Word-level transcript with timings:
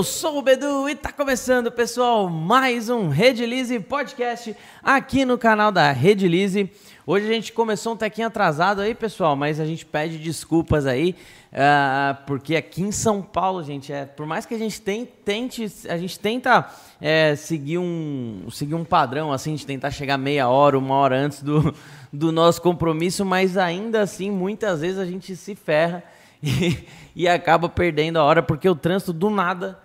eu 0.00 0.04
sou 0.04 0.38
o 0.38 0.42
Bedu 0.42 0.88
e 0.88 0.94
tá 0.94 1.12
começando, 1.12 1.70
pessoal, 1.70 2.26
mais 2.26 2.88
um 2.88 3.10
Redilize 3.10 3.78
Podcast 3.80 4.56
aqui 4.82 5.26
no 5.26 5.36
canal 5.36 5.70
da 5.70 5.92
Redilize. 5.92 6.72
Hoje 7.06 7.28
a 7.28 7.32
gente 7.34 7.52
começou 7.52 7.92
um 7.92 7.96
tequinho 7.98 8.28
atrasado 8.28 8.80
aí, 8.80 8.94
pessoal, 8.94 9.36
mas 9.36 9.60
a 9.60 9.66
gente 9.66 9.84
pede 9.84 10.16
desculpas 10.16 10.86
aí, 10.86 11.14
uh, 11.52 12.16
porque 12.26 12.56
aqui 12.56 12.80
em 12.80 12.90
São 12.90 13.20
Paulo, 13.20 13.62
gente, 13.62 13.92
é, 13.92 14.06
por 14.06 14.24
mais 14.24 14.46
que 14.46 14.54
a 14.54 14.58
gente 14.58 14.80
tem, 14.80 15.04
tente, 15.04 15.70
a 15.86 15.98
gente 15.98 16.18
tenta 16.18 16.66
é, 16.98 17.36
seguir, 17.36 17.76
um, 17.76 18.46
seguir 18.50 18.76
um 18.76 18.86
padrão, 18.86 19.30
assim, 19.30 19.54
de 19.54 19.66
tentar 19.66 19.90
chegar 19.90 20.16
meia 20.16 20.48
hora, 20.48 20.78
uma 20.78 20.94
hora 20.94 21.18
antes 21.18 21.42
do, 21.42 21.74
do 22.10 22.32
nosso 22.32 22.62
compromisso, 22.62 23.22
mas 23.22 23.58
ainda 23.58 24.00
assim, 24.00 24.30
muitas 24.30 24.80
vezes 24.80 24.98
a 24.98 25.04
gente 25.04 25.36
se 25.36 25.54
ferra 25.54 26.02
e, 26.42 26.86
e 27.14 27.28
acaba 27.28 27.68
perdendo 27.68 28.18
a 28.18 28.24
hora, 28.24 28.42
porque 28.42 28.66
o 28.66 28.74
trânsito 28.74 29.12
do 29.12 29.28
nada 29.28 29.78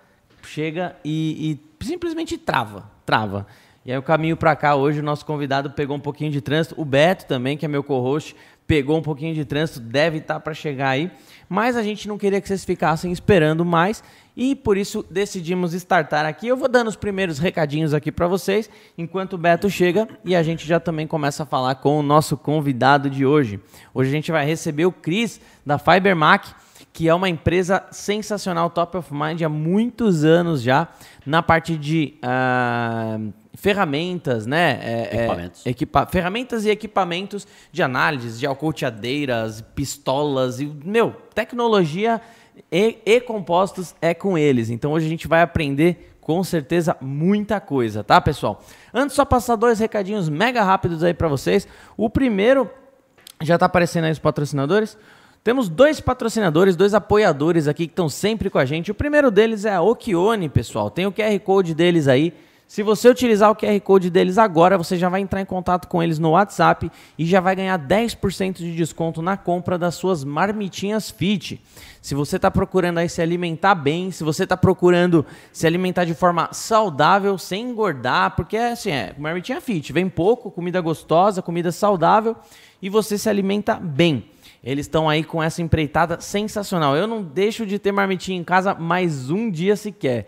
chega 0.46 0.96
e, 1.04 1.60
e 1.80 1.86
simplesmente 1.86 2.38
trava, 2.38 2.90
trava. 3.06 3.46
E 3.86 3.92
aí 3.92 3.98
o 3.98 4.04
caminho 4.04 4.36
para 4.36 4.56
cá 4.56 4.76
hoje, 4.76 5.00
o 5.00 5.04
nosso 5.04 5.26
convidado 5.26 5.70
pegou 5.70 5.96
um 5.96 6.00
pouquinho 6.00 6.32
de 6.32 6.42
trânsito, 6.42 6.80
o 6.80 6.84
Beto 6.84 7.26
também, 7.28 7.56
que 7.56 7.66
é 7.66 7.68
meu 7.68 7.84
co-host, 7.84 8.36
pegou 8.66 8.98
um 8.98 9.02
pouquinho 9.02 9.36
de 9.36 9.46
trânsito, 9.46 9.80
deve 9.80 10.18
estar 10.18 10.36
tá 10.36 10.40
para 10.40 10.54
chegar 10.54 10.90
aí, 10.90 11.12
mas 11.48 11.76
a 11.76 11.84
gente 11.84 12.08
não 12.08 12.18
queria 12.18 12.42
que 12.42 12.48
vocês 12.48 12.66
ficassem 12.66 13.12
esperando 13.12 13.64
mais 13.64 14.04
e 14.36 14.56
por 14.56 14.76
isso 14.76 15.06
decidimos 15.10 15.74
startar 15.74 16.26
aqui. 16.26 16.48
Eu 16.48 16.58
vou 16.58 16.68
dando 16.68 16.88
os 16.88 16.96
primeiros 16.96 17.38
recadinhos 17.38 17.94
aqui 17.94 18.12
para 18.12 18.28
vocês, 18.28 18.70
enquanto 18.98 19.34
o 19.34 19.38
Beto 19.38 19.70
chega 19.70 20.08
e 20.24 20.36
a 20.36 20.42
gente 20.42 20.66
já 20.68 20.80
também 20.80 21.06
começa 21.06 21.44
a 21.44 21.46
falar 21.46 21.76
com 21.76 22.00
o 22.00 22.04
nosso 22.04 22.36
convidado 22.36 23.10
de 23.10 23.26
hoje. 23.26 23.60
Hoje 23.94 24.10
a 24.10 24.14
gente 24.14 24.32
vai 24.32 24.46
receber 24.46 24.86
o 24.86 24.92
Cris 24.92 25.40
da 25.64 25.78
Fibermac, 25.78 26.54
que 26.96 27.10
é 27.10 27.14
uma 27.14 27.28
empresa 27.28 27.84
sensacional, 27.92 28.70
top 28.70 28.96
of 28.96 29.14
mind 29.14 29.42
há 29.42 29.50
muitos 29.50 30.24
anos 30.24 30.62
já, 30.62 30.88
na 31.26 31.44
parte 31.44 31.76
de 31.76 32.18
uh, 32.24 33.34
ferramentas, 33.54 34.46
né? 34.46 34.80
É, 34.82 34.94
é 34.94 35.16
equipamentos. 35.18 35.66
É, 35.66 35.70
equipa 35.70 36.06
ferramentas 36.06 36.64
e 36.64 36.70
equipamentos 36.70 37.46
de 37.70 37.84
análise, 37.84 38.40
de 38.40 38.46
alcoteadeiras, 38.46 39.60
pistolas 39.76 40.62
e, 40.62 40.68
meu, 40.86 41.12
tecnologia 41.34 42.22
e, 42.72 42.98
e 43.06 43.20
compostos 43.20 43.94
é 44.02 44.14
com 44.14 44.38
eles. 44.38 44.70
Então 44.70 44.94
hoje 44.94 45.06
a 45.06 45.10
gente 45.10 45.28
vai 45.28 45.42
aprender 45.42 46.16
com 46.22 46.42
certeza 46.46 46.96
muita 47.02 47.60
coisa, 47.60 48.06
tá, 48.06 48.22
pessoal? 48.22 48.64
Antes 48.94 49.18
só 49.18 49.26
passar 49.26 49.58
dois 49.58 49.80
recadinhos 49.80 50.30
mega 50.30 50.64
rápidos 50.64 51.04
aí 51.04 51.14
para 51.14 51.28
vocês. 51.28 51.68
O 51.98 52.10
primeiro 52.10 52.72
já 53.42 53.58
tá 53.58 53.66
aparecendo 53.66 54.06
aí 54.06 54.14
os 54.14 54.20
patrocinadores. 54.20 54.98
Temos 55.46 55.70
dois 55.70 56.00
patrocinadores, 56.00 56.76
dois 56.76 56.96
apoiadores 56.96 57.68
aqui 57.68 57.86
que 57.86 57.92
estão 57.92 58.10
sempre 58.10 58.50
com 58.50 58.58
a 58.58 58.66
gente. 58.66 58.90
O 58.90 58.96
primeiro 58.96 59.30
deles 59.30 59.64
é 59.64 59.76
a 59.76 59.80
Okione, 59.80 60.50
pessoal. 60.50 60.90
Tem 60.90 61.06
o 61.06 61.12
QR 61.12 61.40
Code 61.40 61.76
deles 61.76 62.08
aí. 62.08 62.34
Se 62.68 62.82
você 62.82 63.08
utilizar 63.08 63.52
o 63.52 63.56
QR 63.56 63.80
Code 63.82 64.10
deles 64.10 64.40
agora, 64.40 64.76
você 64.76 64.98
já 64.98 65.08
vai 65.08 65.22
entrar 65.22 65.40
em 65.40 65.46
contato 65.46 65.88
com 65.88 66.02
eles 66.02 66.18
no 66.18 66.32
WhatsApp 66.32 66.92
e 67.16 67.28
já 67.28 67.40
vai 67.40 67.56
ganhar 67.56 67.78
10% 67.78 68.56
de 68.56 68.76
desconto 68.76 69.22
na 69.22 69.38
compra 69.38 69.78
das 69.78 69.94
suas 69.94 70.24
marmitinhas 70.24 71.12
fit. 71.12 71.62
Se 72.02 72.16
você 72.16 72.38
está 72.38 72.50
procurando 72.50 72.98
aí 72.98 73.08
se 73.08 73.22
alimentar 73.22 73.76
bem, 73.76 74.10
se 74.10 74.24
você 74.24 74.46
está 74.46 74.58
procurando 74.58 75.24
se 75.54 75.68
alimentar 75.68 76.06
de 76.06 76.16
forma 76.16 76.50
saudável, 76.54 77.38
sem 77.38 77.70
engordar, 77.70 78.36
porque 78.36 78.58
assim, 78.58 78.90
é 78.90 79.14
marmitinha 79.16 79.62
fit, 79.62 79.94
vem 79.94 80.10
pouco, 80.10 80.50
comida 80.50 80.82
gostosa, 80.82 81.40
comida 81.40 81.72
saudável 81.72 82.36
e 82.82 82.90
você 82.90 83.16
se 83.16 83.30
alimenta 83.30 83.76
bem. 83.76 84.34
Eles 84.66 84.88
estão 84.88 85.08
aí 85.08 85.24
com 85.24 85.44
essa 85.44 85.62
empreitada 85.62 86.20
sensacional. 86.20 86.98
Eu 86.98 87.06
não 87.06 87.22
deixo 87.22 87.68
de 87.68 87.78
ter 87.78 87.92
marmitinha 87.92 88.40
em 88.40 88.44
casa 88.44 88.74
mais 88.74 89.30
um 89.30 89.52
dia 89.52 89.76
sequer. 89.76 90.26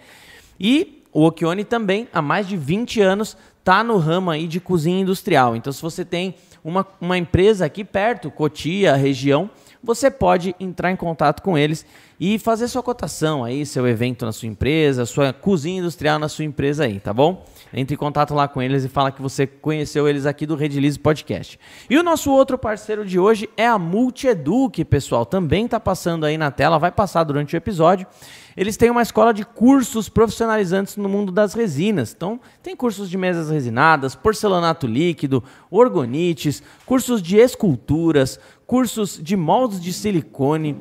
E 0.60 1.04
o 1.12 1.26
Okione 1.26 1.64
também, 1.64 2.08
há 2.14 2.22
mais 2.22 2.48
de 2.48 2.56
20 2.56 3.02
anos, 3.02 3.36
está 3.58 3.84
no 3.84 3.98
ramo 3.98 4.30
aí 4.30 4.48
de 4.48 4.60
cozinha 4.60 5.02
industrial. 5.02 5.56
Então, 5.56 5.74
se 5.74 5.82
você 5.82 6.06
tem 6.06 6.36
uma, 6.64 6.86
uma 7.02 7.18
empresa 7.18 7.66
aqui 7.66 7.84
perto, 7.84 8.30
Cotia, 8.30 8.96
região, 8.96 9.50
você 9.84 10.12
pode 10.12 10.56
entrar 10.60 10.92
em 10.92 10.96
contato 10.96 11.42
com 11.42 11.58
eles 11.58 11.84
e 12.20 12.38
fazer 12.38 12.68
sua 12.68 12.84
cotação 12.84 13.44
aí, 13.44 13.66
seu 13.66 13.88
evento 13.88 14.26
na 14.26 14.32
sua 14.32 14.48
empresa, 14.48 15.06
sua 15.06 15.34
cozinha 15.34 15.80
industrial 15.80 16.20
na 16.20 16.30
sua 16.30 16.46
empresa 16.46 16.84
aí, 16.86 17.00
tá 17.00 17.14
bom? 17.14 17.44
Entre 17.74 17.96
em 17.96 17.98
contato 17.98 18.34
lá 18.34 18.48
com 18.48 18.62
eles 18.62 18.84
e 18.84 18.90
fala 18.90 19.12
que 19.12 19.22
você 19.22 19.46
conheceu 19.46 20.08
eles 20.08 20.26
aqui 20.26 20.46
do 20.46 20.56
Redilize 20.56 20.98
Podcast. 20.98 21.60
E 21.90 21.98
o 21.98 22.04
nosso 22.04 22.32
outro 22.32 22.58
parceiro 22.58 23.06
de 23.06 23.20
hoje 23.20 23.50
é 23.58 23.68
a 23.68 23.78
Multieduc, 23.78 24.84
pessoal. 24.86 25.26
Também 25.26 25.66
está 25.66 25.80
passando 25.80 26.26
aí 26.26 26.38
na 26.38 26.52
tela, 26.52 26.80
vai 26.80 26.92
passar 26.92 27.24
durante 27.24 27.56
o 27.56 27.58
episódio. 27.58 28.08
Eles 28.56 28.76
têm 28.76 28.90
uma 28.90 29.02
escola 29.04 29.34
de 29.34 29.46
cursos 29.46 30.10
profissionalizantes 30.10 30.98
no 30.98 31.08
mundo 31.08 31.32
das 31.32 31.54
resinas. 31.54 32.14
Então, 32.16 32.40
tem 32.64 32.76
cursos 32.76 33.10
de 33.10 33.18
mesas 33.18 33.50
resinadas, 33.52 34.16
porcelanato 34.16 34.88
líquido, 34.88 35.44
orgonites, 35.70 36.64
cursos 36.86 37.22
de 37.22 37.38
esculturas, 37.38 38.40
cursos 38.66 39.20
de 39.22 39.36
moldes 39.36 39.80
de 39.80 39.94
silicone, 39.94 40.76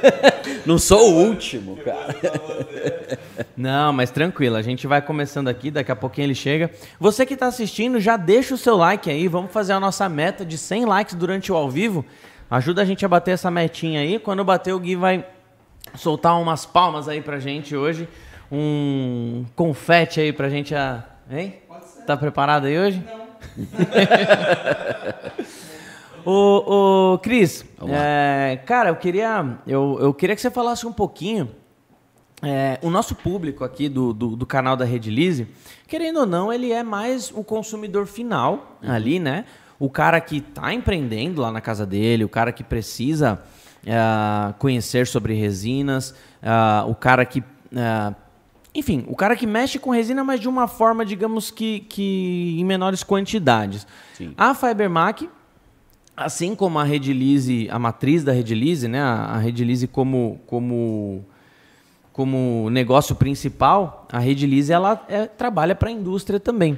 não 0.67 0.77
sou 0.77 1.11
o 1.11 1.27
último, 1.27 1.77
cara. 1.77 2.15
Não, 3.55 3.91
mas 3.91 4.11
tranquilo, 4.11 4.55
a 4.55 4.61
gente 4.61 4.85
vai 4.85 5.01
começando 5.01 5.47
aqui, 5.47 5.71
daqui 5.71 5.91
a 5.91 5.95
pouquinho 5.95 6.25
ele 6.25 6.35
chega. 6.35 6.69
Você 6.99 7.25
que 7.25 7.33
está 7.33 7.47
assistindo, 7.47 7.99
já 7.99 8.15
deixa 8.15 8.53
o 8.53 8.57
seu 8.57 8.75
like 8.77 9.09
aí, 9.09 9.27
vamos 9.27 9.51
fazer 9.51 9.73
a 9.73 9.79
nossa 9.79 10.07
meta 10.07 10.45
de 10.45 10.59
100 10.59 10.85
likes 10.85 11.15
durante 11.15 11.51
o 11.51 11.55
ao 11.55 11.67
vivo. 11.67 12.05
Ajuda 12.51 12.83
a 12.83 12.85
gente 12.85 13.03
a 13.03 13.07
bater 13.07 13.31
essa 13.31 13.49
metinha 13.49 14.01
aí. 14.01 14.19
Quando 14.19 14.43
bater, 14.43 14.73
o 14.73 14.79
Gui 14.79 14.95
vai 14.95 15.25
soltar 15.95 16.39
umas 16.39 16.67
palmas 16.67 17.07
aí 17.07 17.19
pra 17.19 17.39
gente 17.39 17.75
hoje 17.75 18.07
um 18.51 19.45
confete 19.55 20.19
aí 20.19 20.33
pra 20.33 20.49
gente. 20.49 20.73
A... 20.75 21.03
Hein? 21.29 21.55
Tá 22.05 22.15
preparado 22.15 22.65
aí 22.65 22.77
hoje? 22.77 23.03
Não. 23.05 23.27
ô, 26.25 27.13
ô, 27.13 27.19
Cris, 27.19 27.65
é, 27.89 28.59
cara, 28.65 28.89
eu 28.89 28.95
queria, 28.95 29.57
eu, 29.65 29.97
eu 29.99 30.13
queria 30.13 30.35
que 30.35 30.41
você 30.41 30.51
falasse 30.51 30.85
um 30.87 30.93
pouquinho. 30.93 31.49
É, 32.41 32.77
o 32.83 32.91
nosso 32.91 33.15
público 33.15 33.63
aqui 33.63 33.89
do, 33.89 34.13
do, 34.13 34.35
do, 34.35 34.45
canal 34.45 34.77
da 34.77 34.85
Rede 34.85 35.09
Lise, 35.09 35.47
querendo 35.87 36.19
ou 36.19 36.25
não, 36.25 36.53
ele 36.53 36.71
é 36.71 36.83
mais 36.83 37.31
o 37.31 37.43
consumidor 37.43 38.05
final 38.05 38.77
uhum. 38.83 38.91
ali, 38.91 39.19
né? 39.19 39.45
o 39.79 39.89
cara 39.89 40.19
que 40.19 40.37
está 40.37 40.73
empreendendo 40.73 41.41
lá 41.41 41.51
na 41.51 41.61
casa 41.61 41.85
dele, 41.85 42.23
o 42.23 42.29
cara 42.29 42.51
que 42.51 42.63
precisa 42.63 43.39
uh, 43.83 44.53
conhecer 44.55 45.05
sobre 45.07 45.33
resinas, 45.33 46.11
uh, 46.41 46.89
o 46.89 46.95
cara 46.95 47.25
que. 47.25 47.39
Uh, 47.39 48.26
enfim, 48.77 49.03
o 49.07 49.15
cara 49.15 49.35
que 49.35 49.47
mexe 49.47 49.79
com 49.79 49.89
resina, 49.89 50.23
mas 50.23 50.39
de 50.39 50.47
uma 50.47 50.67
forma, 50.67 51.03
digamos 51.03 51.49
que, 51.49 51.79
que 51.79 52.55
em 52.59 52.63
menores 52.63 53.01
quantidades. 53.01 53.87
Sim. 54.13 54.35
A 54.37 54.53
Fibermac, 54.53 55.27
assim 56.15 56.55
como 56.55 56.77
a 56.77 56.83
Redilize, 56.83 57.67
a 57.71 57.79
matriz 57.79 58.23
da 58.23 58.31
Redilize, 58.31 58.87
né, 58.87 59.01
a, 59.01 59.35
Redilize 59.37 59.87
como, 59.87 60.39
como, 60.45 61.25
como 62.13 62.69
negócio 62.69 63.15
principal, 63.15 64.05
a 64.11 64.19
Redilize 64.19 64.71
ela 64.71 65.03
é, 65.09 65.25
trabalha 65.25 65.73
para 65.73 65.89
a 65.89 65.91
indústria 65.91 66.39
também. 66.39 66.77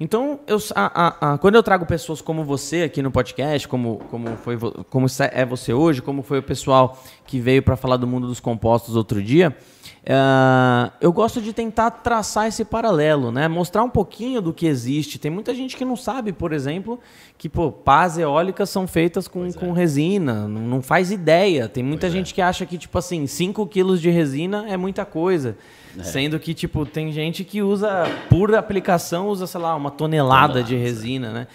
Então, 0.00 0.40
eu, 0.44 0.58
a, 0.74 1.06
a, 1.06 1.34
a, 1.34 1.38
quando 1.38 1.54
eu 1.54 1.62
trago 1.62 1.86
pessoas 1.86 2.20
como 2.20 2.44
você 2.44 2.82
aqui 2.82 3.00
no 3.00 3.12
podcast, 3.12 3.68
como, 3.68 3.98
como, 4.10 4.36
foi, 4.38 4.58
como 4.90 5.06
é 5.32 5.44
você 5.44 5.72
hoje, 5.72 6.02
como 6.02 6.22
foi 6.22 6.40
o 6.40 6.42
pessoal 6.42 7.00
que 7.24 7.38
veio 7.38 7.62
para 7.62 7.76
falar 7.76 7.96
do 7.96 8.08
mundo 8.08 8.26
dos 8.26 8.40
compostos 8.40 8.96
outro 8.96 9.22
dia, 9.22 9.56
uh, 10.02 10.92
eu 11.00 11.12
gosto 11.12 11.40
de 11.40 11.52
tentar 11.52 11.90
traçar 11.90 12.46
esse 12.46 12.64
paralelo, 12.64 13.30
né? 13.30 13.48
mostrar 13.48 13.82
um 13.82 13.90
pouquinho 13.90 14.40
do 14.40 14.52
que 14.52 14.66
existe. 14.66 15.18
Tem 15.18 15.30
muita 15.30 15.54
gente 15.54 15.76
que 15.76 15.84
não 15.84 15.96
sabe, 15.96 16.32
por 16.32 16.52
exemplo, 16.52 16.98
que 17.36 17.48
pô, 17.48 17.70
pás 17.70 18.18
eólicas 18.18 18.70
são 18.70 18.86
feitas 18.86 19.28
com, 19.28 19.50
com 19.52 19.70
é. 19.70 19.72
resina, 19.72 20.48
não, 20.48 20.60
não, 20.62 20.82
faz 20.82 21.10
ideia. 21.10 21.68
Tem 21.68 21.82
muita 21.82 22.06
pois 22.06 22.12
é. 22.12 22.16
gente 22.16 22.32
é. 22.32 22.34
que 22.34 22.42
acha 22.42 22.66
que, 22.66 22.78
tipo 22.78 22.96
assim, 22.98 23.26
5 23.26 23.66
quilos 23.66 24.00
de 24.00 24.10
resina 24.10 24.66
é 24.68 24.76
muita 24.76 25.04
coisa. 25.04 25.56
É. 25.98 26.02
Sendo 26.02 26.38
que, 26.38 26.54
tipo, 26.54 26.84
tem 26.86 27.12
gente 27.12 27.44
que 27.44 27.62
usa, 27.62 28.04
por 28.28 28.54
aplicação, 28.54 29.28
usa, 29.28 29.46
sei 29.46 29.60
lá, 29.60 29.74
uma 29.74 29.90
tonelada 29.90 30.62
de 30.62 30.76
resina, 30.76 31.32
né? 31.32 31.46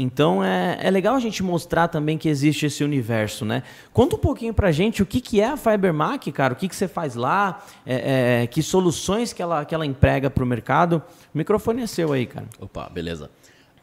Então 0.00 0.44
é, 0.44 0.78
é 0.80 0.90
legal 0.92 1.16
a 1.16 1.18
gente 1.18 1.42
mostrar 1.42 1.88
também 1.88 2.16
que 2.16 2.28
existe 2.28 2.64
esse 2.66 2.84
universo, 2.84 3.44
né? 3.44 3.64
Conta 3.92 4.14
um 4.14 4.18
pouquinho 4.18 4.54
pra 4.54 4.70
gente 4.70 5.02
o 5.02 5.06
que, 5.06 5.20
que 5.20 5.40
é 5.40 5.48
a 5.48 5.56
Fibermac, 5.56 6.30
cara, 6.30 6.54
o 6.54 6.56
que, 6.56 6.68
que 6.68 6.76
você 6.76 6.86
faz 6.86 7.16
lá, 7.16 7.66
é, 7.84 8.42
é, 8.42 8.46
que 8.46 8.62
soluções 8.62 9.32
que 9.32 9.42
ela, 9.42 9.64
que 9.64 9.74
ela 9.74 9.84
emprega 9.84 10.30
para 10.30 10.44
o 10.44 10.46
mercado. 10.46 11.02
O 11.34 11.38
microfone 11.38 11.82
é 11.82 11.86
seu 11.88 12.12
aí, 12.12 12.26
cara. 12.26 12.46
Opa, 12.60 12.88
beleza. 12.88 13.28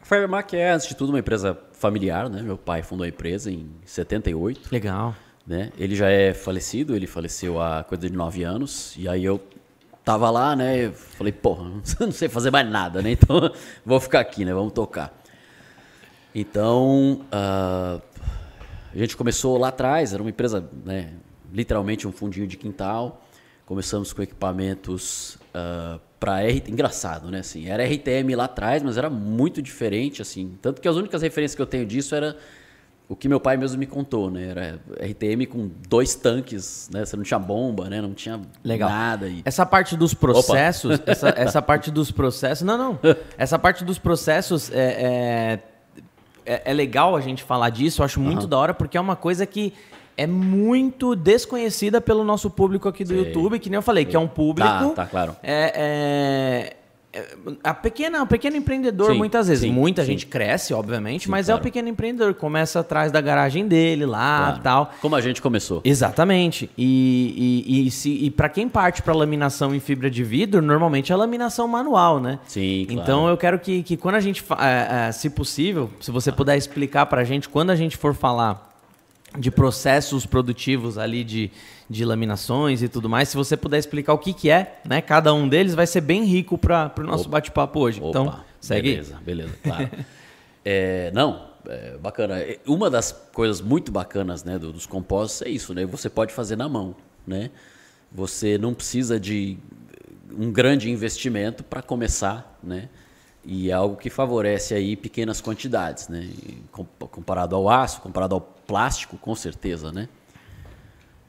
A 0.00 0.04
Fibermac 0.06 0.56
é, 0.56 0.70
antes 0.70 0.88
de 0.88 0.96
tudo, 0.96 1.10
uma 1.10 1.18
empresa 1.18 1.58
familiar, 1.72 2.30
né? 2.30 2.40
Meu 2.40 2.56
pai 2.56 2.82
fundou 2.82 3.04
a 3.04 3.08
empresa 3.08 3.50
em 3.50 3.68
78. 3.84 4.72
Legal. 4.72 5.14
Né? 5.46 5.70
Ele 5.78 5.94
já 5.94 6.08
é 6.08 6.32
falecido, 6.32 6.96
ele 6.96 7.06
faleceu 7.06 7.60
há 7.60 7.84
coisa 7.84 8.08
de 8.08 8.16
nove 8.16 8.42
anos, 8.42 8.94
e 8.96 9.06
aí 9.06 9.22
eu 9.22 9.38
tava 10.02 10.30
lá, 10.30 10.56
né? 10.56 10.86
Eu 10.86 10.92
falei, 10.94 11.32
porra, 11.32 11.64
não 12.00 12.10
sei 12.10 12.30
fazer 12.30 12.50
mais 12.50 12.66
nada, 12.66 13.02
né? 13.02 13.10
Então 13.10 13.52
vou 13.84 14.00
ficar 14.00 14.20
aqui, 14.20 14.46
né? 14.46 14.54
Vamos 14.54 14.72
tocar. 14.72 15.25
Então 16.38 17.22
uh, 17.32 18.02
a 18.92 18.98
gente 18.98 19.16
começou 19.16 19.56
lá 19.56 19.68
atrás, 19.68 20.12
era 20.12 20.22
uma 20.22 20.28
empresa, 20.28 20.68
né? 20.84 21.14
Literalmente 21.50 22.06
um 22.06 22.12
fundinho 22.12 22.46
de 22.46 22.58
quintal. 22.58 23.22
Começamos 23.64 24.12
com 24.12 24.20
equipamentos 24.20 25.36
uh, 25.36 25.38
ah, 25.54 25.98
para 26.20 26.46
RTM. 26.46 26.72
Engraçado, 26.72 27.30
né? 27.30 27.38
Assim, 27.38 27.68
era 27.68 27.82
RTM 27.84 28.34
lá 28.36 28.44
atrás, 28.44 28.82
mas 28.82 28.98
era 28.98 29.08
muito 29.08 29.62
diferente, 29.62 30.20
assim. 30.20 30.58
Tanto 30.60 30.82
que 30.82 30.86
as 30.86 30.96
únicas 30.96 31.22
referências 31.22 31.56
que 31.56 31.62
eu 31.62 31.66
tenho 31.66 31.86
disso 31.86 32.14
era 32.14 32.36
o 33.08 33.16
que 33.16 33.28
meu 33.28 33.40
pai 33.40 33.56
mesmo 33.56 33.78
me 33.78 33.86
contou, 33.86 34.30
né? 34.30 34.48
Era 34.48 34.80
RTM 35.10 35.46
com 35.46 35.70
dois 35.88 36.14
tanques, 36.14 36.90
né? 36.92 37.04
Você 37.04 37.16
não 37.16 37.24
tinha 37.24 37.38
bomba, 37.38 37.88
né? 37.88 38.02
Não 38.02 38.12
tinha 38.12 38.42
Legal. 38.62 38.90
nada. 38.90 39.26
E... 39.26 39.40
Essa 39.44 39.64
parte 39.64 39.96
dos 39.96 40.12
processos, 40.12 41.00
essa, 41.06 41.30
essa, 41.30 41.62
parte 41.62 41.90
dos 41.90 42.10
processos, 42.10 42.64
não, 42.64 42.76
não. 42.76 42.98
Essa 43.38 43.58
parte 43.58 43.84
dos 43.84 43.98
processos 43.98 44.70
é, 44.70 44.76
é, 44.78 45.62
é, 46.46 46.62
é 46.64 46.72
legal 46.72 47.16
a 47.16 47.20
gente 47.20 47.42
falar 47.42 47.70
disso. 47.70 48.00
Eu 48.00 48.04
acho 48.04 48.20
muito 48.20 48.42
uhum. 48.42 48.48
da 48.48 48.58
hora 48.58 48.74
porque 48.74 48.96
é 48.96 49.00
uma 49.00 49.16
coisa 49.16 49.44
que 49.44 49.74
é 50.16 50.26
muito 50.26 51.14
desconhecida 51.14 52.00
pelo 52.00 52.24
nosso 52.24 52.48
público 52.48 52.88
aqui 52.88 53.04
do 53.04 53.10
Sei. 53.10 53.18
YouTube, 53.18 53.58
que 53.58 53.68
nem 53.68 53.76
eu 53.76 53.82
falei, 53.82 54.04
Sei. 54.04 54.10
que 54.10 54.16
é 54.16 54.20
um 54.20 54.28
público. 54.28 54.68
Tá, 54.68 54.90
tá 54.90 55.06
claro. 55.06 55.36
É, 55.42 55.72
é 56.72 56.75
a 57.62 57.74
pequena, 57.74 58.22
o 58.22 58.26
pequeno 58.26 58.56
empreendedor, 58.56 59.12
sim, 59.12 59.18
muitas 59.18 59.48
vezes, 59.48 59.62
sim, 59.62 59.72
muita 59.72 60.02
sim. 60.02 60.12
gente 60.12 60.26
cresce, 60.26 60.74
obviamente, 60.74 61.30
mas 61.30 61.46
claro. 61.46 61.58
é 61.58 61.60
o 61.60 61.62
pequeno 61.62 61.88
empreendedor, 61.88 62.34
começa 62.34 62.80
atrás 62.80 63.12
da 63.12 63.20
garagem 63.20 63.66
dele 63.66 64.06
lá 64.06 64.38
claro. 64.38 64.62
tal. 64.62 64.94
Como 65.00 65.16
a 65.16 65.20
gente 65.20 65.40
começou. 65.40 65.80
Exatamente. 65.84 66.70
E, 66.76 67.64
e, 67.66 67.86
e, 67.86 67.90
se, 67.90 68.10
e 68.10 68.30
para 68.30 68.48
quem 68.48 68.68
parte 68.68 69.02
para 69.02 69.14
laminação 69.14 69.74
em 69.74 69.80
fibra 69.80 70.10
de 70.10 70.24
vidro, 70.24 70.62
normalmente 70.62 71.12
é 71.12 71.16
laminação 71.16 71.66
manual, 71.68 72.20
né? 72.20 72.38
Sim, 72.46 72.86
claro. 72.86 73.00
Então 73.00 73.28
eu 73.28 73.36
quero 73.36 73.58
que, 73.58 73.82
que 73.82 73.96
quando 73.96 74.16
a 74.16 74.20
gente, 74.20 74.44
é, 74.58 75.08
é, 75.08 75.12
se 75.12 75.30
possível, 75.30 75.90
se 76.00 76.10
você 76.10 76.32
puder 76.32 76.56
explicar 76.56 77.06
para 77.06 77.20
a 77.20 77.24
gente, 77.24 77.48
quando 77.48 77.70
a 77.70 77.76
gente 77.76 77.96
for 77.96 78.14
falar 78.14 78.66
de 79.38 79.50
processos 79.50 80.24
produtivos 80.24 80.98
ali 80.98 81.24
de, 81.24 81.50
de 81.88 82.04
laminações 82.04 82.82
e 82.82 82.88
tudo 82.88 83.08
mais. 83.08 83.28
Se 83.28 83.36
você 83.36 83.56
puder 83.56 83.78
explicar 83.78 84.12
o 84.12 84.18
que, 84.18 84.32
que 84.32 84.50
é, 84.50 84.80
né? 84.84 85.00
Cada 85.00 85.32
um 85.34 85.48
deles 85.48 85.74
vai 85.74 85.86
ser 85.86 86.00
bem 86.00 86.24
rico 86.24 86.56
para 86.56 86.92
o 86.98 87.02
nosso 87.02 87.28
bate-papo 87.28 87.80
hoje. 87.80 88.00
Opa, 88.00 88.08
então, 88.08 88.40
segue. 88.60 88.90
Beleza, 88.90 89.20
beleza, 89.24 89.54
claro. 89.62 89.90
é, 90.64 91.10
não, 91.12 91.48
é, 91.68 91.96
bacana. 91.98 92.36
Uma 92.66 92.88
das 92.88 93.12
coisas 93.32 93.60
muito 93.60 93.90
bacanas 93.90 94.44
né, 94.44 94.58
dos 94.58 94.86
compostos 94.86 95.42
é 95.42 95.50
isso, 95.50 95.74
né? 95.74 95.84
Você 95.86 96.08
pode 96.08 96.32
fazer 96.32 96.56
na 96.56 96.68
mão, 96.68 96.94
né? 97.26 97.50
Você 98.12 98.56
não 98.56 98.72
precisa 98.72 99.18
de 99.18 99.58
um 100.38 100.50
grande 100.50 100.90
investimento 100.90 101.64
para 101.64 101.82
começar, 101.82 102.58
né? 102.62 102.88
E 103.44 103.70
é 103.70 103.72
algo 103.72 103.96
que 103.96 104.10
favorece 104.10 104.74
aí 104.74 104.96
pequenas 104.96 105.40
quantidades, 105.40 106.08
né? 106.08 106.28
Comparado 106.72 107.54
ao 107.54 107.68
aço, 107.68 108.00
comparado 108.00 108.34
ao 108.34 108.55
plástico, 108.66 109.16
com 109.16 109.34
certeza, 109.34 109.92
né? 109.92 110.08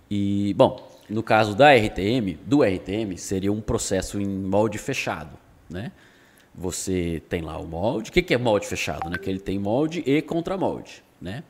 E, 0.10 0.54
bom, 0.56 0.88
no 1.10 1.24
caso 1.24 1.56
da 1.56 1.74
RTM, 1.74 2.38
do 2.46 2.64
RTM, 2.64 3.18
seria 3.18 3.52
um 3.52 3.62
processo 3.62 4.20
em 4.20 4.28
molde 4.28 4.78
fechado, 4.78 5.38
né? 5.70 5.92
Você 6.54 7.22
tem 7.30 7.42
lá 7.42 7.58
o 7.58 7.68
molde. 7.68 8.10
O 8.10 8.14
que 8.14 8.34
é 8.34 8.38
molde 8.38 8.66
fechado? 8.66 9.10
Né? 9.10 9.18
Que 9.18 9.30
ele 9.30 9.40
tem 9.40 9.60
molde 9.60 10.04
e 10.06 10.22
contramolde, 10.22 11.04
né? 11.22 11.44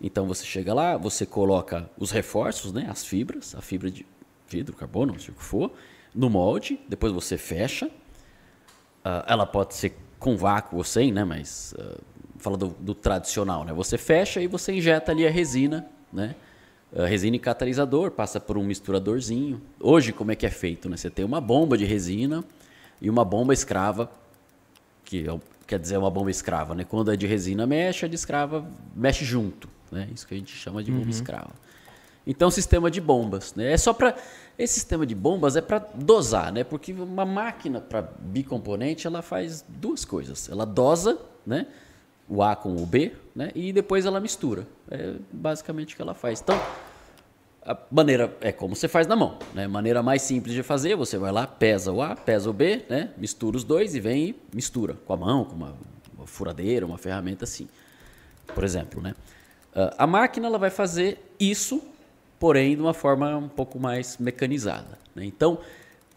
Então 0.00 0.26
você 0.26 0.44
chega 0.44 0.72
lá, 0.72 0.96
você 0.96 1.26
coloca 1.26 1.90
os 1.98 2.10
reforços, 2.10 2.72
né? 2.72 2.86
As 2.88 3.04
fibras, 3.04 3.54
a 3.54 3.60
fibra 3.60 3.90
de 3.90 4.06
vidro, 4.48 4.74
carbono, 4.76 5.18
seja 5.18 5.32
o 5.32 5.34
que 5.34 5.42
for, 5.42 5.72
no 6.14 6.30
molde. 6.30 6.78
Depois 6.88 7.12
você 7.12 7.36
fecha. 7.36 7.86
Uh, 7.86 9.24
ela 9.26 9.46
pode 9.46 9.74
ser 9.74 9.96
com 10.18 10.36
vácuo 10.36 10.76
ou 10.76 10.84
sem, 10.84 11.10
né? 11.10 11.24
Mas 11.24 11.74
uh, 11.76 12.00
fala 12.42 12.56
do, 12.56 12.68
do, 12.78 12.94
tradicional, 12.94 13.64
né? 13.64 13.72
Você 13.72 13.96
fecha 13.96 14.40
e 14.40 14.46
você 14.46 14.72
injeta 14.72 15.12
ali 15.12 15.26
a 15.26 15.30
resina, 15.30 15.86
né? 16.12 16.34
A 16.94 17.06
resina 17.06 17.36
e 17.36 17.38
catalisador, 17.38 18.10
passa 18.10 18.38
por 18.38 18.58
um 18.58 18.64
misturadorzinho. 18.64 19.62
Hoje, 19.80 20.12
como 20.12 20.30
é 20.30 20.36
que 20.36 20.44
é 20.44 20.50
feito? 20.50 20.90
Né? 20.90 20.96
Você 20.96 21.08
tem 21.08 21.24
uma 21.24 21.40
bomba 21.40 21.78
de 21.78 21.86
resina 21.86 22.44
e 23.00 23.08
uma 23.08 23.24
bomba 23.24 23.54
escrava, 23.54 24.10
que 25.02 25.26
é, 25.26 25.40
quer 25.66 25.78
dizer 25.78 25.96
uma 25.96 26.10
bomba 26.10 26.30
escrava. 26.30 26.74
Né? 26.74 26.84
Quando 26.84 27.10
é 27.10 27.16
de 27.16 27.26
resina 27.26 27.66
mexe, 27.66 28.04
a 28.04 28.08
de 28.08 28.14
escrava 28.14 28.68
mexe 28.94 29.24
junto. 29.24 29.70
Né? 29.90 30.06
Isso 30.14 30.26
que 30.26 30.34
a 30.34 30.36
gente 30.36 30.54
chama 30.54 30.82
de 30.82 30.90
bomba 30.90 31.04
uhum. 31.04 31.10
escrava. 31.10 31.50
Então, 32.26 32.50
sistema 32.50 32.90
de 32.90 33.00
bombas. 33.00 33.54
Né? 33.54 33.72
É 33.72 33.76
só 33.76 33.94
para. 33.94 34.14
Esse 34.58 34.74
sistema 34.74 35.06
de 35.06 35.14
bombas 35.14 35.56
é 35.56 35.62
para 35.62 35.78
dosar, 35.78 36.52
né? 36.52 36.62
porque 36.62 36.92
uma 36.92 37.24
máquina 37.24 37.80
para 37.80 38.02
bicomponente 38.02 39.06
ela 39.06 39.22
faz 39.22 39.64
duas 39.66 40.04
coisas. 40.04 40.48
Ela 40.50 40.66
dosa, 40.66 41.18
né? 41.46 41.66
O 42.32 42.42
A 42.42 42.56
com 42.56 42.74
o 42.74 42.86
B, 42.86 43.12
né? 43.36 43.52
E 43.54 43.74
depois 43.74 44.06
ela 44.06 44.18
mistura. 44.18 44.66
É 44.90 45.16
basicamente 45.30 45.92
o 45.92 45.96
que 45.96 46.00
ela 46.00 46.14
faz. 46.14 46.40
Então, 46.40 46.58
a 47.62 47.76
maneira 47.90 48.34
é 48.40 48.50
como 48.50 48.74
você 48.74 48.88
faz 48.88 49.06
na 49.06 49.14
mão, 49.14 49.36
né? 49.52 49.68
Maneira 49.68 50.02
mais 50.02 50.22
simples 50.22 50.54
de 50.54 50.62
fazer, 50.62 50.96
você 50.96 51.18
vai 51.18 51.30
lá, 51.30 51.46
pesa 51.46 51.92
o 51.92 52.00
A, 52.00 52.16
pesa 52.16 52.48
o 52.48 52.52
B, 52.54 52.86
né? 52.88 53.10
Mistura 53.18 53.54
os 53.54 53.64
dois 53.64 53.94
e 53.94 54.00
vem 54.00 54.30
e 54.30 54.56
mistura 54.56 54.94
com 55.04 55.12
a 55.12 55.16
mão, 55.18 55.44
com 55.44 55.54
uma, 55.54 55.74
uma 56.16 56.26
furadeira, 56.26 56.86
uma 56.86 56.96
ferramenta 56.96 57.44
assim. 57.44 57.68
Por 58.54 58.64
exemplo, 58.64 59.02
né? 59.02 59.14
Uh, 59.76 59.92
a 59.98 60.06
máquina 60.06 60.46
ela 60.46 60.58
vai 60.58 60.70
fazer 60.70 61.20
isso, 61.38 61.82
porém 62.38 62.76
de 62.76 62.80
uma 62.80 62.94
forma 62.94 63.36
um 63.36 63.48
pouco 63.48 63.78
mais 63.78 64.16
mecanizada. 64.16 64.98
Né? 65.14 65.26
Então, 65.26 65.58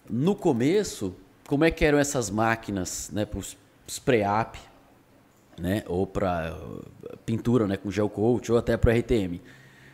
no 0.10 0.34
começo, 0.34 1.14
como 1.46 1.66
é 1.66 1.72
que 1.72 1.84
eram 1.84 2.00
essas 2.00 2.30
máquinas, 2.30 3.10
né? 3.12 3.26
Para 3.26 3.40
os 3.40 3.58
spray-up, 3.86 4.58
né? 5.60 5.84
Ou 5.88 6.06
para 6.06 6.58
pintura, 7.26 7.68
né? 7.68 7.78
Com 7.78 7.92
gel 7.92 8.10
coat 8.10 8.52
ou 8.52 8.58
até 8.58 8.78
para 8.78 8.94
RTM. 8.94 9.42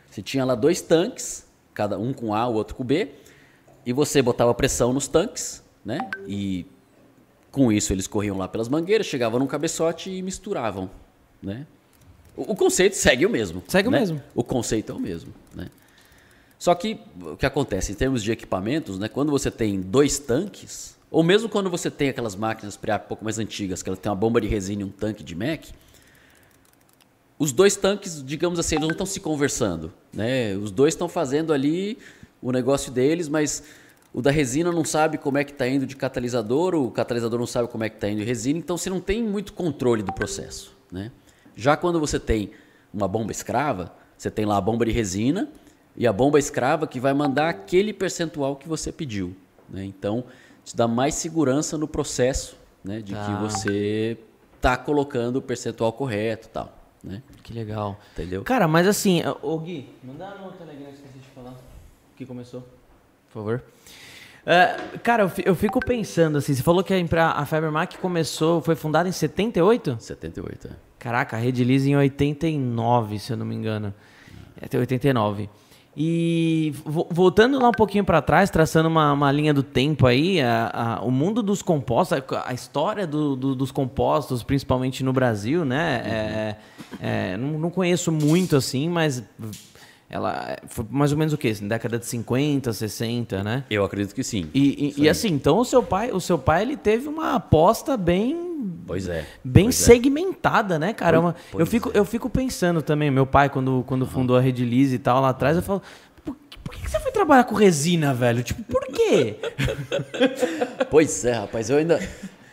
Você 0.10 0.22
tinha 0.22 0.44
lá 0.44 0.56
dois 0.56 0.82
tanques, 0.82 1.46
cada 1.74 1.98
um 1.98 2.14
com 2.14 2.34
A, 2.34 2.48
o 2.48 2.54
outro 2.54 2.76
com 2.76 2.84
B, 2.84 3.10
e 3.86 3.94
você 3.94 4.22
botava 4.22 4.54
pressão 4.54 4.92
nos 4.94 5.08
tanques, 5.08 5.64
né? 5.86 6.10
E 6.28 6.66
com 7.52 7.72
isso 7.72 7.94
eles 7.94 8.08
corriam 8.08 8.38
lá 8.38 8.48
pelas 8.48 8.68
mangueiras, 8.68 9.08
chegavam 9.08 9.40
num 9.40 9.48
cabeçote 9.48 10.10
e 10.10 10.22
misturavam, 10.22 10.90
né? 11.42 11.66
O, 12.36 12.52
o 12.52 12.56
conceito 12.56 12.96
segue 12.96 13.26
o 13.26 13.30
mesmo. 13.30 13.64
Segue 13.68 13.90
né? 13.90 13.98
o 13.98 14.00
mesmo. 14.00 14.24
O 14.36 14.44
conceito 14.44 14.92
é 14.92 14.96
o 14.96 15.00
mesmo, 15.00 15.34
né? 15.54 15.70
Só 16.58 16.76
que 16.76 17.00
o 17.22 17.36
que 17.36 17.46
acontece 17.46 17.92
em 17.92 17.96
termos 17.96 18.22
de 18.22 18.32
equipamentos, 18.32 19.00
né? 19.00 19.08
Quando 19.08 19.32
você 19.32 19.50
tem 19.50 19.82
dois 19.82 20.20
tanques, 20.20 20.96
ou 21.12 21.22
mesmo 21.22 21.50
quando 21.50 21.70
você 21.70 21.92
tem 21.92 22.08
aquelas 22.08 22.36
máquinas 22.36 22.76
um 22.78 23.08
pouco 23.08 23.24
mais 23.24 23.38
antigas, 23.38 23.84
que 23.84 23.90
ela 23.90 23.98
tem 23.98 24.10
uma 24.10 24.16
bomba 24.16 24.40
de 24.40 24.48
resina 24.48 24.82
e 24.82 24.86
um 24.86 24.90
tanque 24.90 25.22
de 25.24 25.36
Mac, 25.36 25.66
os 27.38 27.52
dois 27.52 27.76
tanques, 27.76 28.24
digamos 28.24 28.58
assim, 28.60 28.76
eles 28.76 28.88
não 28.88 28.92
estão 28.92 29.06
se 29.06 29.20
conversando. 29.20 29.92
Né? 30.14 30.56
Os 30.56 30.72
dois 30.72 30.94
estão 30.94 31.10
fazendo 31.10 31.52
ali 31.52 31.98
o 32.42 32.52
negócio 32.52 32.92
deles, 32.92 33.28
mas 33.28 33.64
o 34.14 34.22
da 34.22 34.32
resina 34.32 34.72
não 34.72 34.86
sabe 34.86 35.18
como 35.18 35.38
é 35.38 35.44
que 35.44 35.52
está 35.52 35.68
indo 35.68 35.86
de 35.86 35.96
catalisador, 35.96 36.76
o 36.76 36.90
catalisador 36.90 37.40
não 37.40 37.48
sabe 37.48 37.68
como 37.68 37.84
é 37.84 37.90
que 37.90 37.96
está 37.96 38.08
indo 38.08 38.20
de 38.20 38.24
resina, 38.24 38.60
então 38.60 38.78
você 38.78 38.90
não 38.90 39.02
tem 39.02 39.22
muito 39.22 39.54
controle 39.54 40.04
do 40.04 40.14
processo. 40.14 40.74
Né? 40.92 41.12
Já 41.56 41.76
quando 41.76 42.00
você 42.00 42.20
tem 42.20 42.52
uma 42.94 43.08
bomba 43.08 43.32
escrava, 43.32 43.94
você 44.18 44.30
tem 44.30 44.46
lá 44.46 44.58
a 44.58 44.62
bomba 44.62 44.86
de 44.86 44.92
resina 44.92 45.50
e 45.98 46.08
a 46.08 46.14
bomba 46.14 46.40
escrava 46.40 46.88
que 46.88 47.00
vai 47.00 47.14
mandar 47.14 47.50
aquele 47.50 47.92
percentual 47.92 48.56
que 48.56 48.70
você 48.70 48.92
pediu. 48.92 49.36
Né? 49.70 49.84
Então, 49.84 50.24
te 50.64 50.76
dá 50.76 50.88
mais 50.88 51.16
segurança 51.16 51.78
no 51.78 51.88
processo 51.88 52.56
né? 52.84 52.98
de 52.98 53.14
que 53.14 53.20
tá. 53.20 53.40
você 53.40 54.18
está 54.56 54.78
colocando 54.78 55.38
o 55.38 55.42
percentual 55.42 55.92
correto 55.94 56.50
tal. 56.50 56.78
Né? 57.04 57.24
Que 57.42 57.52
legal. 57.54 58.00
Entendeu? 58.14 58.44
Cara, 58.44 58.68
mas 58.68 58.88
assim, 58.88 59.22
ô 59.42 59.58
Gui, 59.58 59.90
manda 60.04 60.36
no 60.36 60.52
Telegram, 60.52 60.90
esqueci 60.92 61.18
de 61.18 61.28
falar. 61.30 61.56
Que 62.16 62.26
começou, 62.26 62.62
por 63.28 63.34
favor. 63.34 63.64
Uh, 64.42 65.00
cara, 65.00 65.32
eu 65.46 65.56
fico 65.56 65.80
pensando 65.80 66.38
assim, 66.38 66.54
você 66.54 66.64
falou 66.64 66.84
que 66.84 66.94
a, 66.94 67.32
a 67.32 67.46
Fibermac 67.46 67.98
começou, 67.98 68.62
foi 68.62 68.76
fundada 68.76 69.08
em 69.08 69.12
78? 69.12 69.98
78, 70.00 70.68
é. 70.68 70.72
Caraca, 70.98 71.36
a 71.36 71.40
Redilize 71.40 71.90
em 71.90 71.96
89, 71.96 73.20
se 73.20 73.34
eu 73.34 73.38
não 73.38 73.46
me 73.46 73.56
engano. 73.56 73.94
É, 74.60 74.66
até 74.66 74.78
89. 74.78 75.50
E 75.96 76.74
voltando 76.86 77.60
lá 77.60 77.68
um 77.68 77.74
pouquinho 77.74 78.06
para 78.06 78.22
trás, 78.22 78.50
traçando 78.50 78.88
uma, 78.88 79.12
uma, 79.12 79.30
linha 79.30 79.54
do 79.54 79.62
tempo 79.62 80.08
aí, 80.08 80.40
a, 80.40 80.72
a, 80.74 81.02
o 81.02 81.12
mundo 81.12 81.44
dos 81.44 81.62
compostos, 81.62 82.18
a, 82.18 82.44
a 82.48 82.54
história 82.54 83.06
do, 83.06 83.36
do, 83.36 83.54
dos 83.54 83.72
compostos, 83.72 84.42
principalmente 84.42 85.04
no 85.04 85.12
Brasil, 85.12 85.66
né? 85.66 86.02
É, 86.06 86.56
é, 87.02 87.38
não, 87.38 87.60
não, 87.60 87.70
conheço 87.70 88.10
muito 88.10 88.56
assim, 88.56 88.88
mas 88.88 89.22
ela 90.12 90.58
foi 90.68 90.86
mais 90.90 91.14
ou 91.14 91.18
menos 91.18 91.34
o 91.34 91.38
quê? 91.38 91.48
Assim, 91.48 91.68
década 91.68 91.98
de 91.98 92.06
50, 92.06 92.74
60, 92.74 93.44
né? 93.44 93.64
Eu 93.70 93.86
acredito 93.86 94.14
que 94.14 94.24
sim. 94.24 94.50
E, 94.54 94.94
e, 94.98 95.04
e 95.04 95.10
assim, 95.10 95.30
então 95.30 95.58
o 95.58 95.66
seu 95.66 95.82
pai, 95.82 96.12
o 96.12 96.20
seu 96.20 96.38
pai 96.38 96.64
ele 96.64 96.76
teve 96.76 97.08
uma 97.08 97.36
aposta 97.36 97.96
bem 97.96 98.52
Pois 98.86 99.08
é. 99.08 99.26
Bem 99.44 99.66
pois 99.66 99.82
é. 99.82 99.86
segmentada, 99.86 100.76
é. 100.76 100.80
né, 100.80 100.94
caramba? 100.94 101.36
Pois, 101.52 101.60
eu, 101.62 101.66
fico, 101.66 101.92
é. 101.94 101.98
eu 101.98 102.06
fico 102.06 102.30
pensando 102.30 102.82
também, 102.82 103.10
meu 103.10 103.26
pai, 103.26 103.50
quando, 103.50 103.84
quando 103.88 104.06
fundou 104.06 104.38
a 104.38 104.42
Rede 104.42 104.64
Lise 104.66 104.96
e 104.96 105.00
tal, 105.00 105.22
lá 105.22 105.30
atrás, 105.30 105.56
eu 105.56 105.64
falo, 105.64 105.82
por, 106.24 106.36
que 106.76 106.90
você 106.90 107.00
foi 107.00 107.12
trabalhar 107.12 107.46
com 107.46 107.56
resina, 107.56 108.14
velho? 108.14 108.44
Tipo, 108.44 108.64
por 108.64 108.86
quê? 108.88 109.38
pois 110.92 111.26
é, 111.26 111.34
rapaz, 111.34 111.70
eu 111.70 111.78
ainda. 111.78 112.00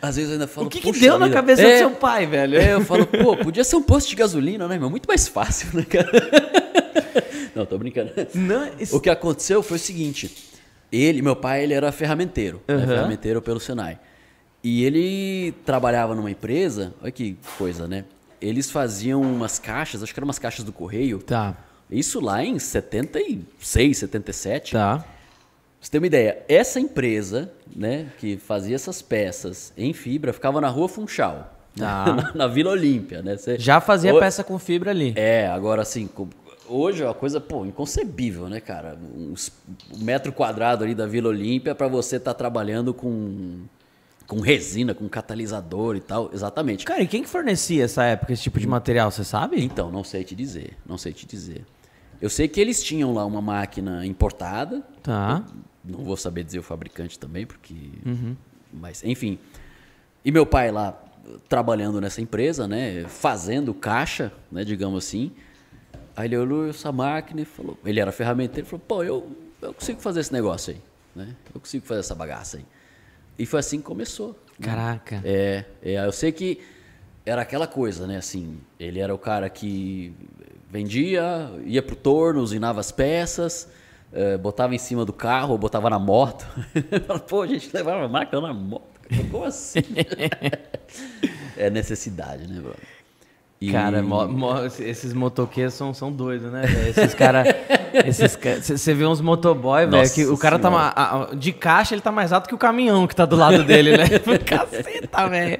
Às 0.01 0.15
vezes 0.15 0.29
eu 0.29 0.33
ainda 0.35 0.47
falo. 0.47 0.67
O 0.67 0.69
que, 0.69 0.79
que 0.79 0.91
deu 0.93 1.13
vida? 1.13 1.19
na 1.19 1.29
cabeça 1.29 1.61
é, 1.61 1.73
do 1.73 1.77
seu 1.77 1.91
pai, 1.91 2.25
velho? 2.25 2.57
É, 2.57 2.73
eu 2.73 2.81
falo, 2.85 3.05
pô, 3.05 3.35
podia 3.37 3.63
ser 3.63 3.75
um 3.75 3.83
posto 3.83 4.09
de 4.09 4.15
gasolina, 4.15 4.67
né, 4.67 4.77
meu? 4.77 4.89
Muito 4.89 5.07
mais 5.07 5.27
fácil, 5.27 5.69
né, 5.73 5.83
cara? 5.83 6.09
Não, 7.59 7.65
tô 7.65 7.77
brincando. 7.77 8.11
Não, 8.33 8.71
isso... 8.79 8.95
O 8.95 9.01
que 9.01 9.09
aconteceu 9.09 9.61
foi 9.61 9.75
o 9.75 9.79
seguinte: 9.79 10.33
ele, 10.89 11.21
meu 11.21 11.35
pai, 11.35 11.63
ele 11.63 11.73
era 11.73 11.91
ferramenteiro, 11.91 12.61
uhum. 12.69 12.77
né, 12.77 12.87
ferramenteiro 12.87 13.41
pelo 13.41 13.59
Senai. 13.59 13.99
E 14.63 14.85
ele 14.85 15.53
trabalhava 15.65 16.15
numa 16.15 16.31
empresa, 16.31 16.93
olha 17.01 17.11
que 17.11 17.37
coisa, 17.57 17.87
né? 17.87 18.05
Eles 18.41 18.71
faziam 18.71 19.21
umas 19.21 19.59
caixas, 19.59 20.01
acho 20.01 20.13
que 20.13 20.19
eram 20.19 20.27
umas 20.27 20.39
caixas 20.39 20.63
do 20.63 20.71
correio. 20.71 21.19
Tá. 21.19 21.55
Isso 21.91 22.21
lá 22.21 22.43
em 22.43 22.57
76, 22.57 23.97
77. 23.97 24.71
Tá. 24.73 25.03
Você 25.81 25.91
tem 25.91 25.99
uma 25.99 26.07
ideia, 26.07 26.43
essa 26.47 26.79
empresa, 26.79 27.51
né, 27.73 28.07
que 28.19 28.37
fazia 28.37 28.75
essas 28.75 29.01
peças 29.01 29.73
em 29.77 29.93
fibra, 29.93 30.31
ficava 30.31 30.61
na 30.61 30.69
Rua 30.69 30.87
Funchal. 30.87 31.55
Tá. 31.75 32.05
Na, 32.05 32.31
na 32.35 32.47
Vila 32.47 32.71
Olímpia, 32.71 33.21
né? 33.21 33.37
Você, 33.37 33.57
Já 33.57 33.79
fazia 33.79 34.13
o... 34.13 34.19
peça 34.19 34.43
com 34.43 34.57
fibra 34.59 34.91
ali. 34.91 35.13
É, 35.15 35.47
agora 35.47 35.81
assim, 35.81 36.09
hoje 36.69 37.03
é 37.03 37.05
uma 37.05 37.13
coisa, 37.13 37.41
pô, 37.41 37.65
inconcebível, 37.65 38.47
né, 38.47 38.59
cara? 38.59 38.97
Um 39.15 39.33
metro 39.97 40.31
quadrado 40.31 40.83
ali 40.83 40.95
da 40.95 41.05
Vila 41.05 41.29
Olímpia 41.29 41.73
para 41.73 41.87
você 41.87 42.17
estar 42.17 42.33
tá 42.33 42.37
trabalhando 42.37 42.93
com 42.93 43.65
com 44.27 44.39
resina, 44.41 44.93
com 44.93 45.09
catalisador 45.09 45.95
e 45.95 45.99
tal, 45.99 46.29
exatamente. 46.31 46.85
Cara, 46.85 47.01
e 47.01 47.07
quem 47.07 47.23
que 47.23 47.29
fornecia 47.29 47.83
essa 47.83 48.03
época 48.03 48.31
esse 48.31 48.43
tipo 48.43 48.59
de 48.59 48.67
material, 48.67 49.09
você 49.09 49.23
sabe? 49.23 49.59
Então, 49.59 49.91
não 49.91 50.03
sei 50.03 50.23
te 50.23 50.35
dizer, 50.35 50.77
não 50.85 50.99
sei 50.99 51.11
te 51.11 51.25
dizer. 51.25 51.65
Eu 52.21 52.29
sei 52.29 52.47
que 52.47 52.61
eles 52.61 52.83
tinham 52.83 53.11
lá 53.11 53.25
uma 53.25 53.41
máquina 53.41 54.05
importada. 54.05 54.83
Tá. 55.01 55.43
não 55.83 56.03
vou 56.03 56.15
saber 56.15 56.43
dizer 56.43 56.59
o 56.59 56.63
fabricante 56.63 57.17
também, 57.17 57.45
porque. 57.45 57.73
Uhum. 58.05 58.35
Mas, 58.71 59.03
enfim. 59.03 59.39
E 60.23 60.31
meu 60.31 60.45
pai 60.45 60.69
lá 60.69 61.01
trabalhando 61.47 61.99
nessa 61.99 62.21
empresa, 62.21 62.67
né? 62.67 63.05
Fazendo 63.07 63.73
caixa, 63.73 64.31
né? 64.51 64.63
Digamos 64.63 65.05
assim. 65.05 65.31
Aí 66.19 66.27
ele 66.27 66.37
olhou 66.37 66.67
essa 66.67 66.91
máquina 66.91 67.39
e 67.39 67.45
falou. 67.45 67.77
Ele 67.85 67.97
era 67.97 68.11
ferramenteiro 68.11 68.67
e 68.67 68.69
falou: 68.69 68.85
pô, 68.85 69.03
eu, 69.05 69.31
eu 69.61 69.73
consigo 69.73 70.01
fazer 70.01 70.19
esse 70.19 70.33
negócio 70.33 70.73
aí. 70.73 70.81
Né? 71.15 71.33
Eu 71.55 71.61
consigo 71.61 71.85
fazer 71.85 72.01
essa 72.01 72.13
bagaça 72.13 72.57
aí. 72.57 72.65
E 73.37 73.45
foi 73.45 73.61
assim 73.61 73.77
que 73.77 73.85
começou. 73.85 74.37
Né? 74.59 74.67
Caraca. 74.67 75.15
Né? 75.15 75.21
É, 75.23 75.65
é, 75.81 76.05
eu 76.05 76.11
sei 76.11 76.33
que 76.33 76.59
era 77.25 77.41
aquela 77.41 77.65
coisa, 77.65 78.05
né? 78.05 78.17
Assim, 78.17 78.59
ele 78.77 78.99
era 78.99 79.15
o 79.15 79.17
cara 79.17 79.49
que 79.49 80.13
vendia, 80.69 81.53
ia 81.65 81.81
pro 81.81 81.95
torno, 81.95 82.41
usinava 82.41 82.81
as 82.81 82.91
peças, 82.91 83.69
é, 84.11 84.37
botava 84.37 84.75
em 84.75 84.77
cima 84.77 85.05
do 85.05 85.13
carro, 85.13 85.57
botava 85.57 85.89
na 85.89 85.99
moto. 85.99 86.45
Pô, 87.29 87.43
a 87.43 87.47
gente 87.47 87.73
levava 87.73 88.03
a 88.03 88.09
máquina 88.09 88.41
na 88.41 88.53
moto. 88.53 88.99
Como 89.31 89.45
assim? 89.45 89.79
é 91.55 91.69
necessidade, 91.69 92.45
né, 92.45 92.59
bro? 92.59 92.75
E... 93.61 93.73
Cara, 93.73 94.01
mo, 94.01 94.25
mo, 94.25 94.65
esses 94.79 95.13
motoqueiros 95.13 95.73
são, 95.73 95.93
são 95.93 96.09
doidos, 96.09 96.49
né, 96.49 96.63
Esses 96.87 97.13
caras. 97.13 97.45
Você 98.63 98.93
vê 98.93 99.05
uns 99.05 99.19
motoboy, 99.19 99.85
velho, 99.85 100.13
que 100.13 100.25
o 100.25 100.37
cara 100.37 100.57
tá 100.57 100.69
senhora. 100.69 100.91
tá. 100.91 101.35
de 101.35 101.51
caixa 101.51 101.93
ele 101.93 102.01
tá 102.01 102.11
mais 102.11 102.31
alto 102.31 102.47
que 102.47 102.55
o 102.55 102.57
caminhão 102.57 103.05
que 103.05 103.15
tá 103.15 103.25
do 103.25 103.35
lado 103.35 103.63
dele, 103.65 103.97
né? 103.97 104.05
Caceta, 104.45 105.27
velho. 105.27 105.59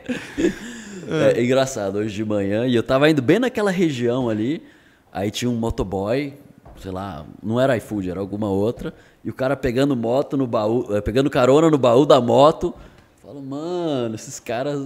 É, 1.09 1.39
é 1.39 1.43
engraçado, 1.43 1.97
hoje 1.97 2.15
de 2.15 2.23
manhã, 2.23 2.65
e 2.65 2.75
eu 2.75 2.83
tava 2.83 3.09
indo 3.09 3.21
bem 3.21 3.39
naquela 3.39 3.71
região 3.71 4.29
ali, 4.29 4.63
aí 5.11 5.29
tinha 5.29 5.49
um 5.51 5.55
motoboy, 5.55 6.35
sei 6.81 6.91
lá, 6.91 7.25
não 7.43 7.59
era 7.59 7.75
iFood, 7.75 8.11
era 8.11 8.19
alguma 8.19 8.47
outra, 8.47 8.93
e 9.25 9.29
o 9.29 9.33
cara 9.33 9.57
pegando 9.57 9.95
moto 9.95 10.37
no 10.37 10.47
baú, 10.47 10.85
eh, 10.95 11.01
pegando 11.01 11.29
carona 11.29 11.69
no 11.69 11.77
baú 11.77 12.05
da 12.05 12.21
moto. 12.21 12.73
Falo, 13.21 13.41
mano, 13.41 14.15
esses 14.15 14.39
caras 14.39 14.79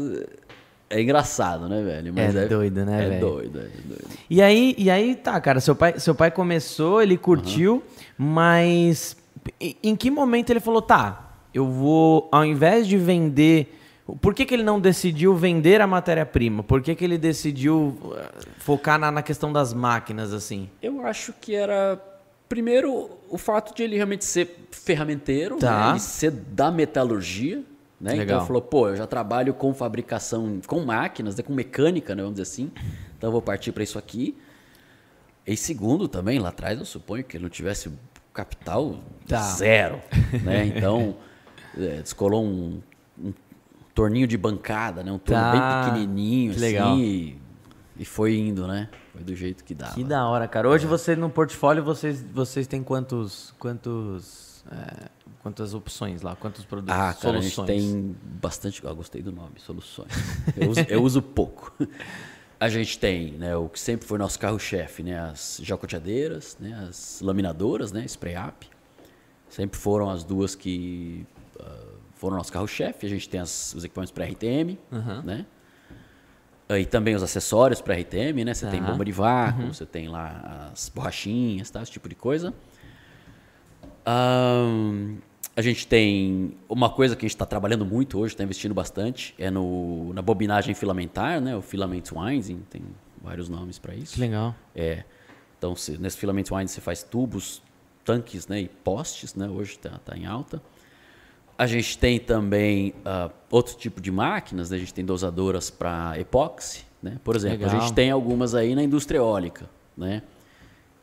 é 0.93 1.01
engraçado, 1.01 1.67
né, 1.67 1.81
velho? 1.81 2.13
Mas 2.13 2.35
é, 2.35 2.43
é 2.43 2.47
doido, 2.47 2.85
né, 2.85 3.05
é 3.05 3.09
velho? 3.09 3.21
Doido, 3.21 3.59
é 3.59 3.87
doido. 3.87 4.07
E 4.29 4.41
aí, 4.41 4.75
e 4.77 4.89
aí, 4.91 5.15
tá, 5.15 5.39
cara, 5.41 5.59
seu 5.59 5.75
pai, 5.75 5.99
seu 5.99 6.13
pai 6.13 6.29
começou, 6.29 7.01
ele 7.01 7.17
curtiu, 7.17 7.75
uhum. 7.75 7.81
mas 8.17 9.17
em 9.81 9.95
que 9.95 10.11
momento 10.11 10.51
ele 10.51 10.59
falou, 10.59 10.81
tá, 10.81 11.37
eu 11.53 11.67
vou, 11.67 12.29
ao 12.31 12.45
invés 12.45 12.87
de 12.87 12.97
vender. 12.97 13.79
Por 14.19 14.33
que, 14.33 14.45
que 14.45 14.53
ele 14.53 14.63
não 14.63 14.81
decidiu 14.81 15.33
vender 15.33 15.79
a 15.79 15.87
matéria-prima? 15.87 16.61
Por 16.61 16.81
que, 16.81 16.93
que 16.93 17.05
ele 17.05 17.17
decidiu 17.17 17.97
uh, 18.03 18.17
focar 18.57 18.99
na, 18.99 19.09
na 19.09 19.21
questão 19.21 19.51
das 19.51 19.73
máquinas, 19.73 20.33
assim? 20.33 20.69
Eu 20.81 21.05
acho 21.05 21.33
que 21.39 21.55
era 21.55 21.97
primeiro 22.49 23.09
o 23.29 23.37
fato 23.37 23.73
de 23.73 23.81
ele 23.81 23.95
realmente 23.95 24.25
ser 24.25 24.67
ferramenteiro, 24.69 25.57
tá. 25.57 25.85
né? 25.85 25.89
ele 25.91 25.99
ser 25.99 26.31
da 26.31 26.69
metalurgia, 26.69 27.63
né? 28.03 28.17
Então 28.17 28.37
ele 28.37 28.45
falou, 28.45 28.61
pô, 28.61 28.89
eu 28.89 28.97
já 28.97 29.07
trabalho 29.07 29.53
com 29.53 29.73
fabricação, 29.73 30.59
com 30.67 30.83
máquinas, 30.83 31.37
né? 31.37 31.41
com 31.41 31.53
mecânica, 31.53 32.13
né? 32.13 32.21
vamos 32.21 32.37
dizer 32.37 32.43
assim. 32.43 32.69
Então 33.17 33.29
eu 33.29 33.31
vou 33.31 33.41
partir 33.41 33.71
para 33.71 33.81
isso 33.81 33.97
aqui. 33.97 34.37
E 35.47 35.55
segundo 35.55 36.09
também, 36.09 36.37
lá 36.37 36.49
atrás 36.49 36.77
eu 36.77 36.85
suponho 36.85 37.23
que 37.23 37.37
ele 37.37 37.43
não 37.43 37.49
tivesse 37.49 37.89
capital 38.33 38.99
tá. 39.25 39.41
zero. 39.41 40.01
Né? 40.43 40.65
Então 40.75 41.15
é, 41.77 42.01
descolou 42.01 42.43
um, 42.43 42.81
um, 43.17 43.33
torninho 43.95 44.27
de 44.27 44.37
bancada, 44.37 45.01
né? 45.01 45.09
um 45.09 45.17
torno 45.17 45.41
tá. 45.41 45.51
bem 45.51 45.93
pequenininho 45.93 46.51
que 46.51 46.57
assim. 46.57 46.65
Legal. 46.65 46.97
E, 46.97 47.41
e 47.99 48.03
foi 48.03 48.35
indo, 48.35 48.67
né? 48.67 48.89
Foi 49.13 49.23
do 49.23 49.33
jeito 49.33 49.63
que 49.63 49.73
dava. 49.73 49.93
Que 49.93 50.03
da 50.03 50.27
hora, 50.27 50.45
cara. 50.45 50.67
Hoje 50.67 50.83
é. 50.83 50.89
você 50.89 51.15
no 51.15 51.29
portfólio, 51.29 51.81
vocês, 51.81 52.21
vocês 52.21 52.67
têm 52.67 52.83
quantos. 52.83 53.55
quantos 53.57 54.65
é, 54.69 55.09
Quantas 55.43 55.73
opções 55.73 56.21
lá? 56.21 56.37
Quantos 56.37 56.63
produtos? 56.63 56.95
Ah, 56.95 57.13
cara, 57.13 57.41
soluções? 57.41 57.69
a 57.69 57.73
gente 57.73 57.91
tem 57.91 58.15
bastante. 58.41 58.81
Ah, 58.87 58.93
gostei 58.93 59.21
do 59.21 59.33
nome, 59.33 59.59
soluções. 59.59 60.07
Eu 60.55 60.69
uso, 60.69 60.79
eu 60.87 61.03
uso 61.03 61.21
pouco. 61.21 61.75
A 62.57 62.69
gente 62.69 62.97
tem 62.97 63.33
né, 63.33 63.53
o 63.57 63.67
que 63.67 63.77
sempre 63.77 64.07
foi 64.07 64.17
nosso 64.17 64.39
carro-chefe, 64.39 65.03
né, 65.03 65.19
as 65.19 65.59
jacoteadeiras, 65.61 66.55
né, 66.61 66.87
as 66.87 67.19
laminadoras, 67.21 67.91
né, 67.91 68.05
spray 68.05 68.35
up. 68.37 68.69
Sempre 69.49 69.77
foram 69.77 70.09
as 70.09 70.23
duas 70.23 70.55
que 70.55 71.27
uh, 71.59 71.97
foram 72.15 72.37
nosso 72.37 72.53
carro-chefe. 72.53 73.05
A 73.05 73.09
gente 73.09 73.27
tem 73.27 73.41
as, 73.41 73.73
os 73.75 73.83
equipamentos 73.83 74.13
para 74.13 74.23
RTM, 74.23 74.79
uhum. 74.89 75.21
né? 75.23 75.45
E 76.69 76.85
também 76.85 77.15
os 77.15 77.21
acessórios 77.21 77.81
para 77.81 77.95
RTM, 77.95 78.45
né? 78.45 78.53
Você 78.53 78.65
tem 78.67 78.81
bomba 78.81 79.03
de 79.03 79.11
vácuo, 79.11 79.63
uhum. 79.63 79.73
você 79.73 79.85
tem 79.85 80.07
lá 80.07 80.71
as 80.71 80.87
borrachinhas, 80.87 81.69
tá? 81.69 81.83
esse 81.83 81.91
tipo 81.91 82.07
de 82.07 82.15
coisa. 82.15 82.53
Um, 84.07 85.17
a 85.55 85.61
gente 85.61 85.85
tem 85.85 86.55
uma 86.67 86.89
coisa 86.89 87.15
que 87.15 87.25
a 87.25 87.27
gente 87.27 87.35
está 87.35 87.45
trabalhando 87.45 87.85
muito 87.85 88.19
hoje, 88.19 88.33
está 88.33 88.43
investindo 88.43 88.73
bastante, 88.73 89.35
é 89.37 89.51
no, 89.51 90.11
na 90.13 90.21
bobinagem 90.21 90.73
filamentar, 90.73 91.39
né? 91.39 91.55
o 91.55 91.61
filament 91.61 92.11
winding. 92.11 92.61
Tem 92.69 92.81
vários 93.21 93.49
nomes 93.49 93.77
para 93.77 93.93
isso. 93.93 94.15
Que 94.15 94.21
legal. 94.21 94.55
É. 94.75 95.03
Então, 95.57 95.75
se, 95.75 95.97
nesse 95.97 96.17
filament 96.17 96.49
wine 96.51 96.67
você 96.67 96.81
faz 96.81 97.03
tubos, 97.03 97.61
tanques 98.03 98.47
né, 98.47 98.61
e 98.61 98.67
postes, 98.67 99.35
né? 99.35 99.47
Hoje 99.47 99.71
está 99.71 99.91
tá 99.99 100.17
em 100.17 100.25
alta. 100.25 100.61
A 101.57 101.67
gente 101.67 101.97
tem 101.97 102.19
também 102.19 102.93
uh, 103.05 103.31
outro 103.49 103.77
tipo 103.77 104.01
de 104.01 104.11
máquinas, 104.11 104.71
né? 104.71 104.77
a 104.77 104.79
gente 104.79 104.93
tem 104.93 105.05
dosadoras 105.05 105.69
para 105.69 106.19
epóxi, 106.19 106.83
né? 107.01 107.19
Por 107.23 107.35
exemplo, 107.35 107.59
Legal. 107.59 107.77
a 107.77 107.79
gente 107.79 107.93
tem 107.93 108.09
algumas 108.09 108.55
aí 108.55 108.73
na 108.73 108.83
indústria 108.83 109.19
eólica, 109.19 109.69
né? 109.95 110.23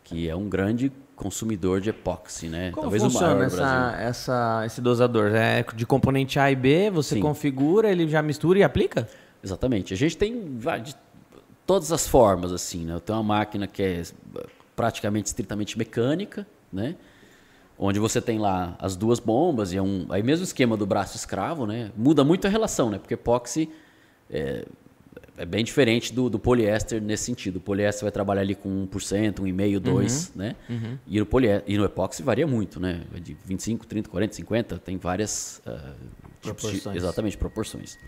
Que 0.03 0.29
é 0.29 0.35
um 0.35 0.49
grande 0.49 0.91
consumidor 1.21 1.81
de 1.81 1.91
epóxi, 1.91 2.49
né? 2.49 2.71
Como 2.71 2.83
Talvez 2.83 3.03
funciona 3.03 3.35
o 3.35 3.37
maior 3.37 3.47
essa, 3.47 3.97
essa, 4.01 4.63
esse 4.65 4.81
dosador? 4.81 5.33
É 5.35 5.63
de 5.75 5.85
componente 5.85 6.39
A 6.39 6.51
e 6.51 6.57
B, 6.57 6.91
você 6.91 7.17
Sim. 7.17 7.21
configura, 7.21 7.91
ele 7.91 8.09
já 8.09 8.23
mistura 8.23 8.59
e 8.59 8.63
aplica? 8.63 9.07
Exatamente. 9.45 9.93
A 9.93 9.97
gente 9.97 10.17
tem 10.17 10.59
de 10.83 10.97
todas 11.67 11.93
as 11.93 12.09
formas, 12.09 12.53
assim, 12.53 12.87
né? 12.87 12.95
Eu 12.95 13.01
tenho 13.01 13.19
uma 13.19 13.37
máquina 13.37 13.67
que 13.67 13.83
é 13.83 14.03
praticamente 14.75 15.27
estritamente 15.27 15.77
mecânica, 15.77 16.47
né? 16.73 16.97
onde 17.83 17.99
você 17.99 18.21
tem 18.21 18.39
lá 18.39 18.77
as 18.79 18.95
duas 18.95 19.19
bombas 19.19 19.73
e 19.73 19.79
é 19.79 19.83
um 19.83 20.05
aí 20.11 20.23
mesmo 20.23 20.45
esquema 20.45 20.77
do 20.77 20.85
braço 20.85 21.17
escravo, 21.17 21.67
né? 21.67 21.91
Muda 21.97 22.23
muito 22.23 22.47
a 22.47 22.51
relação, 22.51 22.91
né? 22.91 22.99
Porque 22.99 23.15
epóxi 23.15 23.71
é, 24.29 24.67
é 25.41 25.47
bem 25.47 25.65
diferente 25.65 26.13
do, 26.13 26.29
do, 26.29 26.39
poliéster 26.39 27.01
nesse 27.01 27.25
sentido. 27.25 27.57
O 27.57 27.61
poliéster 27.61 28.03
vai 28.03 28.13
trabalhar 28.13 28.43
ali 28.43 28.55
com 28.55 28.87
1%, 28.87 29.37
1,5%, 29.37 29.81
2%, 29.81 29.87
uhum. 29.87 30.33
né? 30.35 30.57
Uhum. 30.69 30.99
E, 31.07 31.19
no 31.19 31.25
poliéster, 31.25 31.65
e 31.67 31.79
no 31.79 31.85
epóxi 31.85 32.23
varia 32.23 32.47
muito, 32.47 32.79
né? 32.79 33.03
De 33.23 33.35
25, 33.47 33.87
30, 33.87 34.11
40, 34.11 34.35
50, 34.35 34.79
tem 34.79 34.99
várias 34.99 35.63
uh, 35.67 35.95
proporções. 36.43 36.83
De, 36.83 36.99
exatamente, 36.99 37.39
proporções. 37.39 37.99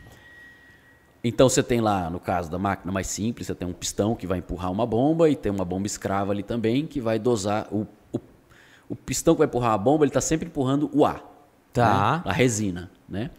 Então 1.25 1.49
você 1.49 1.63
tem 1.63 1.81
lá, 1.81 2.11
no 2.11 2.21
caso 2.21 2.51
da 2.51 2.59
máquina 2.59 2.93
mais 2.93 3.07
simples, 3.07 3.47
você 3.47 3.55
tem 3.55 3.67
um 3.67 3.73
pistão 3.73 4.15
que 4.15 4.27
vai 4.27 4.39
empurrar 4.39 4.71
uma 4.71 4.85
bomba 4.85 5.31
e 5.31 5.37
tem 5.37 5.51
uma 5.51 5.65
bomba 5.65 5.87
escrava 5.87 6.33
ali 6.33 6.43
também 6.43 6.87
que 6.87 7.01
vai 7.01 7.19
dosar 7.19 7.67
o 7.73 7.87
o 8.93 8.97
pistão 8.97 9.35
que 9.35 9.39
vai 9.39 9.47
empurrar 9.47 9.73
a 9.73 9.79
bomba, 9.79 10.05
ele 10.05 10.11
está 10.11 10.21
sempre 10.21 10.49
empurrando 10.49 10.91
o 10.93 11.07
A. 11.07 11.19
Tá. 11.73 12.19
Né? 12.19 12.31
A 12.31 12.33
resina, 12.35 12.91
né? 13.09 13.31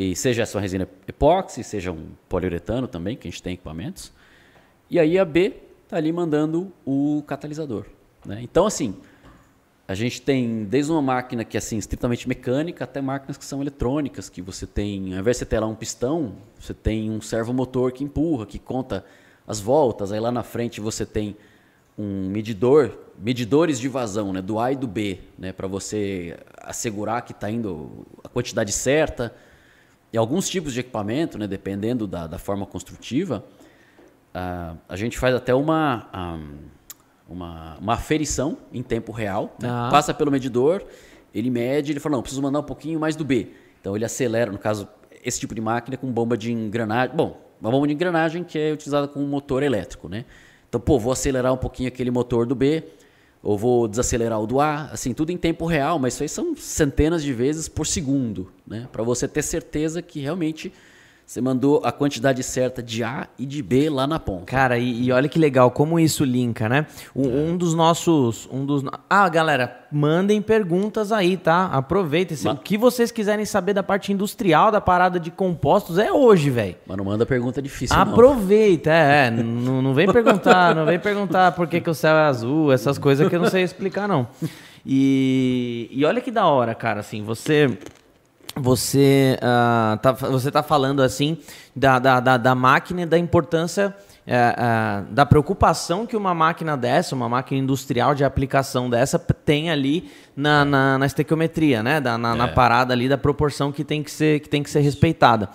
E 0.00 0.16
seja 0.16 0.44
essa 0.44 0.58
resina 0.58 0.88
epóxi, 1.06 1.62
seja 1.62 1.92
um 1.92 2.12
poliuretano 2.26 2.88
também, 2.88 3.18
que 3.18 3.28
a 3.28 3.30
gente 3.30 3.42
tem 3.42 3.52
equipamentos. 3.52 4.10
E 4.88 4.98
aí 4.98 5.18
a 5.18 5.26
B 5.26 5.56
está 5.84 5.98
ali 5.98 6.10
mandando 6.10 6.72
o 6.86 7.22
catalisador. 7.26 7.84
Né? 8.24 8.40
Então, 8.42 8.64
assim, 8.64 8.96
a 9.86 9.94
gente 9.94 10.22
tem 10.22 10.64
desde 10.64 10.90
uma 10.90 11.02
máquina 11.02 11.44
que 11.44 11.54
é 11.54 11.58
assim, 11.58 11.76
estritamente 11.76 12.26
mecânica 12.26 12.84
até 12.84 13.02
máquinas 13.02 13.36
que 13.36 13.44
são 13.44 13.60
eletrônicas, 13.60 14.30
que 14.30 14.40
você 14.40 14.66
tem, 14.66 15.12
ao 15.12 15.20
invés 15.20 15.36
de 15.36 15.40
você 15.40 15.44
ter 15.44 15.60
lá 15.60 15.66
um 15.66 15.74
pistão, 15.74 16.32
você 16.58 16.72
tem 16.72 17.10
um 17.10 17.20
servomotor 17.20 17.92
que 17.92 18.02
empurra, 18.02 18.46
que 18.46 18.58
conta 18.58 19.04
as 19.46 19.60
voltas. 19.60 20.12
Aí 20.12 20.20
lá 20.20 20.32
na 20.32 20.42
frente 20.42 20.80
você 20.80 21.04
tem 21.04 21.36
um 21.98 22.26
medidor, 22.30 22.98
medidores 23.18 23.78
de 23.78 23.86
vazão, 23.86 24.32
né, 24.32 24.40
do 24.40 24.58
A 24.58 24.72
e 24.72 24.76
do 24.76 24.86
B, 24.86 25.20
né, 25.38 25.52
para 25.52 25.68
você 25.68 26.38
assegurar 26.56 27.20
que 27.20 27.32
está 27.32 27.50
indo 27.50 28.06
a 28.24 28.30
quantidade 28.30 28.72
certa. 28.72 29.34
E 30.12 30.18
alguns 30.18 30.48
tipos 30.48 30.72
de 30.72 30.80
equipamento, 30.80 31.38
né, 31.38 31.46
dependendo 31.46 32.06
da, 32.06 32.26
da 32.26 32.38
forma 32.38 32.66
construtiva, 32.66 33.44
uh, 34.34 34.76
a 34.88 34.96
gente 34.96 35.18
faz 35.18 35.34
até 35.34 35.54
uma, 35.54 36.08
um, 36.14 37.34
uma, 37.34 37.76
uma 37.80 37.92
aferição 37.94 38.58
em 38.72 38.82
tempo 38.82 39.12
real. 39.12 39.54
Né? 39.60 39.68
Ah. 39.70 39.88
Passa 39.90 40.12
pelo 40.12 40.30
medidor, 40.30 40.84
ele 41.32 41.50
mede, 41.50 41.92
ele 41.92 42.00
fala, 42.00 42.16
não, 42.16 42.22
preciso 42.22 42.42
mandar 42.42 42.60
um 42.60 42.64
pouquinho 42.64 42.98
mais 42.98 43.14
do 43.14 43.24
B. 43.24 43.48
Então 43.80 43.94
ele 43.94 44.04
acelera, 44.04 44.50
no 44.50 44.58
caso, 44.58 44.88
esse 45.24 45.38
tipo 45.38 45.54
de 45.54 45.60
máquina 45.60 45.96
com 45.96 46.10
bomba 46.10 46.36
de 46.36 46.52
engrenagem. 46.52 47.14
Bom, 47.14 47.40
uma 47.60 47.70
bomba 47.70 47.86
de 47.86 47.92
engrenagem 47.92 48.42
que 48.42 48.58
é 48.58 48.72
utilizada 48.72 49.06
com 49.06 49.20
motor 49.20 49.62
elétrico, 49.62 50.08
né? 50.08 50.24
Então, 50.68 50.80
pô, 50.80 50.98
vou 50.98 51.12
acelerar 51.12 51.52
um 51.52 51.56
pouquinho 51.56 51.88
aquele 51.88 52.10
motor 52.10 52.46
do 52.46 52.54
B, 52.54 52.84
ou 53.42 53.56
vou 53.56 53.88
desacelerar 53.88 54.40
o 54.40 54.46
do 54.46 54.60
A, 54.60 54.84
assim, 54.92 55.14
tudo 55.14 55.30
em 55.30 55.36
tempo 55.36 55.64
real, 55.66 55.98
mas 55.98 56.14
isso 56.14 56.22
aí 56.22 56.28
são 56.28 56.54
centenas 56.56 57.22
de 57.22 57.32
vezes 57.32 57.68
por 57.68 57.86
segundo, 57.86 58.52
né? 58.66 58.88
Para 58.92 59.02
você 59.02 59.26
ter 59.26 59.42
certeza 59.42 60.02
que 60.02 60.20
realmente 60.20 60.72
você 61.30 61.40
mandou 61.40 61.80
a 61.84 61.92
quantidade 61.92 62.42
certa 62.42 62.82
de 62.82 63.04
A 63.04 63.28
e 63.38 63.46
de 63.46 63.62
B 63.62 63.88
lá 63.88 64.04
na 64.04 64.18
ponta. 64.18 64.46
Cara, 64.46 64.76
e, 64.78 65.04
e 65.04 65.12
olha 65.12 65.28
que 65.28 65.38
legal 65.38 65.70
como 65.70 66.00
isso 66.00 66.24
linka, 66.24 66.68
né? 66.68 66.86
Um, 67.14 67.22
é. 67.22 67.28
um, 67.28 67.56
dos 67.56 67.72
nossos. 67.72 68.48
Um 68.50 68.66
dos, 68.66 68.82
ah, 69.08 69.28
galera, 69.28 69.86
mandem 69.92 70.42
perguntas 70.42 71.12
aí, 71.12 71.36
tá? 71.36 71.66
Aproveitem. 71.66 72.36
O 72.50 72.56
que 72.56 72.76
vocês 72.76 73.12
quiserem 73.12 73.44
saber 73.44 73.74
da 73.74 73.82
parte 73.84 74.12
industrial 74.12 74.72
da 74.72 74.80
parada 74.80 75.20
de 75.20 75.30
compostos 75.30 75.98
é 75.98 76.12
hoje, 76.12 76.50
velho. 76.50 76.74
Mas 76.84 76.96
não 76.96 77.04
manda 77.04 77.24
pergunta 77.24 77.62
difícil, 77.62 77.96
Aproveita, 77.96 78.90
não. 78.90 78.96
é. 78.96 79.26
é 79.28 79.30
não, 79.30 79.82
não 79.82 79.94
vem 79.94 80.10
perguntar, 80.12 80.74
não 80.74 80.84
vem 80.84 80.98
perguntar 80.98 81.52
por 81.52 81.68
que, 81.68 81.80
que 81.80 81.88
o 81.88 81.94
céu 81.94 82.16
é 82.16 82.22
azul, 82.22 82.72
essas 82.72 82.98
coisas 82.98 83.28
que 83.28 83.36
eu 83.36 83.40
não 83.40 83.48
sei 83.48 83.62
explicar, 83.62 84.08
não. 84.08 84.26
E, 84.84 85.88
e 85.92 86.04
olha 86.04 86.20
que 86.20 86.32
da 86.32 86.46
hora, 86.46 86.74
cara, 86.74 86.98
assim, 86.98 87.22
você 87.22 87.78
você 88.56 89.38
uh, 89.38 89.96
tá, 89.98 90.12
você 90.12 90.50
tá 90.50 90.62
falando 90.62 91.02
assim 91.02 91.38
da, 91.74 91.98
da, 91.98 92.20
da, 92.20 92.36
da 92.36 92.54
máquina 92.54 93.02
e 93.02 93.06
da 93.06 93.18
importância 93.18 93.94
uh, 94.26 94.30
uh, 94.30 95.12
da 95.12 95.24
preocupação 95.24 96.06
que 96.06 96.16
uma 96.16 96.34
máquina 96.34 96.76
dessa, 96.76 97.14
uma 97.14 97.28
máquina 97.28 97.60
industrial 97.60 98.14
de 98.14 98.24
aplicação 98.24 98.90
dessa 98.90 99.18
tem 99.18 99.70
ali 99.70 100.10
na, 100.34 100.64
na, 100.64 100.98
na 100.98 101.06
estequiometria, 101.06 101.82
né? 101.82 102.00
Da, 102.00 102.18
na, 102.18 102.34
é. 102.34 102.36
na, 102.36 102.48
parada 102.48 102.92
ali 102.92 103.08
da 103.08 103.18
proporção 103.18 103.70
que 103.70 103.84
tem 103.84 104.02
que 104.02 104.10
ser, 104.10 104.40
que 104.40 104.48
tem 104.48 104.62
que 104.62 104.70
ser 104.70 104.80
respeitada. 104.80 105.48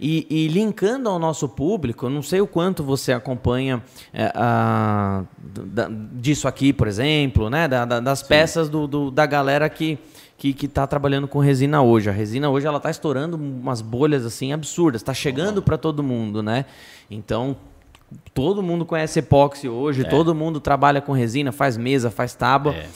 E, 0.00 0.26
e 0.30 0.46
linkando 0.46 1.08
ao 1.08 1.18
nosso 1.18 1.48
público, 1.48 2.08
não 2.08 2.22
sei 2.22 2.40
o 2.40 2.46
quanto 2.46 2.84
você 2.84 3.12
acompanha 3.12 3.82
é, 4.14 4.30
a, 4.32 5.24
da, 5.40 5.88
disso 6.12 6.46
aqui, 6.46 6.72
por 6.72 6.86
exemplo, 6.86 7.50
né? 7.50 7.66
Da, 7.66 7.84
das 7.84 8.22
peças 8.22 8.68
do, 8.68 8.86
do, 8.86 9.10
da 9.10 9.26
galera 9.26 9.68
que 9.68 9.98
que 10.38 10.66
está 10.66 10.86
trabalhando 10.86 11.26
com 11.26 11.40
resina 11.40 11.82
hoje. 11.82 12.08
A 12.08 12.12
resina 12.12 12.48
hoje 12.48 12.66
ela 12.66 12.76
está 12.76 12.90
estourando 12.90 13.36
umas 13.36 13.82
bolhas 13.82 14.24
assim 14.24 14.52
absurdas, 14.52 15.00
está 15.00 15.12
chegando 15.12 15.60
para 15.60 15.76
todo 15.76 16.00
mundo, 16.00 16.42
né? 16.42 16.64
Então 17.10 17.56
todo 18.32 18.62
mundo 18.62 18.86
conhece 18.86 19.18
epóxi 19.18 19.68
hoje, 19.68 20.02
é. 20.02 20.04
todo 20.04 20.34
mundo 20.34 20.60
trabalha 20.60 21.00
com 21.00 21.12
resina, 21.12 21.50
faz 21.50 21.76
mesa, 21.76 22.08
faz 22.08 22.34
tábua. 22.34 22.72
É. 22.72 22.86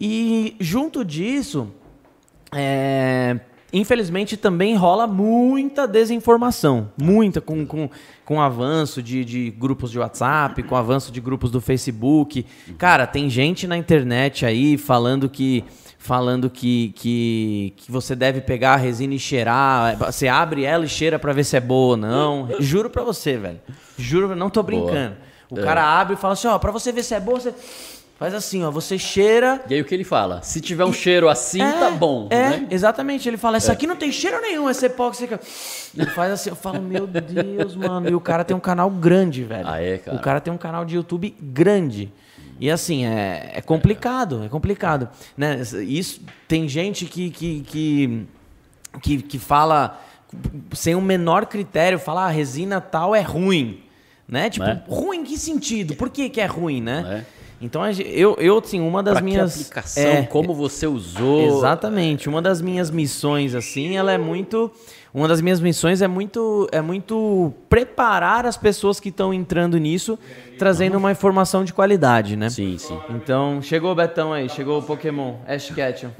E 0.00 0.56
junto 0.58 1.04
disso, 1.04 1.68
é, 2.52 3.38
infelizmente 3.72 4.36
também 4.36 4.74
rola 4.74 5.06
muita 5.06 5.86
desinformação. 5.86 6.90
Muita, 7.00 7.40
com, 7.40 7.64
com, 7.64 7.88
com 8.24 8.40
avanço 8.40 9.00
de, 9.00 9.24
de 9.24 9.50
grupos 9.50 9.92
de 9.92 10.00
WhatsApp, 10.00 10.64
com 10.64 10.74
avanço 10.74 11.12
de 11.12 11.20
grupos 11.20 11.52
do 11.52 11.60
Facebook. 11.60 12.44
Cara, 12.76 13.06
tem 13.06 13.30
gente 13.30 13.68
na 13.68 13.76
internet 13.76 14.44
aí 14.44 14.76
falando 14.76 15.28
que 15.28 15.64
falando 16.02 16.50
que, 16.50 16.92
que, 16.96 17.74
que 17.76 17.92
você 17.92 18.16
deve 18.16 18.40
pegar 18.40 18.74
a 18.74 18.76
resina 18.76 19.14
e 19.14 19.20
cheirar. 19.20 19.96
Você 19.96 20.26
abre 20.26 20.64
ela 20.64 20.84
e 20.84 20.88
cheira 20.88 21.16
para 21.16 21.32
ver 21.32 21.44
se 21.44 21.56
é 21.56 21.60
boa 21.60 21.92
ou 21.92 21.96
não. 21.96 22.48
Juro 22.58 22.90
para 22.90 23.04
você, 23.04 23.36
velho. 23.36 23.60
Juro, 23.96 24.34
não 24.34 24.50
tô 24.50 24.64
brincando. 24.64 25.16
Boa. 25.48 25.60
O 25.60 25.64
é. 25.64 25.64
cara 25.64 26.00
abre 26.00 26.14
e 26.14 26.16
fala 26.16 26.32
assim, 26.32 26.48
ó, 26.48 26.58
para 26.58 26.72
você 26.72 26.90
ver 26.90 27.04
se 27.04 27.14
é 27.14 27.20
boa, 27.20 27.38
você 27.38 27.54
faz 28.18 28.34
assim, 28.34 28.64
ó, 28.64 28.70
você 28.70 28.98
cheira. 28.98 29.62
E 29.70 29.74
aí 29.74 29.80
o 29.80 29.84
que 29.84 29.94
ele 29.94 30.02
fala? 30.02 30.42
Se 30.42 30.60
tiver 30.60 30.84
um 30.84 30.90
e... 30.90 30.94
cheiro 30.94 31.28
assim, 31.28 31.62
é, 31.62 31.72
tá 31.72 31.90
bom. 31.90 32.26
É, 32.30 32.50
né? 32.50 32.66
exatamente. 32.70 33.28
Ele 33.28 33.36
fala, 33.36 33.58
isso 33.58 33.70
é. 33.70 33.72
aqui 33.72 33.86
não 33.86 33.94
tem 33.94 34.10
cheiro 34.10 34.40
nenhum, 34.40 34.68
esse 34.68 34.84
epóxi. 34.84 35.28
Ele 35.96 36.06
faz 36.06 36.32
assim, 36.32 36.50
eu 36.50 36.56
falo, 36.56 36.82
meu 36.82 37.06
Deus, 37.06 37.76
mano. 37.76 38.10
E 38.10 38.14
o 38.14 38.20
cara 38.20 38.42
tem 38.42 38.56
um 38.56 38.60
canal 38.60 38.90
grande, 38.90 39.44
velho. 39.44 39.68
Ah, 39.68 39.80
é, 39.80 39.98
cara? 39.98 40.16
O 40.16 40.20
cara 40.20 40.40
tem 40.40 40.52
um 40.52 40.58
canal 40.58 40.84
de 40.84 40.96
YouTube 40.96 41.32
grande. 41.40 42.12
E 42.62 42.70
assim, 42.70 43.04
é, 43.04 43.54
é 43.54 43.60
complicado, 43.60 44.44
é 44.44 44.48
complicado. 44.48 45.08
Né? 45.36 45.60
Isso, 45.84 46.20
tem 46.46 46.68
gente 46.68 47.06
que, 47.06 47.28
que, 47.28 47.60
que, 47.62 48.26
que, 49.02 49.22
que 49.22 49.38
fala 49.40 50.00
sem 50.72 50.94
o 50.94 50.98
um 50.98 51.00
menor 51.00 51.46
critério, 51.46 51.98
fala 51.98 52.22
a 52.22 52.26
ah, 52.26 52.30
resina 52.30 52.80
tal 52.80 53.16
é 53.16 53.20
ruim. 53.20 53.80
Né? 54.28 54.48
Tipo, 54.48 54.66
é? 54.66 54.80
ruim 54.88 55.18
em 55.18 55.24
que 55.24 55.36
sentido? 55.36 55.96
Por 55.96 56.08
que, 56.08 56.28
que 56.28 56.40
é 56.40 56.46
ruim, 56.46 56.80
né? 56.80 57.24
É? 57.26 57.42
Então, 57.60 57.82
eu, 57.90 58.36
eu 58.38 58.58
assim, 58.58 58.80
uma 58.80 59.02
das 59.02 59.14
pra 59.14 59.22
minhas. 59.24 59.54
Que 59.54 59.60
aplicação, 59.62 60.04
é, 60.04 60.22
como 60.22 60.54
você 60.54 60.86
usou. 60.86 61.58
Exatamente. 61.58 62.28
Uma 62.28 62.40
das 62.40 62.62
minhas 62.62 62.92
missões, 62.92 63.56
assim, 63.56 63.96
ela 63.96 64.12
é 64.12 64.18
muito 64.18 64.70
uma 65.14 65.28
das 65.28 65.42
minhas 65.42 65.60
missões 65.60 66.00
é 66.00 66.08
muito, 66.08 66.66
é 66.72 66.80
muito 66.80 67.52
preparar 67.68 68.46
as 68.46 68.56
pessoas 68.56 68.98
que 68.98 69.10
estão 69.10 69.32
entrando 69.32 69.76
nisso, 69.76 70.18
trazendo 70.58 70.96
uma 70.96 71.12
informação 71.12 71.64
de 71.64 71.72
qualidade, 71.72 72.34
né? 72.34 72.48
Sim, 72.48 72.78
sim. 72.78 72.98
Então, 73.10 73.60
chegou 73.60 73.92
o 73.92 73.94
Betão 73.94 74.32
aí, 74.32 74.48
chegou 74.48 74.78
o 74.78 74.82
Pokémon, 74.82 75.36
Ash 75.46 75.70
Ketchum. 75.70 76.10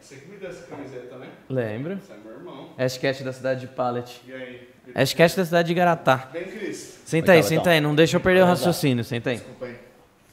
Você 0.00 0.16
cuida 0.16 0.48
dessa 0.48 0.62
camiseta 0.66 1.06
também? 1.06 1.28
Lembro. 1.48 1.98
Você 2.04 2.12
é 2.12 2.16
meu 2.24 2.32
irmão. 2.32 2.70
Ash 2.76 2.98
Ketchum 2.98 3.24
da 3.24 3.32
cidade 3.32 3.60
de 3.60 3.68
Pallet. 3.68 4.20
E 4.26 4.32
aí? 4.32 4.68
Ash 4.92 5.14
Ketchum 5.14 5.36
da 5.36 5.44
cidade 5.44 5.68
de 5.68 5.74
Garatá. 5.74 6.28
Bem, 6.32 6.44
Cris. 6.44 7.00
Senta 7.04 7.32
aí, 7.32 7.42
senta 7.44 7.70
aí, 7.70 7.80
não 7.80 7.94
deixa 7.94 8.16
eu 8.16 8.20
perder 8.20 8.42
o 8.42 8.46
raciocínio, 8.46 9.04
senta 9.04 9.30
aí. 9.30 9.36
Desculpa 9.36 9.66
aí. 9.66 9.76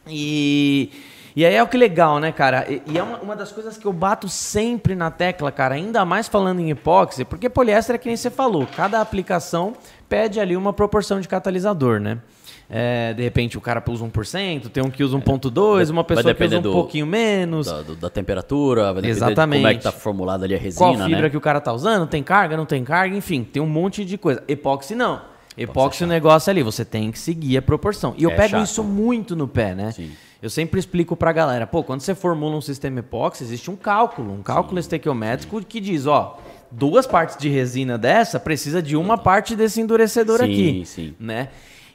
E... 0.07 0.91
E 1.35 1.45
aí 1.45 1.55
é 1.55 1.63
o 1.63 1.67
que 1.67 1.77
legal, 1.77 2.19
né, 2.19 2.31
cara? 2.31 2.65
E, 2.71 2.81
e 2.85 2.97
é 2.97 3.01
uma, 3.03 3.17
uma, 3.19 3.35
das 3.35 3.51
coisas 3.51 3.75
que 3.77 3.85
eu 3.85 3.93
bato 3.93 4.29
sempre 4.29 4.93
na 4.95 5.09
tecla, 5.09 5.51
cara, 5.51 5.75
ainda 5.75 6.05
mais 6.05 6.27
falando 6.27 6.59
em 6.59 6.69
epóxi, 6.69 7.25
porque 7.25 7.49
poliéster 7.49 7.95
é 7.95 7.97
que 7.97 8.07
nem 8.07 8.15
você 8.15 8.29
falou, 8.29 8.67
cada 8.75 9.01
aplicação 9.01 9.73
pede 10.07 10.39
ali 10.39 10.55
uma 10.55 10.71
proporção 10.73 11.19
de 11.19 11.27
catalisador, 11.27 11.99
né? 11.99 12.19
É, 12.69 13.13
de 13.13 13.21
repente 13.21 13.57
o 13.57 13.61
cara 13.61 13.83
usa 13.89 14.05
1%, 14.05 14.69
tem 14.69 14.83
um 14.83 14.89
que 14.89 15.03
usa 15.03 15.17
1.2, 15.17 15.89
uma 15.91 16.03
pessoa 16.03 16.33
que 16.33 16.43
usa 16.43 16.57
um 16.59 16.61
do- 16.61 16.71
pouquinho 16.71 17.05
menos. 17.05 17.67
Da, 17.67 17.81
da 17.81 18.09
temperatura, 18.09 18.93
vai 18.93 19.05
Exatamente. 19.05 19.59
de 19.59 19.63
como 19.63 19.67
é 19.67 19.75
que 19.75 19.83
tá 19.83 19.91
formulada 19.91 20.45
ali 20.45 20.55
a 20.55 20.57
resina, 20.57 20.79
qual 20.85 20.95
fibra 21.05 21.21
né? 21.23 21.29
que 21.29 21.37
o 21.37 21.41
cara 21.41 21.59
tá 21.59 21.73
usando, 21.73 22.07
tem 22.07 22.23
carga, 22.23 22.55
não 22.55 22.65
tem 22.65 22.83
carga, 22.83 23.15
enfim, 23.15 23.43
tem 23.43 23.61
um 23.61 23.67
monte 23.67 24.05
de 24.05 24.17
coisa. 24.17 24.41
Epóxi 24.47 24.95
não. 24.95 25.21
Epóxi 25.57 26.03
é 26.03 26.05
o 26.05 26.09
negócio 26.09 26.49
ali, 26.49 26.63
você 26.63 26.83
tem 26.85 27.11
que 27.11 27.19
seguir 27.19 27.57
a 27.57 27.61
proporção. 27.61 28.15
E 28.17 28.23
eu 28.23 28.31
É 28.31 28.35
pego 28.35 28.49
chato. 28.51 28.63
isso 28.63 28.83
muito 28.83 29.35
no 29.35 29.47
pé, 29.47 29.75
né? 29.75 29.91
Sim. 29.91 30.11
Eu 30.43 30.49
sempre 30.49 30.77
explico 30.77 31.15
pra 31.15 31.31
galera, 31.31 31.65
pô, 31.65 31.81
quando 31.85 32.01
você 32.01 32.13
formula 32.13 32.57
um 32.57 32.59
sistema 32.59 32.99
epóxi, 32.99 33.45
existe 33.45 33.71
um 33.71 33.77
cálculo, 33.77 34.33
um 34.33 34.43
cálculo 34.43 34.77
estequiométrico 34.77 35.63
que 35.63 35.79
diz, 35.79 36.05
ó, 36.05 36.37
duas 36.69 37.07
partes 37.07 37.37
de 37.37 37.47
resina 37.47 37.97
dessa 37.97 38.41
precisa 38.41 38.81
de 38.81 38.97
uma 38.97 39.17
parte 39.17 39.55
desse 39.55 39.79
endurecedor 39.79 40.39
Sim, 40.39 40.43
aqui, 40.43 40.85
sim. 40.85 41.15
né? 41.17 41.47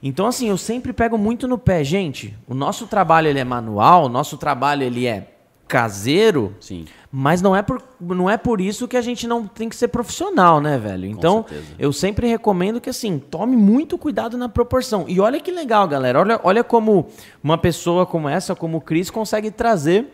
Então 0.03 0.25
assim, 0.25 0.49
eu 0.49 0.57
sempre 0.57 0.95
pego 0.95 1.19
muito 1.19 1.47
no 1.47 1.59
pé, 1.59 1.85
gente. 1.85 2.35
O 2.47 2.55
nosso 2.55 2.87
trabalho 2.87 3.29
ele 3.29 3.39
é 3.39 3.45
manual, 3.45 4.07
o 4.07 4.09
nosso 4.09 4.39
trabalho 4.39 4.83
ele 4.83 5.07
é 5.07 5.29
caseiro, 5.69 6.57
Sim. 6.59 6.87
mas 7.13 7.43
não 7.43 7.55
é, 7.55 7.61
por, 7.61 7.83
não 8.01 8.29
é 8.29 8.39
por 8.39 8.59
isso 8.59 8.89
que 8.89 8.97
a 8.97 9.03
gente 9.03 9.27
não 9.27 9.47
tem 9.47 9.69
que 9.69 9.77
ser 9.77 9.89
profissional, 9.89 10.61
né, 10.61 10.79
velho? 10.79 11.05
Então, 11.05 11.45
eu 11.79 11.93
sempre 11.93 12.27
recomendo 12.27 12.81
que, 12.81 12.89
assim, 12.89 13.19
tome 13.19 13.55
muito 13.55 13.99
cuidado 13.99 14.39
na 14.39 14.49
proporção. 14.49 15.05
E 15.07 15.21
olha 15.21 15.39
que 15.39 15.51
legal, 15.51 15.87
galera. 15.87 16.19
Olha, 16.19 16.41
olha 16.43 16.65
como 16.65 17.09
uma 17.45 17.59
pessoa 17.59 18.07
como 18.07 18.29
essa, 18.29 18.57
como 18.57 18.79
o 18.79 18.81
Cris, 18.81 19.11
consegue 19.11 19.51
trazer 19.51 20.07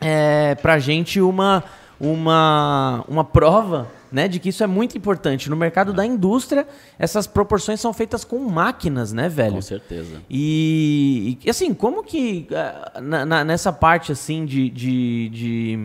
é, 0.00 0.56
pra 0.56 0.80
gente 0.80 1.20
uma, 1.20 1.62
uma, 2.00 3.04
uma 3.08 3.24
prova 3.24 3.86
né, 4.12 4.26
de 4.28 4.38
que 4.40 4.48
isso 4.48 4.62
é 4.62 4.66
muito 4.66 4.96
importante. 4.98 5.48
No 5.50 5.56
mercado 5.56 5.92
da 5.92 6.04
indústria, 6.04 6.66
essas 6.98 7.26
proporções 7.26 7.80
são 7.80 7.92
feitas 7.92 8.24
com 8.24 8.38
máquinas, 8.40 9.12
né, 9.12 9.28
velho? 9.28 9.54
Com 9.54 9.62
certeza. 9.62 10.20
E, 10.28 11.38
e, 11.44 11.50
assim, 11.50 11.72
como 11.74 12.02
que 12.02 12.46
ah, 12.52 13.00
na- 13.00 13.24
na- 13.26 13.44
nessa 13.44 13.72
parte 13.72 14.12
assim 14.12 14.44
de, 14.44 14.68
de, 14.70 15.28
de, 15.30 15.78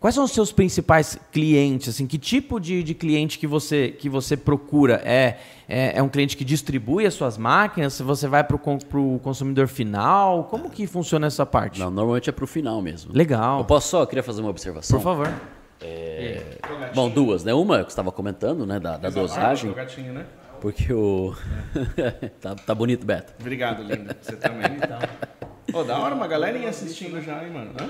quais 0.00 0.14
são 0.14 0.24
os 0.24 0.32
seus 0.32 0.52
principais 0.52 1.18
clientes? 1.32 1.88
Assim, 1.88 2.06
que 2.06 2.18
tipo 2.18 2.58
de, 2.60 2.82
de 2.82 2.94
cliente 2.94 3.38
que 3.38 3.46
você 3.46 3.88
que 3.98 4.08
você 4.08 4.36
procura? 4.36 5.00
É, 5.04 5.38
é, 5.68 5.98
é 5.98 6.02
um 6.02 6.08
cliente 6.08 6.36
que 6.36 6.44
distribui 6.44 7.06
as 7.06 7.14
suas 7.14 7.38
máquinas? 7.38 7.94
Se 7.94 8.02
você 8.02 8.28
vai 8.28 8.44
para 8.44 8.56
o 8.56 9.18
consumidor 9.18 9.66
final? 9.68 10.44
Como 10.44 10.68
que 10.68 10.86
funciona 10.86 11.26
essa 11.26 11.46
parte? 11.46 11.80
Não, 11.80 11.90
normalmente 11.90 12.28
é 12.28 12.32
pro 12.32 12.46
final 12.46 12.80
mesmo. 12.82 13.10
Legal. 13.14 13.60
Eu 13.60 13.64
posso 13.64 13.88
só, 13.88 14.02
eu 14.02 14.06
queria 14.06 14.22
fazer 14.22 14.40
uma 14.42 14.50
observação. 14.50 14.98
Por 14.98 15.04
favor. 15.04 15.32
Bom, 16.94 17.08
duas, 17.10 17.44
né? 17.44 17.52
Uma 17.54 17.78
que 17.78 17.84
você 17.84 17.88
estava 17.90 18.12
comentando, 18.12 18.64
né? 18.66 18.78
Da, 18.80 18.96
da 18.96 19.10
dosagem. 19.10 19.70
O 19.70 19.74
gatinho, 19.74 20.12
né? 20.12 20.24
Porque 20.60 20.92
o. 20.92 21.34
tá, 22.40 22.54
tá 22.54 22.74
bonito, 22.74 23.04
Beto. 23.04 23.32
Obrigado, 23.40 23.82
lindo. 23.82 24.14
Você 24.20 24.36
também. 24.36 24.72
Então. 24.76 24.98
Ô, 25.80 25.84
da 25.84 25.98
hora 25.98 26.14
uma 26.14 26.26
galerinha 26.26 26.68
assistindo 26.70 27.20
já, 27.20 27.42
hein, 27.44 27.50
mano? 27.50 27.72
Hã? 27.80 27.88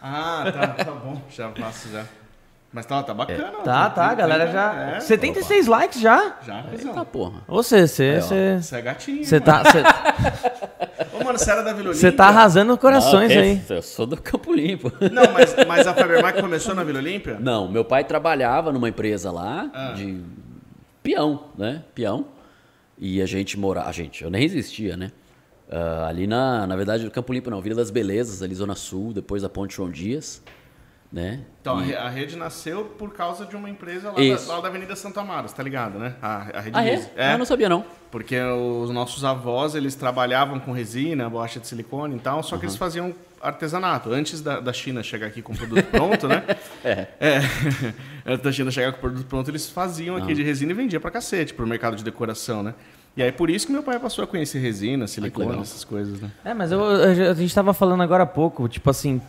Ah, 0.00 0.44
tá, 0.52 0.84
tá 0.84 0.90
bom. 0.92 1.20
Já 1.30 1.48
passo 1.50 1.88
já. 1.90 2.04
Mas 2.72 2.86
tá, 2.86 3.02
tá 3.02 3.12
bacana. 3.14 3.52
ó. 3.58 3.62
Tá, 3.62 3.84
Tem- 3.86 3.94
tá, 3.94 4.04
a 4.06 4.08
tem- 4.08 4.16
galera 4.18 4.44
tem- 4.44 4.52
já. 4.52 4.74
É, 4.96 5.00
76 5.00 5.66
likes 5.66 6.00
já? 6.00 6.36
já, 6.44 6.64
Eita 6.72 6.88
cuzão. 6.88 7.04
porra. 7.04 7.40
Você, 7.46 7.86
você, 7.86 8.20
você. 8.20 8.58
Você 8.62 8.76
é 8.76 8.80
gatinho. 8.82 9.24
Você 9.24 9.40
tá, 9.40 9.62
mano? 9.62 10.88
Ô, 11.12 11.24
mano, 11.24 11.38
você 11.38 11.50
era 11.50 11.62
da 11.62 11.72
Vila 11.72 11.92
você 11.94 12.06
Olímpia? 12.06 12.12
tá 12.16 12.28
arrasando 12.28 12.76
corações 12.78 13.34
Não, 13.34 13.42
aí. 13.42 13.62
Eu 13.68 13.82
sou 13.82 14.06
do 14.06 14.20
Campo 14.20 14.52
Limpo. 14.52 14.92
Não, 15.12 15.32
mas, 15.32 15.54
mas 15.66 15.86
a 15.86 15.94
Fabermac 15.94 16.40
começou 16.40 16.74
na 16.74 16.84
Vila 16.84 16.98
Olímpia? 16.98 17.38
Não, 17.40 17.70
meu 17.70 17.84
pai 17.84 18.04
trabalhava 18.04 18.70
numa 18.72 18.88
empresa 18.88 19.30
lá 19.30 19.70
Ah. 19.74 19.92
de 19.92 20.20
peão, 21.02 21.44
né? 21.56 21.82
Peão. 21.94 22.26
E 22.98 23.20
a 23.20 23.26
gente 23.26 23.58
morava. 23.58 23.88
A 23.88 23.92
gente, 23.92 24.22
eu 24.22 24.30
nem 24.30 24.44
existia, 24.44 24.96
né? 24.96 25.10
Ah, 25.70 26.06
ali 26.08 26.26
na, 26.26 26.66
na 26.66 26.76
verdade, 26.76 27.04
no 27.04 27.10
Campo 27.10 27.32
Limpo 27.32 27.50
não, 27.50 27.60
Vila 27.60 27.74
das 27.76 27.90
Belezas, 27.90 28.42
ali 28.42 28.54
Zona 28.54 28.74
Sul, 28.74 29.12
depois 29.12 29.42
da 29.42 29.48
Ponte 29.48 29.74
João 29.76 29.90
Dias, 29.90 30.42
né? 31.12 31.40
Então, 31.60 31.78
a 31.78 31.86
E- 31.86 31.94
a 31.94 32.08
rede 32.08 32.36
nasceu 32.36 32.84
por 32.98 33.12
causa 33.12 33.44
de 33.44 33.54
uma 33.54 33.68
empresa 33.68 34.08
lá, 34.10 34.14
da, 34.16 34.52
lá 34.54 34.60
da 34.60 34.68
Avenida 34.68 34.96
Santa 34.96 35.20
Amaro, 35.20 35.48
tá 35.48 35.62
ligado, 35.62 35.98
né? 35.98 36.14
A, 36.22 36.58
a 36.58 36.60
rede 36.60 36.76
Ah, 36.78 36.84
é? 36.84 36.90
Rese. 36.90 37.08
Ah, 37.16 37.32
eu 37.32 37.38
não 37.38 37.44
sabia, 37.44 37.68
não. 37.68 37.84
Porque 38.10 38.38
os 38.40 38.90
nossos 38.90 39.24
avós, 39.24 39.74
eles 39.74 39.94
trabalhavam 39.94 40.58
com 40.58 40.72
resina, 40.72 41.28
borracha 41.30 41.60
de 41.60 41.66
silicone 41.66 42.16
e 42.16 42.18
tal, 42.18 42.42
só 42.42 42.56
que 42.58 42.64
eles 42.64 42.76
faziam 42.76 43.14
artesanato. 43.40 44.12
Antes 44.12 44.40
da, 44.40 44.60
da 44.60 44.72
China 44.72 45.02
chegar 45.02 45.26
aqui 45.26 45.42
com 45.42 45.52
o 45.52 45.56
produto 45.56 45.84
pronto, 45.90 46.26
né? 46.28 46.42
É. 46.84 47.06
É. 47.20 47.40
Antes 48.26 48.42
da 48.42 48.52
China 48.52 48.70
chegar 48.70 48.92
com 48.92 48.98
o 48.98 49.00
produto 49.00 49.26
pronto, 49.26 49.50
eles 49.50 49.68
faziam 49.68 50.16
aqui 50.16 50.34
de 50.34 50.42
resina 50.42 50.72
e 50.72 50.74
vendia 50.74 50.98
pra 51.00 51.10
cacete, 51.10 51.52
pro 51.54 51.66
mercado 51.66 51.96
de 51.96 52.04
decoração, 52.04 52.62
né? 52.62 52.74
E 53.16 53.22
aí 53.22 53.30
por 53.30 53.50
isso 53.50 53.66
que 53.66 53.72
meu 53.72 53.82
pai 53.82 53.98
passou 53.98 54.24
a 54.24 54.26
conhecer 54.26 54.58
resina, 54.58 55.06
silicone, 55.06 55.60
essas 55.60 55.84
coisas, 55.84 56.18
né? 56.20 56.30
É, 56.44 56.54
mas 56.54 56.72
eu- 56.72 56.80
eu- 56.80 57.30
a 57.30 57.34
gente 57.34 57.54
tava 57.54 57.74
falando 57.74 58.02
agora 58.02 58.22
há 58.22 58.26
pouco, 58.26 58.66
tipo 58.68 58.88
assim, 58.88 59.20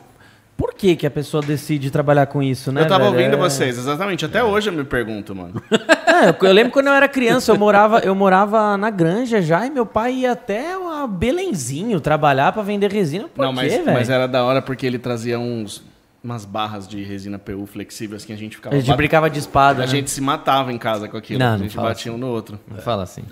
por 0.58 0.74
que 0.74 0.96
que 0.96 1.06
a 1.08 1.12
pessoa 1.12 1.42
decide 1.42 1.90
trabalhar 1.92 2.26
com 2.28 2.42
isso, 2.44 2.72
né? 2.72 2.82
eu 2.82 2.88
tava 2.88 3.06
velho? 3.06 3.16
ouvindo 3.16 3.34
É- 3.36 3.38
vocês, 3.40 3.78
exatamente. 3.78 4.26
Até 4.26 4.44
hoje 4.44 4.70
eu 4.70 4.74
me 4.74 4.84
pergunto, 4.84 5.34
mano. 5.36 5.62
É, 6.14 6.30
eu, 6.30 6.36
eu 6.48 6.54
lembro 6.54 6.72
quando 6.72 6.88
eu 6.88 6.94
era 6.94 7.08
criança, 7.08 7.52
eu 7.52 7.58
morava, 7.58 7.98
eu 8.00 8.14
morava 8.14 8.78
na 8.78 8.92
granja 8.92 9.42
já 9.42 9.66
e 9.66 9.72
meu 9.72 9.84
pai 9.86 10.14
ia 10.14 10.34
até 10.34 10.74
a 10.74 11.08
Belenzinho 11.08 12.00
trabalhar 12.00 12.52
pra 12.52 12.62
vender 12.62 12.92
resina. 12.92 13.28
Por 13.28 13.42
Não, 13.42 13.50
quê, 13.50 13.56
mas, 13.56 13.72
velho? 13.74 13.86
mas 13.94 14.10
era 14.12 14.28
da 14.28 14.44
hora 14.44 14.62
porque 14.62 14.86
ele 14.86 15.00
trazia 15.00 15.40
uns, 15.40 15.84
umas 16.24 16.46
barras 16.46 16.88
de 16.88 17.02
resina 17.04 17.40
PU 17.40 17.66
flexíveis 17.66 18.24
que 18.24 18.32
a 18.32 18.36
gente 18.36 18.58
ficava 18.58 18.76
A 18.76 18.80
gente 18.80 18.88
bat- 18.90 18.98
brincava 18.98 19.28
de 19.28 19.40
espada, 19.40 19.82
A 19.84 19.86
né? 19.88 19.92
gente 19.92 20.12
se 20.12 20.22
matava 20.22 20.72
em 20.72 20.78
casa 20.78 21.08
com 21.08 21.18
aquilo. 21.18 21.40
Não, 21.40 21.56
a 21.56 21.58
gente 21.58 21.76
batia 21.76 22.14
um 22.14 22.18
no 22.18 22.28
outro. 22.28 22.60
Não 22.70 22.78
fala 22.78 23.02
assim. 23.04 23.24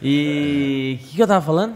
E 0.00 0.98
o 1.00 1.04
que, 1.08 1.16
que 1.16 1.22
eu 1.22 1.26
tava 1.26 1.44
falando? 1.44 1.74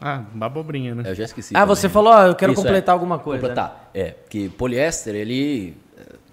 Ah, 0.00 0.22
uma 0.34 0.46
abobrinha, 0.46 0.94
né? 0.94 1.02
Eu 1.06 1.14
já 1.14 1.24
esqueci. 1.24 1.54
ah, 1.54 1.60
também. 1.60 1.76
você 1.76 1.88
falou, 1.88 2.12
ó, 2.12 2.22
eu 2.26 2.34
quero 2.34 2.52
Isso, 2.52 2.62
completar 2.62 2.92
é. 2.92 2.94
alguma 2.94 3.18
coisa. 3.18 3.42
né? 3.42 3.48
Completar. 3.48 3.90
É, 3.94 4.14
que 4.28 4.48
poliéster, 4.48 5.14
ele. 5.14 5.76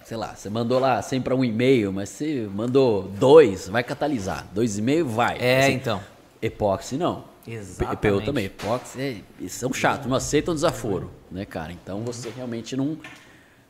Sei 0.05 0.15
lá, 0.15 0.33
você 0.35 0.49
mandou 0.49 0.79
lá 0.79 1.01
100 1.01 1.21
para 1.21 1.35
um 1.35 1.43
e-mail, 1.43 1.91
mas 1.91 2.07
você 2.07 2.47
mandou 2.55 3.03
dois, 3.19 3.67
vai 3.67 3.83
catalisar. 3.83 4.47
Dois 4.53 4.77
e 4.77 4.81
meio 4.81 5.05
vai. 5.05 5.37
É, 5.37 5.65
Assim, 5.65 5.73
então. 5.73 5.99
Epóxi 6.41 6.95
não. 6.95 7.25
Exatamente. 7.45 7.97
PU 7.97 8.21
também. 8.25 8.45
Epóxi 8.45 9.23
é, 9.41 9.47
são 9.49 9.73
chatos, 9.73 10.07
não 10.07 10.15
aceitam 10.15 10.53
desaforo, 10.53 11.11
né, 11.29 11.43
cara? 11.43 11.73
Então 11.73 12.01
você 12.03 12.29
realmente 12.33 12.75
não. 12.77 12.97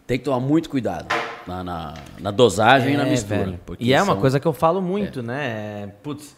Tem 0.06 0.18
que 0.20 0.26
tomar 0.26 0.40
muito 0.40 0.70
cuidado 0.70 1.08
na, 1.48 1.64
na, 1.64 1.94
na 2.20 2.32
dosagem 2.32 2.94
e 2.94 2.98
na 2.98 3.06
É, 3.08 3.10
mistura. 3.10 3.60
E 3.80 3.92
é 3.92 3.98
uma 4.02 4.14
são- 4.14 4.22
coisa 4.22 4.40
que 4.40 4.48
eu 4.48 4.54
falo 4.54 4.80
muito, 4.82 5.24
né? 5.24 5.84
É, 5.84 5.88
Putz, 6.04 6.36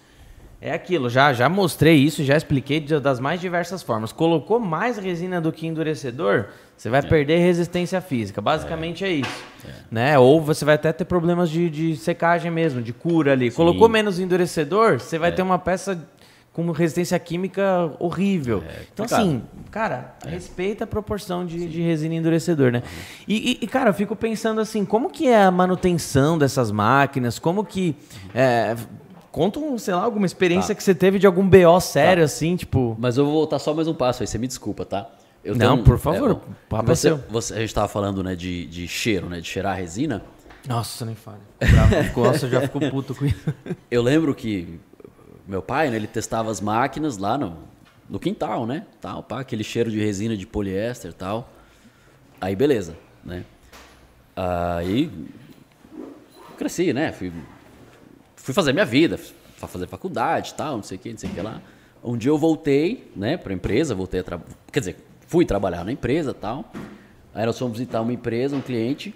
é 0.61 0.73
aquilo, 0.73 1.09
já, 1.09 1.31
já 1.31 1.47
mostrei 1.47 1.95
isso, 1.95 2.23
já 2.23 2.35
expliquei 2.35 2.79
das 2.81 3.19
mais 3.19 3.39
diversas 3.39 3.81
formas. 3.81 4.11
Colocou 4.11 4.59
mais 4.59 4.97
resina 4.97 5.39
do 5.39 5.51
que 5.53 5.65
endurecedor, 5.65 6.45
você 6.75 6.89
vai 6.89 7.01
perder 7.01 7.37
resistência 7.39 8.01
física. 8.01 8.41
Basicamente 8.41 9.03
é, 9.05 9.09
isso. 9.09 9.43
Né? 9.89 10.17
Ou 10.19 10.41
você 10.41 10.65
vai 10.65 10.75
até 10.75 10.91
ter 10.91 11.05
problemas 11.05 11.49
de, 11.49 11.69
de 11.69 11.95
secagem 11.95 12.51
mesmo, 12.51 12.81
de 12.81 12.91
cura 12.93 13.31
ali. 13.33 13.49
Colocou 13.51 13.87
menos 13.87 14.19
endurecedor, 14.19 14.99
você 14.99 15.15
É. 15.15 15.19
vai 15.19 15.31
ter 15.31 15.41
uma 15.41 15.57
peça 15.59 15.97
com 16.51 16.69
resistência 16.71 17.17
química 17.19 17.89
horrível. 17.99 18.61
então, 18.91 19.05
complicado. 19.05 19.21
assim, 19.21 19.41
cara, 19.71 20.15
respeita 20.27 20.83
a 20.83 20.87
proporção 20.87 21.45
de, 21.45 21.69
de 21.69 21.81
resina 21.81 22.15
e 22.15 22.17
endurecedor, 22.17 22.69
né? 22.71 22.83
E, 23.25 23.51
e- 23.51 23.59
e, 23.61 23.67
cara, 23.67 23.91
eu 23.91 23.93
fico 23.93 24.13
pensando 24.13 24.59
assim, 24.59 24.83
como 24.83 25.09
que 25.09 25.27
é 25.29 25.41
a 25.43 25.51
manutenção 25.51 26.37
dessas 26.37 26.69
máquinas? 26.69 27.39
Como 27.39 27.63
que... 27.63 27.95
conta, 29.39 29.57
um, 29.57 29.77
sei 29.77 29.93
lá, 29.93 30.01
alguma 30.03 30.25
experiência 30.25 30.75
que 30.75 30.83
você 30.83 30.93
teve 30.93 31.17
de 31.17 31.25
algum 31.25 31.47
BO 31.47 31.79
sério, 31.79 32.21
assim, 32.25 32.57
tipo... 32.57 32.97
Mas 32.99 33.15
eu 33.15 33.23
vou 33.23 33.33
voltar 33.35 33.57
só 33.57 33.73
mais 33.73 33.87
um 33.87 33.93
passo 33.93 34.21
aí, 34.21 34.27
você 34.27 34.37
me 34.37 34.45
desculpa, 34.47 34.83
tá? 34.83 35.09
Eu 35.41 35.55
Não, 35.55 35.75
tenho- 35.75 35.85
por 35.85 35.97
favor, 35.97 36.31
é, 36.31 36.53
papo 36.67 36.91
é 36.91 36.95
você, 36.95 37.07
seu. 37.07 37.17
você- 37.29 37.53
a 37.53 37.59
gente 37.61 37.73
tava 37.73 37.87
falando, 37.87 38.21
né, 38.21 38.35
de, 38.35 38.65
de 38.65 38.85
cheiro, 38.85 39.29
né, 39.29 39.39
de 39.39 39.47
cheirar 39.47 39.71
a 39.71 39.75
resina. 39.75 40.21
Nossa, 40.67 41.05
nem 41.05 41.15
fala. 41.15 41.39
Bravo, 41.57 42.21
Nossa, 42.21 42.49
já 42.49 42.59
fico 42.63 42.81
puto 42.89 43.15
com 43.15 43.25
isso. 43.25 43.53
Eu 43.89 44.01
lembro 44.03 44.35
que 44.35 44.77
meu 45.47 45.61
pai, 45.61 45.89
né, 45.89 45.95
ele 45.95 46.07
testava 46.07 46.51
as 46.51 46.59
máquinas 46.59 47.17
lá 47.17 47.37
no, 47.37 47.59
no 48.09 48.19
quintal, 48.19 48.67
né? 48.67 48.85
Tal, 48.99 49.23
pá, 49.23 49.39
aquele 49.39 49.63
cheiro 49.63 49.89
de 49.89 50.01
resina 50.01 50.35
de 50.35 50.45
poliéster 50.45 51.11
e 51.11 51.13
tal. 51.13 51.49
Aí 52.41 52.57
beleza, 52.57 52.97
né? 53.23 53.45
Aí 54.35 55.09
cresci, 56.57 56.91
né? 56.91 57.13
Fui, 57.13 57.31
fui 58.49 58.53
fazer 58.55 58.73
minha 58.73 58.85
vida, 58.85 59.19
fazer 59.57 59.85
faculdade 59.85 60.51
e 60.51 60.53
tal, 60.55 60.77
não 60.77 60.83
sei 60.83 60.97
o 60.97 60.99
que, 60.99 61.11
não 61.11 61.19
sei 61.19 61.29
o 61.29 61.33
que 61.33 61.41
lá. 61.41 61.61
Um 62.03 62.17
dia 62.17 62.31
eu 62.31 62.37
voltei, 62.37 63.11
né, 63.15 63.37
pra 63.37 63.53
empresa, 63.53 63.93
voltei 63.93 64.21
a 64.21 64.23
trabalhar, 64.23 64.57
quer 64.71 64.79
dizer, 64.79 64.95
fui 65.27 65.45
trabalhar 65.45 65.85
na 65.85 65.91
empresa 65.91 66.31
e 66.31 66.33
tal. 66.33 66.71
Aí 67.31 67.45
nós 67.45 67.59
fomos 67.59 67.77
visitar 67.77 68.01
uma 68.01 68.11
empresa, 68.11 68.55
um 68.55 68.61
cliente, 68.61 69.13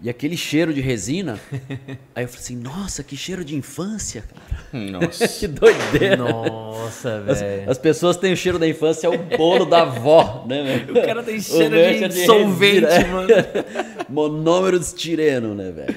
e 0.00 0.08
aquele 0.08 0.34
cheiro 0.34 0.72
de 0.72 0.80
resina. 0.80 1.38
aí 2.14 2.24
eu 2.24 2.28
falei 2.28 2.42
assim, 2.42 2.56
nossa, 2.56 3.02
que 3.02 3.18
cheiro 3.18 3.44
de 3.44 3.54
infância, 3.54 4.22
cara. 4.22 4.82
Nossa. 4.82 5.28
que 5.28 5.46
doideira. 5.46 6.16
Nossa, 6.16 7.22
As, 7.28 7.40
velho. 7.40 7.70
as 7.70 7.76
pessoas 7.76 8.16
têm 8.16 8.32
o 8.32 8.36
cheiro 8.36 8.58
da 8.58 8.66
infância, 8.66 9.08
é 9.08 9.10
o 9.10 9.18
bolo 9.36 9.66
da 9.66 9.82
avó, 9.82 10.46
né, 10.48 10.62
velho? 10.62 10.98
O 10.98 11.06
cara 11.06 11.22
tem 11.22 11.38
cheiro 11.38 11.76
de 11.76 11.98
cheiro 11.98 12.12
solvente, 12.24 13.04
mano. 13.12 13.28
Monômero 14.08 14.78
de 14.78 14.86
estireno, 14.86 15.54
né, 15.54 15.70
velho? 15.70 15.94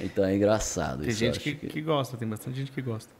Então 0.00 0.24
é 0.24 0.34
engraçado 0.36 1.00
Tem 1.00 1.08
isso. 1.08 1.18
gente 1.18 1.40
que, 1.40 1.50
acho 1.50 1.58
que 1.72 1.80
gosta, 1.80 2.16
tem 2.16 2.28
bastante 2.28 2.58
gente 2.58 2.70
que 2.72 2.82
gosta. 2.82 3.10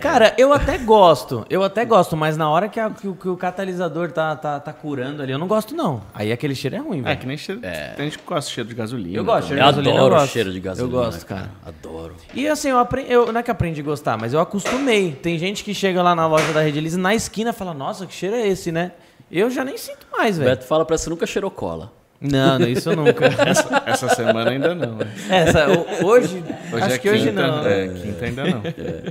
Cara, 0.00 0.34
eu 0.38 0.52
até 0.52 0.78
gosto, 0.78 1.46
eu 1.50 1.62
até 1.62 1.84
gosto, 1.84 2.16
mas 2.16 2.36
na 2.38 2.48
hora 2.50 2.68
que, 2.68 2.80
a- 2.80 2.88
que 2.90 3.06
o- 3.06 3.14
que 3.14 3.28
o 3.28 3.36
catalisador 3.36 4.10
tá, 4.10 4.34
tá, 4.34 4.58
tá 4.58 4.72
curando 4.72 5.22
ali, 5.22 5.30
eu 5.30 5.38
não 5.38 5.46
gosto 5.46 5.74
não. 5.76 6.02
Aí 6.14 6.32
aquele 6.32 6.54
cheiro 6.54 6.74
é 6.76 6.78
ruim, 6.78 7.00
É, 7.00 7.02
velho. 7.02 7.18
que 7.20 7.26
nem 7.26 7.36
cheiro. 7.36 7.60
Tem 7.60 8.06
gente 8.06 8.18
que 8.18 8.24
gosta 8.24 8.48
de 8.48 8.54
cheiro 8.54 8.68
de 8.68 8.74
gasolina. 8.74 9.14
Eu 9.16 9.24
gosto, 9.24 9.48
cheiro 9.48 9.60
Eu 9.62 9.66
de 9.66 9.70
gasolina, 9.70 9.94
adoro 9.94 10.12
eu 10.14 10.16
o 10.16 10.20
gosto. 10.20 10.32
cheiro 10.32 10.52
de 10.52 10.58
gasolina. 10.60 10.96
Eu 10.98 11.04
gosto, 11.04 11.26
cara. 11.26 11.50
Adoro. 11.64 12.14
E 12.34 12.48
assim, 12.48 12.70
eu 12.70 12.78
aprendi, 12.78 13.12
eu, 13.12 13.30
não 13.30 13.38
é 13.40 13.42
que 13.42 13.50
aprendi 13.50 13.80
a 13.82 13.84
gostar, 13.84 14.16
mas 14.16 14.32
eu 14.32 14.40
acostumei. 14.40 15.12
Tem 15.12 15.38
gente 15.38 15.62
que 15.62 15.74
chega 15.74 16.02
lá 16.02 16.14
na 16.14 16.26
loja 16.26 16.50
da 16.52 16.62
Rede 16.62 16.78
Elise, 16.78 16.96
na 16.98 17.14
esquina, 17.14 17.52
fala, 17.52 17.74
nossa, 17.74 18.06
que 18.06 18.14
cheiro 18.14 18.34
é 18.34 18.48
esse, 18.48 18.72
né? 18.72 18.92
Eu 19.30 19.50
já 19.50 19.62
nem 19.64 19.76
sinto 19.76 20.06
mais, 20.10 20.38
velho. 20.38 20.50
Beto 20.50 20.64
fala 20.64 20.84
pra 20.86 20.96
você 20.96 21.10
nunca 21.10 21.26
cheirou 21.26 21.50
cola. 21.50 21.92
Não, 22.20 22.58
não, 22.58 22.66
isso 22.66 22.94
nunca. 22.96 23.26
Essa, 23.46 23.82
essa 23.86 24.08
semana 24.08 24.50
ainda 24.50 24.74
não. 24.74 24.96
né? 24.96 25.06
Essa, 25.30 25.68
hoje, 26.04 26.42
Hoje 26.72 26.82
acho 26.84 26.94
é 26.94 26.98
que 26.98 27.08
hoje 27.10 27.28
quinta, 27.28 27.46
não. 27.46 27.64
É, 27.66 27.88
quinta 27.88 28.24
ainda 28.24 28.44
não. 28.44 28.62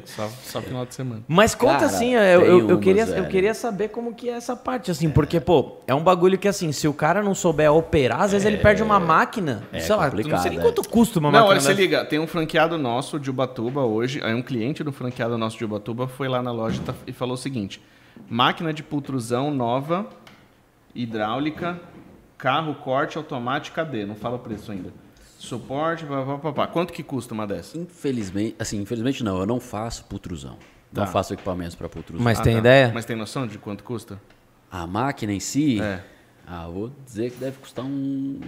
Só, 0.06 0.30
só 0.44 0.62
final 0.62 0.86
de 0.86 0.94
semana. 0.94 1.22
Mas 1.26 1.56
conta 1.56 1.74
Cara, 1.76 1.86
assim, 1.86 2.14
eu, 2.16 2.42
eu, 2.42 2.70
eu 2.70 2.80
queria, 2.80 3.04
eu 3.06 3.26
queria 3.28 3.54
saber 3.54 3.88
como 3.90 4.14
que 4.14 4.30
é 4.30 4.34
essa 4.34 4.58
parte, 4.58 4.92
assim, 4.92 5.10
porque, 5.10 5.40
pô, 5.40 5.78
é 5.88 5.96
um 5.96 6.04
bagulho 6.04 6.38
que, 6.38 6.50
assim, 6.50 6.74
se 6.74 6.86
o 6.86 6.94
cara 6.94 7.24
não 7.24 7.34
souber 7.34 7.72
operar, 7.72 8.24
às 8.24 8.34
vezes 8.34 8.46
ele 8.46 8.58
perde 8.58 8.84
uma 8.84 9.00
máquina, 9.00 9.64
sei 9.80 9.96
lá, 9.96 10.04
não 10.04 10.10
complicado, 10.12 10.42
sei 10.42 10.52
nem 10.52 10.60
é. 10.60 10.62
quanto 10.62 10.84
custa 10.90 11.20
uma 11.20 11.32
Não, 11.32 11.40
máquina 11.40 11.52
olha, 11.52 11.62
se 11.62 11.68
dessa. 11.70 11.80
liga, 11.80 12.04
tem 12.04 12.20
um 12.20 12.28
franqueado 12.28 12.78
nosso 12.78 13.18
de 13.18 13.30
Ubatuba 13.30 13.82
hoje, 13.84 14.20
aí 14.22 14.34
um 14.34 14.42
cliente 14.42 14.84
do 14.84 14.92
franqueado 14.92 15.38
nosso 15.38 15.58
de 15.58 15.64
Ubatuba 15.64 16.10
foi 16.10 16.28
lá 16.28 16.42
na 16.44 16.52
loja 16.52 16.82
e 16.82 16.84
tá- 16.86 16.94
e 17.08 17.14
falou 17.14 17.36
o 17.36 17.38
seguinte: 17.38 17.82
máquina 18.30 18.74
de 18.74 18.84
pultrusão 18.84 19.50
nova, 19.50 20.06
hidráulica, 20.94 21.80
carro 22.38 22.76
corte 22.76 23.18
automática 23.18 23.84
D, 23.84 24.06
não 24.06 24.16
fala 24.16 24.36
o 24.36 24.40
preço 24.40 24.72
ainda. 24.72 24.92
Suporte, 25.38 26.06
papapá. 26.06 26.68
Quanto 26.68 26.92
que 26.92 27.04
custa 27.04 27.34
uma 27.34 27.46
dessa? 27.46 27.78
Infelizmente, 27.78 28.56
assim, 28.60 28.82
infelizmente 28.82 29.24
não, 29.24 29.40
eu 29.40 29.46
não 29.46 29.60
faço 29.60 30.04
pultrusão. 30.06 30.58
Tá. 30.94 31.02
Não 31.02 31.08
faço 31.08 31.34
equipamentos 31.34 31.76
pra 31.76 31.88
pultrusão. 31.88 32.24
Mas 32.24 32.40
Ah, 32.40 32.44
tem 32.44 32.54
tá. 32.54 32.60
ideia? 32.60 32.92
Mas 32.94 33.06
tem 33.06 33.16
noção 33.16 33.46
de 33.46 33.58
quanto 33.58 33.84
custa? 33.84 34.20
A 34.72 34.88
máquina 34.88 35.32
em 35.34 35.40
si, 35.40 35.80
É. 35.82 36.00
ah, 36.48 36.68
vou 36.68 36.92
dizer 37.06 37.32
que 37.32 37.38
deve 37.38 37.58
custar 37.58 37.86
uns, 37.86 38.40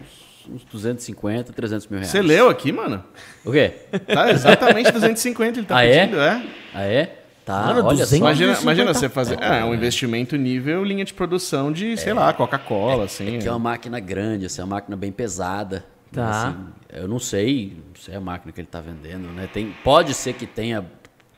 uns 0.50 0.64
250, 0.64 1.54
300 1.54 1.88
mil 1.88 2.00
reais. 2.00 2.12
Você 2.12 2.22
leu 2.22 2.50
aqui, 2.50 2.72
mano? 2.72 3.04
O 3.46 3.52
quê? 3.52 3.74
Tá 4.08 4.32
exatamente 4.32 4.92
250 4.92 5.60
ele 5.60 5.68
tá 5.68 5.78
Ah, 5.78 5.86
é? 5.86 6.00
pedindo, 6.00 6.20
é? 6.22 6.44
Ah, 6.74 6.84
é? 6.84 7.19
Tá, 7.50 7.66
Mano, 7.66 7.80
olha 7.80 8.06
200? 8.06 8.10
só. 8.10 8.16
Imagina, 8.18 8.54
250 8.54 8.62
imagina 8.62 8.94
você 8.94 9.10
fazer. 9.10 9.42
É, 9.42 9.66
um 9.66 9.74
investimento 9.74 10.36
nível 10.36 10.84
linha 10.84 11.04
de 11.04 11.16
produção 11.16 11.72
de, 11.72 11.98
sei 11.98 12.14
lá, 12.14 12.32
Coca-Cola, 12.32 13.06
assim. 13.06 13.40
Que 13.40 13.48
é 13.48 13.52
uma 13.52 13.58
máquina 13.58 14.00
grande, 14.00 14.46
assim, 14.46 14.62
é 14.62 14.64
uma 14.64 14.76
máquina 14.76 14.96
bem 14.96 15.12
pesada. 15.12 15.84
Tá. 16.12 16.30
Assim, 16.30 16.58
eu 16.94 17.08
não 17.08 17.18
sei, 17.18 17.82
não 17.88 18.00
sei 18.00 18.16
a 18.16 18.22
máquina 18.22 18.52
que 18.52 18.62
ele 18.62 18.68
está 18.68 18.80
vendendo, 18.80 19.30
né? 19.30 19.50
Tem, 19.52 19.74
pode 19.84 20.14
ser 20.14 20.34
que 20.34 20.46
tenha 20.46 20.86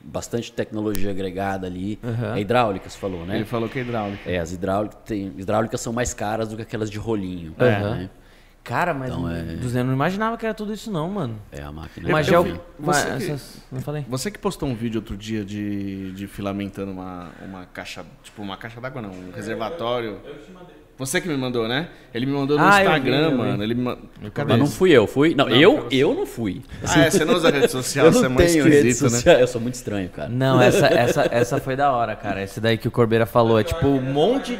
bastante 0.02 0.52
tecnologia 0.52 1.10
agregada 1.10 1.66
ali. 1.66 1.98
É 2.36 2.40
hidráulica, 2.40 2.90
você 2.90 2.98
falou, 2.98 3.24
né? 3.24 3.36
Ele 3.36 3.44
falou 3.46 3.66
que 3.66 3.78
é 3.78 3.82
hidráulica. 3.82 4.30
É, 4.30 4.38
as 4.38 4.52
hidráulicas, 4.52 4.98
tem, 5.06 5.32
hidráulicas 5.38 5.80
são 5.80 5.94
mais 5.94 6.12
caras 6.12 6.48
do 6.48 6.56
que 6.56 6.62
aquelas 6.62 6.90
de 6.90 6.98
rolinho. 6.98 7.54
Aham. 7.58 7.94
né? 7.94 8.10
Cara, 8.64 8.94
mas 8.94 9.10
Então, 9.10 9.28
é- 9.28 9.42
200, 9.42 9.74
eu 9.74 9.84
não 9.84 9.92
imaginava 9.92 10.36
que 10.36 10.44
era 10.46 10.54
tudo 10.54 10.72
isso 10.72 10.90
não, 10.90 11.08
mano. 11.08 11.36
É 11.50 11.62
a 11.62 11.72
máquina. 11.72 12.08
Mas 12.10 12.28
eu 12.28 12.32
já 12.34 12.40
vi. 12.42 12.52
o... 12.52 12.60
Mas, 12.78 12.96
Você 12.98 13.06
que- 13.26 13.32
essas- 13.32 13.62
Não 13.72 13.80
falei? 13.80 14.04
Você 14.08 14.30
que 14.30 14.38
postou 14.38 14.68
um 14.68 14.74
vídeo 14.74 14.98
outro 15.00 15.16
dia 15.16 15.44
de, 15.44 16.12
de 16.12 16.26
filamentando 16.28 16.92
uma, 16.92 17.30
uma 17.44 17.66
caixa, 17.66 18.04
tipo 18.22 18.40
uma 18.40 18.56
caixa 18.56 18.80
d'água 18.80 19.02
não, 19.02 19.10
um 19.10 19.32
reservatório. 19.34 20.18
Eu 20.24 20.34
que 20.34 20.44
te 20.46 20.52
mandei. 20.52 20.82
Você 20.98 21.20
que 21.20 21.26
me 21.26 21.36
mandou, 21.36 21.66
né? 21.66 21.88
Ele 22.14 22.26
me 22.26 22.32
mandou 22.32 22.56
no 22.56 22.62
Ah, 22.62 22.84
eu 22.84 22.90
Instagram, 22.90 23.16
eu 23.24 23.30
vi. 23.30 23.36
mano. 23.36 23.62
Ele 23.64 23.74
me 23.74 23.82
mandou. 23.82 24.04
Mas 24.46 24.58
não 24.58 24.66
fui 24.66 24.90
eu, 24.92 25.06
fui. 25.08 25.34
Não, 25.34 25.48
eu, 25.48 25.88
eu 25.90 26.14
não 26.14 26.26
fui. 26.26 26.62
Ah, 26.86 27.00
é, 27.00 27.10
você 27.10 27.24
não 27.24 27.34
usa 27.34 27.50
rede 27.50 27.68
social, 27.68 28.06
eu 28.06 28.12
você 28.12 28.26
é 28.26 28.28
não 28.28 28.36
rede 28.36 28.58
esquisito, 28.58 29.02
né? 29.04 29.10
social. 29.10 29.36
Eu 29.40 29.46
sou 29.48 29.60
muito 29.60 29.74
estranho, 29.74 30.08
cara. 30.10 30.28
Não, 30.28 30.60
essa, 30.62 30.86
essa, 30.86 31.28
essa 31.32 31.58
foi 31.58 31.74
da 31.74 31.90
hora, 31.90 32.14
cara. 32.14 32.42
Esse 32.42 32.60
daí 32.60 32.78
que 32.78 32.86
o 32.86 32.90
Corbeira 32.90 33.26
falou. 33.26 33.58
É 33.58 33.64
tipo 33.64 33.86
um 33.88 34.00
monte, 34.00 34.56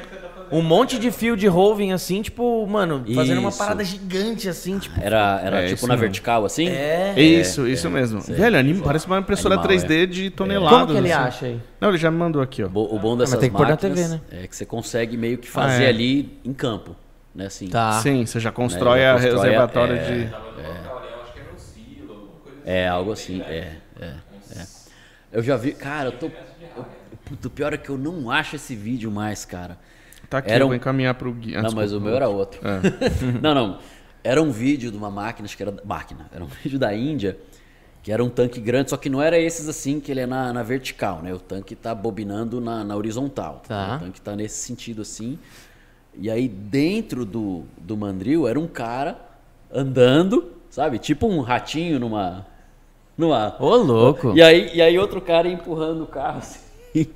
um 0.53 0.63
monte 0.63 0.99
de 0.99 1.11
fio 1.11 1.37
de 1.37 1.47
roving 1.49 1.93
assim, 1.93 2.21
tipo, 2.23 2.67
mano, 2.67 3.05
fazendo 3.15 3.39
uma 3.39 3.49
Isso. 3.49 3.59
parada 3.59 3.83
gigante 3.83 4.49
assim, 4.49 4.79
tipo. 4.79 5.01
Era, 5.01 5.41
era 5.43 5.57
É, 5.59 5.63
tipo 5.65 5.75
isso 5.77 5.87
na 5.89 5.95
mesmo. 5.95 6.01
vertical, 6.03 6.45
assim? 6.45 6.69
É. 6.69 7.15
Isso, 7.17 7.67
isso 7.67 7.89
mesmo. 7.91 8.21
Velho, 8.21 8.59
anim- 8.59 8.79
parece 8.81 9.07
uma 9.07 9.19
impressora 9.19 9.55
Animal, 9.55 9.71
3D 9.71 10.07
de 10.07 10.31
toneladas. 10.31 10.79
Como 10.81 10.93
que 10.93 10.97
ele 10.99 11.13
assim. 11.13 11.23
acha 11.29 11.47
aí? 11.47 11.61
Não, 11.81 11.89
ele 11.89 11.99
já 11.99 12.11
me 12.11 12.19
mandou 12.19 12.43
aqui, 12.43 12.63
ó. 12.63 12.69
Bo- 12.69 12.95
O 12.95 12.99
bom 12.99 13.17
dessas 13.17 13.35
mas 13.35 13.41
tem 13.41 13.51
que 13.51 13.57
pôr 13.57 13.65
na 13.65 13.71
máquinas 13.71 13.99
TV, 13.99 14.09
né? 14.15 14.21
é 14.43 14.47
que 14.47 14.55
você 14.55 14.67
consegue 14.67 15.17
meio 15.17 15.39
que 15.39 15.49
fazer 15.49 15.85
Ah, 15.85 15.87
é. 15.87 15.89
ali 15.89 16.39
em 16.45 16.53
campo, 16.53 16.95
né? 17.35 17.47
Assim. 17.47 17.69
Tá. 17.69 17.93
Sim, 18.03 18.25
você 18.27 18.39
já 18.39 18.53
constrói 18.53 18.99
Né, 19.01 19.05
já 19.05 19.11
a 19.11 19.15
constrói 19.15 19.33
a- 19.39 19.43
reservatório 19.45 19.97
é. 19.97 19.99
de. 20.05 20.31
Tava 20.31 20.45
no 20.45 20.51
local 20.51 20.99
ali, 20.99 21.09
eu 21.09 21.23
acho 21.23 21.33
que 21.33 21.39
era 21.41 21.49
um 21.55 21.59
silo, 21.59 22.13
alguma 22.13 22.31
coisa 22.43 22.59
assim. 22.61 22.71
É, 22.71 22.89
algo 22.89 23.13
assim, 23.13 23.41
é, 23.43 23.73
é, 24.01 24.05
é. 24.57 24.67
Eu 25.33 25.43
já 25.43 25.57
vi, 25.57 25.73
cara, 25.73 26.09
eu 26.09 26.13
tô... 26.13 26.27
Eu, 26.77 26.85
puto, 27.25 27.49
o 27.49 27.51
pior 27.51 27.73
é 27.73 27.77
que 27.79 27.89
eu 27.89 27.97
não 27.97 28.31
acho 28.31 28.57
esse 28.57 28.75
vídeo 28.75 29.11
mais, 29.11 29.45
cara. 29.47 29.79
Tá 30.33 30.39
aqui, 30.39 30.51
Era 30.51 30.63
eu 30.63 30.67
um- 30.67 30.71
vou 30.71 30.77
encaminhar 30.77 31.15
pro 31.15 31.33
Gui. 31.33 31.55
Ah, 31.57 31.63
não, 31.63 31.73
mas 31.73 31.93
o 31.93 31.97
desculpa. 32.01 32.07
meu 32.07 32.17
era 32.17 32.29
outro. 32.29 32.61
É. 32.67 32.81
não, 33.41 33.55
não. 33.55 33.79
Era 34.25 34.41
um 34.43 34.51
vídeo 34.51 34.91
de 34.91 34.97
uma 34.97 35.11
máquina, 35.11 35.45
acho 35.47 35.57
que 35.57 35.63
era... 35.63 35.75
Máquina. 35.85 36.29
Era 36.35 36.43
um 36.45 36.47
vídeo 36.63 36.79
da 36.79 36.95
Índia, 36.95 37.37
que 38.03 38.11
era 38.11 38.23
um 38.25 38.29
tanque 38.31 38.61
grande, 38.61 38.91
só 38.91 38.97
que 38.97 39.09
não 39.11 39.21
era 39.21 39.39
esses 39.39 39.69
assim, 39.69 40.01
que 40.01 40.11
ele 40.11 40.21
é 40.21 40.27
na, 40.27 40.53
na 40.53 40.63
vertical, 40.63 41.21
né? 41.23 41.33
O 41.35 41.39
tanque 41.39 41.75
tá 41.77 41.95
bobinando 41.95 42.61
na, 42.61 42.83
na 42.83 42.97
horizontal. 42.97 43.63
Tá. 43.69 43.97
O 43.97 44.05
tanque 44.05 44.21
tá 44.21 44.35
nesse 44.35 44.57
sentido 44.65 45.03
assim. 45.03 45.39
E 46.15 46.31
aí 46.31 46.49
dentro 46.49 47.25
do, 47.25 47.65
do 47.79 47.97
mandril 47.97 48.47
era 48.49 48.59
um 48.59 48.67
cara 48.67 49.19
andando, 49.73 50.53
sabe? 50.71 50.99
Tipo 50.99 51.27
um 51.27 51.41
ratinho 51.41 51.99
numa... 51.99 52.47
numa 53.17 53.57
Ô, 53.61 53.77
louco. 53.77 54.33
e 54.37 54.43
aí, 54.43 54.71
e 54.75 54.83
aí 54.83 54.99
outro 54.99 55.21
cara 55.21 55.49
empurrando 55.49 56.05
o 56.05 56.07
carro 56.07 56.39
assim, 56.39 56.61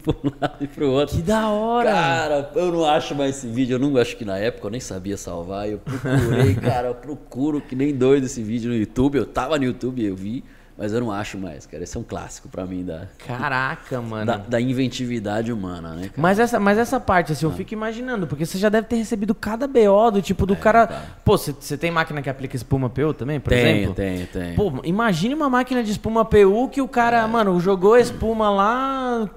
para 0.03 0.15
um 0.25 0.31
lado 0.41 0.57
e 0.61 0.67
pro 0.67 0.91
outro. 0.91 1.17
Que 1.17 1.23
da 1.23 1.49
hora. 1.49 1.91
Cara, 1.93 2.51
eu 2.55 2.73
não 2.73 2.85
acho 2.85 3.15
mais 3.15 3.37
esse 3.37 3.47
vídeo. 3.47 3.75
Eu 3.75 3.79
não 3.79 3.97
acho 3.97 4.17
que 4.17 4.25
na 4.25 4.39
época 4.39 4.67
eu 4.67 4.71
nem 4.71 4.81
sabia 4.81 5.17
salvar. 5.17 5.69
Eu 5.69 5.79
procurei, 5.79 6.55
cara, 6.61 6.89
eu 6.89 6.95
procuro 6.95 7.61
que 7.61 7.77
nem 7.77 7.95
doido 7.95 8.25
esse 8.25 8.43
vídeo 8.43 8.71
no 8.71 8.77
YouTube. 8.77 9.19
Eu 9.19 9.27
tava 9.27 9.59
no 9.59 9.65
YouTube, 9.65 10.05
eu 10.05 10.17
vi, 10.17 10.43
mas 10.79 10.93
eu 10.93 11.01
não 11.01 11.11
acho 11.13 11.39
mais, 11.39 11.67
cara. 11.67 11.83
Esse 11.85 11.97
é 11.97 12.01
um 12.01 12.03
clássico 12.03 12.49
pra 12.49 12.65
mim 12.67 12.85
da, 12.85 13.07
Caraca, 13.27 14.01
mano. 14.01 14.27
da, 14.27 14.37
da 14.37 14.61
inventividade 14.61 15.53
humana, 15.53 15.91
né, 15.95 16.03
cara? 16.09 16.13
Mas 16.17 16.39
essa, 16.39 16.59
mas 16.61 16.79
essa 16.79 16.99
parte, 17.01 17.33
assim, 17.33 17.45
eu 17.47 17.51
Ah. 17.53 17.55
fico 17.55 17.73
imaginando, 17.75 18.27
porque 18.27 18.45
você 18.47 18.59
já 18.59 18.69
deve 18.69 18.87
ter 18.87 18.97
recebido 18.97 19.35
cada 19.35 19.67
BO 19.67 20.11
do 20.13 20.23
tipo 20.23 20.45
do 20.47 20.55
cara. 20.57 21.03
Pô, 21.25 21.37
você 21.37 21.77
tem 21.77 21.91
máquina 21.91 22.21
que 22.23 22.29
aplica 22.31 22.57
espuma 22.57 22.89
PU 22.91 23.13
também, 23.15 23.41
por 23.41 23.53
É. 23.53 23.63
tem, 23.63 23.77
exemplo? 23.77 23.95
tem, 23.95 24.27
tem. 24.27 24.55
Pô, 24.55 24.73
imagine 24.85 25.35
uma 25.35 25.49
máquina 25.51 25.83
de 25.83 25.91
espuma 25.91 26.25
PU 26.25 26.69
que 26.71 26.81
o 26.83 26.89
cara, 26.89 27.27
mano, 27.29 27.59
jogou 27.61 27.95
a 27.95 28.01
espuma 28.01 28.51
lá, 28.51 29.31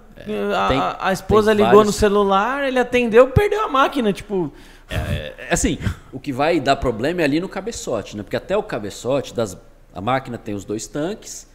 a, 0.56 0.68
Tem- 0.68 0.80
a- 1.00 1.14
esposa 1.14 1.54
ligou 1.54 1.70
no 1.72 1.78
vários- 1.78 1.96
celular, 1.96 2.68
ele 2.68 2.80
atendeu, 2.80 3.28
perdeu 3.30 3.64
a 3.64 3.68
máquina, 3.68 4.12
tipo. 4.14 4.52
É, 4.90 5.34
assim, 5.52 5.78
o 6.12 6.20
que 6.20 6.34
vai 6.34 6.60
dar 6.60 6.76
problema 6.76 7.22
é 7.22 7.24
ali 7.24 7.40
no 7.40 7.48
cabeçote, 7.48 8.18
né? 8.18 8.24
Porque 8.24 8.36
até 8.36 8.58
o 8.58 8.64
cabeçote 8.64 9.34
das 9.34 9.56
a 9.94 10.02
máquina 10.02 10.38
tem 10.38 10.54
os 10.56 10.66
dois 10.66 10.88
tanques, 10.88 11.48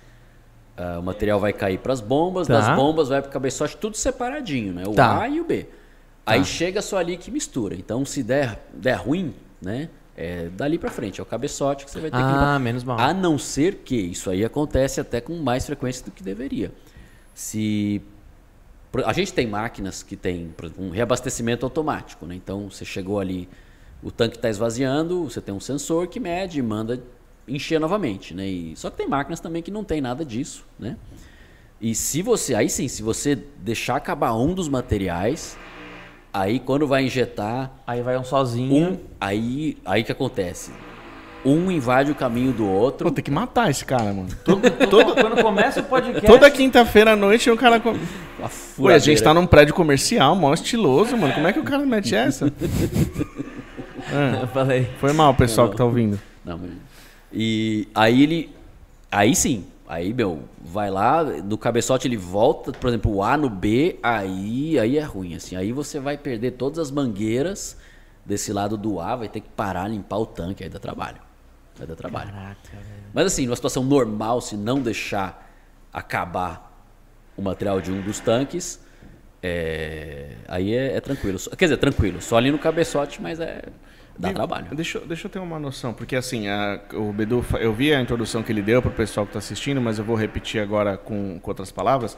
ah, 0.77 0.99
o 0.99 1.03
material 1.03 1.39
vai 1.41 1.53
cair 1.53 1.79
para 1.79 1.93
as 1.93 2.01
bombas, 2.01 2.47
Tá. 2.47 2.55
das 2.61 2.77
bombas 2.77 3.09
vai 3.09 3.21
para 3.23 3.29
o 3.29 3.33
cabeçote, 3.33 3.77
tudo 3.77 3.97
separadinho, 3.97 4.73
né? 4.73 4.85
O 4.87 4.93
Tá. 4.95 5.21
A 5.23 5.29
e 5.29 5.41
o 5.41 5.45
B. 5.45 5.67
Aí 6.27 6.45
chega 6.45 6.81
só 6.81 6.97
ali 6.97 7.17
que 7.17 7.31
mistura. 7.31 7.75
Então, 7.75 8.05
se 8.05 8.23
der, 8.23 8.59
der 8.73 8.95
ruim, 8.95 9.35
né? 9.61 9.89
É 10.17 10.49
dali 10.53 10.79
para 10.79 10.91
frente, 10.91 11.19
é 11.21 11.23
o 11.23 11.27
cabeçote 11.27 11.85
que 11.85 11.91
você 11.91 11.99
vai 12.01 12.09
ter 12.11 12.17
que 12.17 12.23
Ah, 12.23 12.27
limpar. 12.31 12.61
menos 12.61 12.85
mal. 12.85 12.99
A 13.01 13.13
não 13.13 13.37
ser 13.37 13.83
que 13.85 13.97
isso 13.97 14.31
aí 14.31 14.45
acontece 14.45 15.01
até 15.01 15.21
com 15.21 15.35
mais 15.39 15.67
frequência 15.67 16.05
do 16.05 16.13
que 16.13 16.23
deveria. 16.23 16.71
Se 17.35 18.01
a 19.05 19.13
gente 19.13 19.33
tem 19.33 19.47
máquinas 19.47 20.03
que 20.03 20.17
tem 20.17 20.55
um 20.79 20.91
reabastecimento 20.91 21.65
automático, 21.67 22.27
né? 22.27 22.35
Então 22.35 22.71
você 22.71 22.85
chegou 22.85 23.19
ali, 23.19 23.49
o 24.03 24.11
tanque 24.11 24.37
está 24.37 24.49
esvaziando, 24.49 25.25
você 25.25 25.41
tem 25.41 25.55
um 25.55 25.61
sensor 25.61 26.07
que 26.07 26.21
mede 26.21 26.59
e 26.59 26.63
manda 26.63 27.03
encher 27.49 27.81
novamente, 27.81 28.35
né? 28.35 28.47
E, 28.47 28.77
só 28.77 28.91
que 28.91 28.97
tem 28.97 29.09
máquinas 29.09 29.41
também 29.41 29.63
que 29.63 29.71
não 29.71 29.85
tem 29.85 30.01
nada 30.01 30.25
disso, 30.25 30.65
né? 30.79 30.97
E 31.81 31.95
se 31.95 32.23
você, 32.23 32.55
aí 32.55 32.69
sim, 32.69 32.89
se 32.89 33.03
você 33.03 33.35
deixar 33.35 33.97
acabar 33.97 34.35
um 34.35 34.55
dos 34.55 34.69
materiais, 34.69 35.59
aí 36.33 36.59
quando 36.59 36.87
vai 36.87 37.05
injetar 37.05 37.73
Aí 37.87 38.01
vai 38.01 38.17
um 38.17 38.25
sozinho. 38.25 38.93
um, 38.93 38.99
aí 39.21 39.77
aí 39.85 40.05
que 40.05 40.13
acontece? 40.13 40.73
Um 41.45 41.71
invade 41.71 42.11
o 42.11 42.15
caminho 42.15 42.53
do 42.53 42.67
outro. 42.67 43.07
Pô, 43.07 43.15
tem 43.15 43.23
que 43.23 43.31
matar 43.31 43.71
esse 43.71 43.85
cara, 43.85 44.05
mano. 44.13 44.29
Todo, 44.45 44.71
todo- 44.89 45.15
Quando 45.15 45.43
começa 45.43 45.81
o 45.81 45.85
podcast. 45.85 46.27
toda 46.27 46.51
quinta-feira 46.51 47.13
à 47.13 47.17
noite 47.17 47.51
um 47.51 47.57
cara. 47.57 47.79
Com... 47.79 47.91
a 47.91 48.49
Pô, 48.77 48.89
a 48.89 48.99
gente 48.99 49.23
tá 49.23 49.35
num 49.35 49.47
prédio 49.47 49.75
comercial, 49.75 50.35
mó 50.35 50.55
estiloso, 50.55 51.17
mano. 51.17 51.35
Como 51.35 51.47
é 51.47 51.53
que 51.53 51.59
o 51.61 51.65
cara 51.65 51.85
mete 51.85 52.15
essa? 52.15 52.51
Eu 54.41 54.47
falei. 54.49 54.89
Foi 54.99 55.13
mal, 55.13 55.35
pessoal 55.35 55.69
que 55.71 55.77
tá 55.77 55.85
ouvindo. 55.85 56.19
Não, 56.45 56.59
mas... 56.59 56.71
E 57.33 57.89
aí 57.95 58.23
ele. 58.23 58.51
Aí 59.11 59.35
sim. 59.35 59.65
Aí, 59.87 60.15
meu, 60.15 60.45
vai 60.65 60.91
lá, 60.91 61.23
no 61.23 61.59
cabeçote 61.59 62.09
ele 62.09 62.17
volta, 62.17 62.73
por 62.73 62.89
exemplo, 62.89 63.15
o 63.15 63.23
A 63.23 63.37
no 63.37 63.51
B, 63.51 63.99
aí, 64.03 64.79
aí 64.79 64.97
é 64.97 65.03
ruim, 65.03 65.35
assim. 65.35 65.57
Aí 65.57 65.73
você 65.73 66.01
vai 66.01 66.17
perder 66.17 66.53
todas 66.53 66.79
as 66.79 66.91
mangueiras 66.91 67.77
desse 68.25 68.51
lado 68.51 68.79
do 68.79 68.99
A, 68.99 69.15
vai 69.15 69.29
ter 69.29 69.41
que 69.41 69.49
parar, 69.51 69.87
limpar 69.89 70.17
o 70.17 70.25
tanque, 70.27 70.65
aí 70.65 70.71
dá 70.71 70.79
trabalho. 70.79 71.19
Vai 71.77 71.87
dar 71.87 71.97
trabalho. 71.97 72.33
Caraca, 72.33 72.57
velho. 72.73 73.05
Mas 73.13 73.27
assim, 73.27 73.47
numa 73.47 73.57
situação 73.57 73.83
normal, 73.83 74.41
se 74.41 74.57
não 74.57 74.81
deixar 74.81 75.51
acabar 75.93 76.73
o 77.37 77.43
material 77.43 77.81
de 77.81 77.91
um 77.91 78.01
dos 78.01 78.21
tanques, 78.21 78.81
é, 79.43 80.37
aí 80.49 80.75
é, 80.75 80.97
é, 80.97 81.01
tranquilo. 81.01 81.39
Quer 81.57 81.67
dizer, 81.67 81.77
tranquilo, 81.77 82.21
só 82.23 82.37
ali 82.37 82.51
no 82.51 82.59
cabeçote, 82.59 83.21
mas 83.21 83.41
é. 83.41 83.63
Dá 84.17 84.33
trabalho. 84.33 84.69
Deixa, 84.73 85.01
deixa 85.01 85.27
eu 85.27 85.31
ter 85.31 85.41
uma 85.41 85.59
noção, 85.59 85.93
porque 85.93 86.15
assim, 86.15 86.47
a, 86.47 86.81
o 86.93 87.13
Bedu, 87.13 87.45
eu 87.59 87.73
vi 87.73 87.93
a 87.93 88.01
introdução 88.01 88.45
que 88.45 88.53
ele 88.53 88.63
deu 88.63 88.81
para 88.81 88.91
o 88.91 88.95
pessoal 88.95 89.27
que 89.27 89.31
está 89.31 89.41
assistindo, 89.41 89.81
mas 89.81 89.99
eu 89.99 90.05
vou 90.05 90.15
repetir 90.15 90.63
agora 90.63 90.97
com, 90.97 91.41
com 91.41 91.51
outras 91.51 91.73
palavras. 91.73 92.17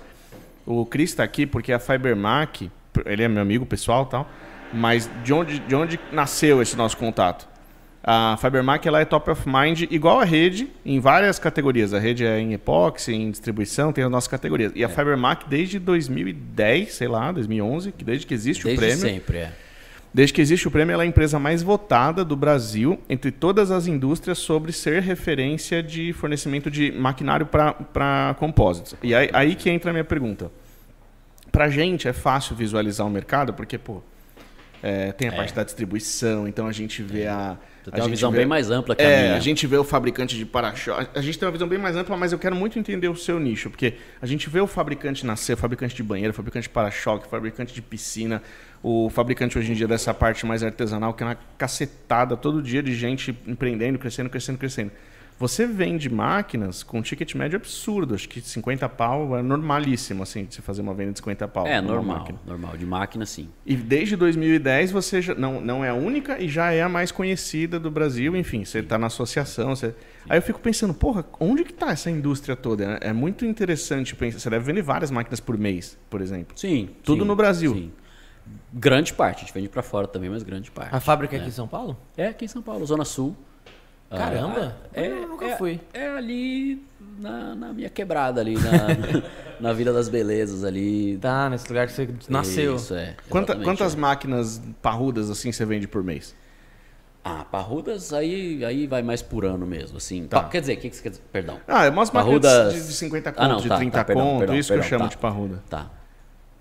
O 0.66 0.84
Cris 0.84 1.10
está 1.10 1.24
aqui 1.24 1.46
porque 1.46 1.72
a 1.72 1.78
Fibermac, 1.78 2.70
ele 3.06 3.22
é 3.22 3.28
meu 3.28 3.40
amigo 3.40 3.64
pessoal 3.64 4.04
tal, 4.04 4.28
mas 4.74 5.10
de 5.24 5.32
onde, 5.32 5.58
de 5.58 5.74
onde 5.74 5.98
nasceu 6.12 6.60
esse 6.60 6.76
nosso 6.76 6.98
contato? 6.98 7.48
A 8.08 8.36
Fibermac 8.36 8.86
ela 8.86 9.00
é 9.00 9.04
top 9.04 9.28
of 9.32 9.48
mind, 9.48 9.82
igual 9.90 10.20
a 10.20 10.24
rede, 10.24 10.68
em 10.84 11.00
várias 11.00 11.40
categorias. 11.40 11.92
A 11.92 11.98
rede 11.98 12.24
é 12.24 12.38
em 12.38 12.52
epóxi, 12.52 13.12
em 13.12 13.32
distribuição, 13.32 13.92
tem 13.92 14.04
as 14.04 14.10
nossas 14.10 14.28
categorias. 14.28 14.70
E 14.76 14.84
a 14.84 14.86
é. 14.86 14.88
Fibermac 14.88 15.48
desde 15.48 15.80
2010, 15.80 16.94
sei 16.94 17.08
lá, 17.08 17.32
2011, 17.32 17.90
que 17.90 18.04
desde 18.04 18.24
que 18.24 18.32
existe 18.32 18.62
desde 18.62 18.78
o 18.78 18.80
prêmio. 18.80 19.02
Desde 19.02 19.18
sempre, 19.18 19.38
é. 19.38 19.52
Desde 20.14 20.32
que 20.32 20.40
existe 20.40 20.68
o 20.68 20.70
prêmio, 20.70 20.92
ela 20.92 21.02
é 21.02 21.06
a 21.06 21.08
empresa 21.08 21.40
mais 21.40 21.64
votada 21.64 22.24
do 22.24 22.36
Brasil 22.36 22.96
entre 23.08 23.32
todas 23.32 23.72
as 23.72 23.88
indústrias 23.88 24.38
sobre 24.38 24.70
ser 24.70 25.02
referência 25.02 25.82
de 25.82 26.12
fornecimento 26.12 26.70
de 26.70 26.92
maquinário 26.92 27.44
para 27.44 28.36
compósitos. 28.38 28.94
E 29.02 29.16
aí, 29.16 29.28
aí 29.32 29.56
que 29.56 29.68
entra 29.68 29.90
a 29.90 29.92
minha 29.92 30.04
pergunta. 30.04 30.50
Para 31.50 31.64
a 31.64 31.68
gente 31.68 32.06
é 32.06 32.12
fácil 32.12 32.54
visualizar 32.54 33.04
o 33.04 33.10
mercado, 33.10 33.52
porque 33.52 33.76
pô, 33.76 34.00
é, 34.82 35.12
tem 35.12 35.28
a 35.28 35.32
é. 35.32 35.36
parte 35.36 35.54
da 35.54 35.64
distribuição, 35.64 36.46
então 36.46 36.66
a 36.66 36.72
gente 36.72 37.02
vê 37.02 37.26
a 37.26 37.56
Tu 37.86 37.92
tem 37.92 38.02
uma 38.02 38.08
visão 38.08 38.32
vê, 38.32 38.38
bem 38.38 38.46
mais 38.46 38.68
ampla 38.68 38.96
que 38.96 39.02
é, 39.02 39.06
a 39.06 39.22
minha. 39.22 39.36
A 39.36 39.40
gente 39.40 39.64
vê 39.64 39.76
o 39.76 39.84
fabricante 39.84 40.36
de 40.36 40.44
para-choque. 40.44 41.08
A 41.14 41.22
gente 41.22 41.38
tem 41.38 41.46
uma 41.46 41.52
visão 41.52 41.68
bem 41.68 41.78
mais 41.78 41.94
ampla, 41.94 42.16
mas 42.16 42.32
eu 42.32 42.38
quero 42.38 42.56
muito 42.56 42.80
entender 42.80 43.06
o 43.06 43.14
seu 43.14 43.38
nicho, 43.38 43.70
porque 43.70 43.94
a 44.20 44.26
gente 44.26 44.50
vê 44.50 44.60
o 44.60 44.66
fabricante 44.66 45.24
nascer, 45.24 45.52
o 45.52 45.56
fabricante 45.56 45.94
de 45.94 46.02
banheiro, 46.02 46.32
o 46.32 46.34
fabricante 46.34 46.64
de 46.64 46.70
para-choque, 46.70 47.28
o 47.28 47.30
fabricante 47.30 47.72
de 47.72 47.80
piscina, 47.80 48.42
o 48.82 49.08
fabricante 49.08 49.56
hoje 49.56 49.70
em 49.70 49.74
dia 49.76 49.86
dessa 49.86 50.12
parte 50.12 50.44
mais 50.44 50.64
artesanal, 50.64 51.14
que 51.14 51.22
é 51.22 51.26
uma 51.26 51.38
cacetada 51.56 52.36
todo 52.36 52.60
dia 52.60 52.82
de 52.82 52.92
gente 52.92 53.38
empreendendo, 53.46 54.00
crescendo, 54.00 54.28
crescendo, 54.28 54.58
crescendo. 54.58 54.90
Você 55.38 55.66
vende 55.66 56.08
máquinas 56.08 56.82
com 56.82 57.02
ticket 57.02 57.34
médio 57.34 57.56
absurdo, 57.56 58.14
acho 58.14 58.26
que 58.26 58.40
50 58.40 58.88
pau 58.88 59.36
é 59.36 59.42
normalíssimo, 59.42 60.22
assim, 60.22 60.46
de 60.46 60.54
você 60.54 60.62
fazer 60.62 60.80
uma 60.80 60.94
venda 60.94 61.12
de 61.12 61.18
50 61.18 61.46
pau. 61.48 61.66
É, 61.66 61.78
normal, 61.80 62.18
máquina. 62.18 62.40
normal, 62.46 62.76
de 62.76 62.86
máquina 62.86 63.26
sim. 63.26 63.50
E 63.64 63.76
desde 63.76 64.16
2010 64.16 64.92
você 64.92 65.20
já, 65.20 65.34
não, 65.34 65.60
não 65.60 65.84
é 65.84 65.90
a 65.90 65.94
única 65.94 66.40
e 66.42 66.48
já 66.48 66.72
é 66.72 66.82
a 66.82 66.88
mais 66.88 67.12
conhecida 67.12 67.78
do 67.78 67.90
Brasil, 67.90 68.34
enfim, 68.34 68.64
você 68.64 68.78
está 68.78 68.96
na 68.96 69.08
associação. 69.08 69.76
Você... 69.76 69.94
Aí 70.26 70.38
eu 70.38 70.42
fico 70.42 70.58
pensando, 70.58 70.94
porra, 70.94 71.24
onde 71.38 71.64
que 71.64 71.72
está 71.72 71.90
essa 71.90 72.10
indústria 72.10 72.56
toda? 72.56 72.98
É 73.02 73.12
muito 73.12 73.44
interessante 73.44 74.16
pensar, 74.16 74.38
você 74.38 74.48
deve 74.48 74.64
vender 74.64 74.82
várias 74.82 75.10
máquinas 75.10 75.38
por 75.38 75.58
mês, 75.58 75.98
por 76.08 76.22
exemplo. 76.22 76.58
Sim. 76.58 76.88
Tudo 77.02 77.22
sim, 77.22 77.28
no 77.28 77.36
Brasil. 77.36 77.74
Sim. 77.74 77.92
Grande 78.72 79.12
parte, 79.12 79.38
a 79.38 79.40
gente 79.40 79.52
vende 79.52 79.68
para 79.68 79.82
fora 79.82 80.06
também, 80.06 80.30
mas 80.30 80.42
grande 80.42 80.70
parte. 80.70 80.94
A 80.94 81.00
fábrica 81.00 81.36
é 81.36 81.40
aqui 81.40 81.48
em 81.48 81.52
São 81.52 81.68
Paulo? 81.68 81.96
É, 82.16 82.28
aqui 82.28 82.44
em 82.44 82.48
São 82.48 82.62
Paulo, 82.62 82.86
Zona 82.86 83.04
Sul. 83.04 83.36
Caramba! 84.10 84.76
Ah, 84.94 85.00
é, 85.00 85.08
eu 85.08 85.28
nunca 85.28 85.46
é, 85.46 85.56
fui. 85.56 85.80
É 85.92 86.08
ali 86.08 86.82
na, 87.18 87.54
na 87.54 87.72
minha 87.72 87.90
quebrada 87.90 88.40
ali, 88.40 88.54
na, 88.54 89.22
na 89.60 89.72
Vila 89.72 89.92
das 89.92 90.08
Belezas 90.08 90.64
ali. 90.64 91.18
Tá, 91.18 91.50
nesse 91.50 91.68
lugar 91.68 91.86
que 91.86 91.92
você 91.92 92.08
nasceu. 92.28 92.76
Isso, 92.76 92.94
é. 92.94 93.16
Quanta, 93.28 93.56
quantas 93.56 93.94
é. 93.94 93.96
máquinas 93.96 94.62
parrudas 94.80 95.30
assim 95.30 95.50
você 95.50 95.64
vende 95.64 95.88
por 95.88 96.02
mês? 96.02 96.34
Ah, 97.24 97.44
parrudas 97.44 98.12
aí, 98.12 98.64
aí 98.64 98.86
vai 98.86 99.02
mais 99.02 99.20
por 99.20 99.44
ano 99.44 99.66
mesmo, 99.66 99.96
assim. 99.96 100.28
Tá. 100.28 100.44
quer 100.44 100.60
dizer, 100.60 100.74
o 100.74 100.76
que, 100.76 100.90
que 100.90 100.94
você 100.96 101.02
quer 101.02 101.08
dizer? 101.08 101.22
Perdão. 101.32 101.58
Ah, 101.66 101.84
é 101.84 101.90
umas 101.90 102.08
parrudas... 102.08 102.66
máquinas 102.66 102.86
de 102.86 102.92
50 102.92 103.32
conto, 103.32 103.42
ah, 103.42 103.48
não, 103.48 103.56
de 103.56 103.68
tá, 103.68 103.76
30 103.78 103.98
tá, 103.98 104.04
perdão, 104.04 104.24
conto, 104.24 104.38
perdão, 104.38 104.56
isso 104.56 104.68
perdão, 104.68 104.82
que 104.82 104.86
eu 104.86 104.90
chamo 104.90 105.04
tá, 105.06 105.10
de 105.10 105.18
parruda. 105.18 105.62
Tá. 105.68 105.90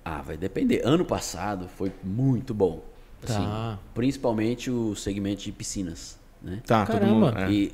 Ah, 0.04 0.24
vai 0.24 0.38
depender. 0.38 0.82
Ano 0.84 1.06
passado 1.06 1.68
foi 1.68 1.92
muito 2.04 2.52
bom. 2.52 2.84
Assim, 3.24 3.44
tá. 3.44 3.78
Principalmente 3.94 4.72
o 4.72 4.96
segmento 4.96 5.44
de 5.44 5.52
piscinas. 5.52 6.18
Né? 6.46 6.62
Tá, 6.66 6.86
Caramba. 6.86 7.00
todo 7.00 7.10
mundo. 7.10 7.38
É. 7.40 7.52
E 7.52 7.74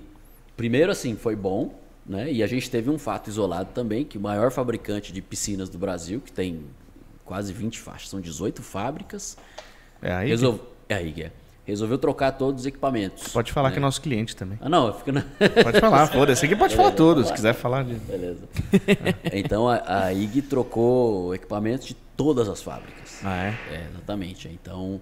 primeiro 0.55 0.91
assim, 0.91 1.15
foi 1.15 1.35
bom, 1.35 1.75
né? 2.05 2.31
E 2.31 2.41
a 2.41 2.47
gente 2.47 2.71
teve 2.71 2.89
um 2.89 2.97
fato 2.97 3.29
isolado 3.29 3.69
também, 3.73 4.05
que 4.05 4.17
o 4.17 4.21
maior 4.21 4.49
fabricante 4.49 5.11
de 5.11 5.21
piscinas 5.21 5.69
do 5.69 5.77
Brasil, 5.77 6.21
que 6.21 6.31
tem 6.31 6.61
quase 7.25 7.51
20 7.51 7.79
faixas, 7.79 8.09
são 8.09 8.21
18 8.21 8.63
fábricas. 8.63 9.37
É 10.01 10.13
aí. 10.13 10.29
Resolve... 10.29 10.59
Que... 10.59 10.93
É 10.93 10.95
aí, 10.95 11.13
é. 11.21 11.31
Resolveu 11.63 11.97
trocar 11.97 12.31
todos 12.31 12.61
os 12.61 12.65
equipamentos. 12.65 13.27
Pode 13.27 13.51
falar 13.51 13.69
né? 13.69 13.73
que 13.73 13.79
é 13.79 13.81
nosso 13.81 14.01
cliente 14.01 14.35
também. 14.35 14.57
Ah, 14.61 14.67
não, 14.67 14.93
fico 14.93 15.11
na... 15.11 15.21
Pode 15.63 15.79
falar, 15.79 16.07
foda-se. 16.07 16.45
Aqui 16.45 16.55
pode 16.55 16.75
Beleza, 16.75 16.91
falar 16.91 16.91
tudo, 16.91 17.23
se 17.23 17.31
quiser 17.31 17.53
falar 17.53 17.83
de. 17.83 17.93
Beleza. 17.93 18.49
então 19.31 19.69
a, 19.69 20.05
a 20.05 20.13
IG 20.13 20.41
trocou 20.41 21.35
equipamentos 21.35 21.87
de 21.87 21.93
todas 22.17 22.49
as 22.49 22.63
fábricas. 22.63 23.19
Ah, 23.23 23.43
é? 23.43 23.57
É, 23.71 23.87
exatamente. 23.91 24.49
Então 24.49 24.99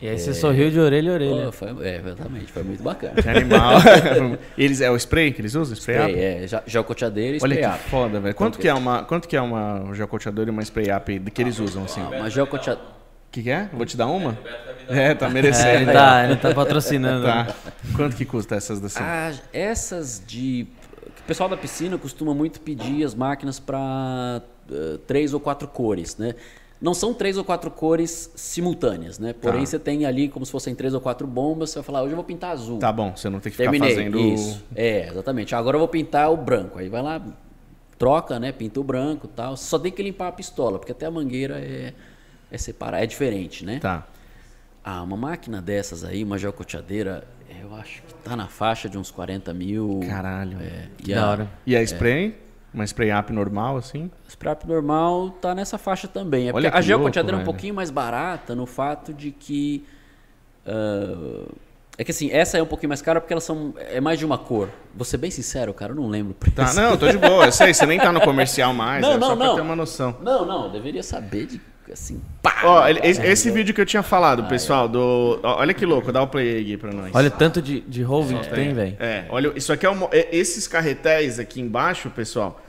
e 0.00 0.08
aí 0.08 0.18
você 0.18 0.32
sorriu 0.32 0.70
de 0.70 0.80
orelha 0.80 1.10
a 1.10 1.14
orelha. 1.14 1.48
Oh, 1.48 1.52
foi, 1.52 1.68
é, 1.86 1.96
exatamente, 1.96 2.50
foi 2.50 2.62
muito 2.62 2.82
bacana. 2.82 3.14
Animal. 3.36 3.74
eles, 4.56 4.80
é 4.80 4.90
o 4.90 4.96
spray 4.96 5.32
que 5.32 5.42
eles 5.42 5.54
usam? 5.54 5.76
Spray, 5.76 5.96
spray 5.96 6.44
up? 6.44 6.54
É, 6.54 6.62
geocoteadeira 6.66 7.36
e 7.36 7.40
Olha 7.42 7.54
spray 7.54 7.58
que 7.58 7.66
up. 7.66 7.90
foda, 7.90 8.20
velho. 8.20 8.34
Quanto, 8.34 8.58
que 8.58 8.68
é 8.68 8.72
uma, 8.74 9.04
quanto 9.04 9.28
que 9.28 9.36
é 9.36 9.40
uma 9.40 9.92
geocoteadora 9.92 10.48
e 10.48 10.52
uma 10.52 10.62
spray 10.62 10.90
up 10.90 11.30
que 11.30 11.42
eles 11.42 11.58
usam, 11.58 11.84
assim? 11.84 12.00
Ah, 12.00 12.16
uma 12.20 12.30
geocoteadora... 12.30 12.86
O 12.86 13.32
que, 13.32 13.44
que 13.44 13.50
é? 13.50 13.68
Vou 13.72 13.86
te 13.86 13.96
dar 13.96 14.06
uma? 14.06 14.36
É, 14.88 15.14
tá 15.14 15.28
merecendo. 15.28 15.68
É, 15.68 15.76
ele, 15.76 15.92
tá, 15.92 16.24
ele 16.24 16.36
tá 16.36 16.52
patrocinando. 16.52 17.24
tá. 17.24 17.54
Quanto 17.94 18.16
que 18.16 18.24
custa 18.24 18.56
essas 18.56 18.80
desse? 18.80 18.98
Ah, 19.00 19.32
essas 19.52 20.20
de... 20.26 20.66
O 21.06 21.22
pessoal 21.28 21.48
da 21.48 21.56
piscina 21.56 21.96
costuma 21.96 22.34
muito 22.34 22.60
pedir 22.60 23.04
as 23.04 23.14
máquinas 23.14 23.60
para 23.60 24.42
uh, 24.68 24.98
três 25.06 25.32
ou 25.32 25.38
quatro 25.38 25.68
cores, 25.68 26.16
né? 26.16 26.34
Não 26.80 26.94
são 26.94 27.12
três 27.12 27.36
ou 27.36 27.44
quatro 27.44 27.70
cores 27.70 28.30
simultâneas, 28.34 29.18
né? 29.18 29.34
Porém, 29.34 29.60
tá. 29.60 29.66
você 29.66 29.78
tem 29.78 30.06
ali 30.06 30.28
como 30.28 30.46
se 30.46 30.52
fossem 30.52 30.74
três 30.74 30.94
ou 30.94 31.00
quatro 31.00 31.26
bombas. 31.26 31.70
Você 31.70 31.78
vai 31.78 31.84
falar, 31.84 32.02
hoje 32.02 32.12
eu 32.12 32.16
vou 32.16 32.24
pintar 32.24 32.52
azul. 32.52 32.78
Tá 32.78 32.90
bom, 32.90 33.14
você 33.14 33.28
não 33.28 33.38
tem 33.38 33.52
que 33.52 33.58
Terminei. 33.58 33.90
ficar 33.90 34.02
fazendo... 34.02 34.18
Isso, 34.18 34.64
é, 34.74 35.08
exatamente. 35.08 35.54
Agora 35.54 35.76
eu 35.76 35.78
vou 35.78 35.88
pintar 35.88 36.32
o 36.32 36.36
branco. 36.38 36.78
Aí 36.78 36.88
vai 36.88 37.02
lá, 37.02 37.20
troca, 37.98 38.40
né? 38.40 38.50
Pinta 38.50 38.80
o 38.80 38.84
branco 38.84 39.26
e 39.26 39.36
tal. 39.36 39.58
Só 39.58 39.78
tem 39.78 39.92
que 39.92 40.02
limpar 40.02 40.28
a 40.28 40.32
pistola, 40.32 40.78
porque 40.78 40.92
até 40.92 41.04
a 41.04 41.10
mangueira 41.10 41.60
é, 41.60 41.92
é 42.50 42.56
separar, 42.56 43.02
é 43.02 43.06
diferente, 43.06 43.62
né? 43.62 43.78
Tá. 43.78 44.06
Ah, 44.82 45.02
uma 45.02 45.18
máquina 45.18 45.60
dessas 45.60 46.02
aí, 46.02 46.24
uma 46.24 46.38
geocoteadeira, 46.38 47.28
eu 47.60 47.74
acho 47.74 48.02
que 48.02 48.14
tá 48.14 48.34
na 48.34 48.48
faixa 48.48 48.88
de 48.88 48.96
uns 48.96 49.10
40 49.10 49.52
mil. 49.52 50.00
Caralho. 50.08 50.56
É, 50.58 50.88
que 50.96 51.14
da 51.14 51.28
hora. 51.28 51.50
E 51.66 51.76
a 51.76 51.82
spray? 51.82 52.28
É, 52.28 52.49
uma 52.72 52.84
spray 52.84 53.10
up 53.12 53.32
normal, 53.32 53.76
assim? 53.76 54.10
Spray 54.28 54.52
up 54.52 54.66
normal 54.66 55.30
tá 55.40 55.54
nessa 55.54 55.76
faixa 55.76 56.06
também. 56.06 56.48
É 56.48 56.52
Olha 56.52 56.70
a 56.72 56.80
geocoteadora 56.80 57.38
é 57.38 57.40
um 57.40 57.44
pouquinho 57.44 57.74
mais 57.74 57.90
barata 57.90 58.54
no 58.54 58.66
fato 58.66 59.12
de 59.12 59.30
que. 59.30 59.84
Uh, 60.66 61.52
é 61.98 62.04
que 62.04 62.12
assim, 62.12 62.30
essa 62.30 62.56
é 62.56 62.62
um 62.62 62.66
pouquinho 62.66 62.88
mais 62.88 63.02
cara 63.02 63.20
porque 63.20 63.32
elas 63.32 63.44
são. 63.44 63.74
É 63.76 64.00
mais 64.00 64.18
de 64.18 64.24
uma 64.24 64.38
cor. 64.38 64.68
Vou 64.94 65.04
ser 65.04 65.18
bem 65.18 65.30
sincero, 65.30 65.74
cara, 65.74 65.92
eu 65.92 65.96
não 65.96 66.08
lembro. 66.08 66.34
Tá, 66.54 66.72
não, 66.72 66.96
tô 66.96 67.08
de 67.08 67.18
boa. 67.18 67.46
Eu 67.46 67.52
sei, 67.52 67.74
você 67.74 67.84
nem 67.84 67.98
tá 67.98 68.12
no 68.12 68.20
comercial 68.20 68.72
mais. 68.72 69.02
Não, 69.02 69.12
é 69.12 69.18
não, 69.18 69.28
só 69.28 69.36
não. 69.36 69.46
pra 69.46 69.54
ter 69.56 69.60
uma 69.60 69.76
noção. 69.76 70.16
Não, 70.22 70.46
não, 70.46 70.64
eu 70.64 70.70
deveria 70.70 71.02
saber 71.02 71.46
de. 71.46 71.60
Assim, 71.92 72.20
pá! 72.42 72.60
Ó, 72.64 72.88
esse, 73.02 73.20
esse 73.22 73.50
vídeo 73.50 73.74
que 73.74 73.80
eu 73.80 73.86
tinha 73.86 74.02
falado, 74.02 74.44
pessoal, 74.44 74.88
do. 74.88 75.40
Olha 75.42 75.74
que 75.74 75.84
louco, 75.84 76.12
dá 76.12 76.22
o 76.22 76.26
play 76.26 76.56
aí 76.56 76.76
pra 76.76 76.92
nós. 76.92 77.10
Olha 77.14 77.28
o 77.28 77.30
tanto 77.30 77.60
de, 77.60 77.80
de 77.80 78.02
roving 78.02 78.36
é, 78.36 78.40
que 78.40 78.50
tem, 78.50 78.74
velho. 78.74 78.96
É, 79.00 79.24
olha, 79.28 79.52
isso 79.56 79.72
aqui 79.72 79.86
é, 79.86 79.90
uma, 79.90 80.08
é 80.12 80.28
esses 80.30 80.66
carretéis 80.68 81.38
aqui 81.38 81.60
embaixo, 81.60 82.10
pessoal 82.10 82.60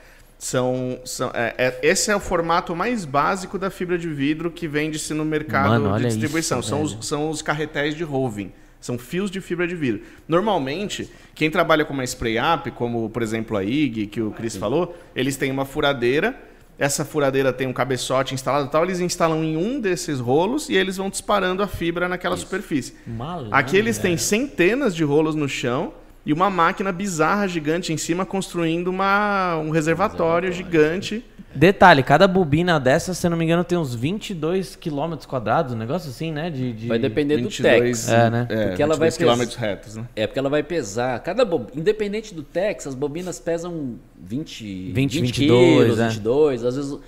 são, 0.42 0.98
são 1.04 1.30
é, 1.32 1.54
é, 1.56 1.78
esse 1.84 2.10
é 2.10 2.16
o 2.16 2.18
formato 2.18 2.74
mais 2.74 3.04
básico 3.04 3.56
da 3.56 3.70
fibra 3.70 3.96
de 3.96 4.08
vidro 4.08 4.50
que 4.50 4.66
vende-se 4.66 5.14
no 5.14 5.24
mercado 5.24 5.80
Mano, 5.80 5.96
de 5.96 6.04
distribuição. 6.08 6.58
Isso, 6.58 6.68
são, 6.68 6.82
os, 6.82 6.98
são 7.06 7.30
os 7.30 7.40
carretéis 7.40 7.94
de 7.94 8.02
roving. 8.02 8.50
São 8.80 8.98
fios 8.98 9.30
de 9.30 9.40
fibra 9.40 9.68
de 9.68 9.76
vidro. 9.76 10.02
Normalmente, 10.26 11.08
quem 11.32 11.48
trabalha 11.48 11.84
com 11.84 11.94
uma 11.94 12.02
spray 12.02 12.38
up, 12.40 12.68
como 12.72 13.08
por 13.08 13.22
exemplo 13.22 13.56
a 13.56 13.62
IG, 13.62 14.08
que 14.08 14.20
o 14.20 14.32
Cris 14.32 14.56
falou, 14.56 14.98
eles 15.14 15.36
têm 15.36 15.52
uma 15.52 15.64
furadeira. 15.64 16.34
Essa 16.82 17.04
furadeira 17.04 17.52
tem 17.52 17.68
um 17.68 17.72
cabeçote 17.72 18.34
instalado 18.34 18.68
tal, 18.68 18.82
eles 18.82 18.98
instalam 18.98 19.44
em 19.44 19.56
um 19.56 19.78
desses 19.78 20.18
rolos 20.18 20.68
e 20.68 20.74
eles 20.74 20.96
vão 20.96 21.08
disparando 21.08 21.62
a 21.62 21.68
fibra 21.68 22.08
naquela 22.08 22.34
Isso. 22.34 22.42
superfície. 22.44 22.96
Malandro, 23.06 23.54
Aqui 23.54 23.76
eles 23.76 23.98
têm 23.98 24.16
centenas 24.16 24.92
de 24.92 25.04
rolos 25.04 25.36
no 25.36 25.48
chão 25.48 25.92
e 26.24 26.32
uma 26.32 26.48
máquina 26.48 26.92
bizarra 26.92 27.48
gigante 27.48 27.92
em 27.92 27.96
cima 27.96 28.24
construindo 28.24 28.88
uma, 28.88 29.56
um 29.56 29.70
reservatório, 29.70 30.48
reservatório. 30.48 30.52
gigante. 30.52 31.24
Detalhe, 31.54 32.02
cada 32.02 32.26
bobina 32.26 32.80
dessa, 32.80 33.12
se 33.12 33.26
eu 33.26 33.30
não 33.30 33.36
me 33.36 33.44
engano, 33.44 33.62
tem 33.62 33.76
uns 33.76 33.94
22 33.94 34.74
km 34.76 35.16
quadrados, 35.28 35.74
um 35.74 35.76
negócio 35.76 36.08
assim, 36.08 36.32
né? 36.32 36.48
De, 36.48 36.72
de... 36.72 36.88
Vai 36.88 36.98
depender 36.98 37.36
22, 37.36 37.56
do 37.56 37.62
Tex. 37.62 38.08
É, 38.08 38.30
né? 38.30 38.46
É, 38.48 38.66
porque 38.68 38.82
ela 38.82 38.96
vai 38.96 39.10
quilômetros 39.10 39.56
retos, 39.56 39.96
né? 39.96 40.08
É, 40.16 40.26
porque 40.26 40.38
ela 40.38 40.48
vai 40.48 40.62
pesar. 40.62 41.20
Cada 41.20 41.44
bob... 41.44 41.66
Independente 41.74 42.34
do 42.34 42.42
Tex, 42.42 42.86
as 42.86 42.94
bobinas 42.94 43.38
pesam 43.38 43.96
20, 44.18 44.92
20, 44.92 44.94
20 44.94 45.20
22, 45.20 45.82
quilos, 45.82 45.98
é. 45.98 46.08
22, 46.08 46.64
às 46.64 46.76
vezes... 46.76 46.98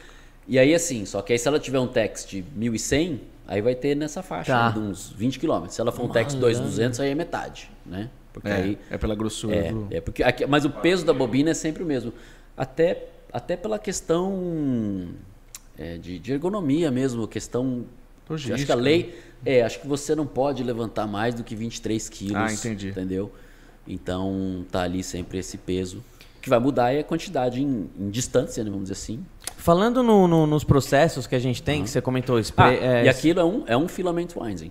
E 0.47 0.59
aí, 0.59 0.75
assim, 0.75 1.07
só 1.07 1.23
que 1.23 1.33
aí 1.33 1.39
se 1.39 1.49
ela 1.49 1.59
tiver 1.59 1.81
um 1.81 1.87
Tex 1.87 2.27
de 2.27 2.45
1.100, 2.59 3.21
aí 3.49 3.63
vai 3.63 3.75
ter 3.75 3.95
nessa 3.95 4.23
faixa, 4.23 4.53
tá. 4.53 4.67
né, 4.67 4.73
de 4.75 4.79
uns 4.81 5.11
20 5.11 5.39
km. 5.39 5.69
Se 5.69 5.81
ela 5.81 5.91
for 5.91 6.05
um 6.05 6.09
Tex 6.09 6.35
2.200, 6.35 7.01
aí 7.01 7.11
é 7.11 7.15
metade, 7.15 7.71
né? 7.87 8.11
Porque 8.35 8.49
é, 8.49 8.53
aí, 8.55 8.79
é 8.91 8.99
pela 8.99 9.15
grossura 9.15 9.55
é, 9.57 9.71
do... 9.73 9.87
É 9.91 10.01
porque 10.03 10.23
aqui, 10.23 10.45
mas 10.45 10.65
o 10.67 10.71
peso 10.71 11.07
da 11.07 11.15
bobina 11.15 11.51
é 11.51 11.55
sempre 11.55 11.83
o 11.83 11.87
mesmo. 11.87 12.13
Até 12.57 13.07
até 13.33 13.57
pela 13.57 13.79
questão 13.79 15.09
é, 15.79 15.97
de, 15.99 16.19
de 16.19 16.33
ergonomia 16.33 16.91
mesmo, 16.91 17.27
questão 17.27 17.85
Logística. 18.29 18.55
Acho 18.55 18.67
que 18.67 18.73
a 18.73 18.75
lei. 18.77 19.19
É, 19.47 19.63
acho 19.63 19.81
que 19.81 19.87
você 19.87 20.15
não 20.15 20.27
pode 20.27 20.63
levantar 20.63 21.07
mais 21.07 21.35
do 21.35 21.43
que 21.45 21.55
23 21.55 22.09
quilos. 22.09 22.37
Ah, 22.37 22.53
entendi. 22.53 22.89
Entendeu? 22.89 23.31
Então 23.87 24.65
tá 24.71 24.83
ali 24.83 25.03
sempre 25.03 25.39
esse 25.39 25.57
peso. 25.59 25.99
O 26.39 26.41
que 26.41 26.49
vai 26.51 26.59
mudar 26.59 26.93
é 26.93 27.01
a 27.01 27.05
quantidade 27.05 27.63
em, 27.63 27.89
em 27.99 28.11
distância, 28.11 28.63
né, 28.65 28.71
vamos 28.71 28.85
dizer 28.89 28.95
assim. 28.95 29.25
Falando 29.57 30.03
no- 30.03 30.27
no- 30.29 30.47
nos 30.47 30.65
processos 30.65 31.27
que 31.27 31.35
a 31.35 31.39
gente 31.39 31.63
tem, 31.63 31.83
que 31.83 31.91
você 31.91 32.01
comentou, 32.01 32.37
Ah, 32.37 32.41
spray, 32.41 32.77
é, 32.79 33.05
e 33.05 33.09
aquilo 33.09 33.41
é 33.41 33.45
um, 33.45 33.65
é 33.67 33.77
um 33.77 33.89
filament 33.89 34.29
winding. 34.37 34.71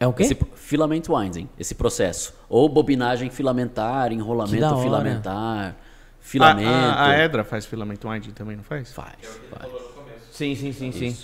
É 0.00 0.06
o 0.06 0.12
quê? 0.12 0.22
Esse 0.24 0.36
filament 0.54 1.02
winding, 1.08 1.48
esse 1.58 1.74
processo. 1.74 2.34
Ou 2.48 2.68
bobinagem 2.68 3.30
filamentar, 3.30 4.12
enrolamento 4.12 4.78
filamentar, 4.80 5.70
A, 5.70 5.74
filamento. 6.20 6.68
a, 6.68 7.06
a 7.06 7.18
Edra 7.18 7.44
faz 7.44 7.66
filamento 7.66 8.08
winding 8.08 8.30
também, 8.30 8.56
não 8.56 8.64
faz? 8.64 8.92
Faz, 8.92 9.14
faz. 9.50 9.72
Sim, 10.30 10.54
sim, 10.54 10.72
sim, 10.72 10.92
sim. 10.92 11.16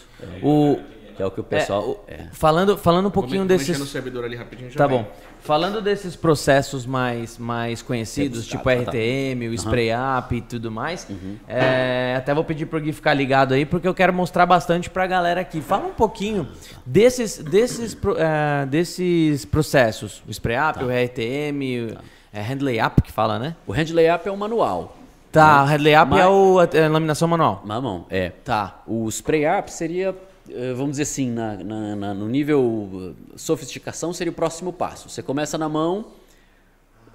O, 0.42 0.78
Que 1.16 1.22
é 1.22 1.26
o 1.26 1.30
que 1.30 1.40
o 1.40 1.44
pessoal. 1.44 2.04
é, 2.08 2.14
é. 2.14 2.28
falando, 2.32 2.76
falando 2.76 3.06
um 3.06 3.10
Vou 3.10 3.22
pouquinho 3.22 3.42
me- 3.42 3.48
vou 3.48 3.56
mexer 3.58 3.72
desses... 3.72 3.78
no 3.80 3.86
servidor 3.86 4.24
ali 4.24 4.34
rapidinho 4.34 4.70
já 4.70 4.76
Tá 4.78 4.86
vem. 4.88 5.02
bom. 5.02 5.12
Falando 5.44 5.82
desses 5.82 6.16
processos 6.16 6.86
mais, 6.86 7.36
mais 7.36 7.82
conhecidos, 7.82 8.44
Tá, 8.46 8.50
tipo 8.52 8.64
tá, 8.64 8.76
tá. 8.76 8.90
RTM, 8.92 9.48
o 9.48 9.54
Spray 9.54 9.90
Up 10.18 10.34
e 10.34 10.40
tudo 10.40 10.70
mais, 10.70 11.06
é, 11.46 12.14
até 12.16 12.32
vou 12.32 12.42
pedir 12.42 12.64
pro 12.66 12.80
Gui 12.80 12.92
ficar 12.92 13.12
ligado 13.12 13.52
aí, 13.52 13.66
porque 13.66 13.86
eu 13.86 13.92
quero 13.92 14.12
mostrar 14.12 14.46
bastante 14.46 14.88
pra 14.88 15.06
galera 15.06 15.42
aqui. 15.42 15.60
Fala 15.60 15.86
um 15.86 15.92
pouquinho 15.92 16.48
desses, 16.86 17.36
desses, 17.38 17.94
é, 18.16 18.64
desses 18.66 19.44
processos. 19.44 20.22
O 20.26 20.30
Spray 20.32 20.56
Up, 20.58 20.82
o 20.82 20.88
RTM, 20.90 21.92
o- 21.92 21.98
é 22.32 22.40
Handley 22.40 22.80
Up 22.82 23.02
que 23.02 23.12
fala, 23.12 23.38
né? 23.38 23.54
O 23.66 23.72
hand 23.72 23.92
layup 23.92 24.26
é 24.26 24.30
o 24.32 24.36
manual. 24.36 24.96
Tá, 25.30 25.62
o 25.62 25.66
Handley 25.66 25.94
Up 25.96 26.10
Mas- 26.10 26.20
é, 26.20 26.26
o, 26.26 26.60
é 26.72 26.84
a 26.86 26.88
laminação 26.88 27.28
manual. 27.28 27.60
Mamão, 27.66 28.06
é. 28.08 28.30
Tá. 28.44 28.82
O 28.86 29.08
spray 29.10 29.44
up 29.46 29.70
seria, 29.70 30.14
vamos 30.76 30.92
dizer 30.92 31.02
assim, 31.04 31.30
na, 31.30 31.56
na- 31.56 31.96
na- 31.96 32.14
no 32.14 32.28
nível 32.28 33.14
eh, 33.16 33.36
sofisticação, 33.36 34.12
seria 34.12 34.30
o 34.30 34.34
próximo 34.34 34.72
passo. 34.72 35.08
Você 35.08 35.22
começa 35.22 35.56
na 35.56 35.68
mão, 35.68 36.06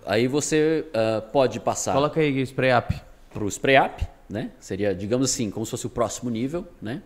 aí 0.06 0.28
você 0.28 0.86
ah, 0.94 1.22
pode 1.22 1.60
passar 1.60 1.94
Coloca 1.94 2.20
aí 2.20 2.42
o 2.42 2.46
Spray 2.46 2.72
Up. 2.78 2.96
para 3.32 3.44
o 3.44 3.48
spray 3.48 3.78
up, 3.78 4.08
né? 4.30 4.52
Seria, 4.60 4.94
digamos 4.96 5.32
assim, 5.32 5.50
como 5.52 5.66
se 5.66 5.70
fosse 5.72 5.86
o 5.86 5.90
próximo 5.90 6.30
nível, 6.30 6.66
né? 6.82 7.02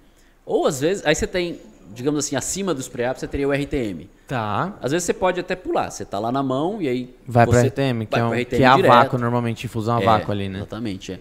Ou 0.46 0.66
às 0.68 0.80
vezes, 0.82 1.06
aí 1.06 1.14
você 1.16 1.28
tem, 1.28 1.60
digamos 1.94 2.26
assim, 2.26 2.36
acima 2.36 2.74
do 2.74 2.82
spray 2.82 3.10
up, 3.10 3.20
você 3.20 3.28
teria 3.28 3.48
o 3.48 3.52
RTM. 3.54 4.10
Tá. 4.28 4.78
Às 4.82 4.92
vezes 4.92 5.06
você 5.06 5.14
pode 5.14 5.40
até 5.40 5.56
pular, 5.56 5.90
você 5.92 6.04
tá 6.06 6.20
lá 6.20 6.32
na 6.32 6.42
mão 6.44 6.82
e 6.82 6.88
aí 6.88 7.16
Vai 7.28 7.46
você 7.46 7.68
RTM, 7.68 8.06
que 8.06 8.18
é, 8.20 8.24
um, 8.24 8.30
pro 8.30 8.38
que 8.38 8.44
RTM 8.44 8.62
é 8.64 8.66
a 8.68 8.76
direto. 8.76 8.92
vácuo, 8.92 9.18
normalmente, 9.20 9.66
infusão 9.66 9.98
a 9.98 10.02
É, 10.02 10.06
vácuo 10.06 10.32
ali, 10.32 10.48
né? 10.50 10.60
Exatamente, 10.60 11.12
é. 11.14 11.20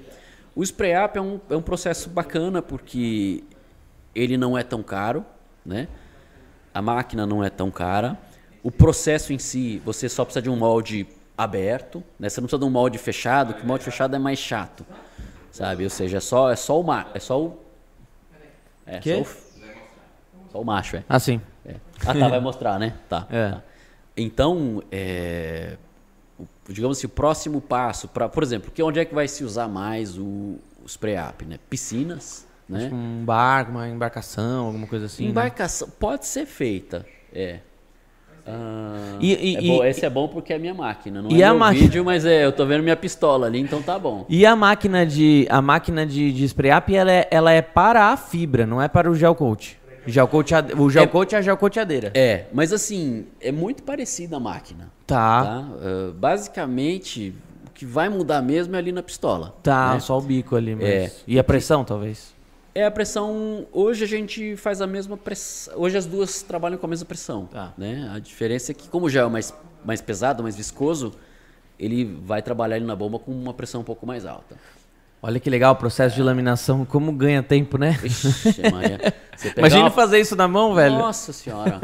O 0.55 0.62
spray 0.62 0.92
up 1.05 1.16
é 1.16 1.20
um, 1.20 1.40
é 1.50 1.57
um 1.57 1.62
processo 1.62 2.11
bacana 2.11 2.61
porque 2.61 3.42
ele 4.14 4.36
não 4.36 4.56
é 4.56 4.62
tão 4.62 4.82
caro, 4.82 5.24
né? 5.64 5.88
A 6.74 6.80
máquina 6.80 7.26
não 7.26 7.42
é 7.42 7.50
tão 7.50 7.70
cara. 7.70 8.18
O 8.62 8.70
processo 8.70 9.32
em 9.32 9.38
si, 9.38 9.82
você 9.84 10.08
só 10.08 10.24
precisa 10.24 10.42
de 10.42 10.50
um 10.50 10.56
molde 10.56 11.06
aberto, 11.36 12.02
né? 12.18 12.28
Você 12.28 12.40
não 12.40 12.46
precisa 12.46 12.60
de 12.60 12.66
um 12.66 12.70
molde 12.70 12.98
fechado, 12.98 13.54
que 13.54 13.62
o 13.62 13.66
molde 13.66 13.84
fechado 13.84 14.14
é 14.14 14.18
mais 14.18 14.38
chato, 14.38 14.86
sabe? 15.50 15.84
Ou 15.84 15.90
seja, 15.90 16.18
é 16.18 16.20
só, 16.20 16.50
é 16.50 16.56
só 16.56 16.80
o 16.80 16.84
ma 16.84 17.06
é 17.14 17.18
só 17.18 17.40
o 17.40 17.62
é 18.86 18.98
Quê? 18.98 19.24
só 19.24 19.30
o, 19.30 20.50
só 20.52 20.60
o 20.60 20.64
macho, 20.64 20.96
é. 20.96 21.04
Ah, 21.08 21.18
sim. 21.18 21.40
É. 21.64 21.76
Ah, 22.04 22.14
tá, 22.14 22.28
vai 22.28 22.40
mostrar, 22.40 22.78
né? 22.78 22.94
Tá. 23.08 23.26
É. 23.30 23.50
tá. 23.50 23.62
Então, 24.16 24.82
é, 24.90 25.76
digamos 26.68 26.98
assim, 26.98 27.06
o 27.06 27.10
próximo 27.10 27.60
passo, 27.60 28.08
para, 28.08 28.28
por 28.28 28.42
exemplo, 28.42 28.70
que 28.70 28.82
onde 28.82 28.98
é 28.98 29.04
que 29.04 29.14
vai 29.14 29.26
se 29.28 29.44
usar 29.44 29.68
mais 29.68 30.18
o, 30.18 30.58
o 30.82 30.86
spray 30.86 31.16
up, 31.18 31.44
né? 31.44 31.58
Piscinas, 31.70 32.46
né? 32.73 32.91
Um 32.93 33.25
barco, 33.25 33.70
uma 33.70 33.89
embarcação, 33.89 34.66
alguma 34.66 34.87
coisa 34.87 35.07
assim. 35.07 35.25
né? 35.25 35.31
Embarcação 35.31 35.89
pode 35.99 36.27
ser 36.27 36.47
feita, 36.47 37.07
é. 37.33 37.61
Ah, 38.45 39.18
E- 39.20 39.53
e- 39.53 39.57
é 39.57 39.62
e- 39.62 39.68
bom- 39.68 39.85
esse 39.85 40.05
é 40.05 40.11
bom 40.11 40.27
porque 40.27 40.53
é 40.53 40.59
minha 40.59 40.75
máquina, 40.75 41.23
não 41.23 41.31
E 41.31 41.41
é 41.41 41.47
a 41.47 41.51
meu 41.51 41.61
máquina? 41.61 41.85
vídeo, 41.85 42.05
mas 42.05 42.25
é, 42.25 42.45
eu 42.45 42.51
tô 42.51 42.66
vendo 42.66 42.83
minha 42.83 42.97
pistola 42.97 43.47
ali, 43.47 43.61
então 43.61 43.81
tá 43.81 43.97
bom. 43.99 44.27
E 44.29 44.45
a 44.45 44.57
máquina 44.57 45.07
de 45.07 45.47
a 45.49 45.62
máquina 45.62 46.05
de, 46.05 46.33
de 46.33 46.45
spray 46.49 46.77
up, 46.77 46.93
ela 46.95 47.12
é, 47.12 47.29
ela 47.31 47.53
é 47.53 47.62
para 47.62 48.07
a 48.09 48.16
fibra, 48.16 48.66
não 48.66 48.83
é 48.83 48.89
para 48.89 49.09
o 49.09 49.14
gel 49.14 49.35
coat. 49.37 49.79
Gel 50.05 50.27
coat 50.27 50.53
o 50.77 50.91
gel 50.91 51.07
coat 51.07 51.33
é 51.33 51.39
a 51.39 51.43
gel 51.43 51.57
coateadeira. 51.57 52.11
É, 52.14 52.47
mas 52.53 52.73
assim, 52.73 53.27
é 53.41 53.53
muito 53.53 53.85
parecida 53.85 54.37
a 54.39 54.41
máquina. 54.41 54.91
Tá. 55.07 55.45
Tá? 55.45 55.64
Ah, 55.81 56.11
basicamente, 56.12 57.33
o 57.68 57.70
que 57.70 57.87
vai 57.87 58.09
mudar 58.09 58.43
mesmo 58.43 58.75
é 58.75 58.79
ali 58.81 58.91
na 58.91 59.05
pistola. 59.05 59.55
Tá, 59.62 59.95
né? 59.95 60.01
só 60.01 60.18
o 60.18 60.20
bico 60.20 60.57
ali, 60.57 60.75
mas... 60.75 60.85
É. 60.85 61.12
E 61.29 61.39
a 61.39 61.45
pressão, 61.45 61.85
talvez. 61.85 62.32
É 62.75 62.85
a 62.87 62.91
pressão. 62.91 63.66
Hoje 63.73 64.05
a 64.05 64.07
gente 64.07 64.57
faz 64.57 64.81
a 64.81 64.87
mesma 64.87 65.16
pressão. 65.16 65.75
Hoje 65.77 65.97
as 65.97 66.07
duas 66.07 66.43
trabalham 66.43 66.79
com 66.79 66.87
a 66.87 66.89
mesma 66.89 67.05
pressão. 67.07 67.47
Tá. 67.47 67.73
Né? 67.77 68.11
A 68.14 68.18
diferença 68.18 68.73
é 68.73 68.75
que, 68.75 68.89
como 68.89 69.07
o 69.07 69.11
gel 69.11 69.27
é 69.27 69.31
mais, 69.31 69.55
mais 69.85 70.01
pesado, 70.01 70.43
mais 70.43 70.57
viscoso, 70.57 71.12
ele 71.79 72.05
vai 72.25 72.41
trabalhar 72.41 72.77
ali 72.77 72.85
na 72.85 72.97
bomba 72.97 73.18
com 73.18 73.31
uma 73.31 73.53
pressão 73.53 73.83
um 73.83 73.85
pouco 73.85 74.07
mais 74.07 74.25
alta. 74.25 74.57
Olha 75.23 75.39
que 75.39 75.49
legal 75.49 75.75
o 75.75 75.77
processo 75.77 76.16
de 76.16 76.23
laminação, 76.23 76.85
como 76.85 77.12
ganha 77.12 77.43
tempo, 77.43 77.79
né? 77.79 77.97
Ixi, 78.03 78.61
Imagina 79.57 79.83
uma- 79.85 79.91
fazer 79.91 80.18
isso 80.18 80.35
na 80.35 80.49
mão, 80.49 80.75
velho. 80.75 80.97
Nossa 80.97 81.33
senhora. 81.33 81.81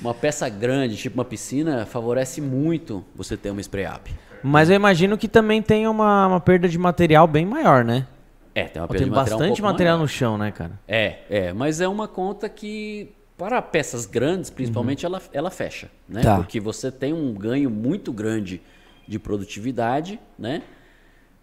Uma 0.00 0.14
peça 0.14 0.48
grande, 0.48 0.96
tipo 0.96 1.18
uma 1.18 1.24
piscina, 1.24 1.84
favorece 1.84 2.40
muito 2.40 3.04
você 3.14 3.36
ter 3.36 3.50
uma 3.50 3.60
spray 3.60 3.84
up. 3.86 4.10
Mas 4.42 4.70
eu 4.70 4.76
imagino 4.76 5.18
que 5.18 5.28
também 5.28 5.60
tem 5.60 5.86
uma, 5.86 6.26
uma 6.28 6.40
perda 6.40 6.66
de 6.66 6.78
material 6.78 7.26
bem 7.26 7.44
maior, 7.44 7.84
né? 7.84 8.06
É, 8.54 8.64
tem 8.64 8.82
uma 8.82 8.88
Tem 8.88 8.98
perda 8.98 9.04
de 9.04 9.10
material 9.10 9.10
um 9.10 9.40
bastante 9.40 9.48
pouco 9.48 9.62
material 9.62 9.96
maior. 9.96 10.02
no 10.02 10.08
chão, 10.08 10.38
né, 10.38 10.50
cara? 10.50 10.78
É, 10.86 11.18
é, 11.30 11.52
mas 11.52 11.80
é 11.80 11.88
uma 11.88 12.06
conta 12.06 12.48
que 12.48 13.12
para 13.36 13.60
peças 13.60 14.06
grandes, 14.06 14.50
principalmente, 14.50 15.04
ela, 15.04 15.20
ela 15.32 15.50
fecha, 15.50 15.90
né? 16.08 16.20
Uhum. 16.20 16.24
Tá. 16.24 16.36
Porque 16.36 16.60
você 16.60 16.92
tem 16.92 17.12
um 17.12 17.32
ganho 17.32 17.70
muito 17.70 18.12
grande 18.12 18.60
de 19.08 19.18
produtividade, 19.18 20.20
né? 20.38 20.62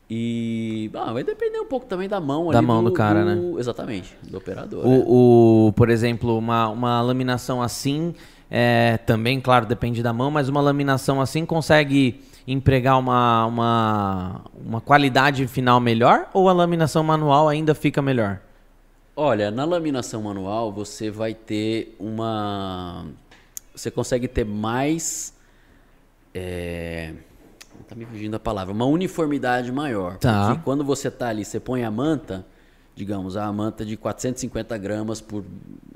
E 0.10 0.90
ah, 0.96 1.14
vai 1.14 1.24
depender 1.24 1.60
um 1.60 1.66
pouco 1.68 1.86
também 1.86 2.10
da 2.10 2.20
mão 2.20 2.50
Da 2.50 2.58
ali 2.58 2.68
mão 2.68 2.84
do 2.84 2.92
cara, 2.92 3.24
né? 3.24 3.60
Exatamente, 3.60 4.16
do 4.24 4.38
operador. 4.38 4.84
O, 4.86 5.68
o, 5.68 5.74
por 5.74 5.90
exemplo, 5.90 6.36
uma, 6.38 6.68
uma 6.70 7.02
laminação 7.02 7.62
assim, 7.62 8.16
é, 8.50 8.98
também, 9.06 9.40
claro, 9.40 9.68
depende 9.68 10.02
da 10.02 10.12
mão, 10.12 10.32
mas 10.32 10.50
uma 10.50 10.62
laminação 10.62 11.22
assim 11.22 11.46
consegue 11.46 12.22
empregar 12.52 12.98
uma, 12.98 13.46
uma, 13.46 14.42
uma 14.66 14.82
qualidade 14.82 15.46
final 15.48 15.80
melhor 15.80 16.30
ou 16.34 16.50
a 16.50 16.54
laminação 16.54 17.04
manual 17.04 17.48
ainda 17.48 17.76
fica 17.76 18.02
melhor? 18.02 18.40
Olha, 19.16 19.52
na 19.52 19.66
laminação 19.66 20.24
manual 20.24 20.72
você 20.72 21.12
vai 21.12 21.34
ter 21.34 21.96
uma. 22.00 23.06
Você 23.76 23.92
consegue 23.92 24.28
ter 24.28 24.46
mais. 24.46 25.34
É... 26.34 27.14
Tá 27.88 27.96
me 27.96 28.06
fugindo 28.06 28.36
a 28.36 28.40
palavra. 28.40 28.74
Uma 28.74 28.86
uniformidade 28.86 29.72
maior. 29.72 30.18
Tá. 30.18 30.48
Porque 30.48 30.64
quando 30.64 30.84
você 30.84 31.12
tá 31.12 31.28
ali, 31.28 31.44
você 31.44 31.60
põe 31.60 31.84
a 31.84 31.92
manta, 31.92 32.46
digamos, 32.96 33.38
a 33.38 33.52
manta 33.52 33.86
de 33.86 33.96
450 33.96 34.78
gramas 34.78 35.22
por 35.22 35.44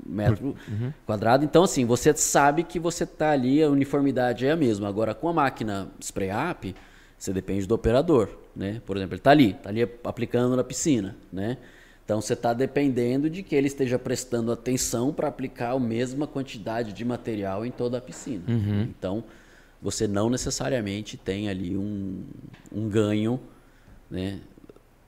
metro 0.06 0.56
quadrado. 1.06 1.44
Então, 1.44 1.64
assim, 1.64 1.84
você 1.84 2.14
sabe 2.14 2.64
que 2.64 2.78
você 2.78 3.04
tá 3.04 3.30
ali, 3.30 3.62
a 3.62 3.68
uniformidade 3.68 4.46
é 4.46 4.52
a 4.52 4.56
mesma. 4.56 4.88
Agora, 4.88 5.14
com 5.14 5.28
a 5.28 5.32
máquina 5.32 5.88
spray 6.00 6.30
up, 6.50 6.74
você 7.18 7.32
depende 7.32 7.66
do 7.66 7.74
operador, 7.74 8.28
né? 8.54 8.80
Por 8.86 8.96
exemplo, 8.96 9.14
ele 9.14 9.22
tá 9.22 9.30
ali, 9.30 9.54
tá 9.54 9.68
ali 9.68 9.82
aplicando 10.02 10.56
na 10.56 10.64
piscina, 10.64 11.16
né? 11.32 11.58
Então, 12.04 12.20
você 12.20 12.34
está 12.34 12.52
dependendo 12.52 13.30
de 13.30 13.42
que 13.42 13.54
ele 13.54 13.66
esteja 13.66 13.98
prestando 13.98 14.52
atenção 14.52 15.12
para 15.12 15.28
aplicar 15.28 15.70
a 15.70 15.80
mesma 15.80 16.26
quantidade 16.26 16.92
de 16.92 17.04
material 17.04 17.64
em 17.64 17.70
toda 17.70 17.96
a 17.96 18.00
piscina. 18.00 18.44
Então, 18.82 19.24
você 19.80 20.06
não 20.06 20.28
necessariamente 20.28 21.16
tem 21.16 21.48
ali 21.48 21.76
um, 21.76 22.24
um 22.70 22.88
ganho, 22.88 23.40
né? 24.10 24.40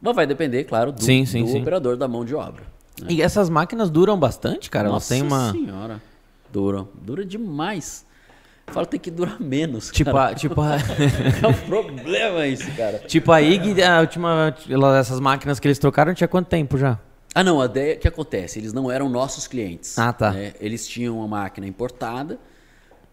Mas 0.01 0.14
vai 0.14 0.26
depender, 0.26 0.64
claro, 0.64 0.92
do, 0.92 1.03
Sim, 1.03 1.24
sim, 1.24 1.42
do 1.44 1.51
sim. 1.51 1.61
operador 1.61 1.97
da 1.97 2.07
mão 2.07 2.24
de 2.24 2.34
obra. 2.34 2.64
né? 3.01 3.07
E 3.11 3.22
essas 3.22 3.49
máquinas 3.49 3.90
duram 3.90 4.18
bastante, 4.18 4.68
cara? 4.70 4.88
Nossa 4.88 5.14
Elas 5.14 5.20
têm 5.22 5.22
uma. 5.38 5.53
senhora, 5.53 6.03
duram. 6.53 6.88
Dura 7.03 7.24
demais. 7.24 8.05
Eu 8.66 8.72
falo 8.74 8.86
tem 8.86 8.99
que 8.99 9.11
durar 9.12 9.40
menos, 9.40 9.90
Tipo 9.90 10.12
cara. 10.12 10.30
a, 10.30 10.34
tipo, 10.34 10.61
a, 10.61 10.76
É 11.42 11.47
um 11.47 11.53
problema 11.68 12.47
isso, 12.49 12.68
cara. 12.72 12.99
tipo 12.99 13.30
a 13.30 13.40
IG, 13.40 13.80
a 13.82 14.01
última. 14.01 14.55
Essas 14.99 15.20
máquinas 15.20 15.61
que 15.61 15.68
eles 15.68 15.78
trocaram 15.78 16.12
tinha 16.14 16.26
quanto 16.26 16.49
tempo 16.49 16.76
já? 16.76 16.99
Ah, 17.34 17.44
não, 17.44 17.61
a 17.61 17.66
ideia 17.66 17.97
que 17.97 18.09
acontece, 18.09 18.59
eles 18.59 18.72
não 18.72 18.90
eram 18.90 19.09
nossos 19.09 19.47
clientes. 19.47 19.99
Ah, 19.99 20.12
tá. 20.12 20.32
né? 20.32 20.53
Eles 20.61 20.88
tinham 20.88 21.18
uma 21.18 21.28
máquina 21.28 21.66
importada 21.66 22.38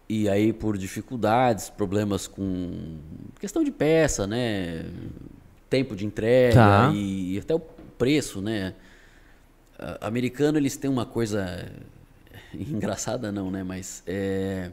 e 0.08 0.28
aí 0.28 0.52
por 0.52 0.76
dificuldades, 0.78 1.68
problemas 1.70 2.26
com 2.26 2.96
questão 3.38 3.62
de 3.62 3.70
peça, 3.70 4.26
né, 4.26 4.84
tempo 5.70 5.94
de 5.96 6.04
entrega 6.06 6.54
Tá. 6.54 6.90
e, 6.94 7.34
e 7.34 7.38
até 7.38 7.54
o 7.54 7.60
preço, 7.60 8.40
né. 8.40 8.74
A- 9.78 10.06
Americano 10.06 10.58
eles 10.58 10.76
têm 10.76 10.90
uma 10.90 11.04
coisa 11.06 11.70
engraçada 12.54 13.32
não, 13.32 13.50
né, 13.50 13.62
mas 13.64 14.02
é, 14.06 14.70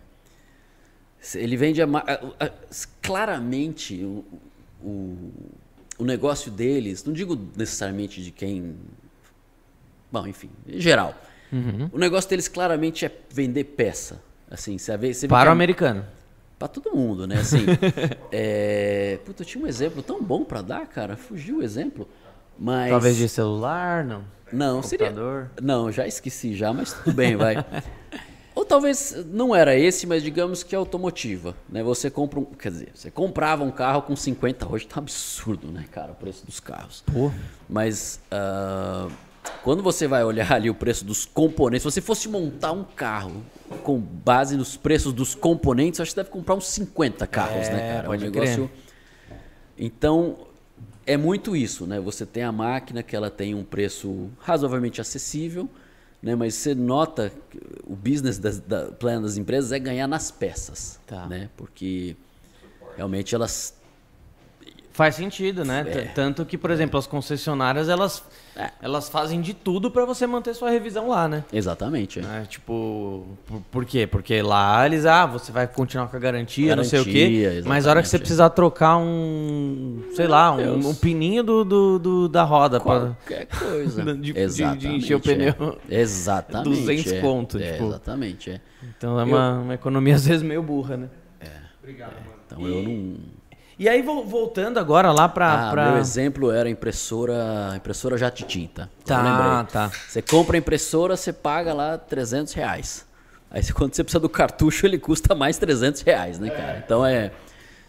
ele 1.36 1.56
vende 1.58 1.82
a, 1.82 1.86
a- 1.86 2.46
a- 2.46 2.52
claramente 3.02 4.04
o, 4.04 4.24
o- 4.84 5.32
o 6.00 6.04
negócio 6.06 6.52
deles, 6.52 7.04
não 7.04 7.14
digo 7.14 7.40
necessariamente 7.56 8.24
de 8.24 8.32
quem. 8.32 8.76
Bom, 10.12 10.26
enfim, 10.28 10.50
em 10.68 10.80
geral. 10.82 11.16
Uhum. 11.52 11.90
O 11.94 11.98
negócio 11.98 12.30
deles 12.30 12.48
claramente 12.48 13.06
é 13.06 13.12
vender 13.30 13.64
peça. 13.66 14.22
Assim, 14.50 14.78
você 14.78 14.96
vê, 14.98 15.14
você 15.14 15.28
vê 15.28 15.30
Para 15.30 15.48
o 15.48 15.50
a- 15.50 15.54
americano. 15.54 16.06
Pra 16.62 16.68
todo 16.68 16.96
mundo, 16.96 17.26
né? 17.26 17.38
Assim, 17.38 17.66
é... 18.32 19.18
Puta, 19.26 19.42
eu 19.42 19.46
tinha 19.48 19.64
um 19.64 19.68
exemplo 19.68 20.04
tão 20.04 20.22
bom 20.22 20.44
pra 20.44 20.62
dar, 20.62 20.86
cara. 20.86 21.18
Fugiu 21.18 21.58
o 21.58 21.64
exemplo. 21.64 22.08
Mas. 22.56 22.92
Talvez 22.92 23.18
de 23.18 23.28
celular, 23.28 24.06
não. 24.06 24.24
Não, 24.54 24.84
seria. 24.84 25.08
computador. 25.08 25.50
Não, 25.60 25.92
já 25.92 26.06
esqueci 26.06 26.56
já, 26.56 26.72
mas 26.72 26.94
tudo 26.94 27.16
bem, 27.16 27.36
vai. 27.36 27.66
Ou 28.54 28.64
talvez 28.64 29.26
não 29.32 29.56
era 29.56 29.76
esse, 29.76 30.06
mas 30.06 30.22
digamos 30.22 30.62
que 30.62 30.76
é 30.76 30.78
automotiva, 30.78 31.56
né? 31.68 31.82
Você 31.82 32.12
compra 32.12 32.40
um, 32.40 32.46
quer 32.46 32.70
dizer, 32.70 32.92
você 32.94 33.10
comprava 33.10 33.64
um 33.64 33.72
carro 33.72 34.04
com 34.04 34.16
50, 34.16 34.72
hoje 34.72 34.86
tá 34.86 35.00
absurdo, 35.00 35.72
né, 35.72 35.86
cara, 35.92 36.12
o 36.12 36.16
preço 36.16 36.46
dos 36.46 36.60
carros. 36.60 37.04
Pô. 37.12 37.32
Mas 37.68 38.20
ah, 38.30 39.08
quando 39.64 39.82
você 39.82 40.08
vai 40.08 40.24
olhar 40.24 40.52
ali 40.52 40.70
o 40.70 40.76
preço 40.76 41.04
dos 41.06 41.26
componentes, 41.26 41.82
se 41.82 41.92
você 41.92 42.02
fosse 42.02 42.30
montar 42.30 42.72
um 42.72 42.84
carro 42.84 43.42
com 43.84 44.00
base 44.00 44.56
nos 44.58 44.78
preços 44.78 45.14
dos 45.14 45.34
componentes, 45.36 46.00
acho 46.00 46.12
que 46.12 46.16
deve 46.18 46.30
comprar 46.30 46.56
uns 46.56 46.68
50 46.68 47.26
carros, 47.28 47.68
É, 47.68 47.74
né, 47.74 47.94
cara? 47.96 48.08
pode 48.08 48.26
um 48.26 48.30
negócio. 48.32 48.70
Então, 49.78 50.38
é 51.06 51.18
muito 51.18 51.56
isso, 51.56 51.86
né? 51.88 52.00
Você 52.00 52.26
tem 52.26 52.44
a 52.44 52.52
máquina 52.52 53.02
que 53.02 53.16
ela 53.16 53.30
tem 53.30 53.56
um 53.56 53.64
preço 53.64 54.30
razoavelmente 54.40 55.02
acessível, 55.02 55.68
né? 56.22 56.36
Mas 56.36 56.54
você 56.56 56.76
nota 56.76 57.32
que 57.50 57.60
o 57.86 57.96
business 57.96 58.38
das, 58.38 58.60
da 58.60 58.92
plan 58.92 59.22
das 59.22 59.38
empresas 59.38 59.72
é 59.72 59.80
ganhar 59.80 60.08
nas 60.08 60.30
peças, 60.30 61.00
Tá. 61.08 61.26
né? 61.28 61.50
Porque 61.58 62.16
realmente 62.96 63.34
elas 63.34 63.74
Faz 65.02 65.16
sentido, 65.16 65.66
né? 65.66 65.84
É. 65.88 66.02
Tanto 66.14 66.46
que, 66.46 66.60
por 66.60 66.70
exemplo, 66.70 67.00
as 67.00 67.08
concessionárias, 67.08 67.90
elas, 67.90 68.24
elas 68.80 69.10
fazem 69.10 69.42
de 69.42 69.52
tudo 69.52 69.90
pra 69.90 70.06
você 70.06 70.28
manter 70.28 70.54
sua 70.54 70.70
revisão 70.70 71.10
lá, 71.10 71.28
né? 71.28 71.44
exatamente, 71.52 72.20
é. 72.20 72.22
É, 72.24 72.46
tipo, 72.46 73.26
por, 73.48 73.62
por 73.72 73.84
quê? 73.86 74.06
Porque 74.06 74.40
lá 74.44 74.86
eles, 74.86 75.08
ah, 75.08 75.26
você 75.26 75.52
vai 75.52 75.66
continuar 75.66 76.08
com 76.08 76.16
a 76.18 76.20
garantia, 76.20 76.76
não 76.76 76.84
sei 76.84 77.00
o 77.00 77.04
Garantia, 77.04 77.50
quê. 77.50 77.64
Mas 77.66 77.88
a 77.88 77.90
hora 77.90 78.02
que 78.04 78.08
você 78.10 78.18
exatamente, 78.18 78.20
é. 78.20 78.20
precisar 78.20 78.50
trocar 78.52 78.98
um, 78.98 80.04
sei 80.14 80.28
lá, 80.28 80.52
um, 80.52 80.90
um 80.90 80.94
pininho 80.94 81.42
do, 81.44 81.66
do, 81.66 81.98
do- 81.98 82.30
da 82.30 82.44
roda 82.44 82.80
pra, 82.80 83.16
Qualquer 83.26 83.48
coisa. 83.48 84.04
De- 84.14 84.14
de- 84.14 84.34
de 84.34 84.40
Exatamente, 84.40 84.88
encher 84.98 85.16
o 85.16 85.20
pneu. 85.20 85.80
É. 85.90 86.00
Exatamente. 86.00 86.70
200 86.70 87.12
é. 87.12 87.22
conto, 87.22 87.58
É, 87.58 87.72
tipo. 87.72 87.88
Exatamente, 87.88 88.52
é. 88.52 88.62
Então 88.96 89.20
é 89.20 89.24
uma, 89.24 89.60
uma 89.62 89.74
economia 89.74 90.14
às 90.14 90.28
vezes 90.28 90.44
meio 90.44 90.62
burra, 90.62 90.96
né? 90.96 91.10
Então 92.46 92.68
eu 92.68 92.84
não. 92.84 93.41
E 93.82 93.90
aí, 93.90 94.04
vol- 94.04 94.24
voltando 94.24 94.78
agora 94.78 95.12
lá 95.12 95.28
pra. 95.28 95.70
Ah, 95.70 95.72
pra... 95.72 95.90
meu 95.90 96.00
exemplo 96.00 96.52
era 96.52 96.70
impressora, 96.70 97.74
impressora 97.76 98.16
jato 98.16 98.44
tinta. 98.44 98.88
Tá, 99.04 99.18
lembrei. 99.24 99.72
tá. 99.74 99.90
Você 100.08 100.22
compra 100.22 100.56
a 100.56 100.60
impressora, 100.60 101.18
você 101.18 101.34
paga 101.34 101.74
lá 101.74 101.98
300 101.98 102.54
reais. 102.54 103.08
Aí 103.50 103.64
quando 103.74 103.96
você 103.96 104.04
precisa 104.04 104.20
do 104.20 104.30
cartucho, 104.30 104.86
ele 104.86 105.00
custa 105.00 105.34
mais 105.34 105.58
300 105.58 106.04
reais, 106.04 106.38
né, 106.38 106.52
cara? 106.52 106.84
Então 106.86 107.04
é. 107.04 107.32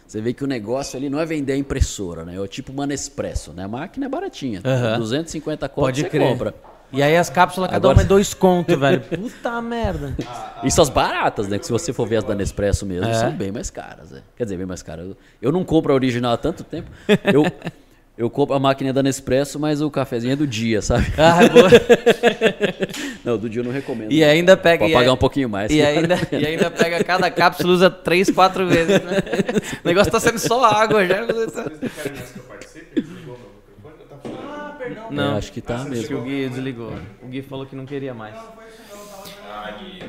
Você 0.07 0.19
vê 0.19 0.33
que 0.33 0.43
o 0.43 0.47
negócio 0.47 0.97
ali 0.97 1.11
não 1.11 1.19
é 1.19 1.27
vender 1.27 1.53
a 1.53 1.57
impressora, 1.57 2.25
né? 2.25 2.37
É 2.37 2.39
o 2.39 2.47
tipo 2.47 2.71
uma 2.71 2.87
Nespresso, 2.87 3.53
né? 3.53 3.65
A 3.65 3.67
máquina 3.67 4.07
é 4.07 4.09
baratinha. 4.09 4.61
Aham. 4.65 4.97
250 4.97 5.69
conto 5.69 5.95
você 5.95 6.09
crer. 6.09 6.27
compra. 6.27 6.55
E 6.93 7.01
aí 7.01 7.17
as 7.17 7.29
cápsulas, 7.29 7.69
cada 7.69 7.77
Agora- 7.77 7.97
uma 7.97 8.03
é 8.03 8.05
dois 8.05 8.33
conto, 8.33 8.77
velho. 8.79 9.01
Puta 9.01 9.61
merda. 9.61 10.15
Isso 10.63 10.81
as 10.81 10.89
baratas, 10.89 11.47
né? 11.47 11.57
Que 11.57 11.65
se 11.65 11.71
você 11.71 11.91
for 11.91 12.07
ver 12.07 12.17
as 12.17 12.23
da 12.23 12.35
Nespresso 12.35 12.85
mesmo, 12.85 13.07
É. 13.09 13.13
são 13.15 13.31
bem 13.31 13.51
mais 13.51 13.69
caras. 13.69 14.11
né? 14.11 14.21
Quer 14.37 14.43
dizer, 14.43 14.57
bem 14.57 14.65
mais 14.67 14.83
caras. 14.83 15.07
Eu, 15.41 15.51
não 15.51 15.63
compro 15.65 15.91
a 15.91 15.95
original 15.95 16.33
há 16.33 16.37
tanto 16.37 16.63
tempo. 16.63 16.89
Eu, 17.33 17.45
eu 18.15 18.29
compro 18.29 18.55
a 18.55 18.59
máquina 18.59 18.93
da 18.93 19.01
Nespresso, 19.01 19.59
mas 19.59 19.81
o 19.81 19.89
cafezinho 19.89 20.33
é 20.33 20.35
do 20.35 20.45
dia, 20.45 20.81
sabe? 20.83 21.07
Ah, 21.17 21.39
boa. 21.49 21.69
Não, 23.25 23.37
do 23.37 23.49
dia 23.49 23.61
eu 23.61 23.63
não 23.65 23.71
recomendo. 23.71 24.11
E 24.11 24.21
ainda 24.23 24.57
pega. 24.57 24.79
Pode 24.83 24.93
pagar 24.93 25.13
um 25.13 25.17
pouquinho 25.17 25.47
mais. 25.49 25.71
E 25.71 25.81
ainda, 25.81 26.15
e 26.31 26.45
ainda 26.45 26.69
pega 26.69 27.01
cada 27.05 27.31
cápsula, 27.31 27.71
usa 27.73 27.89
três, 27.89 28.29
quatro 28.29 28.67
vezes, 28.67 29.01
né? 29.01 29.17
O 29.83 29.87
negócio 29.87 30.11
tá 30.11 30.19
sendo 30.19 30.37
só 30.39 30.63
água 30.65 31.05
já. 31.07 31.25
Vocês 31.25 31.55
não 31.55 31.63
querem 31.89 32.17
mais 32.17 32.29
que 32.31 32.39
eu 32.39 32.43
Ah, 35.13 35.15
perdão. 35.15 35.25
É, 35.25 35.29
Não, 35.29 35.37
acho 35.37 35.51
que 35.51 35.61
tá 35.61 35.75
acho 35.75 35.85
que 35.85 35.91
mesmo. 35.91 36.17
o 36.19 36.21
Gui 36.23 36.49
desligou. 36.49 36.93
O 37.21 37.27
Gui 37.27 37.41
falou 37.41 37.65
que 37.65 37.75
não 37.75 37.85
queria 37.85 38.13
mais. 38.13 38.35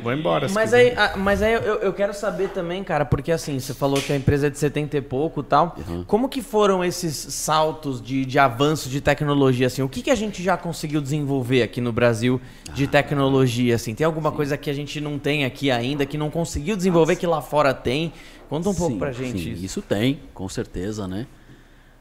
Vou 0.02 0.12
embora. 0.12 0.48
Mas 0.50 0.74
aí, 0.74 0.92
ah, 0.96 1.14
mas 1.16 1.42
aí 1.42 1.52
eu, 1.52 1.60
eu 1.60 1.92
quero 1.92 2.12
saber 2.12 2.48
também, 2.48 2.82
cara, 2.82 3.04
porque 3.04 3.30
assim, 3.30 3.58
você 3.58 3.72
falou 3.72 4.00
que 4.00 4.12
a 4.12 4.16
empresa 4.16 4.48
é 4.48 4.50
de 4.50 4.58
70 4.58 4.96
e 4.96 5.00
pouco 5.00 5.40
e 5.40 5.44
tal. 5.44 5.76
Uhum. 5.88 6.04
Como 6.04 6.28
que 6.28 6.42
foram 6.42 6.84
esses 6.84 7.14
saltos 7.14 8.02
de, 8.02 8.24
de 8.24 8.38
avanço 8.38 8.88
de 8.88 9.00
tecnologia, 9.00 9.66
assim? 9.66 9.82
O 9.82 9.88
que, 9.88 10.02
que 10.02 10.10
a 10.10 10.14
gente 10.14 10.42
já 10.42 10.56
conseguiu 10.56 11.00
desenvolver 11.00 11.62
aqui 11.62 11.80
no 11.80 11.92
Brasil 11.92 12.40
de 12.74 12.86
tecnologia, 12.86 13.76
assim? 13.76 13.94
Tem 13.94 14.04
alguma 14.04 14.32
coisa 14.32 14.56
que 14.56 14.68
a 14.68 14.74
gente 14.74 15.00
não 15.00 15.18
tem 15.18 15.44
aqui 15.44 15.70
ainda, 15.70 16.04
que 16.04 16.18
não 16.18 16.30
conseguiu 16.30 16.76
desenvolver, 16.76 17.16
que 17.16 17.26
lá 17.26 17.40
fora 17.40 17.72
tem? 17.72 18.12
Conta 18.48 18.68
um 18.68 18.74
pouco 18.74 18.92
Sim, 18.92 18.98
pra 18.98 19.12
gente 19.12 19.42
sim, 19.42 19.52
isso. 19.52 19.64
isso 19.64 19.82
tem, 19.82 20.20
com 20.34 20.48
certeza, 20.48 21.08
né? 21.08 21.26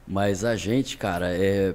Mas 0.08 0.44
a 0.44 0.56
gente, 0.56 0.98
cara, 0.98 1.30
é. 1.30 1.74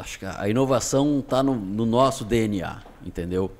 Acho 0.00 0.18
que 0.18 0.26
a 0.26 0.48
inovação 0.48 1.22
tá 1.26 1.42
no, 1.42 1.54
no 1.54 1.84
nosso 1.86 2.24
DNA, 2.24 2.78
entendeu? 3.04 3.50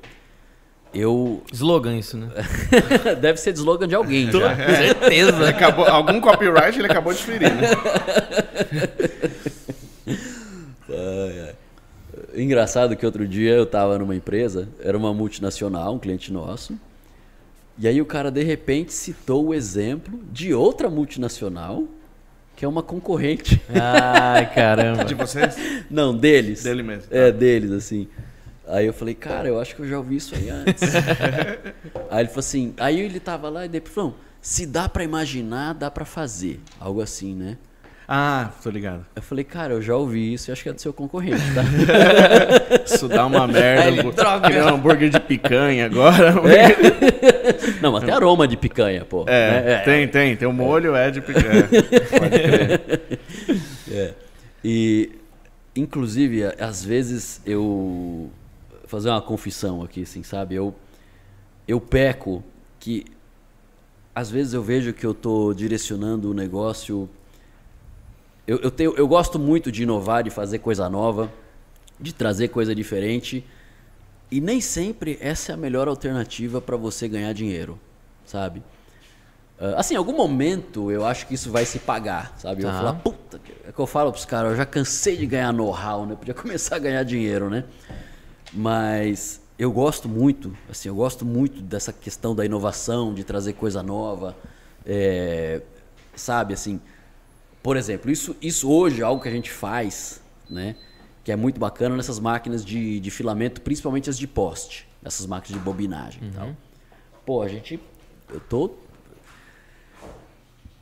Eu. 0.93 1.43
Slogan 1.53 1.97
isso, 1.97 2.17
né? 2.17 2.29
Deve 3.21 3.39
ser 3.39 3.53
de 3.53 3.59
slogan 3.59 3.87
de 3.87 3.95
alguém 3.95 4.31
já. 4.33 4.57
Certeza. 4.57 5.49
Acabou, 5.49 5.87
algum 5.87 6.21
copyright 6.21 6.79
ele 6.79 6.87
acabou 6.87 7.13
de 7.13 7.23
ferir, 7.23 7.55
né? 7.55 7.69
Engraçado 12.35 12.97
que 12.97 13.05
outro 13.05 13.27
dia 13.27 13.53
eu 13.53 13.67
tava 13.67 13.99
numa 13.99 14.15
empresa, 14.15 14.69
era 14.81 14.97
uma 14.97 15.13
multinacional, 15.13 15.95
um 15.95 15.99
cliente 15.99 16.33
nosso. 16.33 16.79
E 17.77 17.89
aí 17.89 18.01
o 18.01 18.07
cara 18.07 18.31
de 18.31 18.43
repente 18.45 18.93
citou 18.93 19.47
o 19.47 19.55
exemplo 19.55 20.21
de 20.31 20.55
outra 20.55 20.89
multinacional, 20.89 21.85
que 22.59 22.65
é 22.65 22.69
uma 22.69 22.83
concorrente. 22.83 23.63
Ai, 23.73 24.53
caramba. 24.53 25.05
De 25.05 25.15
vocês? 25.15 25.57
Não, 25.89 26.13
deles. 26.13 26.65
Dele 26.65 26.83
mesmo. 26.83 27.05
É, 27.09 27.31
deles, 27.31 27.71
assim. 27.71 28.09
Aí 28.67 28.85
eu 28.85 28.93
falei, 28.93 29.15
cara, 29.15 29.47
eu 29.47 29.61
acho 29.61 29.77
que 29.77 29.83
eu 29.83 29.87
já 29.87 29.97
ouvi 29.97 30.17
isso 30.17 30.35
aí 30.35 30.51
antes. 30.51 30.83
aí 32.11 32.21
ele 32.21 32.29
falou 32.29 32.41
assim, 32.41 32.75
aí 32.79 32.99
ele 32.99 33.21
tava 33.21 33.49
lá 33.49 33.65
e 33.65 33.69
depois 33.69 33.95
falou, 33.95 34.17
se 34.43 34.67
dá 34.67 34.89
pra 34.89 35.05
imaginar, 35.05 35.73
dá 35.73 35.89
pra 35.89 36.05
fazer. 36.05 36.61
Algo 36.81 37.01
assim, 37.01 37.33
né? 37.33 37.57
Ah, 38.11 38.51
tô 38.63 38.71
ligado. 38.71 39.05
Eu 39.15 39.21
falei, 39.21 39.45
cara, 39.45 39.75
eu 39.75 39.83
já 39.83 39.95
ouvi 39.95 40.33
isso 40.33 40.51
e 40.51 40.53
acho 40.53 40.63
que 40.63 40.71
é 40.71 40.73
do 40.73 40.81
seu 40.81 40.95
concorrente, 40.95 41.43
tá? 41.55 41.63
Isso 42.83 43.07
dá 43.07 43.27
uma 43.27 43.47
merda. 43.47 43.83
Aí 43.83 43.89
ele, 43.89 44.03
vou 44.03 44.13
droga. 44.13 44.49
Criar 44.49 44.65
um 44.65 44.77
hambúrguer 44.77 45.11
de 45.11 45.21
picanha 45.21 45.85
agora. 45.85 46.33
Não, 47.83 47.93
mas 47.93 48.05
tem 48.05 48.15
aroma 48.15 48.49
de 48.49 48.57
picanha, 48.57 49.05
pô. 49.05 49.27
É, 49.29 49.63
né? 49.63 49.79
tem, 49.81 50.09
tem. 50.09 50.37
Tem 50.37 50.49
o 50.49 50.53
molho, 50.55 50.97
é 50.97 51.11
de 51.11 51.21
picanha. 51.21 51.69
Pode 52.19 52.39
crer. 52.39 53.21
É. 53.91 54.15
E, 54.65 55.13
inclusive, 55.77 56.45
às 56.59 56.83
vezes 56.83 57.43
eu. 57.45 57.61
vou 57.61 58.31
fazer 58.87 59.11
uma 59.11 59.21
confissão 59.21 59.83
aqui, 59.83 60.05
assim, 60.05 60.23
sabe? 60.23 60.55
Eu, 60.55 60.75
eu 61.67 61.79
peco 61.79 62.43
que. 62.81 63.05
Às 64.15 64.31
vezes 64.31 64.55
eu 64.55 64.63
vejo 64.63 64.95
que 64.95 65.05
eu 65.05 65.13
tô 65.13 65.53
direcionando 65.53 66.31
o 66.31 66.35
negócio. 66.35 67.07
Eu, 68.49 68.57
eu, 68.61 68.71
tenho, 68.71 68.95
eu 68.97 69.07
gosto 69.07 69.39
muito 69.39 69.71
de 69.71 69.83
inovar, 69.83 70.23
de 70.25 70.31
fazer 70.31 70.61
coisa 70.61 70.89
nova, 70.89 71.31
de 72.01 72.15
trazer 72.15 72.49
coisa 72.49 72.75
diferente. 72.75 73.45
E 74.31 74.41
nem 74.41 74.59
sempre 74.59 75.19
essa 75.21 75.53
é 75.53 75.55
a 75.55 75.57
melhor 75.59 75.87
alternativa 75.87 76.59
para 76.59 76.75
você 76.75 77.07
ganhar 77.07 77.35
dinheiro, 77.35 77.79
sabe? 78.25 78.63
Ah, 79.61 79.75
assim, 79.77 79.93
em 79.93 79.97
algum 79.99 80.17
momento 80.17 80.91
eu 80.91 81.05
acho 81.05 81.27
que 81.27 81.35
isso 81.35 81.51
vai 81.51 81.67
se 81.67 81.79
pagar, 81.79 82.35
sabe? 82.39 82.63
Eu 82.63 82.69
Tá. 82.69 82.73
vou 82.73 82.79
falar, 82.87 82.93
puta, 82.95 83.39
que- 83.39 83.53
é 83.69 83.71
que 83.71 83.79
eu 83.79 83.87
falo 83.87 84.11
pros 84.11 84.25
caras, 84.25 84.53
eu 84.53 84.57
já 84.57 84.65
cansei 84.65 85.15
de 85.19 85.27
ganhar 85.27 85.53
know-how, 85.53 86.07
né? 86.07 86.15
Podia 86.17 86.33
começar 86.35 86.77
a 86.77 86.79
ganhar 86.79 87.03
dinheiro, 87.03 87.51
né? 87.51 87.65
Mas 88.51 89.43
eu 89.59 89.71
gosto 89.71 90.09
muito, 90.09 90.57
assim, 90.71 90.89
eu 90.89 90.95
gosto 90.95 91.27
muito 91.27 91.61
dessa 91.61 91.93
questão 91.93 92.35
da 92.35 92.47
inovação, 92.47 93.13
de 93.13 93.25
trazer 93.25 93.53
coisa 93.53 93.83
nova, 93.83 94.35
é, 94.87 95.61
sabe, 96.17 96.55
assim, 96.55 96.81
por 97.63 97.77
exemplo, 97.77 98.11
isso, 98.11 98.37
isso 98.41 98.71
hoje 98.71 99.01
é 99.01 99.05
algo 99.05 99.23
que 99.23 99.29
a 99.29 99.33
gente 99.33 99.51
faz, 99.51 100.21
né? 100.49 100.77
Que 101.25 101.33
é 101.33 101.37
muito 101.37 101.61
bacana 101.61 101.97
nessas 101.97 102.19
máquinas 102.19 102.65
de, 102.65 103.01
de 103.01 103.11
filamento, 103.11 103.61
principalmente 103.61 104.09
as 104.09 104.19
de 104.19 104.27
poste, 104.27 104.89
essas 105.05 105.27
máquinas 105.27 105.59
de 105.59 105.65
bobinagem 105.65 106.21
e 106.23 106.31
tal. 106.31 106.57
Pô, 107.27 107.43
a 107.43 107.49
gente, 107.49 107.79
eu 108.31 108.41
tô 108.41 108.71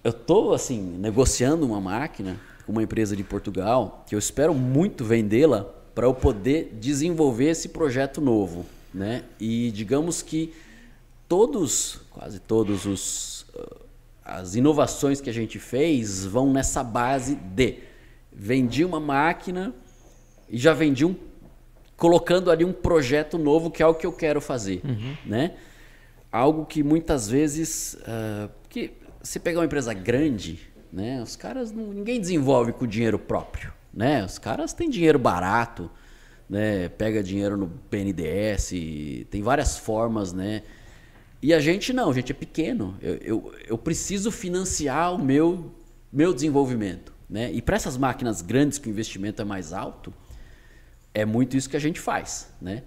eu 0.04 0.12
tô 0.12 0.52
assim 0.52 0.80
negociando 0.80 1.66
uma 1.66 1.80
máquina 1.80 2.36
com 2.64 2.70
uma 2.70 2.82
empresa 2.82 3.16
de 3.16 3.24
Portugal 3.24 4.04
que 4.06 4.14
eu 4.14 4.18
espero 4.20 4.54
muito 4.54 5.04
vendê-la 5.04 5.66
para 5.96 6.06
eu 6.06 6.14
poder 6.14 6.76
desenvolver 6.80 7.50
esse 7.50 7.70
projeto 7.70 8.20
novo, 8.20 8.64
né? 8.94 9.24
E 9.40 9.72
digamos 9.72 10.22
que 10.22 10.54
todos, 11.28 12.02
quase 12.10 12.38
todos 12.38 12.86
os 12.86 13.35
as 14.26 14.56
inovações 14.56 15.20
que 15.20 15.30
a 15.30 15.32
gente 15.32 15.58
fez 15.58 16.26
vão 16.26 16.52
nessa 16.52 16.82
base 16.82 17.36
de 17.36 17.78
vendi 18.32 18.84
uma 18.84 18.98
máquina 18.98 19.72
e 20.48 20.58
já 20.58 20.74
vendi 20.74 21.04
um 21.04 21.14
colocando 21.96 22.50
ali 22.50 22.64
um 22.64 22.72
projeto 22.72 23.38
novo 23.38 23.70
que 23.70 23.82
é 23.82 23.86
o 23.86 23.94
que 23.94 24.04
eu 24.04 24.12
quero 24.12 24.40
fazer, 24.40 24.82
uhum. 24.84 25.16
né? 25.24 25.54
Algo 26.30 26.66
que 26.66 26.82
muitas 26.82 27.30
vezes, 27.30 27.94
uh, 27.94 28.50
que 28.68 28.92
se 29.22 29.38
pegar 29.38 29.60
uma 29.60 29.64
empresa 29.64 29.94
grande, 29.94 30.60
né? 30.92 31.22
Os 31.22 31.36
caras 31.36 31.72
não, 31.72 31.84
ninguém 31.94 32.20
desenvolve 32.20 32.72
com 32.72 32.86
dinheiro 32.86 33.18
próprio, 33.18 33.72
né? 33.94 34.22
Os 34.24 34.38
caras 34.38 34.74
têm 34.74 34.90
dinheiro 34.90 35.18
barato, 35.18 35.90
né? 36.50 36.90
Pega 36.90 37.22
dinheiro 37.22 37.56
no 37.56 37.68
PNDS, 37.88 38.72
tem 39.30 39.40
várias 39.40 39.78
formas, 39.78 40.34
né? 40.34 40.62
E 41.42 41.52
a 41.52 41.60
gente 41.60 41.92
não, 41.92 42.10
a 42.10 42.14
gente 42.14 42.32
é 42.32 42.34
pequeno. 42.34 42.96
Eu, 43.00 43.14
eu, 43.16 43.54
eu 43.68 43.78
preciso 43.78 44.30
financiar 44.30 45.14
o 45.14 45.18
meu, 45.18 45.72
meu 46.12 46.32
desenvolvimento. 46.32 47.12
Né? 47.28 47.52
E 47.52 47.60
para 47.60 47.76
essas 47.76 47.96
máquinas 47.96 48.40
grandes 48.40 48.78
que 48.78 48.88
o 48.88 48.90
investimento 48.90 49.42
é 49.42 49.44
mais 49.44 49.72
alto, 49.72 50.12
é 51.12 51.24
muito 51.24 51.56
isso 51.56 51.68
que 51.68 51.76
a 51.76 51.80
gente 51.80 52.00
faz. 52.00 52.52
Né? 52.60 52.82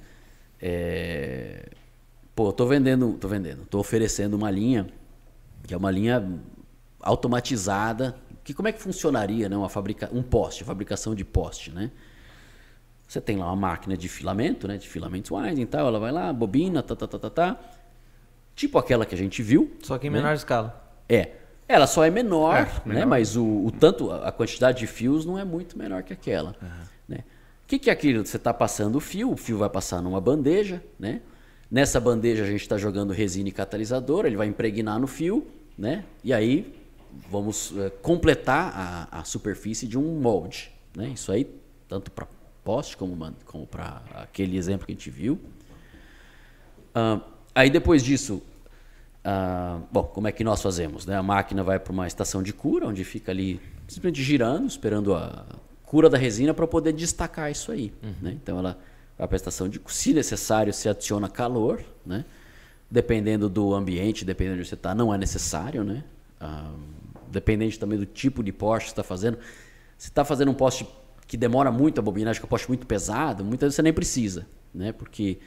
É... 0.61 1.69
Pô, 2.35 2.51
tô 2.51 2.65
vendendo, 2.65 3.13
tô 3.13 3.27
vendendo, 3.27 3.65
tô 3.65 3.79
oferecendo 3.79 4.35
uma 4.35 4.49
linha 4.49 4.87
que 5.63 5.73
é 5.73 5.77
uma 5.77 5.91
linha 5.91 6.41
automatizada. 6.99 8.15
Que 8.43 8.53
como 8.53 8.67
é 8.67 8.71
que 8.71 8.81
funcionaria, 8.81 9.47
né? 9.47 9.55
Uma 9.55 9.69
fabrica, 9.69 10.09
um 10.11 10.23
poste, 10.23 10.63
fabricação 10.63 11.13
de 11.13 11.23
poste, 11.23 11.71
né? 11.71 11.91
Você 13.07 13.21
tem 13.21 13.37
lá 13.37 13.45
uma 13.45 13.55
máquina 13.55 13.95
de 13.95 14.07
filamento, 14.07 14.67
né? 14.67 14.77
De 14.77 14.87
filamentos 14.87 15.29
winding 15.29 15.61
e 15.61 15.65
tal. 15.65 15.87
Ela 15.87 15.99
vai 15.99 16.11
lá, 16.11 16.33
bobina, 16.33 16.81
tá, 16.81 16.95
tá, 16.95 17.07
tá, 17.07 17.19
tá, 17.19 17.29
tá. 17.29 17.59
Tipo 18.59 18.77
aquela 18.77 19.05
que 19.05 19.15
a 19.15 19.17
gente 19.17 19.41
viu. 19.41 19.71
Só 19.81 19.97
que 19.97 20.07
em 20.07 20.09
né? 20.09 20.17
menor 20.17 20.35
escala. 20.35 20.93
É. 21.07 21.29
Ela 21.65 21.87
só 21.87 22.03
é 22.03 22.09
menor, 22.09 22.57
é, 22.57 22.63
menor. 22.85 22.99
né? 22.99 23.05
Mas 23.05 23.37
o, 23.37 23.45
o, 23.45 23.71
tanto 23.71 24.11
a 24.11 24.33
quantidade 24.33 24.79
de 24.79 24.87
fios 24.87 25.25
não 25.25 25.39
é 25.39 25.45
muito 25.45 25.77
menor 25.77 26.03
que 26.03 26.11
aquela. 26.11 26.53
Uhum. 26.61 26.85
Né? 27.07 27.17
O 27.63 27.67
que, 27.67 27.79
que 27.79 27.89
é 27.89 27.93
aquilo? 27.93 28.25
Você 28.25 28.35
está 28.35 28.53
passando 28.53 28.97
o 28.97 28.99
fio, 28.99 29.31
o 29.31 29.37
fio 29.37 29.57
vai 29.57 29.69
passar 29.69 30.01
numa 30.01 30.19
bandeja, 30.19 30.83
né? 30.99 31.21
Nessa 31.71 32.01
bandeja 32.01 32.43
a 32.43 32.47
gente 32.47 32.59
está 32.59 32.77
jogando 32.77 33.13
resina 33.13 33.47
e 33.47 33.51
catalisador, 33.53 34.25
ele 34.25 34.35
vai 34.35 34.47
impregnar 34.47 34.99
no 34.99 35.07
fio, 35.07 35.47
né? 35.77 36.03
E 36.21 36.33
aí 36.33 36.75
vamos 37.31 37.73
é, 37.77 37.89
completar 38.01 38.73
a, 38.75 39.19
a, 39.19 39.23
superfície 39.23 39.87
de 39.87 39.97
um 39.97 40.19
molde, 40.19 40.69
né? 40.93 41.07
Isso 41.07 41.31
aí 41.31 41.49
tanto 41.87 42.11
para 42.11 42.27
poste 42.65 42.97
como, 42.97 43.33
como 43.45 43.65
para 43.65 44.01
aquele 44.15 44.57
exemplo 44.57 44.85
que 44.85 44.91
a 44.91 44.95
gente 44.95 45.09
viu. 45.09 45.39
Uh, 46.93 47.21
aí 47.55 47.69
depois 47.69 48.03
disso, 48.03 48.43
uh, 49.25 49.81
bom, 49.91 50.03
como 50.03 50.27
é 50.27 50.31
que 50.31 50.43
nós 50.43 50.61
fazemos? 50.61 51.05
Né? 51.05 51.15
A 51.15 51.23
máquina 51.23 51.63
vai 51.63 51.79
para 51.79 51.91
uma 51.91 52.07
estação 52.07 52.43
de 52.43 52.53
cura, 52.53 52.87
onde 52.87 53.03
fica 53.03 53.31
ali 53.31 53.59
simplesmente 53.87 54.23
girando, 54.23 54.67
esperando 54.67 55.13
a 55.13 55.45
cura 55.83 56.09
da 56.09 56.17
resina 56.17 56.53
para 56.53 56.67
poder 56.67 56.93
destacar 56.93 57.51
isso 57.51 57.71
aí. 57.71 57.91
Uhum. 58.03 58.13
Né? 58.21 58.37
Então 58.41 58.59
ela 58.59 58.77
vai 59.17 59.27
para 59.27 59.35
a 59.35 59.37
estação 59.37 59.67
de 59.67 59.81
se 59.87 60.13
necessário, 60.13 60.71
se 60.71 60.87
adiciona 60.87 61.27
calor, 61.27 61.83
né? 62.05 62.23
Dependendo 62.89 63.49
do 63.49 63.75
ambiente, 63.75 64.23
dependendo 64.23 64.55
de 64.55 64.61
onde 64.61 64.69
você 64.69 64.75
está, 64.75 64.95
não 64.95 65.13
é 65.13 65.17
necessário, 65.17 65.83
né? 65.83 66.03
Uh, 66.41 66.79
dependente 67.29 67.77
também 67.77 67.99
do 67.99 68.05
tipo 68.05 68.41
de 68.41 68.51
poste 68.51 68.85
que 68.85 68.91
está 68.91 69.03
fazendo. 69.03 69.37
Se 69.97 70.07
está 70.07 70.23
fazendo 70.23 70.49
um 70.49 70.53
poste 70.53 70.87
que 71.27 71.37
demora 71.37 71.71
muito 71.71 71.99
a 71.99 72.01
bobinagem, 72.01 72.39
que 72.39 72.45
é 72.45 72.47
um 72.47 72.49
poste 72.49 72.67
muito 72.67 72.87
pesado, 72.87 73.43
muitas 73.43 73.67
vezes 73.67 73.75
você 73.75 73.81
nem 73.81 73.93
precisa, 73.93 74.47
né? 74.73 74.91
Porque 74.91 75.37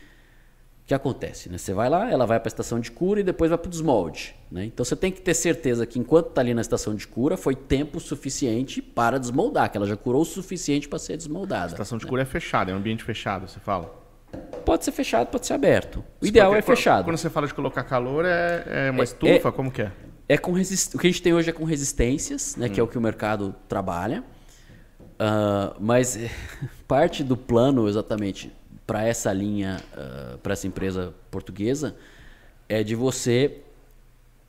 o 0.83 0.85
que 0.85 0.95
acontece? 0.95 1.49
Né? 1.49 1.59
Você 1.59 1.72
vai 1.72 1.89
lá, 1.89 2.11
ela 2.11 2.26
vai 2.26 2.41
para 2.41 2.49
a 2.49 2.51
estação 2.51 2.80
de 2.80 2.91
cura 2.91 3.20
e 3.20 3.22
depois 3.22 3.51
vai 3.51 3.59
para 3.59 3.68
o 3.68 3.70
desmolde. 3.70 4.35
Né? 4.51 4.64
Então 4.64 4.85
você 4.85 4.97
tem 4.97 5.12
que 5.12 5.20
ter 5.20 5.33
certeza 5.33 5.87
que 5.87 5.99
enquanto 5.99 6.28
está 6.28 6.41
ali 6.41 6.53
na 6.53 6.61
estação 6.61 6.95
de 6.95 7.07
cura, 7.07 7.37
foi 7.37 7.55
tempo 7.55 8.01
suficiente 8.01 8.83
para 8.83 9.18
desmoldar, 9.18 9.70
que 9.70 9.76
ela 9.76 9.87
já 9.87 9.97
curou 9.97 10.22
o 10.22 10.24
suficiente 10.24 10.89
para 10.89 10.99
ser 10.99 11.16
desmoldada. 11.16 11.66
A 11.66 11.68
estação 11.68 11.99
de 11.99 12.05
né? 12.05 12.11
cura 12.11 12.22
é 12.22 12.24
fechada, 12.24 12.72
é 12.72 12.74
um 12.74 12.78
ambiente 12.78 13.05
fechado, 13.05 13.49
você 13.49 13.61
fala? 13.61 13.95
Pode 14.64 14.85
ser 14.85 14.93
fechado, 14.93 15.28
pode 15.28 15.47
ser 15.47 15.55
aberto. 15.55 16.05
O 16.20 16.26
ideal 16.26 16.55
é 16.55 16.62
fechado. 16.62 17.05
Quando 17.05 17.16
você 17.16 17.30
fala 17.30 17.47
de 17.47 17.55
colocar 17.55 17.85
calor, 17.85 18.24
é, 18.24 18.89
é 18.89 18.91
uma 18.91 19.03
é, 19.03 19.05
estufa? 19.05 19.49
É, 19.49 19.53
como 19.53 19.70
que 19.70 19.83
é? 19.83 19.93
É 20.28 20.37
com 20.37 20.53
resist... 20.53 20.97
O 20.97 20.99
que 20.99 21.07
a 21.07 21.11
gente 21.11 21.22
tem 21.22 21.33
hoje 21.33 21.51
é 21.51 21.53
com 21.53 21.64
resistências, 21.64 22.57
né, 22.57 22.66
hum. 22.66 22.70
que 22.70 22.80
é 22.80 22.83
o 22.83 22.89
que 22.89 22.99
o 22.99 23.01
mercado 23.01 23.55
trabalha. 23.68 24.24
Uh, 25.12 25.76
mas 25.78 26.18
parte 26.89 27.22
do 27.22 27.37
plano 27.37 27.89
exatamente 27.89 28.51
para 28.87 29.05
essa 29.05 29.33
linha, 29.33 29.80
uh, 29.95 30.39
para 30.39 30.53
essa 30.53 30.66
empresa 30.66 31.14
portuguesa, 31.30 31.97
é 32.68 32.83
de 32.83 32.95
você 32.95 33.61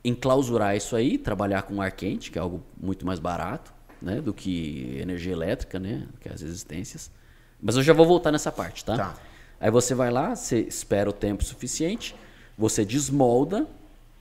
enclausurar 0.04 0.76
isso 0.76 0.94
aí, 0.94 1.16
trabalhar 1.16 1.62
com 1.62 1.80
ar 1.80 1.90
quente, 1.92 2.30
que 2.30 2.38
é 2.38 2.42
algo 2.42 2.62
muito 2.80 3.06
mais 3.06 3.18
barato 3.18 3.72
né, 4.00 4.20
do 4.20 4.34
que 4.34 4.98
energia 5.00 5.32
elétrica, 5.32 5.78
né, 5.78 6.06
que 6.20 6.28
é 6.28 6.32
as 6.32 6.42
resistências. 6.42 7.10
Mas 7.60 7.76
eu 7.76 7.82
já 7.82 7.94
vou 7.94 8.06
voltar 8.06 8.30
nessa 8.30 8.52
parte, 8.52 8.84
tá? 8.84 8.96
tá. 8.96 9.14
Aí 9.58 9.70
você 9.70 9.94
vai 9.94 10.10
lá, 10.10 10.36
você 10.36 10.60
espera 10.60 11.08
o 11.08 11.12
tempo 11.12 11.42
suficiente, 11.42 12.14
você 12.58 12.84
desmolda, 12.84 13.66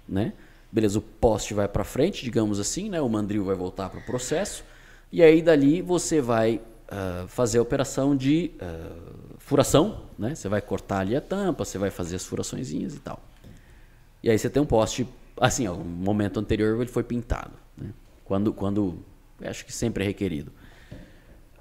né? 0.07 0.31
Beleza, 0.71 0.97
o 0.97 1.01
poste 1.01 1.53
vai 1.53 1.67
para 1.67 1.83
frente, 1.83 2.23
digamos 2.23 2.59
assim, 2.59 2.89
né? 2.89 3.01
O 3.01 3.09
mandril 3.09 3.43
vai 3.43 3.55
voltar 3.55 3.89
para 3.89 3.99
o 3.99 4.03
processo. 4.03 4.63
E 5.11 5.21
aí 5.21 5.41
dali 5.41 5.81
você 5.81 6.21
vai 6.21 6.55
uh, 6.55 7.27
fazer 7.27 7.59
a 7.59 7.61
operação 7.61 8.15
de 8.15 8.51
uh, 8.55 9.32
furação, 9.53 10.01
né? 10.17 10.33
Você 10.33 10.49
vai 10.49 10.63
cortar 10.63 11.01
ali 11.01 11.15
a 11.15 11.21
tampa, 11.21 11.63
você 11.63 11.77
vai 11.77 11.91
fazer 11.91 12.15
as 12.15 12.25
furaçõezinhas 12.25 12.95
e 12.95 12.99
tal. 12.99 13.21
E 14.23 14.29
aí 14.31 14.39
você 14.39 14.49
tem 14.49 14.59
um 14.59 14.65
poste, 14.65 15.07
assim, 15.39 15.67
ó, 15.67 15.75
no 15.75 15.83
momento 15.83 16.39
anterior 16.39 16.81
ele 16.81 16.89
foi 16.89 17.03
pintado, 17.03 17.53
né? 17.77 17.91
Quando, 18.25 18.51
quando, 18.51 18.97
acho 19.43 19.63
que 19.63 19.71
sempre 19.71 20.03
é 20.03 20.07
requerido. 20.07 20.51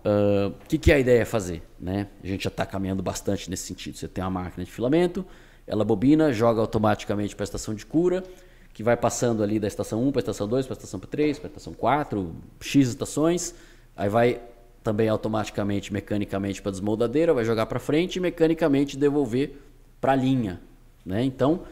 O 0.02 0.48
uh, 0.48 0.54
que, 0.66 0.78
que 0.78 0.90
é 0.90 0.94
a 0.94 0.98
ideia 0.98 1.26
fazer? 1.26 1.62
Né? 1.78 2.08
A 2.24 2.26
gente 2.26 2.44
já 2.44 2.48
está 2.48 2.64
caminhando 2.64 3.02
bastante 3.02 3.50
nesse 3.50 3.66
sentido. 3.66 3.98
Você 3.98 4.08
tem 4.08 4.24
uma 4.24 4.30
máquina 4.30 4.64
de 4.64 4.72
filamento, 4.72 5.22
ela 5.66 5.84
bobina, 5.84 6.32
joga 6.32 6.62
automaticamente 6.62 7.36
para 7.36 7.42
a 7.42 7.44
estação 7.44 7.74
de 7.74 7.84
cura, 7.84 8.24
que 8.72 8.82
vai 8.82 8.96
passando 8.96 9.42
ali 9.42 9.60
da 9.60 9.68
estação 9.68 10.02
1 10.08 10.12
para 10.12 10.20
a 10.20 10.22
estação 10.22 10.48
2, 10.48 10.66
para 10.66 10.72
a 10.72 10.78
estação 10.78 10.98
3, 10.98 11.38
para 11.38 11.48
a 11.48 11.50
estação 11.50 11.74
4, 11.74 12.34
X 12.58 12.88
estações, 12.88 13.54
aí 13.94 14.08
vai 14.08 14.40
também 14.82 15.08
automaticamente, 15.08 15.92
mecanicamente 15.92 16.60
para 16.60 16.70
a 16.70 16.72
desmoldadeira, 16.72 17.32
vai 17.32 17.44
jogar 17.44 17.66
para 17.66 17.78
frente 17.78 18.16
e 18.16 18.20
mecanicamente 18.20 18.96
devolver 18.96 19.56
para 20.00 20.12
a 20.12 20.16
linha. 20.16 20.60
Né? 21.04 21.24
Então, 21.24 21.62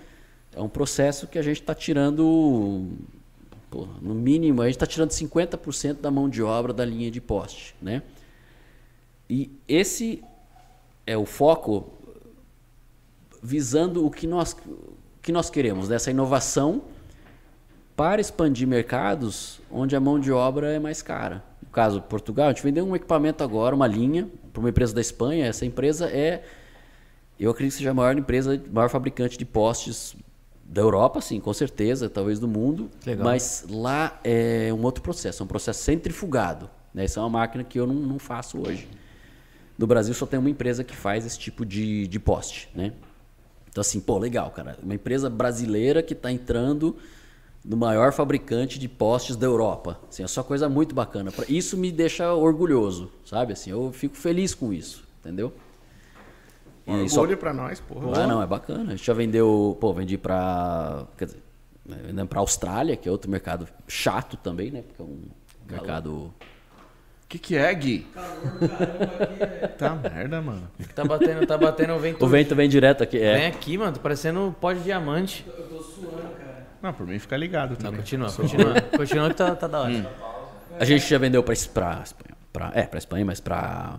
é 0.54 0.60
um 0.60 0.68
processo 0.68 1.26
que 1.26 1.38
a 1.38 1.42
gente 1.42 1.60
está 1.60 1.74
tirando, 1.74 2.88
pô, 3.70 3.86
no 4.00 4.14
mínimo, 4.14 4.62
a 4.62 4.66
gente 4.66 4.76
está 4.76 4.86
tirando 4.86 5.10
50% 5.10 6.00
da 6.00 6.10
mão 6.10 6.28
de 6.28 6.42
obra 6.42 6.72
da 6.72 6.84
linha 6.84 7.10
de 7.10 7.20
poste. 7.20 7.74
Né? 7.82 8.02
E 9.28 9.50
esse 9.66 10.22
é 11.06 11.16
o 11.16 11.26
foco 11.26 11.92
visando 13.42 14.04
o 14.04 14.10
que 14.10 14.26
nós 14.26 14.56
que 15.22 15.32
nós 15.32 15.50
queremos 15.50 15.88
dessa 15.88 16.10
inovação 16.10 16.82
para 17.94 18.20
expandir 18.20 18.66
mercados 18.66 19.60
onde 19.70 19.94
a 19.94 20.00
mão 20.00 20.18
de 20.18 20.32
obra 20.32 20.72
é 20.72 20.78
mais 20.78 21.02
cara. 21.02 21.44
Caso 21.72 22.02
Portugal, 22.02 22.46
a 22.46 22.52
gente 22.52 22.62
vendeu 22.62 22.84
um 22.84 22.96
equipamento 22.96 23.44
agora, 23.44 23.74
uma 23.74 23.86
linha, 23.86 24.28
para 24.52 24.60
uma 24.60 24.70
empresa 24.70 24.94
da 24.94 25.00
Espanha. 25.00 25.46
Essa 25.46 25.64
empresa 25.64 26.08
é, 26.08 26.42
eu 27.38 27.50
acredito 27.50 27.72
que 27.72 27.78
seja 27.78 27.90
a 27.90 27.94
maior 27.94 28.16
empresa, 28.18 28.60
maior 28.72 28.88
fabricante 28.88 29.38
de 29.38 29.44
postes 29.44 30.16
da 30.64 30.80
Europa, 30.80 31.20
sim, 31.20 31.40
com 31.40 31.52
certeza, 31.52 32.08
talvez 32.08 32.38
do 32.38 32.46
mundo. 32.46 32.90
Legal. 33.04 33.24
Mas 33.24 33.64
lá 33.68 34.20
é 34.22 34.72
um 34.72 34.82
outro 34.82 35.02
processo, 35.02 35.42
é 35.42 35.44
um 35.44 35.48
processo 35.48 35.82
centrifugado. 35.82 36.70
Né? 36.94 37.04
Essa 37.04 37.20
é 37.20 37.22
uma 37.22 37.30
máquina 37.30 37.64
que 37.64 37.78
eu 37.78 37.86
não, 37.86 37.94
não 37.94 38.18
faço 38.18 38.60
hoje. 38.60 38.88
No 39.78 39.86
Brasil 39.86 40.12
só 40.12 40.26
tem 40.26 40.38
uma 40.38 40.50
empresa 40.50 40.84
que 40.84 40.94
faz 40.94 41.24
esse 41.24 41.38
tipo 41.38 41.64
de, 41.64 42.06
de 42.06 42.18
poste, 42.20 42.68
né? 42.74 42.92
Então, 43.70 43.80
assim, 43.80 44.00
pô, 44.00 44.18
legal, 44.18 44.50
cara. 44.50 44.76
Uma 44.82 44.94
empresa 44.94 45.30
brasileira 45.30 46.02
que 46.02 46.12
está 46.12 46.30
entrando 46.30 46.96
no 47.64 47.76
maior 47.76 48.12
fabricante 48.12 48.78
de 48.78 48.88
postes 48.88 49.36
da 49.36 49.46
Europa. 49.46 50.00
Assim, 50.08 50.22
é 50.22 50.26
só 50.26 50.42
coisa 50.42 50.68
muito 50.68 50.94
bacana. 50.94 51.32
Isso 51.48 51.76
me 51.76 51.92
deixa 51.92 52.32
orgulhoso, 52.32 53.10
sabe? 53.24 53.52
Assim, 53.52 53.70
eu 53.70 53.92
fico 53.92 54.16
feliz 54.16 54.54
com 54.54 54.72
isso, 54.72 55.04
entendeu? 55.20 55.52
E 56.86 56.90
Orgulho 56.90 57.08
só... 57.08 57.36
para 57.36 57.52
nós, 57.52 57.80
porra. 57.80 58.22
Ah, 58.22 58.26
não, 58.26 58.42
é 58.42 58.46
bacana. 58.46 58.92
A 58.92 58.96
gente 58.96 59.06
já 59.06 59.14
vendeu, 59.14 59.76
pô, 59.80 59.92
vendi 59.92 60.16
para, 60.18 61.06
quer 61.16 61.26
dizer, 61.26 61.42
né, 61.84 61.98
vendendo 62.04 62.28
para 62.28 62.40
Austrália, 62.40 62.96
que 62.96 63.08
é 63.08 63.12
outro 63.12 63.30
mercado 63.30 63.68
chato 63.86 64.36
também, 64.36 64.70
né? 64.70 64.82
Porque 64.82 65.02
é 65.02 65.04
um 65.04 65.20
mercado 65.68 66.34
que 67.30 67.38
que 67.38 67.56
é, 67.56 67.72
Gui? 67.72 68.00
Calor 68.12 68.68
caramba 68.68 69.24
aqui, 69.24 69.42
é. 69.44 69.68
Tá 69.68 69.94
merda, 69.94 70.42
mano. 70.42 70.68
Tá 70.92 71.04
batendo, 71.04 71.46
tá 71.46 71.56
batendo 71.56 71.92
o 71.92 71.98
vento. 72.00 72.24
O 72.24 72.28
vento 72.28 72.56
vem 72.56 72.68
direto 72.68 73.04
aqui, 73.04 73.18
é. 73.18 73.38
Vem 73.38 73.46
aqui, 73.46 73.78
mano, 73.78 73.92
tá 73.92 74.00
parecendo 74.00 74.52
pó 74.60 74.72
de 74.72 74.80
diamante. 74.80 75.46
Eu 75.46 75.68
tô 75.68 75.80
suando, 75.80 76.30
cara. 76.36 76.66
Não, 76.82 76.92
por 76.92 77.06
mim 77.06 77.18
fica 77.18 77.36
ligado 77.36 77.76
também. 77.76 77.92
Não, 77.92 77.98
continua, 77.98 78.32
continua. 78.32 78.80
continua 78.80 79.28
que 79.28 79.36
tá, 79.36 79.54
tá 79.54 79.66
da 79.66 79.80
hora. 79.80 79.92
Hum. 79.92 80.04
A 80.78 80.84
gente 80.84 81.06
já 81.06 81.18
vendeu 81.18 81.42
pra, 81.42 81.54
pra 81.74 82.02
Espanha, 82.02 82.36
pra, 82.52 82.72
é, 82.74 82.82
pra 82.84 82.98
Espanha, 82.98 83.24
mas 83.24 83.40
pra 83.40 83.98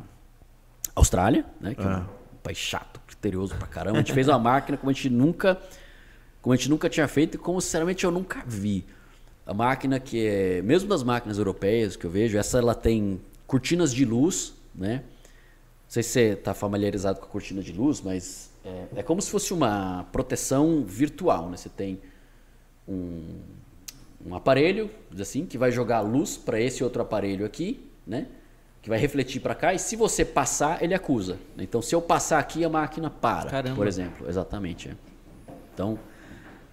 Austrália, 0.96 1.46
né, 1.60 1.76
que 1.76 1.82
é 1.82 1.86
um 1.86 1.90
ah. 1.90 2.06
país 2.42 2.58
chato, 2.58 3.00
criterioso 3.06 3.56
pra 3.56 3.68
caramba. 3.68 3.98
A 3.98 4.02
gente 4.02 4.14
fez 4.14 4.28
uma 4.28 4.40
máquina 4.40 4.78
como 4.78 4.90
a 4.90 4.94
gente 4.94 5.10
nunca, 5.10 5.60
como 6.42 6.54
a 6.54 6.56
gente 6.56 6.70
nunca 6.70 6.90
tinha 6.90 7.08
feito 7.08 7.36
e 7.36 7.38
como, 7.38 7.62
sinceramente, 7.62 8.04
eu 8.04 8.12
nunca 8.12 8.44
vi. 8.46 8.86
A 9.46 9.54
máquina 9.54 10.00
que 10.00 10.26
é, 10.26 10.62
mesmo 10.62 10.90
das 10.90 11.04
máquinas 11.04 11.38
europeias 11.38 11.96
que 11.96 12.06
eu 12.06 12.10
vejo, 12.10 12.38
essa 12.38 12.58
ela 12.58 12.74
tem 12.74 13.22
cortinas 13.46 13.94
de 13.94 14.06
luz, 14.06 14.54
né? 14.74 15.04
Não 15.84 15.94
sei 15.94 16.04
se 16.04 16.10
você 16.10 16.20
está 16.30 16.54
familiarizado 16.54 17.20
com 17.20 17.26
a 17.26 17.30
cortina 17.30 17.62
de 17.62 17.74
luz, 17.74 18.02
mas 18.02 18.50
é, 18.64 18.86
é, 18.98 19.04
como 19.04 19.22
se 19.22 19.30
fosse 19.30 19.54
uma 19.54 20.06
proteção 20.12 20.84
virtual, 20.86 21.50
né? 21.50 21.58
Você 21.58 21.70
tem 21.70 22.00
um, 22.92 23.24
um 24.26 24.36
aparelho, 24.36 24.90
assim, 25.20 25.46
que 25.46 25.58
vai 25.58 25.72
jogar 25.72 26.02
luz 26.02 26.38
para 26.38 26.60
esse 26.60 26.84
outro 26.84 27.02
aparelho 27.02 27.46
aqui, 27.46 27.90
né? 28.06 28.28
Que 28.82 28.90
vai 28.90 28.98
refletir 28.98 29.40
para 29.42 29.54
cá 29.54 29.74
e 29.74 29.80
se 29.80 29.96
você 29.96 30.26
passar, 30.26 30.82
ele 30.84 30.94
acusa. 30.94 31.38
Então, 31.58 31.82
se 31.82 31.94
eu 31.94 32.02
passar 32.02 32.40
aqui, 32.40 32.64
a 32.64 32.70
máquina 32.70 33.10
para, 33.10 33.50
Caramba. 33.50 33.76
por 33.76 33.88
exemplo. 33.88 34.28
Exatamente. 34.28 34.90
é. 34.90 34.96
Então, 35.74 36.00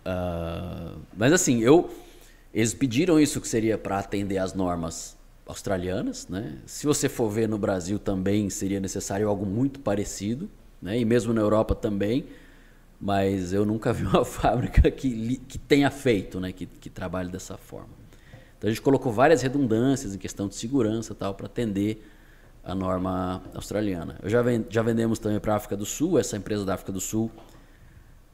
ah, 0.04 0.94
mas 1.16 1.32
assim, 1.32 1.60
eu 1.60 1.90
eles 2.52 2.72
pediram 2.72 3.20
isso 3.20 3.40
que 3.40 3.46
seria 3.46 3.76
para 3.76 3.98
atender 3.98 4.38
às 4.38 4.54
normas 4.54 5.16
australianas, 5.46 6.26
né? 6.28 6.58
Se 6.66 6.86
você 6.86 7.08
for 7.08 7.28
ver 7.28 7.46
no 7.48 7.58
Brasil 7.58 7.98
também 7.98 8.48
seria 8.48 8.80
necessário 8.80 9.28
algo 9.28 9.44
muito 9.44 9.80
parecido, 9.80 10.48
né? 10.80 10.98
E 10.98 11.04
mesmo 11.04 11.32
na 11.34 11.42
Europa 11.42 11.74
também, 11.74 12.26
mas 13.00 13.52
eu 13.52 13.64
nunca 13.64 13.92
vi 13.92 14.04
uma 14.04 14.24
fábrica 14.26 14.90
que, 14.90 15.36
que 15.48 15.58
tenha 15.58 15.90
feito, 15.90 16.40
né? 16.40 16.52
Que, 16.52 16.66
que 16.66 16.90
trabalhe 16.90 17.30
dessa 17.30 17.56
forma. 17.56 17.90
Então 18.56 18.68
a 18.68 18.72
gente 18.72 18.82
colocou 18.82 19.12
várias 19.12 19.40
redundâncias 19.42 20.14
em 20.14 20.18
questão 20.18 20.48
de 20.48 20.54
segurança 20.56 21.14
tal 21.14 21.34
para 21.34 21.46
atender 21.46 22.04
a 22.64 22.74
norma 22.74 23.42
australiana. 23.54 24.16
Eu 24.22 24.28
já, 24.28 24.42
já 24.68 24.82
vendemos 24.82 25.18
também 25.18 25.38
para 25.38 25.52
a 25.54 25.56
África 25.56 25.76
do 25.76 25.86
Sul, 25.86 26.18
essa 26.18 26.36
empresa 26.36 26.64
da 26.64 26.74
África 26.74 26.90
do 26.92 27.00
Sul 27.00 27.30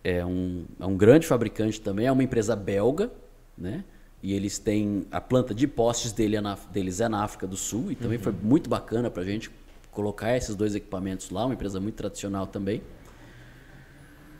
é 0.03 0.25
um, 0.25 0.65
é 0.81 0.87
um 0.87 0.97
grande 0.97 1.27
fabricante 1.27 1.81
também, 1.81 2.07
é 2.07 2.13
uma 2.13 2.23
empresa 2.23 2.55
belga, 2.57 3.11
né? 3.57 3.85
E 4.23 4.33
eles 4.33 4.59
têm 4.59 5.07
a 5.13 5.21
planta 5.21 5.55
de 5.55 5.67
postes 5.67 6.11
dele 6.13 6.37
é 6.37 6.41
na- 6.41 6.59
deles 6.73 7.01
é 7.01 7.09
na 7.09 7.23
África 7.23 7.47
do 7.47 7.57
Sul 7.57 7.93
e 7.93 7.95
também 7.95 8.19
foi 8.19 8.33
muito 8.43 8.69
bacana 8.71 9.11
para 9.11 9.23
a 9.23 9.25
gente 9.27 9.51
colocar 9.93 10.35
esses 10.37 10.57
dois 10.57 10.75
equipamentos 10.75 11.29
lá, 11.31 11.45
uma 11.45 11.53
empresa 11.55 11.79
muito 11.79 11.95
tradicional 11.95 12.47
também. 12.47 12.83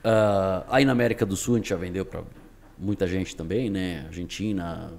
Ah, 0.05 0.65
aí 0.69 0.85
na 0.85 0.93
América 0.93 1.25
do 1.25 1.35
Sul 1.35 1.55
a 1.55 1.59
gente 1.59 1.71
já 1.71 1.77
vendeu 1.77 2.05
para 2.05 2.23
muita 2.79 3.07
gente 3.07 3.35
também, 3.35 3.71
né? 3.71 4.05
Argentina, 4.07 4.93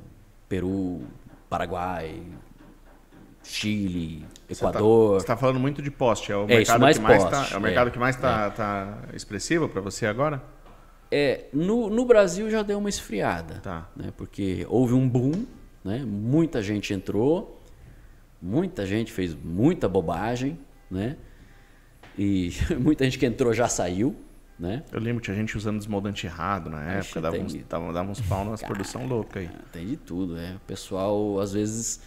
Peru, 0.50 1.04
Paraguai, 1.48 2.24
Chile, 3.44 4.26
Equador. 4.50 5.20
Você 5.20 5.24
está 5.24 5.38
falando 5.38 5.60
muito 5.60 5.82
de 5.82 5.92
poste. 5.92 6.32
É 6.32 6.36
o 6.36 6.46
É, 6.46 6.58
mercado 6.58 6.82
mais 6.82 6.98
que 6.98 7.04
mais 7.04 7.24
poste, 7.24 7.50
tá, 7.50 7.56
é 7.56 7.58
o 7.58 7.62
mercado 7.62 7.88
é, 7.88 7.92
que 7.92 8.00
mais 8.00 8.16
está 8.16 8.50
tá 8.50 8.98
expressivo 9.14 9.70
para 9.70 9.82
você 9.82 10.08
agora? 10.08 10.42
É, 11.12 11.46
no, 11.54 11.88
no 11.90 12.04
Brasil 12.04 12.50
já 12.50 12.64
deu 12.64 12.80
uma 12.80 12.90
esfriada. 12.90 13.60
Tá. 13.62 13.88
Né? 13.96 14.12
Porque 14.18 14.66
houve 14.68 14.94
um 14.96 15.08
boom, 15.08 15.46
né? 15.84 16.04
muita 16.04 16.64
gente 16.64 16.94
entrou, 16.94 17.62
muita 18.42 18.88
gente 18.88 19.12
fez 19.12 19.36
muita 19.36 19.88
bobagem, 19.88 20.58
né? 20.90 21.16
E 22.18 22.52
muita 22.80 23.04
gente 23.04 23.20
que 23.20 23.26
entrou 23.26 23.54
já 23.54 23.68
saiu, 23.68 24.16
né? 24.58 24.84
Eu 24.92 25.00
lembro 25.00 25.22
que 25.22 25.26
tinha 25.26 25.36
gente 25.36 25.58
usando 25.58 25.78
desmoldante 25.78 26.26
errado 26.26 26.70
na 26.70 26.98
Acho 26.98 27.10
época, 27.10 27.22
dava 27.22 27.38
uns, 27.38 27.54
dava, 27.54 27.94
dava 27.94 28.12
uns 28.12 28.22
pau 28.22 28.46
nas 28.46 28.62
produção 28.62 29.06
louca 29.06 29.40
aí. 29.40 29.50
Tem 29.72 29.86
de 29.86 29.98
tudo, 29.98 30.38
é. 30.38 30.56
O 30.56 30.60
pessoal 30.68 31.40
às 31.40 31.54
vezes 31.54 32.02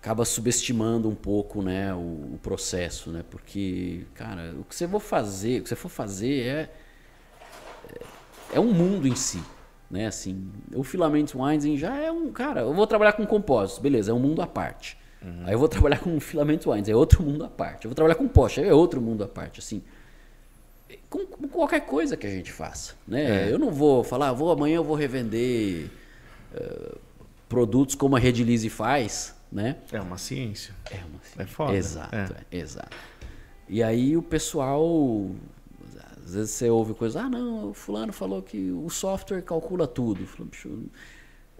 acaba 0.00 0.24
subestimando 0.24 1.08
um 1.08 1.14
pouco, 1.14 1.60
né, 1.60 1.92
o, 1.92 2.34
o 2.34 2.40
processo, 2.42 3.10
né? 3.10 3.24
Porque, 3.28 4.06
cara, 4.14 4.54
o 4.58 4.64
que 4.64 4.74
você 4.74 4.86
for 4.86 5.00
fazer, 5.00 5.60
o 5.60 5.62
que 5.62 5.68
você 5.68 5.76
for 5.76 5.88
fazer 5.88 6.46
é 6.46 6.70
é 8.52 8.60
um 8.60 8.72
mundo 8.72 9.06
em 9.06 9.14
si, 9.14 9.42
né? 9.90 10.06
Assim, 10.06 10.50
o 10.74 10.82
filament 10.82 11.34
winding 11.34 11.76
já 11.76 11.96
é 11.96 12.10
um, 12.10 12.30
cara, 12.32 12.62
eu 12.62 12.74
vou 12.74 12.86
trabalhar 12.86 13.12
com 13.12 13.26
compósitos, 13.26 13.82
beleza, 13.82 14.10
é 14.10 14.14
um 14.14 14.18
mundo 14.18 14.42
à 14.42 14.46
parte. 14.46 14.96
Aí 15.44 15.52
eu 15.52 15.58
vou 15.58 15.68
trabalhar 15.68 15.98
com 15.98 16.18
filament 16.20 16.60
winding, 16.66 16.92
é 16.92 16.96
outro 16.96 17.22
mundo 17.22 17.44
à 17.44 17.48
parte. 17.48 17.84
Eu 17.84 17.90
vou 17.90 17.94
trabalhar 17.94 18.14
com 18.14 18.28
poste, 18.28 18.62
é 18.62 18.72
outro 18.72 19.00
mundo 19.00 19.24
à 19.24 19.28
parte, 19.28 19.60
assim. 19.60 19.82
Com, 21.10 21.26
com 21.26 21.48
qualquer 21.48 21.80
coisa 21.80 22.16
que 22.16 22.26
a 22.26 22.30
gente 22.30 22.52
faça, 22.52 22.94
né? 23.06 23.50
Eu 23.50 23.58
não 23.58 23.70
vou 23.70 24.02
falar, 24.04 24.32
vou 24.32 24.50
amanhã 24.50 24.76
eu 24.76 24.84
vou 24.84 24.96
revender 24.96 25.90
eh, 26.54 26.94
produtos 27.48 27.94
como 27.94 28.16
a 28.16 28.18
Redilize 28.18 28.68
faz, 28.68 29.34
né? 29.50 29.76
É 29.92 30.00
uma 30.00 30.18
ciência. 30.18 30.74
É 30.90 30.96
uma 30.96 31.42
É 31.42 31.46
foda, 31.46 31.74
Exato, 31.76 32.14
é. 32.14 32.28
é, 32.50 32.58
exato. 32.58 32.96
E 33.68 33.82
aí 33.82 34.16
o 34.16 34.22
pessoal, 34.22 35.30
às 36.24 36.34
vezes 36.34 36.50
você 36.52 36.70
ouve 36.70 36.94
coisa, 36.94 37.22
ah 37.22 37.28
não, 37.28 37.70
o 37.70 37.74
fulano 37.74 38.12
falou 38.12 38.42
que 38.42 38.70
o 38.70 38.88
software 38.88 39.42
calcula 39.42 39.86
tudo. 39.86 40.26
Falo, 40.26 40.48
"Bicho, 40.48 40.68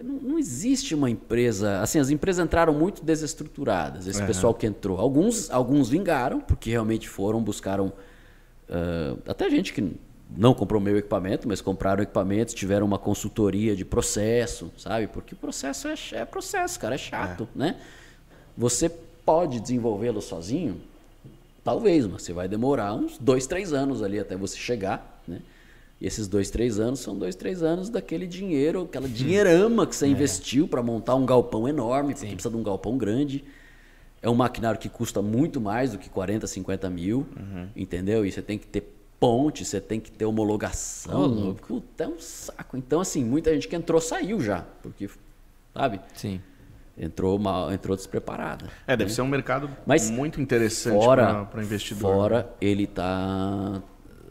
não, 0.03 0.15
não 0.15 0.39
existe 0.39 0.95
uma 0.95 1.11
empresa, 1.11 1.81
assim, 1.81 1.99
as 1.99 2.09
empresas 2.11 2.45
entraram 2.45 2.73
muito 2.73 3.03
desestruturadas, 3.05 4.07
esse 4.07 4.23
pessoal 4.25 4.55
que 4.55 4.67
entrou. 4.67 4.99
Alguns, 4.99 5.51
alguns 5.51 5.89
vingaram, 5.89 6.41
porque 6.41 6.71
realmente 6.71 7.09
foram, 7.09 7.43
buscaram, 7.43 7.93
ah, 8.71 9.17
até 9.27 9.49
gente 9.51 9.73
que 9.73 9.93
não 10.37 10.53
comprou 10.53 10.81
meu 10.81 10.97
equipamento, 10.99 11.49
mas 11.49 11.61
compraram 11.61 12.03
equipamentos, 12.03 12.53
tiveram 12.53 12.87
uma 12.87 12.99
consultoria 12.99 13.75
de 13.75 13.85
processo, 13.85 14.71
sabe? 14.77 15.07
Porque 15.07 15.35
o 15.35 15.37
processo 15.37 15.89
é, 15.89 15.95
é 16.13 16.25
processo, 16.25 16.79
cara, 16.79 16.95
é 16.95 16.99
chato, 16.99 17.49
né? 17.55 17.77
Você 18.57 18.89
pode 19.25 19.61
desenvolvê-lo 19.61 20.21
sozinho? 20.21 20.81
Talvez, 21.65 22.07
mas 22.07 22.23
você 22.23 22.33
vai 22.33 22.49
demorar 22.49 22.95
uns 22.95 23.19
dois, 23.19 23.47
três 23.47 23.73
anos 23.73 24.03
ali 24.03 24.19
até 24.19 24.37
você 24.37 24.57
chegar, 24.57 25.23
né? 25.27 25.41
E 26.01 26.07
esses 26.07 26.29
dois, 26.29 26.49
três 26.49 26.79
anos 26.79 27.01
são 27.01 27.17
dois, 27.17 27.35
três 27.35 27.63
anos 27.63 27.89
daquele 27.89 28.27
dinheiro, 28.27 28.83
aquela 28.83 29.09
dinheirama 29.09 29.87
que 29.87 29.97
você 29.97 30.07
investiu 30.07 30.69
para 30.69 30.83
montar 30.83 31.17
um 31.17 31.27
galpão 31.27 31.69
enorme, 31.69 32.15
porque 32.15 32.27
precisa 32.29 32.51
de 32.51 32.57
um 32.57 32.63
galpão 32.63 32.97
grande. 32.97 33.45
É 34.21 34.29
um 34.29 34.35
maquinário 34.35 34.79
que 34.81 34.89
custa 34.89 35.23
muito 35.23 35.61
mais 35.61 35.93
do 35.93 35.99
que 35.99 36.09
40, 36.09 36.47
50 36.47 36.91
mil, 36.91 37.27
entendeu? 37.77 38.27
E 38.27 38.33
você 38.33 38.43
tem 38.43 38.59
que 38.59 38.67
ter 38.67 38.95
ponte, 39.21 39.65
você 39.65 39.81
tem 39.81 40.01
que 40.01 40.11
ter 40.11 40.25
homologação. 40.25 41.55
Puta, 41.67 42.05
é 42.05 42.09
um 42.09 42.19
saco. 42.19 42.77
Então, 42.77 43.01
assim, 43.01 43.25
muita 43.25 43.53
gente 43.55 43.69
que 43.69 43.77
entrou 43.77 44.01
saiu 44.01 44.41
já, 44.41 44.65
porque, 44.83 45.09
sabe? 45.75 46.01
Sim. 46.15 46.41
Entrou 46.97 47.39
mal, 47.39 47.73
entrou 47.73 47.97
despreparada. 47.97 48.67
É, 48.85 48.97
deve 48.97 49.13
ser 49.13 49.23
um 49.23 49.29
mercado 49.29 49.71
Mas 49.87 50.11
muito 50.11 50.41
interessante 50.41 51.05
para 51.07 51.63
investidor. 51.63 52.13
fora 52.13 52.51
ele 52.61 52.89
tá, 52.89 53.81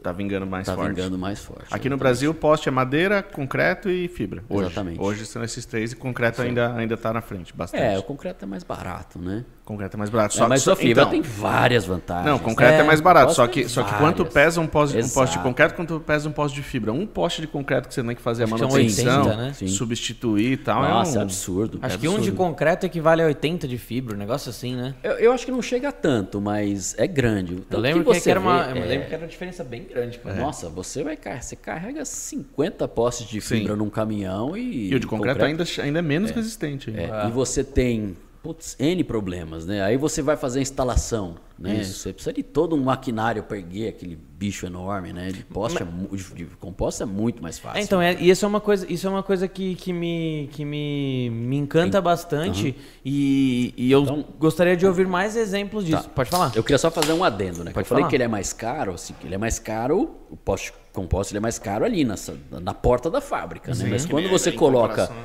Tá 0.03 0.11
vingando 0.11 0.45
mais 0.45 0.65
tá 0.65 0.75
forte. 0.75 0.93
vingando 0.93 1.17
mais 1.17 1.39
forte. 1.39 1.65
Aqui 1.69 1.89
no 1.89 1.97
Brasil, 1.97 2.33
poste 2.33 2.69
é 2.69 2.71
madeira, 2.71 3.23
concreto 3.23 3.89
e 3.89 4.07
fibra. 4.07 4.43
Hoje. 4.49 4.65
Exatamente. 4.65 5.01
Hoje 5.01 5.25
são 5.25 5.43
esses 5.43 5.65
três 5.65 5.91
e 5.91 5.95
concreto 5.95 6.41
ainda, 6.41 6.73
ainda 6.75 6.95
tá 6.97 7.11
na 7.11 7.21
frente, 7.21 7.53
bastante. 7.53 7.83
É, 7.83 7.97
o 7.97 8.03
concreto 8.03 8.43
é 8.43 8.47
mais 8.47 8.63
barato, 8.63 9.19
né? 9.19 9.45
Concreto 9.67 9.95
é 9.95 9.99
mais 9.99 10.09
barato. 10.09 10.41
É, 10.41 10.47
mas 10.47 10.65
a 10.65 10.77
fibra 10.77 11.03
então, 11.03 11.11
tem 11.11 11.21
várias 11.21 11.85
vantagens. 11.85 12.25
Não, 12.25 12.39
concreto 12.39 12.75
é, 12.75 12.79
É, 12.79 12.83
mais 12.83 13.01
barato. 13.01 13.33
Só 13.33 13.45
que, 13.47 13.67
só 13.67 13.83
que 13.83 13.93
quanto 13.95 14.23
pesa 14.25 14.61
um 14.61 14.65
poste, 14.65 14.97
um 14.97 15.09
poste 15.09 15.37
de 15.37 15.43
concreto, 15.43 15.75
quanto 15.75 15.99
pesa 15.99 16.29
um 16.29 16.31
poste 16.31 16.55
de 16.55 16.63
fibra? 16.63 16.93
Um 16.93 17.05
poste 17.05 17.41
de 17.41 17.47
concreto 17.47 17.89
que 17.89 17.93
você 17.93 18.01
tem 18.01 18.15
que 18.15 18.21
fazer 18.21 18.45
a 18.45 18.47
manutenção, 18.47 19.23
80, 19.25 19.35
né? 19.35 19.53
Sim. 19.53 19.67
substituir 19.67 20.53
e 20.53 20.57
tal. 20.57 20.81
Nossa, 20.83 21.11
é 21.11 21.15
é 21.15 21.19
um... 21.19 21.23
absurdo. 21.23 21.79
Acho 21.81 21.95
é 21.95 21.99
que 21.99 22.07
um 22.07 22.11
de 22.11 22.17
absurdo. 22.19 22.37
concreto 22.37 22.85
equivale 22.85 23.21
a 23.21 23.25
80 23.25 23.67
de 23.67 23.77
fibra, 23.77 24.15
um 24.15 24.17
negócio 24.17 24.49
assim, 24.49 24.73
né? 24.73 24.95
Eu, 25.03 25.11
eu 25.15 25.31
acho 25.33 25.43
que 25.45 25.51
não 25.51 25.61
chega 25.61 25.89
a 25.89 25.91
tanto, 25.91 26.39
mas 26.39 26.95
é 26.97 27.05
grande. 27.05 27.57
Eu 27.69 27.79
lembro 27.79 28.05
que, 28.05 28.21
você 28.21 28.31
era 28.31 28.39
uma, 28.39 28.69
eu 28.69 28.83
é, 28.83 28.85
lembro 28.85 29.07
que 29.09 29.13
era 29.15 29.23
uma 29.23 29.29
diferença 29.29 29.65
bem 29.65 29.83
grande, 29.83 30.17
cara. 30.19 30.33
Nossa, 30.37 30.69
você 30.69 31.03
vai 31.03 31.17
car- 31.17 31.43
você 31.43 31.57
carrega 31.57 32.05
50 32.05 32.87
postes 32.87 33.27
de 33.27 33.41
Sim. 33.41 33.57
fibra 33.57 33.75
num 33.75 33.89
caminhão 33.89 34.55
e. 34.55 34.91
E 34.91 34.95
o 34.95 34.99
de 34.99 35.07
concreto, 35.07 35.43
Ainda, 35.43 35.65
ainda 35.83 35.99
é 35.99 36.01
menos 36.01 36.31
resistente. 36.31 36.93
É. 36.95 37.27
E 37.27 37.31
você 37.31 37.65
tem 37.65 38.15
putz, 38.47 38.77
N 38.79 39.03
problemas, 39.03 39.65
né? 39.65 39.81
Aí 39.83 39.97
você 39.97 40.21
vai 40.21 40.37
fazer 40.37 40.59
a 40.59 40.61
instalação, 40.61 41.35
né? 41.59 41.83
Você 41.83 42.13
precisa 42.13 42.31
de 42.31 42.41
todo 42.43 42.77
um 42.77 42.81
maquinário 42.81 43.43
para 43.43 43.57
erguer 43.57 43.89
aquele 43.89 44.15
bicho 44.15 44.65
enorme, 44.65 45.11
né? 45.11 45.27
De 45.33 45.43
poste, 45.43 45.81
é, 45.81 45.85
mu- 45.85 46.07
de, 46.15 46.45
composta 46.57 47.03
é 47.03 47.05
muito 47.05 47.43
mais 47.43 47.59
fácil. 47.59 47.79
É, 47.79 47.83
então, 47.83 48.01
é, 48.01 48.13
e 48.13 48.29
isso 48.29 48.45
é 48.45 48.47
uma 48.47 48.61
coisa, 48.61 48.89
isso 48.89 49.05
é 49.05 49.09
uma 49.09 49.21
coisa 49.21 49.49
que, 49.49 49.75
que, 49.75 49.91
me, 49.91 50.47
que 50.53 50.63
me, 50.63 51.29
me 51.29 51.57
encanta 51.57 51.99
bastante 51.99 52.73
e, 53.03 53.73
e 53.75 53.91
eu 53.91 54.03
Então- 54.03 54.23
gostaria 54.39 54.77
de 54.77 54.85
ouvir 54.87 55.07
mais 55.07 55.35
exemplos 55.35 55.83
disso. 55.83 56.03
Tá. 56.03 56.09
Pode 56.15 56.29
falar? 56.29 56.53
Eu 56.55 56.63
queria 56.63 56.77
só 56.77 56.89
fazer 56.89 57.11
um 57.11 57.25
adendo, 57.25 57.65
né? 57.65 57.71
Pode 57.73 57.85
eu 57.85 57.89
falei 57.89 58.03
falar. 58.03 58.09
que 58.09 58.15
ele 58.15 58.23
é 58.23 58.27
mais 58.29 58.53
caro, 58.53 58.93
assim, 58.93 59.13
que 59.19 59.27
ele 59.27 59.35
é 59.35 59.37
mais 59.37 59.59
caro, 59.59 60.15
o 60.31 60.37
poste 60.37 60.71
composto 60.93 61.33
ele 61.33 61.39
é 61.39 61.41
mais 61.41 61.59
caro 61.59 61.83
ali 61.83 62.05
nessa, 62.05 62.33
na 62.49 62.73
porta 62.73 63.09
da 63.09 63.19
fábrica, 63.19 63.75
né? 63.75 63.87
Mas 63.89 64.05
quando 64.05 64.29
você 64.29 64.53
coloca, 64.53 65.07
comparação- 65.07 65.15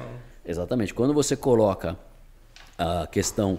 exatamente, 0.45 0.93
quando 0.93 1.15
você 1.15 1.37
coloca 1.37 1.97
a 2.83 3.07
questão 3.07 3.59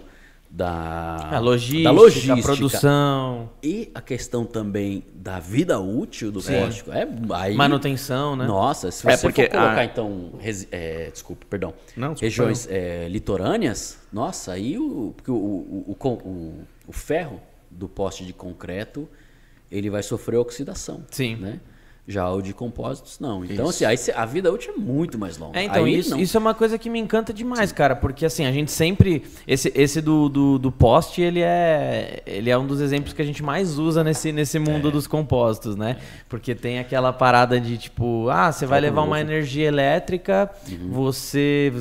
da 0.50 1.30
A 1.32 1.40
logística, 1.40 1.84
da 1.84 1.92
logística 1.92 2.34
a 2.34 2.42
produção, 2.44 3.50
e 3.64 3.90
a 3.96 4.02
questão 4.02 4.46
também 4.46 5.04
da 5.16 5.40
vida 5.40 5.80
útil 5.80 6.32
do 6.32 6.44
poste, 6.44 6.84
é 6.92 7.08
aí 7.34 7.56
manutenção, 7.56 8.36
né? 8.36 8.46
Nossa, 8.46 8.92
se 8.92 9.08
É 9.10 9.18
você 9.18 9.28
porque 9.28 9.44
for 9.46 9.50
colocar 9.52 9.80
a- 9.80 9.86
então, 9.86 10.34
resi- 10.40 10.68
é, 10.72 11.10
desculpa, 11.12 11.44
perdão, 11.50 11.74
Não, 11.98 12.10
desculpa, 12.10 12.26
regiões 12.26 12.68
é, 12.70 13.08
litorâneas, 13.10 13.98
nossa, 14.12 14.52
aí 14.54 14.78
o, 14.78 15.14
porque 15.16 15.32
o, 15.32 15.36
o, 15.36 15.98
o- 16.00 16.64
o 16.88 16.92
ferro 16.94 17.42
do 17.72 17.90
poste 17.90 18.24
de 18.24 18.32
concreto 18.34 19.10
ele 19.72 19.90
vai 19.90 20.04
sofrer 20.04 20.38
oxidação, 20.38 21.04
Sim. 21.10 21.36
né? 21.38 21.60
Já 22.06 22.30
o 22.30 22.42
de 22.42 22.54
compósitos, 22.54 23.18
não. 23.18 23.46
Então, 23.46 23.70
isso. 23.70 23.86
assim, 23.86 24.12
aí 24.12 24.22
a 24.22 24.26
vida 24.26 24.52
útil 24.52 24.74
é 24.76 24.78
muito 24.78 25.18
mais 25.18 25.38
longa. 25.38 25.58
É, 25.58 25.64
então, 25.64 25.86
aí, 25.86 26.00
isso, 26.00 26.18
isso, 26.18 26.36
é 26.36 26.40
uma 26.40 26.54
coisa 26.54 26.78
que 26.78 26.90
me 26.90 27.00
encanta 27.00 27.34
demais, 27.34 27.70
Sim. 27.70 27.76
cara, 27.76 27.96
porque 27.96 28.26
assim, 28.26 28.46
a 28.46 28.52
gente 28.52 28.72
sempre. 28.72 29.24
Esse, 29.48 29.72
esse 29.74 30.02
do, 30.02 30.28
do, 30.28 30.60
do, 30.60 30.70
poste, 30.70 31.22
ele 31.22 31.40
é. 31.42 32.22
Ele 32.26 32.50
é 32.50 32.58
um 32.58 32.68
dos 32.68 32.82
exemplos 32.82 33.14
que 33.14 33.22
a 33.22 33.26
gente 33.26 33.42
mais 33.42 33.80
usa 33.80 34.04
nesse, 34.04 34.34
nesse 34.34 34.60
mundo 34.60 34.90
é. 34.90 34.92
dos 34.92 35.08
compósitos, 35.08 35.78
né? 35.78 35.96
Porque 36.28 36.54
tem 36.54 36.78
aquela 36.78 37.14
parada 37.14 37.58
de 37.58 37.78
tipo, 37.78 38.28
ah, 38.30 38.52
você 38.52 38.66
vai 38.66 38.82
levar 38.82 39.04
uma 39.04 39.22
energia 39.22 39.66
elétrica, 39.66 40.50
uhum. 40.70 40.90
você, 40.92 41.72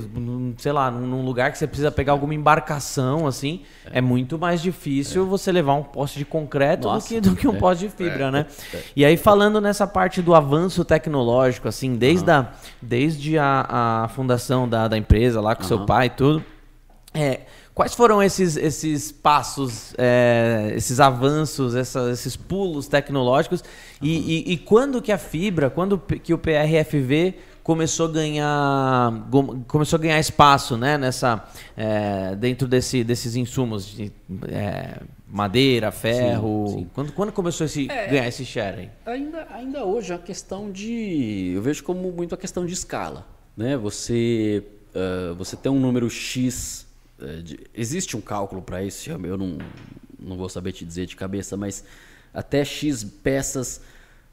sei 0.58 0.70
lá, 0.70 0.88
num 0.88 1.24
lugar 1.24 1.50
que 1.50 1.58
você 1.58 1.66
precisa 1.66 1.90
pegar 1.90 2.12
alguma 2.12 2.32
embarcação, 2.32 3.26
assim, 3.26 3.62
é, 3.86 3.98
é 3.98 4.00
muito 4.00 4.38
mais 4.38 4.62
difícil 4.62 5.24
é. 5.24 5.26
você 5.26 5.50
levar 5.50 5.74
um 5.74 5.82
poste 5.82 6.18
de 6.18 6.24
concreto 6.24 6.88
do 6.88 7.00
que, 7.00 7.20
do 7.20 7.34
que 7.34 7.48
um 7.48 7.56
é. 7.56 7.58
poste 7.58 7.88
de 7.88 7.90
fibra, 7.92 8.30
né? 8.30 8.46
E 8.94 9.04
aí, 9.04 9.16
falando 9.16 9.60
nessa 9.60 9.84
parte 9.84 10.11
parte 10.12 10.20
do 10.20 10.34
avanço 10.34 10.84
tecnológico, 10.84 11.66
assim, 11.66 11.96
desde, 11.96 12.28
uhum. 12.30 12.36
a, 12.36 12.52
desde 12.82 13.38
a, 13.38 14.02
a 14.04 14.08
fundação 14.08 14.68
da, 14.68 14.86
da 14.86 14.98
empresa 14.98 15.40
lá 15.40 15.56
com 15.56 15.62
uhum. 15.62 15.68
seu 15.68 15.86
pai 15.86 16.08
e 16.08 16.10
tudo. 16.10 16.44
É, 17.14 17.40
quais 17.74 17.94
foram 17.94 18.22
esses, 18.22 18.58
esses 18.58 19.10
passos, 19.10 19.94
é, 19.96 20.74
esses 20.76 21.00
avanços, 21.00 21.74
essa, 21.74 22.10
esses 22.10 22.36
pulos 22.36 22.86
tecnológicos? 22.88 23.60
Uhum. 23.62 23.66
E, 24.02 24.50
e, 24.50 24.52
e, 24.52 24.58
quando 24.58 25.00
que 25.00 25.10
a 25.10 25.16
fibra, 25.16 25.70
quando 25.70 25.98
que 25.98 26.34
o 26.34 26.38
PRFV 26.38 27.34
começou 27.62 28.08
a 28.08 28.12
ganhar 28.12 29.12
começou 29.68 29.96
a 29.96 30.02
ganhar 30.02 30.18
espaço 30.18 30.76
né 30.76 30.98
nessa 30.98 31.44
é, 31.76 32.34
dentro 32.34 32.66
desse, 32.66 33.04
desses 33.04 33.36
insumos 33.36 33.86
de 33.86 34.10
é, 34.48 34.98
madeira, 35.32 35.90
ferro. 35.90 36.66
Sim, 36.68 36.78
sim. 36.78 36.90
Quando, 36.92 37.12
quando 37.12 37.32
começou 37.32 37.66
a 37.66 37.92
é, 37.92 38.06
ganhar 38.08 38.28
esse 38.28 38.44
share 38.44 38.80
aí? 38.80 38.90
Ainda, 39.06 39.46
ainda 39.50 39.84
hoje 39.84 40.12
é 40.12 40.14
a 40.14 40.18
questão 40.18 40.70
de. 40.70 41.52
Eu 41.54 41.62
vejo 41.62 41.82
como 41.82 42.12
muito 42.12 42.34
a 42.34 42.38
questão 42.38 42.66
de 42.66 42.74
escala. 42.74 43.26
Né? 43.56 43.74
Você, 43.78 44.62
uh, 44.94 45.34
você 45.34 45.56
tem 45.56 45.72
um 45.72 45.80
número 45.80 46.08
X. 46.10 46.86
Uh, 47.18 47.42
de, 47.42 47.60
existe 47.74 48.14
um 48.14 48.20
cálculo 48.20 48.60
para 48.60 48.82
isso, 48.82 49.10
eu 49.10 49.38
não, 49.38 49.56
não 50.20 50.36
vou 50.36 50.50
saber 50.50 50.72
te 50.72 50.84
dizer 50.84 51.06
de 51.06 51.16
cabeça, 51.16 51.56
mas 51.56 51.82
até 52.34 52.62
X 52.62 53.02
peças. 53.02 53.80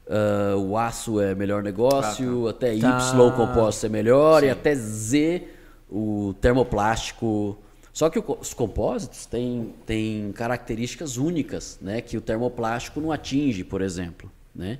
Uh, 0.06 0.58
o 0.58 0.76
aço 0.76 1.20
é 1.20 1.36
melhor 1.36 1.62
negócio, 1.62 2.48
ah, 2.48 2.52
tá. 2.52 2.66
até 2.66 2.78
tá. 2.78 2.98
Y 2.98 3.20
o 3.20 3.32
composto 3.32 3.86
é 3.86 3.88
melhor, 3.88 4.40
sim. 4.40 4.48
e 4.48 4.50
até 4.50 4.74
Z 4.74 5.46
o 5.88 6.34
termoplástico 6.40 7.56
só 8.00 8.08
que 8.08 8.18
os 8.18 8.54
compósitos 8.54 9.26
têm, 9.26 9.74
têm 9.84 10.32
características 10.32 11.18
únicas, 11.18 11.78
né? 11.82 12.00
Que 12.00 12.16
o 12.16 12.20
termoplástico 12.22 12.98
não 12.98 13.12
atinge, 13.12 13.62
por 13.62 13.82
exemplo, 13.82 14.32
né? 14.54 14.78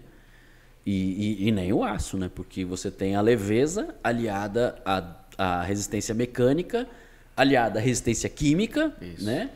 E, 0.87 1.43
e, 1.43 1.49
e 1.49 1.53
nem 1.53 1.71
o 1.71 1.85
aço, 1.85 2.17
né? 2.17 2.31
Porque 2.35 2.65
você 2.65 2.91
tem 2.91 3.17
a 3.17 3.21
leveza 3.21 3.95
aliada 4.03 4.81
à, 4.87 5.17
à 5.37 5.61
resistência 5.61 6.15
mecânica, 6.15 6.89
aliada 7.37 7.79
à 7.79 7.83
resistência 7.83 8.27
química, 8.31 8.91
Isso. 9.03 9.27
né? 9.27 9.51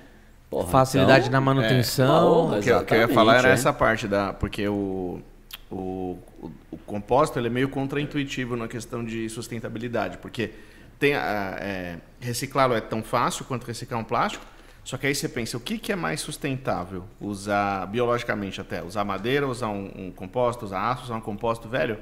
Porra, 0.51 0.69
Facilidade 0.69 1.29
então, 1.29 1.33
na 1.33 1.41
manutenção. 1.41 2.57
É, 2.57 2.59
o 2.59 2.63
que, 2.63 2.69
eu, 2.69 2.85
que 2.85 2.95
eu 2.95 2.99
ia 2.99 3.09
falar 3.09 3.39
era 3.39 3.49
é. 3.49 3.53
essa 3.53 3.73
parte 3.73 4.07
da. 4.07 4.35
Porque 4.35 4.69
o, 4.69 5.23
o, 5.71 6.19
o, 6.39 6.51
o 6.71 6.77
compósito 6.85 7.39
ele 7.39 7.47
é 7.47 7.51
meio 7.51 7.71
contraintuitivo 7.71 8.57
na 8.57 8.69
questão 8.69 9.03
de 9.03 9.27
sustentabilidade. 9.31 10.19
Porque 10.19 10.51
tem 11.05 11.15
é, 11.15 11.99
reciclá-lo 12.19 12.73
é 12.73 12.81
tão 12.81 13.03
fácil 13.03 13.45
quanto 13.45 13.67
reciclar 13.67 14.01
um 14.01 14.05
plástico. 14.05 14.45
Só 14.83 14.97
que 14.97 15.07
aí 15.07 15.15
você 15.15 15.29
pensa, 15.29 15.57
o 15.57 15.61
que, 15.61 15.79
que 15.79 15.93
é 15.93 15.97
mais 15.97 16.21
sustentável? 16.21 17.05
Usar, 17.21 17.87
biologicamente 17.87 18.61
até, 18.61 18.83
usar 18.83 19.05
madeira, 19.05 19.47
usar 19.47 19.69
um, 19.69 20.07
um 20.07 20.11
composto, 20.11 20.65
usar 20.65 20.91
aço, 20.91 21.05
usar 21.05 21.17
um 21.17 21.21
composto 21.21 21.69
velho? 21.69 21.99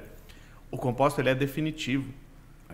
O 0.71 0.79
composto 0.79 1.21
ele 1.21 1.31
é 1.31 1.35
definitivo. 1.35 2.13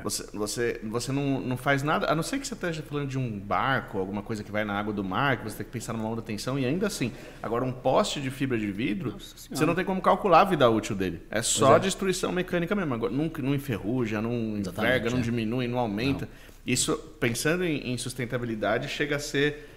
Você, 0.02 0.26
você, 0.32 0.80
você 0.84 1.12
não, 1.12 1.40
não 1.40 1.56
faz 1.56 1.82
nada, 1.82 2.10
a 2.10 2.14
não 2.14 2.22
ser 2.22 2.38
que 2.38 2.46
você 2.46 2.54
esteja 2.54 2.82
falando 2.82 3.08
de 3.08 3.18
um 3.18 3.38
barco, 3.38 3.98
alguma 3.98 4.22
coisa 4.22 4.42
que 4.44 4.50
vai 4.50 4.64
na 4.64 4.78
água 4.78 4.92
do 4.92 5.04
mar, 5.04 5.38
que 5.38 5.44
você 5.44 5.58
tem 5.58 5.66
que 5.66 5.72
pensar 5.72 5.92
numa 5.92 6.08
onda 6.08 6.22
tensão, 6.22 6.58
e 6.58 6.64
ainda 6.64 6.86
assim, 6.86 7.12
agora 7.42 7.64
um 7.64 7.72
poste 7.72 8.20
de 8.20 8.30
fibra 8.30 8.58
de 8.58 8.70
vidro, 8.70 9.16
você 9.18 9.64
não 9.64 9.74
tem 9.74 9.84
como 9.84 10.00
calcular 10.00 10.42
a 10.42 10.44
vida 10.44 10.68
útil 10.68 10.94
dele. 10.94 11.22
É 11.30 11.42
só 11.42 11.76
é. 11.76 11.80
destruição 11.80 12.32
mecânica 12.32 12.74
mesmo. 12.74 12.94
Agora, 12.94 13.12
não, 13.12 13.30
não 13.38 13.54
enferruja, 13.54 14.20
não 14.20 14.32
enverga, 14.58 15.10
não 15.10 15.18
é. 15.18 15.22
diminui, 15.22 15.68
não 15.68 15.78
aumenta. 15.78 16.26
Não. 16.26 16.48
Isso, 16.66 16.96
pensando 17.18 17.64
em, 17.64 17.92
em, 17.92 17.96
sustentabilidade, 17.96 18.88
chega 18.88 19.16
a 19.16 19.18
ser 19.18 19.68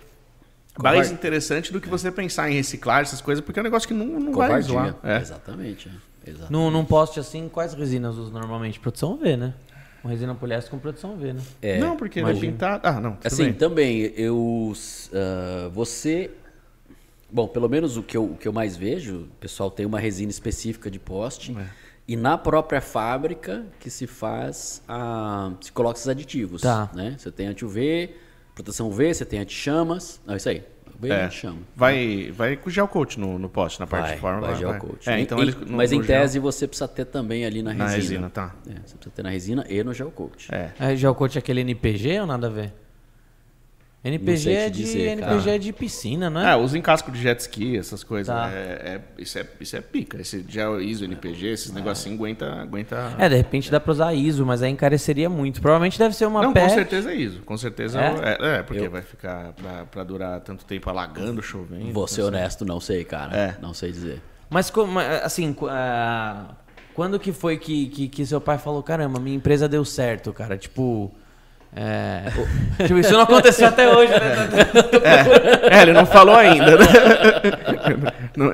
mais 0.78 1.12
interessante 1.12 1.72
do 1.72 1.80
que 1.80 1.88
você 1.88 2.12
pensar 2.12 2.50
em 2.50 2.54
reciclar 2.54 3.02
essas 3.02 3.22
coisas, 3.22 3.44
porque 3.44 3.60
é 3.60 3.62
um 3.62 3.64
negócio 3.64 3.88
que 3.88 3.94
não, 3.94 4.06
não 4.06 4.34
vai 4.34 4.62
zoar. 4.62 4.96
É. 5.04 5.18
Exatamente. 5.18 5.90
É. 5.90 6.12
Exatamente. 6.30 6.52
Num, 6.52 6.70
num 6.70 6.86
poste 6.86 7.20
assim, 7.20 7.50
quais 7.50 7.74
resinas 7.74 8.16
usam 8.18 8.40
normalmente? 8.40 8.80
Produção 8.80 9.18
V, 9.18 9.38
né? 9.38 9.54
Com 10.02 10.08
resina 10.08 10.34
poliéster 10.34 10.72
com 10.72 10.80
produção 10.80 11.16
V, 11.16 11.34
né? 11.34 11.42
É, 11.62 11.78
não, 11.80 11.96
porque 11.96 12.22
vai 12.22 12.36
pintar. 12.36 12.80
Ah, 12.84 13.00
não. 13.00 13.18
Assim, 13.24 13.46
bem. 13.46 13.54
também, 13.54 14.02
eu. 14.16 14.36
Uh, 14.36 15.70
você. 15.72 16.32
Bom, 17.32 17.48
pelo 17.48 17.70
menos 17.70 17.96
o 17.98 18.04
que, 18.04 18.18
eu, 18.18 18.26
o 18.26 18.36
que 18.36 18.48
eu 18.48 18.52
mais 18.52 18.76
vejo, 18.76 19.22
o 19.22 19.36
pessoal 19.40 19.70
tem 19.72 19.86
uma 19.86 20.00
resina 20.00 20.32
específica 20.32 20.90
de 20.90 21.00
poste. 21.00 21.56
É. 21.58 21.66
E 22.08 22.16
na 22.18 22.38
própria 22.38 22.82
fábrica 22.82 23.64
que 23.80 23.90
se 23.90 24.08
faz 24.08 24.82
a. 24.88 25.54
se 25.62 25.72
coloca 25.72 25.98
esses 25.98 26.10
aditivos. 26.10 26.62
Tá. 26.62 26.90
Né? 26.94 27.16
Você 27.18 27.32
tem 27.32 27.48
anti-UV, 27.48 28.16
proteção 28.56 28.88
UV, 28.88 29.14
você 29.14 29.24
tem 29.24 29.40
anti-chamas. 29.40 30.20
Não, 30.26 30.36
isso 30.36 30.50
aí 30.50 30.64
bem 31.02 31.12
é. 31.12 31.30
chama. 31.30 31.60
Vai, 31.76 32.32
vai 32.32 32.56
com 32.56 32.70
gel 32.70 32.88
coat 32.88 33.20
no, 33.20 33.40
no 33.40 33.50
poste, 33.50 33.80
na 33.80 33.88
parte 33.88 34.06
vai, 34.06 34.16
de 34.16 34.22
forma. 34.22 34.42
Vai, 34.42 34.52
vai 34.52 34.60
gel. 34.60 34.98
É, 35.08 35.20
então 35.20 35.42
ele, 35.42 35.52
no, 35.52 35.76
mas 35.76 35.92
no 35.92 35.98
em 35.98 36.04
gel... 36.04 36.20
tese 36.20 36.40
você 36.40 36.68
precisa 36.68 36.88
ter 36.88 37.06
também 37.06 37.46
ali 37.46 37.64
na 37.64 37.72
resina. 37.72 37.90
Na 37.90 37.96
resina, 37.96 38.30
tá. 38.30 38.56
É, 38.68 38.74
você 38.86 38.96
precisa 38.96 39.16
ter 39.16 39.24
na 39.24 39.30
resina 39.30 39.66
e 39.68 39.84
no 39.84 39.94
gel 39.94 40.12
coat. 40.12 40.48
É. 40.54 40.72
é 40.80 40.96
gel 40.96 41.16
coat 41.16 41.38
é 41.38 41.40
aquele 41.40 41.62
NPG 41.62 42.20
ou 42.22 42.28
nada 42.28 42.48
a 42.48 42.50
ver? 42.50 42.74
NPG, 44.04 44.52
é 44.52 44.70
de, 44.70 44.82
dizer, 44.82 45.10
NPG 45.10 45.50
é 45.52 45.58
de 45.60 45.72
piscina, 45.72 46.28
não 46.28 46.42
é? 46.42 46.54
É, 46.54 46.56
usa 46.56 46.76
em 46.76 46.82
casco 46.82 47.12
de 47.12 47.22
jet 47.22 47.40
ski, 47.40 47.78
essas 47.78 48.04
coisas. 48.04 48.34
Tá. 48.36 48.50
É, 48.52 48.56
é, 48.58 49.02
isso, 49.20 49.38
é, 49.38 49.46
isso 49.60 49.76
é 49.76 49.82
pica. 49.82 50.20
Esse 50.20 50.44
gel 50.48 50.82
ISO, 50.82 51.06
NPG, 51.06 51.46
esses 51.46 51.72
é. 51.72 51.76
negocinhos 51.76 52.18
aguenta, 52.18 52.52
aguenta. 52.52 53.14
É, 53.20 53.30
de 53.30 53.36
repente 53.36 53.70
dá 53.70 53.80
pra 53.80 53.92
usar 53.92 54.12
ISO, 54.16 54.44
mas 54.44 54.64
aí 54.64 54.72
encareceria 54.72 55.30
muito. 55.30 55.62
Provavelmente 55.62 56.00
deve 56.00 56.16
ser 56.16 56.26
uma 56.26 56.42
Não, 56.42 56.52
com 56.52 56.70
certeza 56.70 57.12
é 57.12 57.16
ISO. 57.16 57.42
Com 57.42 57.56
certeza 57.58 58.02
é, 58.02 58.38
é, 58.40 58.56
é 58.58 58.64
porque 58.64 58.82
Eu... 58.82 58.90
vai 58.90 59.04
ficar 59.04 59.54
pra, 59.54 59.86
pra, 59.86 60.04
durar 60.04 60.40
tanto 60.40 60.66
tempo 60.66 60.90
alagando, 60.90 61.40
chovendo. 61.44 61.94
Vou 61.94 62.08
ser 62.08 62.24
honesto, 62.24 62.66
não 62.66 62.80
sei, 62.80 63.04
cara. 63.04 63.38
É. 63.38 63.58
Não 63.62 63.74
sei 63.74 63.92
dizer. 63.92 64.20
Mas, 64.50 64.72
como, 64.72 64.98
assim, 64.98 65.52
uh, 65.52 66.56
quando 66.96 67.20
que 67.20 67.32
foi 67.32 67.58
que, 67.58 67.88
que, 67.88 68.08
que 68.08 68.26
seu 68.26 68.42
pai 68.42 68.58
falou: 68.58 68.82
caramba, 68.82 69.20
minha 69.20 69.36
empresa 69.38 69.70
deu 69.70 69.86
certo, 69.86 70.34
cara? 70.34 70.58
Tipo. 70.58 71.14
É, 71.74 72.24
tipo, 72.86 73.00
isso 73.00 73.14
não 73.14 73.22
aconteceu 73.22 73.66
até 73.66 73.90
hoje, 73.90 74.12
né? 74.12 74.50
É, 75.72 75.78
é 75.78 75.82
ele 75.82 75.94
não 75.94 76.06
falou 76.06 76.36
ainda. 76.36 76.78
Né? 76.78 76.86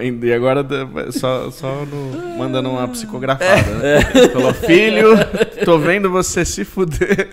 e 0.21 0.33
agora 0.33 0.63
só, 1.11 1.49
só 1.49 1.83
no, 1.85 2.37
mandando 2.37 2.69
uma 2.69 2.87
psicografada. 2.87 3.71
Né? 3.71 3.97
É. 3.97 4.29
Falou, 4.29 4.53
filho, 4.53 5.15
tô 5.65 5.79
vendo 5.79 6.11
você 6.11 6.45
se 6.45 6.63
fuder. 6.63 7.27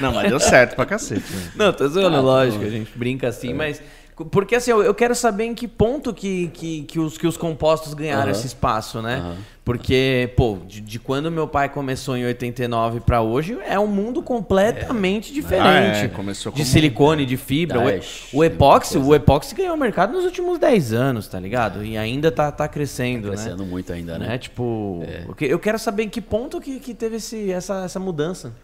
Não, 0.00 0.12
mas 0.12 0.28
deu 0.28 0.38
certo 0.38 0.76
pra 0.76 0.84
cacete. 0.84 1.24
Né? 1.32 1.50
Não, 1.56 1.72
tô 1.72 1.88
zoando, 1.88 2.18
ah, 2.18 2.20
lógico, 2.20 2.62
a 2.62 2.68
gente 2.68 2.90
brinca 2.94 3.28
assim, 3.28 3.52
é. 3.52 3.54
mas 3.54 3.82
porque 4.24 4.54
assim, 4.54 4.70
eu, 4.70 4.82
eu 4.82 4.94
quero 4.94 5.14
saber 5.14 5.44
em 5.44 5.54
que 5.54 5.68
ponto 5.68 6.14
que, 6.14 6.48
que, 6.48 6.82
que, 6.84 6.98
os, 6.98 7.18
que 7.18 7.26
os 7.26 7.36
compostos 7.36 7.92
ganharam 7.92 8.24
uhum. 8.24 8.30
esse 8.30 8.46
espaço, 8.46 9.02
né? 9.02 9.18
Uhum. 9.18 9.36
Porque, 9.62 10.32
pô, 10.36 10.58
de, 10.66 10.80
de, 10.80 10.98
quando 10.98 11.30
meu 11.30 11.46
pai 11.46 11.68
começou 11.68 12.16
em 12.16 12.24
89 12.24 13.00
para 13.00 13.20
hoje, 13.20 13.58
é 13.66 13.78
um 13.78 13.86
mundo 13.88 14.22
completamente 14.22 15.32
é. 15.32 15.34
diferente. 15.34 15.96
Ah, 15.98 16.04
é. 16.04 16.08
Começou 16.08 16.52
de 16.52 16.64
silicone, 16.64 17.26
de 17.26 17.36
fibra. 17.36 17.80
o, 17.80 18.38
o 18.38 18.44
epóxi, 18.44 18.96
o 18.96 19.14
epóxi 19.14 19.54
ganhou 19.54 19.76
mercado 19.76 20.12
nos 20.12 20.24
últimos 20.24 20.58
10 20.58 20.92
anos, 20.92 21.28
tá 21.28 21.38
ligado? 21.38 21.84
E 21.84 21.98
ainda 21.98 22.30
tá, 22.30 22.50
tá 22.50 22.68
crescendo, 22.68 23.24
tá 23.24 23.34
crescendo 23.34 23.64
né? 23.64 23.68
muito 23.68 23.92
ainda, 23.92 24.18
né? 24.18 24.36
É, 24.36 24.38
tipo, 24.38 25.04
eu 25.40 25.58
quero 25.58 25.78
saber 25.78 26.04
em 26.04 26.08
que 26.08 26.20
ponto 26.22 26.60
que, 26.60 26.78
que 26.78 26.94
teve 26.94 27.16
esse, 27.16 27.50
essa, 27.50 27.84
essa 27.84 27.98
mudança. 27.98 28.54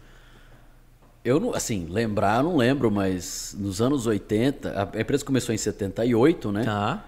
Eu 1.23 1.39
não, 1.39 1.53
assim, 1.53 1.87
lembrar, 1.89 2.43
não 2.43 2.57
lembro, 2.57 2.91
mas 2.91 3.55
nos 3.57 3.81
anos 3.81 4.05
80, 4.05 4.89
a 4.93 4.99
empresa 4.99 5.23
começou 5.23 5.55
em 5.55 5.57
78, 5.57 6.51
né? 6.51 6.63
Tá. 6.63 7.05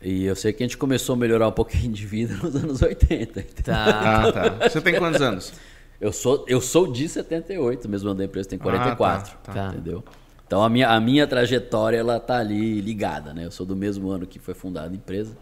E 0.00 0.24
eu 0.24 0.34
sei 0.34 0.52
que 0.52 0.62
a 0.62 0.66
gente 0.66 0.78
começou 0.78 1.14
a 1.14 1.18
melhorar 1.18 1.48
um 1.48 1.52
pouquinho 1.52 1.92
de 1.92 2.06
vida 2.06 2.34
nos 2.42 2.56
anos 2.56 2.80
80. 2.80 3.42
Tá. 3.62 3.84
Ah, 3.84 4.32
tá. 4.32 4.68
Você 4.68 4.80
tem 4.80 4.94
quantos 4.96 5.20
anos? 5.20 5.52
Eu 6.00 6.12
sou, 6.12 6.44
eu 6.48 6.60
sou 6.60 6.90
de 6.90 7.08
78, 7.08 7.88
mesmo 7.88 8.08
ano 8.08 8.18
da 8.18 8.24
empresa 8.24 8.48
tem 8.48 8.58
44. 8.58 9.32
Ah, 9.32 9.38
tá, 9.42 9.52
tá. 9.52 9.68
Entendeu? 9.74 10.04
Então 10.46 10.62
a 10.62 10.68
minha, 10.70 10.88
a 10.88 10.98
minha 11.00 11.26
trajetória 11.26 11.98
ela 11.98 12.18
tá 12.18 12.38
ali 12.38 12.80
ligada, 12.80 13.34
né? 13.34 13.44
Eu 13.44 13.50
sou 13.50 13.66
do 13.66 13.76
mesmo 13.76 14.08
ano 14.08 14.26
que 14.26 14.38
foi 14.38 14.54
fundada 14.54 14.88
a 14.88 14.94
empresa. 14.94 15.36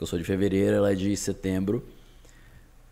Eu 0.00 0.06
sou 0.06 0.18
de 0.18 0.24
fevereiro, 0.24 0.76
ela 0.76 0.92
é 0.92 0.94
de 0.94 1.16
setembro. 1.16 1.84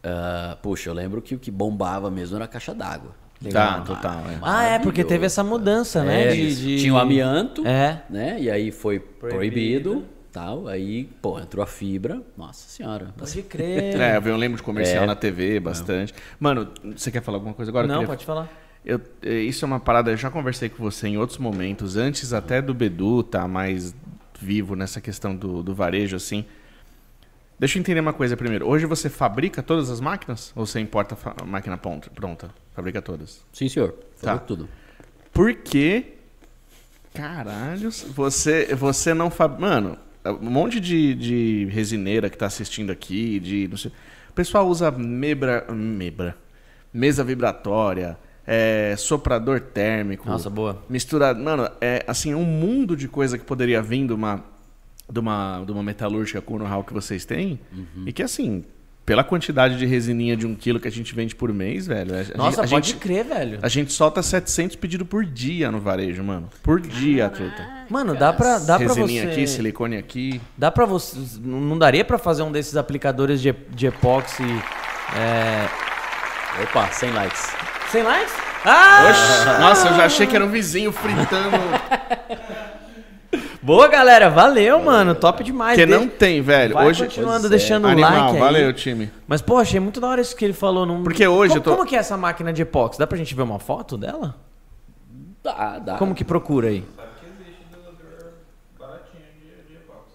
Uh, 0.05 0.57
puxa, 0.62 0.88
eu 0.88 0.94
lembro 0.94 1.20
que 1.20 1.34
o 1.34 1.38
que 1.38 1.51
bombava 1.51 2.11
mesmo 2.11 2.36
era 2.36 2.46
a 2.46 2.48
caixa 2.48 2.72
d'água. 2.72 3.14
Legal. 3.43 3.78
Tá, 3.78 3.80
total. 3.80 4.20
É. 4.28 4.38
Ah, 4.43 4.64
é, 4.64 4.78
porque 4.78 5.03
teve 5.03 5.24
essa 5.26 5.43
mudança, 5.43 6.05
né? 6.05 6.28
É, 6.28 6.34
de, 6.34 6.57
de... 6.57 6.78
Tinha 6.82 6.95
o 6.95 6.99
amianto, 6.99 7.66
é. 7.66 8.03
né? 8.11 8.36
E 8.38 8.51
aí 8.51 8.70
foi 8.70 9.01
proibido. 9.01 9.36
proibido 9.36 10.05
tal. 10.30 10.68
Aí, 10.68 11.05
pô, 11.22 11.38
entrou 11.41 11.62
a 11.62 11.66
fibra. 11.66 12.20
Nossa 12.36 12.68
senhora. 12.68 13.09
Pode 13.16 13.43
crer. 13.43 13.97
É, 14.01 14.16
eu 14.22 14.36
lembro 14.36 14.57
de 14.59 14.62
comercial 14.62 15.05
É. 15.05 15.07
na 15.07 15.16
TV 15.16 15.59
bastante. 15.59 16.14
Mano, 16.38 16.68
você 16.97 17.11
quer 17.11 17.22
falar 17.22 17.38
alguma 17.38 17.55
coisa 17.55 17.70
agora? 17.70 17.84
Eu 17.86 17.88
Não, 17.88 17.95
queria- 17.97 18.09
pode 18.09 18.24
falar. 18.26 18.49
Eu- 18.84 19.01
eh, 19.22 19.41
isso 19.41 19.64
é 19.64 19.66
uma 19.66 19.78
parada, 19.80 20.11
eu 20.11 20.16
já 20.16 20.30
conversei 20.30 20.68
com 20.68 20.82
você 20.82 21.09
em 21.09 21.18
outros 21.18 21.38
momentos, 21.38 21.97
antes 21.97 22.32
até 22.32 22.62
do 22.62 22.72
Bedu 22.72 23.22
tá 23.22 23.47
mais 23.47 23.95
vivo 24.41 24.74
nessa 24.74 25.01
questão 25.03 25.36
do, 25.36 25.62
do 25.62 25.74
varejo, 25.74 26.16
assim. 26.16 26.47
Deixa 27.61 27.76
eu 27.76 27.80
entender 27.80 28.00
uma 28.00 28.14
coisa 28.14 28.38
primeiro. 28.38 28.66
Hoje 28.66 28.86
você 28.86 29.11
fabrica 29.11 29.62
todas 29.62 29.90
as 29.90 30.00
máquinas? 30.00 30.50
Ou 30.56 30.64
você 30.64 30.80
importa 30.80 31.14
a 31.38 31.44
máquina 31.44 31.76
pronta? 31.76 32.08
pronta? 32.08 32.50
Fabrica 32.74 33.02
todas. 33.02 33.44
Sim, 33.52 33.68
senhor. 33.68 33.90
Tá. 34.18 34.28
Falou 34.28 34.40
tudo. 34.40 34.68
Por 35.30 35.54
que, 35.54 36.14
caralhos, 37.12 38.02
você, 38.16 38.74
você 38.74 39.12
não 39.12 39.30
fabrica... 39.30 39.61
Mano, 39.61 39.98
um 40.24 40.48
monte 40.48 40.80
de, 40.80 41.14
de 41.14 41.68
resineira 41.70 42.30
que 42.30 42.38
tá 42.38 42.46
assistindo 42.46 42.90
aqui, 42.90 43.38
de... 43.38 43.68
Não 43.68 43.76
sei, 43.76 43.92
o 44.30 44.32
pessoal 44.32 44.66
usa 44.66 44.90
mebra... 44.90 45.66
Mebra. 45.70 46.38
Mesa 46.90 47.22
vibratória, 47.22 48.18
é, 48.46 48.94
soprador 48.96 49.61
térmico. 49.61 50.26
Nossa, 50.26 50.48
boa. 50.48 50.82
Misturado. 50.88 51.38
Mano, 51.38 51.70
é 51.78 52.02
assim, 52.08 52.34
um 52.34 52.42
mundo 52.42 52.96
de 52.96 53.06
coisa 53.06 53.36
que 53.36 53.44
poderia 53.44 53.82
vir 53.82 54.06
de 54.06 54.14
uma, 54.14 54.42
de 55.11 55.18
uma, 55.18 55.62
de 55.64 55.72
uma 55.72 55.82
metalúrgica 55.82 56.40
com 56.40 56.54
o 56.54 56.58
know-how 56.58 56.84
que 56.84 56.92
vocês 56.92 57.24
têm. 57.24 57.58
Uhum. 57.72 58.04
E 58.06 58.12
que, 58.12 58.22
assim, 58.22 58.64
pela 59.04 59.24
quantidade 59.24 59.76
de 59.76 59.84
resininha 59.86 60.36
de 60.36 60.46
um 60.46 60.54
quilo 60.54 60.78
que 60.78 60.86
a 60.86 60.90
gente 60.90 61.14
vende 61.14 61.34
por 61.34 61.52
mês, 61.52 61.86
velho. 61.86 62.14
A, 62.14 62.38
Nossa, 62.38 62.62
a 62.62 62.68
pode 62.68 62.90
gente, 62.90 63.00
crer, 63.00 63.24
velho. 63.24 63.58
a 63.61 63.68
gente 63.68 63.92
solta 63.92 64.22
700 64.22 64.76
pedidos 64.76 65.06
por 65.08 65.24
dia 65.24 65.70
no 65.70 65.80
varejo, 65.80 66.22
mano. 66.22 66.48
Por 66.62 66.80
dia, 66.80 67.28
truta. 67.28 67.68
Mano, 67.88 68.14
dá 68.14 68.32
pra, 68.32 68.58
dá 68.58 68.78
pra 68.78 68.86
Resininha 68.86 69.24
você... 69.24 69.30
aqui, 69.30 69.46
silicone 69.46 69.96
aqui. 69.96 70.40
Dá 70.56 70.70
pra 70.70 70.86
você... 70.86 71.18
Não 71.40 71.76
daria 71.76 72.04
pra 72.04 72.18
fazer 72.18 72.42
um 72.42 72.52
desses 72.52 72.76
aplicadores 72.76 73.40
de, 73.40 73.52
de 73.70 73.86
epóxi... 73.86 74.44
É... 75.16 75.66
Opa, 76.62 76.86
100 76.92 77.11
likes. 77.11 77.50
Sem 77.90 78.02
likes? 78.02 78.32
Ah! 78.64 79.08
Oxe, 79.11 79.61
nossa, 79.61 79.88
eu 79.88 79.96
já 79.96 80.04
achei 80.04 80.26
que 80.26 80.36
era 80.36 80.44
um 80.44 80.50
vizinho 80.50 80.92
fritando. 80.92 81.56
Boa, 83.70 83.86
galera. 83.86 84.28
Valeu, 84.28 84.82
mano. 84.82 85.14
Top 85.14 85.44
demais. 85.44 85.78
que 85.78 85.86
Deixa- 85.86 86.00
não 86.00 86.08
tem, 86.08 86.42
velho. 86.42 86.74
Vai 86.74 86.88
Hoje. 86.88 87.04
continuando 87.04 87.46
é. 87.46 87.50
deixando 87.50 87.84
o 87.84 87.88
Animal, 87.88 88.10
like 88.22 88.34
aí. 88.34 88.40
valeu, 88.40 88.72
time. 88.72 89.10
Mas, 89.28 89.40
pô, 89.40 89.58
achei 89.58 89.78
muito 89.78 90.00
da 90.00 90.08
hora 90.08 90.20
isso 90.20 90.34
que 90.34 90.44
ele 90.44 90.52
falou. 90.54 90.84
Num... 90.84 91.04
Porque 91.04 91.24
hoje 91.24 91.50
como, 91.50 91.58
eu 91.58 91.62
tô- 91.62 91.70
Como 91.76 91.86
que 91.88 91.94
é 91.94 92.00
essa 92.00 92.16
máquina 92.16 92.52
de 92.52 92.62
epóxi? 92.62 92.98
Dá 92.98 93.06
pra 93.06 93.16
gente 93.16 93.32
ver 93.32 93.42
uma 93.42 93.60
foto 93.60 93.96
dela? 93.96 94.34
Dá, 95.40 95.78
dá. 95.78 95.96
Como 95.98 96.16
que 96.16 96.24
procura 96.24 96.66
aí? 96.66 96.84
Sabe 96.96 97.08
que 97.20 97.26
existe 97.26 97.64
dosador 97.70 98.32
baratinho 98.76 99.22
de, 99.40 99.68
de 99.72 99.74
epóxi. 99.76 100.14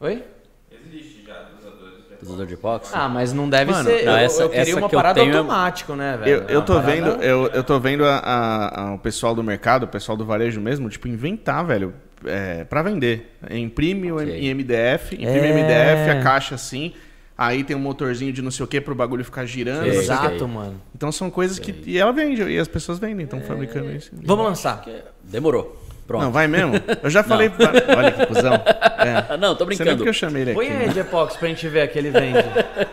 Oi? 0.00 0.24
Existe 0.70 1.24
já 1.26 1.34
dosadores 1.58 1.96
de 1.96 2.00
epóxi. 2.02 2.24
Dosador 2.26 2.46
de 2.46 2.54
epóxi? 2.54 2.90
Ah, 2.94 3.08
mas 3.08 3.32
não 3.32 3.48
deve 3.48 3.70
Mano, 3.72 3.84
ser... 3.88 4.04
não, 4.04 4.12
eu, 4.12 4.18
essa- 4.18 4.42
eu 4.42 4.48
queria 4.50 4.62
essa 4.62 4.76
uma 4.78 4.88
que 4.90 4.94
eu 4.94 4.98
parada 4.98 5.20
tenho 5.20 5.32
é- 5.34 5.38
automático, 5.38 5.94
né, 5.94 6.18
velho? 6.18 6.30
Eu, 6.30 6.48
eu 6.48 6.58
Uma 6.58 6.66
tô 6.66 6.74
parada- 6.74 6.92
vendo, 6.92 7.22
eu, 7.22 7.46
eu 7.46 7.64
tô 7.64 7.80
vendo 7.80 8.04
a, 8.04 8.16
a- 8.18 8.80
a- 8.90 8.94
o 8.94 8.98
pessoal 8.98 9.34
do 9.34 9.42
mercado, 9.42 9.84
o 9.84 9.88
pessoal 9.88 10.18
do 10.18 10.26
varejo 10.26 10.60
mesmo, 10.60 10.90
tipo, 10.90 11.08
inventar, 11.08 11.64
velho, 11.64 11.94
é, 12.26 12.64
para 12.64 12.82
vender. 12.82 13.36
Imprime 13.50 14.12
o 14.12 14.16
Ok. 14.16 14.32
em 14.38 14.48
MDF, 14.54 15.14
imprime 15.14 15.28
É. 15.48 15.52
MDF, 15.52 16.10
a 16.18 16.22
caixa 16.22 16.54
assim, 16.54 16.92
aí 17.36 17.64
tem 17.64 17.76
um 17.76 17.80
motorzinho 17.80 18.32
de 18.32 18.42
não 18.42 18.50
sei 18.50 18.64
o 18.64 18.68
que 18.68 18.80
pro 18.80 18.94
bagulho 18.94 19.24
ficar 19.24 19.44
girando. 19.46 19.84
O. 19.84 19.86
Exato, 19.86 20.46
mano. 20.48 20.80
Então 20.94 21.10
são 21.12 21.30
coisas 21.30 21.58
que. 21.58 21.74
E 21.86 21.98
ela 21.98 22.12
vende, 22.12 22.42
e 22.42 22.58
as 22.58 22.68
pessoas 22.68 22.98
vendem, 22.98 23.24
estão 23.24 23.40
fabricando 23.40 23.90
isso. 23.92 24.10
Vamos 24.12 24.44
lançar. 24.44 24.84
Demorou. 25.24 25.80
Pronto. 26.06 26.22
Não, 26.24 26.32
vai 26.32 26.48
mesmo? 26.48 26.72
Eu 27.02 27.08
já 27.08 27.22
falei. 27.24 27.48
pra- 27.50 27.70
Olha 27.96 28.10
que 28.10 28.26
cuzão. 28.26 28.54
É. 28.54 29.36
Não, 29.38 29.54
tô 29.54 29.64
Você 29.64 29.76
brincando. 29.76 30.02
que 30.02 30.08
eu 30.08 30.12
chamei 30.12 30.42
ele 30.42 30.50
aqui? 30.50 30.58
Põe 30.60 30.68
aí 30.68 30.86
né? 30.88 30.92
de 30.92 30.98
epóxi 30.98 31.38
pra 31.38 31.46
gente 31.48 31.68
ver 31.68 31.88
que 31.88 31.96
ele 31.98 32.10
vende. 32.10 32.38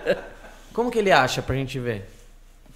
Como 0.71 0.91
que 0.91 0.99
ele 0.99 1.11
acha 1.11 1.41
pra 1.41 1.55
gente 1.55 1.79
ver? 1.79 2.05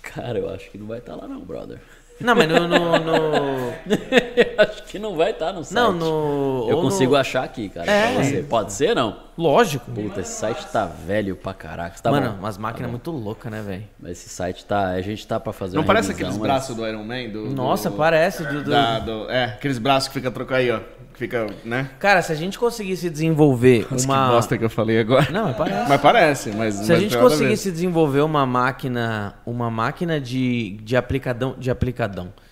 Cara, 0.02 0.40
eu 0.40 0.50
acho 0.50 0.72
que 0.72 0.80
não 0.80 0.88
vai 0.88 0.98
estar 0.98 1.16
lá 1.16 1.28
não, 1.28 1.42
brother. 1.42 1.78
Não, 2.24 2.36
mas 2.36 2.48
no... 2.48 2.68
no, 2.68 3.00
no- 3.00 3.72
acho 4.58 4.84
que 4.84 5.00
não 5.00 5.16
vai 5.16 5.32
estar 5.32 5.52
no 5.54 5.64
site. 5.64 5.74
Não, 5.76 5.92
no... 5.94 6.68
Eu 6.70 6.78
ou 6.78 6.84
no- 6.84 6.90
consigo 6.90 7.16
achar 7.16 7.44
aqui, 7.44 7.70
cara. 7.70 7.90
É. 7.92 8.14
você. 8.16 8.44
Pode 8.44 8.74
ser, 8.74 8.96
não? 8.96 9.18
Lógico. 9.38 9.90
Puta, 9.92 10.22
esse 10.22 10.34
site 10.34 10.66
tá 10.68 10.86
velho 10.86 11.36
pra 11.36 11.54
caraca. 11.54 12.00
Tá 12.02 12.12
Mano, 12.12 12.32
bom. 12.32 12.38
umas 12.40 12.58
máquinas 12.58 12.92
muito 12.92 13.10
loucas, 13.12 13.52
né, 13.52 13.62
velho? 13.66 13.84
Mas 14.00 14.12
esse 14.14 14.30
site 14.30 14.66
tá... 14.66 14.90
A 14.90 15.02
gente 15.02 15.26
tá 15.26 15.40
pra 15.40 15.52
fazer 15.54 15.76
Não 15.76 15.82
uma 15.82 15.88
parece 15.88 16.10
revisão, 16.10 16.28
aqueles 16.30 16.40
mas- 16.40 16.48
braços 16.48 16.76
do 16.76 16.88
Iron 16.88 17.04
Man? 17.04 17.30
Do, 17.30 17.50
Nossa, 17.50 17.90
do- 17.90 17.96
parece. 17.98 18.44
Do, 18.44 18.64
do- 18.64 18.70
da- 18.70 19.00
do- 19.00 19.30
é, 19.32 19.46
aqueles 19.46 19.78
braços 19.80 20.08
que 20.10 20.14
fica 20.16 20.30
trocando 20.30 20.60
aí, 20.60 20.70
ó. 20.72 20.80
Que 21.14 21.20
fica, 21.20 21.46
né? 21.66 21.90
Cara, 22.00 22.22
se 22.22 22.32
a 22.32 22.36
gente 22.36 22.58
conseguisse 22.58 23.10
desenvolver 23.10 23.86
Nossa, 23.92 24.06
uma... 24.06 24.26
que 24.28 24.32
bosta 24.34 24.58
que 24.58 24.64
eu 24.66 24.70
falei 24.70 25.00
agora. 25.00 25.28
Não, 25.30 25.46
mas 25.46 25.58
parece. 25.58 25.90
Mas 25.90 26.02
parece, 26.02 26.52
mas. 26.52 26.74
Se 26.76 26.80
mas 26.82 26.90
a 26.92 26.96
gente 27.00 27.16
nada 27.16 27.24
ver. 27.28 27.32
conseguisse 27.34 27.72
desenvolver 27.72 28.22
uma 28.22 28.46
máquina, 28.46 29.36
uma 29.46 29.70
máquina 29.70 30.22
de, 30.22 30.78
de 30.82 30.96
aplicadão, 30.96 31.54
de 31.58 31.70
aplicadão, 31.70 32.11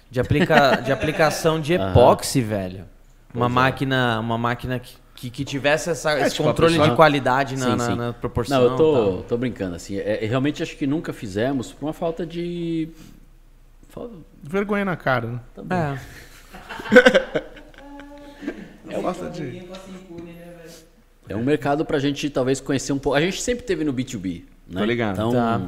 de, 0.10 0.20
aplica, 0.20 0.76
de 0.78 0.92
aplicação 0.92 1.60
de 1.60 1.74
epóxi, 1.74 2.42
velho. 2.42 2.86
Uma 3.34 3.48
máquina, 3.50 4.20
uma 4.20 4.38
máquina 4.38 4.80
que, 4.80 4.96
que, 5.16 5.30
que 5.30 5.46
tivesse 5.46 5.90
essa, 5.92 6.20
esse 6.20 6.32
tipo, 6.36 6.44
controle 6.48 6.74
pessoa- 6.74 6.90
de 6.90 6.96
qualidade 6.96 7.56
na, 7.58 7.66
Sim, 7.72 7.76
na- 7.76 7.86
sim. 7.86 7.96
na 7.96 8.14
proporção. 8.14 8.60
Não, 8.62 8.72
eu 8.72 8.76
tô, 8.78 8.94
tal. 8.94 9.24
tô 9.24 9.38
brincando, 9.38 9.76
assim. 9.76 9.98
É, 9.98 10.24
é, 10.24 10.28
realmente 10.28 10.64
acho 10.64 10.76
que 10.76 10.88
nunca 10.88 11.14
fizemos 11.14 11.72
por 11.72 11.86
uma 11.86 11.94
falta 11.94 12.26
de... 12.26 12.90
Fal- 13.90 14.10
Vergonha 14.42 14.86
na 14.86 14.96
cara, 14.96 15.28
né? 15.28 15.40
É. 18.88 19.02
Falta 19.02 19.30
de. 19.30 19.64
É 21.28 21.36
um 21.36 21.44
mercado 21.44 21.86
pra 21.86 22.00
gente 22.00 22.28
talvez 22.30 22.60
conhecer 22.60 22.92
um 22.92 22.98
pouco. 22.98 23.16
A 23.18 23.22
gente 23.22 23.40
sempre 23.42 23.64
teve 23.64 23.84
no 23.84 23.94
B2B, 23.94 24.44
né? 24.68 24.80
Tô 24.80 24.86
ligado. 24.86 25.14
Então, 25.14 25.32
Tá. 25.32 25.62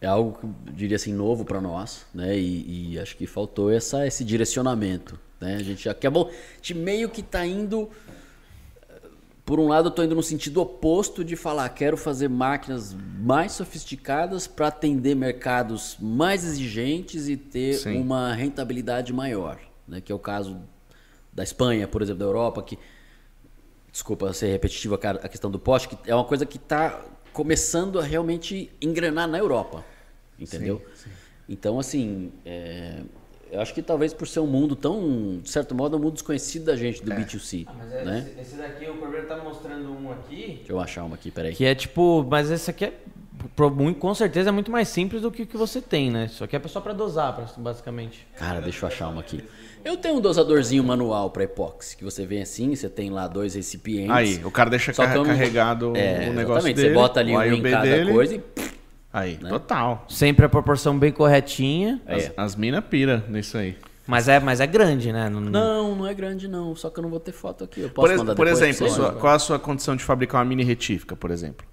É 0.00 0.06
algo 0.06 0.38
que 0.38 0.44
eu 0.44 0.54
diria 0.74 0.96
assim 0.96 1.12
novo 1.12 1.44
pra 1.44 1.60
nós, 1.60 2.06
né? 2.14 2.38
E, 2.38 2.92
e 2.92 2.98
acho 2.98 3.16
que 3.16 3.26
faltou 3.26 3.70
essa, 3.70 4.06
esse 4.06 4.24
direcionamento, 4.24 5.18
né? 5.40 5.56
A 5.56 5.62
gente 5.62 5.88
acabou, 5.88 6.28
a 6.28 6.56
gente 6.56 6.74
meio 6.74 7.08
que 7.08 7.22
tá 7.22 7.44
indo 7.44 7.88
por 9.44 9.58
um 9.58 9.66
lado, 9.66 9.86
eu 9.88 9.90
tô 9.90 10.02
indo 10.02 10.14
no 10.14 10.22
sentido 10.22 10.60
oposto 10.60 11.24
de 11.24 11.34
falar, 11.34 11.66
quero 11.70 11.96
fazer 11.96 12.28
máquinas 12.28 12.94
mais 13.18 13.52
sofisticadas 13.52 14.46
para 14.46 14.66
atender 14.66 15.16
mercados 15.16 15.96
mais 15.98 16.44
exigentes 16.44 17.28
e 17.30 17.36
ter 17.36 17.74
Sim. 17.74 17.96
uma 17.98 18.34
rentabilidade 18.34 19.10
maior, 19.10 19.58
né? 19.86 20.02
Que 20.02 20.12
é 20.12 20.14
o 20.14 20.18
caso 20.18 20.60
da 21.32 21.42
Espanha, 21.42 21.88
por 21.88 22.02
exemplo, 22.02 22.18
da 22.18 22.26
Europa, 22.26 22.62
que 22.62 22.78
desculpa 23.90 24.30
ser 24.34 24.48
repetitivo 24.52 24.94
a 24.94 24.98
cara- 24.98 25.20
a 25.22 25.28
questão 25.30 25.50
do 25.50 25.58
poste, 25.58 25.88
que 25.88 26.10
é 26.10 26.14
uma 26.14 26.24
coisa 26.24 26.44
que 26.44 26.58
está 26.58 27.02
começando 27.38 28.00
a 28.00 28.02
realmente 28.02 28.68
engrenar 28.82 29.28
na 29.28 29.38
Europa, 29.38 29.84
entendeu? 30.36 30.84
Então, 31.48 31.78
assim, 31.78 32.32
é, 32.44 33.00
eu 33.52 33.60
acho 33.60 33.72
que 33.72 33.80
talvez 33.80 34.12
por 34.12 34.26
ser 34.26 34.40
um 34.40 34.46
mundo 34.48 34.74
tão, 34.74 35.38
de 35.40 35.48
certo 35.48 35.72
modo, 35.72 35.96
um 35.96 36.00
mundo 36.00 36.14
desconhecido 36.14 36.64
da 36.64 36.74
gente, 36.74 37.00
do 37.00 37.12
B2C, 37.12 37.64
Mas 37.78 37.92
é, 37.92 38.04
né? 38.04 38.28
esse, 38.28 38.40
esse 38.40 38.56
daqui, 38.56 38.86
o 38.86 38.96
Corbeiro 38.96 39.28
tá 39.28 39.36
mostrando 39.36 39.88
um 39.88 40.10
aqui. 40.10 40.54
Deixa 40.56 40.72
eu 40.72 40.80
achar 40.80 41.04
uma 41.04 41.14
aqui, 41.14 41.30
peraí. 41.30 41.54
Que 41.54 41.64
é 41.64 41.76
tipo, 41.76 42.26
mas 42.28 42.50
esse 42.50 42.68
aqui 42.72 42.86
é 42.86 42.92
com 44.00 44.14
certeza 44.16 44.48
é 44.48 44.52
muito 44.52 44.72
mais 44.72 44.88
simples 44.88 45.22
do 45.22 45.30
que 45.30 45.44
o 45.44 45.46
que 45.46 45.56
você 45.56 45.80
tem, 45.80 46.10
né? 46.10 46.24
Isso 46.24 46.42
aqui 46.42 46.56
é 46.56 46.62
só 46.66 46.80
pra 46.80 46.92
dosar, 46.92 47.52
basicamente. 47.56 48.26
Cara, 48.36 48.60
deixa 48.60 48.84
eu 48.84 48.88
achar 48.88 49.08
uma 49.10 49.20
aqui. 49.20 49.44
Eu 49.88 49.96
tenho 49.96 50.16
um 50.16 50.20
dosadorzinho 50.20 50.84
manual 50.84 51.30
para 51.30 51.44
epóxi, 51.44 51.96
que 51.96 52.04
você 52.04 52.26
vem 52.26 52.42
assim, 52.42 52.74
você 52.76 52.90
tem 52.90 53.08
lá 53.08 53.26
dois 53.26 53.54
recipientes. 53.54 54.10
Aí, 54.10 54.44
o 54.44 54.50
cara 54.50 54.68
deixa 54.68 54.92
car- 54.92 55.16
eu 55.16 55.24
carregado 55.24 55.96
É, 55.96 56.28
o 56.28 56.32
negócio 56.34 56.68
exatamente. 56.68 56.76
dele. 56.76 56.88
Você 56.88 56.94
bota 56.94 57.20
ali 57.20 57.32
o 57.34 57.38
um 57.38 57.42
em 57.54 57.62
cada 57.62 57.82
dele. 57.84 58.12
coisa 58.12 58.34
e... 58.34 58.42
Aí, 59.10 59.38
né? 59.42 59.48
total. 59.48 60.04
Sempre 60.06 60.44
a 60.44 60.48
proporção 60.48 60.98
bem 60.98 61.10
corretinha. 61.10 62.02
É. 62.06 62.16
As, 62.16 62.32
as 62.36 62.56
minas 62.56 62.84
pira 62.84 63.24
nisso 63.30 63.56
aí. 63.56 63.76
Mas 64.06 64.28
é, 64.28 64.38
mas 64.38 64.60
é 64.60 64.66
grande, 64.66 65.10
né? 65.10 65.30
Não- 65.30 65.40
Não, 65.40 65.94
não 65.96 66.06
é 66.06 66.12
grande 66.12 66.48
não, 66.48 66.76
só 66.76 66.90
que 66.90 66.98
eu 66.98 67.02
não 67.02 67.08
vou 67.10 67.18
ter 67.20 67.32
foto 67.32 67.64
aqui. 67.64 67.80
Eu 67.80 67.88
Por, 67.88 67.94
posso 68.02 68.12
ex- 68.12 68.18
mandar 68.20 68.34
por 68.34 68.46
exemplo, 68.46 68.90
sua- 68.90 69.12
qual 69.12 69.34
a 69.34 69.38
sua 69.38 69.58
condição 69.58 69.96
de 69.96 70.04
fabricar 70.04 70.40
uma 70.42 70.44
mini 70.44 70.64
retífica, 70.64 71.16
por 71.16 71.30
exemplo? 71.30 71.66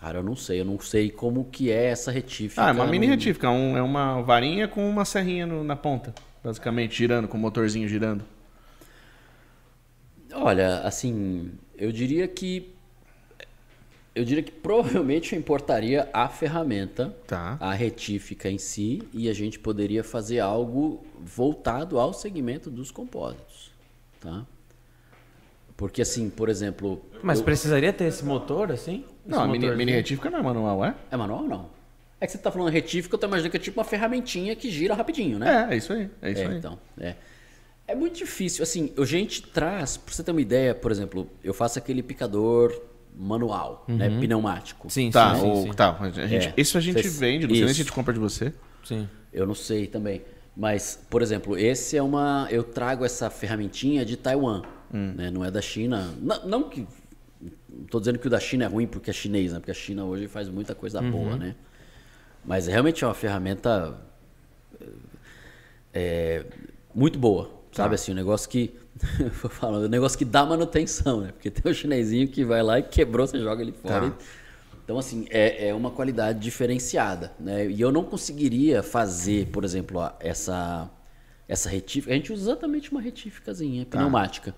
Cara, 0.00 0.18
eu 0.18 0.22
não 0.24 0.34
sei, 0.34 0.60
eu 0.60 0.64
não 0.64 0.80
sei 0.80 1.08
como 1.08 1.44
que 1.44 1.70
é 1.70 1.86
essa 1.86 2.10
retífica. 2.10 2.64
Ah, 2.64 2.70
é 2.70 2.72
uma 2.72 2.86
mini 2.86 3.06
não- 3.06 3.14
retífica. 3.14 3.48
um- 3.48 3.76
é 3.76 3.82
uma 3.82 4.22
varinha 4.22 4.66
com 4.66 4.88
uma 4.90 5.04
serrinha 5.04 5.46
no- 5.46 5.62
na 5.62 5.76
ponta. 5.76 6.12
Basicamente, 6.42 6.96
girando, 6.96 7.26
com 7.28 7.36
o 7.36 7.40
motorzinho 7.40 7.88
girando. 7.88 8.24
Olha, 10.32 10.80
assim, 10.80 11.50
eu 11.76 11.90
diria 11.90 12.28
que 12.28 12.74
eu 14.14 14.24
diria 14.24 14.42
que 14.42 14.50
provavelmente 14.50 15.32
eu 15.32 15.38
importaria 15.38 16.08
a 16.12 16.28
ferramenta, 16.28 17.14
Tá. 17.26 17.56
a 17.60 17.72
retífica 17.72 18.50
em 18.50 18.58
si, 18.58 19.00
e 19.12 19.28
a 19.28 19.32
gente 19.32 19.58
poderia 19.60 20.02
fazer 20.02 20.40
algo 20.40 21.06
voltado 21.20 22.00
ao 22.00 22.12
segmento 22.12 22.68
dos 22.68 22.90
compósitos, 22.90 23.70
tá? 24.20 24.44
Porque 25.76 26.02
assim, 26.02 26.28
por 26.28 26.48
exemplo, 26.48 27.00
Mas 27.22 27.38
eu- 27.38 27.44
precisaria 27.44 27.92
ter 27.92 28.06
esse 28.06 28.24
motor, 28.24 28.72
assim? 28.72 29.04
Não, 29.24 29.38
Esse 29.38 29.48
a 29.48 29.52
mini, 29.52 29.76
mini 29.76 29.92
retífica 29.92 30.28
não 30.28 30.40
é 30.40 30.42
manual, 30.42 30.84
é? 30.84 30.96
é 31.12 31.16
manual 31.16 31.42
ou 31.42 31.48
não? 31.48 31.70
É 32.20 32.26
que 32.26 32.32
você 32.32 32.38
tá 32.38 32.50
falando 32.50 32.70
retífica, 32.72 33.14
eu 33.14 33.18
tô 33.18 33.26
imaginando 33.26 33.50
que 33.50 33.56
é 33.56 33.60
tipo 33.60 33.78
uma 33.78 33.84
ferramentinha 33.84 34.56
que 34.56 34.70
gira 34.70 34.94
rapidinho, 34.94 35.38
né? 35.38 35.68
É, 35.70 35.74
é 35.74 35.76
isso 35.76 35.92
aí. 35.92 36.10
É 36.20 36.30
isso 36.32 36.42
É, 36.42 36.46
aí. 36.46 36.56
então, 36.58 36.78
é. 37.00 37.14
É 37.86 37.94
muito 37.94 38.16
difícil. 38.18 38.62
Assim, 38.62 38.92
a 38.98 39.04
gente 39.04 39.42
traz, 39.42 39.96
pra 39.96 40.12
você 40.14 40.22
ter 40.22 40.30
uma 40.32 40.40
ideia, 40.40 40.74
por 40.74 40.90
exemplo, 40.90 41.28
eu 41.42 41.54
faço 41.54 41.78
aquele 41.78 42.02
picador 42.02 42.78
manual, 43.16 43.84
né? 43.88 44.08
Pneumático. 44.20 44.90
Sim, 44.90 45.10
Tá, 45.10 45.34
sim, 45.34 45.40
sim, 45.40 45.50
o- 45.50 45.62
sim. 45.62 45.72
tá. 45.72 45.96
A 45.98 46.10
gente, 46.26 46.48
É. 46.48 46.54
Isso 46.56 46.76
a 46.76 46.80
gente 46.80 47.00
Vocês- 47.00 47.18
vende, 47.18 47.46
não 47.46 47.54
sei 47.54 47.64
nem 47.64 47.74
se 47.74 47.80
a 47.80 47.84
gente 47.84 47.92
compra 47.92 48.12
de 48.12 48.18
você. 48.20 48.52
Sim. 48.84 49.08
Eu 49.32 49.46
não 49.46 49.54
sei 49.54 49.86
também. 49.86 50.22
Mas, 50.56 50.98
por 51.08 51.22
exemplo, 51.22 51.56
esse 51.56 51.96
é 51.96 52.02
uma. 52.02 52.46
Eu 52.50 52.64
trago 52.64 53.04
essa 53.04 53.30
ferramentinha 53.30 54.04
de 54.04 54.16
Taiwan. 54.16 54.62
Né? 54.92 55.30
Não 55.30 55.44
é 55.44 55.50
da 55.50 55.60
China. 55.62 56.12
Não, 56.20 56.46
não 56.46 56.62
que. 56.68 56.86
Não 57.40 57.84
tô 57.88 58.00
dizendo 58.00 58.18
que 58.18 58.26
o 58.26 58.30
da 58.30 58.40
China 58.40 58.64
é 58.64 58.66
ruim 58.66 58.86
porque 58.86 59.08
é 59.10 59.12
chinês, 59.12 59.52
né? 59.52 59.60
Porque 59.60 59.70
a 59.70 59.74
China 59.74 60.04
hoje 60.04 60.26
faz 60.26 60.48
muita 60.48 60.74
coisa 60.74 61.00
boa, 61.00 61.36
né? 61.36 61.54
Mas 62.44 62.66
realmente 62.66 63.04
é 63.04 63.06
uma 63.06 63.14
ferramenta 63.14 63.98
é, 65.92 66.44
muito 66.94 67.18
boa. 67.18 67.50
Sabe 67.72 67.94
assim, 67.94 68.12
um 68.12 68.14
negócio 68.14 68.48
que. 68.48 68.74
falo, 69.50 69.84
um 69.84 69.88
negócio 69.88 70.18
que 70.18 70.24
dá 70.24 70.44
manutenção, 70.44 71.20
né? 71.20 71.32
Porque 71.32 71.50
tem 71.50 71.70
o 71.70 71.74
chinesinho 71.74 72.26
que 72.28 72.44
vai 72.44 72.62
lá 72.62 72.78
e 72.78 72.82
quebrou, 72.82 73.26
você 73.26 73.38
joga 73.40 73.62
ele 73.62 73.72
fora. 73.72 74.10
Tá. 74.10 74.16
e- 74.22 74.38
Então, 74.84 74.98
assim, 74.98 75.26
é, 75.30 75.68
é 75.68 75.74
uma 75.74 75.90
qualidade 75.90 76.38
diferenciada, 76.40 77.32
né? 77.38 77.68
E 77.70 77.80
eu 77.80 77.92
não 77.92 78.02
conseguiria 78.02 78.82
fazer, 78.82 79.46
por 79.48 79.62
exemplo, 79.64 80.00
a- 80.00 80.16
essa, 80.18 80.90
essa 81.46 81.68
retífica. 81.68 82.12
A 82.12 82.16
gente 82.16 82.32
usa 82.32 82.50
exatamente 82.50 82.90
uma 82.90 83.00
retíficazinha 83.00 83.84
pneumática. 83.86 84.54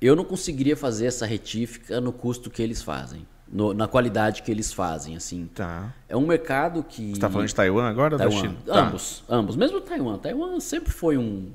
Eu 0.00 0.14
não 0.16 0.24
conseguiria 0.24 0.76
fazer 0.76 1.06
essa 1.06 1.24
retífica 1.24 2.00
no 2.00 2.12
custo 2.12 2.50
que 2.50 2.60
eles 2.60 2.82
fazem, 2.82 3.26
no- 3.52 3.74
na 3.74 3.86
qualidade 3.86 4.42
que 4.42 4.50
eles 4.50 4.72
fazem, 4.72 5.16
assim. 5.16 5.48
Tá. 5.54 5.92
É 6.08 6.16
um 6.16 6.26
mercado 6.26 6.82
que... 6.82 7.14
Você 7.14 7.20
tá 7.20 7.28
falando 7.30 7.46
de 7.48 7.54
Taiwan 7.54 7.88
agora 7.88 8.14
ou 8.14 8.18
da 8.18 8.26
Taiwan. 8.26 8.40
China? 8.40 8.56
Tá. 8.66 8.86
Ambos, 8.86 9.24
ambos. 9.28 9.56
Mesmo 9.56 9.80
Taiwan. 9.80 10.18
Taiwan 10.18 10.60
sempre 10.60 10.92
foi 10.92 11.16
um. 11.18 11.50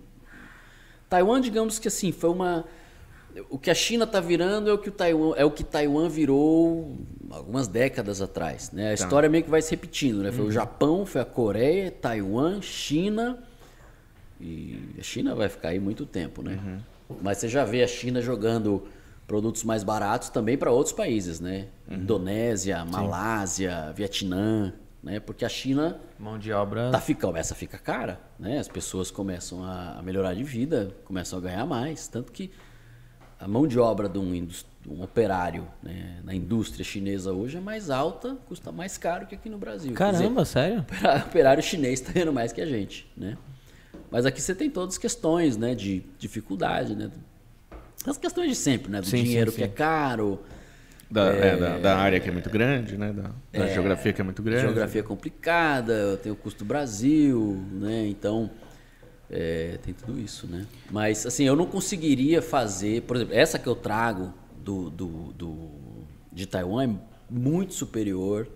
Taiwan, 1.09 1.41
digamos 1.41 1.79
que 1.79 1.87
assim, 1.87 2.11
foi 2.11 2.29
uma. 2.29 2.65
O 3.49 3.57
que 3.59 3.69
a 3.69 3.75
China 3.75 4.03
está 4.05 4.19
virando 4.19 4.69
é 4.69 4.73
o 4.73 4.77
que 4.77 4.89
o 4.89 4.91
Taiwan 4.91 5.33
é 5.37 5.45
o 5.45 5.51
que 5.51 5.63
Taiwan 5.63 6.09
virou 6.09 6.97
algumas 7.29 7.67
décadas 7.67 8.21
atrás, 8.21 8.71
né? 8.71 8.89
A 8.89 8.93
história 8.93 9.29
meio 9.29 9.43
que 9.43 9.49
vai 9.49 9.61
se 9.61 9.69
repetindo, 9.71 10.21
né? 10.23 10.31
Foi 10.31 10.45
o 10.45 10.51
Japão, 10.51 11.05
foi 11.05 11.21
a 11.21 11.25
Coreia, 11.25 11.91
Taiwan, 11.91 12.59
China 12.61 13.37
e 14.41 14.79
a 14.99 15.03
China 15.03 15.35
vai 15.35 15.47
ficar 15.49 15.69
aí 15.69 15.79
muito 15.79 16.05
tempo, 16.05 16.41
né? 16.41 16.59
Mas 17.21 17.37
você 17.37 17.47
já 17.47 17.63
vê 17.65 17.83
a 17.83 17.87
China 17.87 18.21
jogando 18.21 18.83
produtos 19.29 19.63
mais 19.63 19.83
baratos 19.83 20.29
também 20.29 20.57
para 20.57 20.71
outros 20.71 20.91
países, 20.91 21.39
né? 21.39 21.67
Indonésia, 21.87 22.83
Malásia, 22.83 23.93
Vietnã, 23.95 24.73
né? 25.03 25.19
Porque 25.19 25.45
a 25.45 25.49
China 25.49 25.99
Mão 26.17 26.39
de 26.39 26.51
obra. 26.51 26.89
tá 26.89 26.99
fica, 26.99 27.27
começa 27.27 27.53
a 27.53 27.57
ficar 27.57 27.77
cara, 27.77 28.19
né? 28.39 28.57
As 28.57 28.67
pessoas 28.67 29.11
começam 29.11 29.63
a, 29.63 30.01
melhorar 30.03 30.33
de 30.33 30.43
vida, 30.43 30.95
começam 31.05 31.37
a 31.37 31.41
ganhar 31.43 31.63
mais, 31.67 32.07
tanto 32.07 32.31
que 32.31 32.49
a 33.39 33.47
mão 33.47 33.67
de 33.67 33.77
obra 33.77 34.09
de 34.09 34.17
um, 34.17 34.45
de 34.45 34.65
um 34.89 35.03
operário 35.03 35.67
né, 35.83 36.19
na 36.23 36.33
indústria 36.33 36.83
chinesa 36.83 37.31
hoje 37.31 37.57
é 37.57 37.61
mais 37.61 37.91
alta, 37.91 38.35
custa 38.47 38.71
mais 38.71 38.97
caro 38.97 39.27
que 39.27 39.35
aqui 39.35 39.47
no 39.47 39.59
Brasil. 39.59 39.93
Quer 39.93 40.11
dizer, 40.11 40.23
Caramba, 40.23 40.43
sério? 40.43 40.85
operário 41.27 41.61
chinês 41.61 42.01
está 42.01 42.11
ganhando 42.11 42.33
mais 42.33 42.51
que 42.51 42.61
a 42.61 42.65
gente, 42.65 43.07
né? 43.15 43.37
Mas 44.09 44.25
aqui 44.25 44.41
você 44.41 44.55
tem 44.55 44.71
todas 44.71 44.95
as 44.95 44.97
questões, 44.97 45.55
né? 45.55 45.75
De 45.75 46.03
dificuldade, 46.17 46.95
né? 46.95 47.11
As 48.05 48.17
questões 48.17 48.49
de 48.49 48.55
sempre, 48.55 48.91
né? 48.91 49.01
Do 49.01 49.07
Sim, 49.07 49.23
dinheiro 49.23 49.51
sim. 49.51 49.57
que 49.57 49.63
é 49.63 49.67
caro, 49.67 50.39
Da, 51.11 51.25
é, 51.33 51.57
da, 51.57 51.77
da 51.79 51.97
área 51.97 52.19
que 52.19 52.29
é 52.29 52.31
muito 52.31 52.49
grande, 52.49 52.97
né? 52.97 53.11
Da, 53.11 53.31
da 53.59 53.67
geografia 53.67 54.13
que 54.13 54.21
é 54.21 54.23
muito 54.23 54.41
grande. 54.43 54.61
Geografia 54.61 55.03
complicada, 55.03 56.17
tem 56.23 56.31
o 56.31 56.35
custo 56.35 56.59
do 56.63 56.67
Brasil, 56.67 57.61
né? 57.71 58.07
Então, 58.07 58.49
é, 59.29 59.77
tem 59.83 59.93
tudo 59.93 60.19
isso, 60.19 60.47
né? 60.47 60.65
Mas, 60.91 61.25
assim, 61.25 61.43
eu 61.43 61.55
não 61.55 61.65
conseguiria 61.65 62.41
fazer... 62.41 63.01
Por 63.03 63.15
exemplo, 63.15 63.35
essa 63.35 63.59
que 63.59 63.67
eu 63.67 63.75
trago 63.75 64.33
do, 64.63 64.89
do, 64.89 65.07
do- 65.33 65.69
de 66.31 66.45
Taiwan 66.45 66.83
é 66.85 66.89
muito 67.29 67.73
superior 67.73 68.47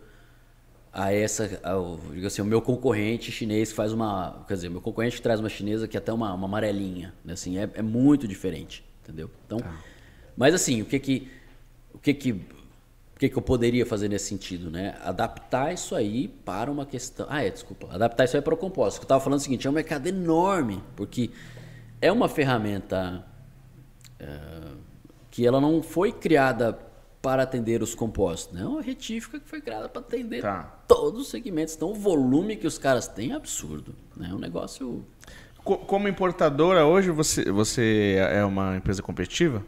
a 0.92 1.12
essa... 1.12 1.60
Ao, 1.64 2.00
digo 2.14 2.28
assim, 2.28 2.42
o 2.42 2.46
meu 2.46 2.62
concorrente 2.62 3.32
chinês 3.32 3.70
que 3.70 3.76
faz 3.76 3.92
uma... 3.92 4.46
Quer 4.48 4.54
dizer, 4.54 4.70
meu 4.70 4.82
concorrente 4.82 5.16
que 5.18 5.22
traz 5.22 5.40
uma 5.40 5.50
chinesa 5.50 5.88
que 5.88 5.98
é 5.98 6.00
até 6.00 6.14
uma, 6.14 6.34
uma 6.34 6.46
amarelinha, 6.48 7.14
né? 7.26 7.34
Assim, 7.34 7.58
é, 7.58 7.70
é 7.74 7.82
muito 7.82 8.28
diferente, 8.28 8.84
entendeu? 9.04 9.30
Então, 9.46 9.60
mas 10.36 10.54
assim, 10.54 10.82
o 10.82 10.86
que 10.86 11.00
que... 11.00 11.28
O 11.94 12.00
que 12.00 12.14
que 12.14 12.32
o 13.16 13.20
que, 13.24 13.30
que 13.30 13.38
eu 13.38 13.42
poderia 13.44 13.86
fazer 13.86 14.10
nesse 14.10 14.26
sentido, 14.26 14.72
né? 14.72 14.98
Adaptar 15.02 15.72
isso 15.72 15.96
aí 15.96 16.28
para 16.28 16.70
uma 16.70 16.86
questão. 16.86 17.28
Ah, 17.30 17.44
é, 17.44 17.50
desculpa. 17.50 17.88
Adaptar 17.94 18.26
isso 18.26 18.36
aí 18.36 18.42
para 18.42 18.56
o 18.56 18.58
composto. 18.58 19.00
Que 19.00 19.04
eu 19.04 19.06
estava 19.06 19.24
falando 19.24 19.40
o 19.40 19.42
seguinte: 19.42 19.66
é 19.68 19.70
um 19.70 19.74
mercado 19.74 20.08
enorme, 20.08 20.84
porque 20.96 21.30
é 22.02 22.12
uma 22.12 22.28
ferramenta 22.28 23.24
é, 24.20 24.40
que 25.30 25.46
ela 25.46 25.62
não 25.62 25.82
foi 25.82 26.12
criada 26.12 26.78
para 27.22 27.44
atender 27.44 27.82
os 27.82 27.96
compostos, 27.96 28.54
né? 28.54 28.64
É 28.64 28.68
uma 28.68 28.82
retífica 28.82 29.40
que 29.40 29.48
foi 29.48 29.62
criada 29.62 29.88
para 29.88 30.02
atender 30.02 30.42
Tá. 30.42 30.64
todos 30.88 31.22
os 31.22 31.28
segmentos. 31.30 31.76
Então, 31.76 31.92
o 31.92 31.96
volume 31.96 32.58
que 32.58 32.68
os 32.68 32.78
caras 32.78 33.08
têm 33.08 33.32
é 33.32 33.36
absurdo, 33.36 33.96
né? 34.18 34.28
É 34.32 34.34
um 34.34 34.40
negócio. 34.40 35.06
Co- 35.64 35.78
Como 35.78 36.08
importadora, 36.08 36.86
hoje 36.86 37.10
você, 37.12 37.50
você 37.52 38.18
é 38.32 38.44
uma 38.44 38.76
empresa 38.78 39.02
competitiva? 39.02 39.64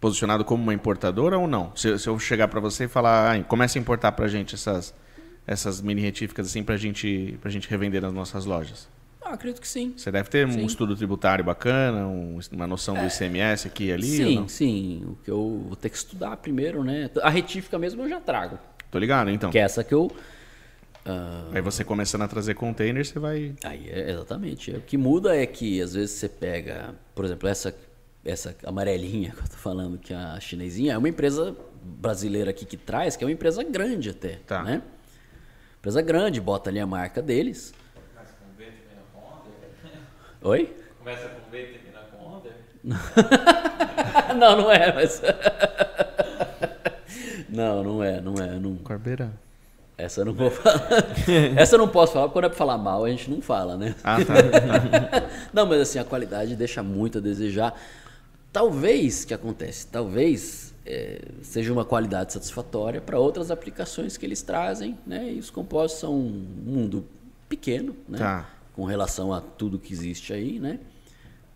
Posicionado 0.00 0.44
como 0.44 0.62
uma 0.62 0.74
importadora 0.74 1.38
ou 1.38 1.46
não? 1.46 1.72
Se, 1.76 1.98
se 1.98 2.08
eu 2.08 2.18
chegar 2.18 2.48
para 2.48 2.60
você 2.60 2.84
e 2.84 2.88
falar, 2.88 3.36
ah, 3.36 3.42
comece 3.44 3.78
a 3.78 3.80
importar 3.80 4.12
para 4.12 4.26
gente 4.28 4.54
essas, 4.54 4.94
essas 5.46 5.80
mini 5.80 6.00
retíficas 6.00 6.46
assim 6.46 6.62
para 6.62 6.76
gente, 6.76 7.38
a 7.44 7.48
gente 7.48 7.68
revender 7.68 8.02
nas 8.02 8.12
nossas 8.12 8.44
lojas. 8.44 8.88
Ah, 9.24 9.34
acredito 9.34 9.60
que 9.60 9.68
sim. 9.68 9.94
Você 9.96 10.10
deve 10.10 10.28
ter 10.28 10.44
um 10.46 10.50
Sim. 10.52 10.66
estudo 10.66 10.96
tributário 10.96 11.44
bacana, 11.44 12.06
um- 12.08 12.40
uma 12.50 12.66
noção 12.66 12.94
do 12.96 13.04
ICMS 13.06 13.68
aqui 13.68 13.84
e 13.84 13.92
ali 13.92 14.06
sim, 14.06 14.48
sim. 14.48 15.02
O 15.06 15.14
que 15.24 15.30
eu 15.30 15.62
vou 15.68 15.76
ter 15.76 15.88
que 15.90 15.96
estudar 15.96 16.36
primeiro, 16.38 16.82
né? 16.82 17.08
A 17.22 17.30
retífica 17.30 17.78
mesmo 17.78 18.02
eu 18.02 18.08
já 18.08 18.20
trago. 18.20 18.58
Tô 18.90 18.98
ligado, 18.98 19.30
então. 19.30 19.50
Que 19.50 19.58
é 19.58 19.62
essa 19.62 19.84
que 19.84 19.94
eu. 19.94 20.10
Ah, 21.04 21.50
Aí 21.52 21.60
você 21.60 21.82
começando 21.84 22.22
a 22.22 22.28
trazer 22.28 22.54
container, 22.54 23.04
você 23.04 23.18
vai... 23.18 23.54
Aí 23.64 23.88
é 23.90 24.10
exatamente. 24.12 24.70
O 24.72 24.80
que 24.80 24.96
muda 24.96 25.36
é 25.36 25.44
que 25.46 25.80
às 25.82 25.94
vezes 25.94 26.12
você 26.12 26.28
pega, 26.28 26.94
por 27.14 27.24
exemplo, 27.24 27.48
essa 27.48 27.74
essa 28.24 28.54
amarelinha 28.64 29.32
que 29.36 29.38
eu 29.40 29.48
tô 29.48 29.56
falando, 29.56 29.98
que 29.98 30.12
é 30.12 30.16
a 30.16 30.38
chinesinha, 30.38 30.92
é 30.92 30.98
uma 30.98 31.08
empresa 31.08 31.56
brasileira 31.82 32.50
aqui 32.50 32.64
que 32.64 32.76
traz, 32.76 33.16
que 33.16 33.24
é 33.24 33.26
uma 33.26 33.32
empresa 33.32 33.64
grande 33.64 34.10
até, 34.10 34.38
Tá. 34.46 34.62
né? 34.62 34.80
Empresa 35.80 36.00
grande, 36.00 36.40
bota 36.40 36.70
ali 36.70 36.78
a 36.78 36.86
marca 36.86 37.20
deles. 37.20 37.74
Começa 38.14 38.34
com 38.38 38.56
V, 38.56 38.64
termina 38.64 39.02
com 39.12 39.18
Onder. 39.18 40.00
Oi? 40.42 40.76
Começa 41.00 41.28
com 41.30 41.50
V, 41.50 41.62
termina 41.64 41.98
com 42.12 42.24
Onder. 42.36 42.52
não, 44.38 44.56
não 44.62 44.70
é, 44.70 44.92
mas 44.94 45.20
Não, 47.48 47.82
não 47.82 48.02
é, 48.04 48.20
não 48.20 48.34
é, 48.34 48.58
não. 48.58 48.76
Corbeira. 48.76 49.32
Essa 50.02 50.22
eu 50.22 50.24
não 50.24 50.32
vou 50.32 50.50
falar. 50.50 50.88
Essa 51.56 51.76
eu 51.76 51.78
não 51.78 51.88
posso 51.88 52.12
falar, 52.12 52.26
porque 52.26 52.32
quando 52.34 52.44
é 52.46 52.48
pra 52.48 52.58
falar 52.58 52.76
mal, 52.76 53.04
a 53.04 53.10
gente 53.10 53.30
não 53.30 53.40
fala, 53.40 53.76
né? 53.76 53.94
Ah, 54.02 54.16
tá. 54.24 54.34
Não, 55.52 55.64
mas 55.64 55.80
assim, 55.80 55.98
a 55.98 56.04
qualidade 56.04 56.56
deixa 56.56 56.82
muito 56.82 57.18
a 57.18 57.20
desejar. 57.20 57.80
Talvez, 58.52 59.24
que 59.24 59.32
acontece? 59.32 59.86
Talvez 59.86 60.74
é, 60.84 61.20
seja 61.42 61.72
uma 61.72 61.84
qualidade 61.84 62.32
satisfatória 62.32 63.00
para 63.00 63.18
outras 63.18 63.50
aplicações 63.50 64.16
que 64.16 64.26
eles 64.26 64.42
trazem, 64.42 64.98
né? 65.06 65.32
E 65.32 65.38
os 65.38 65.50
compostos 65.50 66.00
são 66.00 66.12
um 66.14 66.46
mundo 66.66 67.06
pequeno, 67.48 67.94
né? 68.08 68.18
Tá. 68.18 68.48
Com 68.74 68.84
relação 68.84 69.32
a 69.32 69.40
tudo 69.40 69.78
que 69.78 69.92
existe 69.92 70.32
aí, 70.32 70.58
né? 70.58 70.80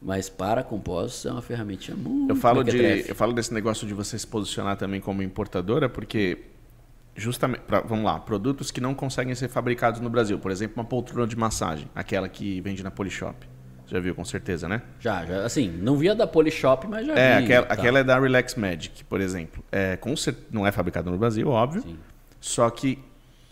Mas 0.01 0.29
para 0.29 0.63
compostos 0.63 1.27
é 1.27 1.33
uma 1.33 1.43
ferramentinha 1.43 1.97
muito 1.97 2.31
Eu 2.31 2.37
falo, 2.37 2.63
de, 2.63 2.73
mequetrefe. 2.77 3.09
eu 3.09 3.15
falo 3.17 3.33
desse 3.33 3.53
negócio 3.53 3.87
de 3.89 3.95
você 3.95 4.17
se 4.17 4.27
posicionar 4.27 4.77
também 4.77 5.01
como 5.01 5.23
importadora, 5.23 5.89
porque 5.89 6.39
justamente, 7.17 7.61
pra- 7.63 7.81
vamos 7.81 8.05
lá, 8.05 8.19
produtos 8.21 8.71
que 8.71 8.81
não 8.81 8.95
conseguem 8.95 9.35
ser 9.35 9.49
fabricados 9.49 10.01
no 10.01 10.09
Brasil, 10.11 10.39
por 10.39 10.51
exemplo, 10.51 10.75
uma 10.77 10.85
poltrona 10.85 11.27
de 11.27 11.37
massagem, 11.37 11.89
aquela 11.95 12.29
que 12.29 12.61
vende 12.61 12.83
na 12.83 12.91
Polishop. 12.91 13.47
Você 13.87 13.95
já 13.95 14.01
viu 14.01 14.15
com 14.15 14.25
certeza, 14.25 14.69
né? 14.69 14.83
Já, 14.99 15.25
já, 15.25 15.45
assim, 15.45 15.69
não 15.69 15.97
via 15.97 16.15
da 16.15 16.27
Polishop, 16.27 16.89
mas 16.89 17.07
já 17.07 17.15
É, 17.15 17.39
vi. 17.39 17.45
aquela, 17.45 17.67
tá. 17.67 17.75
aquela 17.75 17.99
é 18.01 18.05
da 18.05 18.19
Relax 18.19 18.55
Magic, 18.57 19.05
por 19.05 19.21
exemplo. 19.21 19.63
É, 19.71 19.97
com 19.97 20.17
cer- 20.17 20.35
não 20.51 20.67
é 20.67 20.73
fabricada 20.73 21.09
no 21.11 21.17
Brasil, 21.17 21.49
óbvio. 21.49 21.83
Sim. 21.83 21.97
Só 22.41 22.69
que 22.69 22.99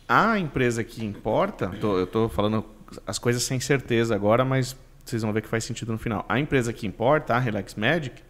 a 0.08 0.38
empresa 0.38 0.82
que 0.82 1.04
importa, 1.04 1.68
tô- 1.80 1.96
eu 1.98 2.04
estou 2.04 2.28
falando 2.28 2.64
as 3.06 3.18
coisas 3.18 3.42
sem 3.44 3.60
certeza 3.60 4.14
agora, 4.14 4.44
mas 4.44 4.76
vocês 5.04 5.22
vão 5.22 5.32
ver 5.32 5.40
que 5.42 5.48
faz 5.48 5.62
sentido 5.64 5.92
no 5.92 5.98
final. 5.98 6.24
A 6.28 6.38
empresa 6.40 6.72
que 6.72 6.84
importa, 6.86 7.34
a 7.34 7.38
Relax 7.38 7.74
Magic, 7.76 8.20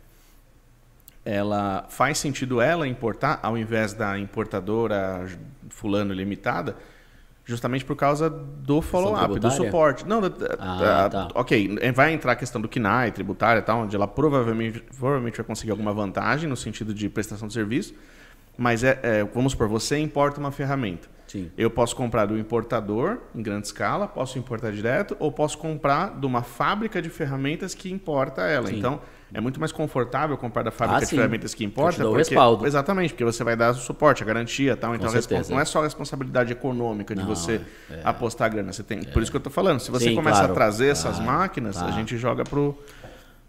ela 1.24 1.86
faz 1.88 2.18
sentido 2.18 2.60
ela 2.60 2.86
importar 2.86 3.38
ao 3.42 3.56
invés 3.56 3.92
da 3.94 4.18
importadora 4.18 5.26
fulano 5.70 6.12
limitada, 6.12 6.76
justamente 7.46 7.84
por 7.84 7.96
causa 7.96 8.28
do 8.30 8.80
follow-up, 8.80 9.38
do 9.38 9.50
suporte. 9.50 10.06
Não, 10.06 10.20
da- 10.20 10.28
Ah, 10.58 11.08
da- 11.08 11.10
tá. 11.10 11.28
ok, 11.34 11.78
é, 11.80 11.92
vai 11.92 12.12
entrar 12.12 12.32
a 12.32 12.36
questão 12.36 12.60
do 12.60 12.68
KNAI, 12.68 13.10
tributária 13.10 13.60
e 13.60 13.62
tal, 13.62 13.80
onde 13.80 13.94
ela 13.94 14.06
provavelmente, 14.08 14.80
provavelmente 14.98 15.36
vai 15.36 15.44
conseguir 15.46 15.70
alguma 15.70 15.92
vantagem 15.92 16.48
no 16.48 16.56
sentido 16.56 16.92
de 16.94 17.08
prestação 17.08 17.46
de 17.48 17.54
serviço, 17.54 17.94
mas 18.56 18.84
é, 18.84 18.98
é, 19.02 19.24
vamos 19.24 19.52
supor, 19.52 19.68
você 19.68 19.98
importa 19.98 20.38
uma 20.40 20.50
ferramenta. 20.52 21.08
Sim. 21.26 21.50
Eu 21.58 21.68
posso 21.70 21.96
comprar 21.96 22.26
do 22.26 22.38
importador 22.38 23.18
em 23.34 23.42
grande 23.42 23.66
escala, 23.66 24.06
posso 24.06 24.38
importar 24.38 24.70
direto, 24.72 25.16
ou 25.18 25.32
posso 25.32 25.58
comprar 25.58 26.18
de 26.18 26.24
uma 26.26 26.42
fábrica 26.42 27.02
de 27.02 27.08
ferramentas 27.10 27.74
que 27.74 27.90
importa 27.90 28.42
ela. 28.42 28.68
Sim. 28.68 28.78
Então, 28.78 29.00
é 29.32 29.40
muito 29.40 29.58
mais 29.58 29.72
confortável 29.72 30.36
comprar 30.36 30.62
da 30.62 30.70
fábrica 30.70 30.98
ah, 30.98 31.04
de 31.04 31.06
ferramentas 31.06 31.54
que 31.54 31.64
importa. 31.64 31.96
Porque, 31.98 32.14
o 32.14 32.16
respaldo. 32.16 32.66
Exatamente, 32.66 33.14
porque 33.14 33.24
você 33.24 33.42
vai 33.42 33.56
dar 33.56 33.70
o 33.70 33.74
suporte, 33.74 34.22
a 34.22 34.26
garantia 34.26 34.76
tal. 34.76 34.94
Então, 34.94 35.10
não 35.50 35.60
é 35.60 35.64
só 35.64 35.80
a 35.80 35.84
responsabilidade 35.84 36.52
econômica 36.52 37.14
de 37.14 37.22
não, 37.22 37.28
você 37.28 37.60
é. 37.90 38.00
apostar 38.04 38.46
a 38.46 38.48
grana. 38.48 38.72
Você 38.72 38.82
tem, 38.82 38.98
é. 38.98 39.04
Por 39.04 39.22
isso 39.22 39.30
que 39.30 39.36
eu 39.36 39.38
estou 39.40 39.52
falando. 39.52 39.80
Se 39.80 39.90
você 39.90 40.10
Sim, 40.10 40.14
começa 40.14 40.38
claro. 40.38 40.52
a 40.52 40.54
trazer 40.54 40.88
essas 40.88 41.18
máquinas, 41.18 41.80
a 41.82 41.90
gente 41.90 42.16
joga 42.16 42.44
pro 42.44 42.78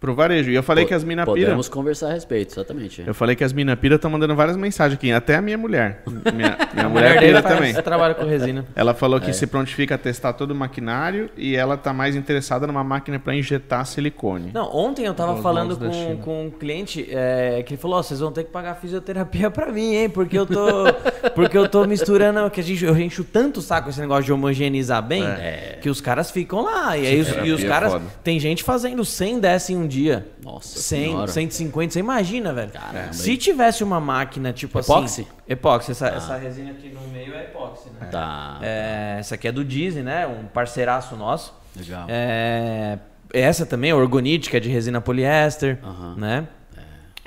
pro 0.06 0.14
varejo. 0.14 0.52
E 0.52 0.56
eu 0.56 0.62
falei 0.62 0.86
P 0.86 0.90
que 0.90 0.94
as 0.94 1.04
mina 1.04 1.26
pira... 1.26 1.48
Podemos 1.48 1.68
conversar 1.68 2.10
a 2.10 2.14
respeito, 2.14 2.54
exatamente. 2.54 3.04
Eu 3.06 3.14
falei 3.14 3.36
que 3.36 3.44
as 3.44 3.52
mina 3.52 3.76
pira 3.76 3.96
estão 3.96 4.12
mandando 4.12 4.36
várias 4.36 4.56
mensagens 4.56 4.98
aqui, 4.98 5.12
até 5.12 5.36
a 5.36 5.42
minha 5.42 5.58
mulher. 5.58 6.04
Minha, 6.36 6.58
minha 6.74 6.90
mulher 6.90 7.20
pira 7.20 7.42
também. 7.42 7.74
trabalha 7.74 8.14
com 8.14 8.26
resina. 8.26 8.66
Ela 8.76 8.94
falou 8.94 9.20
que 9.22 9.30
é. 9.30 9.34
se 9.34 9.48
prontifica 9.48 9.96
a 9.96 9.98
testar 9.98 10.34
todo 10.34 10.52
o 10.52 10.56
maquinário 10.56 11.30
e 11.38 11.56
ela 11.56 11.78
tá 11.78 11.94
mais 11.94 12.16
interessada 12.16 12.68
numa 12.68 12.84
máquina 12.84 13.20
para 13.20 13.34
injetar 13.36 13.86
silicone. 13.86 14.52
Não, 14.54 14.70
ontem 14.76 15.06
eu 15.06 15.14
tava 15.14 15.42
falando 15.42 15.78
com, 15.78 16.18
com 16.18 16.46
um 16.48 16.50
cliente 16.50 17.08
é, 17.10 17.64
que 17.64 17.74
ele 17.74 17.82
falou, 17.82 18.00
oh, 18.00 18.04
vocês 18.04 18.20
vão 18.20 18.32
ter 18.32 18.44
que 18.44 18.52
pagar 18.52 18.76
fisioterapia 18.76 19.50
para 19.50 19.72
mim, 19.72 19.96
hein? 19.96 20.10
Porque 20.10 20.38
eu 20.38 20.46
tô 20.46 20.86
porque 21.36 21.58
eu 21.58 21.70
tô 21.70 21.86
misturando, 21.86 22.50
que 22.50 22.60
a 22.60 22.64
gente 22.64 22.84
eu 22.84 22.98
encho 22.98 23.24
tanto 23.24 23.60
o 23.60 23.62
saco 23.62 23.90
esse 23.90 24.02
negócio 24.02 24.26
de 24.26 24.34
homogeneizar 24.34 25.02
bem, 25.02 25.24
é. 25.24 25.80
que 25.82 25.90
os 25.90 26.02
caras 26.02 26.32
ficam 26.32 26.64
lá 26.64 26.98
e 26.98 27.08
aí 27.08 27.22
os, 27.22 27.30
e 27.30 27.52
os 27.52 27.64
é 27.64 27.68
caras 27.68 28.02
tem 28.24 28.40
gente 28.40 28.64
fazendo 28.64 29.06
100 29.06 29.40
dessa 29.40 29.72
em 29.72 29.78
um 29.78 29.88
dia. 29.88 29.95
Nossa 30.44 30.80
100, 30.80 31.06
senhora. 31.06 31.28
150, 31.32 31.94
você 31.94 32.00
imagina, 32.00 32.54
velho. 32.54 32.72
Caramba, 32.72 33.14
Se 33.14 33.38
tivesse 33.38 33.84
uma 33.84 34.00
máquina 34.00 34.52
tipo 34.54 34.80
epóxi? 34.80 35.22
assim... 35.22 35.28
Epóxi? 35.48 35.92
Essa, 35.92 36.08
ah. 36.08 36.16
essa 36.16 36.38
resina 36.38 36.72
aqui 36.72 36.90
no 36.90 37.08
meio 37.10 37.34
é 37.34 37.44
epóxi, 37.44 37.90
né? 37.90 38.08
Tá. 38.12 38.60
É, 38.62 39.18
essa 39.20 39.36
aqui 39.36 39.48
é 39.48 39.52
do 39.52 39.64
Disney, 39.64 40.04
né? 40.04 40.28
Um 40.28 40.46
parceiraço 40.46 41.16
nosso. 41.16 41.54
Legal. 41.76 42.06
É, 42.10 42.98
essa 43.34 43.66
também, 43.66 43.92
a 43.92 43.96
Orgonite, 43.96 44.50
que 44.50 44.58
é 44.58 44.60
de 44.60 44.70
resina 44.70 45.02
poliéster, 45.02 45.80
né? 46.16 46.48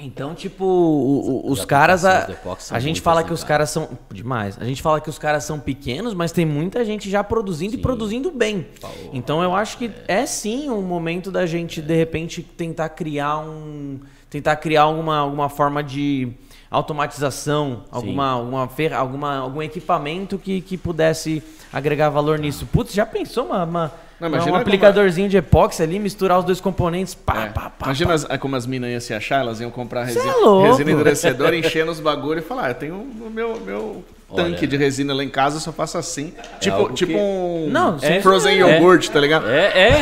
Então, 0.00 0.32
tipo, 0.32 0.64
o, 0.64 1.48
o, 1.48 1.50
os 1.50 1.64
caras. 1.64 2.04
A, 2.04 2.28
a 2.70 2.78
gente 2.78 3.00
fala 3.00 3.24
que 3.24 3.32
os 3.32 3.42
caras 3.42 3.70
são. 3.70 3.88
Demais. 4.12 4.56
A 4.60 4.64
gente 4.64 4.80
fala 4.80 5.00
que 5.00 5.10
os 5.10 5.18
caras 5.18 5.42
são 5.42 5.58
pequenos, 5.58 6.14
mas 6.14 6.30
tem 6.30 6.46
muita 6.46 6.84
gente 6.84 7.10
já 7.10 7.24
produzindo 7.24 7.72
sim. 7.72 7.78
e 7.78 7.82
produzindo 7.82 8.30
bem. 8.30 8.68
Então 9.12 9.42
eu 9.42 9.56
acho 9.56 9.76
que 9.76 9.90
é, 10.06 10.20
é 10.20 10.26
sim 10.26 10.70
um 10.70 10.82
momento 10.82 11.32
da 11.32 11.46
gente, 11.46 11.82
de 11.82 11.96
repente, 11.96 12.44
tentar 12.44 12.90
criar 12.90 13.38
um. 13.40 13.98
Tentar 14.30 14.56
criar 14.56 14.82
alguma, 14.82 15.18
alguma 15.18 15.48
forma 15.48 15.82
de 15.82 16.32
automatização, 16.70 17.84
alguma, 17.90 18.28
alguma, 18.32 18.68
alguma, 18.94 19.36
algum 19.38 19.62
equipamento 19.62 20.38
que, 20.38 20.60
que 20.60 20.76
pudesse 20.76 21.42
agregar 21.72 22.10
valor 22.10 22.38
nisso. 22.38 22.66
Putz, 22.66 22.92
já 22.92 23.06
pensou 23.06 23.46
uma, 23.46 23.64
uma 23.64 23.92
não, 24.20 24.30
um 24.30 24.54
aplicadorzinho 24.56 25.26
como... 25.26 25.30
de 25.30 25.36
epóxi 25.36 25.82
ali, 25.82 25.98
misturar 25.98 26.38
os 26.40 26.44
dois 26.44 26.60
componentes, 26.60 27.14
pá, 27.14 27.44
é. 27.44 27.48
pá, 27.50 27.70
pá. 27.70 27.86
Imagina 27.86 28.18
pá. 28.18 28.34
As, 28.34 28.40
como 28.40 28.56
as 28.56 28.66
minas 28.66 28.90
iam 28.90 29.00
se 29.00 29.14
achar, 29.14 29.40
elas 29.40 29.60
iam 29.60 29.70
comprar 29.70 30.04
resina, 30.04 30.24
é 30.24 30.68
resina 30.68 30.90
endurecedora, 30.90 31.56
enchendo 31.56 31.92
os 31.92 32.00
bagulho 32.00 32.40
e 32.40 32.42
falar, 32.42 32.66
ah, 32.66 32.70
eu 32.70 32.74
tenho 32.74 32.94
o 32.96 33.30
meu, 33.30 33.60
meu 33.60 34.04
tanque 34.34 34.58
Olha. 34.58 34.66
de 34.66 34.76
resina 34.76 35.14
lá 35.14 35.22
em 35.22 35.28
casa, 35.28 35.56
eu 35.56 35.60
só 35.60 35.72
faço 35.72 35.98
assim. 35.98 36.32
É 36.36 36.58
tipo 36.58 36.92
tipo 36.92 37.12
que... 37.12 37.18
um 37.18 37.68
não, 37.70 37.96
é, 38.02 38.20
frozen 38.20 38.60
é, 38.60 38.76
yogurt, 38.76 39.08
tá 39.08 39.20
ligado? 39.20 39.48
É, 39.48 39.66
é. 39.66 40.00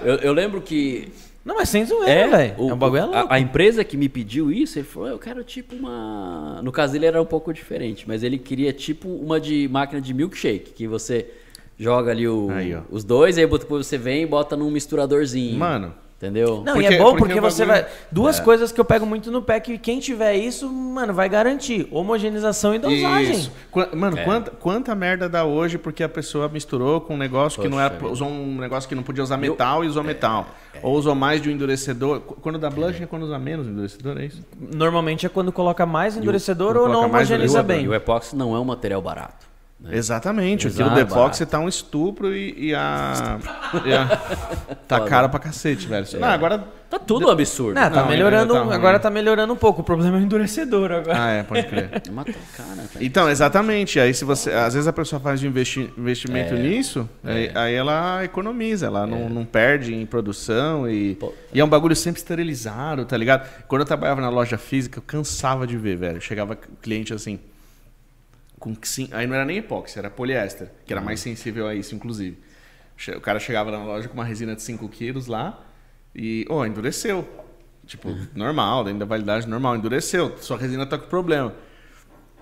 eu, 0.02 0.14
eu 0.16 0.32
lembro 0.32 0.60
que 0.62 1.12
não, 1.44 1.56
mas 1.56 1.68
sem 1.68 1.84
zoeira, 1.84 2.10
é, 2.10 2.26
velho. 2.26 2.54
É 2.70 2.72
um 2.72 2.76
bagulho 2.76 3.02
louco. 3.02 3.28
A, 3.30 3.34
a, 3.34 3.38
empresa 3.38 3.84
que 3.84 3.98
me 3.98 4.08
pediu 4.08 4.50
isso, 4.50 4.78
ele 4.78 4.86
falou, 4.86 5.10
eu 5.10 5.18
quero 5.18 5.44
tipo 5.44 5.76
uma... 5.76 6.62
No 6.62 6.72
caso 6.72 6.94
dele 6.94 7.04
era 7.04 7.20
um 7.20 7.26
pouco 7.26 7.52
diferente, 7.52 8.06
mas 8.08 8.22
ele 8.22 8.38
queria 8.38 8.72
tipo 8.72 9.08
uma 9.08 9.38
de 9.38 9.68
máquina 9.68 10.00
de 10.00 10.14
milkshake, 10.14 10.72
que 10.72 10.88
você 10.88 11.26
joga 11.78 12.10
ali 12.10 12.28
o, 12.28 12.50
aí, 12.50 12.76
os 12.90 13.04
dois, 13.04 13.38
aí 13.38 13.46
depois 13.46 13.86
você 13.86 13.98
vem 13.98 14.22
e 14.22 14.26
bota 14.26 14.56
num 14.56 14.70
misturadorzinho. 14.70 15.58
Mano. 15.58 15.94
Entendeu? 16.16 16.62
Não, 16.64 16.74
porque, 16.74 16.88
e 16.88 16.94
é 16.94 16.98
bom 16.98 17.16
porque, 17.16 17.34
porque 17.34 17.40
você 17.40 17.66
vai. 17.66 17.86
Duas 18.10 18.38
é. 18.38 18.42
coisas 18.42 18.72
que 18.72 18.80
eu 18.80 18.84
pego 18.84 19.04
muito 19.04 19.30
no 19.30 19.42
pé 19.42 19.60
que 19.60 19.76
quem 19.76 19.98
tiver 19.98 20.34
isso, 20.34 20.70
mano, 20.72 21.12
vai 21.12 21.28
garantir. 21.28 21.86
Homogeneização 21.90 22.74
e 22.74 22.78
dosagem. 22.78 23.32
Isso. 23.32 23.52
Mano, 23.94 24.16
é. 24.16 24.24
quanta, 24.24 24.50
quanta 24.52 24.94
merda 24.94 25.28
dá 25.28 25.44
hoje 25.44 25.76
porque 25.76 26.02
a 26.02 26.08
pessoa 26.08 26.48
misturou 26.48 27.00
com 27.00 27.14
um 27.14 27.18
negócio 27.18 27.56
Poxa, 27.56 27.68
que 27.68 27.74
não 27.74 27.78
era. 27.78 28.06
Usou 28.06 28.28
um 28.28 28.58
negócio 28.58 28.88
que 28.88 28.94
não 28.94 29.02
podia 29.02 29.22
usar 29.22 29.36
metal 29.36 29.80
eu, 29.80 29.84
e 29.84 29.88
usou 29.88 30.02
é, 30.02 30.06
metal. 30.06 30.46
É. 30.72 30.78
Ou 30.82 30.94
usou 30.94 31.14
mais 31.14 31.42
de 31.42 31.50
um 31.50 31.52
endurecedor. 31.52 32.20
Quando 32.20 32.58
dá 32.58 32.70
blush 32.70 33.02
é 33.02 33.06
quando 33.06 33.24
usa 33.24 33.38
menos 33.38 33.66
endurecedor, 33.66 34.16
é 34.16 34.24
isso? 34.24 34.42
Normalmente 34.58 35.26
é 35.26 35.28
quando 35.28 35.52
coloca 35.52 35.84
mais 35.84 36.16
endurecedor 36.16 36.76
ou 36.76 36.88
não 36.88 37.04
homogeniza 37.04 37.62
bem. 37.62 37.84
E 37.84 37.88
o 37.88 37.94
epóxi 37.94 38.34
não 38.34 38.54
é 38.56 38.58
um 38.58 38.64
material 38.64 39.02
barato. 39.02 39.53
Né? 39.84 39.98
Exatamente. 39.98 40.66
Exato, 40.66 40.90
Aquilo 40.90 40.94
do 40.94 41.12
epóxi 41.12 41.44
tá 41.44 41.58
um 41.58 41.68
estupro 41.68 42.34
e, 42.34 42.68
e 42.68 42.74
a. 42.74 43.38
e 43.84 43.92
a 43.92 44.06
tá 44.88 45.00
cara 45.00 45.28
pra 45.28 45.38
cacete, 45.38 45.86
velho. 45.86 46.06
É. 46.10 46.16
Não, 46.16 46.28
agora. 46.28 46.64
Tá 46.88 46.98
tudo 46.98 47.26
um 47.26 47.30
absurdo. 47.30 47.74
Não, 47.74 47.90
tá 47.90 48.02
não, 48.02 48.08
melhorando. 48.08 48.54
Tá 48.54 48.74
agora 48.74 48.98
tá 49.00 49.10
melhorando 49.10 49.52
um 49.52 49.56
pouco. 49.56 49.80
O 49.80 49.84
problema 49.84 50.16
é 50.16 50.20
o 50.20 50.22
endurecedor 50.22 50.92
agora. 50.92 51.22
Ah, 51.22 51.30
é, 51.30 51.42
pode 51.42 51.64
crer. 51.64 51.90
cara, 52.56 52.84
então, 53.00 53.28
exatamente. 53.28 54.00
Aí 54.00 54.14
se 54.14 54.24
você. 54.24 54.52
Às 54.52 54.72
vezes 54.74 54.86
a 54.86 54.92
pessoa 54.92 55.20
faz 55.20 55.42
um 55.42 55.46
investi 55.46 55.92
investimento 55.98 56.54
é. 56.54 56.58
nisso, 56.58 57.08
é. 57.22 57.32
Aí, 57.32 57.50
aí, 57.54 57.74
ela 57.74 58.24
economiza, 58.24 58.86
ela 58.86 59.06
não, 59.06 59.26
é. 59.26 59.28
não 59.28 59.44
perde 59.44 59.92
em 59.92 60.06
produção 60.06 60.88
e. 60.88 61.16
Pô. 61.16 61.34
E 61.52 61.60
é 61.60 61.64
um 61.64 61.68
bagulho 61.68 61.96
sempre 61.96 62.20
esterilizado, 62.20 63.04
tá 63.04 63.16
ligado? 63.16 63.46
Quando 63.66 63.82
eu 63.82 63.86
trabalhava 63.86 64.20
na 64.20 64.30
loja 64.30 64.56
física, 64.56 64.98
eu 64.98 65.02
cansava 65.02 65.66
de 65.66 65.76
ver, 65.76 65.96
velho. 65.96 66.20
Chegava 66.20 66.56
cliente 66.80 67.12
assim 67.12 67.38
com 68.64 68.72
aí 69.12 69.26
não 69.26 69.34
era 69.34 69.44
nem 69.44 69.58
epóxi, 69.58 69.98
era 69.98 70.08
poliéster, 70.08 70.70
que 70.86 70.92
era 70.92 71.02
mais 71.02 71.20
sensível 71.20 71.68
a 71.68 71.74
isso, 71.74 71.94
inclusive. 71.94 72.38
O 73.14 73.20
cara 73.20 73.38
chegava 73.38 73.70
na 73.70 73.84
loja 73.84 74.08
com 74.08 74.14
uma 74.14 74.24
resina 74.24 74.54
de 74.56 74.62
5 74.62 74.88
quilos 74.88 75.26
lá 75.26 75.62
e, 76.14 76.46
oh, 76.48 76.64
endureceu. 76.64 77.28
Tipo, 77.86 78.08
uhum. 78.08 78.26
normal, 78.34 78.84
dentro 78.84 79.00
da 79.00 79.04
validade 79.04 79.46
normal, 79.46 79.76
endureceu. 79.76 80.38
Sua 80.38 80.56
resina 80.56 80.86
tá 80.86 80.96
com 80.96 81.06
problema. 81.08 81.54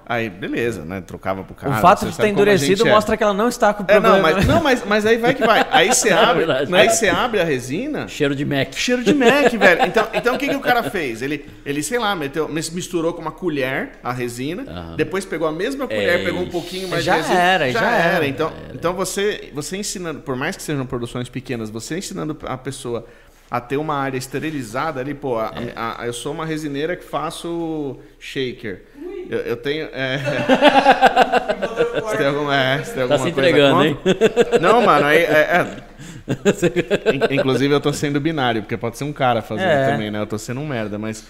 Aí, 0.06 0.28
beleza, 0.28 0.84
né? 0.84 1.00
Trocava 1.00 1.42
pro 1.42 1.54
cara. 1.54 1.76
O 1.76 1.80
fato 1.80 2.04
de 2.04 2.10
estar 2.10 2.28
endurecido 2.28 2.86
é. 2.86 2.90
mostra 2.90 3.14
é. 3.14 3.16
que 3.16 3.22
ela 3.22 3.32
não 3.32 3.48
está 3.48 3.72
com 3.72 3.84
problema. 3.84 4.08
É, 4.08 4.12
não, 4.12 4.22
mas, 4.22 4.46
não 4.46 4.62
mas, 4.62 4.84
mas 4.84 5.06
aí 5.06 5.16
vai 5.16 5.34
que 5.34 5.44
vai. 5.44 5.66
Aí 5.70 5.88
você 5.94 6.08
é 6.08 6.12
abre, 6.12 6.44
é 6.44 6.80
aí 6.80 6.88
você 6.88 7.08
abre 7.08 7.40
a 7.40 7.44
resina. 7.44 8.08
Cheiro 8.08 8.34
de 8.34 8.44
Mac. 8.44 8.72
Cheiro 8.74 9.02
de 9.02 9.14
Mac, 9.14 9.50
velho. 9.54 9.86
Então, 9.86 10.08
então 10.12 10.34
o 10.34 10.38
que, 10.38 10.48
que 10.48 10.56
o 10.56 10.60
cara 10.60 10.82
fez? 10.82 11.22
Ele, 11.22 11.48
ele 11.64 11.82
sei 11.82 11.98
lá, 11.98 12.14
meteu, 12.14 12.48
misturou 12.48 13.12
com 13.12 13.22
uma 13.22 13.32
colher 13.32 13.92
a 14.02 14.12
resina, 14.12 14.62
uhum. 14.62 14.96
depois 14.96 15.24
pegou 15.24 15.46
a 15.46 15.52
mesma 15.52 15.86
colher, 15.86 16.18
Ei. 16.18 16.24
pegou 16.24 16.42
um 16.42 16.50
pouquinho 16.50 16.88
mais 16.88 17.04
já 17.04 17.16
de 17.16 17.22
resina. 17.22 17.40
Era, 17.40 17.70
já, 17.70 17.80
já 17.80 17.96
era. 17.96 18.26
Então, 18.26 18.48
era. 18.48 18.74
então 18.74 18.94
você, 18.94 19.50
você 19.54 19.76
ensinando, 19.76 20.20
por 20.20 20.36
mais 20.36 20.56
que 20.56 20.62
sejam 20.62 20.84
produções 20.86 21.28
pequenas, 21.28 21.70
você 21.70 21.98
ensinando 21.98 22.36
a 22.44 22.56
pessoa 22.58 23.06
a 23.52 23.60
ter 23.60 23.76
uma 23.76 23.94
área 23.94 24.16
esterilizada 24.16 24.98
ali, 24.98 25.12
pô, 25.12 25.38
a, 25.38 25.52
é. 25.54 25.72
a, 25.76 26.02
a, 26.02 26.06
eu 26.06 26.12
sou 26.14 26.32
uma 26.32 26.46
resineira 26.46 26.96
que 26.96 27.04
faço 27.04 27.98
shaker. 28.18 28.80
Eu, 29.28 29.38
eu 29.40 29.56
tenho. 29.56 29.88
É... 29.92 30.18
você 32.02 32.16
tem 32.16 32.26
alguma, 32.26 32.56
é, 32.56 32.78
você 32.78 32.92
tem 32.92 33.08
tá 33.08 33.18
se 33.18 33.28
entregando, 33.28 33.84
hein? 33.84 33.98
Não, 34.60 34.82
mano, 34.82 35.06
aí. 35.06 35.18
É, 35.18 35.20
é... 35.22 35.76
Inclusive 37.30 37.74
eu 37.74 37.80
tô 37.80 37.92
sendo 37.92 38.20
binário, 38.20 38.62
porque 38.62 38.76
pode 38.76 38.98
ser 38.98 39.04
um 39.04 39.12
cara 39.12 39.42
fazendo 39.42 39.68
é. 39.68 39.90
também, 39.90 40.10
né? 40.10 40.20
Eu 40.20 40.26
tô 40.26 40.38
sendo 40.38 40.60
um 40.60 40.66
merda, 40.66 40.98
mas. 40.98 41.26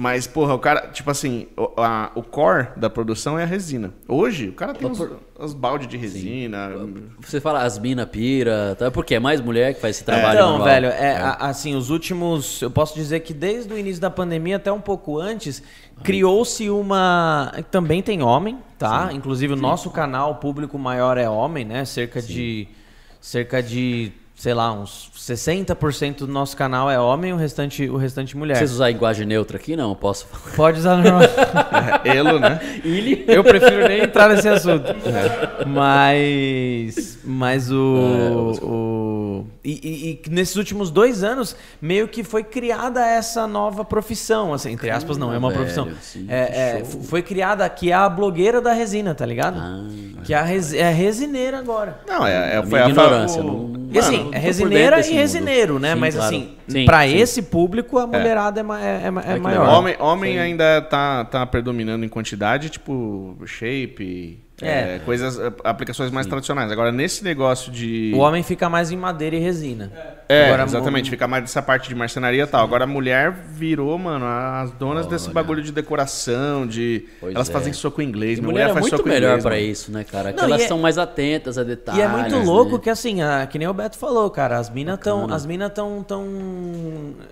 Mas, 0.00 0.28
porra, 0.28 0.54
o 0.54 0.60
cara, 0.60 0.86
tipo 0.92 1.10
assim, 1.10 1.48
o, 1.56 1.72
a, 1.76 2.12
o 2.14 2.22
core 2.22 2.68
da 2.76 2.88
produção 2.88 3.36
é 3.36 3.42
a 3.42 3.46
resina. 3.46 3.92
Hoje, 4.06 4.50
o 4.50 4.52
cara 4.52 4.72
tem 4.72 4.88
os, 4.88 5.04
os 5.36 5.52
baldes 5.52 5.88
de 5.88 5.96
resina. 5.96 6.70
Sim. 6.70 7.02
Você 7.18 7.40
fala 7.40 7.64
as 7.64 7.80
mina 7.80 8.06
pira, 8.06 8.76
tá? 8.78 8.92
porque 8.92 9.16
é 9.16 9.18
mais 9.18 9.40
mulher 9.40 9.74
que 9.74 9.80
faz 9.80 9.96
esse 9.96 10.04
trabalho. 10.04 10.38
Então, 10.38 10.62
velho, 10.62 10.86
é, 10.86 11.14
é. 11.14 11.36
assim, 11.40 11.74
os 11.74 11.90
últimos. 11.90 12.62
Eu 12.62 12.70
posso 12.70 12.94
dizer 12.94 13.18
que 13.20 13.34
desde 13.34 13.74
o 13.74 13.76
início 13.76 14.00
da 14.00 14.08
pandemia, 14.08 14.54
até 14.54 14.70
um 14.70 14.80
pouco 14.80 15.18
antes, 15.18 15.64
criou-se 16.04 16.70
uma. 16.70 17.52
Também 17.68 18.00
tem 18.00 18.22
homem, 18.22 18.56
tá? 18.78 19.08
Sim. 19.08 19.16
Inclusive, 19.16 19.54
o 19.54 19.56
nosso 19.56 19.90
canal, 19.90 20.30
o 20.30 20.34
público 20.36 20.78
maior 20.78 21.18
é 21.18 21.28
homem, 21.28 21.64
né? 21.64 21.84
Cerca 21.84 22.20
Sim. 22.20 22.32
de. 22.32 22.68
Cerca 23.20 23.60
de 23.60 24.12
sei 24.38 24.54
lá, 24.54 24.72
uns 24.72 25.10
60% 25.16 26.18
do 26.18 26.28
nosso 26.28 26.56
canal 26.56 26.88
é 26.88 26.98
homem, 26.98 27.32
o 27.32 27.36
restante, 27.36 27.88
o 27.90 27.96
restante 27.96 28.36
mulher. 28.36 28.56
Vocês 28.56 28.70
usar 28.70 28.88
linguagem 28.88 29.26
neutra 29.26 29.56
aqui? 29.56 29.74
Não, 29.74 29.96
posso 29.96 30.26
falar. 30.28 30.54
Pode 30.54 30.78
usar 30.78 30.96
normal. 30.96 31.22
é, 32.04 32.16
elo, 32.16 32.38
né? 32.38 32.60
Ele. 32.84 33.24
Eu 33.26 33.42
prefiro 33.42 33.88
nem 33.88 34.02
entrar 34.02 34.28
nesse 34.28 34.48
assunto. 34.48 34.86
É. 34.90 35.64
Mas. 35.66 37.18
Mas 37.24 37.68
o. 37.72 37.96
É, 37.96 38.64
o 38.64 39.44
e, 39.68 39.80
e, 39.82 40.20
e, 40.26 40.30
nesses 40.30 40.56
últimos 40.56 40.90
dois 40.90 41.22
anos, 41.22 41.54
meio 41.80 42.08
que 42.08 42.24
foi 42.24 42.42
criada 42.42 43.04
essa 43.06 43.46
nova 43.46 43.84
profissão, 43.84 44.54
assim, 44.54 44.72
entre 44.72 44.88
aspas, 44.88 45.18
não, 45.18 45.30
é 45.30 45.36
uma 45.36 45.48
velho, 45.48 45.60
profissão. 45.60 45.88
Sim, 46.00 46.26
é, 46.26 46.78
é 46.78 46.84
foi 46.84 47.20
criada 47.20 47.68
que 47.68 47.90
é 47.90 47.94
a 47.94 48.08
blogueira 48.08 48.62
da 48.62 48.72
resina, 48.72 49.14
tá 49.14 49.26
ligado? 49.26 49.58
Ah, 49.60 49.86
que 50.24 50.32
é 50.32 50.38
a, 50.38 50.42
res, 50.42 50.72
é 50.72 50.88
a 50.88 50.90
resineira 50.90 51.58
agora. 51.58 52.00
Não, 52.08 52.26
é, 52.26 52.56
é 52.56 52.62
foi 52.62 52.80
a 52.80 52.88
ignorância. 52.88 53.42
Não... 53.42 53.88
E 53.90 53.98
assim, 53.98 54.30
é 54.32 54.38
resineira 54.38 55.06
e 55.06 55.12
resineiro, 55.12 55.78
né? 55.78 55.92
Sim, 55.92 56.00
Mas 56.00 56.14
claro. 56.14 56.36
assim, 56.36 56.56
sim. 56.66 56.86
esse 57.14 57.42
público, 57.42 57.98
a 57.98 58.04
é. 58.04 58.06
mulherada 58.06 58.60
é, 58.60 58.64
é, 58.64 59.32
é, 59.32 59.36
é 59.36 59.38
maior. 59.38 59.68
Homem, 59.68 59.96
homem 59.98 60.38
ainda 60.38 60.80
tá, 60.80 61.26
tá 61.26 61.46
predominando 61.46 62.04
em 62.04 62.08
quantidade, 62.08 62.70
tipo, 62.70 63.36
shape, 63.44 64.38
É. 64.60 64.96
é. 64.96 65.00
coisas, 65.04 65.38
aplicações 65.62 66.10
mais 66.10 66.26
Sim. 66.26 66.30
tradicionais. 66.30 66.70
Agora, 66.72 66.90
nesse 66.90 67.22
negócio 67.22 67.70
de. 67.70 68.12
O 68.14 68.18
homem 68.18 68.42
fica 68.42 68.68
mais 68.68 68.90
em 68.90 68.96
madeira 68.96 69.36
e 69.36 69.38
resina. 69.38 69.92
É, 70.28 70.46
Agora, 70.46 70.64
exatamente. 70.64 71.10
Fica 71.10 71.28
mais 71.28 71.44
dessa 71.44 71.62
parte 71.62 71.88
de 71.88 71.94
marcenaria 71.94 72.42
e 72.42 72.46
tal. 72.46 72.64
Agora, 72.64 72.84
a 72.84 72.86
mulher 72.86 73.32
virou, 73.32 73.96
mano, 73.96 74.26
as 74.26 74.70
donas 74.72 75.06
Olha. 75.06 75.14
desse 75.14 75.30
bagulho 75.30 75.62
de 75.62 75.70
decoração, 75.70 76.66
de. 76.66 77.06
Pois 77.20 77.34
elas 77.34 77.48
é. 77.48 77.52
fazem 77.52 77.72
soco 77.72 78.02
inglês. 78.02 78.40
Mulher, 78.40 78.52
mulher 78.52 78.64
é 78.64 78.72
faz 78.72 78.80
muito 78.80 78.96
soco 78.96 79.08
melhor 79.08 79.40
para 79.40 79.58
isso, 79.58 79.92
né, 79.92 80.04
cara? 80.04 80.32
Que 80.32 80.38
Não, 80.38 80.44
elas 80.44 80.62
é... 80.62 80.68
são 80.68 80.78
mais 80.78 80.98
atentas 80.98 81.56
a 81.56 81.62
detalhes. 81.62 82.00
E 82.00 82.04
é 82.04 82.08
muito 82.08 82.36
louco 82.38 82.72
né? 82.72 82.80
que, 82.82 82.90
assim, 82.90 83.22
a, 83.22 83.46
que 83.46 83.58
nem 83.58 83.68
o 83.68 83.72
Beto 83.72 83.96
falou, 83.96 84.28
cara. 84.28 84.58
As 84.58 84.68
minas 84.68 84.98
estão. 84.98 85.32
As 85.32 85.46
minas 85.46 85.68
estão. 85.68 86.02
Tão... 86.02 86.26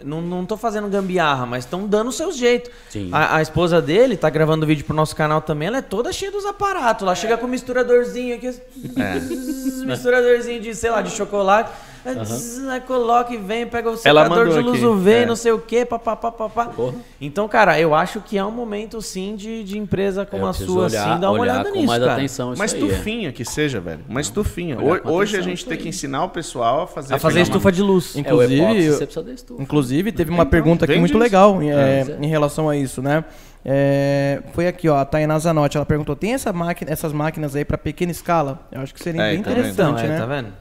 Não, 0.05 0.23
não 0.23 0.47
tô 0.47 0.57
fazendo 0.57 0.89
gambiarra, 0.89 1.44
mas 1.44 1.65
estão 1.65 1.86
dando 1.86 2.09
o 2.09 2.12
seu 2.12 2.31
jeito. 2.31 2.70
A, 3.11 3.36
a, 3.36 3.43
esposa 3.43 3.82
dele 3.82 4.16
tá 4.16 4.31
gravando 4.31 4.65
vídeo 4.65 4.85
pro 4.85 4.94
nosso 4.94 5.15
canal 5.16 5.40
também. 5.40 5.69
Ela 5.69 5.78
é 5.78 5.82
toda 5.82 6.12
cheia 6.12 6.31
dos 6.31 6.47
aparatos 6.47 7.05
lá 7.05 7.15
chega 7.16 7.36
com 7.36 7.47
um 7.47 7.51
misturadorzinho 7.51 8.36
aqui. 8.36 8.48
É. 8.48 9.84
misturadorzinho 9.84 10.60
de, 10.60 10.74
sei 10.74 10.90
lá, 10.90 11.02
de 11.02 11.10
chocolate. 11.10 11.70
Uhum. 12.06 12.80
Coloca 12.86 13.34
e 13.34 13.36
vem, 13.36 13.66
pega 13.66 13.90
o 13.90 13.97
secador 13.97 14.48
de 14.48 14.60
luz 14.60 14.82
UV, 14.82 15.10
é. 15.10 15.26
não 15.26 15.34
sei 15.34 15.51
o 15.51 15.59
que, 15.59 15.84
papapá. 15.84 16.70
Então, 17.20 17.48
cara, 17.48 17.80
eu 17.80 17.94
acho 17.94 18.20
que 18.20 18.38
é 18.38 18.44
um 18.44 18.51
momento 18.51 19.02
sim 19.02 19.34
de, 19.34 19.64
de 19.64 19.76
empresa 19.76 20.24
como 20.24 20.47
a 20.47 20.52
sua, 20.52 20.84
olhar, 20.84 21.10
assim, 21.10 21.20
dar 21.20 21.32
uma 21.32 21.40
olhada 21.40 21.70
nisso. 21.70 21.86
Mais 21.86 22.01
cara. 22.01 22.12
atenção 22.14 22.52
uma 22.52 22.64
estufinha 22.64 23.30
é. 23.30 23.32
que 23.32 23.44
seja, 23.44 23.80
velho. 23.80 24.01
Uma 24.09 24.20
estufinha. 24.20 24.78
Hoje 25.05 25.36
a 25.36 25.43
gente 25.43 25.66
tem 25.66 25.76
que 25.76 25.88
ensinar 25.88 26.24
o 26.24 26.28
pessoal 26.28 26.82
a 26.82 26.86
fazer. 26.86 27.14
A 27.14 27.18
fazer 27.18 27.40
estufa 27.40 27.66
uma... 27.66 27.72
de 27.72 27.82
luz. 27.82 28.14
É, 28.14 28.20
inclusive, 28.20 28.62
é, 28.62 29.62
inclusive 29.62 30.12
teve 30.12 30.30
uma 30.30 30.47
pergunta 30.47 30.84
aqui 30.84 30.98
muito 30.98 31.18
legal 31.18 31.60
é, 31.60 32.16
em 32.20 32.28
relação 32.28 32.68
a 32.68 32.76
isso, 32.76 33.02
né? 33.02 33.24
É, 33.68 34.43
foi 34.52 34.68
aqui, 34.68 34.88
ó, 34.88 34.97
a 34.97 35.05
Tainá 35.05 35.36
Zanotti, 35.40 35.76
ela 35.76 35.84
perguntou: 35.84 36.14
tem 36.14 36.34
essa 36.34 36.52
máquina, 36.52 36.88
essas 36.88 37.12
máquinas 37.12 37.56
aí 37.56 37.64
para 37.64 37.76
pequena 37.76 38.12
escala? 38.12 38.60
Eu 38.70 38.80
acho 38.80 38.94
que 38.94 39.02
seria 39.02 39.20
é, 39.20 39.32
bem 39.32 39.43
tá 39.43 39.51
interessante, 39.51 40.02
vendo? 40.02 40.09
né? 40.09 40.14
É, 40.14 40.18
tá 40.20 40.26
vendo? 40.26 40.52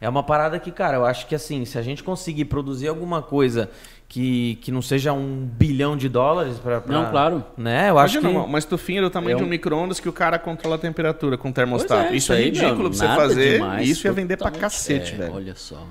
É 0.00 0.08
uma 0.08 0.22
parada 0.22 0.56
que, 0.60 0.70
cara, 0.70 0.98
eu 0.98 1.04
acho 1.04 1.26
que 1.26 1.34
assim, 1.34 1.64
se 1.64 1.76
a 1.78 1.82
gente 1.82 2.02
conseguir 2.04 2.44
produzir 2.44 2.86
alguma 2.86 3.22
coisa 3.22 3.68
que, 4.08 4.56
que 4.62 4.70
não 4.70 4.80
seja 4.80 5.12
um 5.12 5.44
bilhão 5.44 5.96
de 5.96 6.08
dólares 6.08 6.58
para. 6.60 6.80
Não, 6.86 7.10
claro. 7.10 7.44
Né? 7.56 7.90
Eu 7.90 7.98
acho 7.98 8.18
Imagina, 8.18 8.40
que. 8.40 8.48
Uma 8.48 8.58
estufinha 8.58 9.02
do 9.02 9.10
tamanho 9.10 9.32
é 9.32 9.34
um... 9.34 9.38
de 9.38 9.44
um 9.44 9.48
micro-ondas 9.48 9.98
que 9.98 10.08
o 10.08 10.12
cara 10.12 10.38
controla 10.38 10.76
a 10.76 10.78
temperatura 10.78 11.36
com 11.36 11.50
termostato. 11.50 12.12
É, 12.12 12.16
isso, 12.16 12.32
é 12.32 12.40
ridículo 12.40 12.88
pra 12.88 12.98
você 12.98 13.06
fazer. 13.06 13.52
Demais, 13.54 13.88
isso 13.88 14.06
ia 14.06 14.12
vender 14.12 14.36
pra 14.36 14.52
cacete, 14.52 15.14
é, 15.14 15.16
velho. 15.16 15.34
Olha 15.34 15.54
só. 15.56 15.84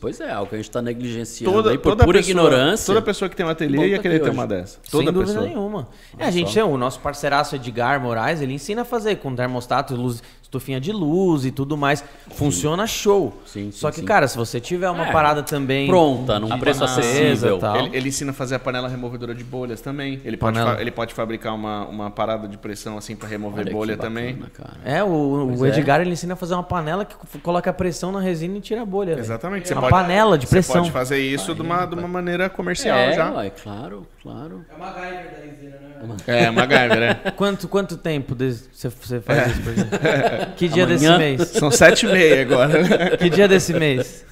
Pois 0.00 0.20
é, 0.20 0.30
algo 0.30 0.48
que 0.48 0.56
a 0.56 0.58
gente 0.58 0.68
está 0.68 0.82
negligenciando 0.82 1.54
toda, 1.54 1.70
aí 1.70 1.78
por 1.78 1.90
toda 1.90 2.04
pura 2.04 2.18
pessoa, 2.18 2.30
ignorância. 2.30 2.86
Toda 2.86 3.00
pessoa 3.00 3.28
que 3.28 3.36
tem 3.36 3.46
um 3.46 3.48
ateliê 3.48 3.90
ia 3.90 3.98
querer 4.00 4.20
ter 4.20 4.30
uma 4.30 4.46
dessa. 4.46 4.78
Toda 4.90 5.04
Sem 5.04 5.12
dúvida 5.12 5.40
nenhuma. 5.40 5.88
É, 6.18 6.26
a 6.26 6.30
gente 6.30 6.58
o 6.60 6.76
nosso 6.76 6.98
parceiraço 6.98 7.54
Edgar 7.54 8.00
Moraes, 8.00 8.40
ele 8.40 8.54
ensina 8.54 8.82
a 8.82 8.84
fazer 8.84 9.16
com 9.16 9.34
termostato, 9.36 9.94
luz, 9.94 10.20
estufinha 10.52 10.78
de 10.78 10.92
luz 10.92 11.46
e 11.46 11.50
tudo 11.50 11.76
mais. 11.76 12.04
Funciona 12.32 12.86
show. 12.86 13.32
Sim, 13.46 13.70
sim, 13.70 13.72
Só 13.72 13.90
que, 13.90 14.00
sim. 14.00 14.04
cara, 14.04 14.28
se 14.28 14.36
você 14.36 14.60
tiver 14.60 14.90
uma 14.90 15.08
é, 15.08 15.12
parada 15.12 15.42
também. 15.42 15.86
Pronta, 15.86 16.38
num 16.38 16.58
preço 16.58 16.84
acessível. 16.84 17.58
Tal. 17.58 17.76
Ele, 17.76 17.96
ele, 17.96 18.08
ensina 18.08 18.30
a 18.30 18.34
fazer 18.34 18.54
a 18.56 18.58
panela 18.58 18.88
removedora 18.88 19.34
de 19.34 19.42
bolhas 19.42 19.80
também. 19.80 20.20
Ele 20.24 20.36
pode, 20.36 20.58
ele 20.78 20.90
pode 20.90 21.14
fabricar 21.14 21.54
uma, 21.54 21.86
uma 21.86 22.10
parada 22.10 22.46
de 22.46 22.58
pressão 22.58 22.98
assim 22.98 23.16
para 23.16 23.28
remover 23.28 23.64
Olha 23.66 23.72
bolha 23.72 23.96
bacana, 23.96 24.14
também. 24.14 24.36
Cara. 24.52 24.76
É, 24.84 25.02
o, 25.02 25.56
o 25.58 25.66
é. 25.66 25.68
Edgar 25.68 26.00
é. 26.00 26.02
ele 26.02 26.12
ensina 26.12 26.34
a 26.34 26.36
fazer 26.36 26.54
uma 26.54 26.62
panela 26.62 27.04
que 27.04 27.16
coloca 27.38 27.70
a 27.70 27.72
pressão 27.72 28.12
na 28.12 28.20
resina 28.20 28.58
e 28.58 28.60
tira 28.60 28.82
a 28.82 28.86
bolha. 28.86 29.18
Exatamente. 29.18 29.68
Você 29.68 29.74
uma 29.74 29.82
pode, 29.82 29.92
panela 29.92 30.36
de 30.36 30.46
pressão. 30.46 30.74
Você 30.74 30.80
pode 30.80 30.92
fazer 30.92 31.18
isso 31.18 31.54
de, 31.54 31.62
uma, 31.62 31.86
de 31.86 31.94
uma 31.94 32.08
maneira 32.08 32.50
comercial 32.50 32.98
é, 32.98 33.12
já. 33.14 33.32
Ué, 33.32 33.50
claro, 33.50 34.06
claro. 34.22 34.64
É 34.70 34.74
uma 34.74 34.86
MacGyver 34.86 35.30
da 35.30 35.38
resina, 35.38 35.78
né? 35.78 36.16
É, 36.26 36.50
MacGyver, 36.50 37.02
é. 37.02 37.30
quanto, 37.36 37.68
quanto 37.68 37.96
tempo 37.96 38.34
você 38.34 39.20
faz 39.20 39.38
é. 39.38 39.50
isso 39.50 39.62
por 39.62 39.72
exemplo? 39.72 39.98
Que 40.56 40.68
dia 40.68 40.84
Amanhã? 40.84 41.18
desse 41.18 41.18
mês? 41.18 41.48
São 41.48 41.70
sete 41.70 42.06
e 42.06 42.12
meia 42.12 42.42
agora. 42.42 43.16
Que 43.18 43.28
dia 43.28 43.48
desse 43.48 43.74
mês? 43.74 44.24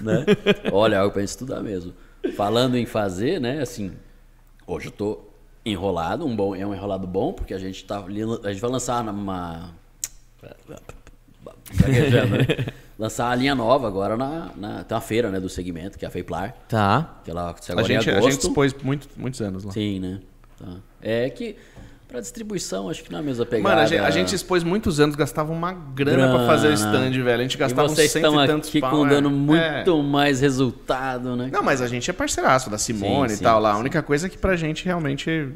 Né? 0.00 0.24
Olha, 0.72 1.00
algo 1.00 1.12
pra 1.12 1.20
gente 1.20 1.28
estudar 1.28 1.60
mesmo. 1.60 1.92
Falando 2.36 2.76
em 2.76 2.86
fazer, 2.86 3.40
né? 3.40 3.60
Assim, 3.60 3.92
hoje 4.66 4.88
eu 4.88 4.92
tô 4.92 5.20
enrolado, 5.64 6.24
um 6.24 6.34
bom, 6.34 6.54
é 6.54 6.66
um 6.66 6.74
enrolado 6.74 7.06
bom, 7.06 7.32
porque 7.32 7.52
a 7.52 7.58
gente 7.58 7.84
tá. 7.84 7.98
A 7.98 8.52
gente 8.52 8.60
vai 8.60 8.70
lançar 8.70 9.02
uma. 9.08 9.74
Né? 11.72 12.66
Lançar 12.98 13.30
a 13.30 13.34
linha 13.34 13.54
nova 13.54 13.86
agora 13.86 14.16
na, 14.16 14.50
na. 14.56 14.84
Tem 14.84 14.94
uma 14.94 15.00
feira, 15.00 15.30
né, 15.30 15.38
do 15.38 15.48
segmento, 15.48 15.98
que 15.98 16.04
é 16.04 16.08
a 16.08 16.10
Feiplar. 16.10 16.54
Tá. 16.68 17.20
Que 17.24 17.30
ela, 17.30 17.54
a, 17.54 17.82
gente, 17.82 18.10
a 18.10 18.20
gente 18.20 18.38
expôs 18.38 18.74
muito, 18.82 19.08
muitos 19.16 19.40
anos 19.42 19.64
lá. 19.64 19.72
Sim, 19.72 20.00
né? 20.00 20.20
Tá. 20.58 20.76
É 21.02 21.28
que 21.28 21.56
para 22.08 22.20
distribuição, 22.20 22.88
acho 22.88 23.02
que 23.02 23.10
não 23.10 23.18
é 23.18 23.22
a 23.22 23.24
mesma 23.24 23.44
pegada. 23.44 23.68
Mano, 23.68 23.80
a 23.80 23.86
gente, 23.86 24.00
a 24.00 24.10
gente 24.10 24.34
expôs 24.34 24.62
muitos 24.62 25.00
anos, 25.00 25.16
gastava 25.16 25.52
uma 25.52 25.72
grana, 25.72 26.18
grana. 26.18 26.34
para 26.38 26.46
fazer 26.46 26.68
o 26.68 26.72
stand, 26.72 27.10
velho. 27.10 27.40
A 27.40 27.42
gente 27.42 27.58
gastava 27.58 27.88
e 27.88 27.90
vocês 27.90 28.08
uns 28.08 28.12
cento 28.12 28.24
estão 28.24 28.44
e 28.44 28.46
tantos 28.46 28.68
aqui 28.68 28.80
pau, 28.80 28.90
com 28.90 29.08
dando 29.08 29.28
é. 29.28 29.32
muito 29.32 29.90
é. 29.90 30.02
mais 30.02 30.40
resultado, 30.40 31.34
né? 31.34 31.50
Não, 31.52 31.62
mas 31.62 31.82
a 31.82 31.86
gente 31.88 32.08
é 32.08 32.12
parceiraço 32.12 32.70
da 32.70 32.78
Simone 32.78 33.30
sim, 33.30 33.34
e 33.34 33.38
sim, 33.38 33.44
tal 33.44 33.60
lá. 33.60 33.72
A 33.72 33.78
única 33.78 34.02
coisa 34.02 34.28
é 34.28 34.30
que 34.30 34.38
pra 34.38 34.56
gente 34.56 34.84
realmente... 34.84 35.52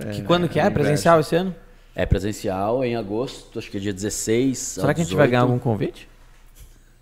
É, 0.00 0.10
que 0.12 0.22
quando 0.22 0.48
que 0.48 0.60
é? 0.60 0.70
Presencial 0.70 1.20
esse 1.20 1.34
ano? 1.34 1.54
É 1.98 2.06
presencial 2.06 2.84
em 2.84 2.94
agosto, 2.94 3.58
acho 3.58 3.68
que 3.68 3.76
é 3.76 3.80
dia 3.80 3.92
16. 3.92 4.56
Será 4.56 4.94
que 4.94 5.00
a 5.00 5.04
gente 5.04 5.16
vai 5.16 5.26
ganhar 5.26 5.42
algum 5.42 5.58
convite? 5.58 6.08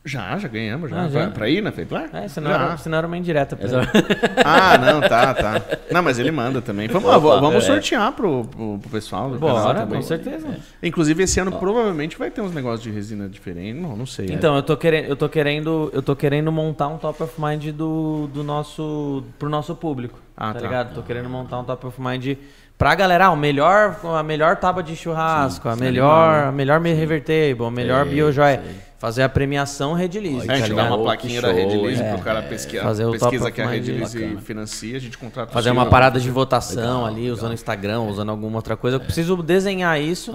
Já, 0.02 0.38
já 0.38 0.48
ganhamos, 0.48 0.88
já. 0.88 1.02
Ah, 1.02 1.08
já? 1.08 1.20
Pra, 1.24 1.30
pra, 1.32 1.50
ir 1.50 1.60
na 1.60 1.70
Feiplar? 1.70 2.08
É, 2.14 2.26
senão, 2.28 2.50
era, 2.50 2.76
senão 2.78 2.96
era 2.96 3.06
uma 3.06 3.18
indireta. 3.18 3.56
Pra 3.56 3.68
ah, 4.42 4.78
não, 4.78 5.02
tá, 5.02 5.34
tá. 5.34 5.62
Não, 5.90 6.02
mas 6.02 6.18
ele 6.18 6.30
manda 6.30 6.62
também. 6.62 6.88
Vamos, 6.88 7.10
Opa, 7.10 7.40
vamos 7.40 7.64
é. 7.64 7.66
sortear 7.66 8.10
pro, 8.12 8.44
pro, 8.44 8.78
pro 8.78 8.90
pessoal. 8.90 9.28
Do 9.28 9.38
Bora, 9.38 9.84
com 9.84 10.00
certeza. 10.00 10.46
É. 10.48 10.86
Inclusive, 10.86 11.24
esse 11.24 11.38
ano 11.40 11.52
provavelmente 11.52 12.16
vai 12.16 12.30
ter 12.30 12.40
uns 12.40 12.54
negócios 12.54 12.82
de 12.82 12.90
resina 12.90 13.28
diferentes. 13.28 13.82
Não, 13.82 13.94
não 13.94 14.06
sei. 14.06 14.28
Então, 14.30 14.54
é. 14.54 14.60
eu, 14.60 14.62
tô 14.62 14.78
querendo, 14.78 15.08
eu, 15.08 15.16
tô 15.16 15.28
querendo, 15.28 15.90
eu 15.92 16.00
tô 16.00 16.16
querendo 16.16 16.50
montar 16.50 16.88
um 16.88 16.96
top 16.96 17.22
of 17.22 17.34
mind 17.38 17.66
do, 17.72 18.30
do 18.32 18.42
nosso, 18.42 19.24
pro 19.38 19.50
nosso 19.50 19.74
público. 19.74 20.18
Ah, 20.34 20.54
tá, 20.54 20.60
tá. 20.60 20.66
ligado? 20.66 20.94
Tô 20.94 21.02
querendo 21.02 21.28
montar 21.28 21.58
um 21.58 21.64
top 21.64 21.84
of 21.84 22.00
mind 22.00 22.38
pra 22.78 22.94
galera, 22.94 23.26
ah, 23.26 23.30
o 23.30 23.36
melhor, 23.36 23.96
a 24.04 24.22
melhor 24.22 24.56
tábua 24.56 24.82
de 24.82 24.94
churrasco, 24.96 25.68
sim, 25.68 25.74
a, 25.74 25.76
melhor, 25.76 26.44
a 26.44 26.52
melhor 26.52 26.80
revertable, 26.80 27.64
a 27.66 27.70
melhor 27.70 28.04
biojoia. 28.04 28.62
Fazer 28.98 29.22
a 29.22 29.28
premiação 29.28 29.92
Redilize. 29.92 30.48
É, 30.48 30.54
a 30.54 30.56
gente 30.56 30.70
tá 30.70 30.82
dá 30.82 30.88
uma 30.88 30.98
plaquinha 30.98 31.40
show, 31.40 31.50
da 31.50 31.54
Redilize 31.54 32.02
é, 32.02 32.12
pro 32.14 32.22
cara 32.22 32.42
pesquisar. 32.42 32.82
Fazer 32.82 33.04
o 33.04 33.12
pesquisa 33.12 33.50
que 33.50 33.60
a 33.60 33.68
Redilize 33.68 34.36
financia, 34.38 34.96
a 34.96 35.00
gente 35.00 35.18
contrata 35.18 35.52
Fazer 35.52 35.70
uma 35.70 35.84
parada 35.84 36.18
de 36.18 36.30
votação 36.30 36.82
legal, 36.82 37.04
ali, 37.04 37.20
legal. 37.20 37.34
usando 37.34 37.52
Instagram, 37.52 38.00
usando 38.00 38.30
alguma 38.30 38.56
outra 38.56 38.74
coisa. 38.74 38.96
Eu 38.96 39.00
preciso 39.00 39.36
desenhar 39.42 40.00
isso. 40.00 40.32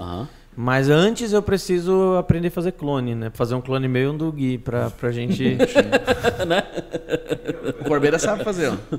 Mas 0.54 0.90
antes 0.90 1.32
eu 1.32 1.40
preciso 1.40 2.16
aprender 2.18 2.48
a 2.48 2.50
fazer 2.50 2.72
clone, 2.72 3.14
né? 3.14 3.30
Fazer 3.32 3.54
um 3.54 3.60
clone 3.60 3.88
meu 3.88 4.02
e 4.02 4.06
um 4.08 4.16
do 4.16 4.30
Gui 4.30 4.58
pra, 4.58 4.90
pra 4.90 5.10
gente. 5.10 5.56
né? 6.46 6.62
O 7.80 7.84
Corbeira 7.84 8.18
sabe 8.18 8.44
fazer, 8.44 8.68
ó. 8.68 8.96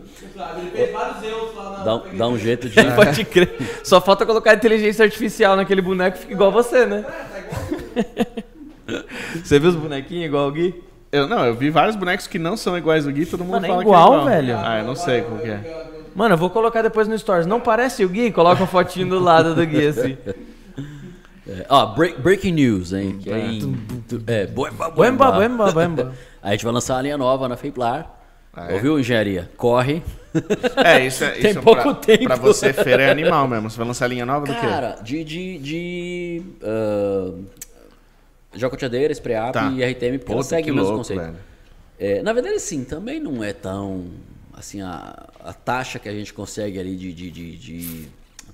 Ele 0.58 0.72
fez 0.72 0.92
vários 0.92 1.24
erros 1.24 1.56
lá 1.56 1.78
na. 1.78 1.84
Dá, 1.84 2.02
dá 2.14 2.28
um 2.28 2.40
jeito 2.40 2.68
de. 2.70 2.76
Pode 2.96 3.24
crer. 3.26 3.56
Só 3.84 4.02
falta 4.02 4.26
colocar 4.26 4.56
inteligência 4.56 5.06
artificial 5.06 5.56
naquele 5.56 5.82
boneco 5.82 6.18
e 6.18 6.22
fica 6.22 6.34
igual 6.34 6.52
você, 6.52 6.88
né? 6.88 7.06
É, 7.08 7.12
tá 7.12 7.40
igual. 7.40 8.34
Você 9.44 9.60
viu 9.60 9.70
os 9.70 9.76
bonequinhos 9.76 10.26
igual 10.26 10.48
o 10.48 10.52
Gui? 10.52 10.84
Eu, 11.12 11.28
não, 11.28 11.46
eu 11.46 11.56
vi 11.56 11.70
vários 11.70 11.96
bonecos 11.96 12.28
que 12.28 12.38
não 12.38 12.58
são 12.58 12.78
iguais 12.78 13.08
ao 13.08 13.14
Gui, 13.14 13.26
todo 13.26 13.44
mundo 13.44 13.54
Mano, 13.54 13.66
é 13.66 13.70
fala 13.70 13.82
igual, 13.82 14.08
que 14.08 14.14
é 14.14 14.18
igual, 14.18 14.26
velho. 14.26 14.58
Ah, 14.58 14.80
eu 14.80 14.84
não 14.86 14.96
sei 14.96 15.22
qual 15.22 15.40
que 15.40 15.48
é. 15.48 15.88
Mano, 16.14 16.34
eu 16.34 16.38
vou 16.38 16.50
colocar 16.50 16.82
depois 16.82 17.08
no 17.08 17.18
Stories. 17.18 17.48
Não 17.48 17.62
parece 17.62 18.04
o 18.04 18.10
Gui? 18.10 18.32
Coloca 18.32 18.62
uma 18.62 18.68
fotinho 18.68 19.08
do 19.08 19.20
lado 19.20 19.56
do 19.56 19.66
Gui, 19.66 19.88
assim. 19.88 20.18
É, 21.48 21.66
ó, 21.70 21.88
break, 21.88 22.22
breaking 22.22 22.54
news, 22.54 22.94
hein? 22.94 23.20
Que 23.20 23.30
é, 23.30 23.40
em, 23.40 23.78
é, 24.28 24.48
boemba, 24.48 24.90
boemba. 24.90 25.32
Boemba, 25.32 25.72
boemba, 25.72 26.14
a 26.42 26.52
gente 26.52 26.64
vai 26.64 26.74
lançar 26.74 26.98
a 26.98 27.02
linha 27.02 27.18
nova 27.18 27.50
na 27.50 27.58
Feiplar. 27.58 28.20
Ah, 28.54 28.72
é? 28.72 28.76
Ouviu, 28.76 29.00
engenharia? 29.00 29.50
Corre. 29.58 30.02
É, 30.78 31.06
isso 31.06 31.24
é, 31.24 31.32
Tem 31.42 31.52
isso 31.52 31.62
pouco 31.62 31.82
pra, 31.82 31.94
tempo. 31.96 32.26
Pra 32.26 32.36
você, 32.36 32.72
feira 32.72 33.04
é 33.04 33.12
animal 33.12 33.48
mesmo. 33.48 33.70
Você 33.70 33.78
vai 33.78 33.88
lançar 33.88 34.06
a 34.06 34.08
linha 34.08 34.26
nova 34.26 34.46
Cara, 34.46 34.56
do 34.56 34.62
quê? 34.62 34.68
Cara, 34.68 35.00
de, 35.02 35.24
de, 35.24 35.58
de 35.58 36.42
uh, 36.62 37.44
Jacoteadeira, 38.54 39.12
Spreap 39.12 39.54
tá. 39.54 39.72
e 39.72 39.84
RTM, 39.84 40.20
porque 40.20 40.32
ela 40.32 40.44
segue 40.44 40.72
o 40.72 40.76
mesmo 40.76 40.96
conceito. 40.98 41.36
É, 42.00 42.22
na 42.22 42.32
verdade, 42.32 42.60
sim, 42.60 42.84
também 42.84 43.20
não 43.20 43.44
é 43.44 43.54
tão. 43.54 44.06
Assim, 44.54 44.82
a, 44.82 45.30
a 45.44 45.52
taxa 45.52 45.98
que 45.98 46.08
a 46.08 46.14
gente 46.14 46.34
consegue 46.34 46.80
ali 46.80 46.96
de, 46.96 47.12
de, 47.12 47.32
de, 47.32 47.58
de 47.58 48.08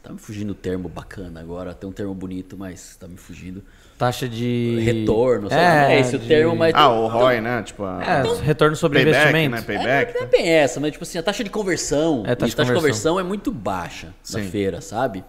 Tá 0.09 0.13
me 0.13 0.19
fugindo 0.19 0.49
o 0.49 0.55
termo 0.55 0.89
bacana 0.89 1.39
agora, 1.39 1.71
tem 1.71 1.87
um 1.87 1.93
termo 1.93 2.15
bonito, 2.15 2.57
mas 2.57 2.95
tá 2.99 3.07
me 3.07 3.15
fugindo. 3.15 3.63
Taxa 3.95 4.27
de. 4.27 4.79
Retorno, 4.79 5.49
sei 5.49 5.57
é, 5.59 5.93
é 5.93 5.99
esse 5.99 6.17
de... 6.17 6.25
o 6.25 6.27
termo, 6.27 6.55
mas. 6.55 6.73
Ah, 6.73 6.89
o 6.89 7.05
ROI, 7.07 7.41
né? 7.41 7.61
Tipo, 7.61 7.83
a... 7.83 8.03
é, 8.03 8.19
então, 8.21 8.35
retorno 8.37 8.75
sobre 8.75 9.03
payback, 9.03 9.29
investimento. 9.29 9.55
Né? 9.55 9.61
Payback. 9.61 10.11
É, 10.11 10.13
não 10.15 10.23
é 10.23 10.25
bem 10.25 10.49
essa, 10.49 10.79
mas 10.79 10.93
tipo 10.93 11.03
assim, 11.03 11.19
a 11.19 11.21
taxa 11.21 11.43
de 11.43 11.51
conversão. 11.51 12.23
É, 12.25 12.33
taxa, 12.33 12.49
de, 12.49 12.55
taxa 12.55 12.73
conversão. 12.73 12.73
de 12.73 12.79
conversão 12.79 13.19
é 13.19 13.23
muito 13.23 13.51
baixa 13.51 14.11
Sim. 14.23 14.41
na 14.41 14.49
feira, 14.49 14.81
sabe? 14.81 15.23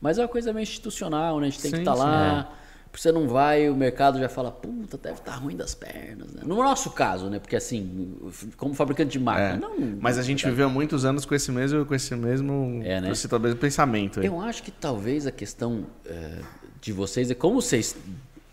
Mas 0.00 0.16
é 0.16 0.22
uma 0.22 0.28
coisa 0.28 0.50
meio 0.50 0.62
institucional, 0.62 1.38
né? 1.38 1.48
A 1.48 1.50
gente 1.50 1.60
tem 1.60 1.70
sim, 1.70 1.76
que 1.76 1.82
estar 1.82 1.92
tá 1.92 1.98
lá. 1.98 2.48
É 2.62 2.65
você 3.00 3.12
não 3.12 3.28
vai, 3.28 3.68
o 3.68 3.76
mercado 3.76 4.18
já 4.18 4.28
fala, 4.28 4.50
puta, 4.50 4.96
deve 4.96 5.18
estar 5.18 5.32
tá 5.32 5.38
ruim 5.38 5.56
das 5.56 5.74
pernas. 5.74 6.32
Né? 6.32 6.42
No 6.44 6.56
nosso 6.56 6.90
caso, 6.90 7.28
né? 7.28 7.38
Porque 7.38 7.56
assim, 7.56 8.16
como 8.56 8.74
fabricante 8.74 9.10
de 9.10 9.18
máquina, 9.18 9.54
é, 9.54 9.58
não. 9.58 9.98
Mas 10.00 10.18
a 10.18 10.22
gente 10.22 10.44
viveu 10.46 10.70
muitos 10.70 11.04
anos 11.04 11.24
com 11.24 11.34
esse 11.34 11.52
mesmo, 11.52 11.84
com 11.84 11.94
esse 11.94 12.14
mesmo, 12.14 12.80
é, 12.84 13.00
né? 13.00 13.10
esse 13.10 13.28
talvez 13.28 13.54
pensamento. 13.54 14.20
Aí. 14.20 14.26
Eu 14.26 14.40
acho 14.40 14.62
que 14.62 14.70
talvez 14.70 15.26
a 15.26 15.32
questão 15.32 15.86
é, 16.04 16.38
de 16.80 16.92
vocês 16.92 17.30
é 17.30 17.34
como 17.34 17.60
vocês. 17.60 17.96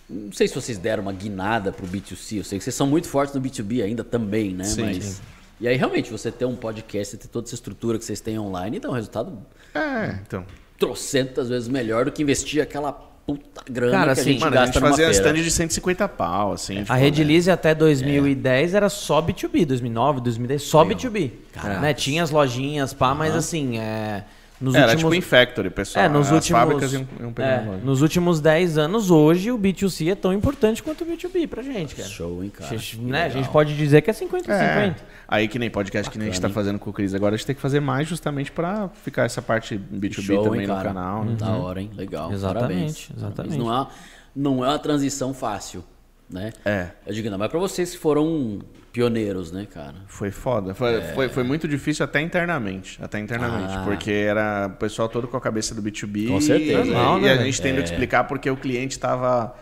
Não 0.09 0.31
sei 0.31 0.47
se 0.47 0.55
vocês 0.55 0.77
deram 0.77 1.03
uma 1.03 1.13
guinada 1.13 1.71
pro 1.71 1.87
B2C. 1.87 2.37
Eu 2.37 2.43
sei 2.43 2.57
que 2.57 2.63
vocês 2.63 2.75
são 2.75 2.85
muito 2.85 3.07
fortes 3.07 3.33
no 3.33 3.41
B2B 3.41 3.83
ainda 3.83 4.03
também, 4.03 4.53
né? 4.53 4.65
Sim, 4.65 4.83
Mas. 4.83 5.03
sim. 5.03 5.21
E 5.61 5.67
aí, 5.67 5.77
realmente, 5.77 6.11
você 6.11 6.29
ter 6.29 6.43
um 6.43 6.57
podcast, 6.57 7.15
ter 7.15 7.27
toda 7.27 7.47
essa 7.47 7.55
estrutura 7.55 7.97
que 7.97 8.03
vocês 8.03 8.19
têm 8.19 8.37
online, 8.37 8.79
dá 8.79 8.89
um 8.89 8.93
resultado 8.93 9.37
É, 9.73 10.19
então. 10.21 10.45
trocentas 10.77 11.47
vezes 11.47 11.69
melhor 11.69 12.03
do 12.03 12.11
que 12.11 12.21
investir 12.21 12.61
aquela 12.61 13.12
puta 13.25 13.63
grana 13.69 13.91
Cara, 13.91 14.03
que 14.03 14.09
a 14.09 14.21
assim, 14.21 14.31
gente 14.31 14.39
Mano, 14.41 14.51
a 14.51 14.59
gasta 14.59 14.73
gente 14.73 14.81
numa 14.81 14.89
fazia 14.91 15.11
stand 15.11 15.33
de 15.33 15.51
150 15.51 16.07
pau, 16.09 16.53
assim. 16.53 16.79
tipo, 16.81 16.91
A 16.91 16.95
Redilize 16.95 17.49
até 17.49 17.73
2010 17.73 18.73
era 18.73 18.89
só 18.89 19.21
B2B, 19.21 19.65
2009, 19.65 20.21
2010, 20.21 20.61
só 20.61 20.85
B2B. 20.85 21.31
Caraca. 21.53 21.79
Né? 21.79 21.93
Tinha 21.93 22.23
as 22.23 22.31
lojinhas, 22.31 22.93
pá, 22.93 23.13
mas 23.13 23.35
assim, 23.35 23.77
é, 23.79 24.23
nos 24.63 24.75
Era 24.75 24.93
últimos... 24.93 25.13
tipo 25.13 25.15
em 25.15 25.21
factory, 25.21 25.69
pessoal. 25.69 26.05
É, 26.05 26.07
nos 26.07 26.27
As 26.27 26.33
últimos, 26.33 26.61
fábricas 26.61 26.93
iam, 26.93 27.05
iam 27.19 27.33
pegar 27.33 27.47
é, 27.49 27.77
nos 27.83 28.01
últimos 28.01 28.39
10 28.39 28.77
anos, 28.77 29.11
hoje, 29.11 29.51
o 29.51 29.59
B2C 29.59 30.09
é 30.09 30.15
tão 30.15 30.31
importante 30.31 30.81
quanto 30.81 31.03
o 31.03 31.05
B2B 31.05 31.49
pra 31.49 31.61
gente, 31.61 31.93
cara. 31.95 32.07
Show, 32.07 32.41
hein, 32.41 32.49
cara. 32.49 32.73
A 32.73 32.77
gente, 32.77 32.97
né, 33.01 33.25
a 33.25 33.29
gente 33.29 33.49
pode 33.49 33.75
dizer 33.75 34.01
que 34.01 34.09
é 34.09 34.13
50 34.13 34.49
É. 34.53 34.83
50. 34.85 35.03
Aí 35.27 35.49
que 35.49 35.59
nem 35.59 35.69
podcast 35.69 36.09
que 36.09 36.17
nem 36.17 36.29
a 36.29 36.31
gente 36.31 36.39
tá 36.39 36.47
Bacana, 36.47 36.61
hein? 36.61 36.65
fazendo 36.65 36.79
com 36.79 36.89
o 36.91 36.93
Cris 36.93 37.13
agora, 37.13 37.35
a 37.35 37.37
gente 37.37 37.45
tem 37.45 37.55
que 37.55 37.61
fazer 37.61 37.81
mais 37.81 38.07
justamente 38.07 38.53
pra 38.53 38.87
ficar 39.03 39.25
essa 39.25 39.41
parte 39.41 39.77
B2B 39.77 40.21
Show, 40.21 40.43
também 40.43 40.61
hein, 40.61 40.67
no 40.67 40.81
canal. 40.81 41.25
Né? 41.25 41.35
Da 41.35 41.49
hora, 41.49 41.81
hein? 41.81 41.91
Legal. 41.93 42.31
Exatamente, 42.31 43.09
Parabéns. 43.09 43.09
exatamente. 43.17 43.35
Parabéns. 43.35 43.57
Não 43.57 43.81
é, 43.81 43.87
não 44.33 44.63
é 44.65 44.69
uma 44.69 44.79
transição 44.79 45.33
fácil, 45.33 45.83
né? 46.29 46.53
É. 46.63 46.87
Eu 47.05 47.13
digo, 47.13 47.29
não, 47.29 47.37
mas 47.37 47.51
pra 47.51 47.59
vocês 47.59 47.91
que 47.91 47.97
foram 47.97 48.59
pioneiros, 48.93 49.51
né, 49.51 49.65
cara? 49.69 49.95
Foi 50.07 50.29
foda. 50.31 50.73
Foi, 50.75 51.01
foi, 51.01 51.27
foi 51.27 51.43
muito 51.43 51.67
difícil 51.67 52.05
até 52.05 52.21
internamente. 52.21 52.97
Até 53.03 53.19
internamente. 53.19 53.73
Ah. 53.75 53.81
Porque 53.83 54.11
era 54.11 54.67
o 54.67 54.77
pessoal 54.77 55.09
todo 55.09 55.27
com 55.27 55.35
a 55.35 55.41
cabeça 55.41 55.73
do 55.75 55.81
B2B. 55.81 56.27
Com 56.29 56.39
certeza. 56.39 56.85
E, 56.89 56.93
Não, 56.93 57.17
e 57.17 57.23
né, 57.23 57.31
a 57.31 57.33
velho? 57.33 57.45
gente 57.45 57.61
tendo 57.61 57.77
que 57.83 57.89
explicar 57.89 58.23
porque 58.25 58.49
o 58.49 58.55
cliente 58.55 58.97
tava 58.99 59.53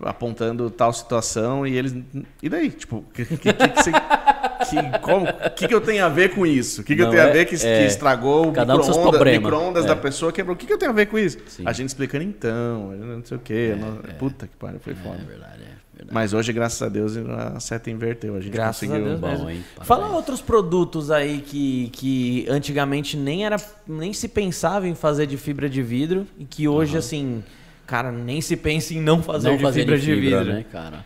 apontando 0.00 0.68
tal 0.70 0.92
situação 0.92 1.66
e 1.66 1.74
eles. 1.76 1.96
E 2.42 2.48
daí? 2.48 2.70
Tipo, 2.70 3.02
que, 3.14 3.24
que, 3.24 3.36
que, 3.38 3.52
que, 3.52 3.82
você- 3.82 3.92
que- 4.70 4.98
como, 5.00 5.26
que, 5.56 5.68
que 5.68 5.74
eu 5.74 5.80
tenho 5.80 6.04
a 6.04 6.08
ver 6.08 6.34
com 6.34 6.44
isso? 6.46 6.80
O 6.80 6.84
que, 6.84 6.94
que 6.96 7.02
eu 7.02 7.10
tenho 7.10 7.22
a 7.22 7.26
é- 7.26 7.32
ver 7.32 7.44
que, 7.46 7.56
que 7.56 7.66
é. 7.66 7.86
estragou 7.86 8.46
o 8.46 8.48
um 8.48 8.52
micro-ondas 8.52 8.96
problemas. 8.96 9.38
micro-ondas 9.42 9.84
É. 9.84 9.88
da 9.88 9.96
pessoa 9.96 10.32
quebrou? 10.32 10.54
O 10.54 10.58
que, 10.58 10.66
que 10.66 10.72
eu 10.72 10.78
tenho 10.78 10.90
a 10.90 10.94
ver 10.94 11.06
com 11.06 11.18
isso? 11.18 11.38
Sim. 11.46 11.62
A 11.66 11.72
gente 11.72 11.88
explicando 11.88 12.24
então, 12.24 12.92
não 12.96 13.24
sei 13.24 13.36
o 13.36 13.40
quê. 13.40 13.76
não- 13.78 13.96
Puta 14.18 14.46
que 14.46 14.56
pariu, 14.56 14.80
foi 14.80 14.94
foda. 14.94 15.16
É 15.20 15.24
verdade, 15.24 15.52
é 15.62 15.96
verdade. 15.96 16.10
Mas 16.12 16.32
hoje, 16.32 16.52
graças 16.52 16.80
a 16.82 16.88
Deus, 16.88 17.16
a 17.16 17.58
seta 17.60 17.90
inverteu. 17.90 18.34
A 18.36 18.40
gente 18.40 18.52
Graças 18.52 18.82
a 18.82 18.92
conseguiu. 18.92 19.16
Deus 19.18 19.40
Bom, 19.40 19.50
hein? 19.50 19.64
Fala 19.82 20.08
outros 20.08 20.40
produtos 20.40 21.10
aí 21.10 21.40
que, 21.40 21.88
que 21.92 22.46
antigamente 22.48 23.16
nem 23.16 23.44
era 23.46 23.56
nem 23.86 24.12
se 24.12 24.28
pensava 24.28 24.86
em 24.88 24.94
fazer 24.94 25.26
de 25.26 25.36
fibra 25.36 25.68
de 25.68 25.82
vidro 25.82 26.26
e 26.38 26.44
que 26.44 26.66
hoje 26.68 26.96
assim, 26.96 27.42
cara, 27.86 28.10
nem 28.12 28.40
se 28.40 28.56
pensa 28.56 28.92
em 28.94 29.00
não 29.00 29.22
fazer, 29.22 29.48
não 29.48 29.56
de, 29.56 29.62
fazer 29.62 29.80
fibra 29.80 29.98
de 29.98 30.04
de 30.06 30.14
fibra, 30.20 30.38
vidro. 30.40 30.54
né, 30.54 30.64
cara? 30.70 31.04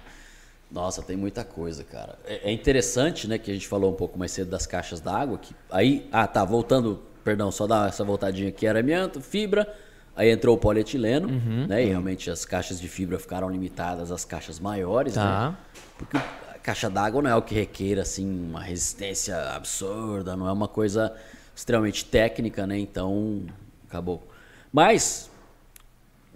Nossa, 0.71 1.03
tem 1.03 1.17
muita 1.17 1.45
coisa, 1.45 1.83
cara. 1.83 2.19
É, 2.27 2.51
é 2.51 2.53
interessante, 2.53 3.27
né, 3.27 3.39
que 3.39 3.51
a 3.51 3.55
gente 3.55 3.67
falou 3.67 3.91
um 3.91 3.97
pouco 3.97 4.19
mais 4.19 4.33
cedo 4.33 4.51
das 4.51 4.67
caixas 4.67 5.01
d'água, 5.01 5.39
que 5.39 5.55
aí, 5.71 6.07
ah, 6.13 6.27
tá, 6.27 6.45
voltando, 6.45 7.01
perdão, 7.25 7.51
só 7.51 7.67
dar 7.67 7.89
essa 7.89 8.05
voltadinha 8.05 8.51
aqui, 8.51 8.67
era 8.67 8.81
amianto, 8.81 9.21
fibra, 9.21 9.67
aí 10.15 10.29
entrou 10.31 10.55
o 10.57 10.59
polietileno, 10.59 11.29
Uhum. 11.29 11.67
né, 11.67 11.83
e 11.85 11.87
realmente 11.87 12.31
as 12.31 12.45
caixas 12.45 12.79
de 12.79 12.87
fibra 12.89 13.19
ficaram 13.19 13.49
limitadas 13.49 14.13
às 14.13 14.25
caixas 14.27 14.59
maiores, 14.61 15.15
Tá. 15.15 15.51
né? 15.53 15.57
Porque 15.97 16.17
a 16.19 16.59
caixa 16.59 16.91
d'água 16.91 17.23
não 17.23 17.31
é 17.31 17.35
o 17.37 17.41
que 17.43 17.55
requer, 17.55 17.99
assim, 17.99 18.29
uma 18.51 18.61
resistência 18.63 19.37
absurda, 19.53 20.37
não 20.37 20.47
é 20.47 20.53
uma 20.53 20.69
coisa 20.69 21.15
extremamente 21.57 22.05
técnica, 22.05 22.67
né, 22.67 22.79
então, 22.79 23.43
acabou. 23.89 24.29
Mas, 24.71 25.31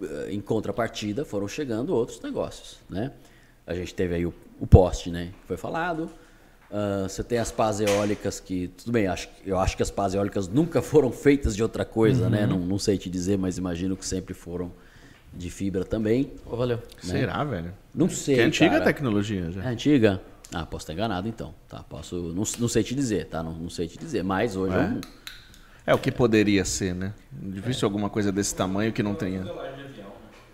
eh, 0.01 0.29
em 0.31 0.41
contrapartida, 0.41 1.23
foram 1.23 1.47
chegando 1.47 1.93
outros 1.93 2.19
negócios, 2.19 2.79
né? 2.89 3.11
A 3.65 3.73
gente 3.73 3.93
teve 3.93 4.15
aí 4.15 4.25
o, 4.25 4.33
o 4.59 4.67
poste, 4.67 5.09
né? 5.09 5.31
Que 5.41 5.47
foi 5.47 5.57
falado. 5.57 6.09
Ah, 6.71 7.05
você 7.07 7.23
tem 7.23 7.37
as 7.37 7.51
pás 7.51 7.79
eólicas 7.79 8.39
que, 8.39 8.67
tudo 8.69 8.91
bem, 8.91 9.05
acho, 9.07 9.29
eu 9.45 9.59
acho 9.59 9.77
que 9.77 9.83
as 9.83 9.91
pás 9.91 10.13
eólicas 10.15 10.47
nunca 10.47 10.81
foram 10.81 11.11
feitas 11.11 11.55
de 11.55 11.61
outra 11.61 11.85
coisa, 11.85 12.29
né? 12.29 12.47
Não, 12.47 12.57
não 12.59 12.79
sei 12.79 12.97
te 12.97 13.09
dizer, 13.09 13.37
mas 13.37 13.57
imagino 13.57 13.95
que 13.95 14.05
sempre 14.05 14.33
foram 14.33 14.71
de 15.31 15.49
fibra 15.49 15.83
também. 15.85 16.31
Ô, 16.45 16.55
valeu. 16.55 16.79
Será, 16.99 17.43
velho? 17.43 17.73
Não 17.93 18.09
sei, 18.09 18.35
Que 18.35 18.41
é 18.41 18.45
antiga 18.45 18.65
a 18.67 18.79
cara. 18.79 18.85
tecnologia 18.85 19.51
já. 19.51 19.63
É 19.63 19.67
antiga? 19.67 20.21
Ah, 20.51 20.65
posso 20.65 20.83
estar 20.83 20.93
enganado 20.93 21.27
então. 21.27 21.53
Tá, 21.67 21.81
posso, 21.83 22.15
não, 22.15 22.43
não 22.59 22.67
sei 22.67 22.83
te 22.83 22.93
dizer, 22.95 23.25
tá? 23.27 23.41
Não, 23.41 23.53
não 23.53 23.69
sei 23.69 23.87
te 23.87 23.97
dizer, 23.97 24.23
mas 24.23 24.55
hoje 24.55 24.75
É? 24.75 24.93
eu 24.93 25.01
É 25.87 25.93
o 25.93 25.97
que 25.97 26.11
poderia 26.11 26.63
ser, 26.65 26.93
né? 26.93 27.13
Difícil 27.31 27.85
alguma 27.87 28.09
coisa 28.09 28.31
desse 28.31 28.53
tamanho 28.55 28.91
que 28.93 29.01
não 29.03 29.15
tenha. 29.15 29.43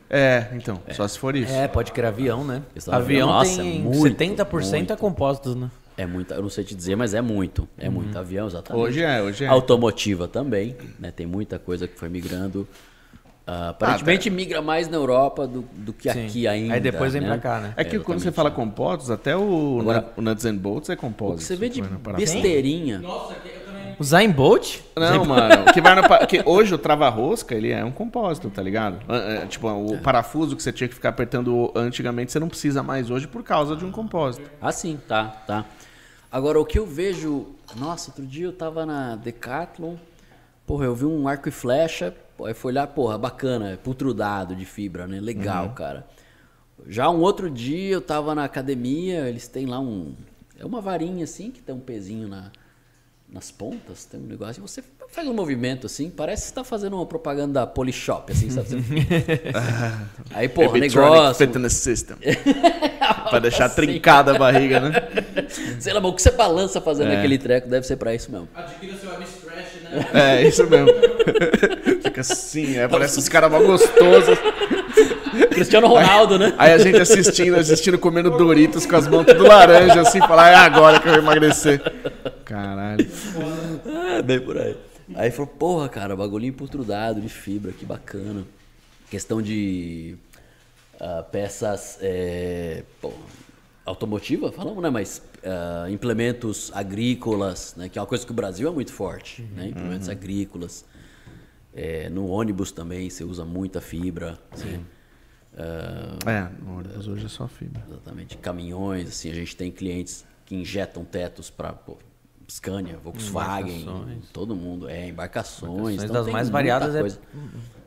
É, 0.09 0.47
então, 0.53 0.81
só 0.91 1.07
se 1.07 1.19
for 1.19 1.35
isso. 1.35 1.53
É, 1.53 1.67
pode 1.67 1.91
criar 1.91 2.07
avião, 2.07 2.43
né? 2.43 2.63
Avião 2.87 2.95
avião, 2.95 3.27
nossa, 3.27 3.61
tem 3.61 3.79
muito, 3.81 4.17
70% 4.17 4.73
é 4.73 4.77
muito. 4.77 4.97
compostos, 4.97 5.55
né? 5.55 5.69
É 5.95 6.05
muito, 6.05 6.33
eu 6.33 6.41
não 6.41 6.49
sei 6.49 6.63
te 6.63 6.73
dizer, 6.73 6.95
mas 6.95 7.13
é 7.13 7.21
muito. 7.21 7.67
É 7.77 7.89
muito 7.89 8.17
avião, 8.17 8.47
exatamente. 8.47 8.83
Hoje 8.83 9.03
é, 9.03 9.21
hoje 9.21 9.43
é. 9.43 9.47
Automotiva 9.47 10.27
também, 10.27 10.75
né? 10.97 11.11
Tem 11.11 11.27
muita 11.27 11.59
coisa 11.59 11.87
que 11.87 11.99
foi 11.99 12.09
migrando. 12.09 12.67
Ah, 13.45 13.69
aparentemente 13.69 14.29
migra 14.29 14.61
mais 14.61 14.87
na 14.87 14.95
Europa 14.95 15.47
do, 15.47 15.61
do 15.73 15.91
que 15.91 16.11
Sim. 16.11 16.25
aqui 16.27 16.47
ainda. 16.47 16.75
Aí 16.75 16.79
depois 16.79 17.13
vem 17.13 17.21
né? 17.23 17.27
pra 17.29 17.37
cá, 17.39 17.59
né? 17.59 17.73
É 17.75 17.83
que 17.83 17.99
quando 17.99 18.19
você 18.19 18.31
fala 18.31 18.51
compostos, 18.51 19.09
até 19.09 19.35
o, 19.35 19.79
Agora- 19.81 20.13
o 20.15 20.21
Nuts 20.21 20.45
and 20.45 20.55
Bolts 20.55 20.89
é 20.89 20.95
compósito. 20.95 21.41
você 21.43 21.55
vê 21.55 21.67
de 21.67 21.81
Vai 21.81 21.89
na 21.89 21.99
parada. 21.99 22.23
O 23.99 24.03
Zayn 24.03 24.31
Bolt? 24.31 24.79
Não, 24.95 25.25
mano, 25.25 25.65
que 25.73 25.81
vai 25.81 25.93
no, 25.93 26.01
que 26.25 26.41
hoje 26.45 26.73
o 26.73 26.77
trava-rosca, 26.77 27.53
ele 27.53 27.69
é 27.69 27.83
um 27.83 27.91
compósito, 27.91 28.49
tá 28.49 28.61
ligado? 28.63 28.99
É, 29.13 29.43
é, 29.43 29.45
tipo, 29.45 29.67
o 29.67 29.99
parafuso 29.99 30.55
que 30.55 30.63
você 30.63 30.71
tinha 30.71 30.87
que 30.87 30.95
ficar 30.95 31.09
apertando 31.09 31.69
antigamente, 31.75 32.31
você 32.31 32.39
não 32.39 32.47
precisa 32.47 32.81
mais 32.81 33.09
hoje 33.11 33.27
por 33.27 33.43
causa 33.43 33.75
de 33.75 33.83
um 33.83 33.91
compósito. 33.91 34.49
Ah, 34.61 34.71
sim, 34.71 34.97
tá, 35.05 35.25
tá. 35.45 35.65
Agora, 36.31 36.59
o 36.59 36.65
que 36.65 36.79
eu 36.79 36.85
vejo... 36.85 37.47
Nossa, 37.75 38.09
outro 38.11 38.25
dia 38.25 38.45
eu 38.45 38.53
tava 38.53 38.85
na 38.85 39.17
Decathlon, 39.17 39.95
porra, 40.65 40.85
eu 40.85 40.95
vi 40.95 41.05
um 41.05 41.27
arco 41.27 41.49
e 41.49 41.51
flecha, 41.51 42.15
aí 42.45 42.53
fui 42.53 42.71
olhar, 42.71 42.87
porra, 42.87 43.17
bacana, 43.17 43.77
putrudado 43.83 44.55
de 44.55 44.63
fibra, 44.63 45.07
né? 45.07 45.19
Legal, 45.19 45.65
Uhum. 45.65 45.73
cara. 45.73 46.07
Já 46.87 47.09
um 47.09 47.19
outro 47.19 47.49
dia 47.49 47.95
eu 47.95 48.01
tava 48.01 48.33
na 48.33 48.45
academia, 48.45 49.27
eles 49.27 49.47
têm 49.49 49.65
lá 49.65 49.79
um... 49.79 50.13
É 50.57 50.65
uma 50.65 50.79
varinha 50.79 51.25
assim, 51.25 51.51
que 51.51 51.61
tem 51.61 51.75
um 51.75 51.79
pezinho 51.79 52.27
na, 52.29 52.51
nas 53.31 53.51
pontas, 53.51 54.05
tem 54.05 54.19
um 54.19 54.23
negócio, 54.23 54.59
e 54.59 54.61
você 54.61 54.83
faz 55.11 55.27
um 55.27 55.33
movimento 55.33 55.85
assim, 55.85 56.09
parece 56.09 56.43
que 56.43 56.47
você 56.49 56.55
tá 56.55 56.63
fazendo 56.63 56.95
uma 56.95 57.05
propaganda 57.05 57.53
da 57.61 57.67
Polishop, 57.67 58.31
assim, 58.31 58.49
sabe? 58.49 58.67
Aí, 60.33 60.49
porra, 60.49 60.77
negócio... 60.79 61.35
Fitness 61.35 61.73
System. 61.73 62.17
pra 63.29 63.39
deixar 63.39 63.69
trincada 63.69 64.35
a 64.35 64.37
barriga, 64.37 64.79
né? 64.79 64.91
Sei 65.79 65.93
lá, 65.93 65.99
mas 66.01 66.11
o 66.11 66.15
que 66.15 66.21
você 66.21 66.31
balança 66.31 66.81
fazendo 66.81 67.11
É. 67.11 67.17
aquele 67.17 67.37
treco 67.37 67.67
deve 67.67 67.85
ser 67.85 67.97
pra 67.97 68.13
isso 68.15 68.31
mesmo. 68.31 68.47
Adquira 68.55 68.95
seu 68.97 69.13
Amistrash, 69.15 69.81
né? 69.83 70.07
É, 70.13 70.47
isso 70.47 70.67
mesmo. 70.67 70.89
Fica 72.03 72.21
assim, 72.21 72.77
é, 72.77 72.87
parece 72.87 73.19
uns 73.19 73.29
caras 73.29 73.51
mal 73.51 73.63
gostosos. 73.63 74.37
Cristiano 75.59 75.87
Ronaldo, 75.87 76.39
né? 76.39 76.53
Aí 76.57 76.71
a 76.71 76.77
gente 76.77 76.97
assistindo, 76.97 77.55
assistindo, 77.55 77.99
comendo 77.99 78.31
Doritos 78.31 78.85
com 78.85 78.95
as 78.95 79.07
mãos 79.07 79.25
tudo 79.25 79.43
laranja, 79.43 80.01
assim, 80.01 80.19
falar, 80.19 80.51
é 80.51 80.55
agora 80.55 80.99
que 80.99 81.07
eu 81.07 81.13
vou 81.13 81.21
emagrecer. 81.21 81.81
Caralho. 82.45 83.05
É, 84.15 84.21
bem 84.21 84.39
por 84.39 84.57
aí. 84.57 84.77
Aí 85.15 85.31
falou, 85.31 85.47
porra, 85.47 85.89
cara, 85.89 86.15
bagulhinho 86.15 86.53
putrudado 86.53 87.19
de 87.19 87.29
fibra, 87.29 87.71
que 87.71 87.85
bacana. 87.85 88.43
Questão 89.09 89.41
de 89.41 90.15
ah, 90.99 91.23
peças 91.23 91.97
é, 92.01 92.83
pô, 93.01 93.11
automotiva, 93.85 94.51
falamos, 94.51 94.81
né? 94.81 94.89
Mas 94.89 95.21
ah, 95.43 95.87
implementos 95.89 96.71
agrícolas, 96.73 97.73
né? 97.75 97.89
Que 97.89 97.99
é 97.99 98.01
uma 98.01 98.07
coisa 98.07 98.25
que 98.25 98.31
o 98.31 98.35
Brasil 98.35 98.69
é 98.69 98.71
muito 98.71 98.93
forte, 98.93 99.41
né? 99.55 99.67
Implementos 99.67 100.07
agrícolas. 100.07 100.85
É, 101.73 102.09
no 102.09 102.27
ônibus 102.27 102.71
também 102.71 103.09
você 103.09 103.23
usa 103.23 103.43
muita 103.43 103.81
fibra. 103.81 104.39
Sim. 104.55 104.85
É, 106.25 106.47
no 106.63 106.77
ônibus 106.79 107.07
hoje 107.07 107.25
é 107.25 107.29
só 107.29 107.47
fibra. 107.47 107.83
Exatamente. 107.89 108.37
Caminhões, 108.37 109.09
assim, 109.09 109.29
a 109.31 109.33
gente 109.33 109.55
tem 109.55 109.71
clientes 109.71 110.25
que 110.45 110.55
injetam 110.55 111.03
tetos 111.03 111.49
para 111.49 111.75
Scania, 112.49 112.97
Volkswagen, 113.03 113.81
Embarcações. 113.81 114.29
todo 114.33 114.55
mundo, 114.55 114.89
é, 114.89 115.07
embarcações. 115.07 115.69
Embarcações 115.71 116.03
então 116.03 116.15
das 116.23 116.27
mais 116.33 116.49
variadas 116.49 116.95
é- 116.95 116.99
coisa. 117.01 117.19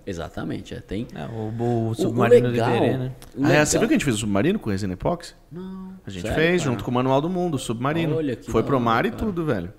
Exatamente, 0.04 0.74
é, 0.74 0.80
tem. 0.80 1.06
É, 1.14 1.26
o, 1.26 1.88
o 1.90 1.94
submarino 1.94 2.48
o 2.48 2.50
legal, 2.50 2.76
Iberê, 2.76 2.96
né? 2.98 3.12
o 3.36 3.44
Ah, 3.44 3.46
é, 3.46 3.50
legal- 3.50 3.66
você 3.66 3.78
viu 3.78 3.86
que 3.88 3.94
a 3.94 3.96
gente 3.96 4.04
fez 4.04 4.16
o 4.16 4.20
submarino 4.20 4.58
com 4.58 4.70
resina 4.70 4.92
epóxi? 4.94 5.34
Não. 5.50 5.94
A 6.04 6.10
gente 6.10 6.22
sério, 6.22 6.36
fez, 6.36 6.62
cara? 6.62 6.72
junto 6.72 6.84
com 6.84 6.90
o 6.90 6.94
Manual 6.94 7.20
do 7.20 7.30
Mundo, 7.30 7.54
o 7.54 7.58
submarino. 7.58 8.16
Olha 8.16 8.34
que 8.34 8.50
Foi 8.50 8.62
pro 8.64 8.80
mar 8.80 9.06
e 9.06 9.10
cara. 9.10 9.22
tudo, 9.24 9.44
velho. 9.44 9.72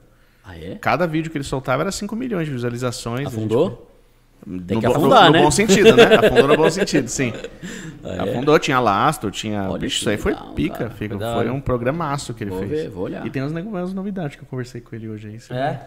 Ah, 0.45 0.57
é? 0.57 0.75
Cada 0.75 1.05
vídeo 1.05 1.29
que 1.31 1.37
ele 1.37 1.43
soltava 1.43 1.83
era 1.83 1.91
5 1.91 2.15
milhões 2.15 2.45
de 2.47 2.53
visualizações. 2.53 3.27
a 3.27 3.29
gente 3.29 3.37
Afundou? 3.39 3.89
Tem 4.67 4.75
no, 4.77 4.81
que 4.81 4.87
bo- 4.87 4.93
afundar, 4.95 5.25
no, 5.25 5.31
né? 5.31 5.37
no 5.39 5.45
bom 5.45 5.51
sentido, 5.51 5.95
né? 5.95 6.03
Afundou 6.15 6.47
no 6.49 6.57
bom 6.57 6.69
sentido, 6.71 7.07
sim. 7.07 7.31
é? 8.03 8.19
Afundou, 8.19 8.59
tinha 8.59 8.79
lastro, 8.79 9.31
tinha. 9.31 9.69
Olha 9.69 9.79
Bicho, 9.79 9.99
isso 9.99 10.09
aí 10.09 10.17
foi 10.17 10.33
legal, 10.33 10.53
pica. 10.53 10.77
cara. 10.77 10.89
fica- 10.89 11.09
Foi 11.15 11.17
da 11.17 11.33
foi 11.35 11.49
um 11.49 11.61
programaço 11.61 12.33
que 12.33 12.43
ele 12.43 12.51
Vou 12.51 12.59
fez. 12.59 12.69
ver, 12.71 12.89
vou 12.89 13.03
olhar. 13.05 13.25
E 13.25 13.29
tem 13.29 13.41
umas, 13.41 13.51
umas 13.53 13.93
novidades 13.93 14.35
que 14.35 14.41
eu 14.43 14.47
conversei 14.47 14.81
com 14.81 14.93
ele 14.95 15.07
hoje 15.07 15.29
aí. 15.29 15.35
isso 15.35 15.53
É? 15.53 15.79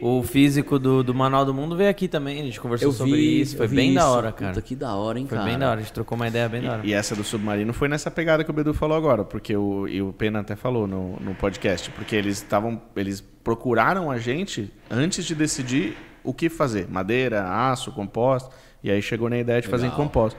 O 0.00 0.22
físico 0.22 0.78
do, 0.78 1.02
do 1.04 1.14
Manual 1.14 1.44
do 1.44 1.54
Mundo 1.54 1.76
veio 1.76 1.88
aqui 1.90 2.08
também, 2.08 2.40
a 2.40 2.44
gente 2.44 2.60
conversou 2.60 2.88
Eu 2.88 2.92
sobre 2.92 3.12
vi, 3.12 3.40
isso. 3.42 3.56
Foi 3.56 3.68
bem 3.68 3.94
da 3.94 4.00
isso. 4.00 4.08
hora, 4.10 4.32
cara. 4.32 4.52
Puta, 4.54 4.62
que 4.62 4.74
da 4.74 4.94
hora, 4.94 5.18
hein, 5.18 5.26
Foi 5.28 5.38
cara. 5.38 5.48
bem 5.50 5.58
da 5.58 5.68
hora, 5.70 5.78
a 5.78 5.82
gente 5.82 5.92
trocou 5.92 6.16
uma 6.16 6.26
ideia 6.26 6.48
bem 6.48 6.62
da 6.62 6.72
hora. 6.72 6.80
E 6.84 6.92
essa 6.92 7.14
do 7.14 7.22
submarino 7.22 7.72
foi 7.72 7.88
nessa 7.88 8.10
pegada 8.10 8.42
que 8.42 8.50
o 8.50 8.52
Bedu 8.52 8.74
falou 8.74 8.96
agora, 8.96 9.24
porque 9.24 9.54
o, 9.56 9.86
e 9.86 10.02
o 10.02 10.12
Pena 10.12 10.40
até 10.40 10.56
falou 10.56 10.86
no, 10.88 11.16
no 11.20 11.34
podcast, 11.34 11.88
porque 11.90 12.16
eles 12.16 12.38
estavam. 12.38 12.80
Eles 12.96 13.20
procuraram 13.44 14.10
a 14.10 14.18
gente 14.18 14.70
antes 14.90 15.24
de 15.24 15.34
decidir 15.34 15.96
o 16.24 16.32
que 16.34 16.48
fazer. 16.48 16.88
Madeira, 16.88 17.44
aço, 17.70 17.92
composto. 17.92 18.50
E 18.82 18.90
aí 18.90 19.00
chegou 19.02 19.28
na 19.28 19.38
ideia 19.38 19.60
de 19.60 19.68
fazer 19.68 19.86
em 19.86 19.90
Legal. 19.90 20.04
composto. 20.06 20.38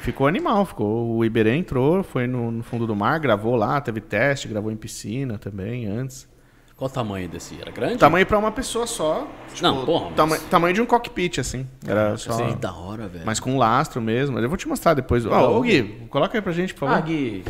Ficou 0.00 0.26
animal, 0.26 0.64
ficou. 0.64 1.16
O 1.16 1.24
Iberê 1.24 1.56
entrou, 1.56 2.02
foi 2.02 2.26
no, 2.26 2.50
no 2.50 2.62
fundo 2.62 2.86
do 2.86 2.94
mar, 2.94 3.18
gravou 3.18 3.56
lá, 3.56 3.80
teve 3.80 4.00
teste, 4.00 4.46
gravou 4.46 4.70
em 4.70 4.76
piscina 4.76 5.38
também 5.38 5.86
antes. 5.86 6.28
Qual 6.76 6.88
o 6.88 6.92
tamanho 6.94 7.28
desse? 7.28 7.60
Era 7.60 7.72
grande? 7.72 7.96
Tamanho 7.96 8.24
pra 8.24 8.38
uma 8.38 8.52
pessoa 8.52 8.86
só. 8.86 9.26
tipo, 9.52 9.62
Não, 9.66 9.84
porra, 9.84 10.04
mas- 10.06 10.14
tama- 10.14 10.38
Tamanho 10.48 10.72
de 10.74 10.80
um 10.80 10.86
cockpit, 10.86 11.38
assim. 11.38 11.66
Era 11.84 12.16
só. 12.16 12.36
Que 12.36 12.54
da 12.54 12.72
hora, 12.72 13.08
velho. 13.08 13.26
Mas 13.26 13.40
com 13.40 13.58
lastro 13.58 14.00
mesmo. 14.00 14.38
Eu 14.38 14.48
vou 14.48 14.56
te 14.56 14.68
mostrar 14.68 14.94
depois. 14.94 15.26
Ó, 15.26 15.56
ô 15.58 15.60
Gui, 15.62 16.06
coloca 16.08 16.38
aí 16.38 16.42
pra 16.42 16.52
gente, 16.52 16.72
por 16.74 16.80
favor. 16.80 16.94
Ah, 16.94 17.00
Gui. 17.00 17.44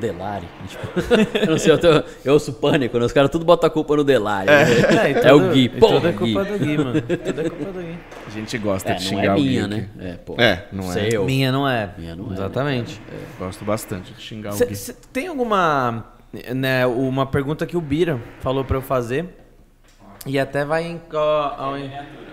Delari. 0.00 0.46
Tipo, 0.68 1.38
eu 1.38 1.46
não 1.50 1.58
sei, 1.58 1.72
eu, 1.72 1.78
tô- 1.78 2.02
eu 2.24 2.32
ouço 2.34 2.52
pânico, 2.54 2.98
né? 2.98 3.04
Os 3.04 3.12
caras 3.12 3.30
tudo 3.30 3.44
botam 3.44 3.66
a 3.68 3.70
culpa 3.70 3.96
no 3.96 4.04
Delari. 4.04 4.46
né? 4.46 4.62
É, 4.62 5.10
e 5.10 5.26
É 5.28 5.32
o 5.32 5.40
tudo- 5.40 5.52
Gui, 5.52 5.68
pô, 5.68 5.86
Tudo 5.88 6.08
é 6.08 6.12
Gui. 6.12 6.18
culpa 6.18 6.44
do 6.44 6.58
Gui, 6.58 6.78
mano. 6.78 7.00
Tudo 7.02 7.40
é 7.40 7.50
culpa 7.50 7.72
do 7.72 7.80
Gui. 7.80 7.98
A 8.26 8.30
gente 8.30 8.58
gosta 8.58 8.90
É, 8.90 8.94
de 8.94 9.04
não 9.04 9.10
xingar 9.10 9.24
é 9.24 9.32
o 9.32 9.36
Gui 9.36 9.48
minha, 9.48 9.66
né? 9.68 9.88
É, 10.00 10.12
pô. 10.14 10.34
É, 10.38 10.64
não 10.72 10.84
é. 10.90 10.92
Sei, 10.92 11.18
Minha 11.18 11.52
não 11.52 11.68
é. 11.68 11.90
Minha 11.98 12.16
não 12.16 12.24
é, 12.26 12.28
né? 12.28 12.34
Exatamente. 12.34 13.00
Gosto 13.38 13.64
bastante 13.64 14.12
de 14.12 14.20
xingar 14.22 14.50
o 14.50 14.52
Cê- 14.54 14.66
Gui. 14.66 14.76
cê 14.76 14.94
tem 15.12 15.28
alguma. 15.28 16.04
Né, 16.52 16.84
uma 16.86 17.26
pergunta 17.26 17.64
que 17.64 17.76
o 17.76 17.80
Bira 17.80 18.18
falou 18.40 18.64
pra 18.64 18.76
eu 18.76 18.82
fazer. 18.82 19.26
E 20.26 20.38
até 20.38 20.64
vai 20.64 20.84
em. 20.84 21.00
ó, 21.12 21.76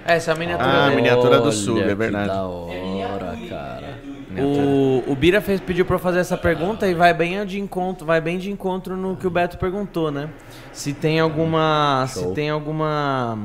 Essa 0.05 0.31
é 0.31 0.33
a 0.33 0.37
miniatura 0.37 0.69
Ah, 0.69 0.87
a 0.87 0.89
miniatura 0.91 1.37
do 1.37 1.43
Olha 1.43 1.51
sub, 1.51 1.79
é 1.81 1.87
que 1.89 1.93
verdade. 1.95 2.27
da 2.29 2.43
hora, 2.45 3.37
cara. 3.49 3.99
O, 4.37 5.11
o 5.11 5.15
Bira 5.15 5.41
fez, 5.41 5.59
pediu 5.59 5.85
pra 5.85 5.95
eu 5.95 5.99
fazer 5.99 6.19
essa 6.19 6.37
pergunta 6.37 6.87
e 6.87 6.93
vai 6.93 7.13
bem 7.13 7.45
de 7.45 7.59
encontro, 7.59 8.05
vai 8.05 8.21
bem 8.21 8.37
de 8.37 8.49
encontro 8.51 8.95
no 8.95 9.15
que 9.17 9.27
o 9.27 9.29
Beto 9.29 9.57
perguntou, 9.57 10.09
né? 10.11 10.29
Se 10.71 10.93
tem 10.93 11.19
alguma. 11.19 12.05
Se 12.07 12.21
Show. 12.21 12.33
tem 12.33 12.49
alguma. 12.49 13.37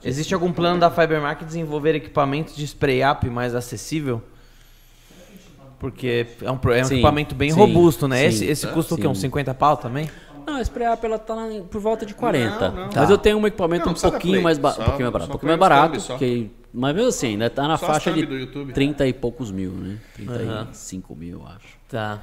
que- 0.00 0.08
existe 0.08 0.34
algum 0.34 0.52
plano 0.52 0.80
da 0.80 0.90
Fibermark 0.90 1.44
desenvolver 1.44 1.94
equipamentos 1.94 2.56
de 2.56 2.64
spray 2.66 3.02
up 3.04 3.28
mais 3.30 3.54
acessível? 3.54 4.22
Porque 5.78 6.26
é 6.42 6.50
um, 6.50 6.58
é 6.72 6.80
um 6.82 6.84
Sim, 6.84 6.94
equipamento 6.94 7.34
bem 7.34 7.50
sim, 7.50 7.58
robusto, 7.58 8.08
né? 8.08 8.18
sim, 8.18 8.24
esse 8.26 8.44
esse 8.46 8.66
custa 8.68 8.94
o 8.94 8.98
quê? 8.98 9.06
Uns 9.06 9.20
50 9.20 9.52
pau 9.54 9.76
também? 9.76 10.08
Não, 10.46 10.56
a 10.56 10.62
Spray 10.62 10.86
Up 10.92 11.04
ela 11.04 11.18
tá 11.18 11.34
por 11.70 11.80
volta 11.80 12.06
de 12.06 12.14
40. 12.14 12.68
Não, 12.70 12.74
não. 12.76 12.84
Mas 12.86 12.94
Tá. 12.94 13.10
eu 13.10 13.18
tenho 13.18 13.36
um 13.36 13.46
equipamento 13.46 13.84
Não, 13.86 13.92
um 13.92 13.96
pouquinho 13.96 14.34
Play, 14.34 14.42
mais, 14.44 14.58
ba- 14.58 14.72
só- 14.72 14.82
um 14.82 14.84
pouquinho 14.84 15.02
mais 15.04 15.12
barato. 15.12 15.28
Um 15.28 15.32
pouquinho 15.32 15.48
mais 15.50 15.60
barato, 15.60 16.18
que, 16.18 16.50
mas 16.78 16.94
mesmo 16.94 17.08
assim, 17.08 17.26
ainda 17.28 17.48
tá 17.50 17.66
na 17.66 17.76
Só 17.78 17.86
faixa 17.86 18.12
de 18.12 18.26
do 18.26 18.36
YouTube. 18.36 18.72
30 18.72 19.06
e 19.06 19.12
poucos 19.12 19.50
mil, 19.50 19.72
né? 19.72 19.96
35 20.14 21.16
mil, 21.16 21.40
eu 21.40 21.46
acho. 21.46 21.76
Tá. 21.88 22.22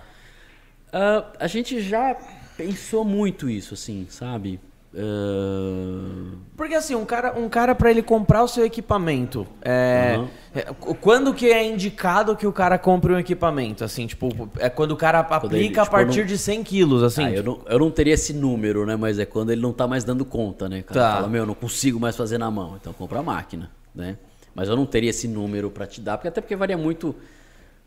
Ah, 0.91 1.25
a 1.39 1.47
gente 1.47 1.81
já 1.81 2.15
pensou 2.55 3.03
muito 3.03 3.49
isso, 3.49 3.73
assim, 3.73 4.05
sabe? 4.09 4.59
Ah, 4.95 6.35
Porque 6.55 6.75
assim, 6.75 6.93
um 6.93 7.03
cara, 7.05 7.33
um 7.37 7.49
cara 7.49 7.73
para 7.73 7.89
ele 7.89 8.03
comprar 8.03 8.43
o 8.43 8.47
seu 8.47 8.63
equipamento, 8.63 9.47
é, 9.63 10.15
Aham. 10.17 10.29
é, 10.53 10.61
qu- 10.73 10.93
quando 10.95 11.33
que 11.33 11.47
é 11.51 11.65
indicado 11.65 12.35
que 12.35 12.45
o 12.45 12.51
cara 12.53 12.77
compre 12.77 13.11
um 13.11 13.17
equipamento? 13.17 13.83
Assim, 13.83 14.05
tipo, 14.05 14.29
é 14.59 14.69
quando 14.69 14.91
o 14.91 14.95
cara 14.97 15.19
aplica 15.19 15.55
ele, 15.57 15.79
a 15.79 15.83
tipo, 15.83 15.89
partir 15.91 16.19
não- 16.19 16.25
de 16.27 16.37
100 16.37 16.63
quilos, 16.63 17.01
assim. 17.01 17.23
ah, 17.25 17.31
eu, 17.31 17.43
não, 17.43 17.61
eu 17.67 17.79
não 17.79 17.89
teria 17.89 18.13
esse 18.13 18.33
número, 18.33 18.85
né? 18.85 18.95
Mas 18.95 19.17
é 19.17 19.25
quando 19.25 19.51
ele 19.51 19.61
não 19.61 19.73
tá 19.73 19.87
mais 19.87 20.03
dando 20.03 20.23
conta, 20.23 20.69
né? 20.69 20.81
O 20.81 20.83
cara 20.83 20.99
Tá. 20.99 21.11
fala, 21.15 21.27
meu, 21.27 21.41
eu 21.41 21.47
não 21.47 21.55
consigo 21.55 21.99
mais 21.99 22.15
fazer 22.15 22.37
na 22.37 22.51
mão, 22.51 22.77
então 22.79 22.93
compra 22.93 23.19
a 23.19 23.23
máquina, 23.23 23.71
né? 23.95 24.17
Mas 24.55 24.69
eu 24.69 24.75
não 24.75 24.85
teria 24.85 25.09
esse 25.09 25.27
número 25.27 25.69
pra 25.71 25.85
te 25.87 25.99
dar, 26.01 26.17
porque 26.17 26.27
até 26.27 26.39
porque 26.41 26.55
varia 26.55 26.77
muito 26.77 27.15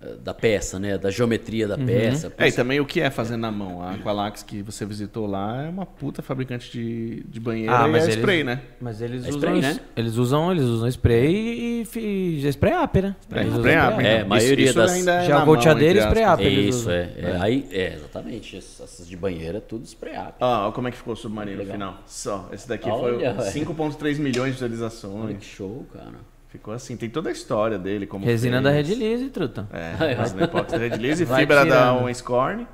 eh, 0.02 0.14
da 0.22 0.34
peça, 0.34 0.78
né? 0.78 0.98
Da 0.98 1.10
geometria 1.10 1.66
da 1.68 1.78
peça. 1.78 2.30
É, 2.36 2.48
e 2.48 2.52
também 2.52 2.80
o 2.80 2.84
que 2.84 3.00
é 3.00 3.08
fazer 3.08 3.36
na 3.38 3.50
mão? 3.50 3.80
A 3.80 3.92
Aqualax 3.92 4.42
que 4.42 4.60
você 4.62 4.84
visitou 4.84 5.26
lá 5.26 5.62
é 5.62 5.68
uma 5.70 5.86
puta 5.86 6.20
fabricante 6.22 6.70
de, 6.70 7.22
de 7.28 7.40
banheiro 7.40 7.72
Ah, 7.72 7.88
e 7.88 7.92
mas 7.92 8.02
é 8.02 8.06
eles- 8.08 8.16
spray, 8.16 8.44
né? 8.44 8.60
Mas 8.80 9.00
eles 9.00 9.24
É 9.24 9.28
usam, 9.28 9.38
spray, 9.40 9.60
né? 9.62 9.80
eles 9.96 10.16
usam, 10.16 10.50
eles 10.52 10.64
usam 10.64 10.88
spray 10.88 11.84
e, 11.94 11.98
e 11.98 12.48
spray 12.48 12.74
up, 12.74 13.00
né? 13.00 13.16
É, 13.32 13.40
Eles 13.40 13.54
spray. 13.54 13.74
É, 13.74 13.78
Isso- 13.78 14.24
a 14.24 14.28
maioria 14.28 14.64
isso 14.66 14.74
das- 14.74 14.90
ainda 14.92 15.12
é 15.14 15.24
Já 15.26 15.34
na 15.36 15.42
a 15.42 15.46
mão, 15.46 15.54
e 15.96 16.00
spray 16.02 16.24
eles 16.40 16.74
Isso, 16.74 16.90
é, 16.90 17.10
é, 17.16 17.36
Aí, 17.40 17.66
é, 17.70 17.94
exatamente. 17.94 18.56
Essas 18.56 19.06
de 19.08 19.16
banheiro 19.16 19.56
é 19.56 19.60
tudo 19.60 19.84
spray 19.86 20.14
up. 20.18 20.34
Ó, 20.40 20.68
ó 20.68 20.72
como 20.72 20.88
é 20.88 20.90
que 20.90 20.96
ficou 20.98 21.14
o 21.14 21.16
submarino 21.16 21.64
no 21.64 21.70
final. 21.72 21.98
Só, 22.06 22.48
esse 22.52 22.68
daqui 22.68 22.90
Olha, 22.90 23.32
foi 23.34 23.50
velho. 23.50 23.66
5.3 23.66 24.18
milhões 24.18 24.56
de 24.56 24.62
Olha 24.62 24.68
visualizações. 24.68 25.38
que 25.38 25.44
show, 25.46 25.86
cara. 25.92 26.35
Ficou 26.48 26.72
assim, 26.72 26.96
tem 26.96 27.10
toda 27.10 27.28
a 27.28 27.32
história 27.32 27.78
dele, 27.78 28.06
como 28.06 28.24
Resina 28.24 28.62
fez. 28.62 28.64
da 28.64 28.70
Red 28.70 28.94
Lease, 28.94 29.30
truta. 29.30 29.68
É, 29.72 29.94
resina 30.14 30.44
epóxi 30.44 30.72
da 30.72 30.78
Red 30.78 30.96
Lease 30.96 31.22
e 31.24 31.26
Vai 31.26 31.40
fibra 31.40 31.64
da 31.64 31.64
tirando. 31.64 32.02
One 32.04 32.14
Scorn. 32.14 32.66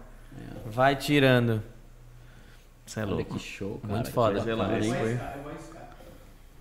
Vai 0.66 0.96
tirando. 0.96 1.62
Você 2.86 3.00
é 3.00 3.02
Olha 3.04 3.14
louco. 3.14 3.34
que 3.34 3.38
show, 3.40 3.78
cara. 3.80 3.94
Muito 3.94 4.10
foda. 4.10 4.54
lá, 4.54 4.68
foi- 4.68 5.18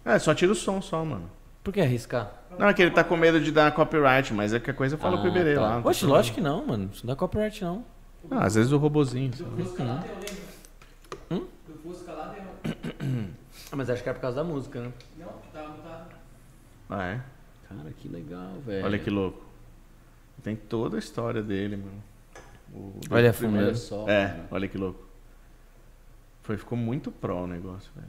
É, 0.05 0.19
só 0.19 0.33
tira 0.33 0.51
o 0.51 0.55
som 0.55 0.81
só, 0.81 1.03
mano. 1.03 1.29
Por 1.63 1.73
que 1.73 1.81
arriscar? 1.81 2.31
Não, 2.57 2.67
é 2.67 2.73
que 2.73 2.81
ele 2.81 2.91
tá 2.91 3.03
com 3.03 3.15
medo 3.15 3.39
de 3.39 3.51
dar 3.51 3.71
copyright, 3.71 4.33
mas 4.33 4.53
é 4.53 4.59
que 4.59 4.71
a 4.71 4.73
coisa 4.73 4.97
fala 4.97 5.17
Ah, 5.17 5.21
com 5.21 5.27
o 5.27 5.29
Iberê 5.29 5.55
tá. 5.55 5.61
lá. 5.61 5.79
não 5.79 5.85
Oxe, 5.85 6.05
lógico 6.05 6.35
que 6.35 6.41
não, 6.41 6.65
mano. 6.65 6.89
Isso 6.93 7.05
não 7.05 7.13
dá 7.13 7.19
copyright, 7.19 7.63
não. 7.63 7.83
Ah, 8.31 8.45
às 8.45 8.55
vezes 8.55 8.71
o 8.71 8.77
robozinho. 8.77 9.31
sabe? 9.35 9.63
Ah, 13.73 13.77
mas 13.77 13.89
acho 13.89 14.03
que 14.03 14.09
é 14.09 14.13
por 14.13 14.19
causa 14.19 14.35
da 14.35 14.43
música, 14.43 14.81
né? 14.81 14.91
Ah, 16.91 17.03
é? 17.05 17.21
Cara, 17.69 17.89
que 17.97 18.07
legal, 18.09 18.53
velho. 18.65 18.85
Olha 18.85 18.99
que 18.99 19.09
louco. 19.09 19.41
Tem 20.43 20.55
toda 20.55 20.97
a 20.97 20.99
história 20.99 21.41
dele, 21.41 21.77
mano. 21.77 22.03
O- 22.73 22.99
Olha 23.09 23.31
a 23.31 23.45
Olha 23.47 23.75
só. 23.75 24.07
É, 24.09 24.27
cara. 24.27 24.47
olha 24.51 24.67
que 24.67 24.77
louco. 24.77 25.03
Foi, 26.43 26.57
ficou 26.57 26.77
muito 26.77 27.11
pró 27.11 27.43
o 27.43 27.47
negócio, 27.47 27.91
velho. 27.95 28.07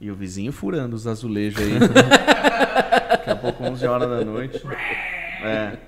E 0.00 0.10
o 0.10 0.14
vizinho 0.14 0.52
furando 0.52 0.94
os 0.96 1.06
azulejos 1.06 1.62
aí. 1.62 1.78
Daqui 3.10 3.30
a 3.30 3.36
pouco, 3.36 3.62
11 3.64 3.86
horas 3.86 4.08
da 4.08 4.24
noite. 4.24 4.60
É, 5.42 5.78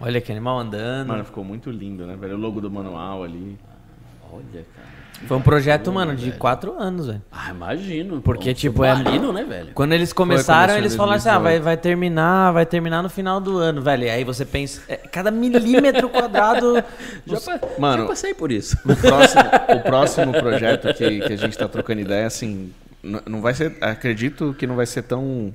Olha 0.00 0.20
que 0.20 0.32
animal 0.32 0.58
andando. 0.58 1.08
mano, 1.08 1.24
ficou 1.24 1.44
muito 1.44 1.70
lindo, 1.70 2.06
né, 2.06 2.16
velho? 2.16 2.34
O 2.34 2.38
logo 2.38 2.60
do 2.60 2.70
manual 2.70 3.22
ali. 3.22 3.58
Olha, 4.30 4.64
cara. 4.74 5.03
Foi 5.26 5.36
um 5.36 5.40
projeto, 5.40 5.92
mano, 5.92 6.14
de 6.14 6.32
quatro 6.32 6.74
anos, 6.78 7.06
velho. 7.06 7.22
Ah, 7.30 7.50
imagino. 7.50 8.20
Porque, 8.20 8.50
Pô, 8.50 8.54
tipo, 8.54 8.84
é- 8.84 8.94
submarino, 8.94 9.32
né, 9.32 9.44
velho? 9.44 9.70
Quando 9.74 9.92
eles 9.92 10.12
começaram, 10.12 10.76
eles 10.76 10.94
falaram 10.94 11.16
assim: 11.16 11.28
ah, 11.28 11.38
vai, 11.38 11.58
2018. 11.58 11.64
vai 11.64 11.76
terminar, 11.76 12.52
vai 12.52 12.66
terminar 12.66 13.02
no 13.02 13.08
final 13.08 13.40
do 13.40 13.58
ano, 13.58 13.80
velho. 13.82 14.04
E 14.04 14.10
aí 14.10 14.24
você 14.24 14.44
pensa, 14.44 14.82
é, 14.88 14.96
cada 14.96 15.30
milímetro 15.30 16.08
quadrado. 16.08 16.82
Já, 17.26 17.40
pa- 17.40 17.60
Mano, 17.78 18.02
já 18.02 18.08
passei 18.08 18.34
por 18.34 18.52
isso. 18.52 18.76
O 18.84 18.96
próximo, 18.96 19.42
o 19.76 19.80
próximo 19.80 20.32
projeto 20.32 20.92
que, 20.94 21.20
que 21.20 21.32
a 21.32 21.36
gente 21.36 21.56
tá 21.56 21.66
trocando 21.68 22.00
ideia, 22.00 22.26
assim, 22.26 22.72
não 23.02 23.40
vai 23.40 23.54
ser. 23.54 23.76
Acredito 23.80 24.54
que 24.58 24.66
não 24.66 24.76
vai 24.76 24.86
ser 24.86 25.02
tão 25.02 25.54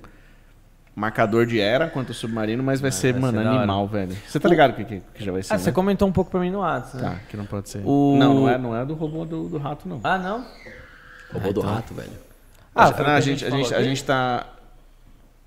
marcador 0.99 1.45
de 1.45 1.59
era 1.59 1.87
quanto 1.87 2.09
o 2.09 2.13
submarino, 2.13 2.61
mas 2.61 2.81
vai 2.81 2.91
ser, 2.91 3.13
vai 3.13 3.21
mano, 3.21 3.41
ser 3.41 3.47
animal, 3.47 3.87
velho. 3.87 4.15
Você 4.27 4.39
tá 4.39 4.49
ligado 4.49 4.73
que, 4.75 4.83
que, 4.85 5.01
que 5.15 5.23
já 5.23 5.31
vai 5.31 5.41
ser? 5.41 5.53
Ah, 5.53 5.57
né? 5.57 5.63
você 5.63 5.71
comentou 5.71 6.07
um 6.07 6.11
pouco 6.11 6.29
pra 6.29 6.39
mim 6.39 6.51
no 6.51 6.59
WhatsApp. 6.59 7.03
né? 7.03 7.09
Tá, 7.09 7.15
que 7.29 7.37
não 7.37 7.45
pode 7.45 7.69
ser. 7.69 7.81
O- 7.85 8.15
Não, 8.19 8.33
não 8.33 8.49
é, 8.49 8.57
não 8.57 8.75
é 8.75 8.85
do 8.85 8.93
robô 8.93 9.25
do, 9.25 9.47
do 9.49 9.57
rato, 9.57 9.87
não. 9.87 9.99
Ah, 10.03 10.17
não? 10.17 10.45
Robô 11.33 11.53
do 11.53 11.61
rato, 11.61 11.93
velho. 11.93 12.09
Ah, 12.75 12.85
a, 12.85 12.89
o 12.89 12.97
não, 13.03 13.09
a, 13.11 13.19
gente, 13.21 13.45
a, 13.45 13.49
gente, 13.49 13.73
a 13.73 13.81
gente 13.83 14.03
tá. 14.03 14.45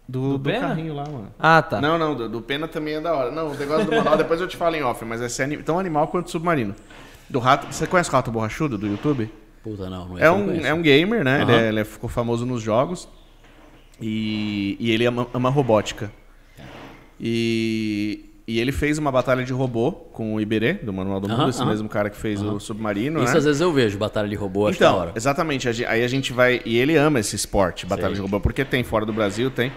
Do, 0.08 0.32
Do 0.32 0.38
do, 0.38 0.50
Pena? 0.50 0.68
carrinho 0.68 0.94
lá, 0.94 1.04
mano. 1.04 1.28
Ah, 1.38 1.62
tá. 1.62 1.80
Não, 1.80 1.96
não, 1.96 2.14
do, 2.14 2.28
do 2.28 2.42
Pena 2.42 2.66
também 2.66 2.94
é 2.94 3.00
da 3.00 3.14
hora. 3.14 3.30
Não, 3.30 3.48
o 3.50 3.54
negócio 3.54 3.84
do 3.86 3.92
manual 3.96 4.16
depois 4.16 4.40
eu 4.40 4.48
te 4.48 4.56
falo 4.56 4.74
em 4.76 4.82
off, 4.82 5.04
mas 5.04 5.20
é 5.38 5.44
ani- 5.44 5.58
tão 5.58 5.78
animal 5.78 6.08
quanto 6.08 6.26
o 6.26 6.30
submarino. 6.30 6.74
Do 7.30 7.38
rato. 7.38 7.66
Você 7.72 7.86
conhece 7.86 8.10
o 8.10 8.12
rato 8.12 8.30
borrachudo 8.30 8.76
do 8.76 8.86
YouTube? 8.86 9.32
Puta, 9.62 9.88
não. 9.88 10.08
não 10.08 10.18
É 10.18 10.24
não 10.24 10.36
um, 10.40 10.66
é 10.66 10.74
um 10.74 10.82
gamer, 10.82 11.24
né? 11.24 11.42
Ele, 11.42 11.52
Aham. 11.52 11.60
é- 11.60 11.68
ele 11.68 11.80
é- 11.80 11.84
ficou 11.84 12.10
famoso 12.10 12.44
nos 12.44 12.60
jogos. 12.60 13.08
E, 14.00 14.76
e 14.80 14.90
ele 14.90 15.06
ama, 15.06 15.26
ama 15.32 15.48
robótica. 15.50 16.10
E, 17.20 18.24
e 18.48 18.58
ele 18.58 18.72
fez 18.72 18.98
uma 18.98 19.12
batalha 19.12 19.44
de 19.44 19.52
robô 19.52 19.92
com 19.92 20.34
o 20.34 20.40
Iberê, 20.40 20.72
do 20.74 20.92
Manual 20.92 21.20
do 21.20 21.28
Mundo, 21.28 21.48
esse 21.50 21.64
mesmo 21.64 21.88
cara 21.88 22.10
que 22.10 22.16
fez 22.16 22.42
o 22.42 22.58
Submarino, 22.58 23.22
Isso 23.22 23.32
né? 23.32 23.38
às 23.38 23.44
vezes 23.44 23.60
eu 23.60 23.72
vejo, 23.72 23.96
batalha 23.96 24.28
de 24.28 24.34
robô, 24.34 24.66
acho 24.66 24.76
Então, 24.76 24.96
hora. 24.96 25.12
exatamente. 25.14 25.68
Aí 25.86 26.02
a 26.02 26.08
gente 26.08 26.32
vai. 26.32 26.60
E 26.64 26.76
ele 26.78 26.96
ama 26.96 27.20
esse 27.20 27.36
esporte, 27.36 27.86
batalha 27.86 28.14
de 28.14 28.20
robô, 28.20 28.40
porque 28.40 28.64
tem 28.64 28.82
fora 28.82 29.06
do 29.06 29.12
Brasil, 29.12 29.50
tem. 29.50 29.70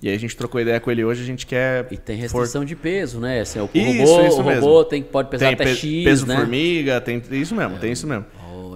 E 0.00 0.08
aí 0.08 0.14
a 0.14 0.18
gente 0.18 0.34
trocou 0.34 0.58
ideia 0.58 0.80
com 0.80 0.90
ele 0.90 1.04
hoje, 1.04 1.22
a 1.22 1.26
gente 1.26 1.44
quer. 1.46 1.86
E 1.90 1.98
tem 1.98 2.16
for- 2.16 2.38
restrição 2.38 2.64
de 2.64 2.74
peso, 2.74 3.20
né? 3.20 3.40
Assim, 3.40 3.60
o 3.60 3.68
Isso, 3.74 3.84
robô, 3.84 4.26
isso 4.26 4.38
o 4.38 4.42
robô 4.42 4.84
tem, 4.86 5.02
pode 5.02 5.28
pesar 5.28 5.46
tem 5.48 5.54
até 5.54 5.64
pe- 5.64 5.74
X, 5.74 6.04
peso 6.04 6.26
né? 6.26 6.34
formiga, 6.36 6.98
tem 7.02 7.22
isso 7.32 7.54
mesmo, 7.54 7.76
tem 7.78 7.92
isso 7.92 8.06
mesmo. 8.06 8.24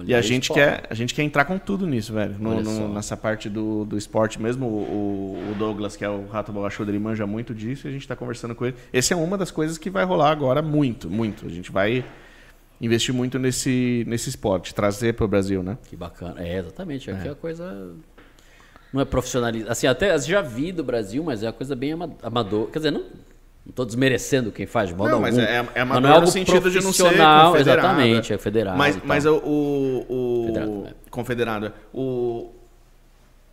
Olha 0.01 0.11
E 0.11 0.15
a 0.15 0.21
gente, 0.21 0.51
quer, 0.51 0.83
a 0.89 0.93
gente 0.93 1.13
quer 1.13 1.23
entrar 1.23 1.45
com 1.45 1.57
tudo 1.57 1.87
nisso, 1.87 2.13
velho. 2.13 2.35
No, 2.39 2.61
no, 2.61 2.93
nessa 2.93 3.15
parte 3.15 3.49
do, 3.49 3.85
do 3.85 3.97
esporte 3.97 4.41
mesmo. 4.41 4.65
O, 4.65 5.51
o 5.51 5.55
Douglas, 5.57 5.95
que 5.95 6.03
é 6.03 6.09
o 6.09 6.27
Rato 6.27 6.51
Bolachudo, 6.51 6.91
ele 6.91 6.99
manja 6.99 7.25
muito 7.25 7.53
disso 7.53 7.87
e 7.87 7.89
a 7.89 7.91
gente 7.91 8.01
está 8.01 8.15
conversando 8.15 8.53
com 8.55 8.65
ele. 8.65 8.75
Essa 8.91 9.13
é 9.13 9.17
uma 9.17 9.37
das 9.37 9.51
coisas 9.51 9.77
que 9.77 9.89
vai 9.89 10.03
rolar 10.03 10.31
agora 10.31 10.61
muito, 10.61 11.09
muito. 11.09 11.45
A 11.45 11.49
gente 11.49 11.71
vai 11.71 12.03
investir 12.79 13.13
muito 13.13 13.37
nesse, 13.37 14.03
nesse 14.07 14.29
esporte, 14.29 14.73
trazer 14.73 15.13
para 15.13 15.25
o 15.25 15.27
Brasil, 15.27 15.61
né? 15.61 15.77
Que 15.87 15.95
bacana. 15.95 16.41
É, 16.41 16.59
exatamente. 16.59 17.11
Aqui 17.11 17.27
é 17.27 17.31
a 17.31 17.35
coisa 17.35 17.93
não 18.91 19.01
é 19.01 19.05
profissionalizado. 19.05 19.71
Assim, 19.71 19.87
até 19.87 20.17
já 20.19 20.41
vi 20.41 20.71
do 20.71 20.83
Brasil, 20.83 21.23
mas 21.23 21.43
é 21.43 21.47
uma 21.47 21.53
coisa 21.53 21.75
bem 21.75 21.93
amador. 22.21 22.69
Quer 22.69 22.79
dizer, 22.79 22.91
não 22.91 23.05
não 23.71 23.73
estou 23.73 23.85
desmerecendo 23.85 24.51
quem 24.51 24.65
faz 24.65 24.89
de 24.89 24.95
modo 24.95 25.09
não, 25.09 25.23
algum. 25.23 25.27
Mas 25.27 25.37
é, 25.37 25.65
é 25.73 25.81
amador 25.81 26.01
não 26.01 26.17
é 26.17 26.19
no 26.19 26.27
sentido 26.27 26.69
de 26.69 26.81
não 26.81 26.91
ser 26.91 27.03
confederado. 27.03 27.57
Exatamente, 27.57 28.33
é 28.33 28.37
federado. 28.37 28.77
Mas, 28.77 28.99
mas 29.03 29.25
o, 29.25 29.35
o, 29.37 30.05
o 30.09 30.45
confederado, 30.49 30.87
é. 30.87 30.93
confederado, 31.09 31.73
o 31.93 32.51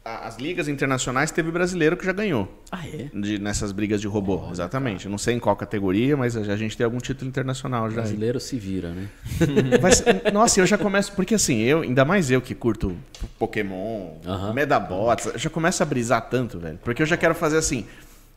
as 0.04 0.38
ligas 0.38 0.68
internacionais 0.68 1.30
teve 1.30 1.50
brasileiro 1.50 1.94
que 1.94 2.04
já 2.04 2.12
ganhou. 2.12 2.48
Ah, 2.72 2.86
é? 2.88 3.10
De, 3.12 3.38
nessas 3.38 3.72
brigas 3.72 4.00
de 4.00 4.06
robô, 4.06 4.42
oh, 4.48 4.50
exatamente. 4.50 5.06
Não 5.06 5.18
sei 5.18 5.34
em 5.34 5.38
qual 5.38 5.54
categoria, 5.54 6.16
mas 6.16 6.34
a 6.34 6.56
gente 6.56 6.76
tem 6.76 6.84
algum 6.84 6.96
título 6.96 7.28
internacional 7.28 7.90
já. 7.90 7.96
Brasileiro 7.96 8.40
se 8.40 8.58
vira, 8.58 8.88
né? 8.88 9.08
Mas, 9.82 10.02
nossa, 10.32 10.60
eu 10.60 10.66
já 10.66 10.78
começo. 10.78 11.12
Porque 11.12 11.34
assim, 11.34 11.58
eu, 11.58 11.82
ainda 11.82 12.06
mais 12.06 12.30
eu 12.30 12.40
que 12.40 12.54
curto 12.54 12.96
Pokémon, 13.38 14.16
uh 14.24 14.26
-huh. 14.26 14.54
Medabots, 14.54 15.26
eu 15.26 15.38
já 15.38 15.50
começo 15.50 15.82
a 15.82 15.86
brisar 15.86 16.28
tanto, 16.30 16.58
velho. 16.58 16.78
Porque 16.82 17.02
eu 17.02 17.06
já 17.06 17.16
quero 17.16 17.34
fazer 17.34 17.58
assim. 17.58 17.84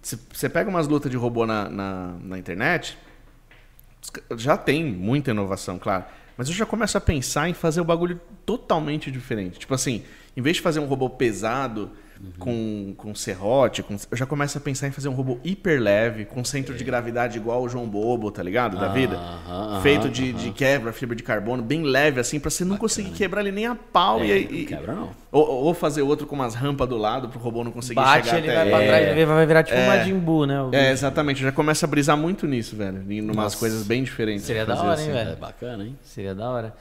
Você 0.01 0.49
pega 0.49 0.69
umas 0.69 0.87
lutas 0.87 1.11
de 1.11 1.17
robô 1.17 1.45
na, 1.45 1.69
na, 1.69 2.15
na 2.21 2.37
internet, 2.39 2.97
já 4.35 4.57
tem 4.57 4.83
muita 4.83 5.31
inovação, 5.31 5.77
claro. 5.77 6.05
Mas 6.35 6.47
eu 6.47 6.55
já 6.55 6.65
começo 6.65 6.97
a 6.97 7.01
pensar 7.01 7.49
em 7.49 7.53
fazer 7.53 7.81
o 7.81 7.85
bagulho 7.85 8.19
totalmente 8.45 9.11
diferente. 9.11 9.59
Tipo 9.59 9.75
assim, 9.75 10.03
em 10.35 10.41
vez 10.41 10.57
de 10.57 10.61
fazer 10.61 10.79
um 10.79 10.85
robô 10.85 11.09
pesado, 11.09 11.91
uhum. 12.23 12.31
com, 12.39 12.93
com 12.97 13.15
serrote, 13.15 13.81
com, 13.83 13.95
eu 14.09 14.17
já 14.17 14.25
começo 14.25 14.57
a 14.57 14.61
pensar 14.61 14.87
em 14.87 14.91
fazer 14.91 15.09
um 15.09 15.13
robô 15.13 15.39
hiper 15.43 15.81
leve, 15.81 16.25
com 16.25 16.43
centro 16.43 16.73
é. 16.73 16.77
de 16.77 16.83
gravidade 16.83 17.37
igual 17.37 17.63
o 17.63 17.69
João 17.69 17.87
Bobo, 17.87 18.31
tá 18.31 18.43
ligado? 18.43 18.77
Da 18.77 18.89
vida. 18.89 19.19
Feito 19.81 20.09
de, 20.09 20.33
de 20.33 20.51
quebra, 20.51 20.93
fibra 20.93 21.15
de 21.15 21.23
carbono, 21.23 21.61
bem 21.61 21.83
leve, 21.83 22.19
assim, 22.19 22.39
pra 22.39 22.49
você 22.49 22.63
não 22.63 22.71
Bacana. 22.71 22.81
conseguir 22.81 23.11
quebrar 23.11 23.41
ele 23.41 23.51
nem 23.51 23.65
a 23.65 23.75
pau. 23.75 24.21
É, 24.21 24.37
e, 24.37 24.59
não 24.59 24.65
quebra, 24.65 24.93
não. 24.93 25.09
Ou, 25.31 25.47
ou, 25.47 25.73
fazer 25.73 26.01
outro 26.01 26.27
com 26.27 26.35
umas 26.35 26.55
rampas 26.55 26.87
do 26.89 26.97
lado 26.97 27.29
pro 27.29 27.39
robô 27.39 27.63
não 27.63 27.71
conseguir 27.71 27.95
Bate, 27.95 28.27
chegar 28.27 28.39
ele 28.39 28.49
até... 28.49 28.69
vai 28.69 28.69
pra 28.69 28.87
trás, 28.87 29.07
ele 29.07 29.25
vai 29.25 29.45
virar 29.45 29.63
tipo 29.63 29.77
é. 29.77 29.83
um 29.83 29.87
Majin 29.87 30.19
Buu, 30.19 30.45
né? 30.45 30.55
É, 30.73 30.91
exatamente. 30.91 31.41
Eu 31.41 31.49
já 31.49 31.51
começa 31.53 31.85
a 31.85 31.89
brisar 31.89 32.17
muito 32.17 32.45
nisso, 32.45 32.75
velho. 32.75 33.03
Em 33.09 33.21
umas 33.21 33.35
Nossa. 33.35 33.57
coisas 33.57 33.83
bem 33.83 34.03
diferentes. 34.03 34.45
Seria 34.45 34.65
da 34.65 34.75
hora, 34.75 34.93
assim. 34.93 35.05
hein, 35.05 35.13
velho? 35.13 35.31
É 35.31 35.35
bacana, 35.35 35.85
hein? 35.85 35.97
Seria 36.03 36.35
da 36.35 36.49
hora. 36.49 36.75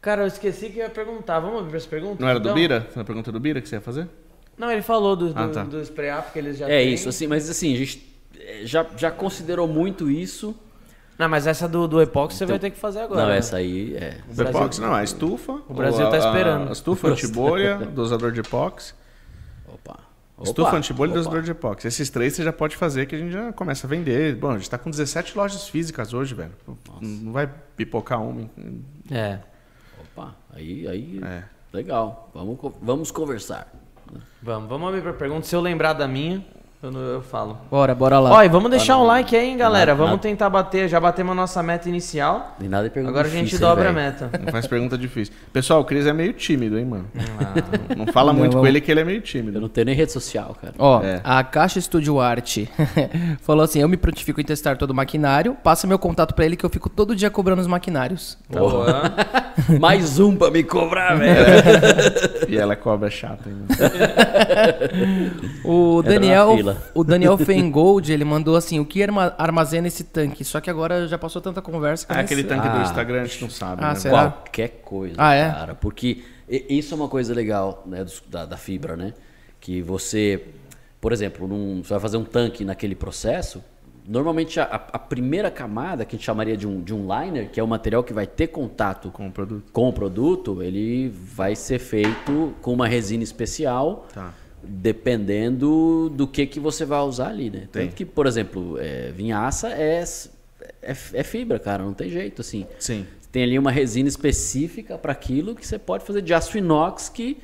Cara, 0.00 0.22
eu 0.22 0.26
esqueci 0.26 0.68
que 0.68 0.78
eu 0.80 0.82
ia 0.82 0.90
perguntar. 0.90 1.38
Vamos 1.38 1.60
abrir 1.60 1.76
as 1.76 1.86
perguntas? 1.86 2.18
Não 2.18 2.28
era 2.28 2.40
então? 2.40 2.52
do 2.52 2.54
Bira? 2.54 2.86
Na 2.96 3.04
pergunta 3.04 3.30
do 3.30 3.38
Bira 3.38 3.60
que 3.60 3.68
você 3.68 3.76
ia 3.76 3.80
fazer? 3.80 4.08
Não, 4.56 4.70
ele 4.70 4.82
falou 4.82 5.16
do, 5.16 5.32
ah, 5.34 5.46
do, 5.46 5.52
tá. 5.52 5.64
do 5.64 5.80
spray 5.80 6.10
up 6.10 6.30
que 6.32 6.38
eles 6.38 6.58
já 6.58 6.68
É 6.68 6.82
têm. 6.82 6.92
isso, 6.94 7.08
assim, 7.08 7.26
mas 7.26 7.48
assim, 7.48 7.74
a 7.74 7.76
gente 7.78 8.06
eh, 8.38 8.62
já, 8.64 8.86
já 8.96 9.10
considerou 9.10 9.66
muito 9.66 10.10
isso. 10.10 10.54
Não, 11.18 11.28
mas 11.28 11.46
essa 11.46 11.68
do, 11.68 11.86
do 11.86 12.00
Epox 12.00 12.34
você 12.34 12.44
então, 12.44 12.54
vai 12.54 12.60
ter 12.60 12.70
que 12.70 12.78
fazer 12.78 13.00
agora. 13.00 13.22
Não, 13.22 13.28
né? 13.28 13.38
essa 13.38 13.56
aí 13.56 13.94
é. 13.96 14.18
O 14.36 14.42
Epox 14.42 14.78
não, 14.78 14.94
a 14.94 15.04
estufa. 15.04 15.60
O 15.68 15.74
Brasil 15.74 16.08
tá 16.10 16.18
esperando. 16.18 16.68
A, 16.68 16.72
estufa 16.72 17.08
antibolha, 17.08 17.76
dosador 17.94 18.32
de 18.32 18.40
Epox. 18.40 18.94
Opa. 19.68 19.98
Estufa 20.42 20.76
antibolha 20.76 21.10
e 21.10 21.14
dosador 21.14 21.42
de 21.42 21.50
Epox. 21.50 21.84
Esses 21.84 22.10
três 22.10 22.34
você 22.34 22.42
já 22.42 22.52
pode 22.52 22.76
fazer 22.76 23.06
que 23.06 23.14
a 23.14 23.18
gente 23.18 23.32
já 23.32 23.52
começa 23.52 23.86
a 23.86 23.90
vender. 23.90 24.34
Bom, 24.34 24.50
a 24.50 24.56
gente 24.56 24.68
tá 24.68 24.78
com 24.78 24.90
17 24.90 25.36
lojas 25.36 25.68
físicas 25.68 26.12
hoje, 26.12 26.34
velho. 26.34 26.52
Nossa. 26.66 26.80
Não 27.00 27.32
vai 27.32 27.48
pipocar 27.76 28.20
uma. 28.20 28.50
É. 29.10 29.38
Opa, 30.00 30.34
aí, 30.50 30.88
aí. 30.88 31.20
É. 31.22 31.44
Legal. 31.72 32.30
Vamos, 32.34 32.58
vamos 32.80 33.10
conversar. 33.10 33.72
Vamos, 34.40 34.68
vamos 34.68 34.88
abrir 34.88 35.02
para 35.02 35.12
pergunta. 35.12 35.46
Se 35.46 35.54
eu 35.54 35.60
lembrar 35.60 35.92
da 35.92 36.08
minha, 36.08 36.44
eu, 36.82 37.00
eu 37.00 37.22
falo. 37.22 37.58
Bora, 37.70 37.94
bora 37.94 38.18
lá. 38.18 38.32
Olha, 38.32 38.48
vamos 38.48 38.68
deixar 38.68 38.98
um 38.98 39.04
like 39.04 39.36
aí, 39.36 39.50
hein, 39.50 39.56
galera. 39.56 39.94
Vamos 39.94 40.12
nada. 40.12 40.22
tentar 40.22 40.50
bater. 40.50 40.88
Já 40.88 40.98
batemos 40.98 41.30
a 41.32 41.34
nossa 41.34 41.62
meta 41.62 41.88
inicial. 41.88 42.56
Nem 42.58 42.68
nada 42.68 42.84
de 42.84 42.90
pergunta 42.90 43.12
Agora 43.12 43.28
a 43.28 43.30
gente 43.30 43.56
dobra 43.56 43.90
a 43.90 43.92
meta. 43.92 44.28
Não 44.44 44.50
faz 44.50 44.66
pergunta 44.66 44.98
difícil. 44.98 45.32
Pessoal, 45.52 45.80
o 45.80 45.84
Cris 45.84 46.06
é 46.06 46.12
meio 46.12 46.32
tímido, 46.32 46.76
hein, 46.76 46.84
mano? 46.84 47.06
Ah. 47.16 47.94
Não 47.96 48.06
fala 48.12 48.32
muito 48.32 48.56
com 48.56 48.66
ele 48.66 48.80
que 48.80 48.90
ele 48.90 49.00
é 49.00 49.04
meio 49.04 49.20
tímido. 49.20 49.58
Eu 49.58 49.60
não 49.60 49.68
tenho 49.68 49.84
nem 49.86 49.94
rede 49.94 50.10
social, 50.10 50.56
cara. 50.60 50.74
Ó, 50.78 51.02
é. 51.02 51.20
a 51.22 51.44
Caixa 51.44 51.80
Studio 51.80 52.18
Art 52.18 52.58
falou 53.42 53.62
assim: 53.62 53.80
eu 53.80 53.88
me 53.88 53.96
prontifico 53.96 54.40
em 54.40 54.44
testar 54.44 54.76
todo 54.76 54.90
o 54.90 54.94
maquinário. 54.94 55.56
Passa 55.62 55.86
meu 55.86 55.98
contato 55.98 56.34
pra 56.34 56.44
ele 56.44 56.56
que 56.56 56.66
eu 56.66 56.70
fico 56.70 56.88
todo 56.88 57.14
dia 57.14 57.30
cobrando 57.30 57.60
os 57.60 57.68
maquinários. 57.68 58.36
Boa. 58.50 59.12
Mais 59.78 60.18
um 60.18 60.34
pra 60.34 60.50
me 60.50 60.64
cobrar, 60.64 61.14
velho. 61.14 61.32
É. 61.32 62.42
E 62.52 62.58
ela 62.58 62.76
cobra 62.76 63.08
chata 63.08 63.48
ainda. 63.48 63.64
o 65.64 66.02
Daniel. 66.02 66.54
O 66.94 67.04
Daniel 67.04 67.36
Fengold, 67.38 68.12
ele 68.12 68.24
mandou 68.24 68.56
assim: 68.56 68.78
o 68.78 68.84
que 68.84 69.02
armazena 69.38 69.88
esse 69.88 70.04
tanque? 70.04 70.44
Só 70.44 70.60
que 70.60 70.70
agora 70.70 71.06
já 71.06 71.18
passou 71.18 71.40
tanta 71.40 71.62
conversa 71.62 72.06
que 72.06 72.12
É 72.12 72.20
aquele 72.20 72.44
tanque 72.44 72.66
ah, 72.66 72.76
do 72.76 72.82
Instagram, 72.82 73.22
a 73.22 73.24
gente 73.24 73.42
não 73.42 73.50
sabe. 73.50 73.82
Ah, 73.84 73.90
né? 73.90 73.94
será? 73.94 74.30
Qualquer 74.30 74.68
coisa, 74.84 75.14
ah, 75.18 75.34
é? 75.34 75.50
cara. 75.50 75.74
Porque 75.74 76.22
isso 76.48 76.94
é 76.94 76.96
uma 76.96 77.08
coisa 77.08 77.34
legal 77.34 77.82
né, 77.86 78.04
da, 78.28 78.46
da 78.46 78.56
fibra, 78.56 78.96
né? 78.96 79.14
Que 79.60 79.80
você, 79.80 80.44
por 81.00 81.12
exemplo, 81.12 81.46
num, 81.46 81.82
você 81.82 81.90
vai 81.90 82.00
fazer 82.00 82.16
um 82.16 82.24
tanque 82.24 82.64
naquele 82.64 82.94
processo. 82.94 83.62
Normalmente 84.06 84.58
a, 84.58 84.64
a, 84.64 84.98
primeira 84.98 85.48
camada, 85.48 86.04
que 86.04 86.16
a 86.16 86.18
gente 86.18 86.26
chamaria 86.26 86.56
de 86.56 86.66
um, 86.66 86.82
de 86.82 86.92
um 86.92 87.06
liner, 87.06 87.48
que 87.50 87.60
é 87.60 87.62
o 87.62 87.68
material 87.68 88.02
que 88.02 88.12
vai 88.12 88.26
ter 88.26 88.48
contato 88.48 89.10
com 89.10 89.28
o 89.28 89.30
produto, 89.30 89.72
com 89.72 89.88
o 89.88 89.92
produto 89.92 90.60
ele 90.60 91.08
vai 91.08 91.54
ser 91.54 91.78
feito 91.78 92.52
com 92.60 92.72
uma 92.72 92.88
resina 92.88 93.22
especial. 93.22 94.08
Tá 94.12 94.34
dependendo 94.62 96.08
do 96.10 96.26
que, 96.26 96.46
que 96.46 96.60
você 96.60 96.84
vai 96.84 97.00
usar 97.00 97.28
ali, 97.28 97.50
né? 97.50 97.68
Tem. 97.70 97.86
Tanto 97.86 97.96
que, 97.96 98.04
por 98.04 98.26
exemplo, 98.26 98.78
é, 98.78 99.10
vinhaça 99.10 99.68
é, 99.68 100.04
é, 100.82 100.90
é, 100.90 101.22
fibra, 101.22 101.58
cara, 101.58 101.82
não 101.82 101.92
tem 101.92 102.08
jeito, 102.08 102.40
assim. 102.40 102.66
Sim. 102.78 103.06
Tem 103.30 103.42
ali 103.42 103.58
uma 103.58 103.70
resina 103.70 104.08
específica 104.08 104.98
para 104.98 105.12
aquilo 105.12 105.54
que 105.54 105.66
você 105.66 105.78
pode 105.78 106.04
fazer 106.04 106.22
de 106.22 106.32
aço 106.34 106.56
inox 106.58 107.08
que, 107.08 107.38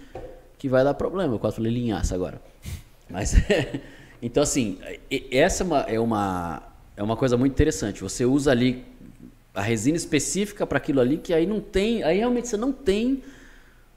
que 0.58 0.68
vai 0.68 0.84
dar 0.84 0.94
problema. 0.94 1.34
Eu 1.34 1.38
quase 1.38 1.56
falei 1.56 1.72
linhaça 1.72 2.14
agora. 2.14 2.40
Mas, 3.08 3.34
então 4.22 4.42
assim, 4.42 4.78
essa 5.30 5.62
é 5.62 5.66
uma, 5.66 5.80
é, 5.80 6.00
uma, 6.00 6.62
é 6.96 7.02
uma 7.02 7.16
coisa 7.16 7.36
muito 7.36 7.52
interessante. 7.52 8.02
Você 8.02 8.24
usa 8.24 8.50
ali 8.50 8.84
a 9.54 9.62
resina 9.62 9.96
específica 9.96 10.66
para 10.66 10.78
aquilo 10.78 11.00
ali 11.00 11.16
que 11.16 11.34
aí 11.34 11.46
não 11.46 11.60
tem, 11.60 12.02
aí 12.04 12.18
realmente 12.18 12.48
você 12.48 12.56
não 12.56 12.70
tem 12.70 13.22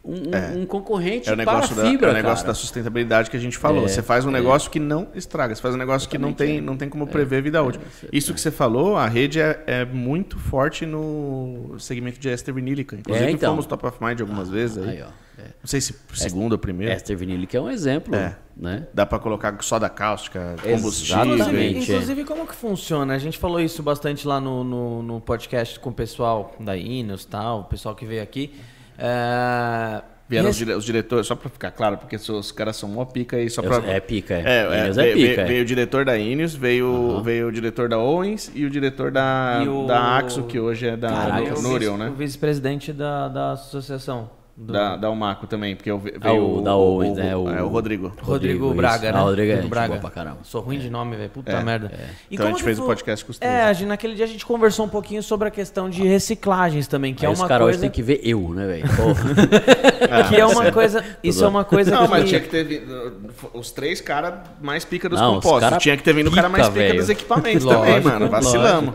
um, 0.03 0.33
é. 0.33 0.57
um, 0.57 0.65
concorrente 0.65 1.29
é 1.29 1.33
o 1.33 1.35
negócio 1.35 1.75
para 1.75 1.83
a 1.83 1.89
fibra, 1.89 2.07
da, 2.07 2.07
É 2.07 2.11
o 2.11 2.23
negócio 2.23 2.43
cara. 2.43 2.47
da 2.47 2.53
sustentabilidade 2.55 3.29
que 3.29 3.37
a 3.37 3.39
gente 3.39 3.57
falou. 3.57 3.85
É, 3.85 3.87
você 3.87 4.01
faz 4.01 4.25
um 4.25 4.29
é. 4.29 4.33
negócio 4.33 4.71
que 4.71 4.79
não 4.79 5.07
estraga. 5.13 5.53
Você 5.53 5.61
faz 5.61 5.75
um 5.75 5.77
negócio 5.77 6.09
que 6.09 6.17
não 6.17 6.33
tem, 6.33 6.59
não 6.59 6.75
tem 6.75 6.89
como 6.89 7.05
prever 7.05 7.43
vida 7.43 7.61
útil. 7.61 7.81
Isso 8.11 8.33
que 8.33 8.41
você 8.41 8.49
falou, 8.49 8.97
a 8.97 9.07
rede 9.07 9.39
é, 9.39 9.63
é 9.67 9.85
muito 9.85 10.39
forte 10.39 10.85
no 10.85 11.75
segmento 11.77 12.19
de 12.19 12.29
ester 12.29 12.53
vinílica. 12.53 12.95
Inclusive, 12.95 13.31
então. 13.31 13.51
fomos 13.51 13.65
top 13.65 13.85
of 13.85 14.03
mind 14.03 14.21
algumas 14.21 14.49
ah, 14.49 14.51
vezes. 14.51 14.77
Aí. 14.79 15.01
aí 15.01 15.05
não 15.37 15.67
sei 15.67 15.81
se 15.81 15.95
segundo 16.13 16.53
ou 16.53 16.57
primeiro. 16.57 16.93
Ester 16.93 17.17
vinílica 17.17 17.57
é 17.57 17.61
um 17.61 17.69
exemplo. 17.69 18.13
Né? 18.55 18.87
Dá 18.93 19.05
para 19.05 19.19
colocar 19.19 19.55
soda 19.61 19.89
cáustica, 19.89 20.55
combustível. 20.61 21.35
Inclusive, 21.35 21.79
inclusive, 21.79 22.23
como 22.25 22.45
que 22.45 22.55
funciona? 22.55 23.13
A 23.13 23.17
gente 23.17 23.37
falou 23.37 23.59
isso 23.59 23.81
bastante 23.81 24.27
lá 24.27 24.39
no, 24.39 24.63
no, 24.63 25.03
no 25.03 25.21
podcast 25.21 25.79
com 25.79 25.89
o 25.89 25.93
pessoal 25.93 26.55
da 26.59 26.75
Ineos 26.75 27.25
tal, 27.25 27.61
o 27.61 27.63
pessoal 27.63 27.95
que 27.95 28.05
veio 28.05 28.21
aqui. 28.21 28.53
É... 29.01 30.01
Vieram 30.29 30.49
os, 30.49 30.61
os, 30.61 30.85
diretores, 30.85 31.27
só 31.27 31.35
para 31.35 31.49
ficar 31.49 31.71
claro, 31.71 31.97
porque 31.97 32.15
os 32.15 32.51
caras 32.53 32.77
são 32.77 32.87
mó 32.87 33.03
pica 33.03 33.35
aí, 33.35 33.49
só 33.49 33.61
para 33.61 33.85
É 33.85 33.99
pica, 33.99 34.35
é. 34.35 34.43
é, 34.45 34.87
é, 34.87 34.91
veio, 34.91 35.11
é 35.11 35.13
pica, 35.13 35.45
veio, 35.45 35.59
é. 35.59 35.61
o 35.61 35.65
diretor 35.65 36.05
da 36.05 36.17
Ineos, 36.17 36.55
veio, 36.55 36.87
uhum. 36.87 37.21
veio 37.21 37.47
o 37.49 37.51
diretor 37.51 37.89
da 37.89 37.97
Owens 37.97 38.49
e 38.55 38.63
o 38.63 38.69
diretor 38.69 39.11
da, 39.11 39.61
o... 39.67 39.85
da 39.87 40.17
Axo, 40.17 40.43
que 40.43 40.57
hoje 40.57 40.87
é 40.87 40.95
da 40.95 41.09
Caraca, 41.09 41.97
né? 41.97 42.09
O 42.09 42.13
vice-presidente 42.13 42.93
da, 42.93 43.27
da 43.27 43.51
associação. 43.51 44.29
Do... 44.61 44.73
Da, 44.73 44.95
da 44.95 45.09
Umaco 45.09 45.47
também, 45.47 45.75
porque 45.75 45.91
veio 45.91 46.19
ah, 46.21 46.33
o, 46.33 46.61
da 46.61 46.75
Owens, 46.75 47.17
o, 47.17 47.19
é, 47.19 47.35
o, 47.35 47.49
é, 47.49 47.63
o 47.63 47.67
Rodrigo. 47.67 48.09
Rodrigo, 48.21 48.65
Rodrigo 48.67 48.73
Braga, 48.75 49.07
isso. 49.07 49.13
né? 49.13 49.19
Ah, 49.19 49.23
Rodrigo 49.23 49.51
é 49.53 49.61
Braga. 49.63 49.97
pra 49.97 50.09
caramba. 50.11 50.37
Sou 50.43 50.61
ruim 50.61 50.77
de 50.77 50.87
nome, 50.87 51.15
velho. 51.15 51.31
Puta 51.31 51.51
é, 51.51 51.63
merda. 51.63 51.91
É. 51.91 52.09
então 52.29 52.45
a 52.45 52.51
gente 52.51 52.61
fez 52.61 52.77
o 52.77 52.83
um 52.83 52.85
podcast 52.85 53.25
com 53.25 53.31
os 53.31 53.39
três. 53.39 53.51
É, 53.51 53.63
a 53.63 53.73
gente, 53.73 53.87
naquele 53.87 54.13
dia 54.13 54.25
a 54.25 54.27
gente 54.27 54.45
conversou 54.45 54.85
um 54.85 54.89
pouquinho 54.89 55.23
sobre 55.23 55.47
a 55.47 55.51
questão 55.51 55.89
de 55.89 56.03
reciclagens 56.03 56.87
também, 56.87 57.11
que 57.15 57.25
Aí 57.25 57.31
é 57.31 57.35
uma 57.35 57.43
os 57.43 57.47
coisa... 57.47 57.63
hoje 57.63 57.79
tem 57.79 57.89
que 57.89 58.03
ver 58.03 58.21
eu, 58.23 58.53
né, 58.53 58.67
velho? 58.67 58.83
que 60.29 60.35
é 60.35 60.45
uma 60.45 60.71
coisa... 60.71 61.03
Isso 61.23 61.43
é 61.43 61.47
uma 61.47 61.63
coisa 61.63 61.89
Não, 61.89 62.03
que... 62.03 62.11
mas 62.11 62.29
tinha 62.29 62.39
que 62.39 62.49
ter 62.49 62.63
vindo 62.63 63.31
os 63.55 63.71
três 63.71 63.99
caras 63.99 64.35
mais 64.61 64.85
pica 64.85 65.09
dos 65.09 65.19
Não, 65.19 65.35
compostos. 65.35 65.81
Tinha 65.81 65.97
que 65.97 66.03
ter 66.03 66.13
vindo 66.13 66.27
o 66.27 66.31
cara 66.31 66.49
mais 66.49 66.67
pica 66.67 66.79
véio. 66.79 66.97
dos 66.97 67.09
equipamentos 67.09 67.65
também, 67.65 67.99
mano. 67.99 68.29
Vacilamos. 68.29 68.93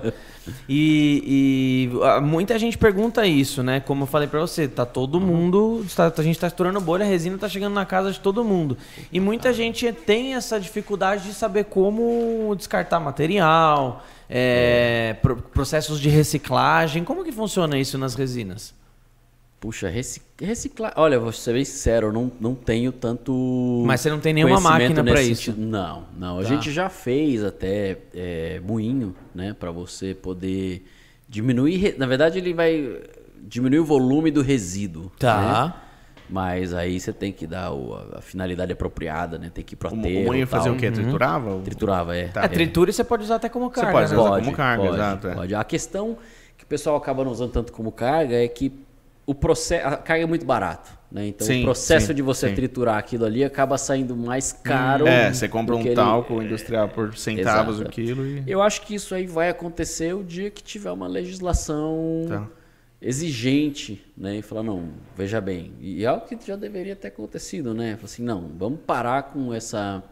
E, 0.69 1.91
e, 1.93 2.21
muita 2.23 2.59
gente 2.59 2.77
pergunta 2.79 3.27
isso, 3.27 3.63
né? 3.63 3.81
Como 3.81 4.05
eu 4.05 4.07
falei 4.07 4.29
para 4.29 4.41
você, 4.41 4.69
tá 4.69 4.85
todo 4.85 5.21
mundo, 5.21 5.85
tá, 5.95 6.13
a 6.17 6.23
gente 6.23 6.39
tá 6.39 6.47
estourando 6.47 6.81
bolha, 6.81 7.05
a 7.05 7.09
resina 7.09 7.39
tá 7.39 7.49
chegando 7.49 7.75
na 7.75 7.85
casa 7.85 8.13
de 8.13 8.21
todo 8.21 8.45
mundo. 8.45 8.77
E 9.13 9.21
muita 9.21 9.53
gente 9.53 9.91
tem 9.93 10.35
essa 10.35 10.59
dificuldade 10.59 11.25
de 11.25 11.35
saber 11.35 11.65
como 11.65 12.55
descartar 12.57 13.01
material, 13.01 14.05
é, 14.29 15.17
processos 15.53 16.01
de 16.01 16.09
reciclagem. 16.09 17.05
Como 17.05 17.25
que 17.25 17.33
funciona 17.33 17.79
isso 17.79 17.97
nas 17.99 18.15
resinas? 18.15 18.75
Puxa, 19.67 19.89
reciclar. 19.89 20.93
Olha, 20.95 21.19
vou 21.19 21.33
ser 21.33 21.55
bem 21.55 21.65
sincero, 21.65 22.07
eu 22.07 22.13
não, 22.13 22.31
não 22.41 22.55
tenho 22.55 22.93
tanto. 22.93 23.83
Mas 23.85 24.01
você 24.01 24.11
não 24.11 24.21
tem 24.21 24.33
nenhuma 24.33 24.61
máquina 24.61 25.03
para 25.03 25.21
isso? 25.21 25.47
Sentido. 25.47 25.67
Não, 25.67 26.05
não. 26.17 26.37
Tá. 26.37 26.43
A 26.43 26.45
gente 26.45 26.71
já 26.71 26.89
fez 26.89 27.43
até 27.43 27.99
é, 28.15 28.61
moinho, 28.65 29.13
né? 29.35 29.57
Para 29.59 29.73
você 29.73 30.15
poder 30.15 30.87
diminuir. 31.29 31.97
Na 31.99 32.07
verdade, 32.07 32.39
ele 32.39 32.55
vai 32.55 32.97
diminuir 33.43 33.81
o 33.81 33.85
volume 33.85 34.31
do 34.31 34.41
resíduo. 34.41 35.11
Tá. 35.19 35.67
Né? 35.67 35.75
Mas 36.31 36.73
aí 36.73 37.01
você 37.01 37.13
tem 37.13 37.33
que 37.33 37.45
dar 37.45 37.73
o, 37.73 37.93
a 38.17 38.21
finalidade 38.21 38.73
apropriada, 38.73 39.37
né? 39.37 39.51
Tem 39.53 39.65
que 39.65 39.75
ir 39.75 39.77
pro 39.77 39.89
aterro. 39.89 40.21
O 40.21 40.27
moinho 40.27 40.47
fazer 40.47 40.71
o 40.71 40.77
quê? 40.77 40.93
Triturava? 40.93 41.55
Uhum. 41.55 41.63
Triturava, 41.63 42.17
é. 42.17 42.29
Tá. 42.29 42.43
A 42.43 42.49
tritura 42.49 42.93
você 42.93 43.03
pode 43.03 43.25
usar 43.25 43.35
até 43.35 43.49
como 43.49 43.69
carga. 43.69 43.91
Você 43.91 43.93
pode 43.93 44.11
né? 44.13 44.17
usar 44.17 44.31
pode, 44.31 44.45
como 44.45 44.57
carga, 44.57 44.83
pode, 44.85 44.95
exato. 44.95 45.27
É. 45.27 45.35
Pode. 45.35 45.55
A 45.57 45.65
questão 45.65 46.17
que 46.57 46.63
o 46.63 46.67
pessoal 46.69 46.95
acaba 46.95 47.25
não 47.25 47.33
usando 47.33 47.51
tanto 47.51 47.73
como 47.73 47.91
carga 47.91 48.37
é 48.37 48.47
que 48.47 48.86
o 49.27 49.35
processo, 49.35 49.87
a 49.87 49.97
carga 49.97 50.23
é 50.23 50.27
muito 50.27 50.47
barato, 50.47 50.97
né? 51.11 51.27
Então 51.27 51.45
sim, 51.45 51.61
o 51.61 51.65
processo 51.65 52.07
sim, 52.07 52.15
de 52.15 52.23
você 52.23 52.49
sim. 52.49 52.55
triturar 52.55 52.97
aquilo 52.97 53.25
ali 53.25 53.43
acaba 53.43 53.77
saindo 53.77 54.17
mais 54.17 54.53
caro. 54.53 55.07
É, 55.07 55.33
você 55.33 55.49
compra 55.49 55.75
um 55.75 55.95
talco 55.95 56.35
ele... 56.35 56.47
industrial 56.47 56.89
por 56.89 57.17
centavos 57.17 57.77
Exato. 57.77 57.91
o 57.91 57.93
quilo. 57.93 58.25
E... 58.25 58.45
Eu 58.47 58.63
acho 58.63 58.83
que 58.83 58.95
isso 58.95 59.15
aí 59.15 59.27
vai 59.27 59.49
acontecer 59.49 60.15
o 60.15 60.23
dia 60.23 60.49
que 60.49 60.63
tiver 60.63 60.93
uma 60.93 61.09
legislação 61.09 62.27
tá. 62.29 62.47
exigente, 63.03 64.01
né? 64.17 64.37
E 64.37 64.43
falar 64.43 64.63
não, 64.63 64.91
veja 65.17 65.41
bem, 65.41 65.73
e 65.81 66.05
é 66.05 66.07
algo 66.07 66.25
que 66.25 66.39
já 66.47 66.55
deveria 66.55 66.95
ter 66.95 67.09
acontecido, 67.09 67.75
né? 67.75 67.97
Falar 67.97 68.05
assim, 68.05 68.23
não, 68.23 68.53
vamos 68.57 68.79
parar 68.87 69.25
com 69.25 69.53
essa 69.53 70.05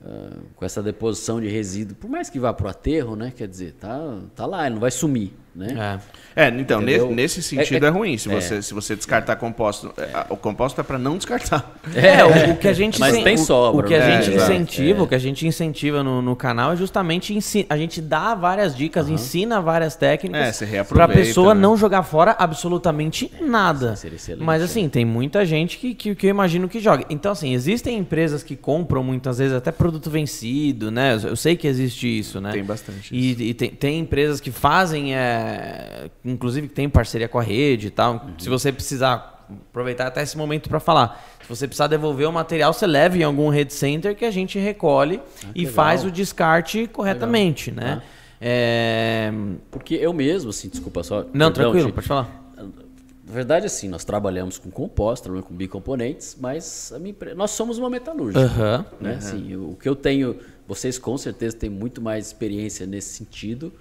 uh, 0.00 0.40
com 0.54 0.64
essa 0.64 0.80
deposição 0.80 1.40
de 1.40 1.48
resíduo, 1.48 1.96
por 1.96 2.08
mais 2.08 2.30
que 2.30 2.38
vá 2.38 2.52
para 2.52 2.66
o 2.66 2.70
aterro, 2.70 3.16
né? 3.16 3.32
Quer 3.36 3.48
dizer, 3.48 3.72
tá, 3.72 4.20
tá 4.36 4.46
lá, 4.46 4.66
ele 4.66 4.74
não 4.74 4.80
vai 4.80 4.92
sumir 4.92 5.32
né? 5.54 6.00
É, 6.34 6.46
é 6.46 6.48
então, 6.48 6.82
Entendeu? 6.82 7.10
nesse 7.10 7.42
sentido 7.42 7.84
é, 7.84 7.86
é, 7.86 7.90
é 7.90 7.92
ruim. 7.92 8.18
Se, 8.18 8.30
é. 8.30 8.40
você, 8.40 8.62
se 8.62 8.74
você 8.74 8.96
descartar 8.96 9.36
composto, 9.36 9.94
é, 9.96 10.26
o 10.28 10.36
composto 10.36 10.80
é 10.80 10.84
para 10.84 10.98
não 10.98 11.16
descartar. 11.16 11.72
É, 11.94 12.24
o, 12.24 12.52
o, 12.52 12.56
que 12.56 12.66
a 12.66 12.72
gente 12.72 12.98
Mas 12.98 13.16
tem 13.22 13.36
sobra. 13.36 13.84
O 13.84 13.86
que 13.86 13.94
a 13.94 13.98
né? 13.98 14.22
gente 14.22 14.36
incentiva, 14.36 15.02
o 15.04 15.06
que 15.06 15.14
a 15.14 15.18
gente 15.18 15.46
incentiva 15.46 16.02
no, 16.02 16.20
no 16.20 16.34
canal 16.34 16.72
é 16.72 16.76
justamente 16.76 17.38
a 17.68 17.76
gente 17.76 18.00
dá 18.00 18.34
várias 18.34 18.76
dicas, 18.76 19.06
uhum. 19.06 19.14
ensina 19.14 19.60
várias 19.60 19.94
técnicas 19.94 20.60
para 20.88 21.04
a 21.04 21.08
pessoa 21.08 21.54
né? 21.54 21.60
não 21.60 21.76
jogar 21.76 22.02
fora 22.02 22.34
absolutamente 22.38 23.30
nada. 23.40 23.94
Mas 24.38 24.62
assim, 24.62 24.88
tem 24.88 25.04
muita 25.04 25.44
gente 25.46 25.78
que, 25.78 25.94
que, 25.94 26.14
que 26.14 26.26
eu 26.26 26.30
imagino 26.30 26.68
que 26.68 26.80
joga. 26.80 27.04
Então 27.08 27.32
assim, 27.32 27.54
existem 27.54 27.96
empresas 27.96 28.42
que 28.42 28.56
compram 28.56 29.04
muitas 29.04 29.38
vezes 29.38 29.54
até 29.54 29.70
produto 29.70 30.10
vencido, 30.10 30.90
né? 30.90 31.16
Eu 31.22 31.36
sei 31.36 31.56
que 31.56 31.68
existe 31.68 32.18
isso, 32.18 32.40
né? 32.40 32.50
Tem 32.50 32.64
bastante. 32.64 33.14
E, 33.14 33.50
e 33.50 33.54
tem, 33.54 33.70
tem 33.70 34.00
empresas 34.00 34.40
que 34.40 34.50
fazem 34.50 35.14
é, 35.14 35.43
é, 35.44 36.10
inclusive 36.24 36.68
tem 36.68 36.88
parceria 36.88 37.28
com 37.28 37.38
a 37.38 37.42
rede 37.42 37.88
e 37.88 37.90
tal. 37.90 38.14
Uhum. 38.14 38.38
Se 38.38 38.48
você 38.48 38.72
precisar 38.72 39.34
aproveitar 39.48 40.06
até 40.06 40.22
esse 40.22 40.36
momento 40.36 40.68
para 40.68 40.80
falar. 40.80 41.22
Se 41.42 41.48
você 41.48 41.66
precisar 41.66 41.86
devolver 41.86 42.28
o 42.28 42.32
material, 42.32 42.72
você 42.72 42.86
leva 42.86 43.18
em 43.18 43.22
algum 43.22 43.50
rede 43.50 43.72
center 43.72 44.16
que 44.16 44.24
a 44.24 44.30
gente 44.30 44.58
recolhe 44.58 45.20
ah, 45.44 45.48
e 45.54 45.60
legal. 45.60 45.74
faz 45.74 46.04
o 46.04 46.10
descarte 46.10 46.86
corretamente, 46.86 47.70
legal. 47.70 47.96
né? 47.96 48.02
Ah. 48.02 48.24
É... 48.40 49.32
Porque 49.70 49.94
eu 49.94 50.12
mesmo, 50.12 50.50
assim, 50.50 50.68
desculpa 50.68 51.02
só. 51.02 51.24
Não, 51.32 51.52
perdão, 51.52 51.52
tranquilo, 51.52 51.92
pode 51.92 52.06
falar. 52.06 52.42
Na 52.56 53.32
verdade, 53.32 53.66
assim, 53.66 53.88
nós 53.88 54.04
trabalhamos 54.04 54.58
com 54.58 54.70
composta, 54.70 55.30
com 55.42 55.54
bicomponentes, 55.54 56.36
mas 56.38 56.92
nós 57.34 57.50
somos 57.52 57.78
uma 57.78 57.88
metalúrgica. 57.88 58.40
Uhum, 58.40 58.84
né? 59.00 59.12
Uhum. 59.12 59.16
Assim, 59.16 59.56
o 59.56 59.76
que 59.80 59.88
eu 59.88 59.96
tenho, 59.96 60.38
vocês 60.68 60.98
com 60.98 61.16
certeza 61.16 61.56
têm 61.56 61.70
muito 61.70 62.02
mais 62.02 62.26
experiência 62.26 62.86
nesse 62.86 63.16
sentido 63.16 63.72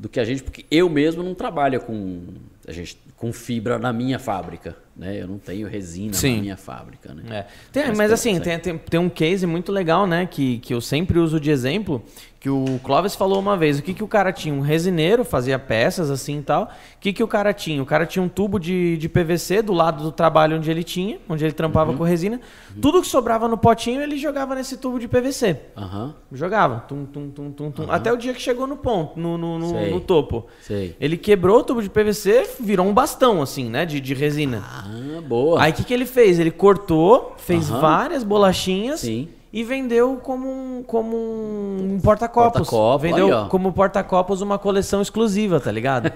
do 0.00 0.08
que 0.08 0.18
a 0.18 0.24
gente, 0.24 0.42
porque 0.42 0.64
eu 0.70 0.88
mesmo 0.88 1.22
não 1.22 1.34
trabalho 1.34 1.78
com 1.80 2.24
a 2.66 2.72
gente 2.72 2.98
com 3.16 3.32
fibra 3.32 3.78
na 3.78 3.92
minha 3.92 4.18
fábrica, 4.18 4.74
né? 4.96 5.20
Eu 5.20 5.28
não 5.28 5.38
tenho 5.38 5.68
resina 5.68 6.14
Sim. 6.14 6.36
na 6.36 6.42
minha 6.42 6.56
fábrica, 6.56 7.12
né? 7.12 7.22
É. 7.30 7.46
Tem, 7.70 7.88
mas, 7.88 7.98
mas 7.98 8.12
assim, 8.12 8.40
tem, 8.40 8.58
tem, 8.58 8.78
tem, 8.78 8.98
um 8.98 9.10
case 9.10 9.46
muito 9.46 9.70
legal, 9.70 10.06
né? 10.06 10.26
Que, 10.26 10.58
que 10.58 10.72
eu 10.72 10.80
sempre 10.80 11.18
uso 11.18 11.38
de 11.38 11.50
exemplo, 11.50 12.02
que 12.40 12.48
o 12.48 12.80
Clóvis 12.82 13.14
falou 13.14 13.38
uma 13.38 13.54
vez, 13.54 13.78
o 13.78 13.82
que, 13.82 13.92
que 13.92 14.02
o 14.02 14.08
cara 14.08 14.32
tinha? 14.32 14.54
Um 14.54 14.62
resineiro, 14.62 15.22
fazia 15.26 15.58
peças 15.58 16.10
assim 16.10 16.38
e 16.38 16.42
tal. 16.42 16.64
O 16.64 16.68
que, 16.98 17.12
que 17.12 17.22
o 17.22 17.28
cara 17.28 17.52
tinha? 17.52 17.82
O 17.82 17.86
cara 17.86 18.06
tinha 18.06 18.22
um 18.22 18.28
tubo 18.30 18.58
de, 18.58 18.96
de 18.96 19.08
PVC 19.10 19.60
do 19.60 19.74
lado 19.74 20.02
do 20.02 20.10
trabalho 20.10 20.56
onde 20.56 20.70
ele 20.70 20.82
tinha, 20.82 21.18
onde 21.28 21.44
ele 21.44 21.52
trampava 21.52 21.90
uhum. 21.90 21.98
com 21.98 22.04
resina. 22.04 22.40
Uhum. 22.74 22.80
Tudo 22.80 23.02
que 23.02 23.08
sobrava 23.08 23.46
no 23.46 23.58
potinho, 23.58 24.00
ele 24.00 24.16
jogava 24.16 24.54
nesse 24.54 24.78
tubo 24.78 24.98
de 24.98 25.06
PVC. 25.06 25.60
Uhum. 25.76 26.14
Jogava. 26.32 26.80
Tum, 26.88 27.04
tum, 27.04 27.28
tum, 27.28 27.52
tum, 27.52 27.70
tum. 27.70 27.92
Até 27.92 28.10
o 28.10 28.16
dia 28.16 28.32
que 28.32 28.40
chegou 28.40 28.66
no 28.66 28.78
ponto, 28.78 29.20
no, 29.20 29.36
no, 29.36 29.58
no, 29.58 29.90
no 29.90 30.00
topo. 30.00 30.46
Sei. 30.62 30.96
Ele 30.98 31.18
quebrou 31.18 31.58
o 31.58 31.62
tubo 31.62 31.82
de 31.82 31.90
PVC, 31.90 32.44
virou 32.58 32.86
um 32.86 32.94
bastão, 32.94 33.42
assim, 33.42 33.68
né? 33.68 33.84
De, 33.84 34.00
de 34.00 34.14
resina. 34.14 34.62
Ah, 34.64 35.20
boa. 35.20 35.62
Aí 35.62 35.72
o 35.72 35.74
que, 35.74 35.84
que 35.84 35.94
ele 35.94 36.06
fez? 36.06 36.38
Ele 36.38 36.50
cortou, 36.50 37.34
fez 37.36 37.68
várias 37.68 38.24
bolachinhas. 38.24 39.00
Sim 39.00 39.28
e 39.52 39.64
vendeu 39.64 40.16
como 40.22 40.48
um, 40.48 40.82
como 40.82 41.16
um 41.16 41.98
porta-copos. 42.02 42.68
Porta 42.68 43.02
vendeu 43.02 43.36
aí, 43.36 43.48
como 43.48 43.72
porta-copos 43.72 44.40
uma 44.40 44.58
coleção 44.58 45.02
exclusiva, 45.02 45.58
tá 45.58 45.72
ligado? 45.72 46.12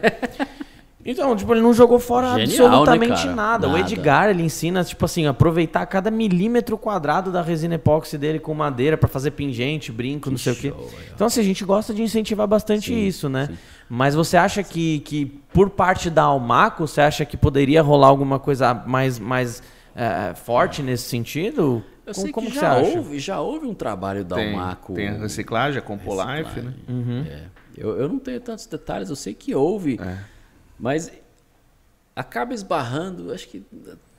então, 1.05 1.35
tipo, 1.35 1.52
ele 1.52 1.61
não 1.61 1.74
jogou 1.74 1.98
fora 1.98 2.28
Genial, 2.39 2.47
né, 2.47 2.77
absolutamente 2.77 3.27
nada. 3.27 3.66
nada. 3.66 3.69
O 3.69 3.77
Edgar, 3.77 4.31
ele 4.31 4.44
ensina, 4.44 4.85
tipo 4.85 5.05
assim, 5.05 5.27
aproveitar 5.27 5.85
cada 5.86 6.12
milímetro 6.12 6.78
quadrado 6.78 7.32
da 7.32 7.43
resina 7.43 7.74
epóxi 7.74 8.16
dele 8.16 8.39
com 8.39 8.55
madeira 8.55 8.97
para 8.97 9.09
fazer 9.09 9.32
pingente, 9.32 9.90
brinco, 9.90 10.31
não 10.31 10.39
sei 10.39 10.55
show, 10.55 10.70
o 10.70 10.89
quê. 10.89 10.97
Então, 11.12 11.27
assim, 11.27 11.40
a 11.40 11.44
gente 11.44 11.65
gosta 11.65 11.93
de 11.93 12.02
incentivar 12.02 12.47
bastante 12.47 12.94
isso, 12.94 13.28
né? 13.28 13.48
Mas 13.94 14.16
você 14.16 14.36
acha 14.36 14.60
que, 14.64 14.98
que, 15.00 15.26
por 15.52 15.70
parte 15.70 16.10
da 16.10 16.24
Almaco, 16.24 16.84
você 16.84 17.00
acha 17.00 17.24
que 17.24 17.36
poderia 17.36 17.80
rolar 17.80 18.08
alguma 18.08 18.40
coisa 18.40 18.74
mais, 18.74 19.20
mais 19.20 19.62
é, 19.94 20.34
forte 20.34 20.82
nesse 20.82 21.04
sentido? 21.04 21.80
Eu 22.04 22.12
como, 22.12 22.24
sei 22.24 22.32
como 22.32 22.50
que 22.50 22.56
já 22.56 22.76
houve, 22.76 23.18
já 23.20 23.40
houve 23.40 23.66
um 23.66 23.74
trabalho 23.74 24.24
da 24.24 24.34
tem, 24.34 24.52
Almaco. 24.52 24.94
Tem 24.94 25.08
a 25.10 25.12
reciclagem, 25.12 25.78
a 25.78 25.82
Compolife, 25.82 26.60
né? 26.60 26.74
Uhum. 26.88 27.24
É. 27.24 27.44
Eu, 27.76 27.96
eu 27.96 28.08
não 28.08 28.18
tenho 28.18 28.40
tantos 28.40 28.66
detalhes, 28.66 29.10
eu 29.10 29.16
sei 29.16 29.32
que 29.32 29.54
houve, 29.54 30.00
é. 30.02 30.18
mas 30.76 31.12
acaba 32.16 32.52
esbarrando, 32.52 33.32
acho 33.32 33.46
que 33.46 33.64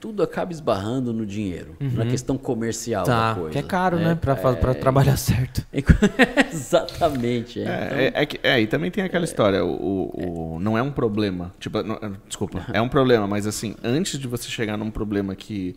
tudo 0.06 0.22
acaba 0.22 0.52
esbarrando 0.52 1.12
no 1.12 1.26
dinheiro, 1.26 1.76
uhum. 1.82 1.90
na 1.94 2.06
questão 2.06 2.38
comercial 2.38 3.04
tá, 3.06 3.34
da 3.34 3.40
coisa. 3.40 3.52
Que 3.54 3.58
é 3.58 3.64
caro, 3.64 3.98
né? 3.98 4.10
né 4.10 4.16
pra, 4.16 4.34
é, 4.34 4.74
trabalhar 4.76 5.18
certo. 5.18 5.66
Exatamente. 6.54 7.60
É, 7.60 7.64
então... 7.64 7.98
é, 7.98 8.12
é, 8.14 8.26
que, 8.28 8.40
é, 8.44 8.62
e 8.62 8.68
também 8.68 8.92
tem 8.92 9.04
aquela 9.04 9.26
história, 9.26 9.66
o, 9.66 9.72
o, 9.72 10.54
o, 10.58 10.60
não 10.60 10.78
é 10.78 10.84
um 10.84 10.92
problema, 10.92 11.52
tipo, 11.60 11.82
não, 11.82 12.00
desculpa, 12.28 12.68
é 12.72 12.80
um 12.80 12.88
problema, 12.88 13.26
mas 13.26 13.48
assim, 13.48 13.76
antes 13.84 14.20
de 14.20 14.28
você 14.28 14.48
chegar 14.48 14.78
num 14.78 14.92
problema 14.92 15.34
que 15.34 15.76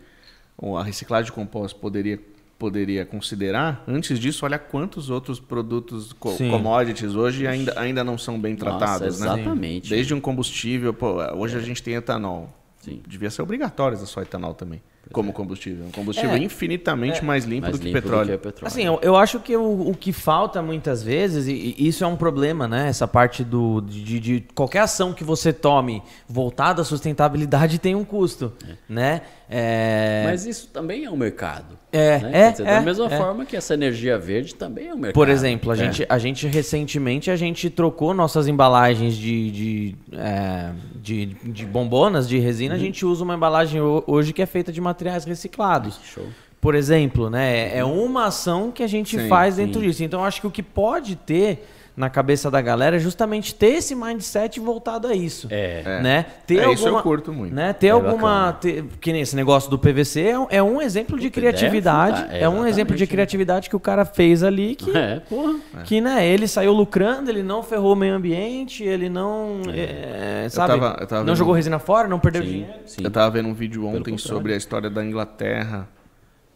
a 0.77 0.83
reciclagem 0.83 1.25
de 1.25 1.33
compostos 1.33 1.81
poderia 1.81 2.21
poderia 2.59 3.07
considerar. 3.07 3.85
Antes 3.87 4.19
disso, 4.19 4.45
olha 4.45 4.59
quantos 4.59 5.09
outros 5.11 5.39
produtos 5.39 6.13
co 6.13 6.33
Sim. 6.33 6.51
commodities 6.51 7.15
hoje 7.15 7.47
ainda, 7.47 7.81
ainda 7.81 8.03
não 8.03 8.19
são 8.19 8.39
bem 8.39 8.57
tratados, 8.57 9.21
Nossa, 9.21 9.37
exatamente. 9.37 9.89
Né? 9.89 9.97
Desde 9.97 10.13
um 10.13 10.21
combustível, 10.21 10.93
pô, 10.93 11.23
hoje 11.37 11.55
é. 11.55 11.61
a 11.61 11.63
gente 11.63 11.81
tem 11.81 11.95
etanol. 11.95 12.53
Sim. 12.81 13.03
Devia 13.07 13.31
ser 13.31 13.43
obrigatório 13.43 13.97
só 13.99 14.23
etanol 14.23 14.55
também 14.55 14.83
como 15.13 15.33
combustível. 15.33 15.87
Um 15.87 15.91
combustível 15.91 16.33
é, 16.33 16.39
infinitamente 16.39 17.21
é, 17.21 17.23
mais 17.23 17.45
limpo, 17.45 17.63
mais 17.63 17.77
do, 17.77 17.81
que 17.81 17.87
limpo 17.87 18.03
petróleo. 18.03 18.33
do, 18.33 18.39
que 18.39 18.45
petróleo. 18.45 18.67
Assim, 18.67 18.85
eu, 18.85 18.99
eu 19.03 19.17
acho 19.17 19.41
que 19.41 19.57
o, 19.57 19.89
o, 19.89 19.95
que 19.95 20.13
falta 20.13 20.61
muitas 20.61 21.03
vezes, 21.03 21.47
e, 21.47 21.75
e, 21.79 21.89
isso 21.89 22.05
é 22.05 22.07
um 22.07 22.17
problema, 22.17 22.69
né? 22.69 22.89
Essa 22.89 23.09
parte 23.09 23.43
do, 23.43 23.81
de, 23.81 24.21
de, 24.21 24.45
qualquer 24.55 24.81
ação 24.81 25.13
que 25.13 25.25
você 25.25 25.53
tome 25.53 26.03
voltada 26.29 26.83
à 26.83 26.85
sustentabilidade 26.85 27.79
tem 27.79 27.95
um 27.95 28.05
custo, 28.05 28.53
é. 28.67 28.73
né? 28.89 29.23
É... 29.51 30.25
Mas 30.27 30.45
isso 30.45 30.69
também 30.69 31.05
é 31.05 31.11
um 31.11 31.17
mercado. 31.17 31.79
É, 31.91 32.19
né? 32.19 32.31
é, 32.33 32.51
dizer, 32.51 32.65
Da 32.65 32.71
é, 32.73 32.81
mesma 32.83 33.07
é. 33.07 33.17
forma 33.17 33.47
que 33.47 33.57
essa 33.57 33.73
energia 33.73 34.19
verde 34.19 34.55
também 34.55 34.89
é 34.89 34.95
um 34.95 34.99
mercado. 34.99 35.15
Por 35.15 35.29
exemplo, 35.29 35.71
a, 35.71 35.75
é. 35.75 35.77
gente, 35.79 36.07
a 36.07 36.19
gente 36.19 36.47
recentemente 36.47 37.31
a 37.31 37.37
gente 37.37 37.71
trocou 37.71 38.13
nossas 38.13 38.47
embalagens 38.47 39.17
de, 39.17 39.51
de, 39.51 39.97
é, 40.13 40.71
de, 40.97 41.27
de, 41.27 41.65
bombonas 41.65 42.29
de 42.29 42.39
resina. 42.39 42.75
Uhum. 42.75 42.81
A 42.81 42.83
gente 42.83 43.07
usa 43.07 43.25
uma 43.25 43.35
embalagem 43.35 43.81
hoje 44.07 44.35
que 44.35 44.43
é 44.43 44.47
feita 44.47 44.71
de 44.71 44.83
materiais 44.99 45.25
reciclados. 45.25 46.01
Show. 46.03 46.27
Por 46.61 46.75
exemplo, 46.75 47.31
né? 47.31 47.77
É 47.77 47.85
uma 47.85 48.27
ação 48.27 48.73
que 48.73 48.83
a 48.83 48.87
gente 48.89 49.17
sim, 49.17 49.29
faz 49.29 49.57
dentro 49.57 49.81
sim. 49.81 49.87
disso. 49.87 50.03
Então, 50.03 50.25
acho 50.25 50.41
que 50.41 50.47
o 50.47 50.51
que 50.51 50.63
pode 50.63 51.15
ter 51.15 51.69
na 51.99 52.09
cabeça 52.09 52.49
da 52.49 52.63
galera 52.63 52.95
é 52.95 52.99
justamente 53.01 53.53
ter 53.53 53.75
esse 53.75 53.93
mindset 53.93 54.61
voltado 54.61 55.09
a 55.09 55.15
isso. 55.17 55.49
É. 55.51 56.01
Né? 56.01 56.27
Ter 56.47 56.59
é, 56.59 56.59
alguma, 56.59 56.75
isso 56.75 56.87
eu 56.87 57.03
curto 57.03 57.33
muito. 57.33 57.53
Né? 57.53 57.73
Ter 57.73 57.89
é 57.89 57.91
alguma. 57.91 58.53
Ter, 58.53 58.85
que 59.01 59.13
nem 59.13 59.21
esse 59.21 59.35
negócio 59.35 59.69
do 59.69 59.77
PVC 59.77 60.21
é 60.29 60.39
um, 60.39 60.47
é 60.49 60.63
um 60.63 60.81
exemplo 60.81 61.19
de 61.19 61.29
criatividade. 61.29 62.25
É, 62.31 62.43
é 62.43 62.49
um 62.49 62.65
exemplo 62.65 62.95
de 62.95 63.05
criatividade 63.05 63.69
que 63.69 63.75
o 63.75 63.81
cara 63.81 64.05
fez 64.05 64.45
ali 64.45 64.77
que. 64.77 64.97
É, 64.97 65.19
porra. 65.29 65.59
Que, 65.85 66.01
né, 66.01 66.25
ele 66.25 66.47
saiu 66.47 66.73
lucrando, 66.73 67.31
ele 67.31 67.43
não 67.43 67.65
ferrou 67.65 67.95
o 67.95 67.97
meio 67.97 68.15
ambiente, 68.15 68.85
ele 68.85 69.09
não. 69.09 69.63
É. 69.67 70.45
É, 70.45 70.49
sabe? 70.51 70.75
Eu 70.75 70.81
tava, 70.81 71.01
eu 71.01 71.07
tava 71.09 71.25
não 71.25 71.35
jogou 71.35 71.53
resina 71.53 71.81
fora, 71.81 72.07
não 72.07 72.21
perdeu 72.21 72.43
sim, 72.43 72.49
dinheiro. 72.49 72.73
Sim. 72.87 73.03
Eu 73.03 73.11
tava 73.11 73.29
vendo 73.33 73.49
um 73.49 73.55
vídeo 73.55 73.85
ontem 73.85 74.17
sobre 74.17 74.55
a 74.55 74.57
história 74.57 74.89
da 74.89 75.05
Inglaterra 75.05 75.89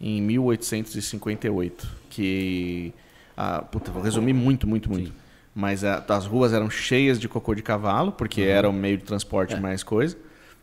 em 0.01 0.23
1858. 0.23 1.89
Que. 2.09 2.95
Ah, 3.37 3.61
puta, 3.63 3.91
vou 3.91 4.03
resumir 4.03 4.35
muito, 4.35 4.69
muito, 4.69 4.89
muito. 4.89 5.09
Sim 5.09 5.22
mas 5.55 5.85
a, 5.85 6.05
as 6.09 6.27
ruas 6.27 6.53
eram 6.53 6.71
cheias 6.71 7.19
de 7.19 7.29
cocô 7.29 7.55
de 7.55 7.63
cavalo, 7.63 8.13
porque 8.13 8.43
uhum. 8.43 8.49
era 8.49 8.69
o 8.69 8.73
meio 8.73 8.97
de 8.97 9.05
transporte 9.05 9.55
é. 9.55 9.61
mais 9.61 9.83
coisa. 9.83 10.17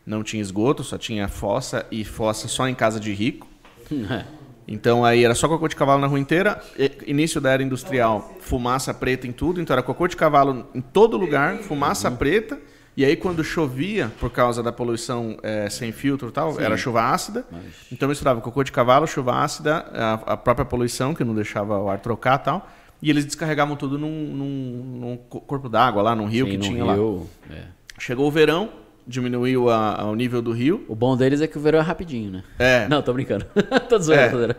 não 0.05 0.23
tinha 0.23 0.41
esgoto, 0.41 0.83
só 0.83 0.97
tinha 0.97 1.27
fossa 1.27 1.85
e 1.91 2.03
fossa 2.03 2.47
só 2.47 2.67
em 2.67 2.75
casa 2.75 2.99
de 2.99 3.13
rico. 3.13 3.47
Então 4.71 5.03
aí 5.03 5.25
era 5.25 5.33
só 5.33 5.47
cocô 5.47 5.67
de 5.67 5.75
cavalo 5.75 5.99
na 5.99 6.05
rua 6.05 6.19
inteira. 6.19 6.61
Início 7.07 7.41
da 7.41 7.49
era 7.49 7.63
industrial, 7.63 8.35
fumaça 8.39 8.93
preta 8.93 9.25
em 9.25 9.31
tudo. 9.31 9.59
Então 9.59 9.73
era 9.73 9.81
cocô 9.81 10.07
de 10.07 10.15
cavalo 10.15 10.67
em 10.75 10.79
todo 10.79 11.17
lugar, 11.17 11.57
fumaça 11.57 12.11
preta. 12.11 12.59
E 12.95 13.03
aí 13.03 13.15
quando 13.15 13.43
chovia, 13.43 14.11
por 14.19 14.29
causa 14.29 14.61
da 14.61 14.71
poluição 14.71 15.37
é, 15.41 15.67
sem 15.71 15.91
filtro 15.91 16.29
e 16.29 16.31
tal, 16.31 16.53
Sim. 16.53 16.61
era 16.61 16.77
chuva 16.77 17.01
ácida. 17.01 17.45
Mas... 17.51 17.63
Então 17.91 18.07
misturava 18.07 18.41
cocô 18.41 18.63
de 18.63 18.71
cavalo, 18.71 19.07
chuva 19.07 19.41
ácida, 19.41 19.87
a, 19.91 20.33
a, 20.33 20.37
própria 20.37 20.65
poluição, 20.65 21.15
que 21.15 21.23
não 21.23 21.33
deixava 21.33 21.79
o 21.79 21.89
ar 21.89 21.99
trocar 21.99 22.39
e 22.39 22.43
tal. 22.43 22.69
E 23.01 23.09
eles 23.09 23.25
descarregavam 23.25 23.75
tudo 23.75 23.97
num, 23.97 24.09
num, 24.09 24.99
num 24.99 25.17
corpo 25.17 25.69
d'água 25.69 26.01
lá, 26.01 26.15
num 26.15 26.25
rio 26.25 26.45
Sim, 26.45 26.51
que 26.51 26.57
tinha 26.57 26.83
rio, 26.83 27.27
lá. 27.49 27.55
É. 27.55 27.63
Chegou 27.97 28.27
o 28.27 28.31
verão, 28.31 28.69
diminuiu 29.07 29.69
a, 29.69 30.01
a, 30.01 30.05
o 30.05 30.15
nível 30.15 30.41
do 30.41 30.51
rio. 30.51 30.85
O 30.87 30.95
bom 30.95 31.15
deles 31.15 31.41
é 31.41 31.47
que 31.47 31.57
o 31.57 31.61
verão 31.61 31.79
é 31.79 31.81
rapidinho, 31.81 32.31
né? 32.31 32.43
É. 32.57 32.87
Não, 32.89 33.01
tô 33.01 33.13
brincando. 33.13 33.45
tô 33.87 33.97
zoando, 33.99 34.51
é. 34.51 34.55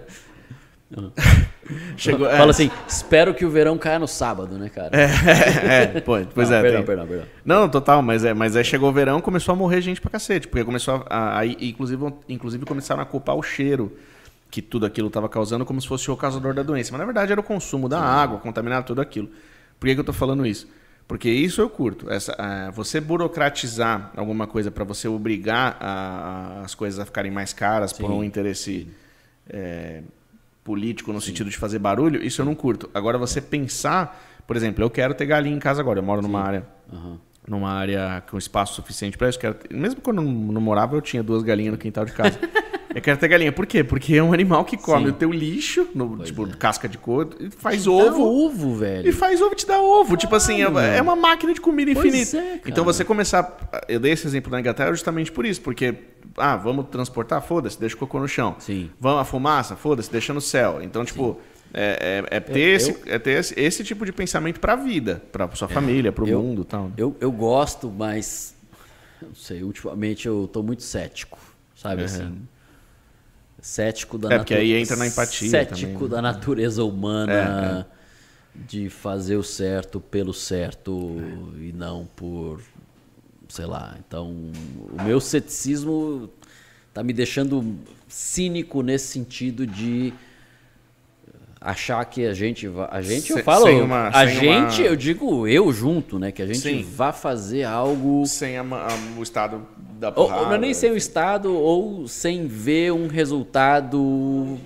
Chegou, 1.97 2.29
Fala 2.29 2.47
é. 2.47 2.51
assim, 2.51 2.71
espero 2.89 3.33
que 3.33 3.45
o 3.45 3.51
verão 3.51 3.79
caia 3.79 3.99
no 3.99 4.09
sábado, 4.09 4.59
né, 4.59 4.69
cara? 4.69 4.91
É, 4.93 5.05
é, 5.05 5.83
é 5.97 6.01
pô, 6.01 6.15
pois 6.35 6.51
não, 6.51 6.57
é. 6.57 6.63
Perdão, 6.63 6.79
tem... 6.79 6.87
perdão, 6.87 7.07
perdão. 7.07 7.27
Não, 7.45 7.69
total, 7.69 8.03
mas 8.03 8.25
é, 8.25 8.35
mas 8.35 8.57
aí 8.57 8.65
chegou 8.65 8.89
o 8.89 8.93
verão, 8.93 9.21
começou 9.21 9.53
a 9.53 9.57
morrer 9.57 9.81
gente 9.81 10.01
pra 10.01 10.11
cacete, 10.11 10.49
porque 10.49 10.65
começou 10.65 11.05
a, 11.09 11.39
a 11.39 11.47
inclusive, 11.47 12.13
inclusive 12.29 12.65
começaram 12.67 13.01
a 13.01 13.07
culpar 13.07 13.37
o 13.37 13.43
cheiro 13.43 13.97
que 14.51 14.61
tudo 14.61 14.85
aquilo 14.85 15.09
estava 15.09 15.29
causando 15.29 15.65
como 15.65 15.81
se 15.81 15.87
fosse 15.87 16.11
o 16.11 16.17
causador 16.17 16.53
da 16.53 16.63
doença, 16.63 16.91
mas 16.93 16.99
na 16.99 17.05
verdade 17.05 17.33
era 17.33 17.41
o 17.41 17.45
consumo 17.45 17.89
da 17.89 17.99
Sim. 17.99 18.05
água, 18.05 18.39
contaminado 18.39 18.87
tudo 18.87 19.01
aquilo. 19.01 19.31
Por 19.79 19.87
que, 19.87 19.95
que 19.95 20.01
eu 20.01 20.05
tô 20.05 20.13
falando 20.13 20.45
isso? 20.45 20.69
Porque 21.07 21.29
isso 21.29 21.61
eu 21.61 21.69
curto. 21.69 22.11
Essa, 22.11 22.33
uh, 22.33 22.73
você 22.73 23.01
burocratizar 23.01 24.13
alguma 24.17 24.47
coisa 24.47 24.71
para 24.71 24.85
você 24.85 25.09
obrigar 25.09 25.77
a, 25.81 25.91
a, 25.91 26.61
as 26.61 26.75
coisas 26.75 27.01
a 27.01 27.05
ficarem 27.05 27.31
mais 27.31 27.53
caras 27.53 27.91
Sim. 27.91 28.03
por 28.03 28.13
um 28.13 28.23
interesse 28.23 28.87
é, 29.49 30.03
político 30.63 31.13
no 31.13 31.21
Sim. 31.21 31.29
sentido 31.29 31.51
de 31.51 31.57
fazer 31.57 31.79
barulho, 31.79 32.23
isso 32.23 32.41
eu 32.41 32.47
não 32.47 32.55
curto. 32.55 32.89
Agora 32.95 33.19
você 33.19 33.41
pensar, 33.41 34.23
por 34.47 34.57
exemplo, 34.57 34.85
eu 34.85 34.91
quero 34.91 35.15
ter 35.15 35.27
galinha 35.27 35.57
em 35.57 35.59
casa 35.59 35.81
agora. 35.81 35.99
Eu 35.99 36.03
moro 36.05 36.23
numa 36.23 36.41
área, 36.41 36.67
uhum. 36.93 37.19
Numa 37.47 37.71
área 37.71 38.23
com 38.31 38.39
espaço 38.39 38.75
suficiente 38.75 39.17
para 39.17 39.29
isso. 39.29 39.39
Quero 39.39 39.55
ter, 39.55 39.75
mesmo 39.75 40.01
quando 40.01 40.19
eu 40.19 40.25
não, 40.25 40.61
morava, 40.61 40.97
eu 40.97 41.01
tinha 41.01 41.23
duas 41.23 41.43
galinhas 41.43 41.73
no 41.73 41.79
quintal 41.79 42.05
de 42.05 42.13
casa. 42.13 42.39
Eu 42.93 43.01
quero 43.01 43.17
ter 43.19 43.29
galinha. 43.29 43.53
Por 43.53 43.67
quê? 43.67 43.85
Porque 43.85 44.17
é 44.17 44.23
um 44.23 44.33
animal 44.33 44.65
que 44.65 44.77
come 44.77 45.05
Sim. 45.05 45.11
o 45.11 45.13
teu 45.13 45.31
lixo, 45.31 45.89
no, 45.95 46.19
tipo, 46.19 46.45
é. 46.45 46.51
casca 46.51 46.89
de 46.89 46.99
couro, 46.99 47.31
e 47.39 47.49
faz 47.49 47.85
te 47.85 47.89
ovo. 47.89 48.11
Dá 48.11 48.17
ovo, 48.19 48.75
velho. 48.75 49.09
E 49.09 49.13
faz 49.13 49.41
ovo 49.41 49.53
e 49.53 49.57
te 49.57 49.65
dá 49.67 49.81
ovo. 49.81 50.03
Caralho, 50.03 50.17
tipo 50.19 50.35
assim, 50.35 50.61
é, 50.61 50.97
é, 50.99 51.01
uma 51.01 51.15
máquina 51.15 51.55
de 51.55 51.61
comida 51.61 51.91
infinita. 51.93 52.37
É, 52.37 52.61
então 52.67 52.85
você 52.85 53.05
começar. 53.05 53.71
Eu 53.89 54.01
dei 54.01 54.13
esse 54.13 54.27
exemplo 54.27 54.51
na 54.51 54.59
Inglaterra 54.59 54.91
justamente 54.91 55.31
por 55.31 55.47
isso, 55.47 55.61
porque. 55.61 55.95
Ah, 56.37 56.57
vamos 56.57 56.87
transportar? 56.91 57.41
Foda-se, 57.43 57.79
deixa 57.79 57.95
o 57.95 57.99
cocô 57.99 58.19
no 58.19 58.27
chão. 58.27 58.57
Sim. 58.59 58.91
Vamos 58.99 59.21
a 59.21 59.25
fumaça? 59.25 59.77
Foda-se, 59.77 60.11
deixa 60.11 60.35
no 60.35 60.41
céu. 60.41 60.81
Então, 60.83 61.05
tipo. 61.05 61.41
É, 61.73 62.25
é, 62.31 62.37
é, 62.37 62.41
ter, 62.41 62.59
eu, 62.59 62.77
esse, 62.77 62.97
é 63.07 63.19
ter 63.19 63.39
esse, 63.39 63.59
esse, 63.59 63.85
tipo 63.85 64.05
de 64.05 64.13
pensamento 64.13 64.59
para 64.59 64.73
a 64.73 64.77
vida, 64.77 65.23
para 65.31 65.49
sua 65.55 65.69
é, 65.69 65.73
família, 65.73 66.11
para 66.11 66.25
o 66.25 66.27
mundo 66.27 66.65
tal. 66.65 66.91
Eu, 66.97 67.17
eu 67.21 67.31
gosto, 67.31 67.89
mas. 67.91 68.55
Não 69.23 69.35
sei, 69.35 69.63
ultimamente 69.63 70.27
eu 70.27 70.49
tô 70.53 70.63
muito 70.63 70.83
cético, 70.83 71.39
sabe 71.77 72.01
uhum. 72.01 72.07
assim 72.07 72.49
cético 73.63 74.19
da 74.19 74.35
é, 74.35 74.39
porque 74.39 74.55
aí 74.55 74.73
entra 74.75 74.97
na 74.97 75.07
empatia 75.07 75.51
cético 75.51 75.93
também. 75.93 76.09
da 76.09 76.17
né? 76.17 76.23
natureza 76.23 76.85
humana 76.85 77.87
é, 78.57 78.61
é. 78.61 78.65
de 78.67 78.89
fazer 78.89 79.37
o 79.37 79.43
certo 79.43 80.01
pelo 80.01 80.33
certo 80.33 81.17
e 81.59 81.73
não 81.73 82.09
por 82.17 82.61
sei 83.49 83.67
lá 83.67 83.97
então 84.07 84.29
o 84.31 85.03
meu 85.05 85.21
ceticismo 85.21 86.31
tá 86.95 87.03
me 87.03 87.13
deixando 87.13 87.77
cínico 88.09 88.83
nesse 88.83 89.09
sentido 89.09 89.67
de 89.67 90.13
achar 91.61 92.03
que 92.07 92.27
a 92.27 92.33
gente 92.33 92.67
vai. 92.67 92.89
A 92.91 93.03
gente, 93.03 93.33
Se, 93.33 93.39
eu 93.39 93.45
falo. 93.45 93.67
Uma, 93.85 94.09
a 94.09 94.27
gente, 94.27 94.81
uma... 94.81 94.89
eu 94.89 94.97
digo 94.97 95.47
eu 95.47 95.71
junto, 95.73 96.19
né? 96.19 96.33
Que 96.33 96.43
a 96.43 96.47
gente 96.47 96.61
Sim. 96.61 96.83
vá 96.83 97.13
fazer 97.13 97.65
algo. 97.65 98.25
Sem 98.27 98.57
a, 98.57 98.63
a, 98.63 99.19
o 99.19 99.23
Estado 99.23 99.67
da 99.99 100.11
porrada. 100.11 100.41
Ou, 100.41 100.47
não 100.49 100.55
é 100.55 100.59
nem 100.59 100.73
sem 100.73 100.91
o 100.91 100.97
Estado, 100.97 101.53
ou 101.53 102.09
sem 102.09 102.47
ver 102.47 102.93
um 102.93 103.07
resultado. 103.07 104.59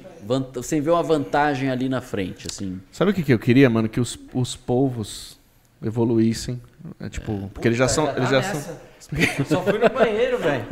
Sem 0.62 0.80
ver 0.80 0.90
uma 0.90 1.02
vantagem 1.02 1.68
ali 1.68 1.86
na 1.86 2.00
frente, 2.00 2.46
assim. 2.50 2.80
Sabe 2.90 3.10
o 3.10 3.14
que, 3.14 3.22
que 3.22 3.32
eu 3.32 3.38
queria, 3.38 3.68
mano? 3.68 3.88
Que 3.88 4.00
os, 4.00 4.18
os 4.32 4.56
povos 4.56 5.38
evoluíssem. 5.82 6.60
É, 6.98 7.08
tipo, 7.08 7.32
é. 7.32 7.48
porque 7.52 7.68
eles 7.68 7.76
já 7.76 7.88
são. 7.88 8.08
Eles 8.16 8.30
já 8.30 8.42
são 8.42 8.76
só 9.46 9.62
fui 9.62 9.78
no 9.78 9.88
banheiro, 9.88 10.38
velho. 10.38 10.64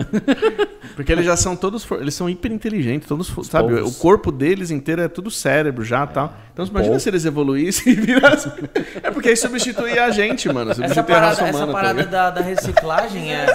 Porque 0.95 1.13
eles 1.13 1.25
já 1.25 1.37
são 1.37 1.57
todos. 1.57 1.87
Eles 1.93 2.15
são 2.15 2.29
hiper 2.29 2.53
inteligentes, 2.53 3.09
todos. 3.09 3.37
Os 3.37 3.47
sabe? 3.47 3.75
Povos. 3.75 3.97
O 3.97 4.01
corpo 4.01 4.31
deles 4.31 4.71
inteiro 4.71 5.03
é 5.03 5.09
tudo 5.09 5.31
cérebro 5.31 5.85
já 5.85 6.01
e 6.01 6.03
é. 6.05 6.07
tal. 6.07 6.35
Então 6.53 6.67
imagina 6.67 6.99
se 6.99 7.09
eles 7.09 7.25
evoluíssem 7.25 7.93
e 7.93 7.97
virassem. 7.97 8.53
É 9.03 9.11
porque 9.11 9.31
aí 9.31 9.37
substituir 9.37 9.99
a 9.99 10.11
gente, 10.11 10.49
mano. 10.53 10.75
Substituir 10.75 10.93
essa 10.93 11.03
parada, 11.03 11.27
a 11.27 11.29
raça 11.29 11.43
humana. 11.45 11.65
Essa 11.65 11.73
parada 11.73 12.05
da, 12.05 12.31
da, 12.31 12.41
reciclagem 12.41 13.35
é. 13.35 13.47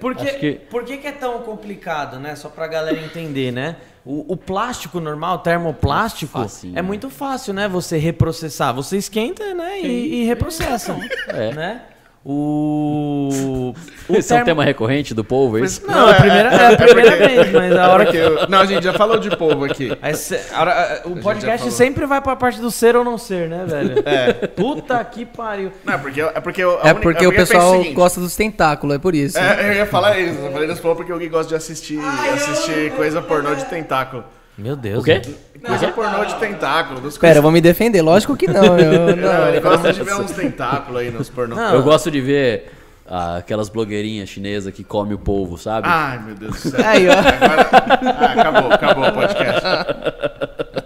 Por 0.00 0.14
que, 0.14 0.26
que... 0.32 0.52
por 0.52 0.84
que, 0.84 0.96
que 0.98 1.06
é 1.06 1.12
tão 1.12 1.40
complicado, 1.40 2.18
né? 2.18 2.34
Só 2.34 2.48
pra 2.48 2.66
galera 2.66 2.98
entender, 2.98 3.52
né? 3.52 3.76
O, 4.04 4.32
o 4.32 4.36
plástico 4.36 5.00
normal, 5.00 5.36
o 5.36 5.38
termoplástico, 5.38 6.40
Facinho, 6.40 6.78
é 6.78 6.82
muito 6.82 7.10
fácil, 7.10 7.52
né? 7.52 7.68
Você 7.68 7.96
reprocessar. 7.98 8.72
Você 8.74 8.96
esquenta, 8.96 9.54
né? 9.54 9.80
E, 9.80 10.22
e 10.22 10.24
reprocessa. 10.24 10.96
É. 11.28 11.52
Né? 11.52 11.82
O. 12.28 13.72
o 14.08 14.16
Esse 14.16 14.30
termo... 14.30 14.40
é 14.40 14.42
um 14.42 14.44
tema 14.46 14.64
recorrente 14.64 15.14
do 15.14 15.22
povo, 15.22 15.58
é 15.58 15.60
isso? 15.60 15.86
Não, 15.86 15.94
não 15.94 16.08
é, 16.08 16.10
a 16.10 16.14
primeira, 16.16 16.50
é, 16.50 16.56
é 16.56 16.66
a 16.66 16.76
primeira 16.76 17.10
é 17.10 17.28
vez, 17.28 17.52
mas 17.52 17.76
a 17.76 17.88
hora 17.88 18.06
que. 18.06 18.16
Eu... 18.16 18.48
Não, 18.48 18.58
a 18.58 18.66
gente 18.66 18.82
já 18.82 18.92
falou 18.94 19.20
de 19.20 19.36
povo 19.36 19.64
aqui. 19.64 19.92
hora, 20.58 21.02
o 21.04 21.16
podcast 21.20 21.70
sempre 21.70 22.04
vai 22.04 22.20
pra 22.20 22.34
parte 22.34 22.60
do 22.60 22.68
ser 22.68 22.96
ou 22.96 23.04
não 23.04 23.16
ser, 23.16 23.48
né, 23.48 23.64
velho? 23.64 24.02
É. 24.16 24.32
Puta 24.32 25.04
que 25.04 25.26
pariu. 25.26 25.70
Não, 25.84 25.94
é 25.94 25.98
porque, 25.98 26.20
é 26.20 26.40
porque, 26.40 26.62
é 26.62 26.94
porque 26.94 27.26
o 27.26 27.32
pessoal 27.32 27.84
gosta 27.92 28.20
dos 28.20 28.34
tentáculos, 28.34 28.96
é 28.96 28.98
por 28.98 29.14
isso. 29.14 29.38
É, 29.38 29.68
eu 29.68 29.72
ia 29.74 29.86
falar 29.86 30.18
isso, 30.18 30.38
eu 30.40 30.52
falei 30.52 30.66
das 30.66 30.80
povos 30.80 30.96
porque 30.96 31.12
alguém 31.12 31.28
gosta 31.28 31.48
de 31.48 31.54
assistir, 31.54 31.98
Ai, 32.00 32.30
assistir 32.30 32.92
coisa 32.92 33.20
pornô 33.20 33.54
de 33.54 33.64
tentáculo. 33.66 34.24
Meu 34.56 34.74
Deus. 34.74 35.00
O 35.00 35.04
quê? 35.04 35.20
Coisa 35.64 35.88
pornô 35.88 36.24
de 36.24 36.34
tentáculo. 36.36 37.00
Pera, 37.00 37.18
coisas... 37.18 37.42
vou 37.42 37.50
me 37.50 37.60
defender. 37.60 38.00
Lógico 38.00 38.36
que 38.36 38.46
não. 38.46 38.78
Eu, 38.78 39.14
não, 39.16 39.48
ele 39.48 39.60
gosta 39.60 39.92
de 39.92 40.02
ver 40.02 40.14
uns 40.14 40.30
tentáculos 40.30 41.00
aí 41.00 41.10
nos 41.10 41.28
pornô. 41.28 41.54
Não. 41.54 41.74
Eu 41.74 41.82
gosto 41.82 42.10
de 42.10 42.20
ver 42.20 42.72
ah, 43.08 43.36
aquelas 43.36 43.68
blogueirinhas 43.68 44.28
chinesas 44.28 44.72
que 44.72 44.82
come 44.82 45.14
o 45.14 45.18
povo, 45.18 45.58
sabe? 45.58 45.86
Ai, 45.88 46.18
meu 46.20 46.34
Deus 46.34 46.62
do 46.62 46.70
céu. 46.70 46.80
Aí, 46.84 47.06
ó. 47.08 47.12
Agora... 47.12 47.68
Ah, 47.72 48.32
acabou, 48.32 48.72
acabou 48.72 49.04
o 49.08 49.12
podcast. 49.12 49.62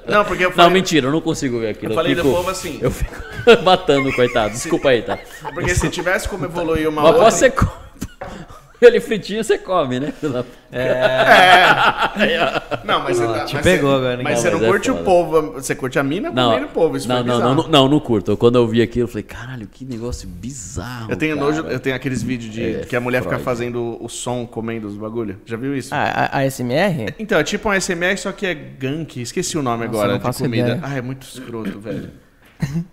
Não, 0.06 0.24
porque 0.24 0.44
eu 0.44 0.50
falei... 0.50 0.66
Não, 0.66 0.70
mentira, 0.70 1.06
eu 1.06 1.12
não 1.12 1.20
consigo 1.20 1.60
ver 1.60 1.68
aquilo. 1.68 1.92
Eu 1.92 1.96
falei 1.96 2.12
eu 2.12 2.16
fico... 2.16 2.28
do 2.28 2.34
povo 2.34 2.50
assim. 2.50 2.78
Eu 2.82 2.90
fico 2.90 3.14
matando, 3.64 4.12
coitado. 4.12 4.52
Desculpa 4.52 4.88
aí, 4.88 5.02
tá? 5.02 5.18
Porque 5.54 5.74
se 5.74 5.88
tivesse 5.88 6.28
como 6.28 6.44
evoluir 6.44 6.88
uma 6.88 7.02
Mas 7.02 7.10
outra... 7.10 7.24
Mas 7.24 7.34
você 7.34 7.50
ele 8.86 9.00
fritinho 9.00 9.44
você 9.44 9.58
come, 9.58 10.00
né? 10.00 10.12
É. 10.72 10.78
é. 10.78 12.62
Não, 12.84 13.02
mas 13.02 13.18
você 13.18 13.26
tá, 13.26 13.44
Te 13.44 13.54
mas 13.54 13.64
pegou 13.64 13.90
você, 13.90 13.96
agora. 13.96 14.22
Mas 14.22 14.38
você 14.38 14.50
não, 14.50 14.60
curte 14.60 14.88
é 14.88 14.92
o 14.92 15.04
povo, 15.04 15.52
você 15.52 15.74
curte 15.74 15.98
a 15.98 16.02
mina 16.02 16.30
não, 16.30 16.50
comendo 16.50 16.66
o 16.66 16.70
povo. 16.70 16.96
Isso 16.96 17.08
não, 17.08 17.22
não, 17.22 17.38
não, 17.38 17.54
não, 17.54 17.68
não, 17.68 17.88
não 17.88 18.00
curto. 18.00 18.36
Quando 18.36 18.56
eu 18.56 18.66
vi 18.66 18.80
aquilo, 18.80 19.04
eu 19.04 19.08
falei, 19.08 19.22
caralho, 19.22 19.66
que 19.66 19.84
negócio 19.84 20.28
bizarro. 20.28 21.10
Eu 21.10 21.16
tenho 21.16 21.36
cara. 21.36 21.46
nojo, 21.46 21.66
eu 21.66 21.80
tenho 21.80 21.96
aqueles 21.96 22.22
vídeos 22.22 22.52
de 22.52 22.76
é, 22.76 22.80
que 22.80 22.96
a 22.96 23.00
mulher 23.00 23.22
Freud. 23.22 23.36
fica 23.36 23.44
fazendo 23.44 23.98
o 24.00 24.08
som 24.08 24.46
comendo 24.46 24.86
os 24.86 24.96
bagulho. 24.96 25.38
Já 25.44 25.56
viu 25.56 25.76
isso? 25.76 25.94
Ah, 25.94 26.30
a, 26.32 26.38
a 26.38 26.50
SMR? 26.50 27.14
Então, 27.18 27.38
é 27.38 27.44
tipo 27.44 27.68
um 27.68 27.72
ASMR, 27.72 28.16
só 28.16 28.32
que 28.32 28.46
é 28.46 28.54
gank. 28.54 29.20
Esqueci 29.20 29.58
o 29.58 29.62
nome 29.62 29.86
Nossa, 29.86 30.04
agora 30.04 30.18
de 30.18 30.38
comida. 30.38 30.68
Ideia. 30.68 30.80
Ah, 30.82 30.96
é 30.96 31.02
muito 31.02 31.22
escroto, 31.22 31.78
velho. 31.78 32.10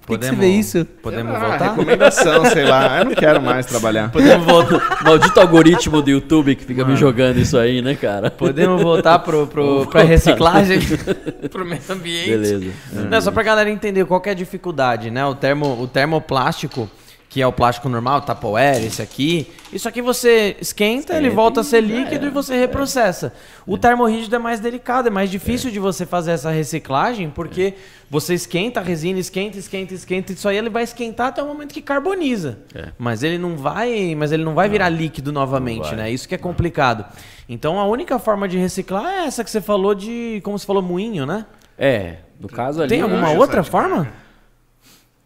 Por 0.05 0.17
que, 0.17 0.25
você 0.25 0.35
vê 0.35 0.47
isso? 0.47 0.85
Podemos 1.01 1.35
ah, 1.35 1.39
voltar? 1.39 1.69
Recomendação, 1.69 2.45
sei 2.45 2.63
lá. 2.63 2.99
Eu 2.99 3.05
não 3.05 3.15
quero 3.15 3.41
mais 3.41 3.65
trabalhar. 3.65 4.11
Podemos 4.11 4.45
voltar. 4.45 5.03
Maldito 5.03 5.39
algoritmo 5.39 6.01
do 6.01 6.09
YouTube 6.09 6.55
que 6.55 6.63
fica 6.63 6.81
Mano. 6.81 6.93
me 6.93 6.99
jogando 6.99 7.37
isso 7.37 7.57
aí, 7.57 7.81
né, 7.81 7.95
cara? 7.95 8.31
Podemos 8.31 8.81
voltar 8.81 9.19
pro, 9.19 9.47
pro, 9.47 9.85
pra 9.87 10.03
reciclagem, 10.03 10.79
pro 11.51 11.65
meio 11.65 11.81
ambiente. 11.89 12.29
Beleza. 12.29 12.71
Não, 13.09 13.21
só 13.21 13.31
pra 13.31 13.43
galera 13.43 13.69
entender 13.69 14.05
qual 14.05 14.21
é 14.25 14.29
a 14.29 14.33
dificuldade, 14.33 15.11
né? 15.11 15.25
O, 15.25 15.35
termo, 15.35 15.81
o 15.81 15.87
termoplástico 15.87 16.89
que 17.29 17.41
é 17.41 17.47
o 17.47 17.51
plástico 17.51 17.89
normal, 17.89 18.21
Tupperware, 18.21 18.85
esse 18.85 19.01
aqui. 19.01 19.51
Isso 19.71 19.87
aqui 19.87 20.01
você 20.01 20.55
esquenta, 20.61 21.15
ele 21.15 21.29
volta 21.29 21.59
a 21.59 21.63
ser 21.63 21.81
líquido 21.81 22.25
é, 22.25 22.29
e 22.29 22.31
você 22.31 22.57
reprocessa. 22.57 23.33
O 23.65 23.75
é. 23.75 23.79
termorrígido 23.79 24.35
é 24.35 24.39
mais 24.39 24.61
delicado, 24.61 25.07
é 25.07 25.11
mais 25.11 25.29
difícil 25.29 25.69
é. 25.69 25.73
de 25.73 25.79
você 25.79 26.05
fazer 26.05 26.31
essa 26.31 26.49
reciclagem, 26.49 27.29
porque 27.29 27.73
você 28.09 28.33
esquenta 28.33 28.79
a 28.79 28.83
resina, 28.83 29.19
esquenta, 29.19 29.57
esquenta, 29.57 29.93
esquenta, 29.93 30.31
isso 30.31 30.47
aí 30.47 30.57
ele 30.57 30.69
vai 30.69 30.83
esquentar 30.83 31.27
até 31.27 31.43
o 31.43 31.47
momento 31.47 31.73
que 31.73 31.81
carboniza. 31.81 32.59
É. 32.73 32.89
Mas 32.97 33.23
ele 33.23 33.37
não 33.37 33.57
vai, 33.57 34.15
mas 34.15 34.31
ele 34.31 34.45
não 34.45 34.55
vai 34.55 34.69
virar 34.69 34.87
líquido 34.87 35.33
novamente, 35.33 35.93
né? 35.95 36.09
Isso 36.09 36.29
que 36.29 36.35
é 36.35 36.37
complicado. 36.37 37.05
Então 37.49 37.77
a 37.77 37.85
única 37.85 38.17
forma 38.19 38.47
de 38.47 38.57
reciclar 38.57 39.05
é 39.05 39.25
essa 39.25 39.43
que 39.43 39.51
você 39.51 39.59
falou 39.59 39.93
de, 39.93 40.39
como 40.43 40.57
você 40.57 40.65
falou, 40.65 40.81
moinho, 40.81 41.25
né? 41.25 41.45
É, 41.77 42.19
no 42.39 42.47
caso 42.47 42.81
ali. 42.81 42.89
Tem 42.89 43.01
alguma 43.01 43.31
outra 43.31 43.63
forma? 43.63 44.07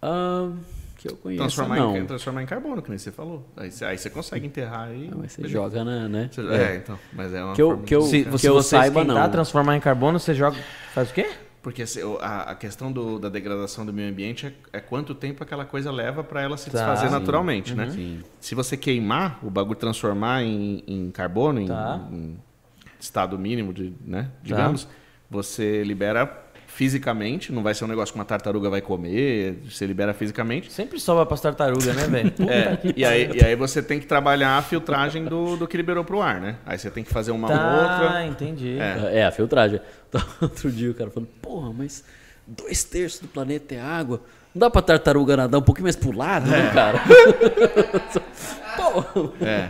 Uh, 0.02 0.58
que 1.02 1.10
eu 1.10 1.16
conheço. 1.18 1.42
Transformar, 1.42 1.76
não. 1.78 1.98
Em, 1.98 2.06
transformar 2.06 2.44
em 2.44 2.46
carbono, 2.46 2.82
que 2.82 2.90
nem 2.90 2.98
você 3.00 3.12
falou. 3.12 3.48
Aí, 3.58 3.72
você- 3.72 3.86
aí 3.86 3.98
você 3.98 4.10
consegue 4.10 4.46
enterrar 4.46 4.92
e. 4.94 5.10
Ah, 5.12 5.16
mas 5.18 5.32
você 5.32 5.48
joga, 5.48 5.84
na, 5.84 6.08
né? 6.08 6.30
Você- 6.32 6.42
É, 6.42 6.76
então. 6.76 7.00
Mas 7.14 7.34
é 7.34 7.44
uma 7.44 7.54
Que 7.56 7.62
eu- 7.62 7.70
forma 7.70 7.84
que 7.84 7.96
eu- 7.96 8.02
Se, 8.04 8.24
que 8.26 8.38
se 8.38 8.46
eu 8.48 8.54
você 8.54 8.70
saiba, 8.70 9.04
não. 9.04 9.30
transformar 9.32 9.76
em 9.76 9.80
carbono, 9.80 10.20
você 10.20 10.34
joga. 10.34 10.58
Faz 10.94 11.10
o 11.10 11.14
quê? 11.14 11.28
Porque 11.64 11.84
a, 12.22 12.56
questão 12.56 12.92
do- 12.92 13.20
da 13.20 13.30
degradação 13.30 13.86
do 13.86 13.94
meio 13.94 14.10
ambiente 14.10 14.48
é, 14.48 14.54
é 14.78 14.80
quanto 14.80 15.14
tempo 15.14 15.44
aquela 15.44 15.64
coisa 15.64 15.92
leva 15.92 16.24
para 16.24 16.42
ela 16.42 16.58
se 16.58 16.70
Tá. 16.72 16.78
desfazer 16.80 17.08
Sim. 17.08 17.14
naturalmente, 17.14 17.76
né? 17.76 17.90
Sim. 17.92 18.24
Se 18.40 18.56
você 18.56 18.76
queimar 18.76 19.40
o 19.44 19.50
bagulho, 19.52 19.76
transformar 19.78 20.42
em, 20.44 20.84
em 20.88 21.12
carbono, 21.12 21.60
em, 21.60 21.68
Tá. 21.68 22.00
em 22.12 22.36
estado 23.00 23.38
mínimo, 23.38 23.72
de, 23.74 23.94
né? 24.06 24.30
Digamos, 24.42 24.88
você 25.30 25.84
libera 25.84 26.26
fisicamente, 26.82 27.52
não 27.54 27.62
vai 27.62 27.76
ser 27.76 27.86
um 27.86 27.88
negócio 27.88 28.12
que 28.12 28.18
uma 28.18 28.26
tartaruga 28.26 28.68
vai 28.68 28.82
comer, 28.82 29.60
você 29.70 29.86
libera 29.86 30.16
fisicamente. 30.16 30.72
Sempre 30.72 31.00
sobra 31.00 31.28
pras 31.28 31.40
tartarugas, 31.40 31.96
né, 31.96 32.08
velho? 32.08 32.34
É, 32.50 32.80
e, 32.98 33.06
aí, 33.06 33.30
e 33.36 33.46
aí 33.46 33.56
você 33.56 33.84
tem 33.84 34.00
que 34.00 34.08
trabalhar 34.08 34.58
a 34.58 34.64
filtragem 34.64 35.26
do, 35.26 35.56
do 35.58 35.68
que 35.68 35.78
liberou 35.78 36.04
pro 36.04 36.24
ar, 36.24 36.42
né? 36.42 36.56
Aí 36.66 36.80
você 36.80 36.90
tem 36.90 37.04
que 37.04 37.14
fazer 37.14 37.30
uma 37.30 37.48
Tá, 37.50 37.82
outra. 38.02 38.26
entendi. 38.26 38.80
É. 38.80 39.20
É, 39.20 39.26
a 39.28 39.32
filtragem. 39.32 39.80
Outro 40.42 40.72
dia 40.72 40.90
o 40.90 40.96
cara 40.96 41.12
falando, 41.12 41.30
porra, 41.40 41.72
mas 41.72 42.04
dois 42.48 42.84
terços 42.84 43.20
do 43.20 43.28
planeta 43.28 43.76
é 43.76 43.80
água. 43.80 44.20
Não 44.56 44.60
dá 44.62 44.68
pra 44.72 44.82
tartaruga 44.82 45.38
nadar 45.38 45.60
um 45.60 45.62
pouquinho 45.62 45.84
mais 45.84 45.96
pro 45.96 46.12
lado, 46.18 46.50
né, 46.50 46.72
cara? 46.74 47.00
porra. 48.76 49.32
É. 49.42 49.70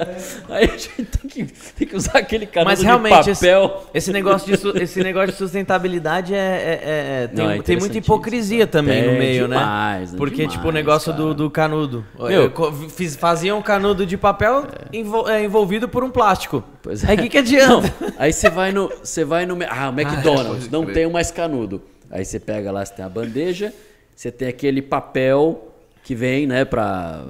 Aí 0.48 0.64
a 0.64 0.66
gente 0.76 1.04
tem 1.04 1.30
que, 1.30 1.44
tem 1.76 1.88
que 1.88 1.96
usar 1.96 2.18
aquele 2.18 2.46
canudo 2.46 2.70
Mas 2.70 2.80
de 2.80 2.84
realmente, 2.84 3.30
esse, 3.30 3.40
papel. 3.46 3.86
esse 3.94 4.12
negócio 4.12 4.46
de, 4.56 4.82
esse 4.82 5.02
negócio 5.02 5.32
de 5.32 5.36
sustentabilidade 5.38 6.34
é, 6.34 6.38
é- 6.38 6.40
é- 6.40 7.24
é- 7.24 7.26
tem, 7.28 7.44
Não, 7.44 7.50
é 7.52 7.62
tem 7.62 7.76
muita 7.76 7.98
hipocrisia 7.98 8.66
também 8.66 9.02
no 9.02 9.10
É 9.12 9.18
meio, 9.18 9.48
demais, 9.48 10.10
né? 10.12 10.16
é 10.16 10.18
Porque, 10.18 10.36
demais, 10.36 10.52
tipo, 10.52 10.68
o 10.68 10.72
negócio 10.72 11.12
do, 11.12 11.34
do 11.34 11.50
canudo. 11.50 12.04
Meu. 12.18 12.50
Fiz- 12.90 13.16
faziam 13.16 13.58
um 13.58 13.62
canudo 13.62 14.04
de 14.04 14.16
papel 14.16 14.66
envol- 14.92 15.28
é, 15.28 15.42
envolvido 15.44 15.88
por 15.88 16.02
um 16.04 16.10
plástico. 16.10 16.62
Pois 16.82 17.04
Aí 17.08 17.16
o 17.16 17.20
que, 17.20 17.28
que 17.28 17.38
adianta? 17.38 17.92
Não, 18.00 18.12
aí 18.18 18.32
você 18.32 18.48
vai 18.50 18.72
no. 18.72 18.88
Você 19.02 19.24
vai 19.24 19.46
no. 19.46 19.56
Ah, 19.68 19.90
o 19.90 20.00
McDonald's, 20.00 20.66
pode 20.68 20.72
não 20.72 20.86
tem 20.86 21.06
o 21.06 21.10
mais 21.10 21.30
canudo. 21.30 21.82
Aí 22.10 22.24
você 22.24 22.40
pega 22.40 22.72
lá, 22.72 22.84
você 22.84 22.92
tem 22.94 23.04
a 23.04 23.08
bandeja, 23.08 23.72
você 24.14 24.30
tem 24.32 24.48
aquele 24.48 24.82
papel 24.82 25.69
que 26.10 26.14
vem, 26.16 26.44
né, 26.44 26.64
pra. 26.64 27.24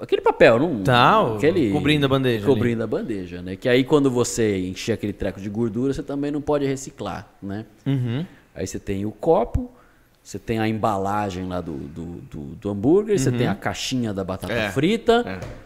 Aquele 0.00 0.20
papel, 0.20 0.58
não. 0.58 0.82
Tá, 0.82 1.36
aquele, 1.36 1.70
cobrindo 1.70 2.06
a 2.06 2.08
bandeja 2.08 2.44
ali. 2.44 2.46
Cobrindo 2.54 2.82
a 2.82 2.86
bandeja, 2.88 3.40
né? 3.40 3.54
Que 3.54 3.68
aí 3.68 3.84
quando 3.84 4.10
você 4.10 4.66
encher 4.66 4.94
aquele 4.94 5.12
treco 5.12 5.40
de 5.40 5.48
gordura, 5.48 5.92
você 5.94 6.02
também 6.02 6.32
não 6.32 6.40
pode 6.40 6.66
reciclar, 6.66 7.28
né? 7.40 7.64
Uhum. 7.86 8.26
Aí 8.52 8.66
você 8.66 8.80
tem 8.80 9.06
o 9.06 9.12
copo, 9.12 9.70
você 10.20 10.40
tem 10.40 10.58
a 10.58 10.66
embalagem 10.66 11.46
lá 11.46 11.60
do, 11.60 11.74
do, 11.74 12.04
do, 12.28 12.40
do 12.56 12.68
hambúrguer, 12.70 13.16
você 13.16 13.30
tem 13.30 13.46
a 13.46 13.54
caixinha 13.54 14.12
da 14.12 14.24
batata 14.24 14.52
É, 14.52 14.70
frita. 14.70 15.22
é. 15.24 15.65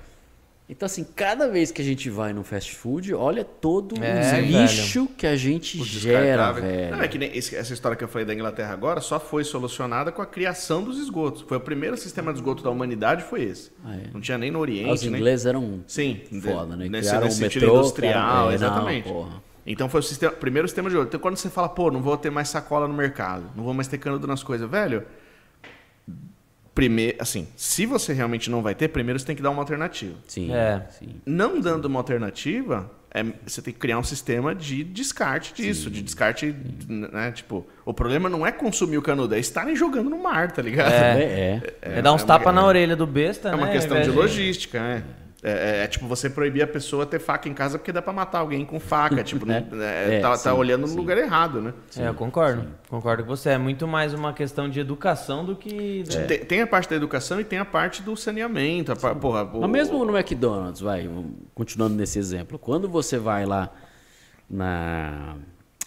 Então, 0.71 0.87
assim, 0.87 1.03
cada 1.17 1.49
vez 1.49 1.73
que 1.73 1.83
a 1.83 1.85
gente 1.85 2.09
vai 2.09 2.33
no 2.33 2.45
fast 2.45 2.77
food, 2.77 3.13
olha 3.13 3.45
todo 3.45 3.97
É, 4.01 4.39
o 4.39 4.45
lixo 4.45 5.09
que 5.19 5.27
a 5.27 5.35
gente 5.35 5.81
Os 5.81 5.89
gera, 5.89 6.53
velho. 6.53 6.93
Não, 6.97 7.03
é 7.03 7.09
que 7.09 7.19
nem 7.19 7.37
esse- 7.37 7.57
essa 7.57 7.73
história 7.75 7.97
que 7.97 8.05
eu 8.05 8.09
falei 8.09 8.25
da 8.25 8.33
Inglaterra 8.33 8.73
agora 8.73 9.01
só 9.01 9.19
foi 9.19 9.43
solucionada 9.43 10.13
com 10.13 10.23
a 10.23 10.27
criação 10.27 10.85
dos 10.85 10.97
esgotos. 10.99 11.43
Foi 11.43 11.57
o 11.57 11.61
primeiro 11.61 11.97
sistema 11.97 12.33
de 12.33 12.39
esgoto 12.39 12.63
da 12.63 12.71
humanidade, 12.71 13.25
foi 13.25 13.43
esse. 13.43 13.73
Ah, 13.85 13.97
é. 13.97 14.11
Não 14.15 14.21
tinha 14.21 14.39
nem 14.39 14.53
no 14.53 14.59
Os 14.59 14.63
Oriente, 14.63 15.11
nem... 15.11 15.19
ingleses 15.21 15.45
eram 15.45 15.81
Sim, 15.89 16.21
foda, 16.41 16.77
né? 16.77 16.89
Nesse, 16.89 17.09
Criaram 17.09 17.27
nesse 17.27 17.37
o 17.37 17.43
sentido 17.43 17.63
metrô, 17.63 17.81
industrial, 17.81 18.43
é, 18.43 18.45
não, 18.47 18.53
exatamente. 18.53 19.09
porra. 19.09 19.43
então 19.67 19.89
foi 19.89 19.99
o 20.01 20.03
sistema, 20.05 20.33
primeiro 20.33 20.69
sistema 20.69 20.89
de 20.89 20.95
ouro. 20.95 21.09
Então 21.09 21.19
quando 21.19 21.37
você 21.37 21.51
fala, 21.51 21.69
pô, 21.69 21.91
não 21.91 22.01
vou 22.01 22.17
ter 22.17 22.31
mais 22.31 22.49
sacola 22.49 22.87
no 22.87 22.95
mercado, 22.95 23.43
não 23.57 23.65
vou 23.65 23.75
mais 23.75 23.89
ter 23.89 23.99
canudo 23.99 24.25
nas 24.25 24.45
coisas, 24.45 24.71
velho. 24.71 25.03
Primeiro, 26.75 27.17
assim, 27.21 27.49
se 27.57 27.85
você 27.85 28.13
realmente 28.13 28.49
não 28.51 28.63
vai 28.63 28.75
ter, 28.75 28.89
primeiro 28.89 29.19
você 29.19 29.27
tem 29.27 29.35
que 29.37 29.43
dar 29.43 29.51
uma 29.51 29.61
alternativa. 29.63 30.15
Sim, 30.27 30.53
É. 30.53 30.83
sim. 30.99 31.09
Não 31.27 31.61
dando 31.61 31.87
uma 31.87 31.99
alternativa, 31.99 32.91
é, 33.13 33.25
você 33.45 33.61
tem 33.61 33.75
que 33.75 33.81
criar 33.81 33.99
um 33.99 34.05
sistema 34.05 34.55
de 34.55 34.85
descarte 34.85 35.53
disso, 35.53 35.91
de 35.91 36.01
descarte, 36.01 36.55
né? 36.89 37.33
Tipo, 37.33 37.67
o 37.85 37.93
problema 37.93 38.29
não 38.29 38.47
é 38.47 38.53
consumir 38.53 38.99
o 38.99 39.03
canudo, 39.03 39.35
é 39.35 39.39
estarem 39.41 39.75
jogando 39.75 40.09
no 40.09 40.23
mar, 40.23 40.53
tá 40.53 40.63
ligado? 40.63 40.93
É, 40.93 41.23
é. 41.23 41.63
É, 41.99 42.03
dar 42.03 42.13
uns 42.13 42.21
é 42.21 42.25
uma- 42.25 42.29
tapas 42.39 42.55
na 42.55 42.65
orelha 42.65 42.95
do 42.95 43.07
besta, 43.07 43.49
É 43.49 43.51
né? 43.51 43.57
uma 43.57 43.69
questão 43.69 44.01
de 44.01 44.11
logística, 44.11 44.81
né? 44.81 45.03
É, 45.43 45.81
é- 45.81 45.85
é 45.85 45.87
tipo 45.87 46.07
você 46.07 46.29
proibir 46.29 46.61
a 46.63 46.67
pessoa 46.67 47.07
ter 47.07 47.19
faca 47.19 47.49
em 47.49 47.55
casa 47.55 47.79
porque 47.79 47.91
dá 47.93 48.03
pra 48.03 48.13
matar 48.13 48.41
alguém 48.41 48.65
com 48.67 48.79
faca. 48.79 49.25
Tipo, 49.25 49.47
não- 49.47 49.55
é, 49.83 50.19
É, 50.19 50.21
tá, 50.21 50.37
sim, 50.37 50.45
tá 50.45 50.55
olhando 50.55 50.83
no 50.83 50.89
sim. 50.89 50.97
lugar 50.97 51.17
errado, 51.17 51.63
né? 51.63 51.73
É, 51.97 52.09
eu 52.09 52.15
concordo. 52.15 52.67
Concordo 52.91 53.23
com 53.25 53.31
você. 53.35 53.51
É 53.51 53.59
muito 53.59 53.89
mais 53.89 54.13
uma 54.13 54.35
questão 54.35 54.69
de 54.69 54.79
educação 54.81 55.45
do 55.45 55.57
que. 55.57 56.05
Tem, 56.29 56.39
tem 56.45 56.61
a 56.61 56.67
parte 56.67 56.91
da 56.91 56.97
educação 56.97 57.41
e 57.41 57.45
tem 57.45 57.59
a 57.59 57.65
parte 57.65 58.03
do 58.03 58.15
saneamento. 58.17 58.93
A 58.93 58.97
porra, 59.15 59.45
o- 59.45 59.61
Mas 59.63 59.71
mesmo 59.71 60.05
no 60.05 60.15
McDonald's, 60.17 60.83
vai, 60.83 61.09
continuando 61.55 61.95
nesse 61.95 62.19
exemplo, 62.19 62.59
quando 62.59 62.87
você 62.89 63.17
vai 63.19 63.47
lá 63.47 63.71
na. 64.49 65.37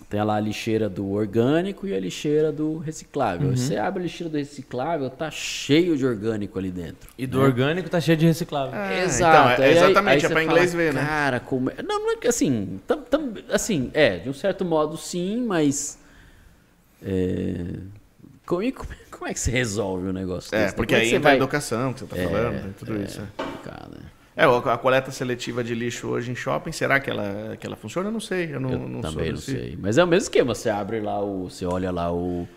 Tem 0.10 0.22
lá 0.24 0.36
a 0.36 0.40
lixeira 0.40 0.88
do 0.88 1.10
orgânico 1.12 1.88
e 1.88 1.94
a 1.94 2.00
lixeira 2.00 2.52
do 2.52 2.78
reciclável. 2.78 3.50
Uhum. 3.50 3.56
Você 3.58 3.78
abre 3.78 4.02
a 4.02 4.04
lixeira 4.04 4.30
do 4.30 4.38
reciclável, 4.38 5.10
tá 5.10 5.32
cheio 5.32 5.98
de 5.98 6.06
orgânico 6.06 6.60
ali 6.60 6.70
dentro. 6.70 7.10
E 7.18 7.26
do 7.26 7.40
orgânico 7.42 7.90
tá 7.90 8.00
cheio 8.00 8.16
de 8.18 8.26
reciclável. 8.28 8.76
É, 8.80 9.04
Exato. 9.04 9.54
então, 9.54 9.66
é- 9.66 9.68
Aí- 9.70 9.78
aí- 9.78 9.84
exatamente, 9.84 10.26
aí 10.26 10.32
é 10.32 10.36
fala, 10.36 10.44
inglês 10.44 10.74
ver, 10.74 10.94
né? 10.94 11.02
Cara, 11.04 11.40
como 11.40 11.70
é... 11.72 11.82
Não, 11.82 12.00
não 12.00 12.12
é 12.12 12.16
que 12.18 12.28
assim, 12.28 12.80
tam, 12.86 13.02
tam- 13.02 13.34
assim, 13.52 13.90
é, 13.94 14.18
de 14.20 14.30
um 14.30 14.34
certo 14.34 14.64
modo 14.64 14.98
sim, 14.98 15.44
mas 15.48 15.98
é, 17.04 17.66
como, 18.46 18.72
como, 18.74 18.90
como 19.12 19.28
é 19.28 19.34
que 19.34 19.40
você 19.40 19.52
resolve 19.52 20.10
o 20.10 20.14
negócio 20.14 20.54
É, 20.56 20.64
desse? 20.66 20.76
porque 20.76 20.94
Como 20.94 21.02
é 21.02 21.04
aí 21.06 21.10
que 21.10 21.16
entra 21.16 21.30
a 21.30 21.34
você 21.34 21.38
educação 21.38 21.94
que 21.94 22.00
você 22.02 22.06
tá 22.06 22.16
falando, 22.16 22.62
tem 22.62 22.74
tudo 22.74 23.02
isso. 23.02 23.20
é. 23.22 23.44
complicado, 23.44 23.92
né? 23.92 24.06
É, 24.36 24.46
a 24.46 24.78
coleta 24.78 25.12
seletiva 25.12 25.64
de 25.64 25.76
lixo 25.76 26.08
hoje 26.08 26.32
em 26.32 26.36
shopping, 26.36 26.72
será 26.72 27.00
que 27.00 27.10
ela, 27.10 27.56
que 27.60 27.68
ela 27.68 27.76
funciona? 27.76 28.10
Eu 28.10 28.14
não 28.14 28.20
sei. 28.20 28.50
Eu 28.54 28.60
não, 28.60 28.72
Eu 28.72 28.80
não 28.80 29.02
também 29.02 29.32
não 29.32 29.38
sei. 29.38 29.78
Mas 29.80 29.98
é 29.98 30.04
o 30.04 30.08
mesmo 30.08 30.24
esquema, 30.24 30.56
você 30.56 30.70
abre 30.70 31.00
lá 31.00 31.22
o, 31.24 31.50
você 31.50 31.66
olha 31.66 31.92
lá 31.92 32.12
o, 32.12 32.48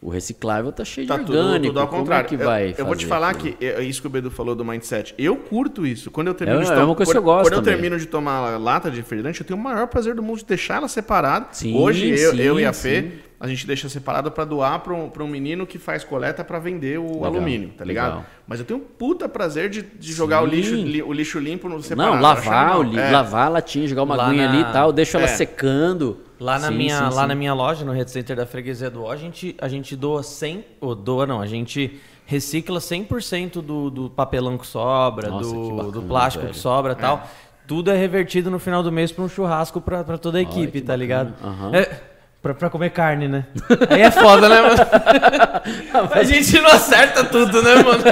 o 0.00 0.08
reciclável, 0.10 0.70
tá 0.70 0.84
cheio 0.84 1.08
Tá 1.08 1.16
de 1.16 1.24
tudo, 1.24 1.38
orgânico. 1.38 1.66
tudo 1.66 1.80
ao 1.80 1.88
como 1.88 2.00
contrário. 2.02 2.26
É 2.26 2.28
que 2.28 2.34
Eu- 2.36 2.38
vai 2.46 2.74
eu, 2.78 2.86
vou 2.86 2.94
te 2.94 3.04
falar 3.06 3.30
aquilo? 3.30 3.56
que 3.56 3.64
é 3.66 3.82
isso 3.82 4.00
que 4.00 4.06
o 4.06 4.10
Bedu 4.10 4.30
falou 4.30 4.54
do 4.54 4.64
mindset. 4.64 5.12
Eu 5.18 5.34
curto 5.36 5.84
isso. 5.84 6.08
Quando 6.10 6.28
eu 6.28 6.34
termino 6.34 6.60
É, 6.60 6.64
de 6.64 6.70
é 6.72 6.84
uma 6.84 6.94
coisa 6.94 7.10
que 7.10 7.18
eu 7.18 7.22
gosto 7.22 7.42
Quando 7.46 7.54
eu 7.54 7.58
também. 7.62 7.74
termino 7.74 7.98
de 7.98 8.06
tomar 8.06 8.56
lata 8.60 8.88
de 8.90 8.98
refrigerante, 8.98 9.40
eu 9.40 9.46
tenho 9.46 9.58
o 9.58 9.62
maior 9.62 9.88
prazer 9.88 10.14
do 10.14 10.22
mundo 10.22 10.38
de 10.38 10.44
deixar 10.44 10.76
ela 10.76 10.88
separada. 10.88 11.46
Sim, 11.50 11.74
Hoje 11.76 12.10
eu, 12.10 12.30
sim, 12.32 12.40
eu 12.40 12.60
e 12.60 12.64
a 12.64 12.72
sim. 12.72 12.80
Fê, 12.82 13.12
a 13.44 13.48
gente 13.48 13.66
deixa 13.66 13.88
separado 13.88 14.30
para 14.30 14.44
doar 14.44 14.78
para 14.80 14.94
um, 14.94 15.10
pra 15.10 15.22
um 15.22 15.28
menino 15.28 15.66
que 15.66 15.78
faz 15.78 16.02
coleta 16.02 16.42
para 16.42 16.58
vender 16.58 16.98
o 16.98 17.06
Legal, 17.06 17.24
alumínio, 17.26 17.68
tá 17.76 17.84
ligado? 17.84 18.08
legal. 18.10 18.24
Mas 18.46 18.58
eu 18.60 18.64
tenho 18.64 18.80
um 18.80 18.82
puta 18.82 19.28
prazer 19.28 19.68
de, 19.68 19.82
de 19.82 20.12
jogar 20.12 20.42
o 20.42 20.46
lixo, 20.46 20.74
li- 20.74 21.02
o 21.02 21.12
lixo 21.12 21.38
limpo 21.38 21.68
no 21.68 21.82
separado. 21.82 22.14
Não, 22.16 22.22
lavar, 22.22 22.78
o 22.78 22.82
li, 22.82 22.98
É. 22.98 23.10
lavar 23.10 23.46
a 23.46 23.50
latinha, 23.50 23.86
jogar 23.86 24.02
uma 24.04 24.16
Lá 24.16 24.28
aguinha 24.28 24.46
na- 24.48 24.52
ali 24.52 24.62
e 24.62 24.72
tal, 24.72 24.92
deixa 24.92 25.18
ela 25.18 25.26
É. 25.26 25.28
secando. 25.28 26.20
Lá 26.40 26.58
na, 26.58 26.68
Sim, 26.68 26.74
minha, 26.76 26.96
sim, 26.96 27.04
lá 27.14 27.22
sim. 27.22 27.28
na 27.28 27.34
minha 27.34 27.54
loja, 27.54 27.84
no 27.84 27.92
Red 27.92 28.08
Center 28.08 28.34
da 28.36 28.44
Freguesia 28.46 28.90
do 28.90 29.02
O, 29.02 29.10
a 29.10 29.16
gente, 29.16 29.54
a 29.60 29.68
gente 29.68 29.94
doa 29.94 30.22
100... 30.22 30.64
Ou 30.80 30.94
doa 30.94 31.26
não, 31.26 31.40
a 31.40 31.46
gente 31.46 32.00
recicla 32.26 32.80
100% 32.80 33.60
do, 33.62 33.90
do 33.90 34.10
papelão 34.10 34.56
que 34.58 34.66
sobra, 34.66 35.28
Nossa, 35.28 35.48
que 35.50 35.54
do, 35.54 35.70
bacana, 35.76 35.92
do 35.92 36.02
plástico 36.02 36.42
velho. 36.42 36.54
que 36.54 36.58
sobra 36.60 36.92
e 36.92 36.96
tal. 36.96 37.28
Tudo 37.66 37.90
é 37.90 37.96
revertido 37.96 38.50
no 38.50 38.58
final 38.58 38.82
do 38.82 38.90
mês 38.90 39.10
pra 39.12 39.24
um 39.24 39.28
churrasco 39.28 39.80
pra, 39.80 40.02
pra 40.04 40.18
toda 40.18 40.38
a 40.38 40.40
equipe, 40.42 40.80
que 40.80 40.86
tá 40.86 40.94
ligado? 40.96 41.32
Aham. 41.42 41.70
É, 41.74 42.00
pra, 42.44 42.52
pra 42.52 42.68
comer 42.68 42.90
carne, 42.90 43.26
né? 43.26 43.46
Aí 43.88 44.02
é 44.02 44.10
foda, 44.10 44.50
né, 44.50 44.60
mano? 44.60 44.76
a 46.12 46.22
gente 46.22 46.60
não 46.60 46.70
acerta 46.70 47.24
tudo, 47.24 47.62
né, 47.62 47.76
mano? 47.76 48.04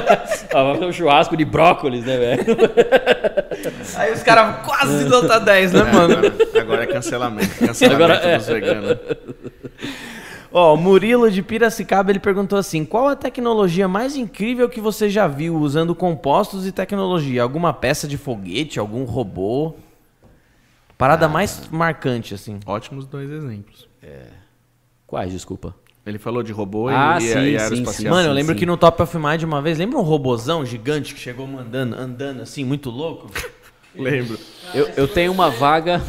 Ah, 0.51 0.63
vai 0.63 0.73
fazer 0.73 0.85
um 0.87 0.91
churrasco 0.91 1.37
de 1.37 1.45
brócolis, 1.45 2.03
né, 2.03 2.17
velho? 2.17 2.43
Aí 3.95 4.11
os 4.11 4.23
caras 4.23 4.65
quase 4.65 5.05
nota 5.05 5.39
10, 5.39 5.73
né, 5.73 5.83
mano? 5.83 6.17
Agora, 6.17 6.61
agora 6.61 6.83
é 6.83 6.87
cancelamento. 6.87 7.59
Cancelamento 7.59 8.03
Agora 8.03 8.27
é. 8.27 8.37
dos 8.37 8.47
veganos. 8.47 8.97
Ó, 10.51 10.73
o 10.73 10.77
Murilo 10.77 11.29
de 11.29 11.43
Piracicaba, 11.43 12.11
ele 12.11 12.19
perguntou 12.19 12.57
assim: 12.57 12.83
qual 12.83 13.07
a 13.07 13.15
tecnologia 13.15 13.87
mais 13.87 14.15
incrível 14.15 14.67
que 14.67 14.81
você 14.81 15.09
já 15.09 15.27
viu 15.27 15.55
usando 15.57 15.93
compostos 15.93 16.65
e 16.65 16.71
tecnologia? 16.71 17.43
Alguma 17.43 17.71
peça 17.71 18.07
de 18.07 18.17
foguete, 18.17 18.79
algum 18.79 19.03
robô? 19.03 19.75
Parada 20.97 21.27
mais 21.27 21.67
marcante, 21.69 22.33
assim. 22.33 22.59
Ótimos 22.65 23.05
dois 23.05 23.29
exemplos. 23.29 23.92
Quais, 25.07 25.31
desculpa? 25.31 25.75
Ele 26.05 26.19
falou 26.19 26.43
de 26.43 26.51
robô 26.51 26.89
Ah, 26.89 27.17
e, 27.17 27.21
sim, 27.21 27.27
e 27.27 27.31
sim, 27.31 27.57
aeroespacial. 27.57 28.13
Mano, 28.13 28.27
eu 28.27 28.31
sim, 28.31 28.35
lembro 28.35 28.53
sim. 28.53 28.59
que 28.59 28.65
no 28.65 28.75
Top 28.75 29.01
of 29.01 29.17
Mind 29.17 29.43
uma 29.43 29.61
vez, 29.61 29.77
lembra 29.77 29.97
um 29.97 30.01
robozão 30.01 30.65
gigante 30.65 31.13
que 31.13 31.19
chegou 31.19 31.47
mandando, 31.47 31.95
andando 31.95 32.41
assim, 32.41 32.65
muito 32.65 32.89
louco? 32.89 33.29
Lembro. 33.95 34.37
Eu, 34.73 34.89
eu 34.97 35.07
tenho 35.07 35.31
uma 35.31 35.49
vaga. 35.51 36.01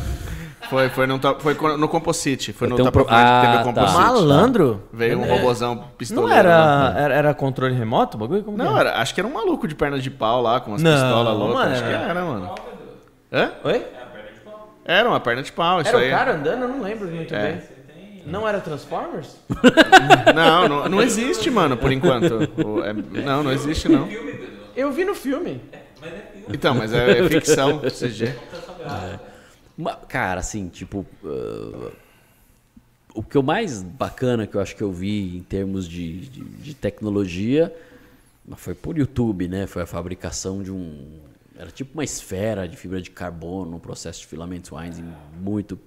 Foi, 0.70 0.88
foi, 0.88 1.06
no, 1.06 1.20
foi 1.38 1.54
no 1.76 1.86
Composite. 1.86 2.52
Foi 2.54 2.66
Eu 2.66 2.70
no 2.70 2.76
Top 2.76 2.98
of 2.98 3.06
pro- 3.06 3.14
Mind 3.14 3.26
que 3.26 3.30
Ah, 3.32 3.40
teve 3.42 3.54
o 3.54 3.58
tá. 3.58 3.64
Composite. 3.64 3.98
Malandro? 4.02 4.82
Veio 4.90 5.18
um 5.20 5.24
É, 5.26 5.36
robozão 5.36 5.74
Não 5.74 5.84
pistoleiro. 5.88 6.32
né? 6.34 6.38
era, 6.38 6.94
era, 6.98 7.14
era 7.14 7.34
controle 7.34 7.74
remoto 7.74 8.16
o 8.16 8.20
bagulho? 8.20 8.42
Como 8.42 8.56
que 8.56 8.64
Não, 8.64 8.72
era? 8.78 8.88
era, 8.90 9.00
acho 9.02 9.14
que 9.14 9.20
era 9.20 9.28
um 9.28 9.32
maluco 9.34 9.68
de 9.68 9.74
perna 9.74 9.98
de 9.98 10.10
pau 10.10 10.40
lá, 10.40 10.60
com 10.60 10.70
umas 10.70 10.82
Não, 10.82 10.90
pistolas 10.92 11.36
loucas. 11.36 11.54
mano, 11.56 11.72
acho 11.72 11.82
que 11.84 11.88
era- 11.90 12.04
era, 12.08 12.24
mano. 12.24 12.54
Hã? 13.30 13.50
Oi? 13.64 13.86
Era 14.86 15.08
uma 15.08 15.20
perna 15.20 15.42
de 15.42 15.52
pau, 15.52 15.80
isso 15.82 15.90
Era 15.90 15.98
aí. 15.98 16.08
o 16.08 16.10
cara 16.10 16.34
andando? 16.34 16.62
Eu 16.62 16.68
não 16.68 16.80
lembro 16.80 17.06
muito 17.08 17.34
É. 17.34 17.52
bem. 17.52 17.62
Não 18.26 18.46
era 18.48 18.60
Transformers? 18.60 19.36
não, 20.34 20.68
não, 20.68 20.88
não 20.88 21.02
existe, 21.02 21.50
mano, 21.50 21.76
por 21.76 21.92
enquanto. 21.92 22.48
O- 22.64 22.82
é- 22.82 22.92
não, 22.92 23.42
não 23.42 23.52
existe, 23.52 23.88
não. 23.88 24.08
Eu 24.76 24.90
vi 24.92 25.04
no 25.04 25.14
filme. 25.14 25.60
Então, 26.48 26.74
mas 26.74 26.92
é 26.92 27.26
ficção, 27.28 27.80
CG. 27.80 28.34
Ma- 29.76 29.96
Cara, 29.96 30.40
assim, 30.40 30.68
tipo. 30.68 31.06
ah, 31.24 31.90
o 33.14 33.22
que 33.22 33.36
eu 33.36 33.42
mais 33.42 33.82
bacana 33.82 34.46
que 34.46 34.56
eu 34.56 34.60
acho 34.60 34.74
que 34.74 34.82
eu 34.82 34.92
vi 34.92 35.36
em 35.36 35.42
termos 35.42 35.88
de, 35.88 36.26
de, 36.28 36.40
de 36.44 36.74
tecnologia 36.74 37.72
mas 38.46 38.60
foi 38.60 38.74
por 38.74 38.98
YouTube, 38.98 39.48
né? 39.48 39.66
Foi 39.66 39.82
a 39.82 39.86
fabricação 39.86 40.62
de 40.62 40.70
um. 40.70 41.18
Era 41.56 41.70
tipo 41.70 41.94
uma 41.94 42.04
esfera 42.04 42.68
de 42.68 42.76
fibra 42.76 43.00
de 43.00 43.10
carbono, 43.10 43.76
um 43.76 43.80
processo 43.80 44.20
de 44.20 44.26
filamentos 44.26 44.70
Weinstein 44.72 45.06
muito 45.40 45.78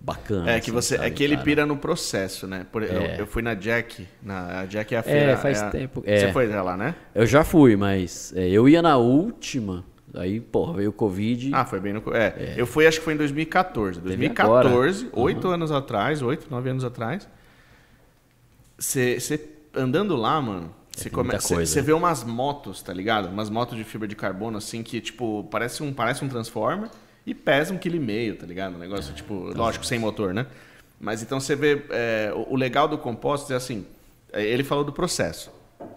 bacana. 0.00 0.50
É 0.50 0.54
que 0.60 0.70
assim, 0.70 0.72
você, 0.72 0.94
é 0.94 0.98
sabe, 0.98 1.10
que 1.12 1.22
ele 1.22 1.34
cara? 1.34 1.44
pira 1.44 1.66
no 1.66 1.76
processo, 1.76 2.46
né? 2.46 2.66
Por- 2.72 2.82
eu, 2.82 3.02
É. 3.02 3.20
eu 3.20 3.26
fui 3.26 3.42
na 3.42 3.54
Jack, 3.54 4.08
na 4.22 4.60
a 4.60 4.66
Jack 4.66 4.94
é 4.94 4.98
a 4.98 5.02
feira. 5.02 5.36
faz 5.36 5.60
é 5.60 5.64
a- 5.64 5.70
tempo, 5.70 6.00
Você 6.00 6.10
é. 6.26 6.32
foi 6.32 6.48
já 6.48 6.62
lá, 6.62 6.76
né? 6.76 6.94
Eu 7.14 7.26
já 7.26 7.44
fui, 7.44 7.76
mas 7.76 8.32
é, 8.34 8.48
eu 8.48 8.68
ia 8.68 8.80
na 8.82 8.96
última, 8.96 9.84
aí, 10.14 10.40
porra, 10.40 10.74
veio 10.74 10.90
o 10.90 10.92
Covid. 10.92 11.50
Ah, 11.54 11.64
foi 11.64 11.80
bem 11.80 11.92
no. 11.92 12.02
É, 12.14 12.54
eu 12.56 12.66
fui, 12.66 12.86
acho 12.86 12.98
que 12.98 13.04
foi 13.04 13.14
em 13.14 13.18
2014. 13.18 14.00
Teve 14.00 14.16
2014, 14.16 15.08
oito 15.12 15.48
anos 15.48 15.70
atrás, 15.70 16.22
oito, 16.22 16.46
nove 16.50 16.70
anos 16.70 16.84
atrás. 16.84 17.28
Você 18.78 19.20
andando 19.74 20.16
lá, 20.16 20.40
mano, 20.40 20.74
você 20.96 21.08
coisa. 21.54 21.66
Você 21.72 21.82
vê 21.82 21.92
umas 21.92 22.24
motos, 22.24 22.82
tá 22.82 22.92
ligado? 22.92 23.28
Umas 23.28 23.48
motos 23.50 23.76
de 23.76 23.84
fibra 23.84 24.08
de 24.08 24.16
carbono, 24.16 24.58
assim, 24.58 24.82
que, 24.82 25.00
tipo, 25.00 25.46
parece 25.50 25.82
um, 25.82 25.92
parece 25.92 26.24
um 26.24 26.28
Transformer 26.28 26.88
e 27.30 27.34
pesa 27.34 27.72
um 27.72 27.78
quilo 27.78 27.96
e 27.96 28.00
meio, 28.00 28.36
tá 28.36 28.44
ligado? 28.46 28.74
Um 28.74 28.78
negócio, 28.78 29.14
tipo, 29.14 29.34
lógico, 29.56 29.84
sem 29.86 29.98
motor, 29.98 30.34
né? 30.34 30.46
Mas 31.00 31.22
então 31.22 31.40
você 31.40 31.54
vê. 31.56 31.82
é, 31.90 32.32
o, 32.48 32.56
legal 32.56 32.86
do 32.88 32.98
composto 32.98 33.52
é 33.52 33.56
assim. 33.56 33.86
é, 34.32 34.44
Ele 34.44 34.64
falou 34.64 34.84
do 34.84 34.92
processo. 34.92 35.50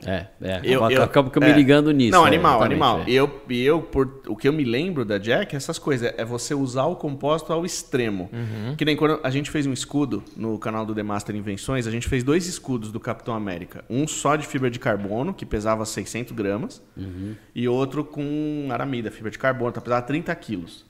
É, 0.06 0.28
é. 0.42 0.62
Eu, 0.64 0.90
eu- 0.90 1.04
acaba 1.04 1.30
que 1.30 1.38
eu 1.38 1.44
é. 1.44 1.48
me 1.48 1.54
ligando 1.54 1.92
nisso. 1.92 2.12
Não, 2.12 2.24
é, 2.26 2.28
animal, 2.28 2.52
exatamente, 2.62 2.82
animal. 2.82 3.00
é. 3.06 3.12
Eu, 3.12 3.42
eu 3.50 3.82
por, 3.82 4.22
o 4.28 4.36
que 4.36 4.48
eu 4.48 4.54
me 4.54 4.64
lembro 4.64 5.04
da 5.04 5.18
Jack, 5.18 5.54
é 5.54 5.58
essas 5.58 5.78
coisas, 5.78 6.14
é 6.18 6.24
você 6.24 6.54
usar 6.54 6.86
o 6.86 6.96
composto 6.96 7.52
ao 7.52 7.66
extremo. 7.66 8.30
Uhum. 8.32 8.76
Que 8.78 8.86
nem 8.86 8.96
quando 8.96 9.20
a 9.24 9.30
gente 9.30 9.50
fez 9.52 9.66
um 9.68 9.74
escudo 9.74 10.24
no 10.38 10.58
canal 10.58 10.86
do 10.86 10.96
The 10.96 11.04
Master 11.04 11.36
Invenções, 11.36 11.86
a 11.86 11.92
gente 11.92 12.08
fez 12.08 12.24
dois 12.24 12.48
escudos 12.48 12.92
do 12.92 13.00
Capitão 13.00 13.34
América. 13.34 13.84
Um 13.90 14.08
só 14.08 14.36
de 14.38 14.48
fibra 14.48 14.70
de 14.72 14.80
carbono, 14.80 15.34
que 15.34 15.46
pesava 15.46 15.86
600 15.86 16.32
gramas, 16.34 16.82
Uhum. 16.96 17.36
e 17.54 17.68
outro 17.68 18.06
com 18.06 18.68
aramida, 18.72 19.12
fibra 19.12 19.30
de 19.32 19.38
carbono, 19.40 19.74
que 19.74 19.82
pesava 19.82 20.02
30 20.02 20.34
quilos. 20.36 20.86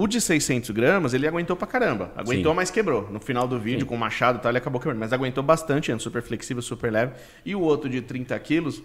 O 0.00 0.06
de 0.06 0.20
600 0.20 0.70
gramas, 0.70 1.12
ele 1.12 1.26
aguentou 1.26 1.56
pra 1.56 1.66
caramba. 1.66 2.12
Aguentou, 2.14 2.52
Sim. 2.52 2.56
mas 2.56 2.70
quebrou. 2.70 3.08
No 3.10 3.18
final 3.18 3.48
do 3.48 3.58
vídeo, 3.58 3.84
com 3.84 3.96
o 3.96 3.98
machado 3.98 4.38
e 4.38 4.40
tal, 4.40 4.48
ele 4.52 4.58
acabou 4.58 4.80
quebrando. 4.80 5.00
Mas 5.00 5.12
aguentou 5.12 5.42
bastante, 5.42 5.90
é 5.90 5.98
super 5.98 6.22
flexível, 6.22 6.62
super 6.62 6.92
leve. 6.92 7.14
E 7.44 7.52
o 7.52 7.60
outro 7.60 7.90
de 7.90 8.00
30 8.00 8.38
quilos... 8.38 8.80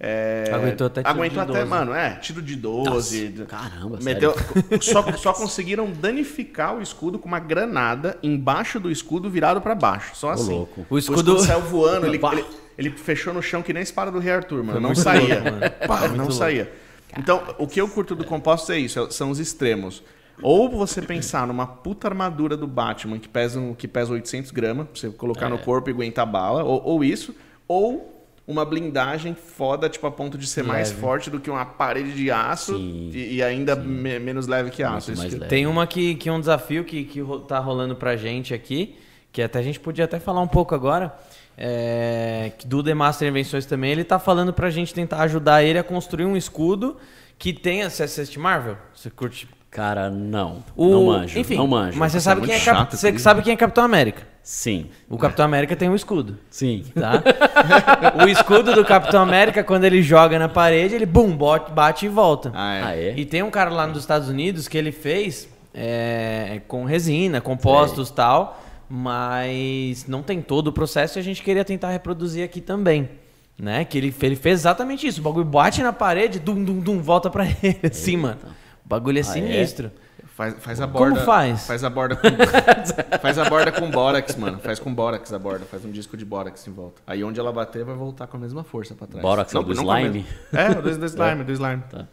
é, 0.00 0.50
Aguentou 0.50 0.86
até 0.86 1.02
tiro 1.02 1.14
Aguentou 1.14 1.44
de 1.44 1.50
até, 1.50 1.58
12. 1.58 1.70
mano, 1.70 1.92
é, 1.92 2.14
tiro 2.20 2.40
de 2.40 2.56
12. 2.56 3.28
Nossa, 3.28 3.44
caramba, 3.44 3.98
meteu, 4.02 4.34
só, 4.80 5.12
só 5.18 5.34
conseguiram 5.34 5.92
danificar 5.92 6.74
o 6.74 6.80
escudo 6.80 7.18
com 7.18 7.28
uma 7.28 7.38
granada 7.38 8.16
embaixo 8.22 8.80
do 8.80 8.90
escudo 8.90 9.28
virado 9.28 9.60
pra 9.60 9.74
baixo. 9.74 10.12
Só 10.16 10.30
assim. 10.30 10.52
louco. 10.54 10.86
O 10.88 10.96
escudo- 10.96 11.38
saiu 11.38 11.60
voando, 11.68 12.06
ele, 12.06 12.16
ele, 12.32 12.44
ele 12.78 12.90
fechou 12.92 13.34
no 13.34 13.42
chão 13.42 13.62
que 13.62 13.74
nem 13.74 13.80
a 13.80 13.84
espada 13.84 14.10
do 14.10 14.18
Rei 14.18 14.32
Arthur, 14.32 14.64
mano. 14.64 14.80
Não 14.80 14.94
saía. 14.94 15.34
louco, 15.34 15.50
mano. 15.50 15.70
Pá, 15.86 16.08
não 16.08 16.16
louco. 16.16 16.32
saía. 16.32 16.72
Então, 17.18 17.42
o 17.58 17.66
que 17.66 17.78
eu 17.78 17.86
curto 17.88 18.14
do 18.14 18.24
composto 18.24 18.72
é 18.72 18.78
isso, 18.78 19.10
são 19.10 19.30
os 19.30 19.38
extremos. 19.38 20.02
Ou 20.42 20.68
você 20.68 21.00
pensar 21.00 21.46
numa 21.46 21.66
puta 21.66 22.08
armadura 22.08 22.56
do 22.56 22.66
Batman 22.66 23.18
que 23.18 23.28
pesa, 23.28 23.60
que 23.78 23.88
pesa 23.88 24.12
800 24.12 24.50
gramas, 24.50 24.86
pra 24.88 25.00
você 25.00 25.10
colocar 25.10 25.46
É. 25.46 25.48
no 25.48 25.58
corpo 25.58 25.88
e 25.88 25.92
aguentar 25.92 26.26
bala, 26.26 26.62
ou, 26.62 26.82
ou 26.84 27.04
isso, 27.04 27.34
ou 27.66 28.12
uma 28.46 28.64
blindagem 28.64 29.34
foda, 29.34 29.88
tipo, 29.88 30.06
a 30.06 30.10
ponto 30.10 30.38
de 30.38 30.46
ser 30.46 30.62
mais 30.62 30.90
Leve. 30.90 31.00
forte 31.00 31.30
do 31.30 31.40
que 31.40 31.50
uma 31.50 31.64
parede 31.64 32.12
de 32.12 32.30
aço 32.30 32.76
e, 32.76 33.36
e 33.36 33.42
ainda 33.42 33.74
me- 33.74 34.18
menos 34.20 34.46
leve 34.46 34.70
que 34.70 34.82
aço. 34.84 35.10
Mais 35.16 35.32
que- 35.32 35.38
leve. 35.40 35.48
Tem 35.50 35.66
uma 35.66 35.84
que, 35.86 36.14
que 36.14 36.28
é 36.28 36.32
um 36.32 36.38
desafio 36.38 36.84
que, 36.84 37.04
que 37.04 37.20
tá 37.48 37.58
rolando 37.58 37.96
pra 37.96 38.14
gente 38.16 38.54
aqui, 38.54 38.94
que 39.32 39.42
até 39.42 39.58
a 39.58 39.62
gente 39.62 39.80
podia 39.80 40.04
até 40.04 40.20
falar 40.20 40.40
um 40.42 40.46
pouco 40.48 40.74
agora, 40.76 41.12
é, 41.58 42.52
que 42.56 42.66
do 42.68 42.82
The 42.84 42.94
Master 42.94 43.26
Invenções 43.28 43.66
também, 43.66 43.90
ele 43.90 44.04
tá 44.04 44.18
falando 44.18 44.52
pra 44.52 44.70
gente 44.70 44.94
tentar 44.94 45.22
ajudar 45.22 45.64
ele 45.64 45.78
a 45.78 45.82
construir 45.82 46.24
um 46.26 46.36
escudo 46.36 46.96
que 47.38 47.52
tenha... 47.52 47.90
Você 47.90 48.02
assiste 48.04 48.38
Marvel? 48.38 48.76
Você 48.94 49.10
curte... 49.10 49.48
Cara, 49.76 50.08
não. 50.08 50.64
O, 50.74 50.90
não 50.90 51.04
manjo. 51.04 51.38
Enfim, 51.38 51.54
não 51.58 51.66
manjo. 51.66 51.98
mas 51.98 52.10
você 52.10 52.18
sabe, 52.18 52.40
é 52.40 52.46
quem 52.46 52.54
é 52.54 52.60
Cap- 52.60 52.96
você 52.96 53.18
sabe 53.18 53.42
quem 53.42 53.52
é 53.52 53.56
Capitão 53.56 53.84
América. 53.84 54.22
Sim. 54.42 54.86
O 55.06 55.18
Capitão 55.18 55.44
América 55.44 55.76
tem 55.76 55.86
um 55.90 55.94
escudo. 55.94 56.38
Sim. 56.48 56.82
tá? 56.94 57.22
o 58.24 58.26
escudo 58.26 58.72
do 58.74 58.86
Capitão 58.86 59.20
América, 59.22 59.62
quando 59.62 59.84
ele 59.84 60.00
joga 60.02 60.38
na 60.38 60.48
parede, 60.48 60.94
ele 60.94 61.04
bum, 61.04 61.36
bote- 61.36 61.72
bate 61.72 62.06
e 62.06 62.08
volta. 62.08 62.50
Ah, 62.54 62.72
é. 62.74 62.82
Ah, 62.82 62.96
é? 62.96 63.14
E 63.18 63.26
tem 63.26 63.42
um 63.42 63.50
cara 63.50 63.68
lá 63.68 63.86
nos 63.86 63.98
Estados 63.98 64.30
Unidos 64.30 64.66
que 64.66 64.78
ele 64.78 64.92
fez 64.92 65.46
é, 65.74 66.62
com 66.66 66.86
resina, 66.86 67.42
compostos 67.42 68.08
e 68.08 68.14
tal, 68.14 68.58
mas 68.88 70.06
não 70.08 70.22
tem 70.22 70.40
todo 70.40 70.68
o 70.68 70.72
processo 70.72 71.18
e 71.18 71.20
a 71.20 71.22
gente 71.22 71.42
queria 71.42 71.66
tentar 71.66 71.90
reproduzir 71.90 72.42
aqui 72.42 72.62
também. 72.62 73.10
Né? 73.58 73.84
Que 73.84 73.98
ele, 73.98 74.14
ele 74.22 74.36
fez 74.36 74.60
exatamente 74.60 75.06
isso. 75.06 75.20
O 75.20 75.22
bagulho 75.24 75.44
bate 75.44 75.82
na 75.82 75.92
parede, 75.92 76.38
dum, 76.38 76.64
dum, 76.64 76.80
dum, 76.80 76.98
volta 77.02 77.28
pra 77.28 77.44
ele, 77.62 77.78
assim, 77.84 78.16
mano. 78.16 78.38
O 78.86 78.88
bagulho 78.88 79.18
é 79.18 79.20
é? 79.20 79.24
sinistro. 79.24 79.90
Faz, 80.36 80.54
faz 80.60 80.80
a 80.80 80.86
Como 80.86 80.98
borda. 81.10 81.24
faz? 81.24 81.66
Faz 81.66 81.82
a 81.82 81.90
borda 81.90 82.14
com. 82.14 82.28
faz 83.20 83.36
a 83.36 83.50
borda 83.50 83.72
com 83.72 83.90
bórax, 83.90 84.36
mano. 84.36 84.60
Faz 84.60 84.78
com 84.78 84.94
bórax 84.94 85.32
a 85.32 85.38
borda. 85.40 85.64
Faz 85.64 85.84
um 85.84 85.90
disco 85.90 86.16
de 86.16 86.24
bórax 86.24 86.66
em 86.68 86.72
volta. 86.72 87.02
Aí 87.04 87.24
onde 87.24 87.40
ela 87.40 87.52
bater, 87.52 87.84
vai 87.84 87.96
voltar 87.96 88.28
com 88.28 88.36
a 88.36 88.40
mesma 88.40 88.62
força 88.62 88.94
pra 88.94 89.08
trás. 89.08 89.22
Bórax 89.22 89.52
é 89.52 89.58
o 89.58 89.62
do 89.62 89.74
com 89.74 89.90
a 89.90 90.00
slime? 90.00 90.24
É, 90.52 90.74
do, 90.74 90.82
do 90.82 91.06
slime, 91.06 91.42
do 91.44 91.52
slime. 91.52 91.82
Tá. 91.90 92.06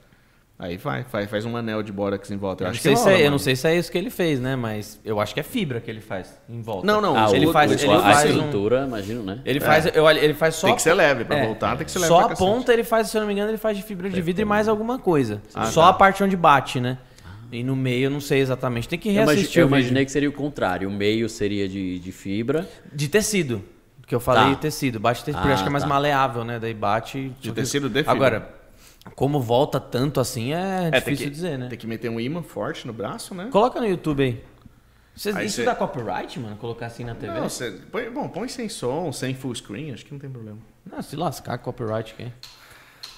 Aí 0.58 0.78
vai, 0.78 1.04
faz, 1.04 1.30
faz 1.30 1.46
um 1.46 1.58
anel 1.58 1.82
de 1.84 1.92
bórax 1.92 2.30
em 2.32 2.38
volta. 2.38 2.64
Eu 2.64 2.68
Eu 2.68 2.70
não, 2.70 2.72
acho 2.74 2.82
sei 2.84 2.94
que 2.94 2.98
se 3.00 3.04
rola, 3.06 3.18
é, 3.18 3.26
eu 3.28 3.32
não 3.32 3.40
sei 3.40 3.56
se 3.56 3.68
é 3.68 3.76
isso 3.76 3.92
que 3.92 3.98
ele 3.98 4.10
fez, 4.10 4.40
né? 4.40 4.56
Mas 4.56 5.00
eu 5.04 5.20
acho 5.20 5.34
que 5.34 5.40
é 5.40 5.44
fibra 5.44 5.82
que 5.82 5.90
ele 5.90 6.00
faz 6.00 6.40
em 6.48 6.62
volta. 6.62 6.86
Não, 6.88 7.02
não, 7.02 7.18
Ah, 7.18 7.30
ele 7.36 7.48
o- 7.48 7.52
faz- 7.52 7.72
o- 7.72 7.74
ele 7.74 7.92
a 7.94 8.00
faz 8.00 8.24
um- 8.30 8.34
estrutura, 8.36 8.86
imagino, 8.88 9.24
né? 9.24 9.42
Ele 9.44 9.60
faz, 9.60 9.88
eu, 9.94 10.10
ele 10.10 10.34
faz 10.34 10.56
só 10.56 10.68
Tem 10.68 10.76
que 10.76 10.82
ser 10.82 10.94
leve. 10.94 11.26
Pra 11.26 11.38
É. 11.40 11.46
voltar, 11.46 11.76
tem 11.76 11.86
que 11.86 11.92
ser 11.92 12.00
leve 12.00 12.08
Só 12.08 12.18
pra 12.18 12.26
a 12.28 12.30
cacete. 12.30 12.48
ponta 12.48 12.72
ele 12.72 12.84
faz, 12.84 13.10
se 13.10 13.18
eu 13.18 13.22
não 13.22 13.28
me 13.28 13.34
engano, 13.34 13.50
ele 13.50 13.58
faz 13.58 13.76
de 13.76 13.84
fibra 13.84 14.10
de 14.10 14.22
vidro 14.22 14.42
e 14.44 14.46
mais 14.46 14.68
alguma 14.70 15.00
coisa. 15.00 15.42
Ah, 15.54 15.66
Só 15.66 15.82
tá. 15.84 15.90
a 15.90 15.94
parte 15.94 16.24
onde 16.24 16.38
bate, 16.38 16.80
né? 16.80 16.98
E 17.52 17.64
no 17.64 17.76
meio 17.76 18.06
eu 18.06 18.10
não 18.12 18.22
sei 18.22 18.40
exatamente. 18.40 18.88
Tem 18.88 18.98
que 18.98 19.10
Eu, 19.10 19.16
imagi- 19.16 19.32
reassistir 19.36 19.62
eu 19.62 19.68
imaginei 19.68 20.06
que 20.06 20.12
seria 20.12 20.30
o 20.30 20.34
contrário. 20.34 20.88
O 20.88 20.92
meio 20.92 21.28
seria 21.28 21.68
de, 21.68 22.00
de 22.00 22.12
fibra. 22.12 22.68
De 22.94 23.08
tecido. 23.10 23.64
Que 24.08 24.16
eu 24.16 24.20
falei 24.20 24.54
Tá. 24.56 24.62
tecido. 24.62 25.00
Bate 25.00 25.20
tecido, 25.24 25.36
porque 25.36 25.48
eu 25.48 25.52
Ah, 25.52 25.54
acho 25.56 25.64
que 25.64 25.70
é 25.70 25.72
mais 25.72 25.84
tá. 25.84 25.90
maleável, 25.90 26.44
né? 26.46 26.58
Daí 26.60 26.74
bate. 26.74 27.32
De 27.42 27.52
tecido 27.52 27.90
de 27.90 28.00
fibra. 28.00 28.12
Agora, 28.12 28.50
como 29.16 29.40
volta 29.42 29.80
tanto 29.80 30.20
assim 30.20 30.54
é, 30.54 30.88
É, 30.88 30.92
difícil 31.00 31.26
que, 31.26 31.32
dizer, 31.32 31.58
né? 31.58 31.68
Tem 31.70 31.78
que 31.78 31.88
meter 31.88 32.10
um 32.10 32.20
imã 32.20 32.42
forte 32.42 32.86
no 32.88 32.94
braço, 32.94 33.34
né? 33.36 33.50
Coloca 33.52 33.80
no 33.80 33.88
YouTube 33.88 34.24
aí. 34.24 34.44
Vocês- 35.16 35.36
Aí 35.36 35.46
isso 35.46 35.58
cê- 35.58 35.64
dá 35.64 35.76
copyright, 35.76 36.40
mano? 36.40 36.56
Colocar 36.56 36.88
assim 36.88 37.04
na 37.04 37.14
TV? 37.14 37.34
Não, 37.40 37.48
você, 37.48 37.72
põe, 37.92 38.10
bom, 38.10 38.28
põe 38.28 38.48
sem 38.48 38.68
som, 38.68 39.12
sem 39.12 39.36
full 39.36 39.54
screen, 39.54 39.94
acho 39.94 40.04
que 40.06 40.12
não 40.12 40.20
tem 40.20 40.30
problema. 40.30 40.58
Não, 40.90 41.02
se 41.04 41.16
lascar, 41.16 41.58
copyright 41.60 42.14
aqui. 42.14 42.32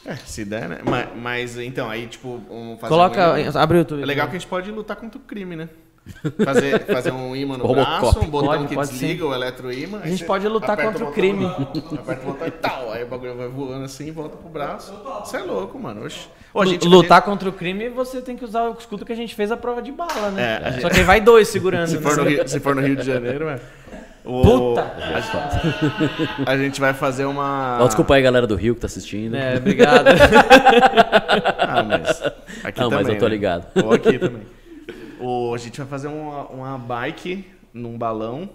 É, 0.06 0.16
se 0.18 0.44
der, 0.45 0.68
né? 0.70 0.80
Mas, 0.84 1.10
mas, 1.16 1.57
então, 1.57 1.90
aí, 1.90 2.06
tipo, 2.07 2.41
um, 2.49 2.78
fazer 2.78 2.90
Coloca. 2.94 3.34
um 3.36 3.57
abre 3.57 3.78
o 3.78 3.80
YouTube. 3.80 4.03
É 4.03 4.06
legal 4.06 4.28
que 4.28 4.36
a 4.36 4.40
gente 4.40 4.48
pode 4.48 4.70
lutar 4.72 4.98
contra 4.98 5.18
o 5.18 5.22
crime, 5.22 5.56
né? 5.56 5.70
Fazer, 6.44 6.80
fazer 6.86 7.11
um 7.11 7.36
imã 7.36 7.57
no 7.57 7.65
Robocop. 7.65 7.99
braço, 7.99 8.19
um 8.19 8.26
botão 8.27 8.48
Pode, 8.49 8.68
que 8.68 8.76
pode 8.76 8.90
desliga 8.91 9.26
o 9.26 9.34
eletroímã. 9.34 9.99
A 10.03 10.07
gente 10.07 10.23
pode 10.23 10.48
lutar 10.48 10.77
contra 10.77 11.03
o 11.03 11.11
crime. 11.11 11.45
Aperta 11.45 12.22
o 12.23 12.32
botão 12.32 12.48
e 12.48 12.52
tal. 12.52 12.91
Aí 12.91 13.03
o 13.03 13.07
bagulho 13.07 13.36
vai 13.36 13.48
voando 13.48 13.86
assim, 13.86 14.11
volta 14.11 14.38
pro 14.38 14.49
braço. 14.49 14.94
Isso 15.26 15.36
é 15.36 15.40
louco, 15.41 15.80
mano. 15.80 16.06
Oxi. 16.06 16.27
Ô, 16.53 16.64
gente- 16.65 16.88
Lutar 16.88 17.22
contra 17.23 17.49
o 17.49 17.52
crime, 17.52 17.90
você 17.90 18.22
tem 18.22 18.38
que 18.38 18.45
usar 18.45 18.69
o 18.69 18.73
escudo 18.80 19.03
que 19.06 19.11
a 19.11 19.15
gente 19.15 19.34
fez 19.36 19.52
a 19.52 19.57
prova 19.57 19.82
de 19.82 19.91
bala, 19.91 20.30
né? 20.32 20.61
É, 20.64 20.72
gente- 20.73 20.82
Só 20.84 20.90
que 20.90 20.98
aí 20.99 21.03
vai 21.03 21.19
dois 21.19 21.48
segurando. 21.48 21.88
Se 21.88 21.95
né? 21.95 22.02
for, 22.02 22.15
no 22.18 22.23
Rio, 22.23 22.48
se 22.48 22.60
for 22.60 22.76
no 22.76 22.82
Rio 22.82 22.95
de 22.95 23.03
Janeiro, 23.06 23.49
é. 23.49 23.60
O- 24.23 24.41
Puta! 24.41 24.82
A, 26.45 26.52
a 26.52 26.57
gente 26.57 26.80
vai 26.80 26.94
fazer 26.94 27.26
uma. 27.26 27.77
Ó, 27.82 27.86
desculpa 27.88 28.15
aí, 28.15 28.22
galera 28.23 28.48
do 28.48 28.56
Rio 28.56 28.73
que 28.76 28.82
tá 28.82 28.88
assistindo. 28.88 29.36
É, 29.36 29.57
obrigado. 29.57 30.07
Ah, 31.68 31.84
mas. 31.84 32.22
Aqui 32.64 32.80
Não, 32.82 32.90
mas 32.90 32.99
também, 33.02 33.14
eu 33.15 33.19
tô 33.19 33.26
né? 33.26 33.32
ligado. 33.32 33.68
Ou 33.84 33.94
aqui 33.94 34.18
também. 34.18 34.41
O, 35.26 35.53
a 35.53 35.57
gente 35.57 35.77
vai 35.80 35.88
fazer 35.88 36.07
uma, 36.07 36.45
uma 36.47 36.77
bike 36.77 37.45
num 37.73 37.97
balão 37.97 38.49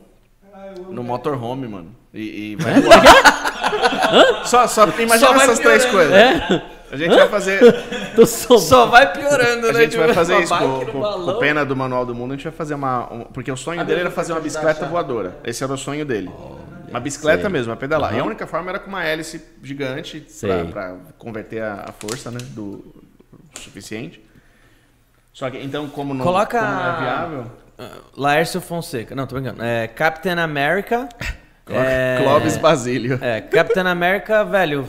no 0.90 1.02
motorhome, 1.02 1.66
mano. 1.66 1.94
E, 2.14 2.52
e 2.52 2.56
vai 2.56 2.80
voar. 2.80 4.44
só, 4.47 4.66
só 4.66 4.84
imagina 4.86 5.18
Só 5.18 5.34
essas 5.34 5.59
três 5.59 5.84
coisas. 5.86 6.12
A 6.90 6.97
gente 6.97 7.14
vai 7.14 7.28
fazer. 7.28 7.60
Tô 8.14 8.26
só... 8.26 8.59
Só 8.59 8.86
vai 8.86 9.12
piorando, 9.12 9.68
A 9.68 9.72
né? 9.72 9.80
gente 9.82 9.97
vai 9.97 10.09
Tipo, 10.09 10.14
fazer 10.14 10.34
uma 10.34 10.42
isso 10.42 10.59
com, 10.59 10.86
com, 10.86 11.01
com 11.01 11.30
o 11.30 11.38
pena 11.38 11.64
do 11.64 11.76
Manual 11.76 12.05
do 12.05 12.14
Mundo. 12.14 12.32
A 12.32 12.36
gente 12.36 12.44
vai 12.44 12.52
fazer 12.52 12.74
uma. 12.74 13.12
um- 13.12 13.24
porque 13.24 13.51
o 13.51 13.56
sonho 13.56 13.84
dele 13.84 14.01
era 14.01 14.10
fazer 14.10 14.32
uma 14.32 14.40
bicicleta 14.40 14.86
voadora. 14.86 15.38
Esse 15.44 15.62
era 15.62 15.72
o 15.72 15.78
sonho 15.78 16.05
dele. 16.05 16.30
Uma 16.88 16.98
bicicleta 16.98 17.42
Sei. 17.42 17.51
mesmo, 17.51 17.72
a 17.72 17.76
pedalar. 17.76 18.14
E 18.16 18.18
a 18.18 18.24
única 18.24 18.47
forma 18.47 18.70
era 18.70 18.78
com 18.80 18.88
uma 18.88 19.05
hélice 19.05 19.40
gigante 19.62 20.26
pra, 20.40 20.64
pra 20.64 20.97
converter 21.16 21.62
a, 21.62 21.84
a 21.88 21.92
força, 21.92 22.30
né? 22.32 22.38
Do, 22.51 22.78
do 23.52 23.60
suficiente. 23.60 24.20
Só 25.32 25.51
que, 25.51 25.59
então, 25.59 25.89
como 25.89 26.12
não, 26.12 26.24
Coloca. 26.24 26.59
como 26.59 26.73
não 26.73 26.97
é 26.97 27.01
viável. 27.01 27.51
Laércio 28.16 28.61
Fonseca. 28.61 29.15
Não, 29.15 29.27
tô 29.27 29.36
brincando. 29.36 29.62
É, 29.62 29.86
Captain 29.89 30.39
America. 30.39 31.09
é, 31.69 32.19
Clóvis 32.23 32.57
Basílio. 32.57 33.19
É, 33.23 33.40
Captain 33.40 33.86
America, 33.86 34.44
velho. 34.44 34.86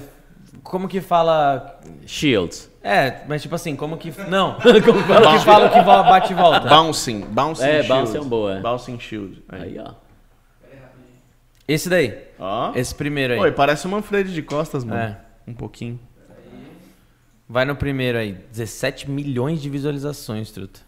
Como 0.63 0.87
que 0.87 0.99
fala. 0.99 1.79
Shields. 2.05 2.69
É, 2.83 3.21
mas 3.27 3.41
tipo 3.41 3.55
assim, 3.55 3.75
como 3.75 3.97
que. 3.97 4.11
Não. 4.27 4.57
como 4.85 4.99
fala 5.03 5.37
que 5.37 5.45
fala 5.45 5.69
que 5.69 5.81
bate 5.81 6.33
e 6.33 6.35
volta. 6.35 6.67
Bouncing. 6.67 7.21
Bouncing 7.21 7.63
É, 7.63 7.83
Shield. 7.83 7.87
Bouncing 7.87 8.17
é 8.17 8.21
um 8.21 8.29
boa, 8.29 8.57
é. 8.57 8.59
Bouncing 8.59 8.99
Shield. 8.99 9.43
Aí. 9.47 9.61
Aí, 9.61 9.79
ó. 9.79 9.93
Esse 11.67 11.87
daí. 11.87 12.17
Ó. 12.39 12.73
Esse 12.75 12.93
primeiro 12.93 13.33
aí. 13.33 13.39
Oi, 13.39 13.51
parece 13.51 13.85
o 13.85 13.89
Manfred 13.89 14.33
de 14.33 14.41
costas, 14.41 14.83
mano. 14.83 14.99
É. 14.99 15.17
Um 15.47 15.53
pouquinho. 15.53 15.99
Vai 17.51 17.65
no 17.65 17.75
primeiro 17.75 18.17
aí. 18.17 18.31
17 18.31 19.11
milhões 19.11 19.61
de 19.61 19.69
visualizações, 19.69 20.51
truta. 20.51 20.79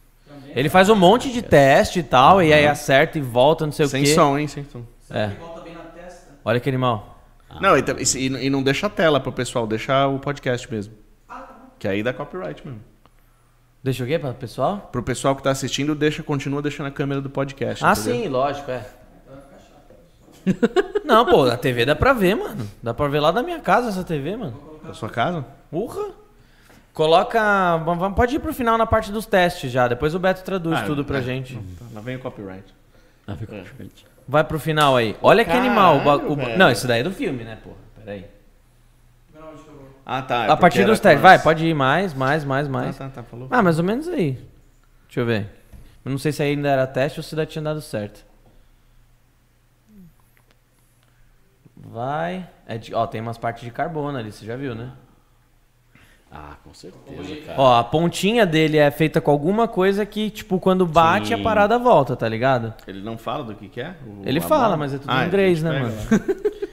Ele 0.55 0.69
faz 0.69 0.87
um 0.89 0.95
monte 0.95 1.29
de 1.29 1.41
teste 1.41 1.99
e 1.99 2.03
tal, 2.03 2.41
e 2.41 2.53
aí 2.53 2.65
acerta 2.65 3.17
e 3.17 3.21
volta, 3.21 3.65
não 3.65 3.73
sei 3.73 3.85
Sem 3.85 4.03
o 4.03 4.05
quê. 4.05 4.13
som, 4.13 4.37
hein? 4.37 4.47
Sem 4.47 4.63
som. 4.71 4.81
É. 5.09 5.31
Olha 6.45 6.61
que 6.61 6.69
animal. 6.69 7.19
Não, 7.59 7.77
e, 7.77 7.83
e, 8.15 8.45
e 8.45 8.49
não 8.49 8.63
deixa 8.63 8.87
a 8.87 8.89
tela 8.89 9.19
pro 9.19 9.33
pessoal, 9.33 9.67
deixa 9.67 10.07
o 10.07 10.19
podcast 10.19 10.71
mesmo. 10.71 10.93
Que 11.77 11.85
aí 11.85 12.01
dá 12.01 12.13
copyright 12.13 12.65
mesmo. 12.65 12.79
Deixa 13.83 14.05
o 14.05 14.07
quê 14.07 14.17
para 14.17 14.29
o 14.29 14.33
pessoal? 14.33 14.87
Pro 14.89 15.03
pessoal 15.03 15.35
que 15.35 15.43
tá 15.43 15.51
assistindo, 15.51 15.93
deixa, 15.93 16.23
continua 16.23 16.61
deixando 16.61 16.87
a 16.87 16.91
câmera 16.91 17.19
do 17.19 17.29
podcast. 17.29 17.83
Ah, 17.83 17.91
entendeu? 17.91 18.13
sim, 18.21 18.27
lógico, 18.29 18.71
é. 18.71 18.85
Não, 21.03 21.25
pô, 21.25 21.43
a 21.43 21.57
TV 21.57 21.83
dá 21.83 21.93
pra 21.93 22.13
ver, 22.13 22.35
mano. 22.35 22.65
Dá 22.81 22.93
pra 22.93 23.09
ver 23.09 23.19
lá 23.19 23.31
da 23.31 23.43
minha 23.43 23.59
casa 23.59 23.89
essa 23.89 24.03
TV, 24.03 24.37
mano. 24.37 24.79
Da 24.81 24.93
sua 24.93 25.09
casa? 25.09 25.45
Urra. 25.69 26.22
Coloca. 26.93 27.41
Pode 28.15 28.35
ir 28.35 28.39
pro 28.39 28.53
final 28.53 28.77
na 28.77 28.85
parte 28.85 29.11
dos 29.11 29.25
testes 29.25 29.71
já. 29.71 29.87
Depois 29.87 30.13
o 30.13 30.19
Beto 30.19 30.43
traduz 30.43 30.79
Ah, 30.79 30.83
tudo 30.83 31.03
pra 31.03 31.17
é. 31.19 31.21
gente. 31.21 31.55
Tá, 31.79 31.85
lá 31.93 32.01
vem 32.01 32.15
o 32.15 32.19
copyright. 32.19 32.73
Ah, 33.25 33.35
ficou 33.35 33.59
diferente. 33.59 34.05
Vai 34.27 34.43
pro 34.43 34.59
final 34.59 34.95
aí. 34.95 35.17
Olha 35.21 35.43
que 35.43 35.51
animal. 35.51 35.97
o 35.97 36.03
ba- 36.03 36.19
Caralho, 36.19 36.53
o. 36.53 36.57
Não, 36.57 36.71
isso 36.71 36.87
daí 36.87 37.01
é 37.01 37.03
do 37.03 37.11
filme, 37.11 37.43
né, 37.43 37.57
porra? 37.63 37.75
Pera 37.97 38.11
aí. 38.11 38.25
Ah, 40.05 40.21
tá. 40.21 40.45
é 40.45 40.51
a 40.51 40.57
partir 40.57 40.85
dos 40.85 40.99
testes. 40.99 41.21
Vai, 41.21 41.39
pode 41.39 41.65
ir 41.65 41.73
mais, 41.73 42.13
mais, 42.13 42.43
mais, 42.43 42.67
Ah, 42.67 42.69
mais. 42.69 42.97
tá, 42.97 43.09
tá, 43.09 43.23
falou. 43.23 43.47
Ah, 43.49 43.63
mais 43.63 43.79
ou 43.79 43.85
menos 43.85 44.07
aí. 44.07 44.33
Deixa 45.07 45.21
eu 45.21 45.25
ver. 45.25 45.49
Eu 46.05 46.11
não 46.11 46.17
sei 46.17 46.31
se 46.33 46.43
ainda 46.43 46.67
era 46.69 46.85
teste 46.85 47.19
ou 47.19 47.23
se 47.23 47.33
ainda 47.33 47.45
tinha 47.45 47.61
dado 47.63 47.81
certo. 47.81 48.25
Vai. 51.75 52.47
É 52.67 52.77
de- 52.77 52.93
ó, 52.93 53.07
tem 53.07 53.21
umas 53.21 53.37
partes 53.37 53.63
de 53.63 53.71
carbono 53.71 54.17
ali, 54.17 54.31
você 54.31 54.45
já 54.45 54.55
viu, 54.55 54.75
né? 54.75 54.91
Ah, 56.35 56.55
com 56.63 56.73
certeza, 56.73 57.35
cara. 57.45 57.61
Ó, 57.61 57.77
a 57.79 57.83
pontinha 57.83 58.43
dele 58.45 58.77
é 58.79 58.89
feita 58.89 59.21
com 59.21 59.29
alguma 59.29 59.67
coisa 59.67 60.03
que, 60.05 60.31
tipo, 60.31 60.59
quando 60.59 60.85
bate, 60.85 61.27
Sim. 61.27 61.33
a 61.35 61.37
parada 61.37 61.77
volta, 61.77 62.15
tá 62.15 62.27
ligado? 62.27 62.73
Ele 62.87 63.01
não 63.03 63.17
fala 63.19 63.43
do 63.43 63.53
que 63.53 63.67
que 63.69 63.79
é? 63.81 63.93
O- 64.07 64.23
Ele 64.27 64.41
fala, 64.41 64.63
bola? 64.63 64.77
mas 64.77 64.93
é 64.95 64.97
tudo 64.97 65.11
Ah, 65.11 65.23
em 65.23 65.27
inglês, 65.27 65.61
né, 65.61 65.71
gente 65.71 65.81
mano? 65.83 66.09
pega. 66.09 66.53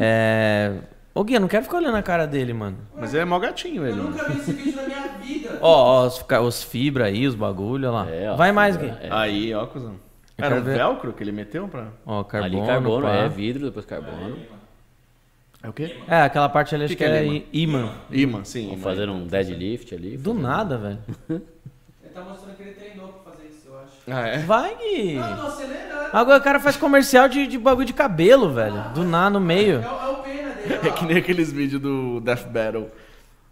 É. 0.00 0.72
Ô, 1.12 1.24
Gui, 1.24 1.34
eu 1.34 1.40
não 1.40 1.48
quero 1.48 1.64
ficar 1.64 1.78
olhando 1.78 1.96
a 1.96 2.02
cara 2.02 2.24
dele, 2.26 2.52
mano. 2.52 2.76
Mas 2.96 3.12
ele 3.12 3.22
é 3.22 3.24
mó 3.24 3.36
gatinho, 3.40 3.84
ele. 3.84 3.96
mano. 3.96 4.12
vi 4.12 4.38
esse 4.38 4.52
vídeo 4.52 4.76
na 4.76 4.82
minha 4.86 5.08
vida. 5.20 5.58
Ó, 5.60 6.04
ó, 6.04 6.06
os, 6.06 6.24
os 6.46 6.62
fibra 6.62 7.06
aí, 7.06 7.26
os 7.26 7.34
bagulho, 7.34 7.88
olha 7.88 8.04
lá. 8.04 8.08
É, 8.08 8.30
ó, 8.30 8.36
Vai 8.36 8.52
mais, 8.52 8.76
Gui. 8.76 8.86
é. 8.86 9.08
Aí, 9.10 9.52
ó, 9.52 9.66
cuzão. 9.66 9.96
Eu 10.38 10.44
Era 10.44 10.54
um 10.54 10.62
velcro 10.62 11.12
que 11.12 11.24
ele 11.24 11.32
meteu 11.32 11.66
pra... 11.66 11.88
Ó, 12.06 12.22
carbono. 12.22 12.58
Ali 12.60 12.66
carbono, 12.68 13.06
pá. 13.08 13.12
é 13.14 13.28
vidro, 13.28 13.66
depois 13.66 13.84
carbono. 13.84 14.36
É 15.68 15.70
o 15.70 15.72
quê? 15.74 15.96
É, 16.08 16.22
aquela 16.22 16.48
parte 16.48 16.74
ali 16.74 16.84
acho 16.84 16.96
Que 16.96 17.04
que, 17.04 17.10
que 17.10 17.16
é 17.16 17.26
é 17.26 17.42
imã? 17.52 17.92
imã. 18.10 18.42
Sim. 18.44 18.68
Vamos 18.68 18.80
imã. 18.80 18.90
fazer 18.90 19.10
um 19.10 19.26
deadlift 19.26 19.94
ali. 19.94 20.16
Do 20.16 20.30
fazer- 20.32 20.42
nada, 20.42 20.78
velho. 20.78 20.98
Ele 21.28 21.42
tá 22.14 22.22
mostrando 22.22 22.56
que 22.56 22.62
ele 22.62 22.72
treinou 22.72 23.08
pra 23.08 23.32
fazer 23.32 23.48
isso, 23.48 23.68
eu 23.68 23.78
acho. 23.78 23.92
Ah, 24.08 24.26
é? 24.28 24.38
Vai, 24.38 24.74
Gui. 24.76 25.14
Não, 25.16 25.36
tô 25.36 25.46
acelerando. 25.46 26.08
Agora 26.16 26.38
o 26.38 26.42
cara 26.42 26.58
faz 26.58 26.76
comercial 26.78 27.28
de, 27.28 27.46
de 27.46 27.58
bagulho 27.58 27.84
de 27.86 27.92
cabelo, 27.92 28.50
velho. 28.50 28.82
Do 28.94 29.04
nada, 29.04 29.28
no 29.30 29.40
meio. 29.40 29.82
É 29.82 29.86
o, 29.86 30.00
é 30.06 30.08
o 30.08 30.16
pena 30.22 30.50
dele. 30.54 30.88
É 30.88 30.90
que 30.90 31.04
nem 31.04 31.16
aqueles 31.18 31.52
vídeos 31.52 31.82
do 31.82 32.18
Death 32.20 32.46
Battle. 32.48 32.88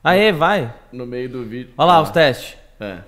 Aê, 0.02 0.32
vai. 0.32 0.72
No 0.90 1.04
meio 1.06 1.28
do 1.28 1.44
vídeo. 1.44 1.74
Olha 1.76 1.86
lá 1.86 1.94
Ah, 1.96 2.00
os 2.02 2.10
testes. 2.10 2.56
É. 2.80 3.00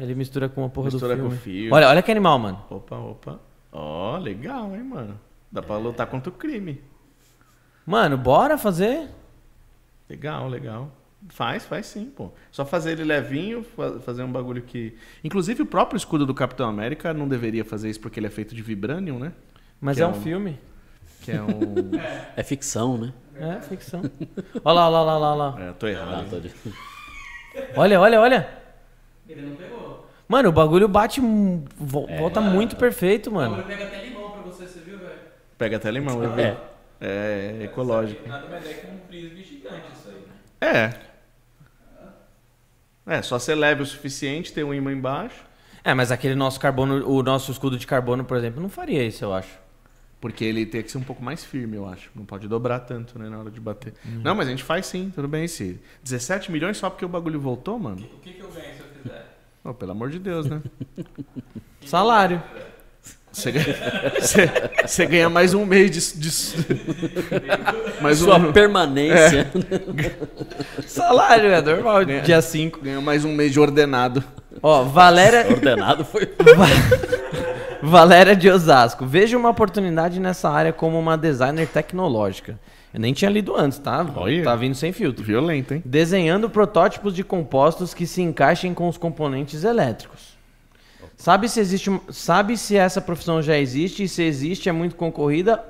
Ele 0.00 0.14
mistura 0.16 0.48
com 0.48 0.64
a 0.64 0.68
porra 0.68 0.90
Mistura 0.90 1.14
do 1.16 1.22
com 1.22 1.30
filme. 1.30 1.42
fio. 1.68 1.74
Olha, 1.74 1.88
olha 1.88 2.02
que 2.02 2.10
animal, 2.10 2.36
mano. 2.38 2.60
Opa, 2.68 2.96
opa. 2.96 3.38
Ó, 3.72 4.18
legal, 4.18 4.74
hein, 4.74 4.82
mano. 4.82 5.18
Dá 5.52 5.62
pra 5.62 5.76
lutar 5.76 6.06
contra 6.08 6.30
o 6.30 6.32
crime. 6.32 6.80
Mano, 7.88 8.18
bora 8.18 8.58
fazer? 8.58 9.08
Legal, 10.08 10.46
legal. 10.48 10.90
Faz, 11.30 11.64
faz 11.64 11.86
sim, 11.86 12.04
pô. 12.06 12.30
Só 12.52 12.64
fazer 12.64 12.92
ele 12.92 13.04
levinho, 13.04 13.62
fa- 13.64 13.98
fazer 14.00 14.22
um 14.22 14.30
bagulho 14.30 14.62
que. 14.62 14.94
Inclusive 15.24 15.62
o 15.62 15.66
próprio 15.66 15.96
escudo 15.96 16.26
do 16.26 16.34
Capitão 16.34 16.68
América 16.68 17.12
não 17.14 17.26
deveria 17.26 17.64
fazer 17.64 17.88
isso 17.90 18.00
porque 18.00 18.20
ele 18.20 18.26
é 18.26 18.30
feito 18.30 18.54
de 18.54 18.62
vibranium, 18.62 19.18
né? 19.18 19.32
Mas 19.80 19.96
Que 19.96 20.02
é 20.02 20.06
é 20.06 20.08
um 20.08 20.14
filme. 20.14 20.58
Que 21.22 21.32
é 21.32 21.42
um. 21.42 21.90
É 22.36 22.42
ficção, 22.42 22.98
né? 22.98 23.12
É, 23.34 23.60
ficção. 23.62 24.02
Olha 24.64 24.74
lá, 24.74 24.88
olha 24.90 24.90
lá, 24.90 25.00
olha 25.00 25.18
lá, 25.18 25.30
olha 25.30 25.36
lá. 25.64 25.68
é, 25.70 25.72
tô 25.72 25.86
Ah, 25.86 25.90
errado. 25.90 26.30
tô 26.30 26.40
de- 26.40 26.52
Olha, 27.74 28.00
olha, 28.00 28.20
olha. 28.20 28.48
Ele 29.28 29.42
não 29.42 29.56
pegou. 29.56 30.06
Mano, 30.28 30.48
o 30.50 30.52
bagulho 30.52 30.86
bate. 30.88 31.20
É. 31.20 32.16
Volta 32.18 32.40
muito 32.40 32.76
perfeito, 32.76 33.30
mano. 33.32 33.54
Ele 33.56 33.62
pega 33.64 33.84
até 33.84 34.04
limão 34.04 34.30
pra 34.30 34.42
você, 34.42 34.66
você 34.66 34.78
viu, 34.80 34.98
velho? 34.98 35.18
Pega 35.56 35.76
até 35.78 35.90
limão, 35.90 36.22
eu 36.22 36.32
vi. 36.34 36.42
É. 36.42 36.56
É 37.00 37.60
ecológico. 37.62 38.28
Nada 38.28 38.48
mais 38.48 38.66
é 38.66 38.74
que 38.74 38.86
um 38.86 38.98
frisbee 39.06 39.44
gigante 39.44 39.86
isso 39.92 40.08
aí, 40.08 40.70
né? 40.70 40.94
É. 43.06 43.14
É, 43.14 43.22
só 43.22 43.38
ser 43.38 43.54
leve 43.54 43.82
o 43.82 43.86
suficiente, 43.86 44.52
ter 44.52 44.64
um 44.64 44.74
imã 44.74 44.92
embaixo. 44.92 45.44
É, 45.82 45.94
mas 45.94 46.12
aquele 46.12 46.34
nosso 46.34 46.60
carbono, 46.60 47.08
o 47.08 47.22
nosso 47.22 47.50
escudo 47.50 47.78
de 47.78 47.86
carbono, 47.86 48.24
por 48.24 48.36
exemplo, 48.36 48.60
não 48.60 48.68
faria 48.68 49.02
isso, 49.04 49.24
eu 49.24 49.32
acho. 49.32 49.58
Porque 50.20 50.44
ele 50.44 50.66
tem 50.66 50.82
que 50.82 50.90
ser 50.90 50.98
um 50.98 51.02
pouco 51.04 51.22
mais 51.22 51.44
firme, 51.44 51.76
eu 51.76 51.88
acho. 51.88 52.10
Não 52.14 52.24
pode 52.24 52.48
dobrar 52.48 52.80
tanto, 52.80 53.18
né, 53.18 53.28
na 53.28 53.38
hora 53.38 53.50
de 53.50 53.60
bater. 53.60 53.94
Uhum. 54.04 54.20
Não, 54.22 54.34
mas 54.34 54.48
a 54.48 54.50
gente 54.50 54.64
faz 54.64 54.84
sim, 54.86 55.12
tudo 55.14 55.28
bem. 55.28 55.46
Se 55.46 55.80
17 56.02 56.50
milhões 56.50 56.76
só 56.76 56.90
porque 56.90 57.04
o 57.04 57.08
bagulho 57.08 57.40
voltou, 57.40 57.78
mano? 57.78 58.02
O 58.02 58.18
que, 58.18 58.32
que 58.32 58.40
eu 58.40 58.50
ganho 58.50 58.74
se 58.74 58.80
eu 58.80 58.86
fizer? 59.02 59.38
Oh, 59.64 59.72
pelo 59.72 59.92
amor 59.92 60.10
de 60.10 60.18
Deus, 60.18 60.46
né? 60.46 60.60
Salário. 61.86 62.42
Você 63.38 63.52
ganha, 63.52 63.76
você- 64.20 64.50
você 64.84 65.06
ganha 65.06 65.28
mais 65.30 65.54
um 65.54 65.64
mês 65.64 65.90
de. 65.92 66.18
de- 66.18 66.56
mais 68.02 68.18
Sua 68.18 68.36
um, 68.36 68.52
permanência. 68.52 69.48
Salário, 70.86 71.50
é 71.52 71.62
normal, 71.62 72.04
dia 72.04 72.42
5. 72.42 72.80
ganha 72.82 73.00
mais 73.00 73.24
um 73.24 73.32
mês 73.32 73.52
de 73.52 73.60
ordenado. 73.60 74.24
Ó, 74.60 74.82
Valéria, 74.82 75.46
Ordenado 75.48 76.04
foi. 76.04 76.28
Valéria 77.80 78.34
de 78.34 78.50
Osasco. 78.50 79.06
Veja 79.06 79.38
uma 79.38 79.50
oportunidade 79.50 80.18
nessa 80.18 80.50
área 80.50 80.72
como 80.72 80.98
uma 80.98 81.16
designer 81.16 81.68
tecnológica. 81.68 82.58
Eu 82.92 82.98
nem 82.98 83.12
tinha 83.12 83.30
lido 83.30 83.54
antes, 83.56 83.78
tá? 83.78 84.04
Olha. 84.16 84.42
Tá 84.42 84.56
vindo 84.56 84.74
sem 84.74 84.92
filtro. 84.92 85.22
Violento, 85.24 85.74
hein? 85.74 85.82
Desenhando 85.86 86.50
protótipos 86.50 87.14
de 87.14 87.22
compostos 87.22 87.94
que 87.94 88.04
se 88.06 88.20
encaixem 88.20 88.74
com 88.74 88.88
os 88.88 88.98
componentes 88.98 89.62
elétricos. 89.62 90.37
Sabe 91.18 91.48
se 91.48 91.58
existe, 91.58 91.90
sabe 92.10 92.56
se 92.56 92.76
essa 92.76 93.00
profissão 93.00 93.42
já 93.42 93.58
existe 93.58 94.04
e 94.04 94.08
se 94.08 94.22
existe 94.22 94.68
é 94.68 94.72
muito 94.72 94.94
concorrida 94.94 95.64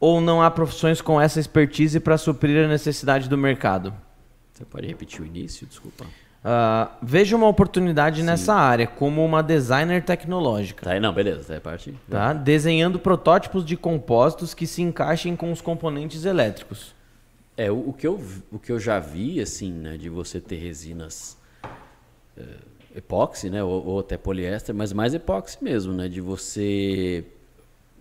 ou 0.00 0.18
não 0.18 0.42
há 0.42 0.50
profissões 0.50 1.02
com 1.02 1.20
essa 1.20 1.38
expertise 1.38 2.00
para 2.00 2.16
suprir 2.16 2.64
a 2.64 2.68
necessidade 2.68 3.28
do 3.28 3.36
mercado? 3.36 3.92
Você 4.50 4.64
pode 4.64 4.86
repetir 4.86 5.20
o 5.20 5.26
início? 5.26 5.66
Desculpa. 5.66 6.06
Ah, 6.42 6.92
veja 7.02 7.36
uma 7.36 7.46
oportunidade 7.46 8.22
nessa 8.22 8.54
área 8.54 8.86
como 8.86 9.22
uma 9.22 9.42
designer 9.42 10.02
tecnológica. 10.02 10.86
Tá 10.86 10.98
não, 10.98 11.12
beleza. 11.12 11.44
Tá 11.44 11.54
aí, 11.54 11.60
parte. 11.60 11.94
Tá? 12.08 12.32
Desenhando 12.32 12.98
protótipos 12.98 13.66
de 13.66 13.76
compostos 13.76 14.54
que 14.54 14.66
se 14.66 14.80
encaixem 14.80 15.36
com 15.36 15.52
os 15.52 15.60
componentes 15.60 16.24
elétricos. 16.24 16.94
É, 17.58 17.70
o, 17.70 17.90
o 17.90 17.92
que 17.92 18.06
eu, 18.06 18.18
o 18.50 18.58
que 18.58 18.72
eu 18.72 18.80
já 18.80 18.98
vi, 18.98 19.38
assim, 19.38 19.70
né, 19.70 19.98
de 19.98 20.08
você 20.08 20.40
ter 20.40 20.56
resinas 20.56 21.36
eh, 22.38 22.42
epóxi, 22.98 23.48
né, 23.48 23.62
ou, 23.62 23.86
ou 23.86 24.00
até 24.00 24.16
poliéster, 24.18 24.74
mas 24.74 24.92
mais 24.92 25.14
epóxi 25.14 25.56
mesmo, 25.62 25.92
né, 25.92 26.08
de 26.08 26.20
você... 26.20 27.24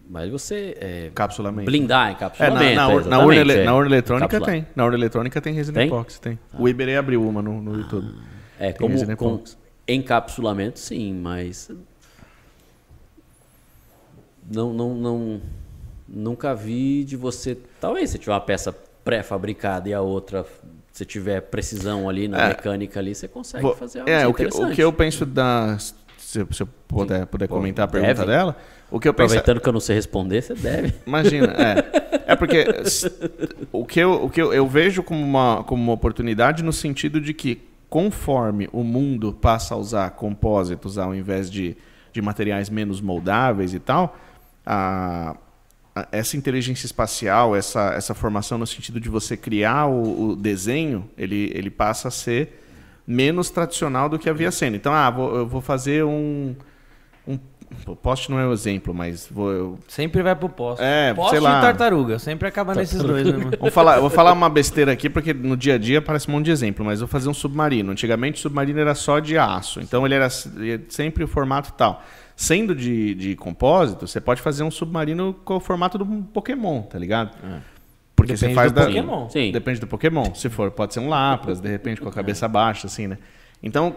Mas 0.09 0.29
você 0.31 0.77
é, 0.79 1.07
Encapsulamento. 1.07 1.65
blindar, 1.65 2.03
É, 2.03 2.05
na, 2.05 2.11
encapsulamento. 2.13 2.75
na, 2.75 2.81
é, 2.81 2.85
ur- 2.85 2.91
na, 2.93 2.99
exatamente, 3.01 3.25
urna, 3.25 3.35
ele- 3.41 3.53
é. 3.61 3.63
na 3.65 3.75
urna 3.75 3.87
eletrônica 3.89 4.41
tem. 4.41 4.67
Na 4.73 4.85
urna 4.85 4.97
eletrônica 4.97 5.41
tem 5.41 5.53
resina 5.53 5.79
Tem? 5.79 5.87
epóxi, 5.87 6.21
tem. 6.21 6.39
O 6.57 6.67
Iberê 6.69 6.95
abriu 6.95 7.27
uma 7.27 7.41
no, 7.41 7.61
no 7.61 7.77
YouTube. 7.77 8.15
É, 8.57 8.71
Tem 8.71 8.77
como 8.79 8.93
resina 8.93 9.17
com 9.17 9.35
epóxi. 9.35 9.57
encapsulamento, 9.85 10.79
sim, 10.79 11.13
mas 11.13 11.69
não, 14.49 14.73
não, 14.73 14.93
não, 14.95 15.41
nunca 16.07 16.55
vi 16.55 17.03
de 17.03 17.17
você. 17.17 17.57
Talvez 17.81 18.09
se 18.09 18.17
tiver 18.17 18.31
uma 18.31 18.39
peça 18.39 18.73
pré-fabricada 19.03 19.89
e 19.89 19.93
a 19.93 19.99
outra 20.01 20.45
se 20.97 21.05
tiver 21.05 21.41
precisão 21.41 22.09
ali 22.09 22.27
na 22.27 22.41
É. 22.41 22.47
mecânica 22.49 22.99
ali, 22.99 23.13
você 23.13 23.27
consegue 23.27 23.61
Vou- 23.61 23.75
fazer 23.75 23.99
algo 23.99 24.09
é, 24.11 24.25
o 24.27 24.33
que, 24.33 24.45
o 24.47 24.71
que 24.71 24.81
eu 24.83 24.91
penso 24.91 25.25
da. 25.27 25.77
Se, 26.17 26.39
eu 26.39 26.47
puder, 26.87 27.25
puder 27.27 27.47
comentar 27.47 27.85
a 27.85 27.87
pergunta 27.87 28.13
deve. 28.15 28.25
dela. 28.25 28.57
O 28.89 28.99
que 28.99 29.07
eu 29.07 29.13
penso. 29.13 29.25
Aproveitando 29.33 29.61
que 29.61 29.69
eu 29.69 29.73
não 29.73 29.79
sei 29.79 29.95
responder, 29.95 30.41
você 30.41 30.55
deve. 30.55 30.93
Imagina, 31.05 31.53
é. 31.53 32.07
É 32.27 32.35
porque 32.35 32.65
o 33.71 33.85
que, 33.85 33.99
eu, 34.01 34.25
o 34.25 34.29
que 34.29 34.41
eu, 34.41 34.53
eu 34.53 34.67
vejo 34.67 35.01
como 35.01 35.23
uma, 35.23 35.63
como 35.63 35.81
uma 35.81 35.93
oportunidade 35.93 36.61
no 36.63 36.73
sentido 36.73 37.21
de 37.21 37.33
que, 37.33 37.61
conforme 37.89 38.67
o 38.73 38.83
mundo 38.83 39.31
passa 39.31 39.75
a 39.75 39.77
usar 39.77 40.09
compósitos 40.11 40.97
ao 40.97 41.15
invés 41.15 41.49
de, 41.49 41.77
de 42.11 42.21
materiais 42.21 42.69
menos 42.69 42.99
moldáveis 42.99 43.73
e 43.73 43.79
tal, 43.79 44.17
a, 44.65 45.37
essa 46.11 46.35
inteligência 46.35 46.85
espacial, 46.85 47.55
essa, 47.55 47.93
essa 47.93 48.13
formação 48.13 48.57
no 48.57 48.67
sentido 48.67 48.99
de 48.99 49.09
você 49.09 49.37
criar 49.37 49.87
o, 49.87 50.31
o, 50.31 50.35
desenho, 50.35 51.09
ele, 51.17 51.51
ele 51.53 51.69
passa 51.69 52.09
a 52.09 52.11
ser 52.11 52.63
menos 53.05 53.49
tradicional 53.49 54.09
do 54.09 54.19
que 54.19 54.29
havia 54.29 54.51
sendo. 54.51 54.75
Então, 54.75 54.93
ah, 54.93 55.09
vou, 55.09 55.35
eu 55.35 55.47
vou 55.47 55.61
fazer 55.61 56.03
um, 56.03 56.55
um 57.27 57.39
o 57.85 57.95
poste 57.95 58.31
não 58.31 58.39
é 58.39 58.47
o 58.47 58.53
exemplo, 58.53 58.93
mas 58.93 59.27
vou. 59.29 59.51
Eu... 59.51 59.79
Sempre 59.87 60.21
vai 60.23 60.35
pro 60.35 60.47
poste. 60.47 60.83
É, 60.83 61.13
poste 61.13 61.31
sei 61.31 61.39
lá. 61.39 61.59
e 61.59 61.61
tartaruga. 61.61 62.17
Sempre 62.17 62.47
acaba 62.47 62.73
nesses 62.73 63.01
dois, 63.01 63.25
né? 63.25 63.51
Vou 63.59 63.69
falar, 63.69 63.99
vou 63.99 64.09
falar 64.09 64.31
uma 64.31 64.49
besteira 64.49 64.91
aqui, 64.91 65.09
porque 65.09 65.33
no 65.33 65.57
dia 65.57 65.75
a 65.75 65.77
dia 65.77 66.01
parece 66.01 66.29
um 66.29 66.31
monte 66.31 66.45
de 66.45 66.51
exemplo, 66.51 66.85
mas 66.85 66.99
vou 66.99 67.07
fazer 67.07 67.27
um 67.27 67.33
submarino. 67.33 67.91
Antigamente 67.91 68.39
o 68.39 68.41
submarino 68.41 68.79
era 68.79 68.95
só 68.95 69.19
de 69.19 69.37
aço, 69.37 69.81
então 69.81 70.05
ele 70.05 70.15
era 70.15 70.29
sempre 70.29 71.23
o 71.23 71.27
formato 71.27 71.73
tal. 71.73 72.01
Sendo 72.39 72.75
de, 72.75 73.15
de 73.15 73.35
compósito, 73.35 74.05
você 74.05 74.21
pode 74.21 74.43
fazer 74.43 74.61
um 74.61 74.69
submarino 74.69 75.33
com 75.43 75.55
o 75.55 75.59
formato 75.59 75.97
do 75.97 76.05
Pokémon, 76.05 76.83
tá 76.83 76.99
ligado? 76.99 77.35
É. 77.43 77.61
Porque 78.15 78.33
Depende 78.33 78.53
você 78.53 78.55
faz 78.55 78.71
do 78.71 78.75
da. 78.75 78.85
Pokémon. 78.85 79.27
Sim. 79.27 79.51
Depende 79.51 79.79
do 79.79 79.87
Pokémon. 79.87 80.35
Se 80.35 80.47
for, 80.47 80.69
pode 80.69 80.93
ser 80.93 80.99
um 80.99 81.09
Lapras, 81.09 81.59
de 81.59 81.67
repente 81.67 81.99
com 81.99 82.07
a 82.07 82.11
cabeça 82.11 82.47
baixa, 82.47 82.85
assim, 82.85 83.07
né? 83.07 83.17
Então, 83.61 83.95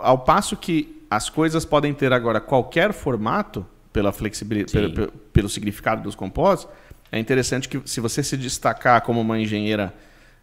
ao 0.00 0.20
passo 0.20 0.56
que 0.56 1.04
as 1.10 1.28
coisas 1.28 1.66
podem 1.66 1.92
ter 1.92 2.14
agora 2.14 2.40
qualquer 2.40 2.94
formato, 2.94 3.66
pela 3.92 4.10
flexibilidade, 4.10 4.72
pelo, 4.72 5.12
pelo, 5.30 5.48
significado 5.50 6.02
dos 6.02 6.14
compósitos, 6.14 6.74
é 7.10 7.18
interessante 7.18 7.68
que 7.68 7.78
se 7.84 8.00
você 8.00 8.22
se 8.22 8.38
destacar 8.38 9.02
como 9.02 9.20
uma 9.20 9.38
engenheira 9.38 9.92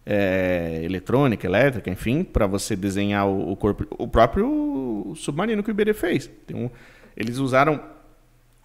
é, 0.06 0.82
eletrônica, 0.84 1.44
elétrica, 1.44 1.90
enfim, 1.90 2.22
para 2.22 2.46
você 2.46 2.76
desenhar 2.76 3.26
o, 3.26 3.50
o, 3.50 3.56
corpo, 3.56 3.84
o 3.98 4.06
próprio 4.06 5.12
submarino 5.16 5.64
que 5.64 5.70
o 5.70 5.72
Iberê 5.72 5.92
fez. 5.92 6.30
Um, 6.54 6.70
eles 7.16 7.38
usaram 7.38 7.82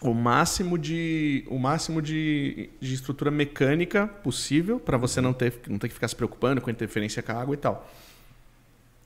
o 0.01 0.13
máximo 0.13 0.77
de 0.77 1.45
o 1.47 1.57
máximo 1.57 2.01
de, 2.01 2.69
de 2.79 2.93
estrutura 2.93 3.31
mecânica 3.31 4.07
possível 4.07 4.79
para 4.79 4.97
você 4.97 5.21
não 5.21 5.33
ter 5.33 5.53
não 5.67 5.79
ter 5.79 5.87
que 5.87 5.93
ficar 5.93 6.07
se 6.07 6.15
preocupando 6.15 6.61
com 6.61 6.69
interferência 6.69 7.23
com 7.23 7.31
a 7.31 7.41
água 7.41 7.53
e 7.53 7.57
tal. 7.57 7.89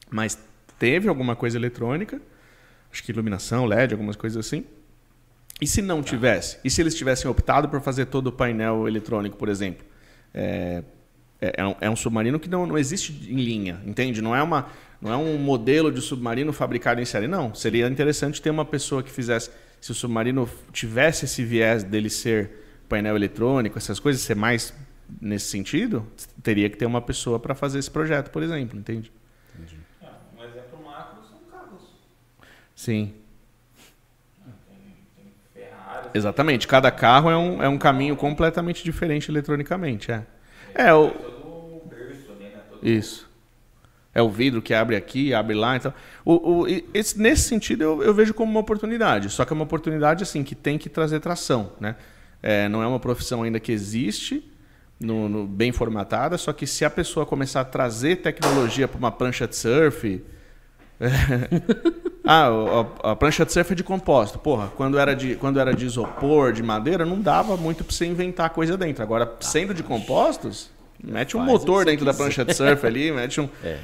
Mas 0.10 0.38
teve 0.78 1.08
alguma 1.08 1.36
coisa 1.36 1.58
eletrônica 1.58 2.20
acho 2.92 3.04
que 3.04 3.12
iluminação, 3.12 3.66
LED, 3.66 3.94
algumas 3.94 4.16
coisas 4.16 4.46
assim. 4.46 4.66
E 5.62 5.68
se 5.68 5.82
não 5.82 6.02
tivesse? 6.02 6.58
E 6.64 6.70
se 6.70 6.82
eles 6.82 6.96
tivessem 6.96 7.30
optado 7.30 7.68
por 7.70 7.82
fazer 7.82 8.06
todo 8.06 8.28
o 8.28 8.32
painel 8.32 8.88
eletrônico, 8.88 9.38
por 9.38 9.50
exemplo? 9.50 9.86
É, 10.34 10.84
é, 11.42 11.54
é, 11.58 11.66
um, 11.66 11.76
é 11.82 11.90
um, 11.90 11.96
submarino 11.96 12.40
que 12.40 12.50
não, 12.50 12.66
não 12.66 12.78
existe 12.78 13.14
em 13.30 13.38
linha, 13.38 13.82
entende? 13.86 14.22
Não 14.22 14.36
é, 14.36 14.44
uma, 14.44 14.70
não 15.02 15.12
é 15.12 15.18
um 15.18 15.38
modelo 15.38 15.92
de 15.92 16.02
submarino 16.02 16.52
fabricado 16.52 17.02
em 17.02 17.06
série. 17.06 17.28
Não. 17.28 17.54
Seria 17.54 17.88
interessante 17.88 18.42
ter 18.42 18.50
uma 18.50 18.66
pessoa 18.66 19.02
que 19.02 19.10
fizesse. 19.10 19.50
Se 19.80 19.92
o 19.92 19.96
submarino 19.96 20.50
tivesse 20.74 21.26
esse 21.26 21.44
viés 21.44 21.84
dele 21.84 22.10
ser 22.10 22.52
painel 22.90 23.16
eletrônico, 23.16 23.78
essas 23.78 24.00
coisas, 24.00 24.22
ser 24.22 24.36
mais 24.36 24.74
nesse 25.22 25.46
sentido, 25.46 26.06
teria 26.44 26.70
que 26.70 26.78
ter 26.78 26.86
uma 26.86 27.02
pessoa 27.02 27.40
para 27.40 27.56
fazer 27.56 27.80
esse 27.80 27.90
projeto, 27.90 28.30
por 28.30 28.44
exemplo, 28.44 28.78
entende? 28.78 29.12
Sim. 32.76 33.14
Exatamente. 36.14 36.68
Cada 36.68 36.90
carro 36.92 37.30
é 37.30 37.38
um, 37.38 37.64
é 37.64 37.70
um 37.70 37.78
caminho 37.78 38.16
completamente 38.16 38.84
diferente 38.84 39.30
eletronicamente. 39.30 40.12
É, 40.12 40.26
é 40.74 40.94
o. 40.94 41.14
Isso. 42.82 43.30
É 44.14 44.22
o 44.22 44.30
vidro 44.30 44.62
que 44.62 44.74
abre 44.74 44.96
aqui, 44.96 45.34
abre 45.34 45.56
lá. 45.56 45.76
Então, 45.76 45.94
o, 46.26 46.62
o, 46.62 46.68
esse, 46.94 47.20
nesse 47.20 47.44
sentido, 47.44 47.84
eu, 47.84 48.04
eu, 48.04 48.14
vejo 48.14 48.34
como 48.34 48.52
uma 48.52 48.60
oportunidade. 48.60 49.30
Só 49.30 49.46
que 49.46 49.54
é 49.54 49.56
uma 49.56 49.64
oportunidade 49.64 50.24
assim 50.24 50.44
que 50.44 50.56
tem 50.56 50.78
que 50.78 50.90
trazer 50.90 51.20
tração. 51.20 51.72
Né? 51.80 51.96
É, 52.42 52.68
não 52.68 52.82
é 52.82 52.88
uma 52.88 53.00
profissão 53.00 53.44
ainda 53.44 53.60
que 53.60 53.72
existe, 53.72 54.44
no, 55.00 55.30
no, 55.30 55.48
bem 55.48 55.72
formatada, 55.72 56.38
só 56.38 56.52
que 56.52 56.66
se 56.66 56.84
a 56.84 56.90
pessoa 56.90 57.26
começar 57.26 57.62
a 57.62 57.66
trazer 57.66 58.18
tecnologia 58.18 58.88
para 58.88 58.98
uma 58.98 59.12
prancha 59.12 59.48
de 59.48 59.56
surf. 59.56 60.24
Ah, 62.32 62.48
a, 63.04 63.12
a, 63.12 63.16
prancha 63.16 63.44
de 63.44 63.52
surf 63.52 63.72
é 63.72 63.76
de 63.76 63.84
composto. 63.84 64.38
Porra, 64.38 64.72
quando 64.76 65.00
era 65.00 65.16
de, 65.16 65.36
quando 65.36 65.60
era 65.60 65.74
de 65.74 65.84
isopor, 65.84 66.54
de 66.54 66.62
madeira, 66.62 67.04
não 67.04 67.20
dava 67.20 67.58
muito 67.58 67.84
para 67.84 67.92
você 67.92 68.06
inventar 68.06 68.52
coisa 68.52 68.78
dentro. 68.78 69.02
Agora, 69.02 69.26
tá, 69.26 69.38
sendo 69.42 69.74
de 69.74 69.82
compostos, 69.82 70.70
mete 71.04 71.36
um 71.36 71.40
motor 71.40 71.86
dentro 71.86 72.06
da 72.06 72.14
prancha 72.14 72.46
de 72.46 72.54
surf 72.54 72.86
ali, 72.86 73.12
mete 73.12 73.42
um. 73.42 73.50
É. 73.64 73.80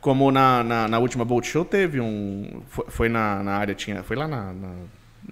Como 0.00 0.30
na, 0.30 0.64
na, 0.64 0.88
na, 0.88 0.98
última 0.98 1.26
Boat 1.26 1.46
Show 1.46 1.62
teve 1.62 2.00
um. 2.00 2.62
Foi, 2.68 2.84
foi 2.88 3.08
na, 3.10 3.42
na 3.42 3.56
área, 3.56 3.74
tinha. 3.74 4.02
Foi 4.02 4.16
lá 4.16 4.26
na, 4.26 4.52
na 4.52 4.70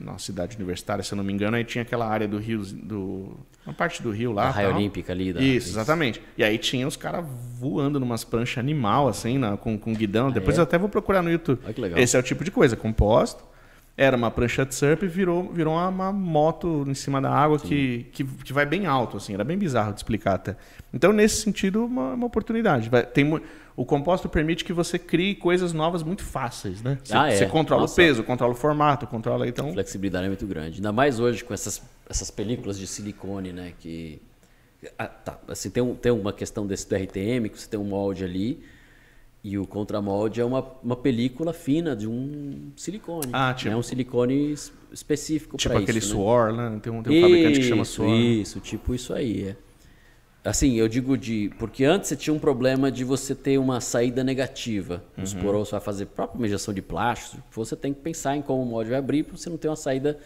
na 0.00 0.18
cidade 0.18 0.56
universitária, 0.56 1.02
se 1.02 1.12
eu 1.12 1.16
não 1.16 1.24
me 1.24 1.32
engano, 1.32 1.56
aí 1.56 1.64
tinha 1.64 1.82
aquela 1.82 2.06
área 2.06 2.28
do 2.28 2.38
rio, 2.38 2.62
do, 2.64 3.36
uma 3.66 3.74
parte 3.74 4.02
do 4.02 4.10
rio 4.10 4.32
lá. 4.32 4.44
A 4.44 4.50
raia 4.50 4.74
olímpica 4.74 5.12
ali. 5.12 5.32
Da... 5.32 5.40
Isso, 5.40 5.70
exatamente. 5.70 6.22
E 6.38 6.44
aí 6.44 6.56
tinha 6.56 6.86
os 6.86 6.96
caras 6.96 7.24
voando 7.58 7.98
numas 7.98 8.22
pranchas 8.22 8.58
animal, 8.58 9.08
assim, 9.08 9.38
na, 9.38 9.56
com, 9.56 9.76
com 9.76 9.92
guidão. 9.92 10.28
Ah, 10.28 10.30
Depois 10.30 10.56
é? 10.56 10.60
eu 10.60 10.62
até 10.62 10.78
vou 10.78 10.88
procurar 10.88 11.22
no 11.22 11.30
YouTube. 11.30 11.60
Ah, 11.66 11.72
que 11.72 11.80
legal. 11.80 11.98
Esse 11.98 12.16
é 12.16 12.20
o 12.20 12.22
tipo 12.22 12.44
de 12.44 12.50
coisa, 12.50 12.76
composto. 12.76 13.44
Era 13.96 14.16
uma 14.16 14.30
prancha 14.30 14.64
de 14.64 14.74
surf 14.74 15.04
e 15.04 15.08
virou, 15.08 15.50
virou 15.50 15.74
uma, 15.74 15.88
uma 15.88 16.12
moto 16.12 16.84
em 16.86 16.94
cima 16.94 17.20
da 17.20 17.30
água 17.30 17.58
que, 17.58 18.06
que, 18.12 18.24
que, 18.24 18.52
vai 18.52 18.66
bem 18.66 18.86
alto, 18.86 19.16
assim. 19.16 19.32
Era 19.32 19.42
bem 19.42 19.56
bizarro 19.56 19.92
de 19.92 19.98
explicar 19.98 20.34
até. 20.34 20.54
Então, 20.92 21.12
nesse 21.14 21.42
sentido, 21.42 21.86
uma, 21.86 22.12
uma 22.12 22.26
oportunidade. 22.26 22.90
Vai, 22.90 23.04
tem 23.04 23.40
o 23.76 23.84
composto 23.84 24.26
permite 24.28 24.64
que 24.64 24.72
você 24.72 24.98
crie 24.98 25.34
coisas 25.34 25.74
novas 25.74 26.02
muito 26.02 26.24
fáceis, 26.24 26.82
né? 26.82 26.98
Você, 27.04 27.14
ah, 27.14 27.28
é. 27.28 27.36
você 27.36 27.46
controla 27.46 27.82
Nossa. 27.82 27.92
o 27.92 27.96
peso, 27.96 28.24
controla 28.24 28.54
o 28.54 28.56
formato, 28.56 29.06
controla 29.06 29.46
então. 29.46 29.68
A 29.68 29.72
flexibilidade 29.72 30.24
é 30.24 30.28
muito 30.28 30.46
grande. 30.46 30.76
Ainda 30.76 30.92
mais 30.92 31.20
hoje 31.20 31.44
com 31.44 31.52
essas, 31.52 31.82
essas 32.08 32.30
películas 32.30 32.78
de 32.78 32.86
silicone, 32.86 33.52
né? 33.52 33.74
Que 33.78 34.20
ah, 34.98 35.06
tá, 35.06 35.38
assim, 35.48 35.68
tem, 35.68 35.82
um, 35.82 35.94
tem 35.94 36.10
uma 36.10 36.32
questão 36.32 36.66
desse 36.66 36.88
do 36.88 36.96
RTM, 36.96 37.50
que 37.50 37.60
você 37.60 37.68
tem 37.68 37.78
um 37.78 37.84
molde 37.84 38.24
ali. 38.24 38.62
E 39.44 39.58
o 39.58 39.66
contramolde 39.66 40.40
é 40.40 40.44
uma, 40.44 40.66
uma 40.82 40.96
película 40.96 41.52
fina 41.52 41.94
de 41.94 42.08
um 42.08 42.72
silicone. 42.76 43.28
Ah, 43.32 43.54
tipo. 43.54 43.70
É 43.70 43.76
um 43.76 43.82
silicone 43.82 44.54
específico 44.90 45.56
Tipo 45.56 45.76
aquele 45.76 45.98
isso, 45.98 46.08
né? 46.08 46.14
Suor, 46.14 46.52
né? 46.52 46.80
Tem 46.82 46.92
um, 46.92 47.02
tem 47.02 47.12
um 47.12 47.16
isso, 47.16 47.28
fabricante 47.28 47.60
que 47.60 47.66
chama 47.66 47.84
Suor. 47.84 48.08
Isso, 48.08 48.58
tipo 48.60 48.94
isso 48.94 49.12
aí, 49.12 49.48
é. 49.50 49.56
Assim, 50.46 50.74
eu 50.74 50.86
digo 50.86 51.18
de. 51.18 51.50
Porque 51.58 51.84
antes 51.84 52.08
você 52.08 52.16
tinha 52.16 52.32
um 52.32 52.38
problema 52.38 52.90
de 52.90 53.02
você 53.02 53.34
ter 53.34 53.58
uma 53.58 53.80
saída 53.80 54.22
negativa. 54.22 55.02
Vamos 55.16 55.32
uhum. 55.32 55.40
supor, 55.40 55.56
você 55.56 55.72
vai 55.72 55.80
fazer 55.80 56.06
própria 56.06 56.40
mediação 56.40 56.72
de 56.72 56.80
plástico, 56.80 57.42
você 57.52 57.74
tem 57.74 57.92
que 57.92 58.00
pensar 58.00 58.36
em 58.36 58.42
como 58.42 58.62
o 58.62 58.66
molde 58.66 58.90
vai 58.90 58.98
abrir 58.98 59.24
para 59.24 59.36
você 59.36 59.50
não 59.50 59.56
ter 59.56 59.68
uma 59.68 59.76
saída 59.76 60.16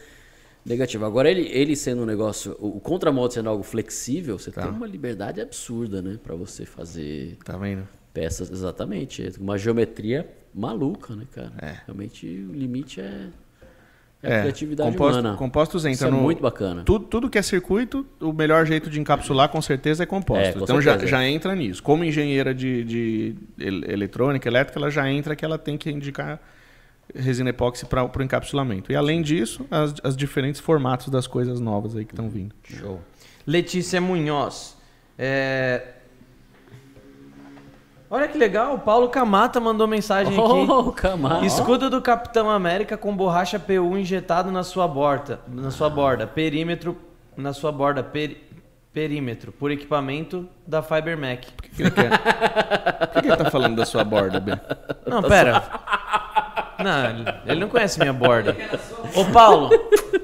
negativa. 0.64 1.06
Agora, 1.06 1.30
ele, 1.30 1.48
ele 1.48 1.74
sendo 1.74 2.02
um 2.02 2.06
negócio. 2.06 2.54
O 2.60 2.78
contramolde 2.80 3.34
sendo 3.34 3.48
algo 3.48 3.62
flexível, 3.62 4.38
você 4.38 4.50
tá. 4.50 4.62
tem 4.62 4.70
uma 4.70 4.86
liberdade 4.86 5.40
absurda, 5.40 6.02
né? 6.02 6.18
Para 6.22 6.34
você 6.34 6.66
fazer. 6.66 7.38
Tá 7.42 7.56
vendo? 7.56 7.88
Peças, 8.12 8.50
exatamente. 8.50 9.32
Uma 9.40 9.56
geometria 9.56 10.28
maluca, 10.54 11.14
né, 11.14 11.26
cara? 11.32 11.52
É. 11.62 11.78
Realmente 11.86 12.26
o 12.26 12.52
limite 12.52 13.00
é. 13.00 13.28
É, 14.22 14.36
é 14.36 14.40
criatividade 14.40 14.90
composto, 14.90 15.18
humana. 15.20 15.36
Compostos 15.36 15.84
entra 15.84 16.08
Isso 16.08 16.10
no. 16.10 16.18
É 16.18 16.20
muito 16.20 16.42
bacana. 16.42 16.82
Tudo, 16.84 17.06
tudo 17.06 17.30
que 17.30 17.38
é 17.38 17.42
circuito, 17.42 18.06
o 18.20 18.32
melhor 18.32 18.66
jeito 18.66 18.90
de 18.90 19.00
encapsular 19.00 19.48
com 19.48 19.62
certeza 19.62 20.02
é 20.02 20.06
composto. 20.06 20.44
É, 20.44 20.52
com 20.52 20.64
então 20.64 20.80
certeza. 20.80 21.06
já, 21.06 21.18
já 21.18 21.26
entra 21.26 21.54
nisso. 21.54 21.82
Como 21.82 22.04
engenheira 22.04 22.54
de, 22.54 22.84
de 22.84 23.34
eletrônica, 23.58 24.46
elétrica, 24.46 24.78
ela 24.78 24.90
já 24.90 25.10
entra 25.10 25.34
que 25.34 25.44
ela 25.44 25.56
tem 25.56 25.78
que 25.78 25.90
indicar 25.90 26.40
resina 27.14 27.50
epóxi 27.50 27.86
para 27.86 28.04
o 28.04 28.22
encapsulamento. 28.22 28.92
E 28.92 28.96
além 28.96 29.22
disso, 29.22 29.66
as, 29.70 29.94
as 30.02 30.16
diferentes 30.16 30.60
formatos 30.60 31.08
das 31.08 31.26
coisas 31.26 31.60
novas 31.60 31.96
aí 31.96 32.04
que 32.04 32.12
estão 32.12 32.28
vindo. 32.28 32.54
Show. 32.62 33.00
Letícia 33.46 34.00
Munhoz. 34.00 34.76
É, 35.18 35.82
Olha 38.10 38.26
que 38.26 38.36
legal, 38.36 38.74
o 38.74 38.78
Paulo 38.80 39.08
Camata 39.08 39.60
mandou 39.60 39.86
mensagem 39.86 40.36
oh, 40.36 40.88
aqui. 40.88 41.00
Camata. 41.00 41.46
Escudo 41.46 41.88
do 41.88 42.02
Capitão 42.02 42.50
América 42.50 42.96
com 42.96 43.14
borracha 43.14 43.56
PU 43.56 43.96
injetado 43.96 44.50
na 44.50 44.64
sua 44.64 44.88
borda, 44.88 45.38
na 45.46 45.70
sua 45.70 45.88
borda, 45.88 46.26
perímetro 46.26 46.96
na 47.36 47.52
sua 47.52 47.70
borda, 47.70 48.02
peri, 48.02 48.42
perímetro, 48.92 49.52
por 49.52 49.70
equipamento 49.70 50.48
da 50.66 50.82
Fibermac. 50.82 51.52
Por 51.52 51.62
que, 51.62 51.70
que 51.70 51.82
ele 51.82 51.90
quer? 51.92 52.10
Por 52.10 53.08
que, 53.14 53.22
que 53.22 53.28
ele 53.28 53.36
tá 53.36 53.50
falando 53.50 53.76
da 53.76 53.86
sua 53.86 54.02
borda, 54.02 54.40
B? 54.40 54.58
Não, 55.06 55.22
pera. 55.22 55.62
Não, 56.82 57.24
ele 57.46 57.60
não 57.60 57.68
conhece 57.68 57.98
minha 57.98 58.12
borda. 58.12 58.56
Ô, 59.14 59.24
Paulo, 59.26 59.70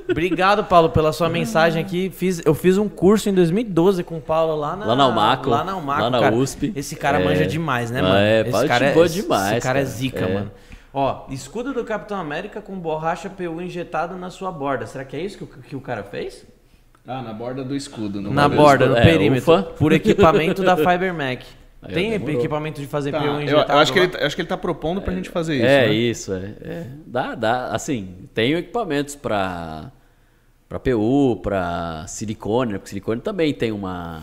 obrigado, 0.08 0.64
Paulo, 0.64 0.90
pela 0.90 1.12
sua 1.12 1.28
mensagem 1.28 1.82
aqui. 1.82 2.10
Fiz, 2.10 2.42
eu 2.44 2.54
fiz 2.54 2.78
um 2.78 2.88
curso 2.88 3.28
em 3.28 3.34
2012 3.34 4.02
com 4.02 4.18
o 4.18 4.20
Paulo 4.20 4.56
lá 4.56 4.76
na, 4.76 4.86
lá 4.86 4.96
na 4.96 5.08
UMACO. 5.08 5.50
Lá 5.50 5.64
na 5.64 5.76
UMACO, 5.76 6.02
lá 6.02 6.10
na 6.10 6.20
cara. 6.20 6.34
USP. 6.34 6.72
Esse 6.74 6.96
cara 6.96 7.20
é. 7.20 7.24
manja 7.24 7.46
demais, 7.46 7.90
né, 7.90 8.02
mano? 8.02 8.16
É, 8.16 8.40
esse 8.40 8.66
cara 8.66 8.86
é 8.86 8.92
demais. 8.92 9.12
Esse 9.12 9.28
cara, 9.28 9.56
é 9.56 9.60
cara. 9.60 9.78
é 9.80 9.84
zica, 9.84 10.24
é. 10.24 10.34
mano. 10.34 10.50
Ó, 10.92 11.26
escudo 11.28 11.74
do 11.74 11.84
Capitão 11.84 12.18
América 12.18 12.62
com 12.62 12.74
borracha 12.78 13.28
PU 13.28 13.60
injetado 13.60 14.16
na 14.16 14.30
sua 14.30 14.50
borda. 14.50 14.86
Será 14.86 15.04
que 15.04 15.14
é 15.14 15.20
isso 15.20 15.36
que 15.36 15.44
o, 15.44 15.46
que 15.46 15.76
o 15.76 15.80
cara 15.80 16.02
fez? 16.02 16.46
Ah, 17.06 17.22
na 17.22 17.32
borda 17.32 17.62
do 17.62 17.76
escudo. 17.76 18.20
na 18.20 18.48
borda, 18.48 18.86
no 18.86 18.96
é, 18.96 19.02
perímetro. 19.02 19.52
Ufa. 19.52 19.62
Por 19.62 19.92
equipamento 19.92 20.62
da 20.64 20.76
Fibermac. 20.76 21.46
Aí, 21.82 21.94
Tem 21.94 22.10
demorou. 22.10 22.36
equipamento 22.38 22.80
de 22.80 22.86
fazer 22.86 23.10
Tá, 23.12 23.20
PU 23.20 23.26
eu, 23.26 23.40
injetável? 23.42 23.74
eu 23.74 23.78
acho, 23.80 23.92
que 23.92 23.98
ele, 23.98 24.08
tá- 24.08 24.26
acho 24.26 24.34
que 24.34 24.42
ele 24.42 24.48
tá 24.48 24.56
propondo 24.56 25.00
pra 25.02 25.14
gente 25.14 25.28
fazer 25.30 25.56
isso. 25.56 25.64
é 25.66 25.86
né? 25.86 25.94
isso, 25.94 26.32
é, 26.32 26.54
é. 26.62 26.86
Dá, 27.06 27.34
dá. 27.34 27.66
Assim, 27.68 28.28
tenho 28.34 28.58
equipamentos 28.58 29.14
para 29.14 29.92
para 30.68 30.80
PU, 30.80 31.36
para 31.44 32.04
silicone, 32.08 32.72
né? 32.72 32.78
porque 32.78 32.88
silicone 32.88 33.20
também 33.20 33.54
tem 33.54 33.70
uma. 33.70 34.20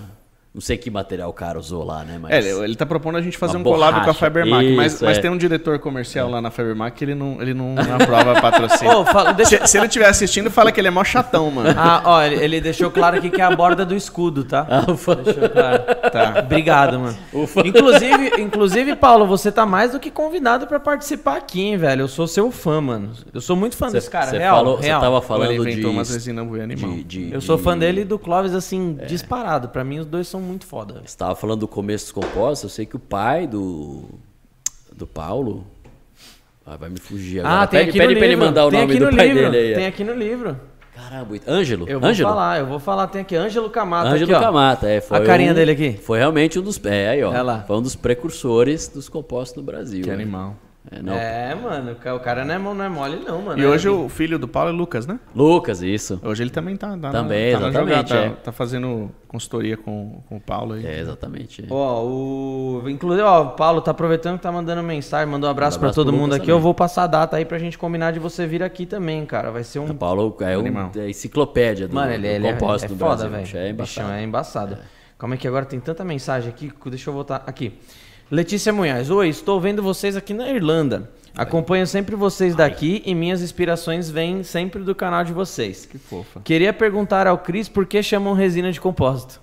Não 0.53 0.61
sei 0.61 0.77
que 0.77 0.91
material 0.91 1.31
o 1.31 1.33
cara 1.33 1.57
usou 1.57 1.83
lá, 1.83 2.03
né? 2.03 2.19
Mas. 2.21 2.31
É, 2.31 2.37
ele, 2.37 2.49
ele 2.65 2.75
tá 2.75 2.85
propondo 2.85 3.17
a 3.17 3.21
gente 3.21 3.39
fazer 3.39 3.57
Uma 3.57 3.61
um 3.61 3.63
collab 3.63 3.91
com 3.93 3.99
a 4.01 4.03
borracha. 4.03 4.19
Fibermac, 4.25 4.75
mas, 4.75 4.93
Isso, 4.93 5.03
mas 5.03 5.17
é. 5.17 5.21
tem 5.21 5.31
um 5.31 5.37
diretor 5.37 5.79
comercial 5.79 6.29
lá 6.29 6.39
na 6.39 6.51
Fibermac 6.51 6.95
que 6.95 7.03
ele 7.03 7.15
não, 7.15 7.41
ele 7.41 7.55
não 7.55 7.73
aprova 7.99 8.37
patrocínio. 8.39 8.99
Ô, 8.99 9.03
fala- 9.05 9.31
deixa- 9.33 9.65
se, 9.65 9.71
se 9.71 9.77
ele 9.79 9.87
estiver 9.87 10.07
assistindo, 10.07 10.51
fala 10.51 10.71
que 10.71 10.79
ele 10.79 10.89
é 10.89 10.91
mó 10.91 11.03
chatão, 11.03 11.49
mano. 11.49 11.73
Ah, 11.75 12.03
ó, 12.05 12.21
ele, 12.21 12.35
ele 12.35 12.61
deixou 12.61 12.91
claro 12.91 13.17
aqui 13.17 13.31
que 13.31 13.41
é 13.41 13.43
a 13.43 13.55
borda 13.55 13.83
do 13.83 13.95
escudo, 13.95 14.43
tá? 14.43 14.67
Ah, 14.69 14.91
ufa. 14.91 15.15
Deixou 15.15 15.49
claro. 15.49 15.83
Tá. 16.11 16.35
Obrigado, 16.45 16.99
mano. 16.99 17.17
Inclusive, 17.65 18.39
inclusive, 18.39 18.95
Paulo, 18.95 19.25
você 19.25 19.51
tá 19.51 19.65
mais 19.65 19.93
do 19.93 19.99
que 19.99 20.11
convidado 20.11 20.67
pra 20.67 20.79
participar 20.79 21.37
aqui, 21.37 21.61
hein, 21.61 21.77
velho? 21.77 22.01
Eu 22.01 22.07
sou 22.07 22.27
seu 22.27 22.51
fã, 22.51 22.79
mano. 22.79 23.09
Eu 23.33 23.41
sou 23.41 23.55
muito 23.55 23.75
fã 23.75 23.89
desse 23.91 24.07
cara, 24.07 24.27
Você 24.27 24.37
real, 24.37 24.57
falou, 24.57 24.77
você 24.77 24.85
real. 24.85 25.01
tava 25.01 25.17
ele 25.17 25.25
falando 25.25 25.51
inventou 25.53 25.89
de, 25.89 25.97
umas 25.97 26.09
resinas 26.11 26.45
buia 26.45 26.63
animal. 26.63 26.91
de, 26.91 27.03
de- 27.03 27.33
Eu 27.33 27.41
sou 27.41 27.57
de- 27.57 27.63
fã 27.63 27.75
dele 27.75 28.01
e 28.01 28.05
do 28.05 28.19
Clóvis, 28.19 28.53
assim, 28.53 28.99
disparado. 29.07 29.69
Pra 29.69 29.83
mim, 29.83 29.97
os 29.97 30.05
dois 30.05 30.27
são 30.27 30.42
muito 30.43 30.65
foda. 30.65 30.95
Você 30.95 31.05
estava 31.05 31.35
falando 31.35 31.61
do 31.61 31.67
começo 31.67 32.05
dos 32.05 32.11
compostos, 32.11 32.63
eu 32.63 32.69
sei 32.69 32.85
que 32.85 32.95
o 32.95 32.99
pai 32.99 33.47
do 33.47 34.03
do 34.95 35.07
Paulo 35.07 35.65
ah, 36.65 36.75
vai 36.77 36.89
me 36.89 36.99
fugir 36.99 37.39
agora. 37.39 37.61
Ah, 37.61 37.67
tem 37.67 37.79
pede 37.79 37.89
aqui 37.89 37.97
pede 37.99 38.13
no 38.13 38.17
pra 38.19 38.25
ele 38.27 38.35
livro. 38.35 38.45
mandar 38.45 38.65
o 38.65 38.69
tem 38.69 38.79
nome 38.81 38.91
aqui 38.93 38.99
do 38.99 39.11
no 39.11 39.17
pai 39.17 39.27
livro. 39.27 39.51
dele 39.51 39.67
aí. 39.69 39.73
Tem 39.75 39.85
aqui 39.87 40.03
no 40.03 40.13
livro. 40.13 40.59
Caramba, 40.95 41.35
Ângelo. 41.47 41.89
Eu 41.89 41.99
vou 41.99 42.09
Ângelo. 42.09 42.29
falar, 42.29 42.59
eu 42.59 42.65
vou 42.67 42.79
falar. 42.79 43.07
Tem 43.07 43.21
aqui 43.23 43.35
Ângelo 43.35 43.67
Camata. 43.71 44.09
Ângelo 44.09 44.31
aqui. 44.35 44.43
Camata, 44.45 44.87
é, 44.87 45.01
foi 45.01 45.17
A 45.17 45.25
carinha 45.25 45.51
um- 45.51 45.55
dele 45.55 45.71
aqui. 45.71 45.93
Foi 45.93 46.19
realmente 46.19 46.59
um 46.59 46.61
dos, 46.61 46.79
é, 46.85 47.09
aí, 47.09 47.23
ó, 47.23 47.41
lá. 47.41 47.63
foi 47.65 47.75
um 47.77 47.81
dos 47.81 47.95
precursores 47.95 48.87
dos 48.87 49.09
compostos 49.09 49.57
no 49.57 49.63
Brasil. 49.63 50.03
Que 50.03 50.09
né? 50.09 50.13
animal. 50.13 50.55
É, 50.91 51.01
não. 51.01 51.13
É, 51.13 51.55
mano, 51.55 51.93
o 51.93 51.95
ca- 51.95 52.13
o 52.13 52.19
cara 52.19 52.43
não 52.43 52.53
é, 52.53 52.59
não 52.59 52.83
é 52.83 52.89
mole, 52.89 53.23
não, 53.25 53.41
mano. 53.41 53.57
E 53.59 53.63
É 53.63 53.67
hoje 53.67 53.87
assim. 53.87 53.97
o 54.05 54.09
filho 54.09 54.37
do 54.37 54.47
Paulo 54.49 54.69
é 54.69 54.73
Lucas, 54.73 55.07
né? 55.07 55.17
Lucas, 55.33 55.81
isso. 55.81 56.19
Hoje 56.21 56.43
ele 56.43 56.49
também 56.49 56.75
tá, 56.75 56.89
tá 56.97 57.09
Também, 57.09 57.53
na, 57.53 57.59
tá 57.61 57.67
exatamente, 57.69 58.09
jogada, 58.09 58.25
é. 58.25 58.29
tá, 58.31 58.35
tá 58.35 58.51
fazendo 58.51 59.09
consultoria 59.27 59.77
com, 59.77 60.21
com 60.27 60.35
o 60.35 60.41
Paulo 60.41 60.73
aí. 60.73 60.85
É, 60.85 60.99
exatamente. 60.99 61.65
Ó, 61.69 62.03
o. 62.03 62.83
Inclusive, 62.89 63.23
ó, 63.23 63.43
o 63.43 63.49
Paulo 63.51 63.79
tá 63.81 63.91
aproveitando 63.91 64.35
que 64.37 64.43
tá 64.43 64.51
mandando 64.51 64.83
mensagem, 64.83 65.25
mandou 65.31 65.47
um 65.47 65.51
abraço, 65.51 65.77
Manda 65.77 65.79
pra 65.79 65.87
abraço 65.87 65.95
todo 65.95 66.07
pro 66.09 66.15
mundo 66.17 66.31
Lucas 66.31 66.41
aqui. 66.41 66.51
Eu 66.51 66.55
também. 66.55 66.63
vou 66.63 66.73
passar 66.73 67.03
a 67.03 67.07
data 67.07 67.37
aí 67.37 67.45
pra 67.45 67.57
gente 67.57 67.77
combinar 67.77 68.11
de 68.11 68.19
você 68.19 68.45
vir 68.45 68.61
aqui 68.61 68.85
também, 68.85 69.25
cara. 69.25 69.51
Vai 69.51 69.63
ser 69.63 69.79
um. 69.79 69.89
O 69.89 69.95
Paulo 69.95 70.35
é, 70.41 70.57
um, 70.57 70.91
é 70.99 71.09
enciclopédia 71.09 71.87
do, 71.87 71.95
Mano, 71.95 72.11
ele, 72.11 72.27
do 72.27 72.27
ele 72.27 72.47
é, 72.47 72.53
composto 72.53 72.87
é 72.87 72.89
no 72.89 72.97
foda, 72.97 73.27
Brasil. 73.29 73.57
É 73.59 73.71
Bichão, 73.71 74.03
embaçado. 74.03 74.11
é 74.11 74.23
embaçado. 74.23 74.77
Calma 75.17 75.35
aí 75.35 75.39
que 75.39 75.47
agora 75.47 75.63
tem 75.65 75.79
tanta 75.79 76.03
mensagem 76.03 76.49
aqui. 76.49 76.69
Deixa 76.87 77.09
eu 77.09 77.13
voltar 77.13 77.41
aqui. 77.47 77.79
Letícia 78.37 78.73
Munhaz. 78.73 79.11
Oi, 79.11 79.29
estou 79.29 79.61
vendo 79.61 79.83
vocês 79.83 80.15
aqui 80.17 80.33
na 80.33 80.49
Irlanda. 80.49 81.07
Acompanho 81.37 81.85
sempre 81.85 82.15
vocês 82.15 82.55
daqui 82.55 83.03
e 83.05 83.13
minhas 83.13 83.43
inspirações 83.43 84.09
vêm 84.09 84.41
sempre 84.41 84.81
do 84.81 84.95
canal 84.95 85.23
de 85.23 85.31
vocês. 85.31 85.85
Que 85.85 85.99
fofa. 85.99 86.41
Queria 86.43 86.73
perguntar 86.73 87.27
ao 87.27 87.37
Cris 87.37 87.69
por 87.69 87.85
que 87.85 88.01
chamam 88.01 88.33
resina 88.33 88.71
de 88.71 88.81
compósito. 88.81 89.39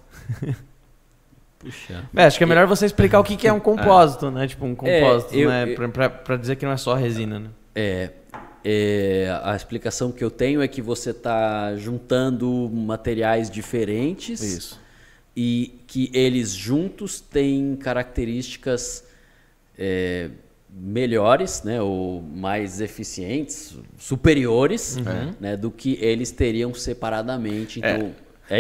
Puxa. 1.61 2.03
É, 2.17 2.25
acho 2.25 2.37
que 2.37 2.43
é 2.43 2.47
melhor 2.49 2.67
você 2.67 2.85
explicar 2.85 3.21
o 3.21 3.25
que 3.25 3.37
que 3.37 3.47
é 3.47 3.53
um 3.53 3.61
compósito, 3.61 4.29
né? 4.29 4.49
Tipo, 4.49 4.67
um 4.67 4.75
compósito, 4.75 5.37
eu- 5.37 5.49
né? 5.49 5.71
eu- 5.71 5.77
Pra, 5.77 5.89
pra- 5.89 6.11
pra 6.11 6.37
dizer 6.37 6.57
que 6.57 6.65
não 6.65 6.73
é 6.73 6.77
só 6.77 6.93
resina, 6.95 7.39
né? 7.39 7.49
É, 7.77 8.11
é, 8.65 9.41
a 9.45 9.55
explicação 9.55 10.11
que 10.11 10.25
eu 10.25 10.33
tenho 10.33 10.61
é 10.63 10.67
que 10.67 10.83
você 10.83 11.11
está 11.11 11.77
juntando 11.77 12.69
materiais 12.73 13.49
diferentes 13.49 14.41
Isso. 14.43 14.80
E 15.43 15.81
que 15.87 16.11
eles 16.13 16.51
juntos 16.53 17.19
têm 17.19 17.75
características 17.75 19.03
é, 19.79 20.29
melhores, 20.69 21.63
né, 21.63 21.81
ou 21.81 22.21
mais 22.21 22.79
eficientes, 22.83 23.75
superiores, 23.97 24.97
Uhum. 24.99 25.33
né, 25.41 25.57
do 25.57 25.71
que 25.71 25.97
eles 25.99 26.31
teriam 26.31 26.75
separadamente. 26.75 27.79
Então, 27.79 27.89
é, 28.09 28.13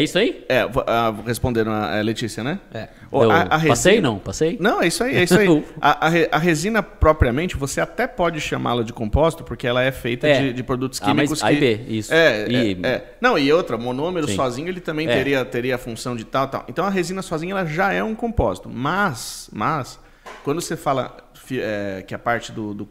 isso 0.02 0.18
aí? 0.18 0.44
É, 0.48 0.66
vou- 0.68 0.84
ah, 0.86 1.12
respondendo 1.26 1.70
a 1.70 1.98
a 1.98 2.02
Letícia, 2.02 2.44
né? 2.44 2.60
É. 2.72 2.88
Eu 3.10 3.30
a- 3.30 3.40
a 3.42 3.48
Passei 3.66 3.92
resina- 3.94 4.08
não? 4.08 4.18
Passei? 4.18 4.56
Não, 4.60 4.80
é 4.82 4.86
isso 4.86 5.02
aí, 5.02 5.16
é 5.16 5.22
isso 5.24 5.36
aí. 5.38 5.48
A, 5.80 6.06
a 6.06 6.08
re- 6.08 6.28
a 6.30 6.38
resina 6.38 6.80
propriamente, 6.82 7.56
você 7.56 7.80
até 7.80 8.06
pode 8.06 8.40
chamá-la 8.40 8.84
de 8.84 8.92
composto, 8.92 9.42
porque 9.42 9.66
ela 9.66 9.82
é 9.82 9.90
feita 9.90 10.28
É. 10.28 10.40
de, 10.42 10.52
de 10.52 10.62
produtos 10.62 11.00
Ah, 11.02 11.06
mas 11.14 11.16
químicos 11.30 11.42
A 11.42 11.50
e 11.52 11.54
que... 11.56 11.60
B, 11.60 11.84
isso. 11.88 12.14
É, 12.14 12.46
E- 12.48 12.78
é, 12.82 12.86
é. 12.88 13.14
Não, 13.20 13.36
e 13.38 13.52
outra, 13.52 13.76
monômero 13.76 14.28
Sim. 14.28 14.36
sozinho 14.36 14.68
ele 14.68 14.80
também 14.80 15.08
É. 15.08 15.12
teria, 15.14 15.44
teria 15.44 15.74
a 15.74 15.78
função 15.78 16.14
de 16.14 16.24
tal, 16.24 16.46
tal. 16.46 16.64
Então 16.68 16.84
a 16.84 16.90
resina 16.90 17.22
sozinha 17.22 17.52
ela 17.52 17.64
já 17.64 17.92
é 17.92 18.04
um 18.04 18.14
composto. 18.14 18.68
Mas, 18.68 19.50
mas 19.52 19.98
quando 20.44 20.60
você 20.60 20.76
fala 20.76 21.16
é, 21.52 22.04
que 22.06 22.14
a 22.14 22.18
parte 22.18 22.52
do, 22.52 22.72
do- 22.74 22.88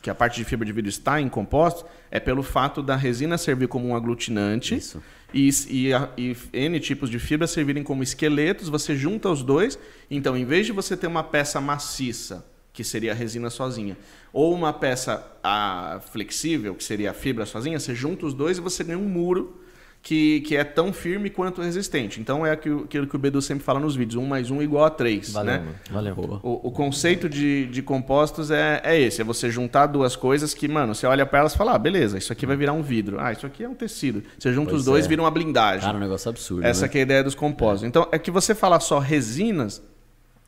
que 0.00 0.08
a 0.08 0.14
parte 0.14 0.36
de 0.36 0.44
fibra 0.44 0.64
de 0.64 0.72
vidro 0.72 0.88
está 0.88 1.20
em 1.20 1.28
composto, 1.28 1.84
é 2.12 2.20
pelo 2.20 2.44
fato 2.44 2.80
da 2.80 2.94
resina 2.94 3.36
servir 3.36 3.66
como 3.66 3.88
um 3.88 3.96
aglutinante 3.96 4.76
Isso. 4.76 5.02
E, 5.32 5.50
e, 5.68 5.92
a- 5.92 6.08
e 6.16 6.34
N 6.52 6.80
tipos 6.80 7.10
de 7.10 7.18
fibra 7.18 7.46
servirem 7.46 7.82
como 7.82 8.02
esqueletos, 8.02 8.68
você 8.68 8.96
junta 8.96 9.28
os 9.30 9.42
dois. 9.42 9.78
Então, 10.10 10.36
em 10.36 10.44
vez 10.44 10.66
de 10.66 10.72
você 10.72 10.96
ter 10.96 11.06
uma 11.06 11.22
peça 11.22 11.60
maciça, 11.60 12.44
que 12.72 12.82
seria 12.84 13.12
a 13.12 13.14
resina 13.14 13.50
sozinha, 13.50 13.96
ou 14.32 14.54
uma 14.54 14.72
peça 14.72 15.26
ah, 15.42 16.00
flexível, 16.12 16.74
que 16.74 16.84
seria 16.84 17.10
a 17.10 17.14
fibra 17.14 17.44
sozinha, 17.44 17.78
você 17.78 17.94
junta 17.94 18.24
os 18.26 18.32
dois 18.34 18.58
e 18.58 18.60
você 18.60 18.84
ganha 18.84 18.98
um 18.98 19.08
muro 19.08 19.60
que, 20.08 20.40
que 20.40 20.56
é 20.56 20.64
tão 20.64 20.90
firme 20.90 21.28
quanto 21.28 21.60
resistente. 21.60 22.18
Então, 22.18 22.46
é 22.46 22.50
aquilo 22.50 22.84
aquilo 22.84 23.06
que 23.06 23.14
o 23.14 23.18
Bedu 23.18 23.42
sempre 23.42 23.62
fala 23.62 23.78
nos 23.78 23.94
vídeos: 23.94 24.16
um 24.16 24.26
mais 24.26 24.50
um 24.50 24.62
igual 24.62 24.86
a 24.86 24.90
três. 24.90 25.30
Valeu, 25.34 25.60
né? 25.60 25.66
Valeu. 25.90 26.14
O, 26.42 26.68
o 26.68 26.70
conceito 26.70 27.28
de, 27.28 27.66
de 27.66 27.82
compostos 27.82 28.50
é, 28.50 28.80
é 28.82 28.98
esse: 28.98 29.20
é 29.20 29.24
você 29.24 29.50
juntar 29.50 29.84
duas 29.84 30.16
coisas 30.16 30.54
que, 30.54 30.66
mano, 30.66 30.94
você 30.94 31.06
olha 31.06 31.26
pra 31.26 31.40
elas 31.40 31.52
e 31.52 31.58
fala, 31.58 31.74
ah, 31.74 31.78
beleza, 31.78 32.16
isso 32.16 32.32
aqui 32.32 32.46
vai 32.46 32.56
virar 32.56 32.72
um 32.72 32.80
vidro. 32.80 33.20
Ah, 33.20 33.32
isso 33.32 33.44
aqui 33.44 33.62
é 33.62 33.68
um 33.68 33.74
tecido. 33.74 34.22
Você 34.38 34.50
junta 34.50 34.70
Pois 34.70 34.80
os 34.80 34.86
dois 34.86 35.04
é. 35.04 35.08
vira 35.08 35.20
uma 35.20 35.30
blindagem. 35.30 35.82
Cara, 35.82 35.98
um 35.98 36.00
negócio 36.00 36.30
absurdo. 36.30 36.64
Essa 36.66 36.86
né? 36.86 36.88
que 36.88 36.96
é 36.96 37.00
a 37.00 37.02
ideia 37.02 37.22
dos 37.22 37.34
compostos. 37.34 37.86
Então, 37.86 38.08
é 38.10 38.18
que 38.18 38.30
você 38.30 38.54
falar 38.54 38.80
só 38.80 38.98
resinas, 38.98 39.82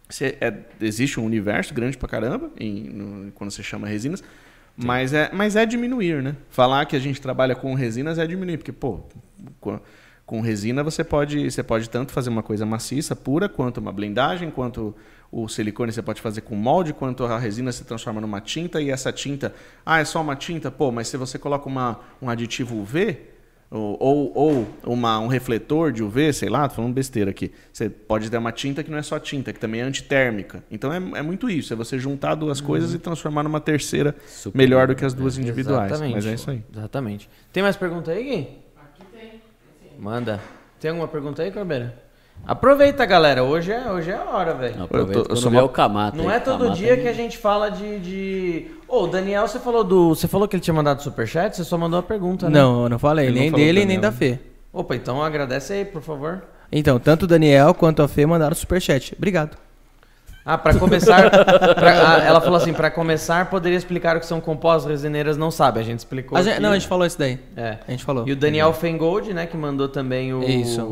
você- 0.09 0.39
é- 0.41 0.55
existe 0.81 1.21
um 1.21 1.25
universo 1.27 1.75
grande 1.75 1.99
pra 1.99 2.09
caramba 2.09 2.49
em- 2.59 2.85
no- 2.89 3.33
quando 3.33 3.51
você 3.51 3.63
chama 3.63 3.87
resinas, 3.87 4.25
mas 4.75 5.13
é, 5.13 5.29
mas 5.35 5.55
é 5.55 5.67
diminuir, 5.67 6.23
né? 6.23 6.35
Falar 6.49 6.87
que 6.87 6.97
a 6.97 6.99
gente 6.99 7.21
trabalha 7.21 7.55
com 7.55 7.75
resinas 7.75 8.19
é 8.19 8.27
diminuir, 8.27 8.57
porque, 8.57 8.73
pô, 8.73 9.01
com, 10.27 10.41
resina 10.41 10.83
você 10.83 11.03
pode, 11.03 11.51
você 11.51 11.63
pode 11.63 11.91
tanto 11.91 12.13
fazer 12.13 12.31
uma 12.31 12.43
coisa 12.43 12.65
maciça, 12.65 13.17
pura, 13.17 13.49
quanto 13.49 13.79
uma 13.79 13.93
blindagem, 13.93 14.51
quanto 14.51 14.95
o 15.33 15.49
silicone 15.49 15.93
você 15.93 16.03
pode 16.03 16.21
fazer 16.21 16.41
com 16.41 16.55
molde, 16.57 16.93
quanto 16.93 17.25
a 17.25 17.39
resina 17.39 17.71
se 17.73 17.85
transforma 17.85 18.21
numa 18.21 18.41
tinta, 18.41 18.81
e 18.81 18.91
essa 18.91 19.13
tinta, 19.13 19.55
ah, 19.85 20.01
é 20.01 20.05
só 20.05 20.21
uma 20.21 20.37
tinta? 20.37 20.71
Pô, 20.71 20.91
mas 20.91 21.09
se 21.09 21.17
você 21.17 21.39
coloca 21.39 21.69
uma, 21.69 22.01
um 22.21 22.29
aditivo 22.29 22.77
UV, 22.77 23.31
ou, 23.71 23.97
ou, 24.01 24.33
ou 24.35 24.93
uma, 24.93 25.21
um 25.21 25.29
refletor 25.29 25.93
de 25.93 26.03
UV, 26.03 26.33
sei 26.33 26.49
lá, 26.49 26.69
tô 26.69 26.75
falando 26.75 26.93
besteira 26.93 27.31
aqui. 27.31 27.53
Você 27.73 27.89
pode 27.89 28.29
ter 28.29 28.37
uma 28.37 28.51
tinta 28.51 28.83
que 28.83 28.91
não 28.91 28.99
é 28.99 29.03
só 29.03 29.17
tinta, 29.19 29.53
que 29.53 29.61
também 29.61 29.81
é 29.81 29.85
antitérmica. 29.85 30.65
Então 30.69 30.93
é, 30.93 30.97
é 30.97 31.23
muito 31.23 31.49
isso, 31.49 31.73
é 31.73 31.77
você 31.77 31.97
juntar 31.97 32.35
duas 32.35 32.61
coisas 32.61 32.93
e 32.95 32.99
transformar 32.99 33.45
numa 33.45 33.61
terceira 33.61 34.17
Super. 34.27 34.59
melhor 34.59 34.89
do 34.89 34.97
que 34.97 35.05
as 35.05 35.15
duas 35.15 35.39
individuais. 35.39 35.93
Exatamente. 35.93 36.15
Mas 36.15 36.27
é 36.27 36.35
isso 36.35 36.51
aí. 36.51 36.65
Exatamente. 36.75 37.31
Tem 37.53 37.63
mais 37.63 37.77
pergunta 37.77 38.11
aí, 38.11 38.25
Gui? 38.25 38.49
Manda. 40.01 40.41
Tem 40.81 40.91
alguma 40.91 41.07
pergunta 41.07 41.43
aí, 41.43 41.51
Corbeira? 41.53 41.95
Aproveita, 42.47 43.05
galera. 43.05 43.45
Hoje 43.45 43.71
é, 43.71 43.91
hoje 43.93 44.11
é 44.11 44.15
a 44.17 44.25
hora, 44.25 44.55
velho. 44.55 44.79
Não, 44.79 44.85
aproveita 44.87 45.31
eu 45.31 45.37
sou 45.37 45.51
uma- 45.51 45.63
o 45.63 45.69
Kamata. 45.69 46.17
Não 46.17 46.31
aí. 46.31 46.37
é 46.37 46.41
todo 46.41 46.61
Kamata 46.61 46.77
dia 46.77 46.95
aí. 46.95 47.03
que 47.03 47.09
a 47.09 47.13
gente 47.13 47.37
fala 47.37 47.71
de. 47.71 47.99
de... 47.99 48.67
Ô, 48.89 49.03
o 49.03 49.07
Daniel, 49.07 49.47
você 49.47 49.59
falou 49.59 49.85
do. 49.85 50.09
Você 50.15 50.27
falou 50.27 50.49
que 50.49 50.57
ele 50.57 50.63
tinha 50.63 50.73
mandado 50.73 51.03
superchat? 51.03 51.55
Você 51.55 51.65
só 51.65 51.77
mandou 51.77 51.99
a 51.99 52.03
pergunta, 52.03 52.49
né? 52.49 52.59
Não, 52.59 52.85
eu 52.85 52.89
não 52.89 52.99
falei, 52.99 53.27
Ele 53.27 53.35
não 53.35 53.41
nem 53.43 53.51
falou 53.51 53.67
dele 53.67 53.81
do 53.83 53.89
nem 53.89 54.01
da 54.01 54.11
Fê. 54.11 54.39
Opa, 54.73 54.97
então 54.97 55.23
agradece 55.23 55.75
aí, 55.75 55.85
por 55.85 56.01
favor. 56.01 56.43
Então, 56.73 56.99
tanto 56.99 57.25
o 57.25 57.27
Daniel 57.27 57.75
quanto 57.75 58.01
a 58.03 58.09
Fê 58.09 58.25
mandaram 58.25 58.55
superchat. 58.57 59.15
Obrigado. 59.19 59.59
Ah, 60.53 60.59
pra 60.59 60.75
começar. 60.75 61.31
pra- 61.31 62.17
ah, 62.17 62.23
ela 62.25 62.41
falou 62.41 62.57
assim: 62.57 62.73
pra 62.73 62.91
começar, 62.91 63.49
poderia 63.51 63.77
explicar 63.79 64.17
o 64.17 64.21
que 64.21 64.27
são 64.27 64.41
compostos 64.41 64.91
resineiras? 64.91 65.37
Não 65.37 65.51
sabe, 65.51 65.79
a 65.81 65.83
gente 65.83 65.99
explicou. 66.01 66.37
A 66.37 66.43
gente- 66.43 66.55
aqui. 66.55 66.63
não, 66.63 66.71
a 66.71 66.75
gente 66.75 66.89
falou 66.89 67.07
isso 67.07 67.19
daí. 67.19 67.39
É. 67.57 67.79
A 67.87 67.91
gente 67.91 68.05
falou. 68.05 68.27
E 68.27 68.33
o 68.33 68.37
Daniel 68.37 68.73
Fengold, 68.73 69.33
né, 69.33 69.47
que 69.47 69.57
mandou 69.57 69.89
também 69.89 70.33
o, 70.35 70.43
Isso. 70.43 70.83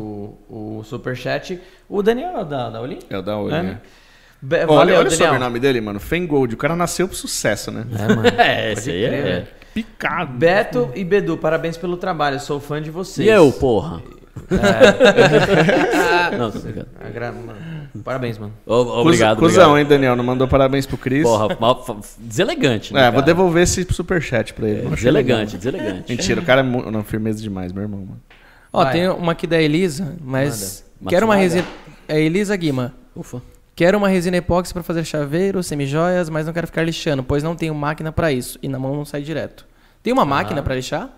o, 0.49 0.81
superchat. 0.85 1.59
O 1.89 2.01
Daniel 2.01 2.39
é 2.39 2.45
da, 2.45 2.69
da 2.69 2.81
Olim? 2.81 2.99
É 3.09 3.17
o 3.17 3.21
da 3.21 3.37
olho, 3.37 3.53
É, 3.55 3.61
né? 3.63 3.69
né? 3.71 3.77
Be- 4.41 4.55
Olha, 4.59 4.67
Valeu, 4.67 4.79
olha 4.99 5.07
o 5.07 5.09
Daniel. 5.09 5.27
sobrenome 5.27 5.59
dele, 5.59 5.81
mano. 5.81 5.99
Fengold. 5.99 6.53
O 6.53 6.57
cara 6.57 6.75
nasceu 6.75 7.07
pro 7.07 7.17
sucesso, 7.17 7.71
né? 7.71 7.85
É, 7.99 8.07
mano. 8.15 8.27
É, 8.37 8.71
esse 8.71 8.89
aí 8.91 9.03
é. 9.05 9.47
Picado. 9.73 10.31
Beto 10.33 10.89
e 10.95 11.03
Bedu, 11.03 11.35
parabéns 11.37 11.75
pelo 11.77 11.97
trabalho. 11.97 12.39
Sou 12.39 12.59
fã 12.59 12.81
de 12.81 12.89
vocês. 12.89 13.27
E 13.27 13.29
eu, 13.29 13.51
porra? 13.51 14.01
É. 14.49 16.35
Não, 16.37 16.49
tô 16.51 16.59
brincando. 16.59 16.87
Agra- 17.03 17.31
mano, 17.33 17.55
Parabéns, 18.03 18.37
mano. 18.37 18.53
Ô, 18.65 18.73
Obrigado, 19.01 19.37
Cusão, 19.39 19.71
obrigado. 19.71 19.77
hein, 19.79 19.85
Daniel? 19.85 20.15
Não 20.15 20.23
mandou 20.23 20.47
parabéns 20.47 20.85
pro 20.85 20.97
Cris. 20.97 21.23
Porra, 21.23 21.55
mal- 21.59 21.99
deselegante, 22.17 22.93
né, 22.93 23.01
é, 23.01 23.03
vou 23.05 23.13
cara? 23.13 23.25
devolver 23.25 23.63
esse 23.63 23.83
superchat 23.91 24.53
pra 24.53 24.67
ele. 24.67 24.79
Achei 24.81 24.95
Deselegante, 24.95 25.55
legal. 25.57 25.71
deselegante. 25.71 26.11
Mentira, 26.11 26.41
o 26.41 26.45
cara 26.45 26.61
é 26.61 26.63
não, 26.63 27.03
firmeza 27.03 27.41
demais, 27.41 27.71
meu 27.71 27.83
irmão, 27.83 27.99
mano. 28.01 28.21
Ó, 28.71 28.83
Vai. 28.83 28.93
tem 28.93 29.09
uma 29.09 29.31
aqui 29.31 29.47
da 29.47 29.59
Elisa, 29.61 30.15
mas 30.23 30.85
Manda. 31.01 31.09
quero 31.09 31.25
uma 31.25 31.35
resina. 31.35 31.65
É 32.07 32.19
Elisa 32.21 32.55
Guima. 32.55 32.93
Ufa. 33.15 33.41
Quero 33.75 33.97
uma 33.97 34.07
resina 34.09 34.35
epóxi 34.37 34.73
para 34.73 34.83
fazer 34.83 35.05
chaveiro, 35.05 35.63
semijoias, 35.63 36.29
mas 36.29 36.45
não 36.45 36.53
quero 36.53 36.67
ficar 36.67 36.83
lixando, 36.83 37.23
pois 37.23 37.41
não 37.41 37.55
tenho 37.55 37.73
máquina 37.73 38.11
para 38.11 38.31
isso 38.31 38.59
e 38.61 38.67
na 38.67 38.77
mão 38.77 38.93
não 38.95 39.05
sai 39.05 39.21
direto. 39.21 39.65
Tem 40.03 40.11
uma 40.11 40.25
máquina 40.25 40.61
para 40.61 40.75
lixar? 40.75 41.09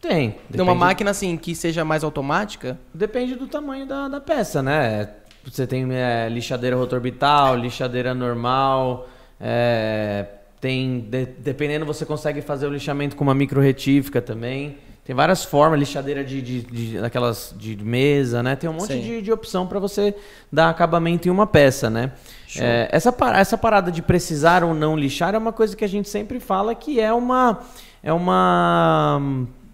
Tem. 0.00 0.34
Tem 0.50 0.60
uma 0.62 0.74
máquina 0.74 1.10
assim 1.10 1.36
que 1.36 1.54
seja 1.54 1.84
mais 1.84 2.02
automática? 2.02 2.78
Depende 2.92 3.34
do 3.34 3.46
tamanho 3.46 3.86
da, 3.86 4.08
da 4.08 4.20
peça, 4.20 4.62
né? 4.62 5.08
Você 5.44 5.66
tem 5.66 5.86
é, 5.92 6.28
lixadeira 6.28 6.76
rotorbital, 6.76 7.56
lixadeira 7.56 8.14
normal, 8.14 9.08
é, 9.40 10.26
tem 10.60 11.00
de, 11.00 11.26
dependendo 11.26 11.86
você 11.86 12.04
consegue 12.04 12.42
fazer 12.42 12.66
o 12.66 12.70
lixamento 12.70 13.16
com 13.16 13.24
uma 13.24 13.34
micro 13.34 13.60
retífica 13.60 14.20
também. 14.20 14.76
Tem 15.04 15.16
várias 15.16 15.44
formas, 15.44 15.80
lixadeira 15.80 16.22
de, 16.22 16.40
de, 16.42 16.62
de 16.62 16.98
daquelas 17.00 17.54
de 17.58 17.74
mesa, 17.82 18.42
né? 18.42 18.54
Tem 18.54 18.68
um 18.68 18.74
monte 18.74 19.00
de, 19.00 19.22
de, 19.22 19.32
opção 19.32 19.66
para 19.66 19.80
você 19.80 20.14
dar 20.52 20.68
acabamento 20.68 21.26
em 21.26 21.30
uma 21.30 21.46
peça, 21.46 21.88
né? 21.88 22.12
É, 22.56 22.88
essa, 22.92 23.14
essa 23.34 23.58
parada 23.58 23.90
de 23.90 24.02
precisar 24.02 24.62
ou 24.62 24.74
não 24.74 24.96
lixar 24.96 25.34
é 25.34 25.38
uma 25.38 25.52
coisa 25.52 25.74
que 25.74 25.84
a 25.84 25.88
gente 25.88 26.08
sempre 26.08 26.38
fala 26.38 26.74
que 26.74 27.00
é 27.00 27.12
uma 27.12 27.60
é 28.02 28.12
uma 28.12 29.20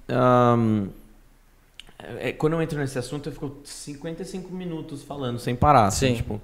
um, 0.08 0.88
é, 2.18 2.32
quando 2.32 2.54
eu 2.54 2.62
entro 2.62 2.78
nesse 2.78 2.98
assunto 2.98 3.28
eu 3.28 3.32
fico 3.32 3.56
55 3.64 4.52
minutos 4.52 5.02
falando 5.02 5.38
sem 5.38 5.54
parar, 5.54 5.86
assim, 5.86 6.14
tipo, 6.14 6.40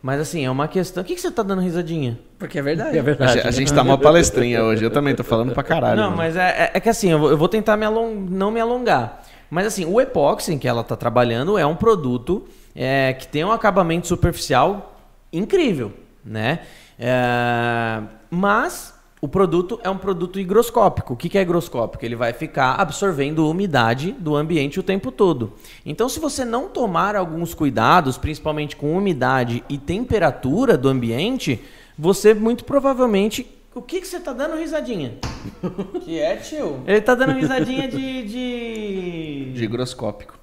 mas 0.00 0.20
assim, 0.20 0.44
é 0.44 0.50
uma 0.50 0.68
questão. 0.68 1.02
O 1.02 1.06
que, 1.06 1.14
que 1.14 1.20
você 1.20 1.30
tá 1.30 1.42
dando 1.42 1.60
risadinha? 1.60 2.18
Porque 2.38 2.58
é 2.58 2.62
verdade. 2.62 2.96
É 2.96 3.02
verdade. 3.02 3.40
A, 3.40 3.48
a 3.48 3.50
gente 3.50 3.72
tá 3.72 3.82
uma 3.82 3.98
palestrinha 3.98 4.62
hoje. 4.62 4.84
Eu 4.84 4.90
também 4.90 5.14
tô 5.14 5.24
falando 5.24 5.52
pra 5.52 5.62
caralho. 5.62 5.96
Não, 5.96 6.04
mano. 6.04 6.16
mas 6.16 6.36
é, 6.36 6.48
é, 6.48 6.70
é, 6.74 6.80
que 6.80 6.88
assim, 6.88 7.10
eu 7.10 7.18
vou, 7.18 7.30
eu 7.30 7.36
vou 7.36 7.48
tentar 7.48 7.76
me 7.76 7.84
along... 7.84 8.14
não 8.14 8.50
me 8.50 8.60
alongar. 8.60 9.24
Mas 9.50 9.66
assim, 9.66 9.84
o 9.84 10.00
epóxi 10.00 10.56
que 10.56 10.68
ela 10.68 10.84
tá 10.84 10.94
trabalhando 10.94 11.58
é 11.58 11.66
um 11.66 11.74
produto 11.74 12.46
é, 12.76 13.12
que 13.12 13.26
tem 13.26 13.44
um 13.44 13.50
acabamento 13.50 14.06
superficial 14.06 15.00
incrível, 15.32 15.92
né? 16.24 16.60
É, 16.98 18.00
mas 18.30 18.94
o 19.20 19.26
produto 19.26 19.80
é 19.82 19.90
um 19.90 19.98
produto 19.98 20.38
higroscópico. 20.38 21.14
O 21.14 21.16
que 21.16 21.36
é 21.36 21.42
higroscópico? 21.42 22.04
Ele 22.04 22.14
vai 22.14 22.32
ficar 22.32 22.74
absorvendo 22.74 23.48
umidade 23.48 24.12
do 24.12 24.36
ambiente 24.36 24.78
o 24.78 24.82
tempo 24.82 25.10
todo. 25.10 25.52
Então, 25.84 26.08
se 26.08 26.20
você 26.20 26.44
não 26.44 26.68
tomar 26.68 27.16
alguns 27.16 27.52
cuidados, 27.52 28.16
principalmente 28.16 28.76
com 28.76 28.96
umidade 28.96 29.64
e 29.68 29.76
temperatura 29.76 30.78
do 30.78 30.88
ambiente, 30.88 31.60
você 31.98 32.32
muito 32.32 32.64
provavelmente. 32.64 33.46
O 33.74 33.82
que, 33.82 34.00
que 34.00 34.06
você 34.06 34.20
tá 34.20 34.32
dando 34.32 34.56
risadinha? 34.56 35.14
Que 36.04 36.18
é, 36.18 36.36
tio? 36.36 36.82
Ele 36.86 37.00
tá 37.00 37.14
dando 37.14 37.32
risadinha 37.32 37.88
de. 37.88 38.22
de, 38.22 39.52
de 39.52 39.64
higroscópico. 39.64 40.38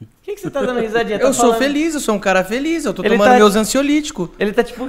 O 0.00 0.06
que, 0.22 0.34
que 0.34 0.40
você 0.40 0.50
tá 0.50 0.62
dando 0.62 0.80
risadinha? 0.80 1.18
Tá 1.18 1.26
eu 1.26 1.34
falando... 1.34 1.52
sou 1.52 1.58
feliz, 1.60 1.94
eu 1.94 2.00
sou 2.00 2.14
um 2.14 2.18
cara 2.18 2.42
feliz, 2.42 2.84
eu 2.84 2.94
tô 2.94 3.02
Ele 3.02 3.16
tomando 3.16 3.30
tá... 3.30 3.36
meus 3.36 3.56
ansiolíticos. 3.56 4.30
Ele 4.38 4.52
tá 4.52 4.62
tipo 4.62 4.84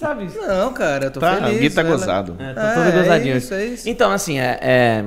sabe? 0.00 0.30
Não, 0.34 0.72
cara, 0.72 1.04
eu 1.06 1.10
tô 1.10 1.20
tá, 1.20 1.36
feliz. 1.36 1.60
Gui 1.60 1.70
tá 1.70 1.82
gozado. 1.82 2.36
É, 2.38 2.54
tá 2.54 2.74
todo 2.74 2.88
é, 2.88 2.92
gozadinho. 2.92 3.34
É 3.34 3.38
isso, 3.38 3.54
é 3.54 3.64
isso. 3.66 3.88
Então, 3.88 4.10
assim, 4.10 4.40
é, 4.40 4.58
é, 4.60 5.04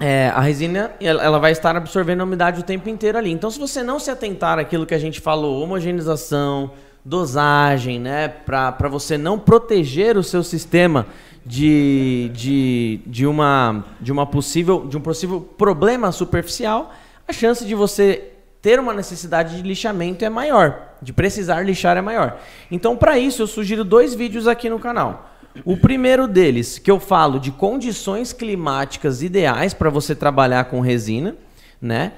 é, 0.00 0.28
a 0.28 0.40
resina 0.40 0.90
ela 1.00 1.38
vai 1.38 1.52
estar 1.52 1.76
absorvendo 1.76 2.20
a 2.20 2.24
umidade 2.24 2.60
o 2.60 2.64
tempo 2.64 2.88
inteiro 2.88 3.16
ali. 3.16 3.30
Então, 3.30 3.50
se 3.50 3.58
você 3.58 3.82
não 3.82 4.00
se 4.00 4.10
atentar 4.10 4.58
àquilo 4.58 4.84
que 4.84 4.94
a 4.94 4.98
gente 4.98 5.20
falou, 5.20 5.62
homogeneização, 5.62 6.72
dosagem, 7.04 8.00
né, 8.00 8.28
para 8.28 8.88
você 8.90 9.16
não 9.16 9.38
proteger 9.38 10.16
o 10.16 10.22
seu 10.22 10.42
sistema 10.42 11.06
de, 11.46 12.30
de, 12.34 13.00
de, 13.06 13.26
uma, 13.26 13.84
de, 14.00 14.12
uma 14.12 14.26
possível, 14.26 14.86
de 14.86 14.96
um 14.96 15.00
possível 15.00 15.40
problema 15.40 16.12
superficial, 16.12 16.92
a 17.26 17.32
chance 17.32 17.64
de 17.64 17.74
você 17.74 18.32
ter 18.60 18.78
uma 18.78 18.92
necessidade 18.92 19.56
de 19.56 19.62
lixamento 19.62 20.24
é 20.24 20.28
maior, 20.28 20.89
de 21.00 21.12
precisar 21.12 21.62
lixar 21.62 21.96
é 21.96 22.00
maior. 22.00 22.38
Então, 22.70 22.96
para 22.96 23.18
isso, 23.18 23.42
eu 23.42 23.46
sugiro 23.46 23.84
dois 23.84 24.14
vídeos 24.14 24.46
aqui 24.46 24.68
no 24.68 24.78
canal. 24.78 25.30
O 25.64 25.76
primeiro 25.76 26.28
deles, 26.28 26.78
que 26.78 26.90
eu 26.90 27.00
falo 27.00 27.40
de 27.40 27.50
condições 27.50 28.32
climáticas 28.32 29.22
ideais 29.22 29.74
para 29.74 29.90
você 29.90 30.14
trabalhar 30.14 30.64
com 30.64 30.80
resina, 30.80 31.36
né? 31.80 32.12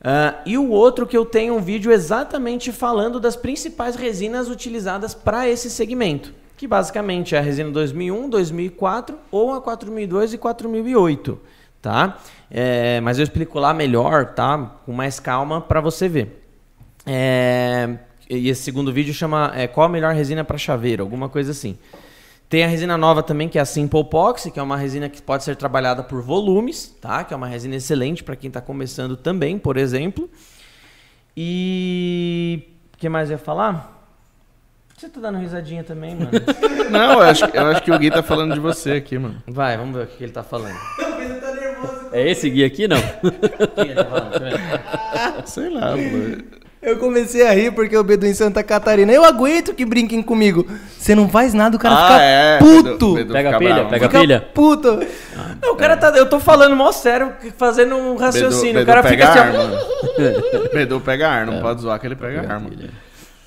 Uh, 0.00 0.36
e 0.44 0.58
o 0.58 0.68
outro 0.70 1.06
que 1.06 1.16
eu 1.16 1.24
tenho 1.24 1.54
um 1.54 1.60
vídeo 1.60 1.90
exatamente 1.90 2.70
falando 2.72 3.18
das 3.18 3.36
principais 3.36 3.96
resinas 3.96 4.48
utilizadas 4.48 5.14
para 5.14 5.48
esse 5.48 5.70
segmento, 5.70 6.34
que 6.56 6.66
basicamente 6.66 7.34
é 7.34 7.38
a 7.38 7.40
resina 7.40 7.70
2001, 7.70 8.28
2004 8.28 9.16
ou 9.30 9.54
a 9.54 9.62
4002 9.62 10.34
e 10.34 10.38
4008 10.38 11.40
tá? 11.84 12.16
É, 12.50 12.98
mas 13.02 13.18
eu 13.18 13.24
explico 13.24 13.60
lá 13.60 13.74
melhor, 13.74 14.32
tá? 14.34 14.78
Com 14.86 14.92
mais 14.92 15.20
calma 15.20 15.60
para 15.60 15.82
você 15.82 16.08
ver. 16.08 16.42
É, 17.04 17.98
e 18.36 18.48
esse 18.48 18.62
segundo 18.62 18.92
vídeo 18.92 19.14
chama 19.14 19.52
é, 19.54 19.66
Qual 19.66 19.86
a 19.86 19.88
melhor 19.88 20.14
resina 20.14 20.44
para 20.44 20.58
chaveiro? 20.58 21.02
Alguma 21.02 21.28
coisa 21.28 21.50
assim. 21.50 21.78
Tem 22.48 22.62
a 22.62 22.66
resina 22.66 22.96
nova 22.96 23.22
também, 23.22 23.48
que 23.48 23.58
é 23.58 23.60
a 23.60 23.64
Simple 23.64 24.00
Epoxy, 24.00 24.50
que 24.50 24.60
é 24.60 24.62
uma 24.62 24.76
resina 24.76 25.08
que 25.08 25.20
pode 25.20 25.44
ser 25.44 25.56
trabalhada 25.56 26.02
por 26.02 26.22
volumes, 26.22 26.94
tá? 27.00 27.24
Que 27.24 27.34
é 27.34 27.36
uma 27.36 27.48
resina 27.48 27.74
excelente 27.76 28.22
para 28.22 28.36
quem 28.36 28.48
está 28.48 28.60
começando 28.60 29.16
também, 29.16 29.58
por 29.58 29.76
exemplo. 29.76 30.30
E 31.36 32.62
o 32.94 32.98
que 32.98 33.08
mais 33.08 33.30
eu 33.30 33.34
ia 33.34 33.38
falar? 33.38 33.92
Você 34.96 35.08
tá 35.08 35.20
dando 35.20 35.38
risadinha 35.38 35.82
também, 35.82 36.14
mano? 36.14 36.30
Não, 36.90 37.14
eu 37.14 37.22
acho, 37.22 37.44
eu 37.46 37.66
acho 37.66 37.82
que 37.82 37.90
o 37.90 37.98
Gui 37.98 38.10
tá 38.10 38.22
falando 38.22 38.54
de 38.54 38.60
você 38.60 38.92
aqui, 38.92 39.18
mano. 39.18 39.42
Vai, 39.46 39.76
vamos 39.76 39.96
ver 39.96 40.04
o 40.04 40.06
que 40.06 40.22
ele 40.22 40.32
tá 40.32 40.44
falando. 40.44 40.76
É 42.12 42.30
esse 42.30 42.48
Gui 42.48 42.64
aqui, 42.64 42.86
não? 42.86 42.98
Quem 43.74 43.86
ele 43.86 43.94
tá 43.96 44.04
falando? 44.04 45.46
Sei 45.46 45.68
lá, 45.68 45.96
mano. 45.96 46.63
Eu 46.84 46.98
comecei 46.98 47.46
a 47.46 47.52
rir 47.52 47.72
porque 47.72 47.96
o 47.96 48.04
Bedu 48.04 48.26
em 48.26 48.34
Santa 48.34 48.62
Catarina. 48.62 49.10
Eu 49.10 49.24
aguento 49.24 49.72
que 49.72 49.86
brinquem 49.86 50.22
comigo. 50.22 50.66
Você 50.98 51.14
não 51.14 51.28
faz 51.30 51.54
nada, 51.54 51.76
o 51.76 51.80
cara 51.80 51.94
ah, 51.94 52.06
fica 52.06 52.22
é. 52.22 52.58
puto. 52.58 52.82
Bedu, 52.82 53.14
Bedu 53.14 53.32
pega 53.32 53.56
a 53.56 53.58
pilha, 53.58 53.74
bravo. 53.74 53.90
pega 53.90 54.06
a 54.06 54.08
pilha. 54.10 54.40
Puto. 54.52 55.00
Ah, 55.36 55.56
não, 55.62 55.72
o 55.72 55.76
cara 55.76 55.96
tá. 55.96 56.10
Eu 56.10 56.28
tô 56.28 56.38
falando 56.38 56.76
mó 56.76 56.92
sério, 56.92 57.32
fazendo 57.56 57.96
um 57.96 58.16
raciocínio. 58.16 58.74
Bedu, 58.74 58.82
o 58.82 58.86
cara 58.86 59.02
fica 59.02 59.28
assim. 59.28 59.38
Arma. 59.38 59.80
Bedu 60.74 61.00
pega 61.00 61.28
ar, 61.28 61.46
não 61.46 61.54
é. 61.54 61.60
pode 61.62 61.80
zoar 61.80 61.98
que 61.98 62.06
ele 62.06 62.16
pega, 62.16 62.42
pega 62.42 62.52
arma. 62.52 62.70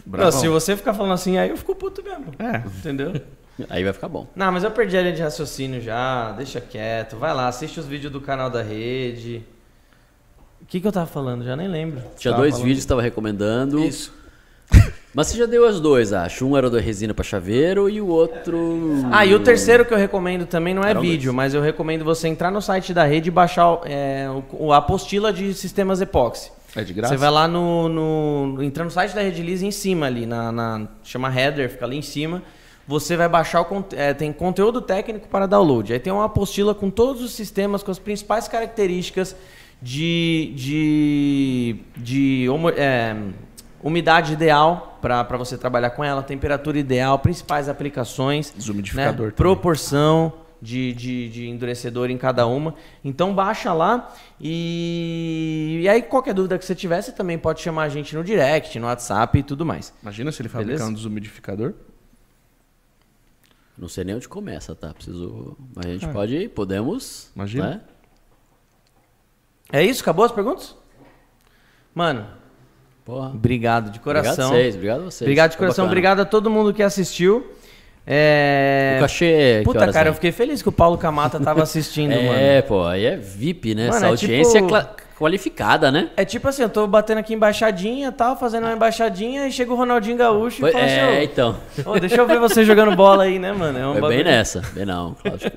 Não, 0.05 0.31
se 0.31 0.47
você 0.47 0.75
ficar 0.75 0.95
falando 0.95 1.13
assim, 1.13 1.37
aí 1.37 1.49
eu 1.49 1.57
fico 1.57 1.75
puto 1.75 2.01
mesmo. 2.03 2.33
É. 2.39 2.63
Entendeu? 2.79 3.13
Aí 3.71 3.83
vai 3.83 3.91
ficar 3.91 4.07
bom. 4.07 4.27
Não, 4.35 4.51
mas 4.51 4.63
eu 4.63 4.69
perdi 4.69 4.95
a 4.95 5.01
linha 5.01 5.15
de 5.15 5.21
raciocínio 5.23 5.81
já. 5.81 6.31
Deixa 6.33 6.61
quieto. 6.61 7.17
Vai 7.17 7.33
lá, 7.33 7.47
assiste 7.47 7.79
os 7.79 7.87
vídeos 7.87 8.13
do 8.13 8.21
canal 8.21 8.51
da 8.51 8.61
rede. 8.61 9.43
O 10.67 10.69
que, 10.69 10.81
que 10.81 10.87
eu 10.87 10.91
tava 10.91 11.05
falando? 11.05 11.45
Já 11.45 11.55
nem 11.55 11.69
lembro. 11.69 12.01
Tinha 12.17 12.33
dois 12.33 12.51
falando. 12.51 12.65
vídeos 12.65 12.83
que 12.83 12.89
tava 12.89 13.01
recomendando. 13.01 13.79
Isso. 13.79 14.13
Mas 15.15 15.27
você 15.27 15.37
já 15.37 15.45
deu 15.45 15.65
as 15.65 15.79
dois, 15.79 16.11
acho. 16.11 16.45
Um 16.45 16.57
era 16.57 16.69
da 16.69 16.77
resina 16.77 17.13
para 17.13 17.23
chaveiro 17.23 17.89
e 17.89 18.01
o 18.01 18.07
outro. 18.07 18.57
Ah, 19.09 19.25
e 19.25 19.33
o 19.33 19.39
terceiro 19.39 19.85
que 19.85 19.93
eu 19.93 19.97
recomendo 19.97 20.45
também 20.45 20.73
não 20.73 20.83
é 20.83 20.89
era 20.89 20.99
vídeo, 20.99 21.33
mas 21.33 21.53
eu 21.53 21.61
recomendo 21.61 22.03
você 22.03 22.27
entrar 22.27 22.51
no 22.51 22.61
site 22.61 22.93
da 22.93 23.05
rede 23.05 23.29
e 23.29 23.31
baixar 23.31 23.79
é, 23.85 24.27
a 24.69 24.77
apostila 24.77 25.31
de 25.31 25.53
sistemas 25.53 26.01
epóxi. 26.01 26.51
É 26.75 26.83
de 26.83 26.93
graça? 26.93 27.13
Você 27.13 27.17
vai 27.17 27.31
lá 27.31 27.47
no. 27.47 27.87
no 27.87 28.61
entra 28.61 28.83
no 28.83 28.91
site 28.91 29.15
da 29.15 29.21
Rede 29.21 29.41
Lisa 29.41 29.65
em 29.65 29.71
cima 29.71 30.05
ali, 30.05 30.25
na, 30.25 30.51
na, 30.51 30.87
chama 31.01 31.33
header, 31.33 31.69
fica 31.69 31.85
ali 31.85 31.97
em 31.97 32.01
cima. 32.01 32.43
Você 32.85 33.15
vai 33.15 33.29
baixar 33.29 33.61
o 33.61 33.85
é, 33.95 34.13
tem 34.13 34.31
conteúdo 34.33 34.81
técnico 34.81 35.29
para 35.29 35.45
download. 35.47 35.93
Aí 35.93 35.99
tem 35.99 36.11
uma 36.11 36.25
apostila 36.25 36.75
com 36.75 36.89
todos 36.89 37.23
os 37.23 37.31
sistemas, 37.31 37.81
com 37.81 37.89
as 37.89 37.99
principais 37.99 38.47
características 38.49 39.35
de, 39.81 40.53
de, 40.55 41.75
de 41.95 42.47
é, 42.75 43.15
umidade 43.81 44.33
ideal 44.33 44.97
para 45.01 45.37
você 45.37 45.57
trabalhar 45.57 45.91
com 45.91 46.03
ela, 46.03 46.23
temperatura 46.23 46.77
ideal, 46.77 47.19
principais 47.19 47.69
aplicações, 47.69 48.51
desumidificador, 48.51 49.27
né? 49.27 49.33
proporção 49.35 50.33
de, 50.61 50.91
de, 50.93 51.29
de, 51.29 51.47
endurecedor 51.47 52.09
em 52.09 52.17
cada 52.17 52.47
uma. 52.47 52.73
Então 53.03 53.33
baixa 53.33 53.71
lá 53.73 54.13
e, 54.41 55.81
e 55.83 55.89
aí 55.89 56.01
qualquer 56.01 56.33
dúvida 56.33 56.57
que 56.57 56.65
você 56.65 56.75
tiver, 56.75 57.01
você 57.01 57.11
também 57.11 57.37
pode 57.37 57.61
chamar 57.61 57.83
a 57.83 57.89
gente 57.89 58.15
no 58.15 58.23
direct, 58.23 58.77
no 58.79 58.87
WhatsApp 58.87 59.37
e 59.37 59.43
tudo 59.43 59.65
mais. 59.65 59.93
Imagina 60.01 60.31
se 60.31 60.41
ele 60.41 60.49
fabricar 60.49 60.87
um 60.87 60.93
desumidificador. 60.93 61.73
Não 63.77 63.87
sei 63.87 64.03
nem 64.03 64.15
onde 64.15 64.27
começa, 64.27 64.73
tá? 64.73 64.91
Preciso. 64.91 65.55
Mas 65.75 65.85
a 65.85 65.89
gente 65.89 66.05
ah. 66.07 66.11
pode. 66.11 66.49
Podemos. 66.49 67.29
Imagina. 67.35 67.69
Né? 67.69 67.81
É 69.71 69.83
isso? 69.83 70.01
Acabou 70.01 70.25
as 70.25 70.31
perguntas? 70.31 70.75
Mano. 71.93 72.25
Porra. 73.03 73.29
Obrigado 73.29 73.89
de 73.89 73.99
coração. 73.99 74.31
Obrigado 74.31 74.51
a 74.51 74.61
vocês, 74.61 74.75
obrigado 74.75 74.99
a 74.99 75.03
vocês. 75.05 75.21
Obrigado 75.21 75.51
de 75.51 75.57
coração, 75.57 75.85
obrigado 75.85 76.19
a 76.19 76.25
todo 76.25 76.49
mundo 76.49 76.73
que 76.73 76.83
assistiu. 76.83 77.53
É... 78.05 78.95
O 78.97 79.01
cachê. 79.01 79.61
Puta, 79.65 79.91
cara, 79.91 80.09
eu 80.09 80.13
fiquei 80.13 80.31
feliz 80.31 80.61
que 80.61 80.69
o 80.69 80.71
Paulo 80.71 80.97
Camata 80.97 81.39
tava 81.39 81.61
assistindo, 81.63 82.13
é, 82.13 82.23
mano. 82.23 82.39
É, 82.39 82.61
pô, 82.61 82.85
aí 82.85 83.05
é 83.05 83.17
VIP, 83.17 83.75
né? 83.75 83.87
Mano, 83.87 83.95
Essa 83.95 84.05
é 84.05 84.09
audiência 84.09 84.61
tipo... 84.61 84.75
é 84.75 84.87
qualificada, 85.17 85.91
né? 85.91 86.09
É 86.15 86.23
tipo 86.23 86.47
assim, 86.47 86.61
eu 86.61 86.69
tô 86.69 86.85
batendo 86.85 87.17
aqui 87.17 87.33
embaixadinha 87.33 88.11
tal, 88.11 88.37
fazendo 88.37 88.65
uma 88.65 88.73
embaixadinha 88.73 89.47
e 89.47 89.51
chega 89.51 89.73
o 89.73 89.75
Ronaldinho 89.75 90.15
Gaúcho 90.15 90.59
Foi, 90.59 90.69
e 90.69 90.73
fala 90.73 90.85
assim, 90.85 90.95
É, 90.95 91.23
então. 91.23 91.57
Oh, 91.85 91.99
deixa 91.99 92.15
eu 92.15 92.27
ver 92.27 92.39
você 92.39 92.63
jogando 92.63 92.95
bola 92.95 93.23
aí, 93.23 93.39
né, 93.39 93.51
mano? 93.51 93.77
É 93.77 93.87
um 93.87 93.99
Foi 93.99 94.15
bem 94.15 94.23
nessa, 94.23 94.61
bem 94.73 94.85
não. 94.85 95.15
Cláudio, 95.15 95.51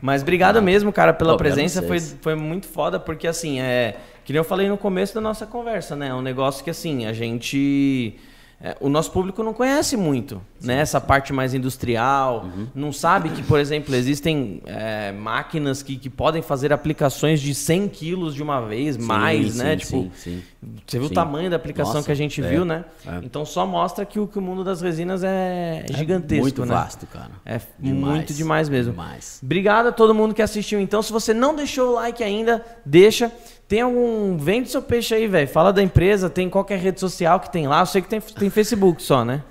Mas 0.00 0.22
obrigado 0.22 0.58
ah, 0.58 0.60
mesmo, 0.60 0.92
cara, 0.92 1.12
pela 1.12 1.36
presença. 1.36 1.82
Foi, 1.82 1.98
foi 2.00 2.34
muito 2.34 2.66
foda, 2.66 2.98
porque 3.00 3.26
assim, 3.26 3.60
é. 3.60 3.96
Que 4.24 4.32
nem 4.32 4.38
eu 4.38 4.44
falei 4.44 4.68
no 4.68 4.76
começo 4.76 5.14
da 5.14 5.20
nossa 5.20 5.46
conversa, 5.46 5.96
né? 5.96 6.08
É 6.08 6.14
um 6.14 6.20
negócio 6.20 6.62
que 6.62 6.70
assim, 6.70 7.06
a 7.06 7.12
gente 7.12 8.14
é, 8.60 8.76
o 8.80 8.88
nosso 8.88 9.12
público 9.12 9.40
não 9.40 9.54
conhece 9.54 9.96
muito, 9.96 10.42
né? 10.60 10.80
Essa 10.80 11.00
parte 11.00 11.32
mais 11.32 11.54
industrial, 11.54 12.44
uhum. 12.44 12.66
não 12.74 12.92
sabe 12.92 13.30
que, 13.30 13.40
por 13.40 13.60
exemplo, 13.60 13.94
existem 13.94 14.60
é, 14.66 15.12
máquinas 15.12 15.80
que, 15.80 15.96
que 15.96 16.10
podem 16.10 16.42
fazer 16.42 16.72
aplicações 16.72 17.40
de 17.40 17.54
100 17.54 17.88
quilos 17.88 18.34
de 18.34 18.42
uma 18.42 18.60
vez, 18.60 18.96
sim, 18.96 19.02
mais, 19.02 19.52
sim, 19.52 19.58
né? 19.58 19.76
Tipo, 19.76 19.90
sim, 19.90 20.10
sim. 20.16 20.42
Você 20.84 20.98
viu 20.98 21.06
o 21.06 21.10
tamanho 21.10 21.48
da 21.48 21.54
aplicação 21.54 21.94
Nossa, 21.94 22.06
que 22.06 22.10
a 22.10 22.16
gente 22.16 22.42
é, 22.42 22.48
viu, 22.48 22.64
né? 22.64 22.84
É. 23.06 23.20
Então 23.22 23.44
só 23.44 23.64
mostra 23.64 24.04
que 24.04 24.18
o, 24.18 24.26
que 24.26 24.40
o 24.40 24.42
mundo 24.42 24.64
das 24.64 24.80
resinas 24.80 25.22
é, 25.22 25.84
é 25.88 25.96
gigantesco, 25.96 26.42
muito 26.42 26.66
né? 26.66 26.74
vasto, 26.74 27.06
cara. 27.06 27.30
É 27.46 27.60
demais, 27.78 28.14
muito 28.16 28.34
demais 28.34 28.68
mesmo. 28.68 28.90
Demais. 28.90 29.38
Obrigado 29.40 29.86
a 29.86 29.92
todo 29.92 30.12
mundo 30.12 30.34
que 30.34 30.42
assistiu. 30.42 30.80
Então, 30.80 31.00
se 31.00 31.12
você 31.12 31.32
não 31.32 31.54
deixou 31.54 31.90
o 31.90 31.94
like 31.94 32.24
ainda, 32.24 32.64
deixa. 32.84 33.30
Tem 33.68 33.82
algum. 33.82 34.36
Vende 34.38 34.70
seu 34.70 34.80
peixe 34.80 35.14
aí, 35.14 35.28
velho. 35.28 35.46
Fala 35.46 35.70
da 35.72 35.82
empresa, 35.82 36.30
tem 36.30 36.48
qualquer 36.48 36.78
rede 36.78 36.98
social 36.98 37.38
que 37.38 37.52
tem 37.52 37.68
lá. 37.68 37.80
Eu 37.80 37.86
sei 37.86 38.00
que 38.00 38.08
tem, 38.08 38.18
tem 38.18 38.48
Facebook 38.48 39.02
só, 39.02 39.26
né? 39.26 39.44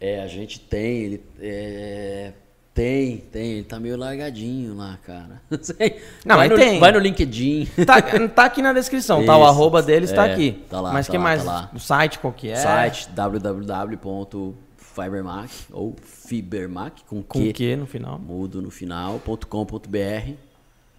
É, 0.00 0.20
a 0.20 0.26
gente 0.26 0.58
tem. 0.58 1.04
Ele, 1.04 1.22
é, 1.40 2.32
tem, 2.74 3.18
tem. 3.18 3.52
Ele 3.52 3.62
tá 3.62 3.78
meio 3.78 3.96
largadinho 3.96 4.74
lá, 4.74 4.98
cara. 5.06 5.40
Não 5.48 5.62
sei. 5.62 6.02
Não, 6.24 6.36
vai 6.36 6.48
mas 6.48 6.58
no, 6.58 6.64
tem. 6.64 6.80
Vai 6.80 6.90
no 6.90 6.98
LinkedIn. 6.98 7.68
Tá, 7.86 8.02
tá 8.28 8.46
aqui 8.46 8.60
na 8.60 8.72
descrição, 8.72 9.18
Isso, 9.18 9.28
tá? 9.28 9.36
O 9.36 9.44
arroba 9.44 9.80
deles 9.80 10.10
tá 10.10 10.26
é, 10.26 10.28
tá 10.28 10.34
aqui. 10.34 10.64
Tá 10.68 10.80
lá. 10.80 10.92
Mas 10.92 11.06
tá 11.06 11.12
que 11.12 11.18
lá, 11.18 11.22
mais? 11.22 11.44
Tá 11.44 11.70
o 11.72 11.78
site 11.78 12.18
qual 12.18 12.32
que 12.32 12.48
é? 12.48 12.56
Site 12.56 13.08
www.fibermac 13.10 15.54
ou 15.70 15.94
Fibermac 16.02 17.04
com, 17.04 17.22
com 17.22 17.38
que, 17.38 17.52
que 17.52 17.76
no 17.76 17.86
final? 17.86 18.18
Mudo 18.18 18.60
no 18.60 18.70
final.com.br 18.70 20.49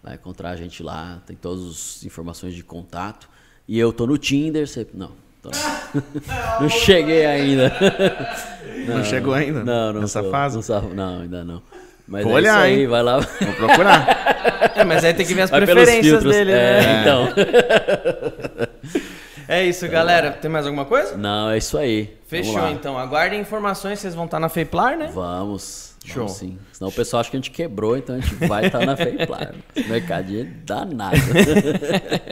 Vai 0.04 0.16
encontrar 0.16 0.50
a 0.52 0.56
gente 0.56 0.82
lá, 0.82 1.22
tem 1.26 1.36
todas 1.36 1.66
as 1.98 2.04
informações 2.06 2.56
de 2.56 2.64
contato. 2.64 3.30
E 3.68 3.78
eu 3.78 3.94
tô 3.94 4.08
no 4.08 4.18
Tinder, 4.18 4.68
você... 4.68 4.88
não. 4.94 5.12
Não 6.62 6.70
cheguei 6.70 7.26
ainda. 7.26 7.74
Não, 8.88 8.98
não 8.98 9.04
chegou 9.04 9.34
ainda? 9.34 9.64
Não, 9.64 9.94
não. 9.94 10.02
Nessa 10.02 10.22
tô, 10.22 10.30
fase? 10.30 10.60
Não, 10.70 10.90
não, 10.90 11.22
ainda 11.22 11.44
não. 11.44 11.64
Mas 12.08 12.24
Vou 12.24 12.34
é 12.34 12.36
olhar, 12.36 12.60
aí, 12.60 12.82
hein? 12.82 12.88
vai 12.88 13.02
lá. 13.02 13.20
Vou 13.20 13.54
procurar. 13.54 14.72
é, 14.76 14.84
mas 14.84 15.04
aí 15.04 15.14
tem 15.14 15.26
que 15.26 15.34
ver 15.34 15.42
as 15.42 15.50
vai 15.50 15.62
preferências 15.62 16.24
dele, 16.24 16.52
né? 16.52 16.80
É, 16.80 17.02
então. 17.02 17.28
é 19.48 19.66
isso, 19.66 19.88
galera. 19.88 20.32
Tem 20.32 20.52
mais 20.52 20.66
alguma 20.68 20.86
coisa? 20.86 21.18
Não, 21.18 21.50
é 21.50 21.58
isso 21.58 21.78
aí. 21.78 22.16
Fechou, 22.28 22.68
então. 22.70 22.98
Aguardem 22.98 23.40
informações, 23.40 24.00
vocês 24.00 24.14
vão 24.14 24.26
estar 24.26 24.40
na 24.40 24.50
Feiplar, 24.50 24.98
né? 24.98 25.10
Vamos. 25.14 25.91
Show. 26.04 26.28
sim. 26.28 26.58
Senão 26.74 26.90
o 26.90 26.92
pessoal 26.92 27.22
acha 27.22 27.30
que 27.30 27.38
a 27.38 27.40
gente 27.40 27.52
quebrou, 27.52 27.96
então 27.96 28.16
a 28.16 28.20
gente 28.20 28.34
vai 28.48 28.66
estar 28.66 28.80
tá 28.80 28.86
na 28.86 28.98
Feiplar. 28.98 29.54
Mercadinho 29.88 30.52
danado. 30.66 31.16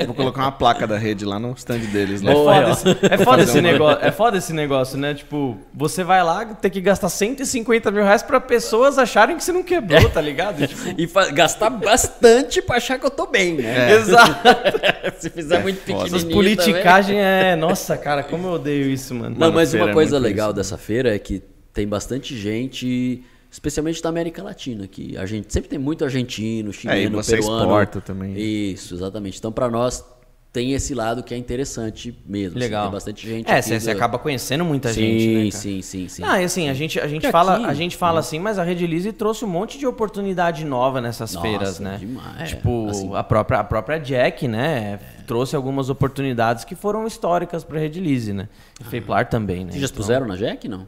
Vou 0.08 0.16
colocar 0.16 0.42
uma 0.42 0.52
placa 0.52 0.88
da 0.88 0.98
rede 0.98 1.24
lá 1.24 1.40
no 1.40 1.54
stand 1.54 1.80
deles. 1.80 2.22
Né? 2.22 2.32
É 2.32 2.36
foda, 2.36 2.72
esse, 2.72 2.90
é, 2.90 3.18
foda 3.20 3.44
esse 3.44 3.62
negócio, 3.62 4.06
é 4.06 4.12
foda 4.12 4.38
esse 4.38 4.54
negócio, 4.54 4.98
né? 4.98 5.14
Tipo, 5.14 5.56
você 5.72 6.04
vai 6.04 6.24
lá 6.24 6.46
ter 6.46 6.72
que 6.72 6.82
gastar 6.82 7.10
150 7.10 7.92
mil 7.92 8.04
reais 8.04 8.24
pra 8.24 8.42
pessoas 8.42 8.98
acharem 8.98 9.38
que 9.38 9.44
você 9.44 9.52
não 9.52 9.62
quebrou, 9.62 10.02
é. 10.02 10.10
tá 10.10 10.20
ligado? 10.20 10.66
Tipo... 10.68 11.00
E 11.00 11.32
gastar 11.34 11.70
bastante 11.70 12.64
pra 12.64 12.78
achar 12.78 12.98
que 12.98 13.06
eu 13.06 13.12
tô 13.12 13.28
bem, 13.28 13.54
né? 13.54 13.92
É. 13.92 13.96
Exato. 13.98 14.50
Se 15.20 15.30
fizer 15.30 15.58
é 15.58 15.60
muito 15.62 15.80
pequenininho 15.82 16.16
Essas 16.16 16.24
politicagem 16.24 17.18
também. 17.18 17.52
é... 17.52 17.56
Nossa, 17.56 17.96
cara, 17.96 18.24
como 18.24 18.48
eu 18.48 18.54
odeio 18.54 18.90
isso, 18.90 19.14
mano. 19.14 19.36
Não, 19.38 19.52
mas 19.52 19.76
uma 19.76 19.94
coisa 19.94 20.18
legal 20.18 20.50
isso, 20.50 20.56
dessa 20.56 20.78
feira 20.78 21.14
é 21.14 21.20
que 21.20 21.44
tem 21.72 21.88
bastante 21.88 22.36
gente 22.36 23.24
especialmente 23.52 24.02
da 24.02 24.10
América 24.10 24.44
Latina, 24.44 24.88
que 24.88 25.18
a 25.18 25.26
gente 25.26 25.52
sempre 25.52 25.70
tem 25.70 25.80
muito 25.80 26.04
argentino, 26.04 26.72
chileno, 26.72 27.18
é, 27.18 27.20
e 27.20 27.24
você 27.24 27.38
peruano. 27.38 27.64
exporta 27.64 28.02
também. 28.02 28.38
Isso, 28.38 28.94
exatamente. 28.94 29.40
Então, 29.40 29.52
para 29.52 29.70
nós 29.70 30.04
tem 30.52 30.74
esse 30.74 30.96
lado 30.96 31.22
que 31.22 31.34
é 31.34 31.38
interessante 31.38 32.16
mesmo. 32.26 32.58
Assim, 32.58 32.60
Legal. 32.60 32.82
Assim, 32.82 32.90
tem 32.90 32.94
bastante 32.94 33.28
gente. 33.28 33.52
É, 33.52 33.62
você, 33.62 33.92
acaba 33.92 34.18
conhecendo 34.18 34.66
muita 34.66 34.92
sim, 34.92 35.02
gente. 35.02 35.46
Né, 35.46 35.52
sim, 35.52 35.82
sim, 35.82 36.08
sim. 36.08 36.24
Ah, 36.26 36.42
e 36.42 36.46
assim, 36.46 36.70
a 36.70 36.74
gente, 36.74 37.00
a 37.00 37.08
gente 37.08 37.30
fala, 37.30 37.58
aqui, 37.58 37.66
a 37.66 37.74
gente 37.74 37.96
fala 37.96 38.16
né? 38.16 38.20
assim, 38.20 38.40
mas 38.40 38.58
a 38.58 38.64
Rede 38.64 38.88
Lise 38.88 39.14
trouxe 39.14 39.46
um 39.46 39.48
monte 39.48 39.78
de 39.78 39.86
oportunidade 39.86 40.66
nova 40.66 41.00
nessas 41.02 41.34
Nossa, 41.34 41.48
feiras, 41.48 41.80
né? 41.80 41.98
Demais. 42.00 42.50
Tipo, 42.50 42.90
assim, 42.90 43.16
a, 43.16 43.24
própria, 43.24 43.60
a 43.60 43.64
própria 43.64 44.00
Jack, 44.00 44.48
né? 44.48 45.00
É. 45.20 45.24
Trouxe 45.28 45.56
algumas 45.56 45.90
oportunidades 45.90 46.64
que 46.64 46.74
foram 46.74 47.06
históricas 47.06 47.64
para 47.64 47.78
a 47.78 47.82
Rede 47.82 48.00
Lise, 48.00 48.34
né? 48.34 48.50
E 48.80 48.84
ah. 48.84 48.90
Feiplar 48.90 49.30
também, 49.30 49.66
né? 49.66 49.72
Vocês 49.72 49.82
já 49.82 49.86
então... 49.86 50.02
expuseram 50.02 50.26
na 50.26 50.36
Jack, 50.36 50.68
não? 50.68 50.88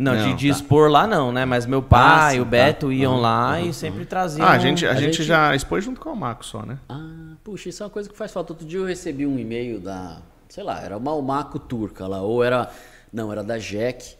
Não, 0.00 0.14
não, 0.14 0.30
de, 0.30 0.34
de 0.34 0.48
tá. 0.48 0.56
expor 0.56 0.90
lá 0.90 1.06
não, 1.06 1.30
né? 1.30 1.44
Mas 1.44 1.66
meu 1.66 1.82
pai, 1.82 2.38
ah, 2.38 2.42
o 2.42 2.44
Beto 2.46 2.86
tá. 2.86 2.92
iam 2.94 3.16
uhum, 3.16 3.20
lá 3.20 3.58
uhum, 3.58 3.68
e 3.68 3.74
sempre 3.74 4.06
traziam. 4.06 4.46
Ah, 4.46 4.52
a 4.52 4.58
gente, 4.58 4.86
a, 4.86 4.92
a 4.92 4.94
gente, 4.94 5.16
gente, 5.16 5.24
já 5.24 5.54
expôs 5.54 5.84
junto 5.84 6.00
com 6.00 6.08
o 6.08 6.16
Marco 6.16 6.42
só, 6.42 6.64
né? 6.64 6.78
Ah, 6.88 7.34
puxa, 7.44 7.68
isso 7.68 7.82
é 7.82 7.86
uma 7.86 7.90
coisa 7.90 8.08
que 8.08 8.16
faz 8.16 8.32
falta. 8.32 8.54
Outro 8.54 8.66
dia 8.66 8.78
eu 8.78 8.86
recebi 8.86 9.26
um 9.26 9.38
e-mail 9.38 9.78
da, 9.78 10.22
sei 10.48 10.64
lá, 10.64 10.80
era 10.80 10.96
uma 10.96 11.10
Almaco 11.10 11.58
turca 11.58 12.06
lá, 12.06 12.22
ou 12.22 12.42
era, 12.42 12.70
não, 13.12 13.30
era 13.30 13.44
da 13.44 13.58
Jack. 13.58 14.16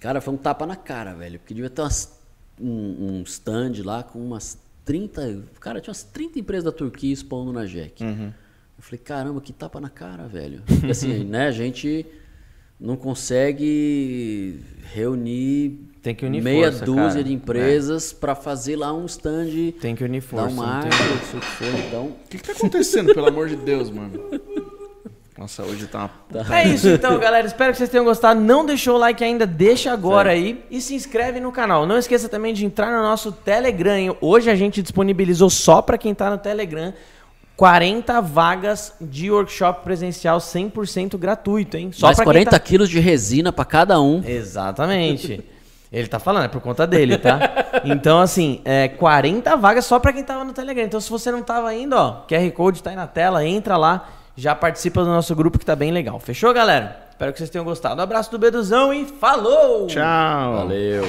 Cara, 0.00 0.20
foi 0.20 0.34
um 0.34 0.36
tapa 0.36 0.66
na 0.66 0.74
cara, 0.74 1.14
velho, 1.14 1.38
porque 1.38 1.54
devia 1.54 1.70
ter 1.70 1.82
umas, 1.82 2.20
um, 2.60 3.20
um 3.20 3.22
stand 3.22 3.74
lá 3.84 4.02
com 4.02 4.18
umas 4.18 4.58
30, 4.84 5.44
cara, 5.60 5.80
tinha 5.80 5.92
umas 5.92 6.02
30 6.02 6.40
empresas 6.40 6.64
da 6.64 6.72
Turquia 6.72 7.12
expondo 7.12 7.52
na 7.52 7.64
Jack. 7.64 8.02
Uhum. 8.02 8.32
Eu 8.76 8.82
falei, 8.82 8.98
caramba, 8.98 9.40
que 9.40 9.52
tapa 9.52 9.80
na 9.80 9.88
cara, 9.88 10.26
velho. 10.26 10.62
Porque 10.66 10.90
assim, 10.90 11.22
né, 11.24 11.46
a 11.46 11.52
gente 11.52 12.04
não 12.78 12.96
consegue 12.96 14.60
reunir 14.92 15.86
tem 16.06 16.14
que 16.14 16.24
unir 16.24 16.40
meia 16.40 16.70
força, 16.70 16.84
dúzia 16.84 17.08
cara. 17.08 17.24
de 17.24 17.32
empresas 17.32 18.12
é. 18.12 18.20
para 18.20 18.36
fazer 18.36 18.76
lá 18.76 18.92
um 18.92 19.06
stand. 19.06 19.72
Tem 19.80 19.92
que 19.92 20.04
unir 20.04 20.20
força. 20.20 20.46
Dar 20.46 20.52
uma 20.52 20.64
arte, 20.64 20.96
tem... 20.96 21.40
que 21.40 21.46
for, 21.46 21.74
então. 21.84 22.04
O 22.04 22.28
que, 22.30 22.38
que 22.38 22.44
tá 22.44 22.52
acontecendo, 22.52 23.12
pelo 23.12 23.26
amor 23.26 23.48
de 23.48 23.56
Deus, 23.56 23.90
mano? 23.90 24.12
Nossa, 25.36 25.64
hoje 25.64 25.86
tá 25.88 25.98
uma... 25.98 26.44
Tá. 26.44 26.60
É 26.60 26.68
isso 26.68 26.88
então, 26.88 27.18
galera. 27.18 27.44
Espero 27.44 27.72
que 27.72 27.78
vocês 27.78 27.90
tenham 27.90 28.04
gostado. 28.04 28.40
Não 28.40 28.64
deixou 28.64 28.94
o 28.94 28.98
like 28.98 29.24
ainda, 29.24 29.44
deixa 29.44 29.92
agora 29.92 30.30
aí 30.30 30.64
e 30.70 30.80
se 30.80 30.94
inscreve 30.94 31.40
no 31.40 31.50
canal. 31.50 31.86
Não 31.86 31.98
esqueça 31.98 32.28
também 32.28 32.54
de 32.54 32.64
entrar 32.64 32.96
no 32.96 33.02
nosso 33.02 33.32
Telegram. 33.32 34.16
Hoje 34.20 34.48
a 34.48 34.54
gente 34.54 34.80
disponibilizou 34.80 35.50
só 35.50 35.82
para 35.82 35.98
quem 35.98 36.14
tá 36.14 36.30
no 36.30 36.38
Telegram 36.38 36.94
40 37.56 38.20
vagas 38.20 38.92
de 39.00 39.30
workshop 39.30 39.82
presencial 39.82 40.38
100% 40.38 41.16
gratuito, 41.16 41.76
hein? 41.76 41.90
Só 41.92 42.06
Mais 42.06 42.20
40 42.20 42.50
tá... 42.50 42.58
quilos 42.58 42.90
de 42.90 43.00
resina 43.00 43.50
para 43.50 43.64
cada 43.64 44.00
um. 44.00 44.22
Exatamente. 44.24 45.42
Ele 45.90 46.08
tá 46.08 46.18
falando, 46.18 46.44
é 46.44 46.48
por 46.48 46.60
conta 46.60 46.86
dele, 46.86 47.16
tá? 47.16 47.38
Então, 47.84 48.20
assim, 48.20 48.60
é 48.64 48.88
40 48.88 49.54
vagas 49.56 49.84
só 49.84 49.98
para 49.98 50.12
quem 50.12 50.24
tava 50.24 50.44
no 50.44 50.52
Telegram. 50.52 50.84
Então, 50.84 51.00
se 51.00 51.08
você 51.08 51.30
não 51.30 51.42
tava 51.42 51.68
ainda, 51.68 51.96
ó, 51.96 52.12
QR 52.26 52.50
Code 52.52 52.82
tá 52.82 52.90
aí 52.90 52.96
na 52.96 53.06
tela, 53.06 53.44
entra 53.46 53.76
lá, 53.76 54.08
já 54.34 54.54
participa 54.54 55.04
do 55.04 55.08
nosso 55.08 55.36
grupo 55.36 55.58
que 55.58 55.64
tá 55.64 55.76
bem 55.76 55.92
legal. 55.92 56.18
Fechou, 56.18 56.52
galera? 56.52 56.96
Espero 57.10 57.32
que 57.32 57.38
vocês 57.38 57.50
tenham 57.50 57.64
gostado. 57.64 58.00
Um 58.00 58.04
abraço 58.04 58.30
do 58.30 58.38
Beduzão 58.38 58.92
e 58.92 59.04
falou! 59.04 59.86
Tchau! 59.86 60.56
Valeu! 60.56 61.04